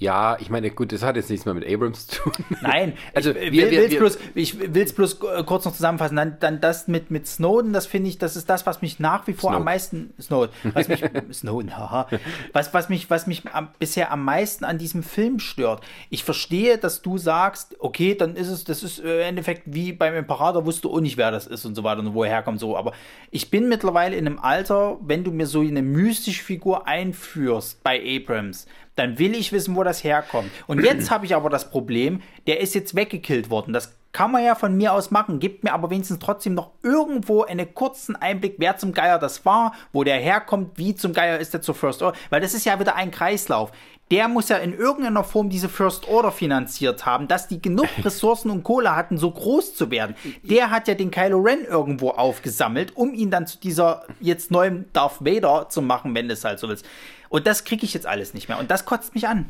Ja, 0.03 0.37
ich 0.41 0.51
meine, 0.51 0.69
gut, 0.73 0.91
das 0.91 1.05
hat 1.05 1.15
jetzt 1.15 1.31
nichts 1.31 1.47
mehr 1.47 1.55
mit 1.55 1.65
Abrams 1.65 2.09
zu 2.09 2.23
tun. 2.23 2.33
Nein, 2.61 2.95
also 3.15 3.31
ich 3.31 3.53
will 3.53 3.73
es 3.73 3.97
bloß, 3.97 4.19
ich 4.35 4.75
will's 4.75 4.93
bloß 4.93 5.21
äh, 5.23 5.45
kurz 5.45 5.65
noch 5.65 5.73
zusammenfassen. 5.73 6.17
Dann, 6.17 6.39
dann 6.41 6.61
das 6.61 6.89
mit, 6.89 7.13
mit 7.13 7.29
Snowden, 7.29 7.73
das 7.73 7.87
finde 7.87 8.09
ich, 8.09 8.19
das 8.19 8.35
ist 8.35 8.51
das, 8.51 8.67
was 8.67 8.83
mich 8.83 8.99
nach 8.99 9.29
wie 9.29 9.33
vor 9.33 9.51
Snowden. 9.51 9.57
am 9.57 9.65
meisten 9.65 10.13
Snowden, 10.21 10.53
was 10.75 10.89
mich, 10.89 11.05
Snowden, 11.33 11.79
haha, 11.79 12.09
was, 12.53 12.75
was 12.75 12.89
mich, 12.89 13.11
was 13.11 13.29
mich 13.29 13.45
am, 13.53 13.69
bisher 13.79 14.11
am 14.11 14.25
meisten 14.25 14.65
an 14.65 14.77
diesem 14.77 15.05
Film 15.05 15.39
stört. 15.39 15.85
Ich 16.11 16.25
verstehe, 16.25 16.79
dass 16.79 17.03
du 17.03 17.17
sagst, 17.17 17.77
okay, 17.79 18.17
dann 18.17 18.35
ist 18.35 18.49
es, 18.49 18.65
das 18.65 18.83
ist 18.83 18.99
äh, 18.99 19.21
im 19.21 19.29
Endeffekt 19.29 19.63
wie 19.67 19.93
beim 19.93 20.17
Imperator, 20.17 20.67
wusste 20.67 20.89
auch 20.89 20.99
nicht, 20.99 21.17
wer 21.17 21.31
das 21.31 21.47
ist 21.47 21.65
und 21.65 21.77
so 21.77 21.85
weiter 21.85 22.01
und 22.01 22.13
woher 22.13 22.43
kommt 22.43 22.59
so. 22.59 22.77
Aber 22.77 22.93
ich 23.31 23.51
bin 23.51 23.69
mittlerweile 23.69 24.17
in 24.17 24.27
einem 24.27 24.41
Alter, 24.41 24.99
wenn 25.01 25.23
du 25.23 25.31
mir 25.31 25.47
so 25.47 25.61
eine 25.61 25.83
mystische 25.83 26.43
Figur 26.43 26.89
einführst 26.89 27.85
bei 27.85 28.03
Abrams, 28.05 28.67
dann 28.97 29.19
will 29.19 29.35
ich 29.35 29.53
wissen, 29.53 29.75
wo 29.77 29.85
das 29.85 30.05
herkommt. 30.05 30.51
Und 30.67 30.83
jetzt 30.83 31.11
habe 31.11 31.25
ich 31.25 31.35
aber 31.35 31.51
das 31.51 31.71
Problem, 31.71 32.21
der 32.47 32.61
ist 32.61 32.75
jetzt 32.75 32.95
weggekillt 32.95 33.51
worden. 33.51 33.73
Das 33.73 33.95
kann 34.13 34.31
man 34.31 34.45
ja 34.45 34.55
von 34.55 34.77
mir 34.77 34.93
aus 34.93 35.11
machen, 35.11 35.41
gibt 35.41 35.65
mir 35.65 35.73
aber 35.73 35.91
wenigstens 35.91 36.19
trotzdem 36.19 36.55
noch 36.55 36.73
irgendwo 36.83 37.45
einen 37.45 37.75
kurzen 37.75 38.15
Einblick, 38.15 38.57
wer 38.59 38.77
zum 38.77 38.93
Geier 38.93 39.19
das 39.19 39.45
war, 39.47 39.73
wo 39.93 40.05
der 40.05 40.19
herkommt, 40.19 40.77
wie 40.77 40.95
zum 40.95 41.15
Geier 41.15 41.39
ist 41.39 41.55
der 41.55 41.63
zur 41.63 41.75
First 41.75 42.03
Order, 42.03 42.17
weil 42.29 42.43
das 42.43 42.53
ist 42.53 42.67
ja 42.67 42.79
wieder 42.79 42.95
ein 42.95 43.11
Kreislauf. 43.11 43.73
Der 44.11 44.29
muss 44.29 44.51
ja 44.51 44.59
in 44.59 44.75
irgendeiner 44.75 45.25
Form 45.25 45.49
diese 45.49 45.71
First 45.71 46.07
Order 46.07 46.33
finanziert 46.33 47.07
haben, 47.07 47.29
dass 47.29 47.49
die 47.49 47.63
genug 47.63 47.89
Ressourcen 48.05 48.51
und 48.51 48.63
Kohle 48.63 48.95
hatten, 48.95 49.17
so 49.17 49.31
groß 49.31 49.75
zu 49.75 49.91
werden. 49.91 50.15
Der 50.43 50.71
hat 50.71 50.87
ja 50.87 50.95
den 50.95 51.11
Kylo 51.11 51.39
Ren 51.41 51.65
irgendwo 51.65 52.11
aufgesammelt, 52.11 52.95
um 52.95 53.15
ihn 53.15 53.31
dann 53.31 53.47
zu 53.47 53.59
dieser 53.59 54.05
jetzt 54.21 54.51
neuen 54.51 54.93
Darth 54.93 55.25
Vader 55.25 55.71
zu 55.71 55.81
machen, 55.81 56.15
wenn 56.15 56.29
du 56.29 56.35
es 56.35 56.45
halt 56.45 56.59
so 56.59 56.69
willst. 56.69 56.85
Und 57.33 57.47
das 57.47 57.65
kriege 57.65 57.87
ich 57.87 57.95
jetzt 57.95 58.07
alles 58.07 58.35
nicht 58.35 58.51
mehr. 58.51 58.59
Und 58.59 58.71
das 58.71 58.85
kotzt 58.85 59.15
mich 59.15 59.27
an. 59.27 59.47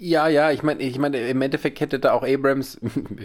Ja, 0.00 0.26
ja, 0.26 0.50
ich 0.50 0.64
meine, 0.64 0.82
ich 0.82 0.98
meine, 0.98 1.18
im 1.18 1.40
Endeffekt 1.40 1.78
hätte 1.78 2.00
da 2.00 2.10
auch 2.10 2.24
Abrams, 2.24 2.80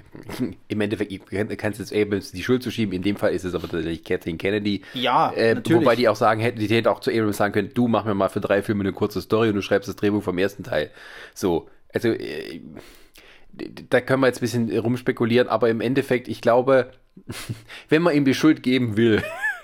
im 0.67 0.81
Endeffekt 0.81 1.11
kannst 1.57 1.79
du 1.79 1.83
jetzt 1.83 1.91
Abrams 1.91 2.31
die 2.31 2.43
Schuld 2.43 2.61
zu 2.61 2.69
schieben. 2.69 2.93
In 2.93 3.01
dem 3.01 3.15
Fall 3.15 3.33
ist 3.33 3.43
es 3.43 3.55
aber 3.55 3.67
tatsächlich 3.67 4.03
Kathleen 4.03 4.37
Kennedy. 4.37 4.83
Ja, 4.93 5.31
äh, 5.31 5.55
natürlich. 5.55 5.81
Wobei 5.81 5.95
die 5.95 6.07
auch 6.09 6.15
sagen 6.15 6.41
hätten, 6.41 6.59
die 6.59 6.67
hätte 6.67 6.91
auch 6.91 6.99
zu 6.99 7.09
Abrams 7.09 7.37
sagen 7.37 7.53
können, 7.53 7.71
du 7.73 7.87
mach 7.87 8.05
mir 8.05 8.13
mal 8.13 8.29
für 8.29 8.39
drei 8.39 8.61
Filme 8.61 8.81
eine 8.81 8.93
kurze 8.93 9.19
Story 9.19 9.49
und 9.49 9.55
du 9.55 9.63
schreibst 9.63 9.89
das 9.89 9.95
Drehbuch 9.95 10.21
vom 10.21 10.37
ersten 10.37 10.63
Teil. 10.63 10.91
So, 11.33 11.67
also 11.91 12.09
äh, 12.09 12.61
da 13.89 13.99
können 13.99 14.21
wir 14.21 14.27
jetzt 14.27 14.37
ein 14.37 14.41
bisschen 14.41 14.77
rumspekulieren, 14.77 15.47
aber 15.47 15.69
im 15.71 15.81
Endeffekt, 15.81 16.27
ich 16.27 16.41
glaube, 16.41 16.91
wenn 17.89 18.03
man 18.03 18.15
ihm 18.15 18.25
die 18.25 18.35
Schuld 18.35 18.61
geben 18.61 18.95
will, 18.95 19.23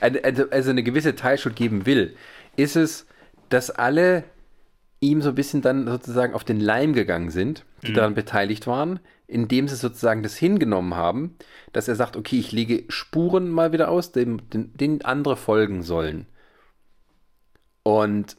also, 0.00 0.16
also, 0.22 0.50
also 0.50 0.70
eine 0.70 0.82
gewisse 0.82 1.14
Teilschuld 1.14 1.56
geben 1.56 1.84
will, 1.84 2.16
ist 2.56 2.76
es, 2.76 3.06
dass 3.48 3.70
alle 3.70 4.24
ihm 5.00 5.20
so 5.20 5.30
ein 5.30 5.34
bisschen 5.34 5.62
dann 5.62 5.86
sozusagen 5.86 6.32
auf 6.32 6.44
den 6.44 6.60
Leim 6.60 6.92
gegangen 6.92 7.30
sind, 7.30 7.64
die 7.82 7.90
mhm. 7.90 7.94
daran 7.96 8.14
beteiligt 8.14 8.66
waren, 8.66 9.00
indem 9.26 9.66
sie 9.66 9.76
sozusagen 9.76 10.22
das 10.22 10.36
hingenommen 10.36 10.94
haben, 10.94 11.34
dass 11.72 11.88
er 11.88 11.96
sagt, 11.96 12.16
okay, 12.16 12.38
ich 12.38 12.52
lege 12.52 12.84
Spuren 12.88 13.50
mal 13.50 13.72
wieder 13.72 13.90
aus, 13.90 14.12
dem, 14.12 14.48
den, 14.50 14.72
denen 14.74 15.02
andere 15.02 15.36
folgen 15.36 15.82
sollen. 15.82 16.26
Und 17.82 18.36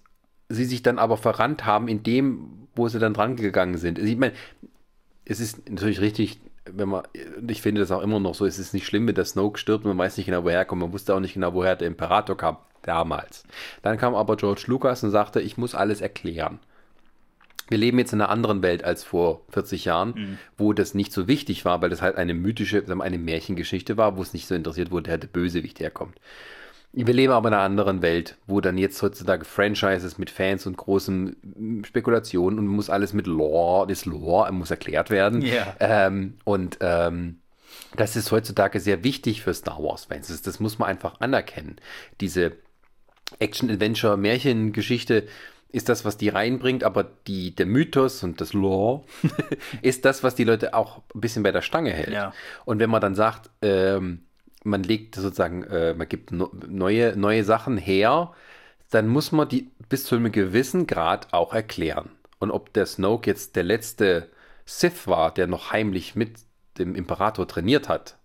sie 0.47 0.65
sich 0.65 0.83
dann 0.83 0.99
aber 0.99 1.17
verrannt 1.17 1.65
haben 1.65 1.87
in 1.89 2.01
dem, 2.03 2.67
wo 2.75 2.87
sie 2.87 2.99
dann 2.99 3.13
dran 3.13 3.35
gegangen 3.35 3.77
sind. 3.77 3.99
Also 3.99 4.09
ich 4.09 4.17
meine, 4.17 4.33
es 5.25 5.41
ist 5.41 5.69
natürlich 5.69 5.99
richtig, 5.99 6.39
wenn 6.65 6.87
man, 6.87 7.03
ich 7.45 7.61
finde 7.61 7.81
das 7.81 7.91
auch 7.91 8.01
immer 8.01 8.21
noch 8.21 8.35
so, 8.35 8.45
es 8.45 8.57
ist 8.57 8.73
nicht 8.73 8.85
schlimm, 8.85 9.05
wenn 9.05 9.15
der 9.15 9.25
Snoke 9.25 9.59
stirbt, 9.59 9.83
man 9.83 9.97
weiß 9.97 10.15
nicht 10.15 10.27
genau, 10.27 10.45
woher 10.45 10.59
er 10.59 10.65
kommt, 10.65 10.81
man 10.81 10.93
wusste 10.93 11.13
auch 11.13 11.19
nicht 11.19 11.33
genau, 11.33 11.53
woher 11.53 11.75
der 11.75 11.87
Imperator 11.87 12.37
kam 12.37 12.57
damals. 12.83 13.43
Dann 13.81 13.97
kam 13.97 14.15
aber 14.15 14.37
George 14.37 14.65
Lucas 14.67 15.03
und 15.03 15.11
sagte, 15.11 15.41
ich 15.41 15.57
muss 15.57 15.75
alles 15.75 16.01
erklären. 16.01 16.59
Wir 17.69 17.77
leben 17.77 17.97
jetzt 17.97 18.13
in 18.13 18.21
einer 18.21 18.29
anderen 18.29 18.61
Welt 18.61 18.83
als 18.83 19.03
vor 19.03 19.41
40 19.49 19.85
Jahren, 19.85 20.13
mhm. 20.15 20.37
wo 20.57 20.73
das 20.73 20.93
nicht 20.93 21.13
so 21.13 21.27
wichtig 21.27 21.65
war, 21.65 21.81
weil 21.81 21.89
das 21.89 22.01
halt 22.01 22.17
eine 22.17 22.33
mythische, 22.33 22.83
eine 22.99 23.17
Märchengeschichte 23.17 23.97
war, 23.97 24.17
wo 24.17 24.21
es 24.21 24.33
nicht 24.33 24.47
so 24.47 24.55
interessiert 24.55 24.91
wurde, 24.91 25.17
der 25.17 25.27
Bösewicht 25.27 25.79
herkommt. 25.79 26.19
Wir 26.95 27.13
leben 27.13 27.33
aber 27.33 27.47
in 27.47 27.55
einer 27.55 27.63
anderen 27.63 28.03
Welt, 28.03 28.37
wo 28.45 28.61
dann 28.61 28.77
jetzt 28.77 29.01
heutzutage 29.01 29.45
Franchises 29.45 30.19
mit 30.19 30.29
Fans 30.29 30.67
und 30.67 30.77
großen 30.77 31.81
Spekulationen 31.83 32.59
und 32.59 32.67
muss 32.67 32.91
alles 32.91 33.13
mit 33.13 33.25
Lore, 33.25 33.87
das 33.87 34.05
Lore 34.05 34.51
muss 34.51 34.69
erklärt 34.69 35.09
werden. 35.09 35.41
Yeah. 35.41 35.75
Ähm, 35.79 36.35
und 36.43 36.77
ähm, 36.81 37.39
das 37.95 38.15
ist 38.15 38.31
heutzutage 38.31 38.79
sehr 38.79 39.03
wichtig 39.03 39.41
für 39.41 39.55
Star 39.55 39.81
Wars-Fans. 39.81 40.27
Das, 40.27 40.43
das 40.43 40.59
muss 40.59 40.77
man 40.77 40.89
einfach 40.89 41.19
anerkennen. 41.19 41.77
Diese 42.21 42.51
Action-Adventure-Märchengeschichte 43.39 45.27
ist 45.73 45.89
das, 45.89 46.05
was 46.05 46.17
die 46.17 46.29
reinbringt, 46.29 46.83
aber 46.83 47.03
die, 47.03 47.55
der 47.55 47.65
Mythos 47.65 48.23
und 48.23 48.39
das 48.39 48.53
Lore 48.53 49.03
ist 49.81 50.05
das, 50.05 50.23
was 50.23 50.35
die 50.35 50.43
Leute 50.43 50.75
auch 50.75 51.01
ein 51.13 51.21
bisschen 51.21 51.43
bei 51.43 51.51
der 51.51 51.63
Stange 51.63 51.91
hält. 51.91 52.13
Ja. 52.13 52.33
Und 52.63 52.79
wenn 52.79 52.91
man 52.91 53.01
dann 53.01 53.15
sagt, 53.15 53.49
ähm, 53.63 54.21
man 54.63 54.83
legt 54.83 55.15
sozusagen, 55.15 55.63
äh, 55.63 55.95
man 55.95 56.07
gibt 56.07 56.31
no, 56.31 56.51
neue, 56.67 57.17
neue 57.17 57.43
Sachen 57.43 57.77
her, 57.77 58.33
dann 58.91 59.07
muss 59.07 59.31
man 59.31 59.49
die 59.49 59.71
bis 59.89 60.03
zu 60.05 60.15
einem 60.15 60.31
gewissen 60.31 60.85
Grad 60.85 61.33
auch 61.33 61.53
erklären. 61.53 62.11
Und 62.37 62.51
ob 62.51 62.71
der 62.73 62.85
Snoke 62.85 63.29
jetzt 63.29 63.55
der 63.55 63.63
letzte 63.63 64.29
Sith 64.65 65.07
war, 65.07 65.33
der 65.33 65.47
noch 65.47 65.71
heimlich 65.71 66.15
mit 66.15 66.37
dem 66.77 66.93
Imperator 66.93 67.47
trainiert 67.47 67.89
hat, 67.89 68.17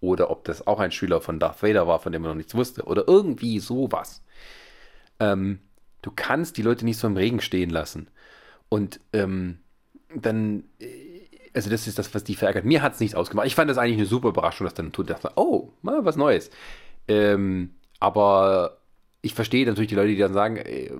oder 0.00 0.30
ob 0.30 0.44
das 0.44 0.66
auch 0.66 0.80
ein 0.80 0.92
Schüler 0.92 1.20
von 1.20 1.38
Darth 1.38 1.62
Vader 1.62 1.86
war, 1.86 2.00
von 2.00 2.10
dem 2.10 2.22
man 2.22 2.30
noch 2.30 2.36
nichts 2.36 2.54
wusste, 2.54 2.84
oder 2.84 3.04
irgendwie 3.06 3.60
sowas 3.60 4.22
ähm, 5.20 5.60
du 6.02 6.10
kannst 6.14 6.56
die 6.56 6.62
Leute 6.62 6.84
nicht 6.84 6.98
so 6.98 7.06
im 7.06 7.16
Regen 7.16 7.40
stehen 7.40 7.70
lassen. 7.70 8.08
Und 8.68 9.00
ähm, 9.12 9.58
dann, 10.14 10.64
äh, 10.80 11.20
also 11.54 11.70
das 11.70 11.86
ist 11.86 11.98
das, 11.98 12.14
was 12.14 12.24
die 12.24 12.34
verärgert. 12.34 12.64
Mir 12.64 12.82
hat 12.82 12.94
es 12.94 13.00
nichts 13.00 13.14
ausgemacht. 13.14 13.46
Ich 13.46 13.54
fand 13.54 13.70
das 13.70 13.78
eigentlich 13.78 13.98
eine 13.98 14.06
super 14.06 14.28
Überraschung, 14.28 14.64
dass 14.64 14.74
dann 14.74 14.92
tut, 14.92 15.10
dachte, 15.10 15.32
oh, 15.36 15.72
mal 15.82 16.04
was 16.04 16.16
Neues. 16.16 16.50
Ähm, 17.06 17.74
aber 17.98 18.78
ich 19.22 19.34
verstehe 19.34 19.66
natürlich 19.66 19.88
die 19.88 19.94
Leute, 19.94 20.08
die 20.08 20.18
dann 20.18 20.32
sagen, 20.32 20.56
äh, 20.56 20.90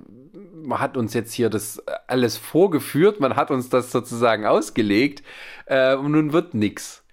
man 0.53 0.79
hat 0.79 0.95
uns 0.95 1.13
jetzt 1.13 1.33
hier 1.33 1.49
das 1.49 1.81
alles 2.07 2.37
vorgeführt, 2.37 3.19
man 3.19 3.35
hat 3.35 3.49
uns 3.49 3.69
das 3.69 3.91
sozusagen 3.91 4.45
ausgelegt 4.45 5.23
äh, 5.65 5.95
und 5.95 6.11
nun 6.11 6.33
wird 6.33 6.53
nichts. 6.53 7.03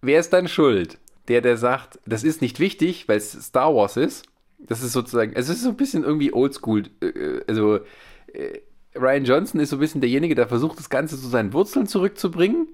Wer 0.00 0.20
ist 0.20 0.32
dann 0.32 0.48
schuld? 0.48 0.98
Der, 1.28 1.40
der 1.40 1.56
sagt, 1.56 1.98
das 2.06 2.22
ist 2.22 2.40
nicht 2.40 2.60
wichtig, 2.60 3.08
weil 3.08 3.16
es 3.18 3.32
Star 3.32 3.74
Wars 3.74 3.96
ist 3.96 4.26
das 4.58 4.82
ist 4.82 4.92
sozusagen, 4.92 5.32
es 5.34 5.48
ist 5.48 5.62
so 5.62 5.70
ein 5.70 5.76
bisschen 5.76 6.04
irgendwie 6.04 6.32
oldschool. 6.32 6.84
Äh, 7.00 7.06
äh, 7.06 7.44
also, 7.46 7.76
äh, 8.32 8.60
Ryan 8.94 9.24
Johnson 9.24 9.60
ist 9.60 9.70
so 9.70 9.76
ein 9.76 9.80
bisschen 9.80 10.00
derjenige, 10.00 10.34
der 10.34 10.48
versucht, 10.48 10.78
das 10.78 10.88
Ganze 10.88 11.20
zu 11.20 11.28
seinen 11.28 11.52
Wurzeln 11.52 11.86
zurückzubringen. 11.86 12.68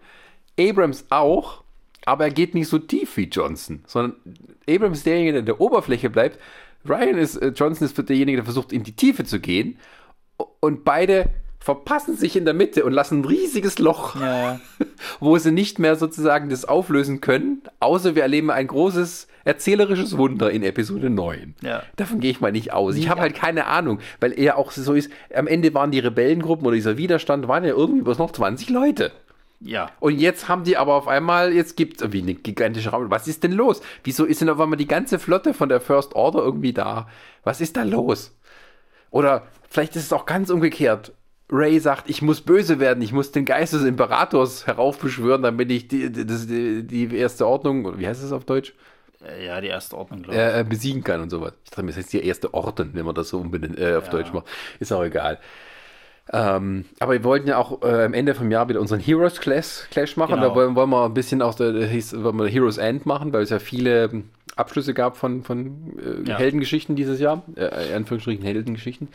Abrams 0.58 1.06
auch, 1.10 1.64
aber 2.04 2.24
er 2.24 2.30
geht 2.30 2.54
nicht 2.54 2.68
so 2.68 2.78
tief 2.78 3.16
wie 3.16 3.24
Johnson, 3.24 3.82
sondern 3.86 4.16
Abrams 4.68 4.98
ist 4.98 5.06
derjenige, 5.06 5.32
der 5.32 5.40
in 5.40 5.46
der 5.46 5.60
Oberfläche 5.60 6.10
bleibt. 6.10 6.38
Ryan 6.88 7.18
ist, 7.18 7.40
Johnson 7.56 7.86
ist 7.86 7.96
derjenige, 8.08 8.36
der 8.36 8.44
versucht, 8.44 8.72
in 8.72 8.84
die 8.84 8.94
Tiefe 8.94 9.24
zu 9.24 9.40
gehen. 9.40 9.78
Und 10.60 10.84
beide 10.84 11.30
verpassen 11.62 12.16
sich 12.16 12.34
in 12.34 12.44
der 12.44 12.54
Mitte 12.54 12.84
und 12.84 12.92
lassen 12.92 13.20
ein 13.20 13.24
riesiges 13.24 13.78
Loch, 13.78 14.16
ja. 14.20 14.60
wo 15.20 15.38
sie 15.38 15.52
nicht 15.52 15.78
mehr 15.78 15.94
sozusagen 15.94 16.48
das 16.48 16.64
auflösen 16.64 17.20
können, 17.20 17.62
außer 17.78 18.16
wir 18.16 18.22
erleben 18.22 18.50
ein 18.50 18.66
großes 18.66 19.28
erzählerisches 19.44 20.16
Wunder 20.16 20.50
in 20.50 20.64
Episode 20.64 21.08
9. 21.08 21.54
Ja. 21.62 21.82
Davon 21.96 22.18
gehe 22.18 22.32
ich 22.32 22.40
mal 22.40 22.52
nicht 22.52 22.72
aus. 22.72 22.96
Ich 22.96 23.08
habe 23.08 23.20
halt 23.20 23.34
keine 23.34 23.66
Ahnung, 23.66 24.00
weil 24.20 24.36
er 24.38 24.58
auch 24.58 24.72
so 24.72 24.94
ist, 24.94 25.10
am 25.34 25.46
Ende 25.46 25.72
waren 25.74 25.92
die 25.92 26.00
Rebellengruppen 26.00 26.66
oder 26.66 26.74
dieser 26.74 26.96
Widerstand, 26.96 27.46
waren 27.46 27.64
ja 27.64 27.70
irgendwie 27.70 28.02
bloß 28.02 28.18
noch 28.18 28.32
20 28.32 28.68
Leute. 28.70 29.12
Ja. 29.60 29.90
Und 30.00 30.18
jetzt 30.18 30.48
haben 30.48 30.64
die 30.64 30.76
aber 30.76 30.94
auf 30.94 31.06
einmal, 31.06 31.52
jetzt 31.52 31.76
gibt 31.76 31.96
es 31.96 32.02
irgendwie 32.02 32.22
eine 32.22 32.34
gigantische 32.34 32.90
Raum. 32.90 33.10
Was 33.10 33.28
ist 33.28 33.44
denn 33.44 33.52
los? 33.52 33.80
Wieso 34.02 34.24
ist 34.24 34.40
denn 34.40 34.48
auf 34.48 34.58
einmal 34.58 34.76
die 34.76 34.88
ganze 34.88 35.20
Flotte 35.20 35.54
von 35.54 35.68
der 35.68 35.80
First 35.80 36.14
Order 36.16 36.40
irgendwie 36.40 36.72
da? 36.72 37.08
Was 37.44 37.60
ist 37.60 37.76
da 37.76 37.84
los? 37.84 38.36
Oder 39.10 39.46
vielleicht 39.70 39.94
ist 39.94 40.04
es 40.04 40.12
auch 40.12 40.26
ganz 40.26 40.50
umgekehrt. 40.50 41.12
Ray 41.52 41.78
sagt, 41.78 42.08
ich 42.08 42.22
muss 42.22 42.40
böse 42.40 42.80
werden, 42.80 43.02
ich 43.02 43.12
muss 43.12 43.30
den 43.30 43.44
Geist 43.44 43.74
des 43.74 43.84
Imperators 43.84 44.66
heraufbeschwören, 44.66 45.42
damit 45.42 45.70
ich 45.70 45.86
die, 45.86 46.10
die, 46.10 46.82
die 46.82 47.16
erste 47.16 47.46
Ordnung, 47.46 47.98
wie 47.98 48.06
heißt 48.06 48.24
es 48.24 48.32
auf 48.32 48.44
Deutsch? 48.44 48.74
Äh, 49.22 49.46
ja, 49.46 49.60
die 49.60 49.68
erste 49.68 49.96
Ordnung, 49.98 50.22
glaube 50.22 50.34
ich. 50.34 50.40
Äh, 50.40 50.64
besiegen 50.64 51.04
kann 51.04 51.20
und 51.20 51.30
sowas. 51.30 51.52
Ich 51.64 51.70
dachte 51.70 51.82
mir, 51.82 51.88
das 51.88 51.98
heißt 51.98 52.12
die 52.14 52.24
erste 52.24 52.54
Orden, 52.54 52.90
wenn 52.94 53.04
man 53.04 53.14
das 53.14 53.28
so 53.28 53.38
unbedingt 53.38 53.78
äh, 53.78 53.96
auf 53.96 54.06
ja. 54.06 54.10
Deutsch 54.10 54.32
macht. 54.32 54.46
Ist 54.80 54.92
auch 54.92 55.04
egal. 55.04 55.38
Ähm, 56.32 56.86
aber 57.00 57.12
wir 57.12 57.24
wollten 57.24 57.48
ja 57.48 57.58
auch 57.58 57.82
äh, 57.82 58.04
am 58.04 58.14
Ende 58.14 58.34
vom 58.34 58.50
Jahr 58.50 58.68
wieder 58.68 58.80
unseren 58.80 59.00
Heroes 59.00 59.40
Clash, 59.40 59.88
Clash 59.90 60.16
machen. 60.16 60.36
Genau. 60.36 60.48
Da 60.48 60.54
wollen, 60.54 60.74
wollen, 60.74 60.90
wir 60.90 61.04
ein 61.04 61.14
bisschen 61.14 61.42
aus 61.42 61.56
der, 61.56 61.86
hieß, 61.86 62.22
wollen 62.22 62.36
wir 62.36 62.48
Heroes 62.48 62.78
End 62.78 63.06
machen, 63.06 63.32
weil 63.32 63.42
es 63.42 63.50
ja 63.50 63.58
viele 63.58 64.22
Abschlüsse 64.56 64.94
gab 64.94 65.16
von, 65.16 65.42
von 65.42 65.98
äh, 65.98 66.28
ja. 66.28 66.38
Heldengeschichten 66.38 66.94
dieses 66.94 67.20
Jahr. 67.20 67.42
Äh, 67.56 67.88
in 67.88 67.96
Anführungsstrichen 67.96 68.44
Heldengeschichten. 68.44 69.08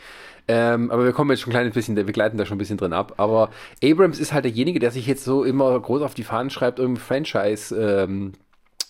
Ähm, 0.48 0.90
aber 0.90 1.04
wir 1.04 1.12
kommen 1.12 1.30
jetzt 1.30 1.40
schon 1.40 1.50
ein 1.50 1.54
kleines 1.54 1.74
bisschen, 1.74 1.96
wir 1.96 2.04
gleiten 2.04 2.38
da 2.38 2.46
schon 2.46 2.56
ein 2.56 2.58
bisschen 2.58 2.78
drin 2.78 2.92
ab. 2.92 3.14
Aber 3.18 3.50
Abrams 3.82 4.18
ist 4.18 4.32
halt 4.32 4.44
derjenige, 4.44 4.78
der 4.80 4.90
sich 4.90 5.06
jetzt 5.06 5.24
so 5.24 5.44
immer 5.44 5.78
groß 5.78 6.02
auf 6.02 6.14
die 6.14 6.24
Fahnen 6.24 6.50
schreibt, 6.50 6.78
irgendein 6.78 7.02
Franchise 7.02 7.74
ähm, 7.76 8.32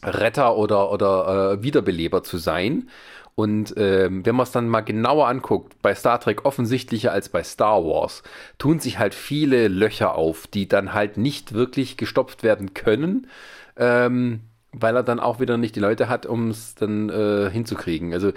Retter 0.03 0.57
oder, 0.57 0.91
oder 0.93 1.53
äh, 1.53 1.62
Wiederbeleber 1.62 2.23
zu 2.23 2.39
sein. 2.39 2.89
Und 3.35 3.75
ähm, 3.77 4.27
wenn 4.27 4.35
man 4.35 4.45
es 4.45 4.51
dann 4.51 4.69
mal 4.69 4.81
genauer 4.81 5.29
anguckt, 5.29 5.81
bei 5.81 5.95
Star 5.95 6.19
Trek 6.19 6.45
offensichtlicher 6.45 7.12
als 7.12 7.29
bei 7.29 7.45
Star 7.45 7.85
Wars, 7.85 8.25
tun 8.59 8.81
sich 8.81 8.99
halt 8.99 9.15
viele 9.15 9.69
Löcher 9.69 10.16
auf, 10.16 10.49
die 10.49 10.66
dann 10.66 10.93
halt 10.93 11.19
nicht 11.19 11.53
wirklich 11.53 11.97
gestopft 11.97 12.43
werden 12.43 12.75
können, 12.75 13.29
ähm, 13.77 14.41
weil 14.73 14.97
er 14.97 15.03
dann 15.03 15.19
auch 15.19 15.40
wieder 15.40 15.57
nicht 15.57 15.77
die 15.77 15.81
Leute 15.81 16.09
hat, 16.09 16.27
um 16.27 16.51
es 16.51 16.74
dann 16.74 17.09
äh, 17.09 17.51
hinzukriegen. 17.51 18.12
Also, 18.12 18.32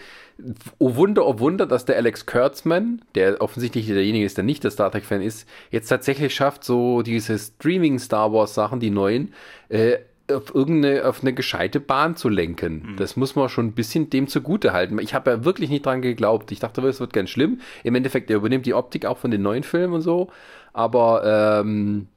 oh 0.78 0.96
Wunder, 0.96 1.28
oh 1.28 1.40
Wunder, 1.40 1.66
dass 1.66 1.86
der 1.86 1.98
Alex 1.98 2.26
Kurtzman, 2.26 3.02
der 3.16 3.42
offensichtlich 3.42 3.88
derjenige 3.88 4.26
ist, 4.26 4.38
der 4.38 4.46
nicht 4.46 4.64
der 4.64 4.72
Star 4.72 4.92
Trek-Fan 4.92 5.22
ist, 5.22 5.48
jetzt 5.72 5.90
tatsächlich 5.90 6.34
schafft, 6.34 6.64
so 6.64 7.02
diese 7.02 7.38
Streaming-Star 7.38 8.32
Wars-Sachen, 8.32 8.80
die 8.80 8.92
neuen, 8.92 9.34
äh, 9.70 9.98
auf 10.32 10.56
irgendeine 10.56 11.06
auf 11.06 11.22
eine 11.22 11.34
gescheite 11.34 11.82
Bahn 11.82 12.16
zu 12.16 12.30
lenken. 12.30 12.92
Mhm. 12.92 12.96
Das 12.96 13.18
muss 13.18 13.36
man 13.36 13.50
schon 13.50 13.68
ein 13.68 13.74
bisschen 13.74 14.10
dem 14.10 14.28
zugute 14.28 14.72
halten. 14.72 14.98
Ich 15.00 15.14
habe 15.14 15.32
ja 15.32 15.44
wirklich 15.44 15.70
nicht 15.70 15.86
dran 15.86 16.02
geglaubt. 16.02 16.52
Ich 16.54 16.60
dachte, 16.60 16.82
es 16.88 17.02
wird 17.02 17.12
ganz 17.12 17.30
schlimm. 17.30 17.60
Im 17.84 17.96
Endeffekt, 17.96 18.30
er 18.30 18.38
übernimmt 18.38 18.66
die 18.66 18.74
Optik 18.74 19.06
auch 19.06 19.18
von 19.18 19.32
den 19.32 19.42
neuen 19.42 19.64
Filmen 19.64 19.94
und 19.94 20.02
so. 20.02 20.30
Aber 20.72 21.62
ähm, 21.62 22.08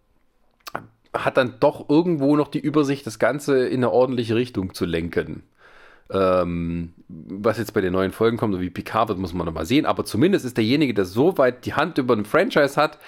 hat 1.14 1.36
dann 1.36 1.54
doch 1.60 1.88
irgendwo 1.88 2.36
noch 2.36 2.48
die 2.48 2.58
Übersicht, 2.58 3.06
das 3.06 3.18
Ganze 3.18 3.66
in 3.66 3.78
eine 3.78 3.90
ordentliche 3.90 4.34
Richtung 4.34 4.74
zu 4.74 4.84
lenken. 4.84 5.44
Ähm, 6.10 6.92
was 7.08 7.58
jetzt 7.58 7.72
bei 7.72 7.80
den 7.80 7.92
neuen 7.92 8.12
Folgen 8.12 8.36
kommt, 8.36 8.54
so 8.54 8.60
wie 8.60 8.70
Picard 8.70 9.08
wird, 9.08 9.18
muss 9.18 9.32
man 9.32 9.46
noch 9.46 9.54
mal 9.54 9.64
sehen. 9.64 9.86
Aber 9.86 10.04
zumindest 10.04 10.44
ist 10.44 10.56
derjenige, 10.56 10.92
der 10.92 11.06
so 11.06 11.38
weit 11.38 11.64
die 11.64 11.74
Hand 11.74 11.98
über 11.98 12.14
ein 12.14 12.24
Franchise 12.24 12.80
hat, 12.80 12.98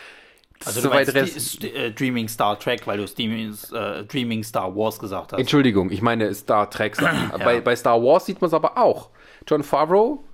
also 0.65 0.81
du 0.81 0.89
meinst 0.89 1.15
Rest 1.15 1.65
äh, 1.65 1.93
Dreaming 1.93 2.29
Star 2.29 2.59
Trek, 2.59 2.87
weil 2.87 2.99
du 2.99 3.05
Dreaming, 3.05 3.55
äh, 3.73 4.05
Dreaming 4.05 4.43
Star 4.43 4.75
Wars 4.75 4.99
gesagt 4.99 5.33
hast. 5.33 5.39
Entschuldigung, 5.39 5.91
ich 5.91 6.01
meine 6.01 6.33
Star 6.35 6.71
Trek. 6.71 6.97
ja. 7.01 7.37
bei, 7.39 7.61
bei 7.61 7.77
Star 7.77 8.03
Wars 8.03 8.27
sieht 8.27 8.41
man 8.41 8.49
es 8.49 8.55
aber 8.55 8.79
auch. 8.79 9.11
John 9.47 9.63
Favreau, 9.63 10.25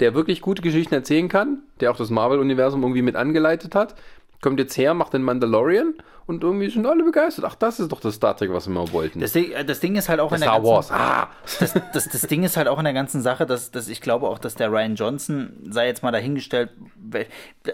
der 0.00 0.14
wirklich 0.14 0.40
gute 0.40 0.62
Geschichten 0.62 0.94
erzählen 0.94 1.28
kann, 1.28 1.62
der 1.80 1.90
auch 1.90 1.96
das 1.96 2.10
Marvel-Universum 2.10 2.82
irgendwie 2.82 3.02
mit 3.02 3.16
angeleitet 3.16 3.74
hat, 3.74 3.96
kommt 4.40 4.60
jetzt 4.60 4.76
her, 4.76 4.94
macht 4.94 5.12
den 5.12 5.22
Mandalorian 5.22 5.94
und 6.26 6.42
irgendwie 6.42 6.70
sind 6.70 6.86
alle 6.86 7.04
begeistert. 7.04 7.44
Ach, 7.44 7.54
das 7.54 7.80
ist 7.80 7.92
doch 7.92 8.00
das 8.00 8.14
Star 8.14 8.36
Trek, 8.36 8.52
was 8.52 8.66
wir 8.66 8.74
mal 8.74 8.90
wollten. 8.92 9.20
Das 9.20 9.32
Ding, 9.32 9.52
äh, 9.52 9.64
das 9.64 9.80
Ding 9.80 9.96
ist 9.96 10.08
halt 10.08 10.20
auch 10.20 10.30
das 10.30 10.40
in 10.40 10.46
der 10.46 10.54
Star 10.54 10.62
ganzen, 10.62 10.74
Wars. 10.74 10.90
Ah. 10.90 11.28
Das, 11.60 11.74
das, 11.92 12.08
das, 12.08 12.22
Ding 12.22 12.42
ist 12.42 12.56
halt 12.56 12.68
auch 12.68 12.78
in 12.78 12.84
der 12.84 12.92
ganzen 12.92 13.22
Sache, 13.22 13.46
dass, 13.46 13.70
dass 13.70 13.88
ich 13.88 14.00
glaube 14.00 14.28
auch, 14.28 14.38
dass 14.38 14.54
der 14.54 14.70
Ryan 14.70 14.96
Johnson, 14.96 15.52
sei 15.70 15.86
jetzt 15.86 16.02
mal 16.02 16.12
dahingestellt, 16.12 16.70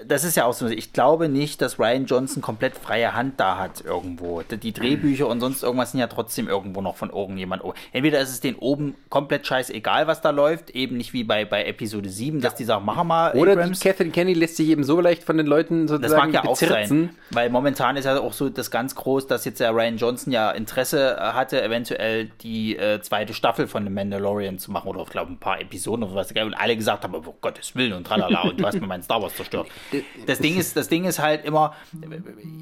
das 0.07 0.25
ist 0.25 0.37
ja 0.37 0.45
auch 0.45 0.53
so, 0.53 0.67
ich 0.67 0.93
glaube 0.93 1.29
nicht, 1.29 1.63
dass 1.63 1.79
Ryan 1.79 2.07
Johnson 2.07 2.43
komplett 2.43 2.77
freie 2.77 3.15
Hand 3.15 3.39
da 3.39 3.59
hat 3.59 3.85
irgendwo. 3.85 4.43
Die 4.43 4.73
Drehbücher 4.73 5.27
und 5.29 5.41
sonst 5.41 5.63
irgendwas 5.63 5.93
sind 5.93 6.01
ja 6.01 6.07
trotzdem 6.09 6.49
irgendwo 6.49 6.81
noch 6.83 6.97
von 6.97 7.11
irgendjemand. 7.11 7.63
Entweder 7.93 8.21
ist 8.21 8.31
es 8.31 8.41
den 8.41 8.57
oben 8.57 8.95
komplett 9.09 9.47
scheißegal, 9.47 10.07
was 10.07 10.21
da 10.21 10.31
läuft, 10.31 10.71
eben 10.71 10.97
nicht 10.97 11.13
wie 11.13 11.25
bei, 11.25 11.45
bei 11.45 11.65
Episode 11.65 12.09
7, 12.09 12.41
dass 12.41 12.55
die 12.55 12.65
sagen, 12.65 12.85
mach 12.85 13.03
mal 13.05 13.33
Oder 13.35 13.53
Abrams. 13.53 13.81
die 13.81 13.89
Catherine 13.89 14.11
Kenny 14.11 14.35
lässt 14.35 14.57
sich 14.57 14.69
eben 14.69 14.85
so 14.85 15.01
leicht 15.01 15.23
von 15.23 15.37
den 15.37 15.47
Leuten 15.47 15.89
sozusagen 15.89 16.33
Das 16.33 16.35
mag 16.35 16.45
ja 16.45 16.51
bezirzen. 16.51 16.77
auch 16.77 16.89
sein, 16.89 17.11
weil 17.31 17.51
momentan 17.51 17.97
ist 17.97 18.05
ja 18.05 18.19
auch 18.21 18.33
so 18.33 18.40
das 18.49 18.71
ganz 18.71 18.95
groß, 18.95 19.27
dass 19.27 19.45
jetzt 19.45 19.61
der 19.61 19.75
Ryan 19.75 19.97
Johnson 19.97 20.33
ja 20.33 20.51
Interesse 20.51 21.17
äh, 21.17 21.21
hatte, 21.21 21.63
eventuell 21.63 22.27
die 22.43 22.77
äh, 22.77 23.01
zweite 23.03 23.35
Staffel 23.35 23.67
von 23.67 23.85
The 23.85 23.91
Mandalorian 23.91 24.59
zu 24.59 24.71
machen 24.71 24.89
oder 24.89 25.03
ich 25.03 25.11
glaube 25.11 25.33
ein 25.33 25.39
paar 25.39 25.61
Episoden 25.61 26.05
oder 26.05 26.15
was 26.15 26.31
und 26.33 26.55
alle 26.55 26.77
gesagt 26.77 27.05
haben, 27.05 27.15
oh 27.15 27.35
Gottes 27.41 27.75
Willen 27.77 27.93
und 27.93 28.07
tralala 28.07 28.43
und 28.43 28.61
du 28.61 28.67
hast 28.67 28.81
mir 28.81 28.87
meinen 28.87 29.03
Star 29.03 29.21
Wars 29.21 29.35
zerstört. 29.35 29.69
Das 30.27 30.39
Ding 30.39 30.57
ist, 30.57 30.77
das 30.77 30.89
Ding 30.89 31.05
ist 31.05 31.19
halt 31.19 31.45
immer, 31.45 31.75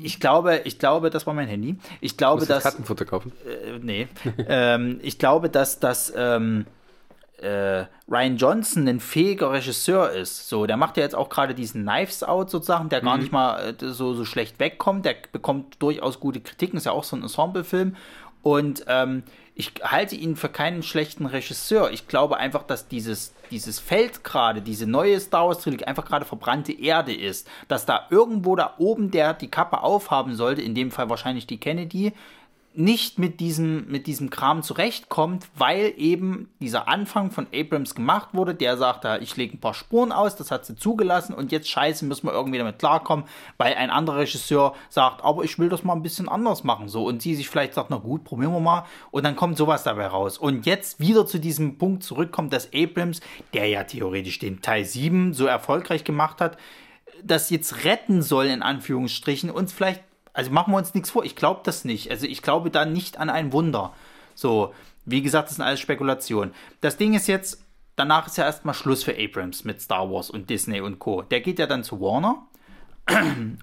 ich 0.02 0.18
glaube, 0.18 0.62
ich 0.64 0.78
glaube, 0.78 1.10
das 1.10 1.26
war 1.26 1.34
mein 1.34 1.48
Handy. 1.48 1.76
Ich 2.00 2.16
glaube, 2.16 2.46
dass 2.46 2.62
Kartenfutter 2.62 3.04
kaufen. 3.04 3.32
Äh, 3.46 3.78
nee, 3.80 4.08
ähm, 4.48 4.98
ich 5.02 5.18
glaube, 5.18 5.50
dass 5.50 5.80
das 5.80 6.12
ähm, 6.16 6.66
äh, 7.40 7.86
Ryan 8.08 8.36
Johnson 8.36 8.88
ein 8.88 9.00
fähiger 9.00 9.52
Regisseur 9.52 10.10
ist. 10.10 10.48
So, 10.48 10.66
der 10.66 10.76
macht 10.76 10.96
ja 10.96 11.02
jetzt 11.02 11.14
auch 11.14 11.28
gerade 11.28 11.54
diesen 11.54 11.84
Knives 11.84 12.22
Out 12.22 12.50
sozusagen, 12.50 12.88
der 12.88 13.00
mhm. 13.00 13.06
gar 13.06 13.18
nicht 13.18 13.32
mal 13.32 13.74
äh, 13.80 13.92
so, 13.92 14.14
so 14.14 14.24
schlecht 14.24 14.58
wegkommt. 14.60 15.04
Der 15.04 15.14
bekommt 15.32 15.80
durchaus 15.80 16.20
gute 16.20 16.40
Kritiken, 16.40 16.76
ist 16.76 16.86
ja 16.86 16.92
auch 16.92 17.04
so 17.04 17.16
ein 17.16 17.22
Ensemble-Film. 17.22 17.96
Und 18.42 18.84
ähm, 18.88 19.24
ich 19.54 19.72
halte 19.82 20.14
ihn 20.14 20.36
für 20.36 20.48
keinen 20.48 20.84
schlechten 20.84 21.26
Regisseur. 21.26 21.90
Ich 21.90 22.06
glaube 22.06 22.36
einfach, 22.36 22.62
dass 22.62 22.86
dieses, 22.86 23.34
dieses 23.50 23.80
Feld 23.80 24.22
gerade, 24.22 24.62
diese 24.62 24.86
neue 24.86 25.18
Star 25.18 25.48
Wars 25.48 25.58
Trilogie 25.58 25.84
einfach 25.84 26.04
gerade 26.04 26.24
verbrannte 26.24 26.72
Erde 26.72 27.12
ist. 27.12 27.48
Dass 27.66 27.84
da 27.84 28.06
irgendwo 28.10 28.54
da 28.54 28.74
oben 28.78 29.10
der 29.10 29.34
die 29.34 29.50
Kappe 29.50 29.82
aufhaben 29.82 30.36
sollte, 30.36 30.62
in 30.62 30.76
dem 30.76 30.92
Fall 30.92 31.10
wahrscheinlich 31.10 31.46
die 31.48 31.58
Kennedy, 31.58 32.12
nicht 32.78 33.18
mit 33.18 33.40
diesem, 33.40 33.90
mit 33.90 34.06
diesem 34.06 34.30
Kram 34.30 34.62
zurechtkommt, 34.62 35.48
weil 35.56 35.92
eben 35.96 36.48
dieser 36.60 36.86
Anfang 36.86 37.32
von 37.32 37.48
Abrams 37.52 37.96
gemacht 37.96 38.28
wurde, 38.34 38.54
der 38.54 38.76
sagte, 38.76 39.18
ich 39.20 39.36
lege 39.36 39.56
ein 39.56 39.60
paar 39.60 39.74
Spuren 39.74 40.12
aus, 40.12 40.36
das 40.36 40.52
hat 40.52 40.64
sie 40.64 40.76
zugelassen 40.76 41.34
und 41.34 41.50
jetzt 41.50 41.68
scheiße, 41.68 42.04
müssen 42.04 42.28
wir 42.28 42.32
irgendwie 42.32 42.58
damit 42.58 42.78
klarkommen, 42.78 43.24
weil 43.56 43.74
ein 43.74 43.90
anderer 43.90 44.18
Regisseur 44.18 44.76
sagt, 44.90 45.24
aber 45.24 45.42
ich 45.42 45.58
will 45.58 45.68
das 45.68 45.82
mal 45.82 45.94
ein 45.94 46.02
bisschen 46.02 46.28
anders 46.28 46.62
machen, 46.62 46.88
so. 46.88 47.04
Und 47.04 47.20
sie 47.20 47.34
sich 47.34 47.48
vielleicht 47.48 47.74
sagt, 47.74 47.90
na 47.90 47.96
gut, 47.96 48.22
probieren 48.22 48.52
wir 48.52 48.60
mal. 48.60 48.84
Und 49.10 49.24
dann 49.24 49.34
kommt 49.34 49.56
sowas 49.56 49.82
dabei 49.82 50.06
raus. 50.06 50.38
Und 50.38 50.64
jetzt 50.64 51.00
wieder 51.00 51.26
zu 51.26 51.40
diesem 51.40 51.78
Punkt 51.78 52.04
zurückkommt, 52.04 52.52
dass 52.52 52.70
Abrams, 52.72 53.20
der 53.54 53.66
ja 53.66 53.82
theoretisch 53.82 54.38
den 54.38 54.62
Teil 54.62 54.84
7 54.84 55.34
so 55.34 55.46
erfolgreich 55.46 56.04
gemacht 56.04 56.40
hat, 56.40 56.56
das 57.24 57.50
jetzt 57.50 57.84
retten 57.84 58.22
soll, 58.22 58.46
in 58.46 58.62
Anführungsstrichen, 58.62 59.50
uns 59.50 59.72
vielleicht 59.72 60.02
also 60.32 60.50
machen 60.50 60.72
wir 60.72 60.78
uns 60.78 60.94
nichts 60.94 61.10
vor. 61.10 61.24
Ich 61.24 61.36
glaube 61.36 61.60
das 61.64 61.84
nicht. 61.84 62.10
Also 62.10 62.26
ich 62.26 62.42
glaube 62.42 62.70
da 62.70 62.84
nicht 62.84 63.18
an 63.18 63.30
ein 63.30 63.52
Wunder. 63.52 63.92
So, 64.34 64.72
wie 65.04 65.22
gesagt, 65.22 65.48
das 65.48 65.56
sind 65.56 65.64
alles 65.64 65.80
Spekulationen. 65.80 66.54
Das 66.80 66.96
Ding 66.96 67.14
ist 67.14 67.26
jetzt, 67.26 67.62
danach 67.96 68.26
ist 68.26 68.36
ja 68.36 68.44
erstmal 68.44 68.74
Schluss 68.74 69.02
für 69.02 69.16
Abrams 69.18 69.64
mit 69.64 69.80
Star 69.80 70.10
Wars 70.10 70.30
und 70.30 70.50
Disney 70.50 70.80
und 70.80 70.98
Co. 70.98 71.22
Der 71.22 71.40
geht 71.40 71.58
ja 71.58 71.66
dann 71.66 71.82
zu 71.82 72.00
Warner. 72.00 72.46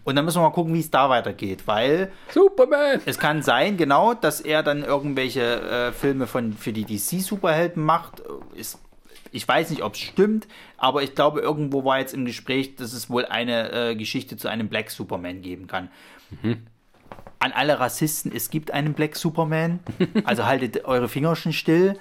Und 0.03 0.15
dann 0.15 0.25
müssen 0.25 0.37
wir 0.37 0.43
mal 0.43 0.53
gucken, 0.53 0.73
wie 0.73 0.79
es 0.79 0.89
da 0.89 1.09
weitergeht, 1.09 1.67
weil 1.67 2.11
Superman. 2.33 3.01
Es 3.05 3.19
kann 3.19 3.43
sein, 3.43 3.77
genau, 3.77 4.13
dass 4.13 4.41
er 4.41 4.63
dann 4.63 4.83
irgendwelche 4.83 5.61
äh, 5.61 5.91
Filme 5.91 6.25
von 6.27 6.53
für 6.53 6.73
die 6.73 6.83
DC 6.83 7.21
Superhelden 7.21 7.83
macht. 7.83 8.23
Ist, 8.55 8.79
ich 9.31 9.47
weiß 9.47 9.69
nicht, 9.69 9.83
ob 9.83 9.93
es 9.93 9.99
stimmt, 9.99 10.47
aber 10.77 11.03
ich 11.03 11.13
glaube, 11.13 11.41
irgendwo 11.41 11.85
war 11.85 11.99
jetzt 11.99 12.13
im 12.13 12.25
Gespräch, 12.25 12.75
dass 12.75 12.93
es 12.93 13.09
wohl 13.09 13.25
eine 13.25 13.71
äh, 13.71 13.95
Geschichte 13.95 14.37
zu 14.37 14.47
einem 14.47 14.67
Black 14.67 14.89
Superman 14.89 15.41
geben 15.41 15.67
kann. 15.67 15.89
Mhm. 16.41 16.68
An 17.39 17.52
alle 17.52 17.80
Rassisten, 17.80 18.31
es 18.34 18.49
gibt 18.49 18.72
einen 18.72 18.93
Black 18.93 19.15
Superman, 19.15 19.80
also 20.23 20.45
haltet 20.45 20.85
eure 20.85 21.07
Finger 21.07 21.35
schon 21.35 21.53
still. 21.53 21.99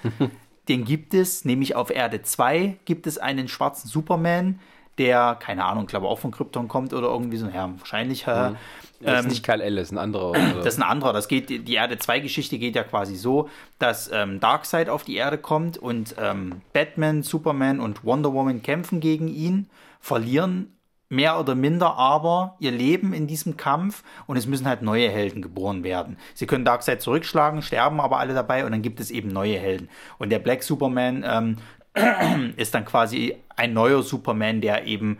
Den 0.69 0.85
gibt 0.85 1.13
es, 1.13 1.45
nämlich 1.45 1.77
auf 1.77 1.91
Erde 1.91 2.23
2 2.23 2.77
gibt 2.87 3.07
es 3.07 3.19
einen 3.19 3.49
schwarzen 3.49 3.89
Superman, 3.89 4.61
der, 4.97 5.37
keine 5.41 5.65
Ahnung, 5.65 5.87
glaube 5.87 6.07
auch 6.07 6.19
von 6.19 6.31
Krypton 6.31 6.69
kommt 6.69 6.95
oder 6.95 7.09
irgendwie 7.09 7.37
so, 7.37 7.49
ja, 7.49 7.71
wahrscheinlich. 7.79 8.27
Äh, 8.27 8.51
mhm. 8.51 8.57
Das 9.01 9.19
ist 9.19 9.25
ähm, 9.25 9.31
nicht 9.31 9.45
Kyle 9.45 9.63
L, 9.63 9.77
das 9.77 9.89
ist 9.89 9.93
ein 9.93 9.99
anderer. 9.99 10.33
Das 10.33 10.75
ist 10.75 10.79
ein 10.79 10.89
anderer. 10.89 11.13
Das 11.13 11.29
geht, 11.29 11.51
die 11.51 11.75
Erde 11.75 11.99
2 11.99 12.21
Geschichte 12.21 12.59
geht 12.59 12.77
ja 12.77 12.85
quasi 12.85 13.17
so, 13.17 13.49
dass 13.79 14.11
ähm, 14.13 14.41
Darkseid 14.41 14.89
auf 14.89 15.05
die 15.05 15.17
Erde 15.17 15.37
kommt 15.37 15.77
und 15.77 16.15
ähm, 16.19 16.63
Batman, 16.73 17.23
Superman 17.23 17.81
und 17.81 18.05
Wonder 18.05 18.33
Woman 18.33 18.63
kämpfen 18.63 19.01
gegen 19.01 19.29
ihn, 19.29 19.69
verlieren 20.01 20.74
mehr 21.15 21.39
oder 21.39 21.55
minder 21.55 21.97
aber 21.97 22.57
ihr 22.59 22.71
Leben 22.71 23.13
in 23.13 23.27
diesem 23.27 23.57
Kampf 23.57 24.03
und 24.27 24.37
es 24.37 24.47
müssen 24.47 24.67
halt 24.67 24.83
neue 24.83 25.09
Helden 25.09 25.43
geboren 25.43 25.85
werden. 25.85 26.17
Sie 26.35 26.47
können 26.47 26.65
Darkseid 26.65 27.01
zurückschlagen, 27.01 27.63
sterben 27.63 28.01
aber 28.01 28.19
alle 28.19 28.35
dabei 28.35 28.65
und 28.65 28.73
dann 28.73 28.83
gibt 28.83 29.01
es 29.01 29.11
eben 29.11 29.29
neue 29.29 29.59
Helden. 29.59 29.89
Und 30.19 30.31
der 30.31 30.39
Black 30.39 30.63
Superman 30.63 31.25
ähm, 31.27 31.57
ist 32.57 32.75
dann 32.75 32.85
quasi 32.85 33.37
ein 33.57 33.73
neuer 33.73 34.03
Superman, 34.03 34.61
der 34.61 34.87
eben 34.87 35.19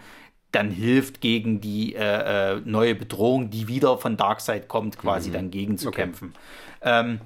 dann 0.51 0.71
hilft 0.71 1.21
gegen 1.21 1.61
die 1.61 1.95
äh, 1.95 2.55
äh, 2.55 2.61
neue 2.65 2.95
Bedrohung, 2.95 3.51
die 3.51 3.67
wieder 3.67 3.99
von 3.99 4.17
Darkseid 4.17 4.69
kommt, 4.69 4.99
quasi 4.99 5.31
mhm. 5.31 5.35
dann 5.35 5.51
gegen 5.51 5.79
zu 5.79 5.89
okay. 5.89 6.09
Ähm, 6.83 7.21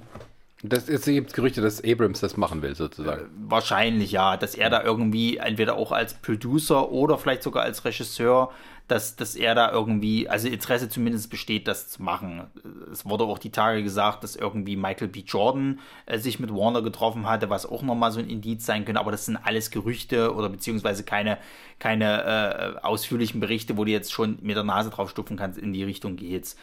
das, 0.63 0.89
es 0.89 1.05
gibt 1.05 1.35
Gerüchte, 1.35 1.61
dass 1.61 1.85
Abrams 1.85 2.21
das 2.21 2.37
machen 2.37 2.63
will, 2.63 2.75
sozusagen. 2.75 3.23
Äh, 3.23 3.29
wahrscheinlich 3.49 4.11
ja, 4.11 4.37
dass 4.37 4.57
er 4.57 4.71
da 4.71 4.83
irgendwie 4.83 5.37
entweder 5.37 5.77
auch 5.77 5.93
als 5.93 6.15
Producer 6.15 6.91
oder 6.91 7.17
vielleicht 7.17 7.45
sogar 7.45 7.63
als 7.63 7.85
Regisseur, 7.85 8.51
dass, 8.89 9.15
dass 9.15 9.37
er 9.37 9.55
da 9.55 9.71
irgendwie, 9.71 10.29
also 10.29 10.49
Interesse 10.49 10.89
zumindest 10.89 11.31
besteht, 11.31 11.69
das 11.69 11.89
zu 11.91 12.03
machen. 12.03 12.47
Es 12.91 13.05
wurde 13.05 13.25
auch 13.25 13.39
die 13.39 13.51
Tage 13.51 13.85
gesagt, 13.85 14.25
dass 14.25 14.35
irgendwie 14.35 14.77
Michael 14.77 15.09
B. 15.09 15.21
Jordan 15.21 15.79
äh, 16.07 16.19
sich 16.19 16.41
mit 16.41 16.53
Warner 16.53 16.83
getroffen 16.83 17.29
hatte, 17.29 17.51
was 17.51 17.65
auch 17.65 17.83
nochmal 17.83 18.11
so 18.11 18.19
ein 18.19 18.29
Indiz 18.29 18.67
sein 18.67 18.85
könnte, 18.85 19.01
aber 19.01 19.13
das 19.13 19.27
sind 19.27 19.37
alles 19.37 19.71
Gerüchte 19.71 20.35
oder 20.35 20.49
beziehungsweise 20.49 21.05
keine, 21.05 21.39
keine 21.79 22.25
äh, 22.25 22.85
ausführlichen 22.85 23.39
Berichte, 23.41 23.77
wo 23.77 23.85
du 23.85 23.93
jetzt 23.93 24.13
schon 24.13 24.39
mit 24.41 24.57
der 24.57 24.65
Nase 24.65 24.91
drauf 24.91 25.11
stupfen 25.11 25.37
kannst, 25.37 25.59
in 25.59 25.73
die 25.73 25.85
Richtung 25.85 26.17
geht's. 26.17 26.57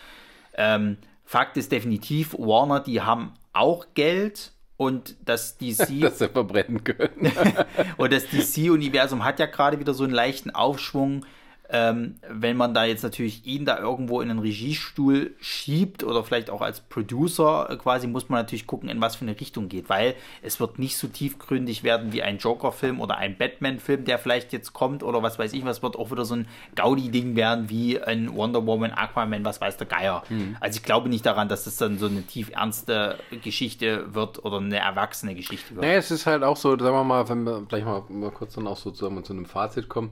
Ähm, 0.57 0.97
Fakt 1.23 1.57
ist 1.57 1.71
definitiv, 1.71 2.33
Warner, 2.37 2.79
die 2.81 3.01
haben 3.01 3.33
auch 3.55 3.87
Geld 3.93 4.51
und 4.77 5.15
das 5.23 5.57
DC. 5.57 6.01
dass 6.01 6.19
sie 6.19 6.29
verbrennen 6.29 6.83
können. 6.83 7.31
und 7.97 8.13
das 8.13 8.27
DC-Universum 8.27 9.23
hat 9.23 9.39
ja 9.39 9.45
gerade 9.45 9.79
wieder 9.79 9.93
so 9.93 10.03
einen 10.03 10.13
leichten 10.13 10.51
Aufschwung. 10.51 11.25
Ähm, 11.69 12.15
wenn 12.29 12.57
man 12.57 12.73
da 12.73 12.85
jetzt 12.85 13.03
natürlich 13.03 13.45
ihn 13.45 13.65
da 13.65 13.79
irgendwo 13.79 14.21
in 14.21 14.29
einen 14.29 14.39
Regiestuhl 14.39 15.35
schiebt 15.39 16.03
oder 16.03 16.23
vielleicht 16.23 16.49
auch 16.49 16.61
als 16.61 16.79
Producer 16.79 17.67
äh, 17.69 17.77
quasi, 17.77 18.07
muss 18.07 18.29
man 18.29 18.39
natürlich 18.39 18.67
gucken, 18.67 18.89
in 18.89 19.01
was 19.01 19.15
für 19.15 19.25
eine 19.25 19.39
Richtung 19.39 19.67
geht, 19.67 19.89
weil 19.89 20.15
es 20.41 20.59
wird 20.59 20.77
nicht 20.77 20.97
so 20.97 21.07
tiefgründig 21.07 21.83
werden 21.83 22.13
wie 22.13 22.21
ein 22.21 22.37
Joker-Film 22.37 22.99
oder 22.99 23.17
ein 23.17 23.37
Batman-Film, 23.37 24.05
der 24.05 24.19
vielleicht 24.19 24.53
jetzt 24.53 24.73
kommt 24.73 25.01
oder 25.01 25.23
was 25.23 25.39
weiß 25.39 25.53
ich, 25.53 25.65
was 25.65 25.81
wird 25.81 25.95
auch 25.95 26.11
wieder 26.11 26.25
so 26.25 26.35
ein 26.35 26.47
Gaudi-Ding 26.75 27.35
werden 27.35 27.69
wie 27.69 27.99
ein 27.99 28.35
Wonder 28.35 28.65
Woman, 28.65 28.91
Aquaman, 28.91 29.43
was 29.43 29.59
weiß 29.59 29.77
der 29.77 29.87
Geier. 29.87 30.23
Mhm. 30.29 30.57
Also 30.59 30.77
ich 30.77 30.83
glaube 30.83 31.09
nicht 31.09 31.25
daran, 31.25 31.49
dass 31.49 31.63
das 31.63 31.77
dann 31.77 31.97
so 31.97 32.05
eine 32.05 32.23
tief 32.23 32.51
ernste 32.51 33.17
Geschichte 33.43 34.13
wird 34.13 34.43
oder 34.45 34.57
eine 34.57 34.77
erwachsene 34.77 35.33
Geschichte 35.33 35.75
wird. 35.75 35.83
Naja, 35.83 35.97
es 35.97 36.11
ist 36.11 36.27
halt 36.27 36.43
auch 36.43 36.57
so, 36.57 36.77
sagen 36.77 36.95
wir 36.95 37.03
mal, 37.03 37.27
wenn 37.27 37.43
wir 37.43 37.63
gleich 37.63 37.83
mal, 37.83 38.03
mal 38.09 38.31
kurz 38.31 38.53
dann 38.53 38.67
auch 38.67 38.77
so 38.77 38.91
zusammen 38.91 39.23
zu 39.23 39.33
einem 39.33 39.45
Fazit 39.45 39.89
kommen, 39.89 40.11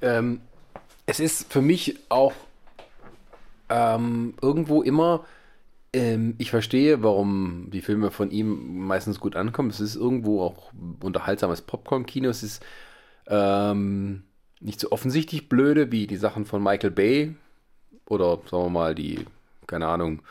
ähm, 0.00 0.40
es 1.12 1.20
ist 1.20 1.52
für 1.52 1.60
mich 1.60 1.98
auch 2.08 2.32
ähm, 3.68 4.32
irgendwo 4.40 4.82
immer, 4.82 5.26
ähm, 5.92 6.34
ich 6.38 6.50
verstehe, 6.50 7.02
warum 7.02 7.68
die 7.70 7.82
Filme 7.82 8.10
von 8.10 8.30
ihm 8.30 8.86
meistens 8.86 9.20
gut 9.20 9.36
ankommen. 9.36 9.68
Es 9.68 9.80
ist 9.80 9.94
irgendwo 9.94 10.42
auch 10.42 10.72
unterhaltsames 11.02 11.60
Popcorn-Kino. 11.60 12.30
Es 12.30 12.42
ist 12.42 12.64
ähm, 13.26 14.22
nicht 14.60 14.80
so 14.80 14.90
offensichtlich 14.90 15.50
blöde 15.50 15.92
wie 15.92 16.06
die 16.06 16.16
Sachen 16.16 16.46
von 16.46 16.62
Michael 16.62 16.92
Bay 16.92 17.34
oder 18.06 18.38
sagen 18.50 18.64
wir 18.64 18.70
mal 18.70 18.94
die, 18.94 19.26
keine 19.66 19.88
Ahnung, 19.88 20.22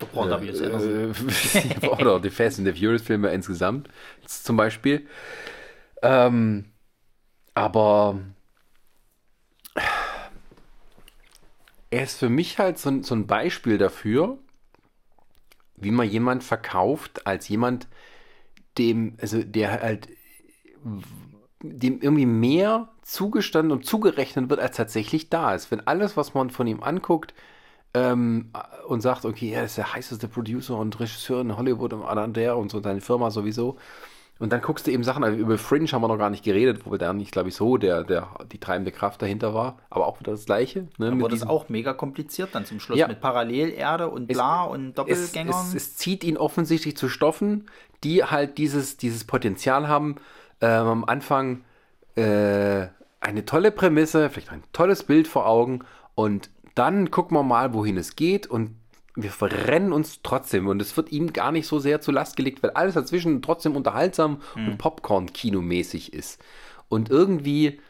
äh, 0.00 0.06
äh, 0.06 1.88
oder 2.00 2.18
die 2.18 2.30
Fast 2.30 2.58
and 2.58 2.66
the 2.66 2.74
Furious 2.74 3.02
Filme 3.02 3.30
insgesamt 3.30 3.88
zum 4.26 4.56
Beispiel. 4.56 5.06
Ähm, 6.02 6.64
aber 7.54 8.18
er 11.90 12.02
ist 12.02 12.18
für 12.18 12.28
mich 12.28 12.58
halt 12.58 12.78
so, 12.78 13.02
so 13.02 13.14
ein 13.14 13.26
Beispiel 13.26 13.78
dafür, 13.78 14.38
wie 15.76 15.90
man 15.90 16.08
jemand 16.08 16.42
verkauft 16.42 17.26
als 17.26 17.48
jemand, 17.48 17.88
dem, 18.78 19.16
also 19.20 19.42
der 19.42 19.80
halt 19.82 20.08
dem 21.62 22.00
irgendwie 22.00 22.26
mehr 22.26 22.88
zugestanden 23.02 23.72
und 23.72 23.84
zugerechnet 23.86 24.50
wird, 24.50 24.60
als 24.60 24.76
tatsächlich 24.76 25.30
da 25.30 25.54
ist. 25.54 25.70
Wenn 25.70 25.86
alles, 25.86 26.16
was 26.16 26.34
man 26.34 26.50
von 26.50 26.66
ihm 26.66 26.82
anguckt 26.82 27.34
ähm, 27.94 28.52
und 28.86 29.00
sagt, 29.00 29.24
okay, 29.24 29.50
er 29.50 29.64
ist 29.64 29.78
der 29.78 29.94
heißeste 29.94 30.28
Producer 30.28 30.78
und 30.78 30.98
Regisseur 31.00 31.40
in 31.40 31.56
Hollywood 31.56 31.92
und 31.92 32.36
der 32.36 32.56
und 32.56 32.70
so 32.70 32.82
seine 32.82 33.00
Firma 33.00 33.30
sowieso, 33.30 33.78
und 34.38 34.52
dann 34.52 34.60
guckst 34.60 34.86
du 34.86 34.90
eben 34.90 35.02
Sachen, 35.02 35.24
also 35.24 35.36
über 35.36 35.56
Fringe 35.56 35.90
haben 35.92 36.02
wir 36.02 36.08
noch 36.08 36.18
gar 36.18 36.28
nicht 36.28 36.44
geredet, 36.44 36.82
wo 36.84 36.94
da 36.96 37.12
nicht, 37.14 37.32
glaube 37.32 37.48
ich, 37.48 37.54
so 37.54 37.78
der, 37.78 38.04
der, 38.04 38.28
die 38.52 38.58
treibende 38.58 38.92
Kraft 38.92 39.22
dahinter 39.22 39.54
war. 39.54 39.78
Aber 39.88 40.06
auch 40.06 40.20
wieder 40.20 40.32
das 40.32 40.44
Gleiche. 40.44 40.88
Ne, 40.98 41.10
aber 41.12 41.28
das 41.30 41.46
auch 41.46 41.70
mega 41.70 41.94
kompliziert 41.94 42.50
dann 42.52 42.66
zum 42.66 42.78
Schluss 42.78 42.98
ja. 42.98 43.08
mit 43.08 43.20
Parallelerde 43.20 44.10
und 44.10 44.26
bla 44.26 44.66
es, 44.66 44.72
und 44.72 44.94
Doppelgängern. 44.98 45.54
Es, 45.54 45.68
es, 45.68 45.74
es, 45.74 45.96
zieht 45.96 46.22
ihn 46.22 46.36
offensichtlich 46.36 46.98
zu 46.98 47.08
Stoffen, 47.08 47.70
die 48.04 48.24
halt 48.24 48.58
dieses, 48.58 48.98
dieses 48.98 49.24
Potenzial 49.24 49.88
haben, 49.88 50.16
ähm, 50.60 50.86
am 50.86 51.04
Anfang 51.04 51.64
äh, 52.14 52.88
eine 53.20 53.44
tolle 53.46 53.70
Prämisse, 53.70 54.28
vielleicht 54.28 54.52
ein 54.52 54.62
tolles 54.72 55.04
Bild 55.04 55.28
vor 55.28 55.46
Augen 55.46 55.80
und 56.14 56.50
dann 56.74 57.10
gucken 57.10 57.36
wir 57.36 57.42
mal, 57.42 57.72
wohin 57.72 57.96
es 57.96 58.16
geht 58.16 58.46
und 58.46 58.76
wir 59.16 59.30
verrennen 59.30 59.92
uns 59.92 60.20
trotzdem 60.22 60.68
und 60.68 60.80
es 60.80 60.96
wird 60.96 61.10
ihm 61.10 61.32
gar 61.32 61.50
nicht 61.50 61.66
so 61.66 61.78
sehr 61.78 62.00
zur 62.00 62.14
Last 62.14 62.36
gelegt, 62.36 62.62
weil 62.62 62.70
alles 62.70 62.94
dazwischen 62.94 63.40
trotzdem 63.42 63.74
unterhaltsam 63.74 64.42
mhm. 64.54 64.68
und 64.68 64.78
Popcorn-Kinomäßig 64.78 66.12
ist. 66.12 66.40
Und 66.88 67.10
irgendwie, 67.10 67.80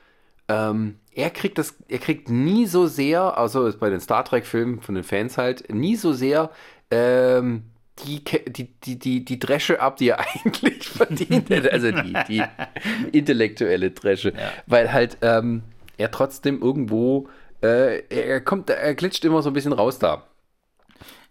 ähm, 0.48 0.97
er 1.12 1.31
kriegt 1.31 1.59
das, 1.59 1.74
er 1.89 1.98
kriegt 1.98 2.31
nie 2.31 2.66
so 2.66 2.86
sehr, 2.86 3.36
also 3.36 3.70
bei 3.78 3.90
den 3.90 4.01
Star 4.01 4.24
Trek-Filmen 4.24 4.81
von 4.81 4.94
den 4.94 5.05
Fans 5.05 5.36
halt, 5.36 5.73
nie 5.74 5.97
so 5.97 6.12
sehr 6.12 6.51
ähm, 6.90 7.65
die, 8.05 8.23
die, 8.24 8.69
die, 8.81 8.98
die, 8.98 9.24
die 9.24 9.39
Dresche 9.39 9.81
ab, 9.81 9.97
die 9.97 10.11
er 10.11 10.20
eigentlich 10.44 10.89
verdient 10.89 11.51
hätte. 11.51 11.73
Also 11.73 11.90
die, 11.90 12.15
die 12.28 12.43
intellektuelle 13.12 13.90
Dresche. 13.90 14.31
Ja. 14.31 14.53
Weil 14.66 14.93
halt 14.93 15.19
ähm, 15.23 15.62
er 15.97 16.11
trotzdem 16.11 16.61
irgendwo, 16.62 17.28
äh, 17.62 18.03
er 18.09 18.40
kommt, 18.43 18.70
er 18.70 18.94
glitscht 18.94 19.24
immer 19.24 19.43
so 19.43 19.51
ein 19.51 19.55
bisschen 19.55 19.73
raus 19.73 19.98
da. 19.98 20.24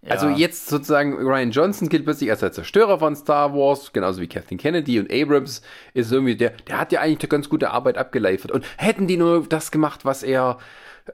Also 0.10 0.30
jetzt 0.30 0.68
sozusagen 0.68 1.16
Ryan 1.16 1.52
Johnson 1.52 1.90
gilt 1.90 2.06
plötzlich 2.06 2.30
als 2.30 2.42
der 2.42 2.52
Zerstörer 2.52 3.00
von 3.00 3.16
Star 3.16 3.54
Wars, 3.54 3.92
genauso 3.94 4.22
wie 4.22 4.28
Kathleen 4.28 4.58
Kennedy 4.58 5.00
und 5.00 5.12
Abrams 5.12 5.62
ist 5.94 6.12
irgendwie 6.12 6.36
der, 6.36 6.52
der 6.68 6.80
hat 6.80 6.92
ja 6.92 7.02
eigentlich 7.02 7.22
eine 7.22 7.30
ganz 7.30 7.50
gute 7.50 7.72
Arbeit 7.72 7.98
abgeliefert. 7.98 8.52
Und 8.52 8.66
hätten 8.78 9.08
die 9.08 9.18
nur 9.18 9.48
das 9.48 9.72
gemacht, 9.72 10.06
was 10.06 10.24
er 10.24 10.58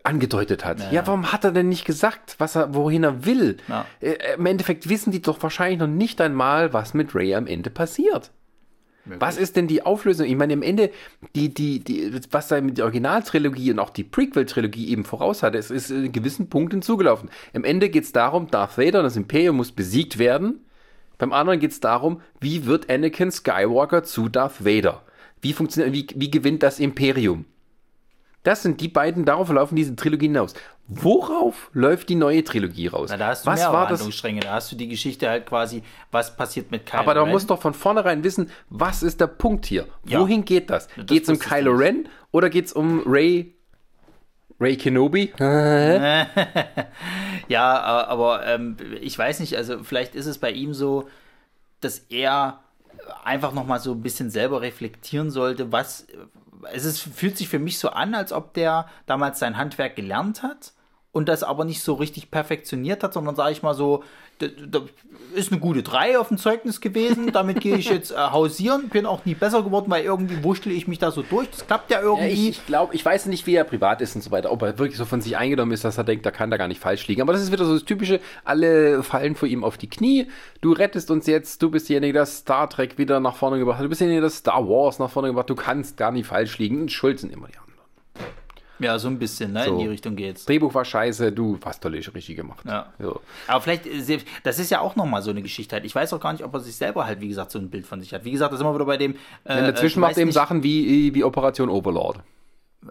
angedeutet 0.03 0.65
hat. 0.65 0.79
Ja, 0.79 0.91
ja 0.91 1.07
warum 1.07 1.31
hat 1.31 1.43
er 1.43 1.51
denn 1.51 1.69
nicht 1.69 1.85
gesagt, 1.85 2.35
was 2.37 2.55
er, 2.55 2.73
wohin 2.73 3.03
er 3.03 3.25
will? 3.25 3.57
Ja. 3.67 3.85
Äh, 3.99 4.35
Im 4.37 4.45
Endeffekt 4.45 4.89
wissen 4.89 5.11
die 5.11 5.21
doch 5.21 5.41
wahrscheinlich 5.43 5.79
noch 5.79 5.87
nicht 5.87 6.21
einmal, 6.21 6.73
was 6.73 6.93
mit 6.93 7.13
Ray 7.13 7.35
am 7.35 7.47
Ende 7.47 7.69
passiert. 7.69 8.31
Möglich. 9.05 9.21
Was 9.21 9.37
ist 9.37 9.55
denn 9.55 9.67
die 9.67 9.83
Auflösung? 9.83 10.27
Ich 10.27 10.35
meine, 10.35 10.53
am 10.53 10.61
Ende, 10.61 10.91
die, 11.35 11.53
die, 11.53 11.79
die, 11.79 12.13
was 12.29 12.47
da 12.47 12.61
mit 12.61 12.77
der 12.77 12.85
Originaltrilogie 12.85 13.71
und 13.71 13.79
auch 13.79 13.89
die 13.89 14.03
Prequel-Trilogie 14.03 14.89
eben 14.89 15.05
voraus 15.05 15.41
hatte, 15.41 15.57
es 15.57 15.71
ist 15.71 15.89
in 15.89 16.11
gewissen 16.11 16.49
Punkten 16.49 16.81
zugelaufen. 16.81 17.29
Am 17.53 17.63
Ende 17.63 17.89
geht 17.89 18.03
es 18.03 18.11
darum, 18.11 18.51
Darth 18.51 18.77
Vader, 18.77 19.01
das 19.01 19.15
Imperium 19.15 19.57
muss 19.57 19.71
besiegt 19.71 20.19
werden. 20.19 20.59
Beim 21.17 21.33
anderen 21.33 21.59
geht 21.59 21.71
es 21.71 21.79
darum, 21.79 22.21
wie 22.39 22.65
wird 22.65 22.89
Anakin 22.89 23.31
Skywalker 23.31 24.03
zu 24.03 24.29
Darth 24.29 24.65
Vader? 24.65 25.03
Wie 25.41 25.53
funktioniert, 25.53 25.93
wie, 25.93 26.19
wie 26.19 26.31
gewinnt 26.31 26.61
das 26.61 26.79
Imperium? 26.79 27.45
Das 28.43 28.63
sind 28.63 28.81
die 28.81 28.87
beiden, 28.87 29.25
darauf 29.25 29.51
laufen 29.51 29.75
diese 29.75 29.95
Trilogien 29.95 30.33
hinaus. 30.33 30.55
Worauf 30.87 31.69
läuft 31.73 32.09
die 32.09 32.15
neue 32.15 32.43
Trilogie 32.43 32.87
raus? 32.87 33.09
Na, 33.11 33.17
da 33.17 33.27
hast 33.27 33.45
du 33.45 33.51
was 33.51 33.59
mehr 33.59 33.71
war 33.71 33.87
Handlungsstränge. 33.87 34.41
Da 34.41 34.53
hast 34.53 34.71
du 34.71 34.75
die 34.75 34.87
Geschichte 34.87 35.29
halt 35.29 35.45
quasi, 35.45 35.83
was 36.11 36.35
passiert 36.35 36.71
mit 36.71 36.85
Kylo 36.85 37.01
Aber 37.01 37.11
Ren. 37.11 37.17
Aber 37.17 37.27
da 37.27 37.31
muss 37.31 37.45
doch 37.47 37.61
von 37.61 37.73
vornherein 37.73 38.23
wissen, 38.23 38.49
was 38.69 39.03
ist 39.03 39.21
der 39.21 39.27
Punkt 39.27 39.65
hier? 39.67 39.87
Ja. 40.05 40.19
Wohin 40.19 40.43
geht 40.43 40.69
das? 40.69 40.87
das 40.95 41.05
geht 41.05 41.23
es 41.23 41.29
um 41.29 41.39
Kylo 41.39 41.71
Ren 41.71 42.09
oder 42.31 42.49
geht 42.49 42.65
es 42.65 42.73
um 42.73 43.03
Ray 43.05 43.53
Ray 44.59 44.77
Kenobi? 44.77 45.33
ja, 47.47 47.79
aber 47.79 48.45
ähm, 48.45 48.77
ich 49.01 49.17
weiß 49.17 49.39
nicht, 49.39 49.55
also 49.57 49.83
vielleicht 49.83 50.13
ist 50.13 50.27
es 50.27 50.37
bei 50.37 50.51
ihm 50.51 50.73
so, 50.73 51.07
dass 51.79 51.99
er 52.09 52.59
einfach 53.23 53.53
nochmal 53.53 53.79
so 53.79 53.93
ein 53.93 54.01
bisschen 54.01 54.29
selber 54.29 54.61
reflektieren 54.61 55.31
sollte, 55.31 55.71
was, 55.71 56.05
es 56.71 56.85
ist, 56.85 56.99
fühlt 56.99 57.37
sich 57.37 57.49
für 57.49 57.59
mich 57.59 57.79
so 57.79 57.89
an, 57.89 58.15
als 58.15 58.31
ob 58.31 58.53
der 58.53 58.87
damals 59.05 59.39
sein 59.39 59.57
Handwerk 59.57 59.95
gelernt 59.95 60.43
hat 60.43 60.73
und 61.11 61.27
das 61.27 61.43
aber 61.43 61.65
nicht 61.65 61.81
so 61.81 61.93
richtig 61.93 62.31
perfektioniert 62.31 63.03
hat, 63.03 63.13
sondern 63.13 63.35
sage 63.35 63.51
ich 63.51 63.63
mal 63.63 63.73
so, 63.73 64.03
ist 65.33 65.51
eine 65.51 65.59
gute 65.59 65.83
3 65.83 66.19
auf 66.19 66.29
dem 66.29 66.37
Zeugnis 66.37 66.81
gewesen. 66.81 67.31
Damit 67.31 67.61
gehe 67.61 67.75
ich 67.75 67.89
jetzt 67.89 68.11
äh, 68.11 68.15
hausieren. 68.15 68.89
Bin 68.89 69.05
auch 69.05 69.25
nie 69.25 69.35
besser 69.35 69.63
geworden, 69.63 69.89
weil 69.89 70.03
irgendwie 70.03 70.43
wurschtel 70.43 70.71
ich 70.71 70.87
mich 70.87 70.99
da 70.99 71.11
so 71.11 71.21
durch. 71.21 71.49
Das 71.49 71.65
klappt 71.65 71.91
ja 71.91 72.01
irgendwie. 72.01 72.27
Ja, 72.27 72.33
ich, 72.33 72.49
ich 72.49 72.65
glaube, 72.65 72.95
ich 72.95 73.03
weiß 73.03 73.25
nicht, 73.27 73.47
wie 73.47 73.55
er 73.55 73.63
privat 73.63 74.01
ist 74.01 74.15
und 74.15 74.21
so 74.21 74.31
weiter. 74.31 74.51
Ob 74.51 74.61
er 74.61 74.77
wirklich 74.77 74.97
so 74.97 75.05
von 75.05 75.21
sich 75.21 75.37
eingenommen 75.37 75.71
ist, 75.71 75.83
dass 75.83 75.97
er 75.97 76.03
denkt, 76.03 76.25
da 76.25 76.31
kann 76.31 76.51
da 76.51 76.57
gar 76.57 76.67
nicht 76.67 76.81
falsch 76.81 77.07
liegen. 77.07 77.21
Aber 77.21 77.33
das 77.33 77.41
ist 77.41 77.51
wieder 77.51 77.65
so 77.65 77.73
das 77.73 77.85
Typische. 77.85 78.19
Alle 78.43 79.03
fallen 79.03 79.35
vor 79.35 79.47
ihm 79.47 79.63
auf 79.63 79.77
die 79.77 79.89
Knie. 79.89 80.27
Du 80.61 80.73
rettest 80.73 81.11
uns 81.11 81.27
jetzt. 81.27 81.61
Du 81.61 81.71
bist 81.71 81.89
derjenige, 81.89 82.13
der 82.13 82.25
Star 82.25 82.69
Trek 82.69 82.97
wieder 82.97 83.19
nach 83.19 83.35
vorne 83.35 83.59
gebracht 83.59 83.77
hat. 83.77 83.85
Du 83.85 83.89
bist 83.89 84.01
derjenige, 84.01 84.21
der 84.21 84.29
Star 84.29 84.67
Wars 84.67 84.99
nach 84.99 85.09
vorne 85.09 85.29
gebracht 85.29 85.43
hat. 85.43 85.49
Du 85.49 85.55
kannst 85.55 85.97
gar 85.97 86.11
nicht 86.11 86.27
falsch 86.27 86.57
liegen. 86.57 86.81
Und 86.81 86.91
Schuld 86.91 87.19
sind 87.19 87.33
immer 87.33 87.47
die 87.47 87.57
anderen. 87.57 87.70
Ja, 88.81 88.99
so 88.99 89.07
ein 89.07 89.19
bisschen, 89.19 89.53
ne? 89.53 89.65
So. 89.65 89.71
In 89.73 89.79
die 89.79 89.87
Richtung 89.87 90.15
geht's. 90.15 90.45
Drehbuch 90.45 90.73
war 90.73 90.83
scheiße, 90.83 91.31
du 91.31 91.59
hast 91.63 91.81
toll 91.81 91.93
richtig 91.93 92.35
gemacht. 92.35 92.65
Ja. 92.65 92.87
So. 92.99 93.21
Aber 93.47 93.61
vielleicht, 93.61 93.85
äh, 93.85 94.19
das 94.43 94.59
ist 94.59 94.71
ja 94.71 94.79
auch 94.79 94.95
nochmal 94.95 95.21
so 95.21 95.29
eine 95.31 95.41
Geschichte 95.41 95.75
halt. 95.75 95.85
Ich 95.85 95.93
weiß 95.93 96.13
auch 96.13 96.19
gar 96.19 96.33
nicht, 96.33 96.43
ob 96.43 96.53
er 96.53 96.59
sich 96.59 96.75
selber 96.75 97.05
halt, 97.05 97.21
wie 97.21 97.27
gesagt, 97.27 97.51
so 97.51 97.59
ein 97.59 97.69
Bild 97.69 97.85
von 97.85 98.01
sich 98.01 98.13
hat. 98.13 98.25
Wie 98.25 98.31
gesagt, 98.31 98.51
das 98.51 98.59
ist 98.59 98.65
immer 98.65 98.73
wieder 98.73 98.85
bei 98.85 98.97
dem. 98.97 99.15
Äh, 99.43 99.55
ja, 99.55 99.61
dazwischen 99.71 99.99
macht 99.99 100.17
er 100.17 100.23
eben 100.23 100.31
Sachen 100.31 100.63
wie, 100.63 101.13
wie 101.13 101.23
Operation 101.23 101.69
Overlord. 101.69 102.19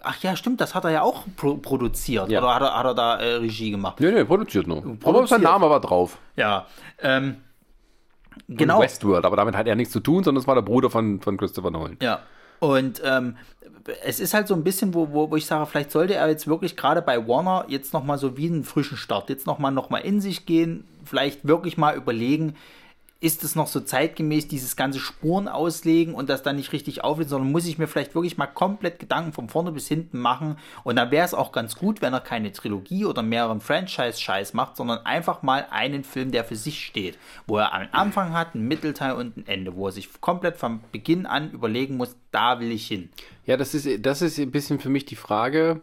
Ach 0.03 0.17
ja, 0.23 0.37
stimmt, 0.37 0.61
das 0.61 0.75
hat 0.75 0.85
er 0.85 0.91
ja 0.91 1.03
auch 1.03 1.25
pro 1.37 1.57
produziert. 1.57 2.31
Ja. 2.31 2.41
Oder 2.41 2.55
hat 2.55 2.63
er, 2.63 2.79
hat 2.79 2.87
er 2.87 2.95
da 2.95 3.17
äh, 3.17 3.35
Regie 3.37 3.73
gemacht? 3.73 3.99
Nee, 3.99 4.13
nee, 4.13 4.25
produziert 4.25 4.69
nur. 4.69 4.83
Produziert. 4.83 5.07
Aber 5.07 5.27
sein 5.27 5.43
Name 5.43 5.69
war 5.69 5.81
drauf. 5.81 6.19
Ja. 6.37 6.67
Ähm, 7.03 7.37
genau. 8.47 8.81
Westworld, 8.81 9.25
aber 9.25 9.37
damit 9.37 9.57
hat 9.57 9.67
er 9.67 9.75
nichts 9.75 9.93
zu 9.93 10.01
tun, 10.01 10.23
sondern 10.23 10.41
es 10.41 10.47
war 10.47 10.55
der 10.55 10.63
Bruder 10.63 10.91
von, 10.91 11.21
von 11.21 11.37
Christopher 11.37 11.73
Nolan. 11.73 11.97
Ja. 12.01 12.21
Und 12.61 13.03
ähm, 13.05 13.37
es 14.05 14.21
ist 14.21 14.35
halt 14.35 14.49
so 14.49 14.55
ein 14.55 14.65
bisschen, 14.65 14.95
wo, 14.95 15.13
wo, 15.13 15.31
wo 15.31 15.37
ich 15.37 15.47
sage, 15.47 15.67
vielleicht 15.67 15.91
sollte 15.91 16.15
er 16.15 16.29
jetzt 16.29 16.47
wirklich 16.47 16.77
gerade 16.77 17.03
bei 17.03 17.27
Warner 17.27 17.65
jetzt 17.69 17.93
nochmal 17.93 18.19
so 18.19 18.37
wie 18.37 18.47
einen 18.47 18.65
frischen 18.65 18.97
Start, 18.97 19.31
jetzt 19.31 19.47
nochmal 19.47 19.73
noch 19.73 19.91
mal 19.91 19.99
in 19.99 20.21
sich 20.21 20.47
gehen, 20.47 20.85
vielleicht 21.05 21.47
wirklich 21.47 21.77
mal 21.77 21.97
überlegen, 21.97 22.57
ist 23.21 23.45
es 23.45 23.55
noch 23.55 23.67
so 23.67 23.81
zeitgemäß, 23.81 24.49
dieses 24.49 24.77
ganze 24.77 24.99
Spuren 24.99 25.47
auslegen 25.47 26.15
und 26.15 26.31
das 26.31 26.43
dann 26.43 26.57
nicht 26.57 26.73
richtig 26.73 27.05
auflesen, 27.05 27.31
sondern 27.31 27.53
muss 27.53 27.67
ich 27.67 27.77
mir 27.77 27.87
vielleicht 27.87 28.15
wirklich 28.15 28.39
mal 28.39 28.47
komplett 28.47 28.99
Gedanken 28.99 29.35
von 29.35 29.51
vorne 29.51 29.73
bis 29.73 29.89
hinten 29.89 30.19
machen. 30.19 30.57
Und 30.85 30.97
dann 30.97 31.11
wäre 31.11 31.27
es 31.27 31.35
auch 31.35 31.53
ganz 31.53 31.77
gut, 31.77 32.01
wenn 32.01 32.15
er 32.15 32.21
keine 32.21 32.51
Trilogie 32.51 33.05
oder 33.05 33.23
mehreren 33.23 33.61
Franchise-Scheiß 33.61 34.55
macht, 34.55 34.77
sondern 34.77 35.05
einfach 35.05 35.43
mal 35.43 35.67
einen 35.71 36.03
Film, 36.03 36.31
der 36.31 36.45
für 36.45 36.57
sich 36.57 36.83
steht, 36.83 37.19
wo 37.47 37.59
er 37.59 37.75
einen 37.75 37.93
Anfang 37.93 38.33
hat, 38.33 38.55
einen 38.55 38.67
Mittelteil 38.67 39.13
und 39.13 39.37
ein 39.37 39.47
Ende, 39.47 39.77
wo 39.77 39.87
er 39.87 39.93
sich 39.93 40.09
komplett 40.23 40.57
vom 40.57 40.81
Beginn 40.91 41.27
an 41.27 41.51
überlegen 41.51 41.99
muss, 41.99 42.17
da 42.31 42.59
will 42.59 42.73
ich 42.73 42.87
hin. 42.87 43.11
Ja, 43.45 43.59
das 43.59 43.75
ist, 43.75 44.07
das 44.07 44.23
ist 44.23 44.39
ein 44.39 44.51
bisschen 44.51 44.81
für 44.81 44.89
mich 44.89 45.05
die 45.05 45.17
Frage, 45.17 45.83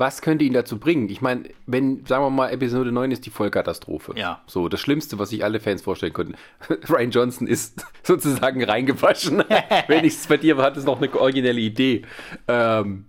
was 0.00 0.22
könnte 0.22 0.44
ihn 0.44 0.54
dazu 0.54 0.78
bringen? 0.78 1.08
Ich 1.10 1.20
meine, 1.20 1.44
wenn, 1.66 2.04
sagen 2.06 2.24
wir 2.24 2.30
mal, 2.30 2.48
Episode 2.48 2.90
9 2.90 3.12
ist 3.12 3.26
die 3.26 3.30
Vollkatastrophe. 3.30 4.14
Ja. 4.16 4.42
So, 4.46 4.68
das 4.68 4.80
Schlimmste, 4.80 5.18
was 5.18 5.28
sich 5.28 5.44
alle 5.44 5.60
Fans 5.60 5.82
vorstellen 5.82 6.14
konnten. 6.14 6.34
Ryan 6.88 7.10
Johnson 7.10 7.46
ist 7.46 7.84
sozusagen 8.02 8.64
reingewaschen. 8.64 9.44
Wenigstens 9.86 10.26
bei 10.26 10.38
dir 10.38 10.56
hat 10.56 10.76
es 10.76 10.84
noch 10.84 11.00
eine 11.00 11.14
originelle 11.14 11.60
Idee. 11.60 12.02
Ähm, 12.48 13.04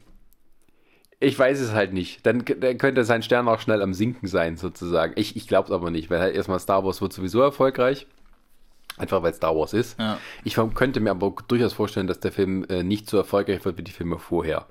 ich 1.22 1.40
weiß 1.40 1.62
es 1.62 1.72
halt 1.72 1.94
nicht. 1.94 2.26
Dann, 2.26 2.44
dann, 2.46 2.78
könnte 2.78 3.06
sein 3.06 3.24
Stern 3.24 3.48
auch 3.48 3.62
schnell 3.62 3.82
am 3.82 3.94
Sinken 3.94 4.28
sein, 4.28 4.58
sozusagen. 4.58 5.14
Ich, 5.16 5.36
ich 5.38 5.48
glaube 5.48 5.68
es 5.68 5.72
aber 5.72 5.92
nicht, 5.92 6.10
weil 6.10 6.20
halt 6.20 6.36
erstmal 6.36 6.60
Star 6.60 6.84
Wars 6.84 7.02
wird 7.02 7.14
sowieso 7.14 7.42
erfolgreich. 7.42 8.06
Einfach 8.98 9.24
weil 9.24 9.34
Star 9.34 9.56
Wars 9.56 9.74
ist. 9.74 9.98
Ja. 9.98 10.18
Ich 10.44 10.60
könnte 10.76 11.00
mir 11.00 11.12
aber 11.12 11.34
durchaus 11.48 11.72
vorstellen, 11.72 12.08
dass 12.08 12.20
der 12.20 12.34
Film 12.34 12.66
äh, 12.70 12.84
nicht 12.84 13.10
so 13.10 13.18
erfolgreich 13.18 13.64
wird 13.64 13.78
wie 13.78 13.84
die 13.84 13.92
Filme 13.92 14.20
vorher. 14.20 14.68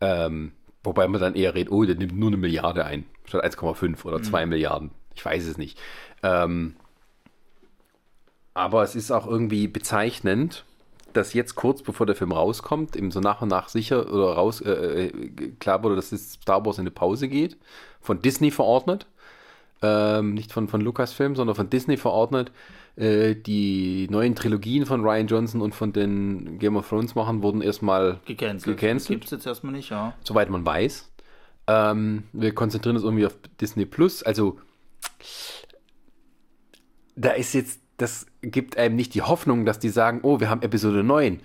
Ähm, 0.00 0.52
wobei 0.84 1.08
man 1.08 1.20
dann 1.20 1.34
eher 1.34 1.54
redet, 1.54 1.72
oh, 1.72 1.84
der 1.84 1.96
nimmt 1.96 2.16
nur 2.16 2.28
eine 2.28 2.36
Milliarde 2.36 2.84
ein, 2.84 3.04
statt 3.24 3.44
1,5 3.44 4.04
oder 4.04 4.22
2 4.22 4.46
Milliarden. 4.46 4.90
Ich 5.14 5.24
weiß 5.24 5.46
es 5.46 5.58
nicht. 5.58 5.78
Ähm, 6.22 6.76
aber 8.52 8.82
es 8.82 8.94
ist 8.94 9.10
auch 9.10 9.26
irgendwie 9.26 9.66
bezeichnend, 9.66 10.64
dass 11.12 11.32
jetzt 11.32 11.54
kurz 11.54 11.82
bevor 11.82 12.06
der 12.06 12.16
Film 12.16 12.32
rauskommt, 12.32 12.96
eben 12.96 13.10
so 13.10 13.20
nach 13.20 13.42
und 13.42 13.48
nach 13.48 13.68
sicher 13.68 14.12
oder 14.12 14.34
raus 14.34 14.60
äh, 14.60 15.06
äh 15.06 15.52
klar 15.58 15.82
wurde, 15.82 15.96
dass 15.96 16.10
das 16.10 16.32
Star 16.32 16.64
Wars 16.64 16.78
in 16.78 16.82
eine 16.82 16.90
Pause 16.90 17.28
geht, 17.28 17.56
von 18.00 18.20
Disney 18.20 18.50
verordnet, 18.50 19.06
ähm, 19.82 20.34
nicht 20.34 20.52
von, 20.52 20.68
von 20.68 20.80
Lucasfilm, 20.80 21.36
sondern 21.36 21.56
von 21.56 21.70
Disney 21.70 21.96
verordnet, 21.96 22.52
äh, 22.96 23.34
die 23.34 24.06
neuen 24.10 24.34
Trilogien 24.34 24.86
von 24.86 25.02
Ryan 25.02 25.26
Johnson 25.26 25.60
und 25.60 25.74
von 25.74 25.92
den 25.92 26.58
Game 26.58 26.76
of 26.76 26.88
Thrones 26.88 27.14
machen 27.14 27.42
wurden 27.42 27.60
erstmal 27.60 28.20
gecancelt. 28.24 28.78
gecancelt. 28.78 29.08
Gibt 29.08 29.24
es 29.24 29.30
jetzt 29.32 29.46
erstmal 29.46 29.72
nicht, 29.72 29.90
ja. 29.90 30.14
Soweit 30.22 30.48
man 30.48 30.64
weiß. 30.64 31.10
Ähm, 31.66 32.24
wir 32.32 32.54
konzentrieren 32.54 32.96
uns 32.96 33.04
irgendwie 33.04 33.26
auf 33.26 33.36
Disney 33.60 33.84
Plus. 33.84 34.22
Also 34.22 34.58
da 37.16 37.30
ist 37.30 37.52
jetzt, 37.54 37.80
das 37.96 38.26
gibt 38.42 38.76
einem 38.76 38.96
nicht 38.96 39.14
die 39.14 39.22
Hoffnung, 39.22 39.64
dass 39.64 39.78
die 39.78 39.88
sagen, 39.88 40.20
oh, 40.22 40.40
wir 40.40 40.50
haben 40.50 40.62
Episode 40.62 41.02
9. 41.02 41.40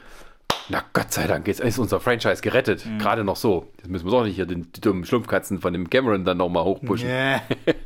Na 0.71 0.83
Gott 0.93 1.11
sei 1.11 1.25
Dank, 1.25 1.47
jetzt 1.47 1.61
ist 1.61 1.79
unser 1.79 1.99
Franchise 1.99 2.43
gerettet. 2.43 2.85
Mhm. 2.85 2.99
Gerade 2.99 3.23
noch 3.23 3.37
so. 3.37 3.71
Jetzt 3.77 3.89
müssen 3.89 4.05
wir 4.05 4.11
doch 4.11 4.23
nicht 4.23 4.35
hier 4.35 4.45
den, 4.45 4.71
die 4.71 4.81
dummen 4.81 5.03
Schlumpfkatzen 5.03 5.61
von 5.61 5.73
dem 5.73 5.89
Cameron 5.89 6.25
dann 6.25 6.37
nochmal 6.37 6.63
hochpushen. 6.63 7.09
Yeah. 7.09 7.41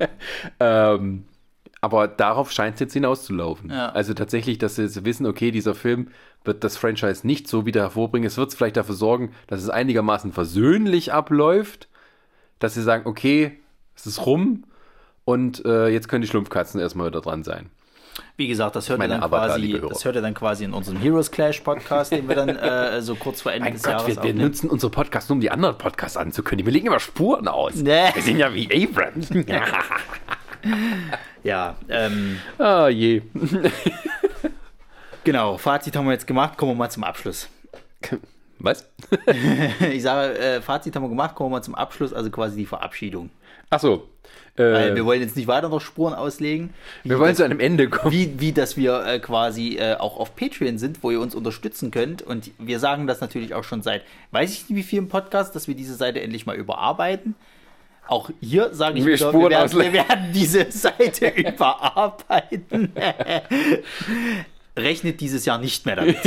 ähm, 0.59 1.25
aber 1.83 2.07
darauf 2.07 2.49
scheint 2.49 2.75
es 2.75 2.79
jetzt 2.79 2.93
hinauszulaufen. 2.93 3.69
Ja. 3.69 3.89
Also 3.89 4.13
tatsächlich, 4.13 4.57
dass 4.57 4.77
sie 4.77 5.03
wissen, 5.03 5.25
okay, 5.25 5.51
dieser 5.51 5.75
Film 5.75 6.07
wird 6.45 6.63
das 6.63 6.77
Franchise 6.77 7.27
nicht 7.27 7.49
so 7.49 7.65
wieder 7.65 7.81
hervorbringen. 7.81 8.25
Es 8.25 8.37
wird 8.37 8.53
vielleicht 8.53 8.77
dafür 8.77 8.95
sorgen, 8.95 9.33
dass 9.47 9.61
es 9.61 9.69
einigermaßen 9.69 10.31
versöhnlich 10.31 11.11
abläuft, 11.11 11.89
dass 12.59 12.75
sie 12.75 12.81
sagen, 12.81 13.05
okay, 13.05 13.59
es 13.97 14.05
ist 14.05 14.25
rum 14.25 14.63
und 15.25 15.65
äh, 15.65 15.89
jetzt 15.89 16.07
können 16.07 16.21
die 16.21 16.27
Schlumpfkatzen 16.29 16.79
erstmal 16.79 17.07
wieder 17.07 17.19
dran 17.19 17.43
sein. 17.43 17.69
Wie 18.37 18.47
gesagt, 18.47 18.77
das 18.77 18.87
hört, 18.87 19.01
ihr 19.01 19.09
dann 19.09 19.19
quasi, 19.19 19.81
das 19.89 20.05
hört 20.05 20.15
ihr 20.15 20.21
dann 20.21 20.35
quasi 20.35 20.63
in 20.63 20.71
unserem 20.71 20.99
Heroes 20.99 21.31
Clash 21.31 21.59
Podcast, 21.59 22.13
den 22.13 22.29
wir 22.29 22.35
dann 22.35 22.47
äh, 22.47 23.01
so 23.01 23.15
kurz 23.15 23.41
vor 23.41 23.51
Ende 23.51 23.65
mein 23.65 23.73
des 23.73 23.83
Gott, 23.83 23.91
Jahres 23.91 24.15
wir, 24.15 24.23
wir 24.23 24.33
nutzen 24.33 24.69
unsere 24.69 24.89
Podcasts 24.89 25.27
nur, 25.29 25.35
um 25.35 25.41
die 25.41 25.51
anderen 25.51 25.77
Podcasts 25.77 26.15
anzukündigen. 26.15 26.65
Wir 26.65 26.73
legen 26.73 26.87
immer 26.87 27.01
Spuren 27.01 27.49
aus. 27.49 27.75
Nee. 27.75 28.09
Wir 28.13 28.21
sind 28.21 28.37
ja 28.37 28.53
wie 28.53 28.69
Abrams. 28.71 29.29
ja, 31.43 31.75
ähm, 31.89 32.37
Ah 32.57 32.87
je. 32.87 33.21
genau. 35.23 35.57
Fazit 35.57 35.95
haben 35.95 36.05
wir 36.05 36.13
jetzt 36.13 36.27
gemacht. 36.27 36.57
Kommen 36.57 36.71
wir 36.71 36.75
mal 36.75 36.89
zum 36.89 37.03
Abschluss. 37.03 37.49
Was? 38.59 38.87
ich 39.91 40.01
sage, 40.01 40.37
äh, 40.37 40.61
Fazit 40.61 40.95
haben 40.95 41.03
wir 41.03 41.09
gemacht. 41.09 41.35
Kommen 41.35 41.51
wir 41.51 41.57
mal 41.57 41.63
zum 41.63 41.75
Abschluss, 41.75 42.13
also 42.13 42.29
quasi 42.29 42.57
die 42.57 42.65
Verabschiedung. 42.65 43.29
Ach 43.69 43.79
so. 43.79 44.07
Weil 44.55 44.91
Äh, 44.91 44.95
wir 44.95 45.05
wollen 45.05 45.21
jetzt 45.21 45.35
nicht 45.35 45.47
weiter 45.47 45.67
noch 45.69 45.81
Spuren 45.81 46.13
auslegen. 46.13 46.73
wir 47.03 47.19
wollen 47.19 47.35
zu 47.35 47.43
einem 47.43 47.59
Ende 47.59 47.89
kommen. 47.89 48.13
Wie, 48.13 48.39
wie 48.39 48.51
dass 48.51 48.77
wir 48.77 49.03
äh, 49.05 49.19
quasi 49.19 49.77
äh, 49.77 49.95
auch 49.95 50.17
auf 50.17 50.35
Patreon 50.35 50.77
sind, 50.77 51.01
wo 51.01 51.09
ihr 51.09 51.19
uns 51.19 51.33
unterstützen 51.33 51.89
könnt. 51.89 52.21
Und 52.21 52.51
wir 52.59 52.79
sagen 52.79 53.07
das 53.07 53.19
natürlich 53.19 53.55
auch 53.55 53.63
schon 53.63 53.81
seit, 53.81 54.03
weiß 54.31 54.53
ich 54.53 54.69
nicht 54.69 54.77
wie 54.77 54.83
vielen 54.83 55.09
Podcasts, 55.09 55.51
dass 55.53 55.67
wir 55.67 55.75
diese 55.75 55.95
Seite 55.95 56.21
endlich 56.21 56.45
mal 56.45 56.55
überarbeiten. 56.55 57.35
Auch 58.07 58.29
hier 58.41 58.73
sage 58.73 58.99
ich 58.99 59.05
Wir 59.05 59.17
wieder, 59.17 59.33
wir, 59.33 59.49
werden, 59.49 59.79
wir 59.79 59.93
werden 59.93 60.33
diese 60.33 60.65
Seite 60.71 61.27
überarbeiten. 61.35 62.93
Rechnet 64.75 65.21
dieses 65.21 65.45
Jahr 65.45 65.59
nicht 65.59 65.85
mehr 65.85 65.97
damit. 65.97 66.17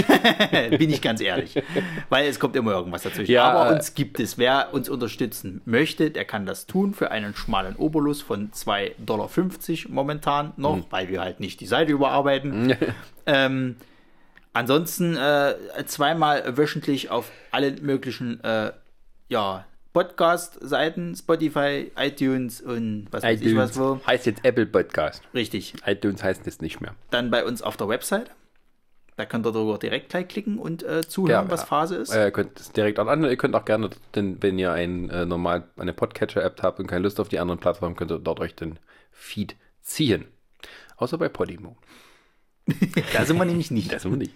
Bin 0.78 0.88
ich 0.88 1.02
ganz 1.02 1.20
ehrlich. 1.20 1.60
Weil 2.08 2.28
es 2.28 2.38
kommt 2.38 2.54
immer 2.54 2.70
irgendwas 2.72 3.02
dazwischen. 3.02 3.32
Ja, 3.32 3.50
Aber 3.50 3.70
äh, 3.70 3.74
uns 3.74 3.94
gibt 3.94 4.20
es. 4.20 4.38
Wer 4.38 4.68
uns 4.72 4.88
unterstützen 4.88 5.62
möchte, 5.64 6.12
der 6.12 6.24
kann 6.24 6.46
das 6.46 6.66
tun 6.66 6.94
für 6.94 7.10
einen 7.10 7.34
schmalen 7.34 7.74
Obolus 7.74 8.22
von 8.22 8.52
2,50 8.52 8.92
Dollar 9.04 9.28
momentan 9.88 10.52
noch, 10.56 10.78
weil 10.90 11.08
wir 11.08 11.20
halt 11.22 11.40
nicht 11.40 11.58
die 11.58 11.66
Seite 11.66 11.90
überarbeiten. 11.90 12.76
ähm, 13.26 13.76
ansonsten 14.52 15.16
äh, 15.16 15.56
zweimal 15.86 16.56
wöchentlich 16.56 17.10
auf 17.10 17.32
allen 17.50 17.84
möglichen 17.84 18.42
äh, 18.44 18.70
ja, 19.28 19.64
Podcast-Seiten, 19.96 21.16
Spotify, 21.16 21.90
iTunes 21.96 22.60
und 22.60 23.06
was 23.12 23.22
weiß 23.22 23.40
ich 23.40 23.56
was 23.56 23.78
wo. 23.78 23.98
heißt 24.06 24.26
jetzt 24.26 24.44
Apple 24.44 24.66
Podcast. 24.66 25.22
Richtig. 25.32 25.72
iTunes 25.86 26.22
heißt 26.22 26.44
jetzt 26.44 26.60
nicht 26.60 26.82
mehr. 26.82 26.94
Dann 27.08 27.30
bei 27.30 27.46
uns 27.46 27.62
auf 27.62 27.78
der 27.78 27.88
Website. 27.88 28.30
Da 29.16 29.24
könnt 29.24 29.46
ihr 29.46 29.52
darüber 29.52 29.78
direkt 29.78 30.10
gleich 30.10 30.28
klicken 30.28 30.58
und 30.58 30.82
äh, 30.82 31.00
zuhören, 31.00 31.46
Ja, 31.46 31.50
was 31.50 31.60
ja. 31.62 31.66
Phase 31.68 31.96
ist. 31.96 32.10
Äh, 32.14 32.26
ihr 32.26 32.30
könnt 32.30 32.60
es 32.60 32.72
direkt 32.72 32.98
auch 32.98 33.06
an. 33.06 33.24
Ihr 33.24 33.38
könnt 33.38 33.54
auch 33.54 33.64
gerne, 33.64 33.88
den, 34.14 34.42
wenn 34.42 34.58
ihr 34.58 34.70
ein, 34.70 35.08
äh, 35.08 35.24
normal 35.24 35.64
eine 35.78 35.94
Podcatcher-App 35.94 36.62
habt 36.62 36.78
und 36.78 36.88
keine 36.88 37.04
Lust 37.04 37.18
auf 37.18 37.30
die 37.30 37.38
anderen 37.38 37.58
Plattformen, 37.58 37.96
könnt 37.96 38.10
ihr 38.12 38.18
dort 38.18 38.40
euch 38.40 38.54
den 38.54 38.78
Feed 39.12 39.56
ziehen. 39.80 40.26
Außer 40.98 41.16
bei 41.16 41.30
Podimo. 41.30 41.78
da 43.12 43.24
sind 43.24 43.38
wir 43.38 43.44
nämlich 43.44 43.70
nicht. 43.70 43.92
Das 43.92 44.04
wir 44.04 44.16
nicht. 44.16 44.34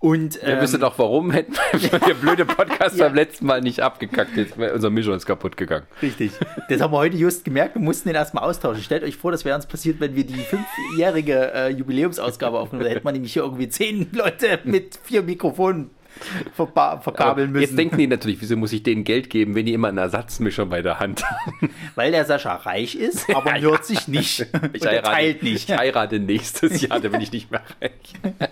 Und 0.00 0.36
Ihr 0.36 0.48
ähm, 0.48 0.60
wüsstet 0.60 0.82
auch 0.82 0.98
warum, 0.98 1.30
hätten 1.30 1.52
wir 1.72 1.98
der 2.00 2.14
blöde 2.14 2.44
Podcast 2.44 2.98
beim 2.98 3.14
letzten 3.14 3.46
Mal 3.46 3.60
nicht 3.60 3.80
abgekackt. 3.80 4.36
Jetzt 4.36 4.58
wäre 4.58 4.74
unser 4.74 4.90
Mischung 4.90 5.14
ist 5.14 5.26
kaputt 5.26 5.56
gegangen. 5.56 5.86
Richtig. 6.02 6.32
Das 6.68 6.80
haben 6.80 6.92
wir 6.92 6.98
heute 6.98 7.16
just 7.16 7.44
gemerkt. 7.44 7.76
Wir 7.76 7.82
mussten 7.82 8.08
den 8.08 8.16
erstmal 8.16 8.42
austauschen. 8.44 8.82
Stellt 8.82 9.04
euch 9.04 9.16
vor, 9.16 9.30
das 9.30 9.44
wäre 9.44 9.54
uns 9.54 9.66
passiert, 9.66 10.00
wenn 10.00 10.16
wir 10.16 10.24
die 10.26 10.34
fünfjährige 10.34 11.52
äh, 11.54 11.68
Jubiläumsausgabe 11.70 12.58
aufgenommen 12.58 12.86
hätten. 12.86 12.94
Hätte 12.94 13.04
man 13.04 13.14
nämlich 13.14 13.32
hier 13.32 13.42
irgendwie 13.42 13.68
zehn 13.68 14.08
Leute 14.12 14.58
mit 14.64 14.98
vier 15.04 15.22
Mikrofonen 15.22 15.90
verkabeln 16.54 17.52
müssen. 17.52 17.62
Jetzt 17.62 17.78
denken 17.78 17.98
die 17.98 18.06
natürlich, 18.06 18.40
wieso 18.40 18.56
muss 18.56 18.72
ich 18.72 18.82
denen 18.82 19.04
Geld 19.04 19.30
geben, 19.30 19.54
wenn 19.54 19.66
die 19.66 19.72
immer 19.72 19.88
einen 19.88 19.98
Ersatzmischer 19.98 20.66
bei 20.66 20.82
der 20.82 20.98
Hand 21.00 21.24
haben? 21.24 21.70
Weil 21.94 22.12
der 22.12 22.24
Sascha 22.24 22.54
reich 22.54 22.94
ist, 22.94 23.28
aber 23.34 23.58
hört 23.60 23.84
sich 23.84 24.08
nicht. 24.08 24.46
Und 24.52 24.84
er 24.84 25.02
teilt 25.02 25.42
nicht. 25.42 25.68
Ich 25.68 25.76
heirate 25.76 26.18
nächstes 26.18 26.80
Jahr, 26.80 27.00
da 27.00 27.08
bin 27.08 27.20
ich 27.20 27.32
nicht 27.32 27.50
mehr 27.50 27.62
reich. 27.80 27.90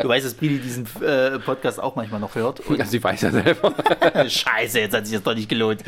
Du 0.00 0.08
weißt, 0.08 0.24
dass 0.24 0.34
Billy 0.34 0.58
diesen 0.58 0.86
äh, 1.02 1.38
Podcast 1.38 1.80
auch 1.80 1.94
manchmal 1.96 2.20
noch 2.20 2.34
hört. 2.34 2.60
Und 2.60 2.78
Ja, 2.78 2.84
sie 2.84 3.02
weiß 3.02 3.22
ja 3.22 3.30
selber. 3.30 3.74
Scheiße, 4.28 4.80
jetzt 4.80 4.94
hat 4.94 5.06
sich 5.06 5.14
das 5.14 5.22
doch 5.22 5.34
nicht 5.34 5.48
gelohnt. 5.48 5.82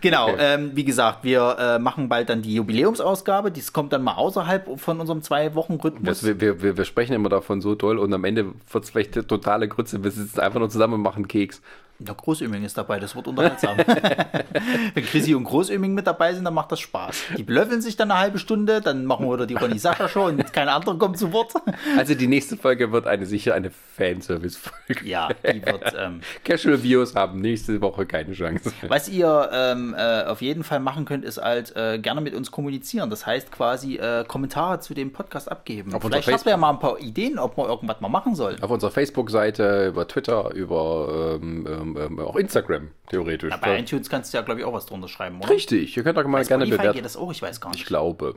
genau, 0.00 0.36
ähm, 0.38 0.72
wie 0.74 0.84
gesagt, 0.84 1.24
wir 1.24 1.56
äh, 1.58 1.78
machen 1.78 2.08
bald 2.08 2.28
dann 2.28 2.42
die 2.42 2.54
Jubiläumsausgabe. 2.54 3.50
Dies 3.50 3.72
kommt 3.72 3.92
dann 3.92 4.02
mal 4.02 4.14
außerhalb 4.14 4.78
von 4.78 5.00
unserem 5.00 5.22
Zwei-Wochen-Rhythmus. 5.22 6.24
Wir, 6.24 6.40
wir, 6.40 6.62
wir 6.62 6.76
wir 6.80 6.86
sprechen 6.86 7.12
immer 7.12 7.28
davon 7.28 7.60
so 7.60 7.74
toll 7.74 7.98
und 7.98 8.12
am 8.14 8.24
Ende 8.24 8.54
wird 8.72 8.84
es 8.84 8.90
vielleicht 8.90 9.29
totale 9.30 9.68
Grütze. 9.68 10.02
Wir 10.02 10.10
sitzen 10.10 10.40
einfach 10.40 10.58
nur 10.58 10.70
zusammen 10.70 10.94
und 10.94 11.02
machen 11.02 11.28
Keks. 11.28 11.62
Der 12.00 12.14
Großöming 12.14 12.64
ist 12.64 12.78
dabei, 12.78 12.98
das 12.98 13.14
wird 13.14 13.28
unterhaltsam. 13.28 13.76
Wenn 14.94 15.04
Chrissy 15.04 15.34
und 15.34 15.44
Großöming 15.44 15.92
mit 15.92 16.06
dabei 16.06 16.32
sind, 16.32 16.44
dann 16.44 16.54
macht 16.54 16.72
das 16.72 16.80
Spaß. 16.80 17.24
Die 17.36 17.42
blöffeln 17.42 17.82
sich 17.82 17.96
dann 17.96 18.10
eine 18.10 18.18
halbe 18.18 18.38
Stunde, 18.38 18.80
dann 18.80 19.04
machen 19.04 19.26
wir 19.26 19.34
wieder 19.34 19.46
die 19.46 19.54
Ronny 19.54 19.78
Sascha 19.78 20.08
Show 20.08 20.24
und 20.24 20.50
kein 20.52 20.68
anderer 20.68 20.98
kommt 20.98 21.18
zu 21.18 21.30
Wort. 21.32 21.52
Also 21.98 22.14
die 22.14 22.26
nächste 22.26 22.56
Folge 22.56 22.90
wird 22.92 23.06
eine 23.06 23.26
sicher 23.26 23.54
eine 23.54 23.70
Fanservice-Folge. 23.70 25.06
Ja, 25.06 25.28
die 25.52 25.64
wird. 25.64 25.94
Ähm, 25.98 26.20
Casual 26.44 26.82
Views 26.82 27.14
haben 27.14 27.40
nächste 27.40 27.80
Woche 27.80 28.06
keine 28.06 28.32
Chance. 28.32 28.72
Was 28.88 29.08
ihr 29.08 29.50
ähm, 29.52 29.94
äh, 29.96 30.22
auf 30.24 30.40
jeden 30.40 30.64
Fall 30.64 30.80
machen 30.80 31.04
könnt, 31.04 31.24
ist 31.24 31.38
halt 31.38 31.74
äh, 31.76 31.98
gerne 31.98 32.20
mit 32.20 32.34
uns 32.34 32.50
kommunizieren. 32.50 33.10
Das 33.10 33.26
heißt 33.26 33.52
quasi 33.52 33.96
äh, 33.96 34.24
Kommentare 34.26 34.80
zu 34.80 34.94
dem 34.94 35.12
Podcast 35.12 35.50
abgeben. 35.50 35.94
Auf 35.94 36.02
Vielleicht 36.02 36.32
habt 36.32 36.46
ihr 36.46 36.50
ja 36.50 36.56
mal 36.56 36.70
ein 36.70 36.78
paar 36.78 36.98
Ideen, 36.98 37.38
ob 37.38 37.58
wir 37.58 37.68
irgendwas 37.68 38.00
mal 38.00 38.08
machen 38.08 38.34
sollen. 38.34 38.62
Auf 38.62 38.70
unserer 38.70 38.90
Facebook-Seite, 38.90 39.88
über 39.88 40.08
Twitter, 40.08 40.52
über 40.54 41.38
ähm, 41.42 41.89
ähm, 41.96 42.18
ähm, 42.18 42.18
auch 42.20 42.36
Instagram, 42.36 42.90
theoretisch. 43.08 43.50
Ja, 43.50 43.56
bei 43.56 43.78
iTunes 43.78 44.08
kannst 44.08 44.32
du 44.32 44.38
ja, 44.38 44.42
glaube 44.42 44.60
ich, 44.60 44.66
auch 44.66 44.72
was 44.72 44.86
drunter 44.86 45.08
schreiben, 45.08 45.38
oder? 45.40 45.50
Richtig, 45.50 45.96
ihr 45.96 46.02
könnt 46.02 46.18
auch 46.18 46.24
mal 46.24 46.38
Bei 46.42 46.44
gerne 46.44 46.64
Spotify 46.64 46.78
bewerten. 46.78 46.96
geht 46.96 47.04
das 47.04 47.16
auch, 47.16 47.30
ich 47.30 47.42
weiß 47.42 47.60
gar 47.60 47.70
Ich 47.72 47.78
nicht. 47.78 47.86
glaube. 47.86 48.36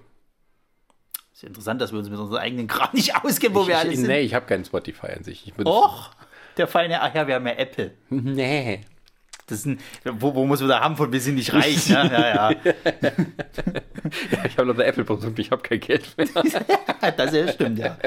Ist 1.34 1.42
ja 1.44 1.48
interessant, 1.48 1.82
dass 1.82 1.92
wir 1.92 2.00
uns 2.00 2.10
mit 2.10 2.20
unserem 2.20 2.42
eigenen 2.42 2.68
Kram 2.68 2.90
nicht 2.94 3.16
auskennen, 3.24 3.56
wo 3.56 3.62
ich, 3.64 3.68
wir 3.70 3.78
alle 3.78 3.92
ich, 3.92 3.98
sind. 3.98 4.08
nee, 4.08 4.22
ich 4.22 4.34
habe 4.34 4.46
keinen 4.46 4.66
Spotify 4.66 5.08
an 5.18 5.24
sich. 5.24 5.48
Ich 5.48 5.54
bin 5.54 5.66
Och, 5.68 6.12
der 6.58 6.68
feine, 6.68 7.02
ach 7.02 7.14
ja, 7.16 7.28
wir 7.28 7.36
haben 7.36 7.48
ja 7.48 7.54
Apple. 7.54 7.94
Nee. 8.10 8.82
Das 9.48 9.60
ist 9.60 9.66
ein, 9.66 9.80
wo, 10.04 10.34
wo 10.36 10.46
muss 10.46 10.62
man 10.62 10.70
da 10.70 10.80
haben 10.80 10.96
von, 10.96 11.12
wir 11.12 11.20
sind 11.20 11.36
nicht 11.36 11.54
reich. 11.54 11.90
Ne? 11.90 12.10
Ja, 12.12 12.52
ja. 12.52 12.56
Ich 14.46 14.58
habe 14.58 14.68
noch 14.68 14.76
ein 14.76 14.82
Apple-Produkt, 14.82 15.40
ich 15.40 15.52
habe 15.52 15.62
kein 15.62 15.80
Geld 15.80 16.16
mehr. 16.18 16.28
Das 17.18 17.34
ja, 17.34 17.48
stimmt, 17.48 17.80
ja. 17.80 17.98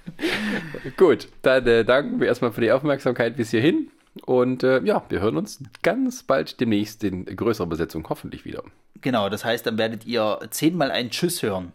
Gut, 0.96 1.28
dann 1.42 1.66
äh, 1.66 1.84
danken 1.84 2.20
wir 2.20 2.26
erstmal 2.26 2.52
für 2.52 2.60
die 2.60 2.72
Aufmerksamkeit 2.72 3.36
bis 3.36 3.50
hierhin. 3.50 3.90
Und 4.26 4.62
äh, 4.62 4.82
ja, 4.82 5.04
wir 5.08 5.20
hören 5.20 5.36
uns 5.36 5.62
ganz 5.82 6.22
bald 6.22 6.60
demnächst 6.60 7.04
in 7.04 7.24
größerer 7.24 7.66
Besetzung 7.66 8.06
hoffentlich 8.08 8.44
wieder. 8.44 8.62
Genau, 9.00 9.28
das 9.28 9.44
heißt, 9.44 9.66
dann 9.66 9.78
werdet 9.78 10.04
ihr 10.04 10.40
zehnmal 10.50 10.90
einen 10.90 11.10
Tschüss 11.10 11.42
hören. 11.42 11.72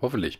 Hoffentlich. 0.00 0.38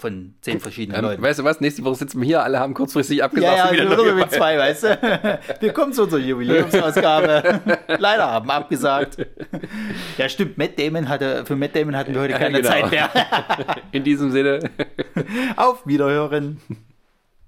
Von 0.00 0.32
zehn 0.40 0.60
verschiedenen 0.60 0.96
Dann, 0.96 1.10
Leuten. 1.10 1.22
weißt 1.22 1.40
du 1.40 1.44
was? 1.44 1.60
Nächste 1.60 1.84
Woche 1.84 1.96
sitzen 1.96 2.22
wir 2.22 2.26
hier, 2.26 2.42
alle 2.42 2.58
haben 2.58 2.72
kurzfristig 2.72 3.22
abgesagt. 3.22 3.54
Ja, 3.54 3.70
ja, 3.70 3.78
sind 3.78 3.90
wieder 3.92 4.04
wir 4.06 4.14
mit 4.14 4.30
zwei, 4.32 4.56
weißt 4.56 4.84
du? 4.84 5.38
Wir 5.60 5.72
kommen 5.74 5.92
zu 5.92 6.04
unserer 6.04 6.20
Jubiläumsausgabe. 6.20 7.60
Leider 7.98 8.30
haben 8.30 8.48
wir 8.48 8.54
abgesagt. 8.54 9.18
Ja, 10.16 10.26
stimmt. 10.30 10.56
Matt 10.56 10.78
Damon 10.78 11.06
hatte, 11.06 11.44
für 11.44 11.54
Matt 11.54 11.76
Damon 11.76 11.94
hatten 11.96 12.14
wir 12.14 12.22
heute 12.22 12.32
keine 12.32 12.62
genau. 12.62 12.70
Zeit 12.70 12.90
mehr. 12.90 13.10
In 13.92 14.02
diesem 14.02 14.30
Sinne. 14.30 14.60
Auf 15.56 15.86
Wiederhören. 15.86 16.60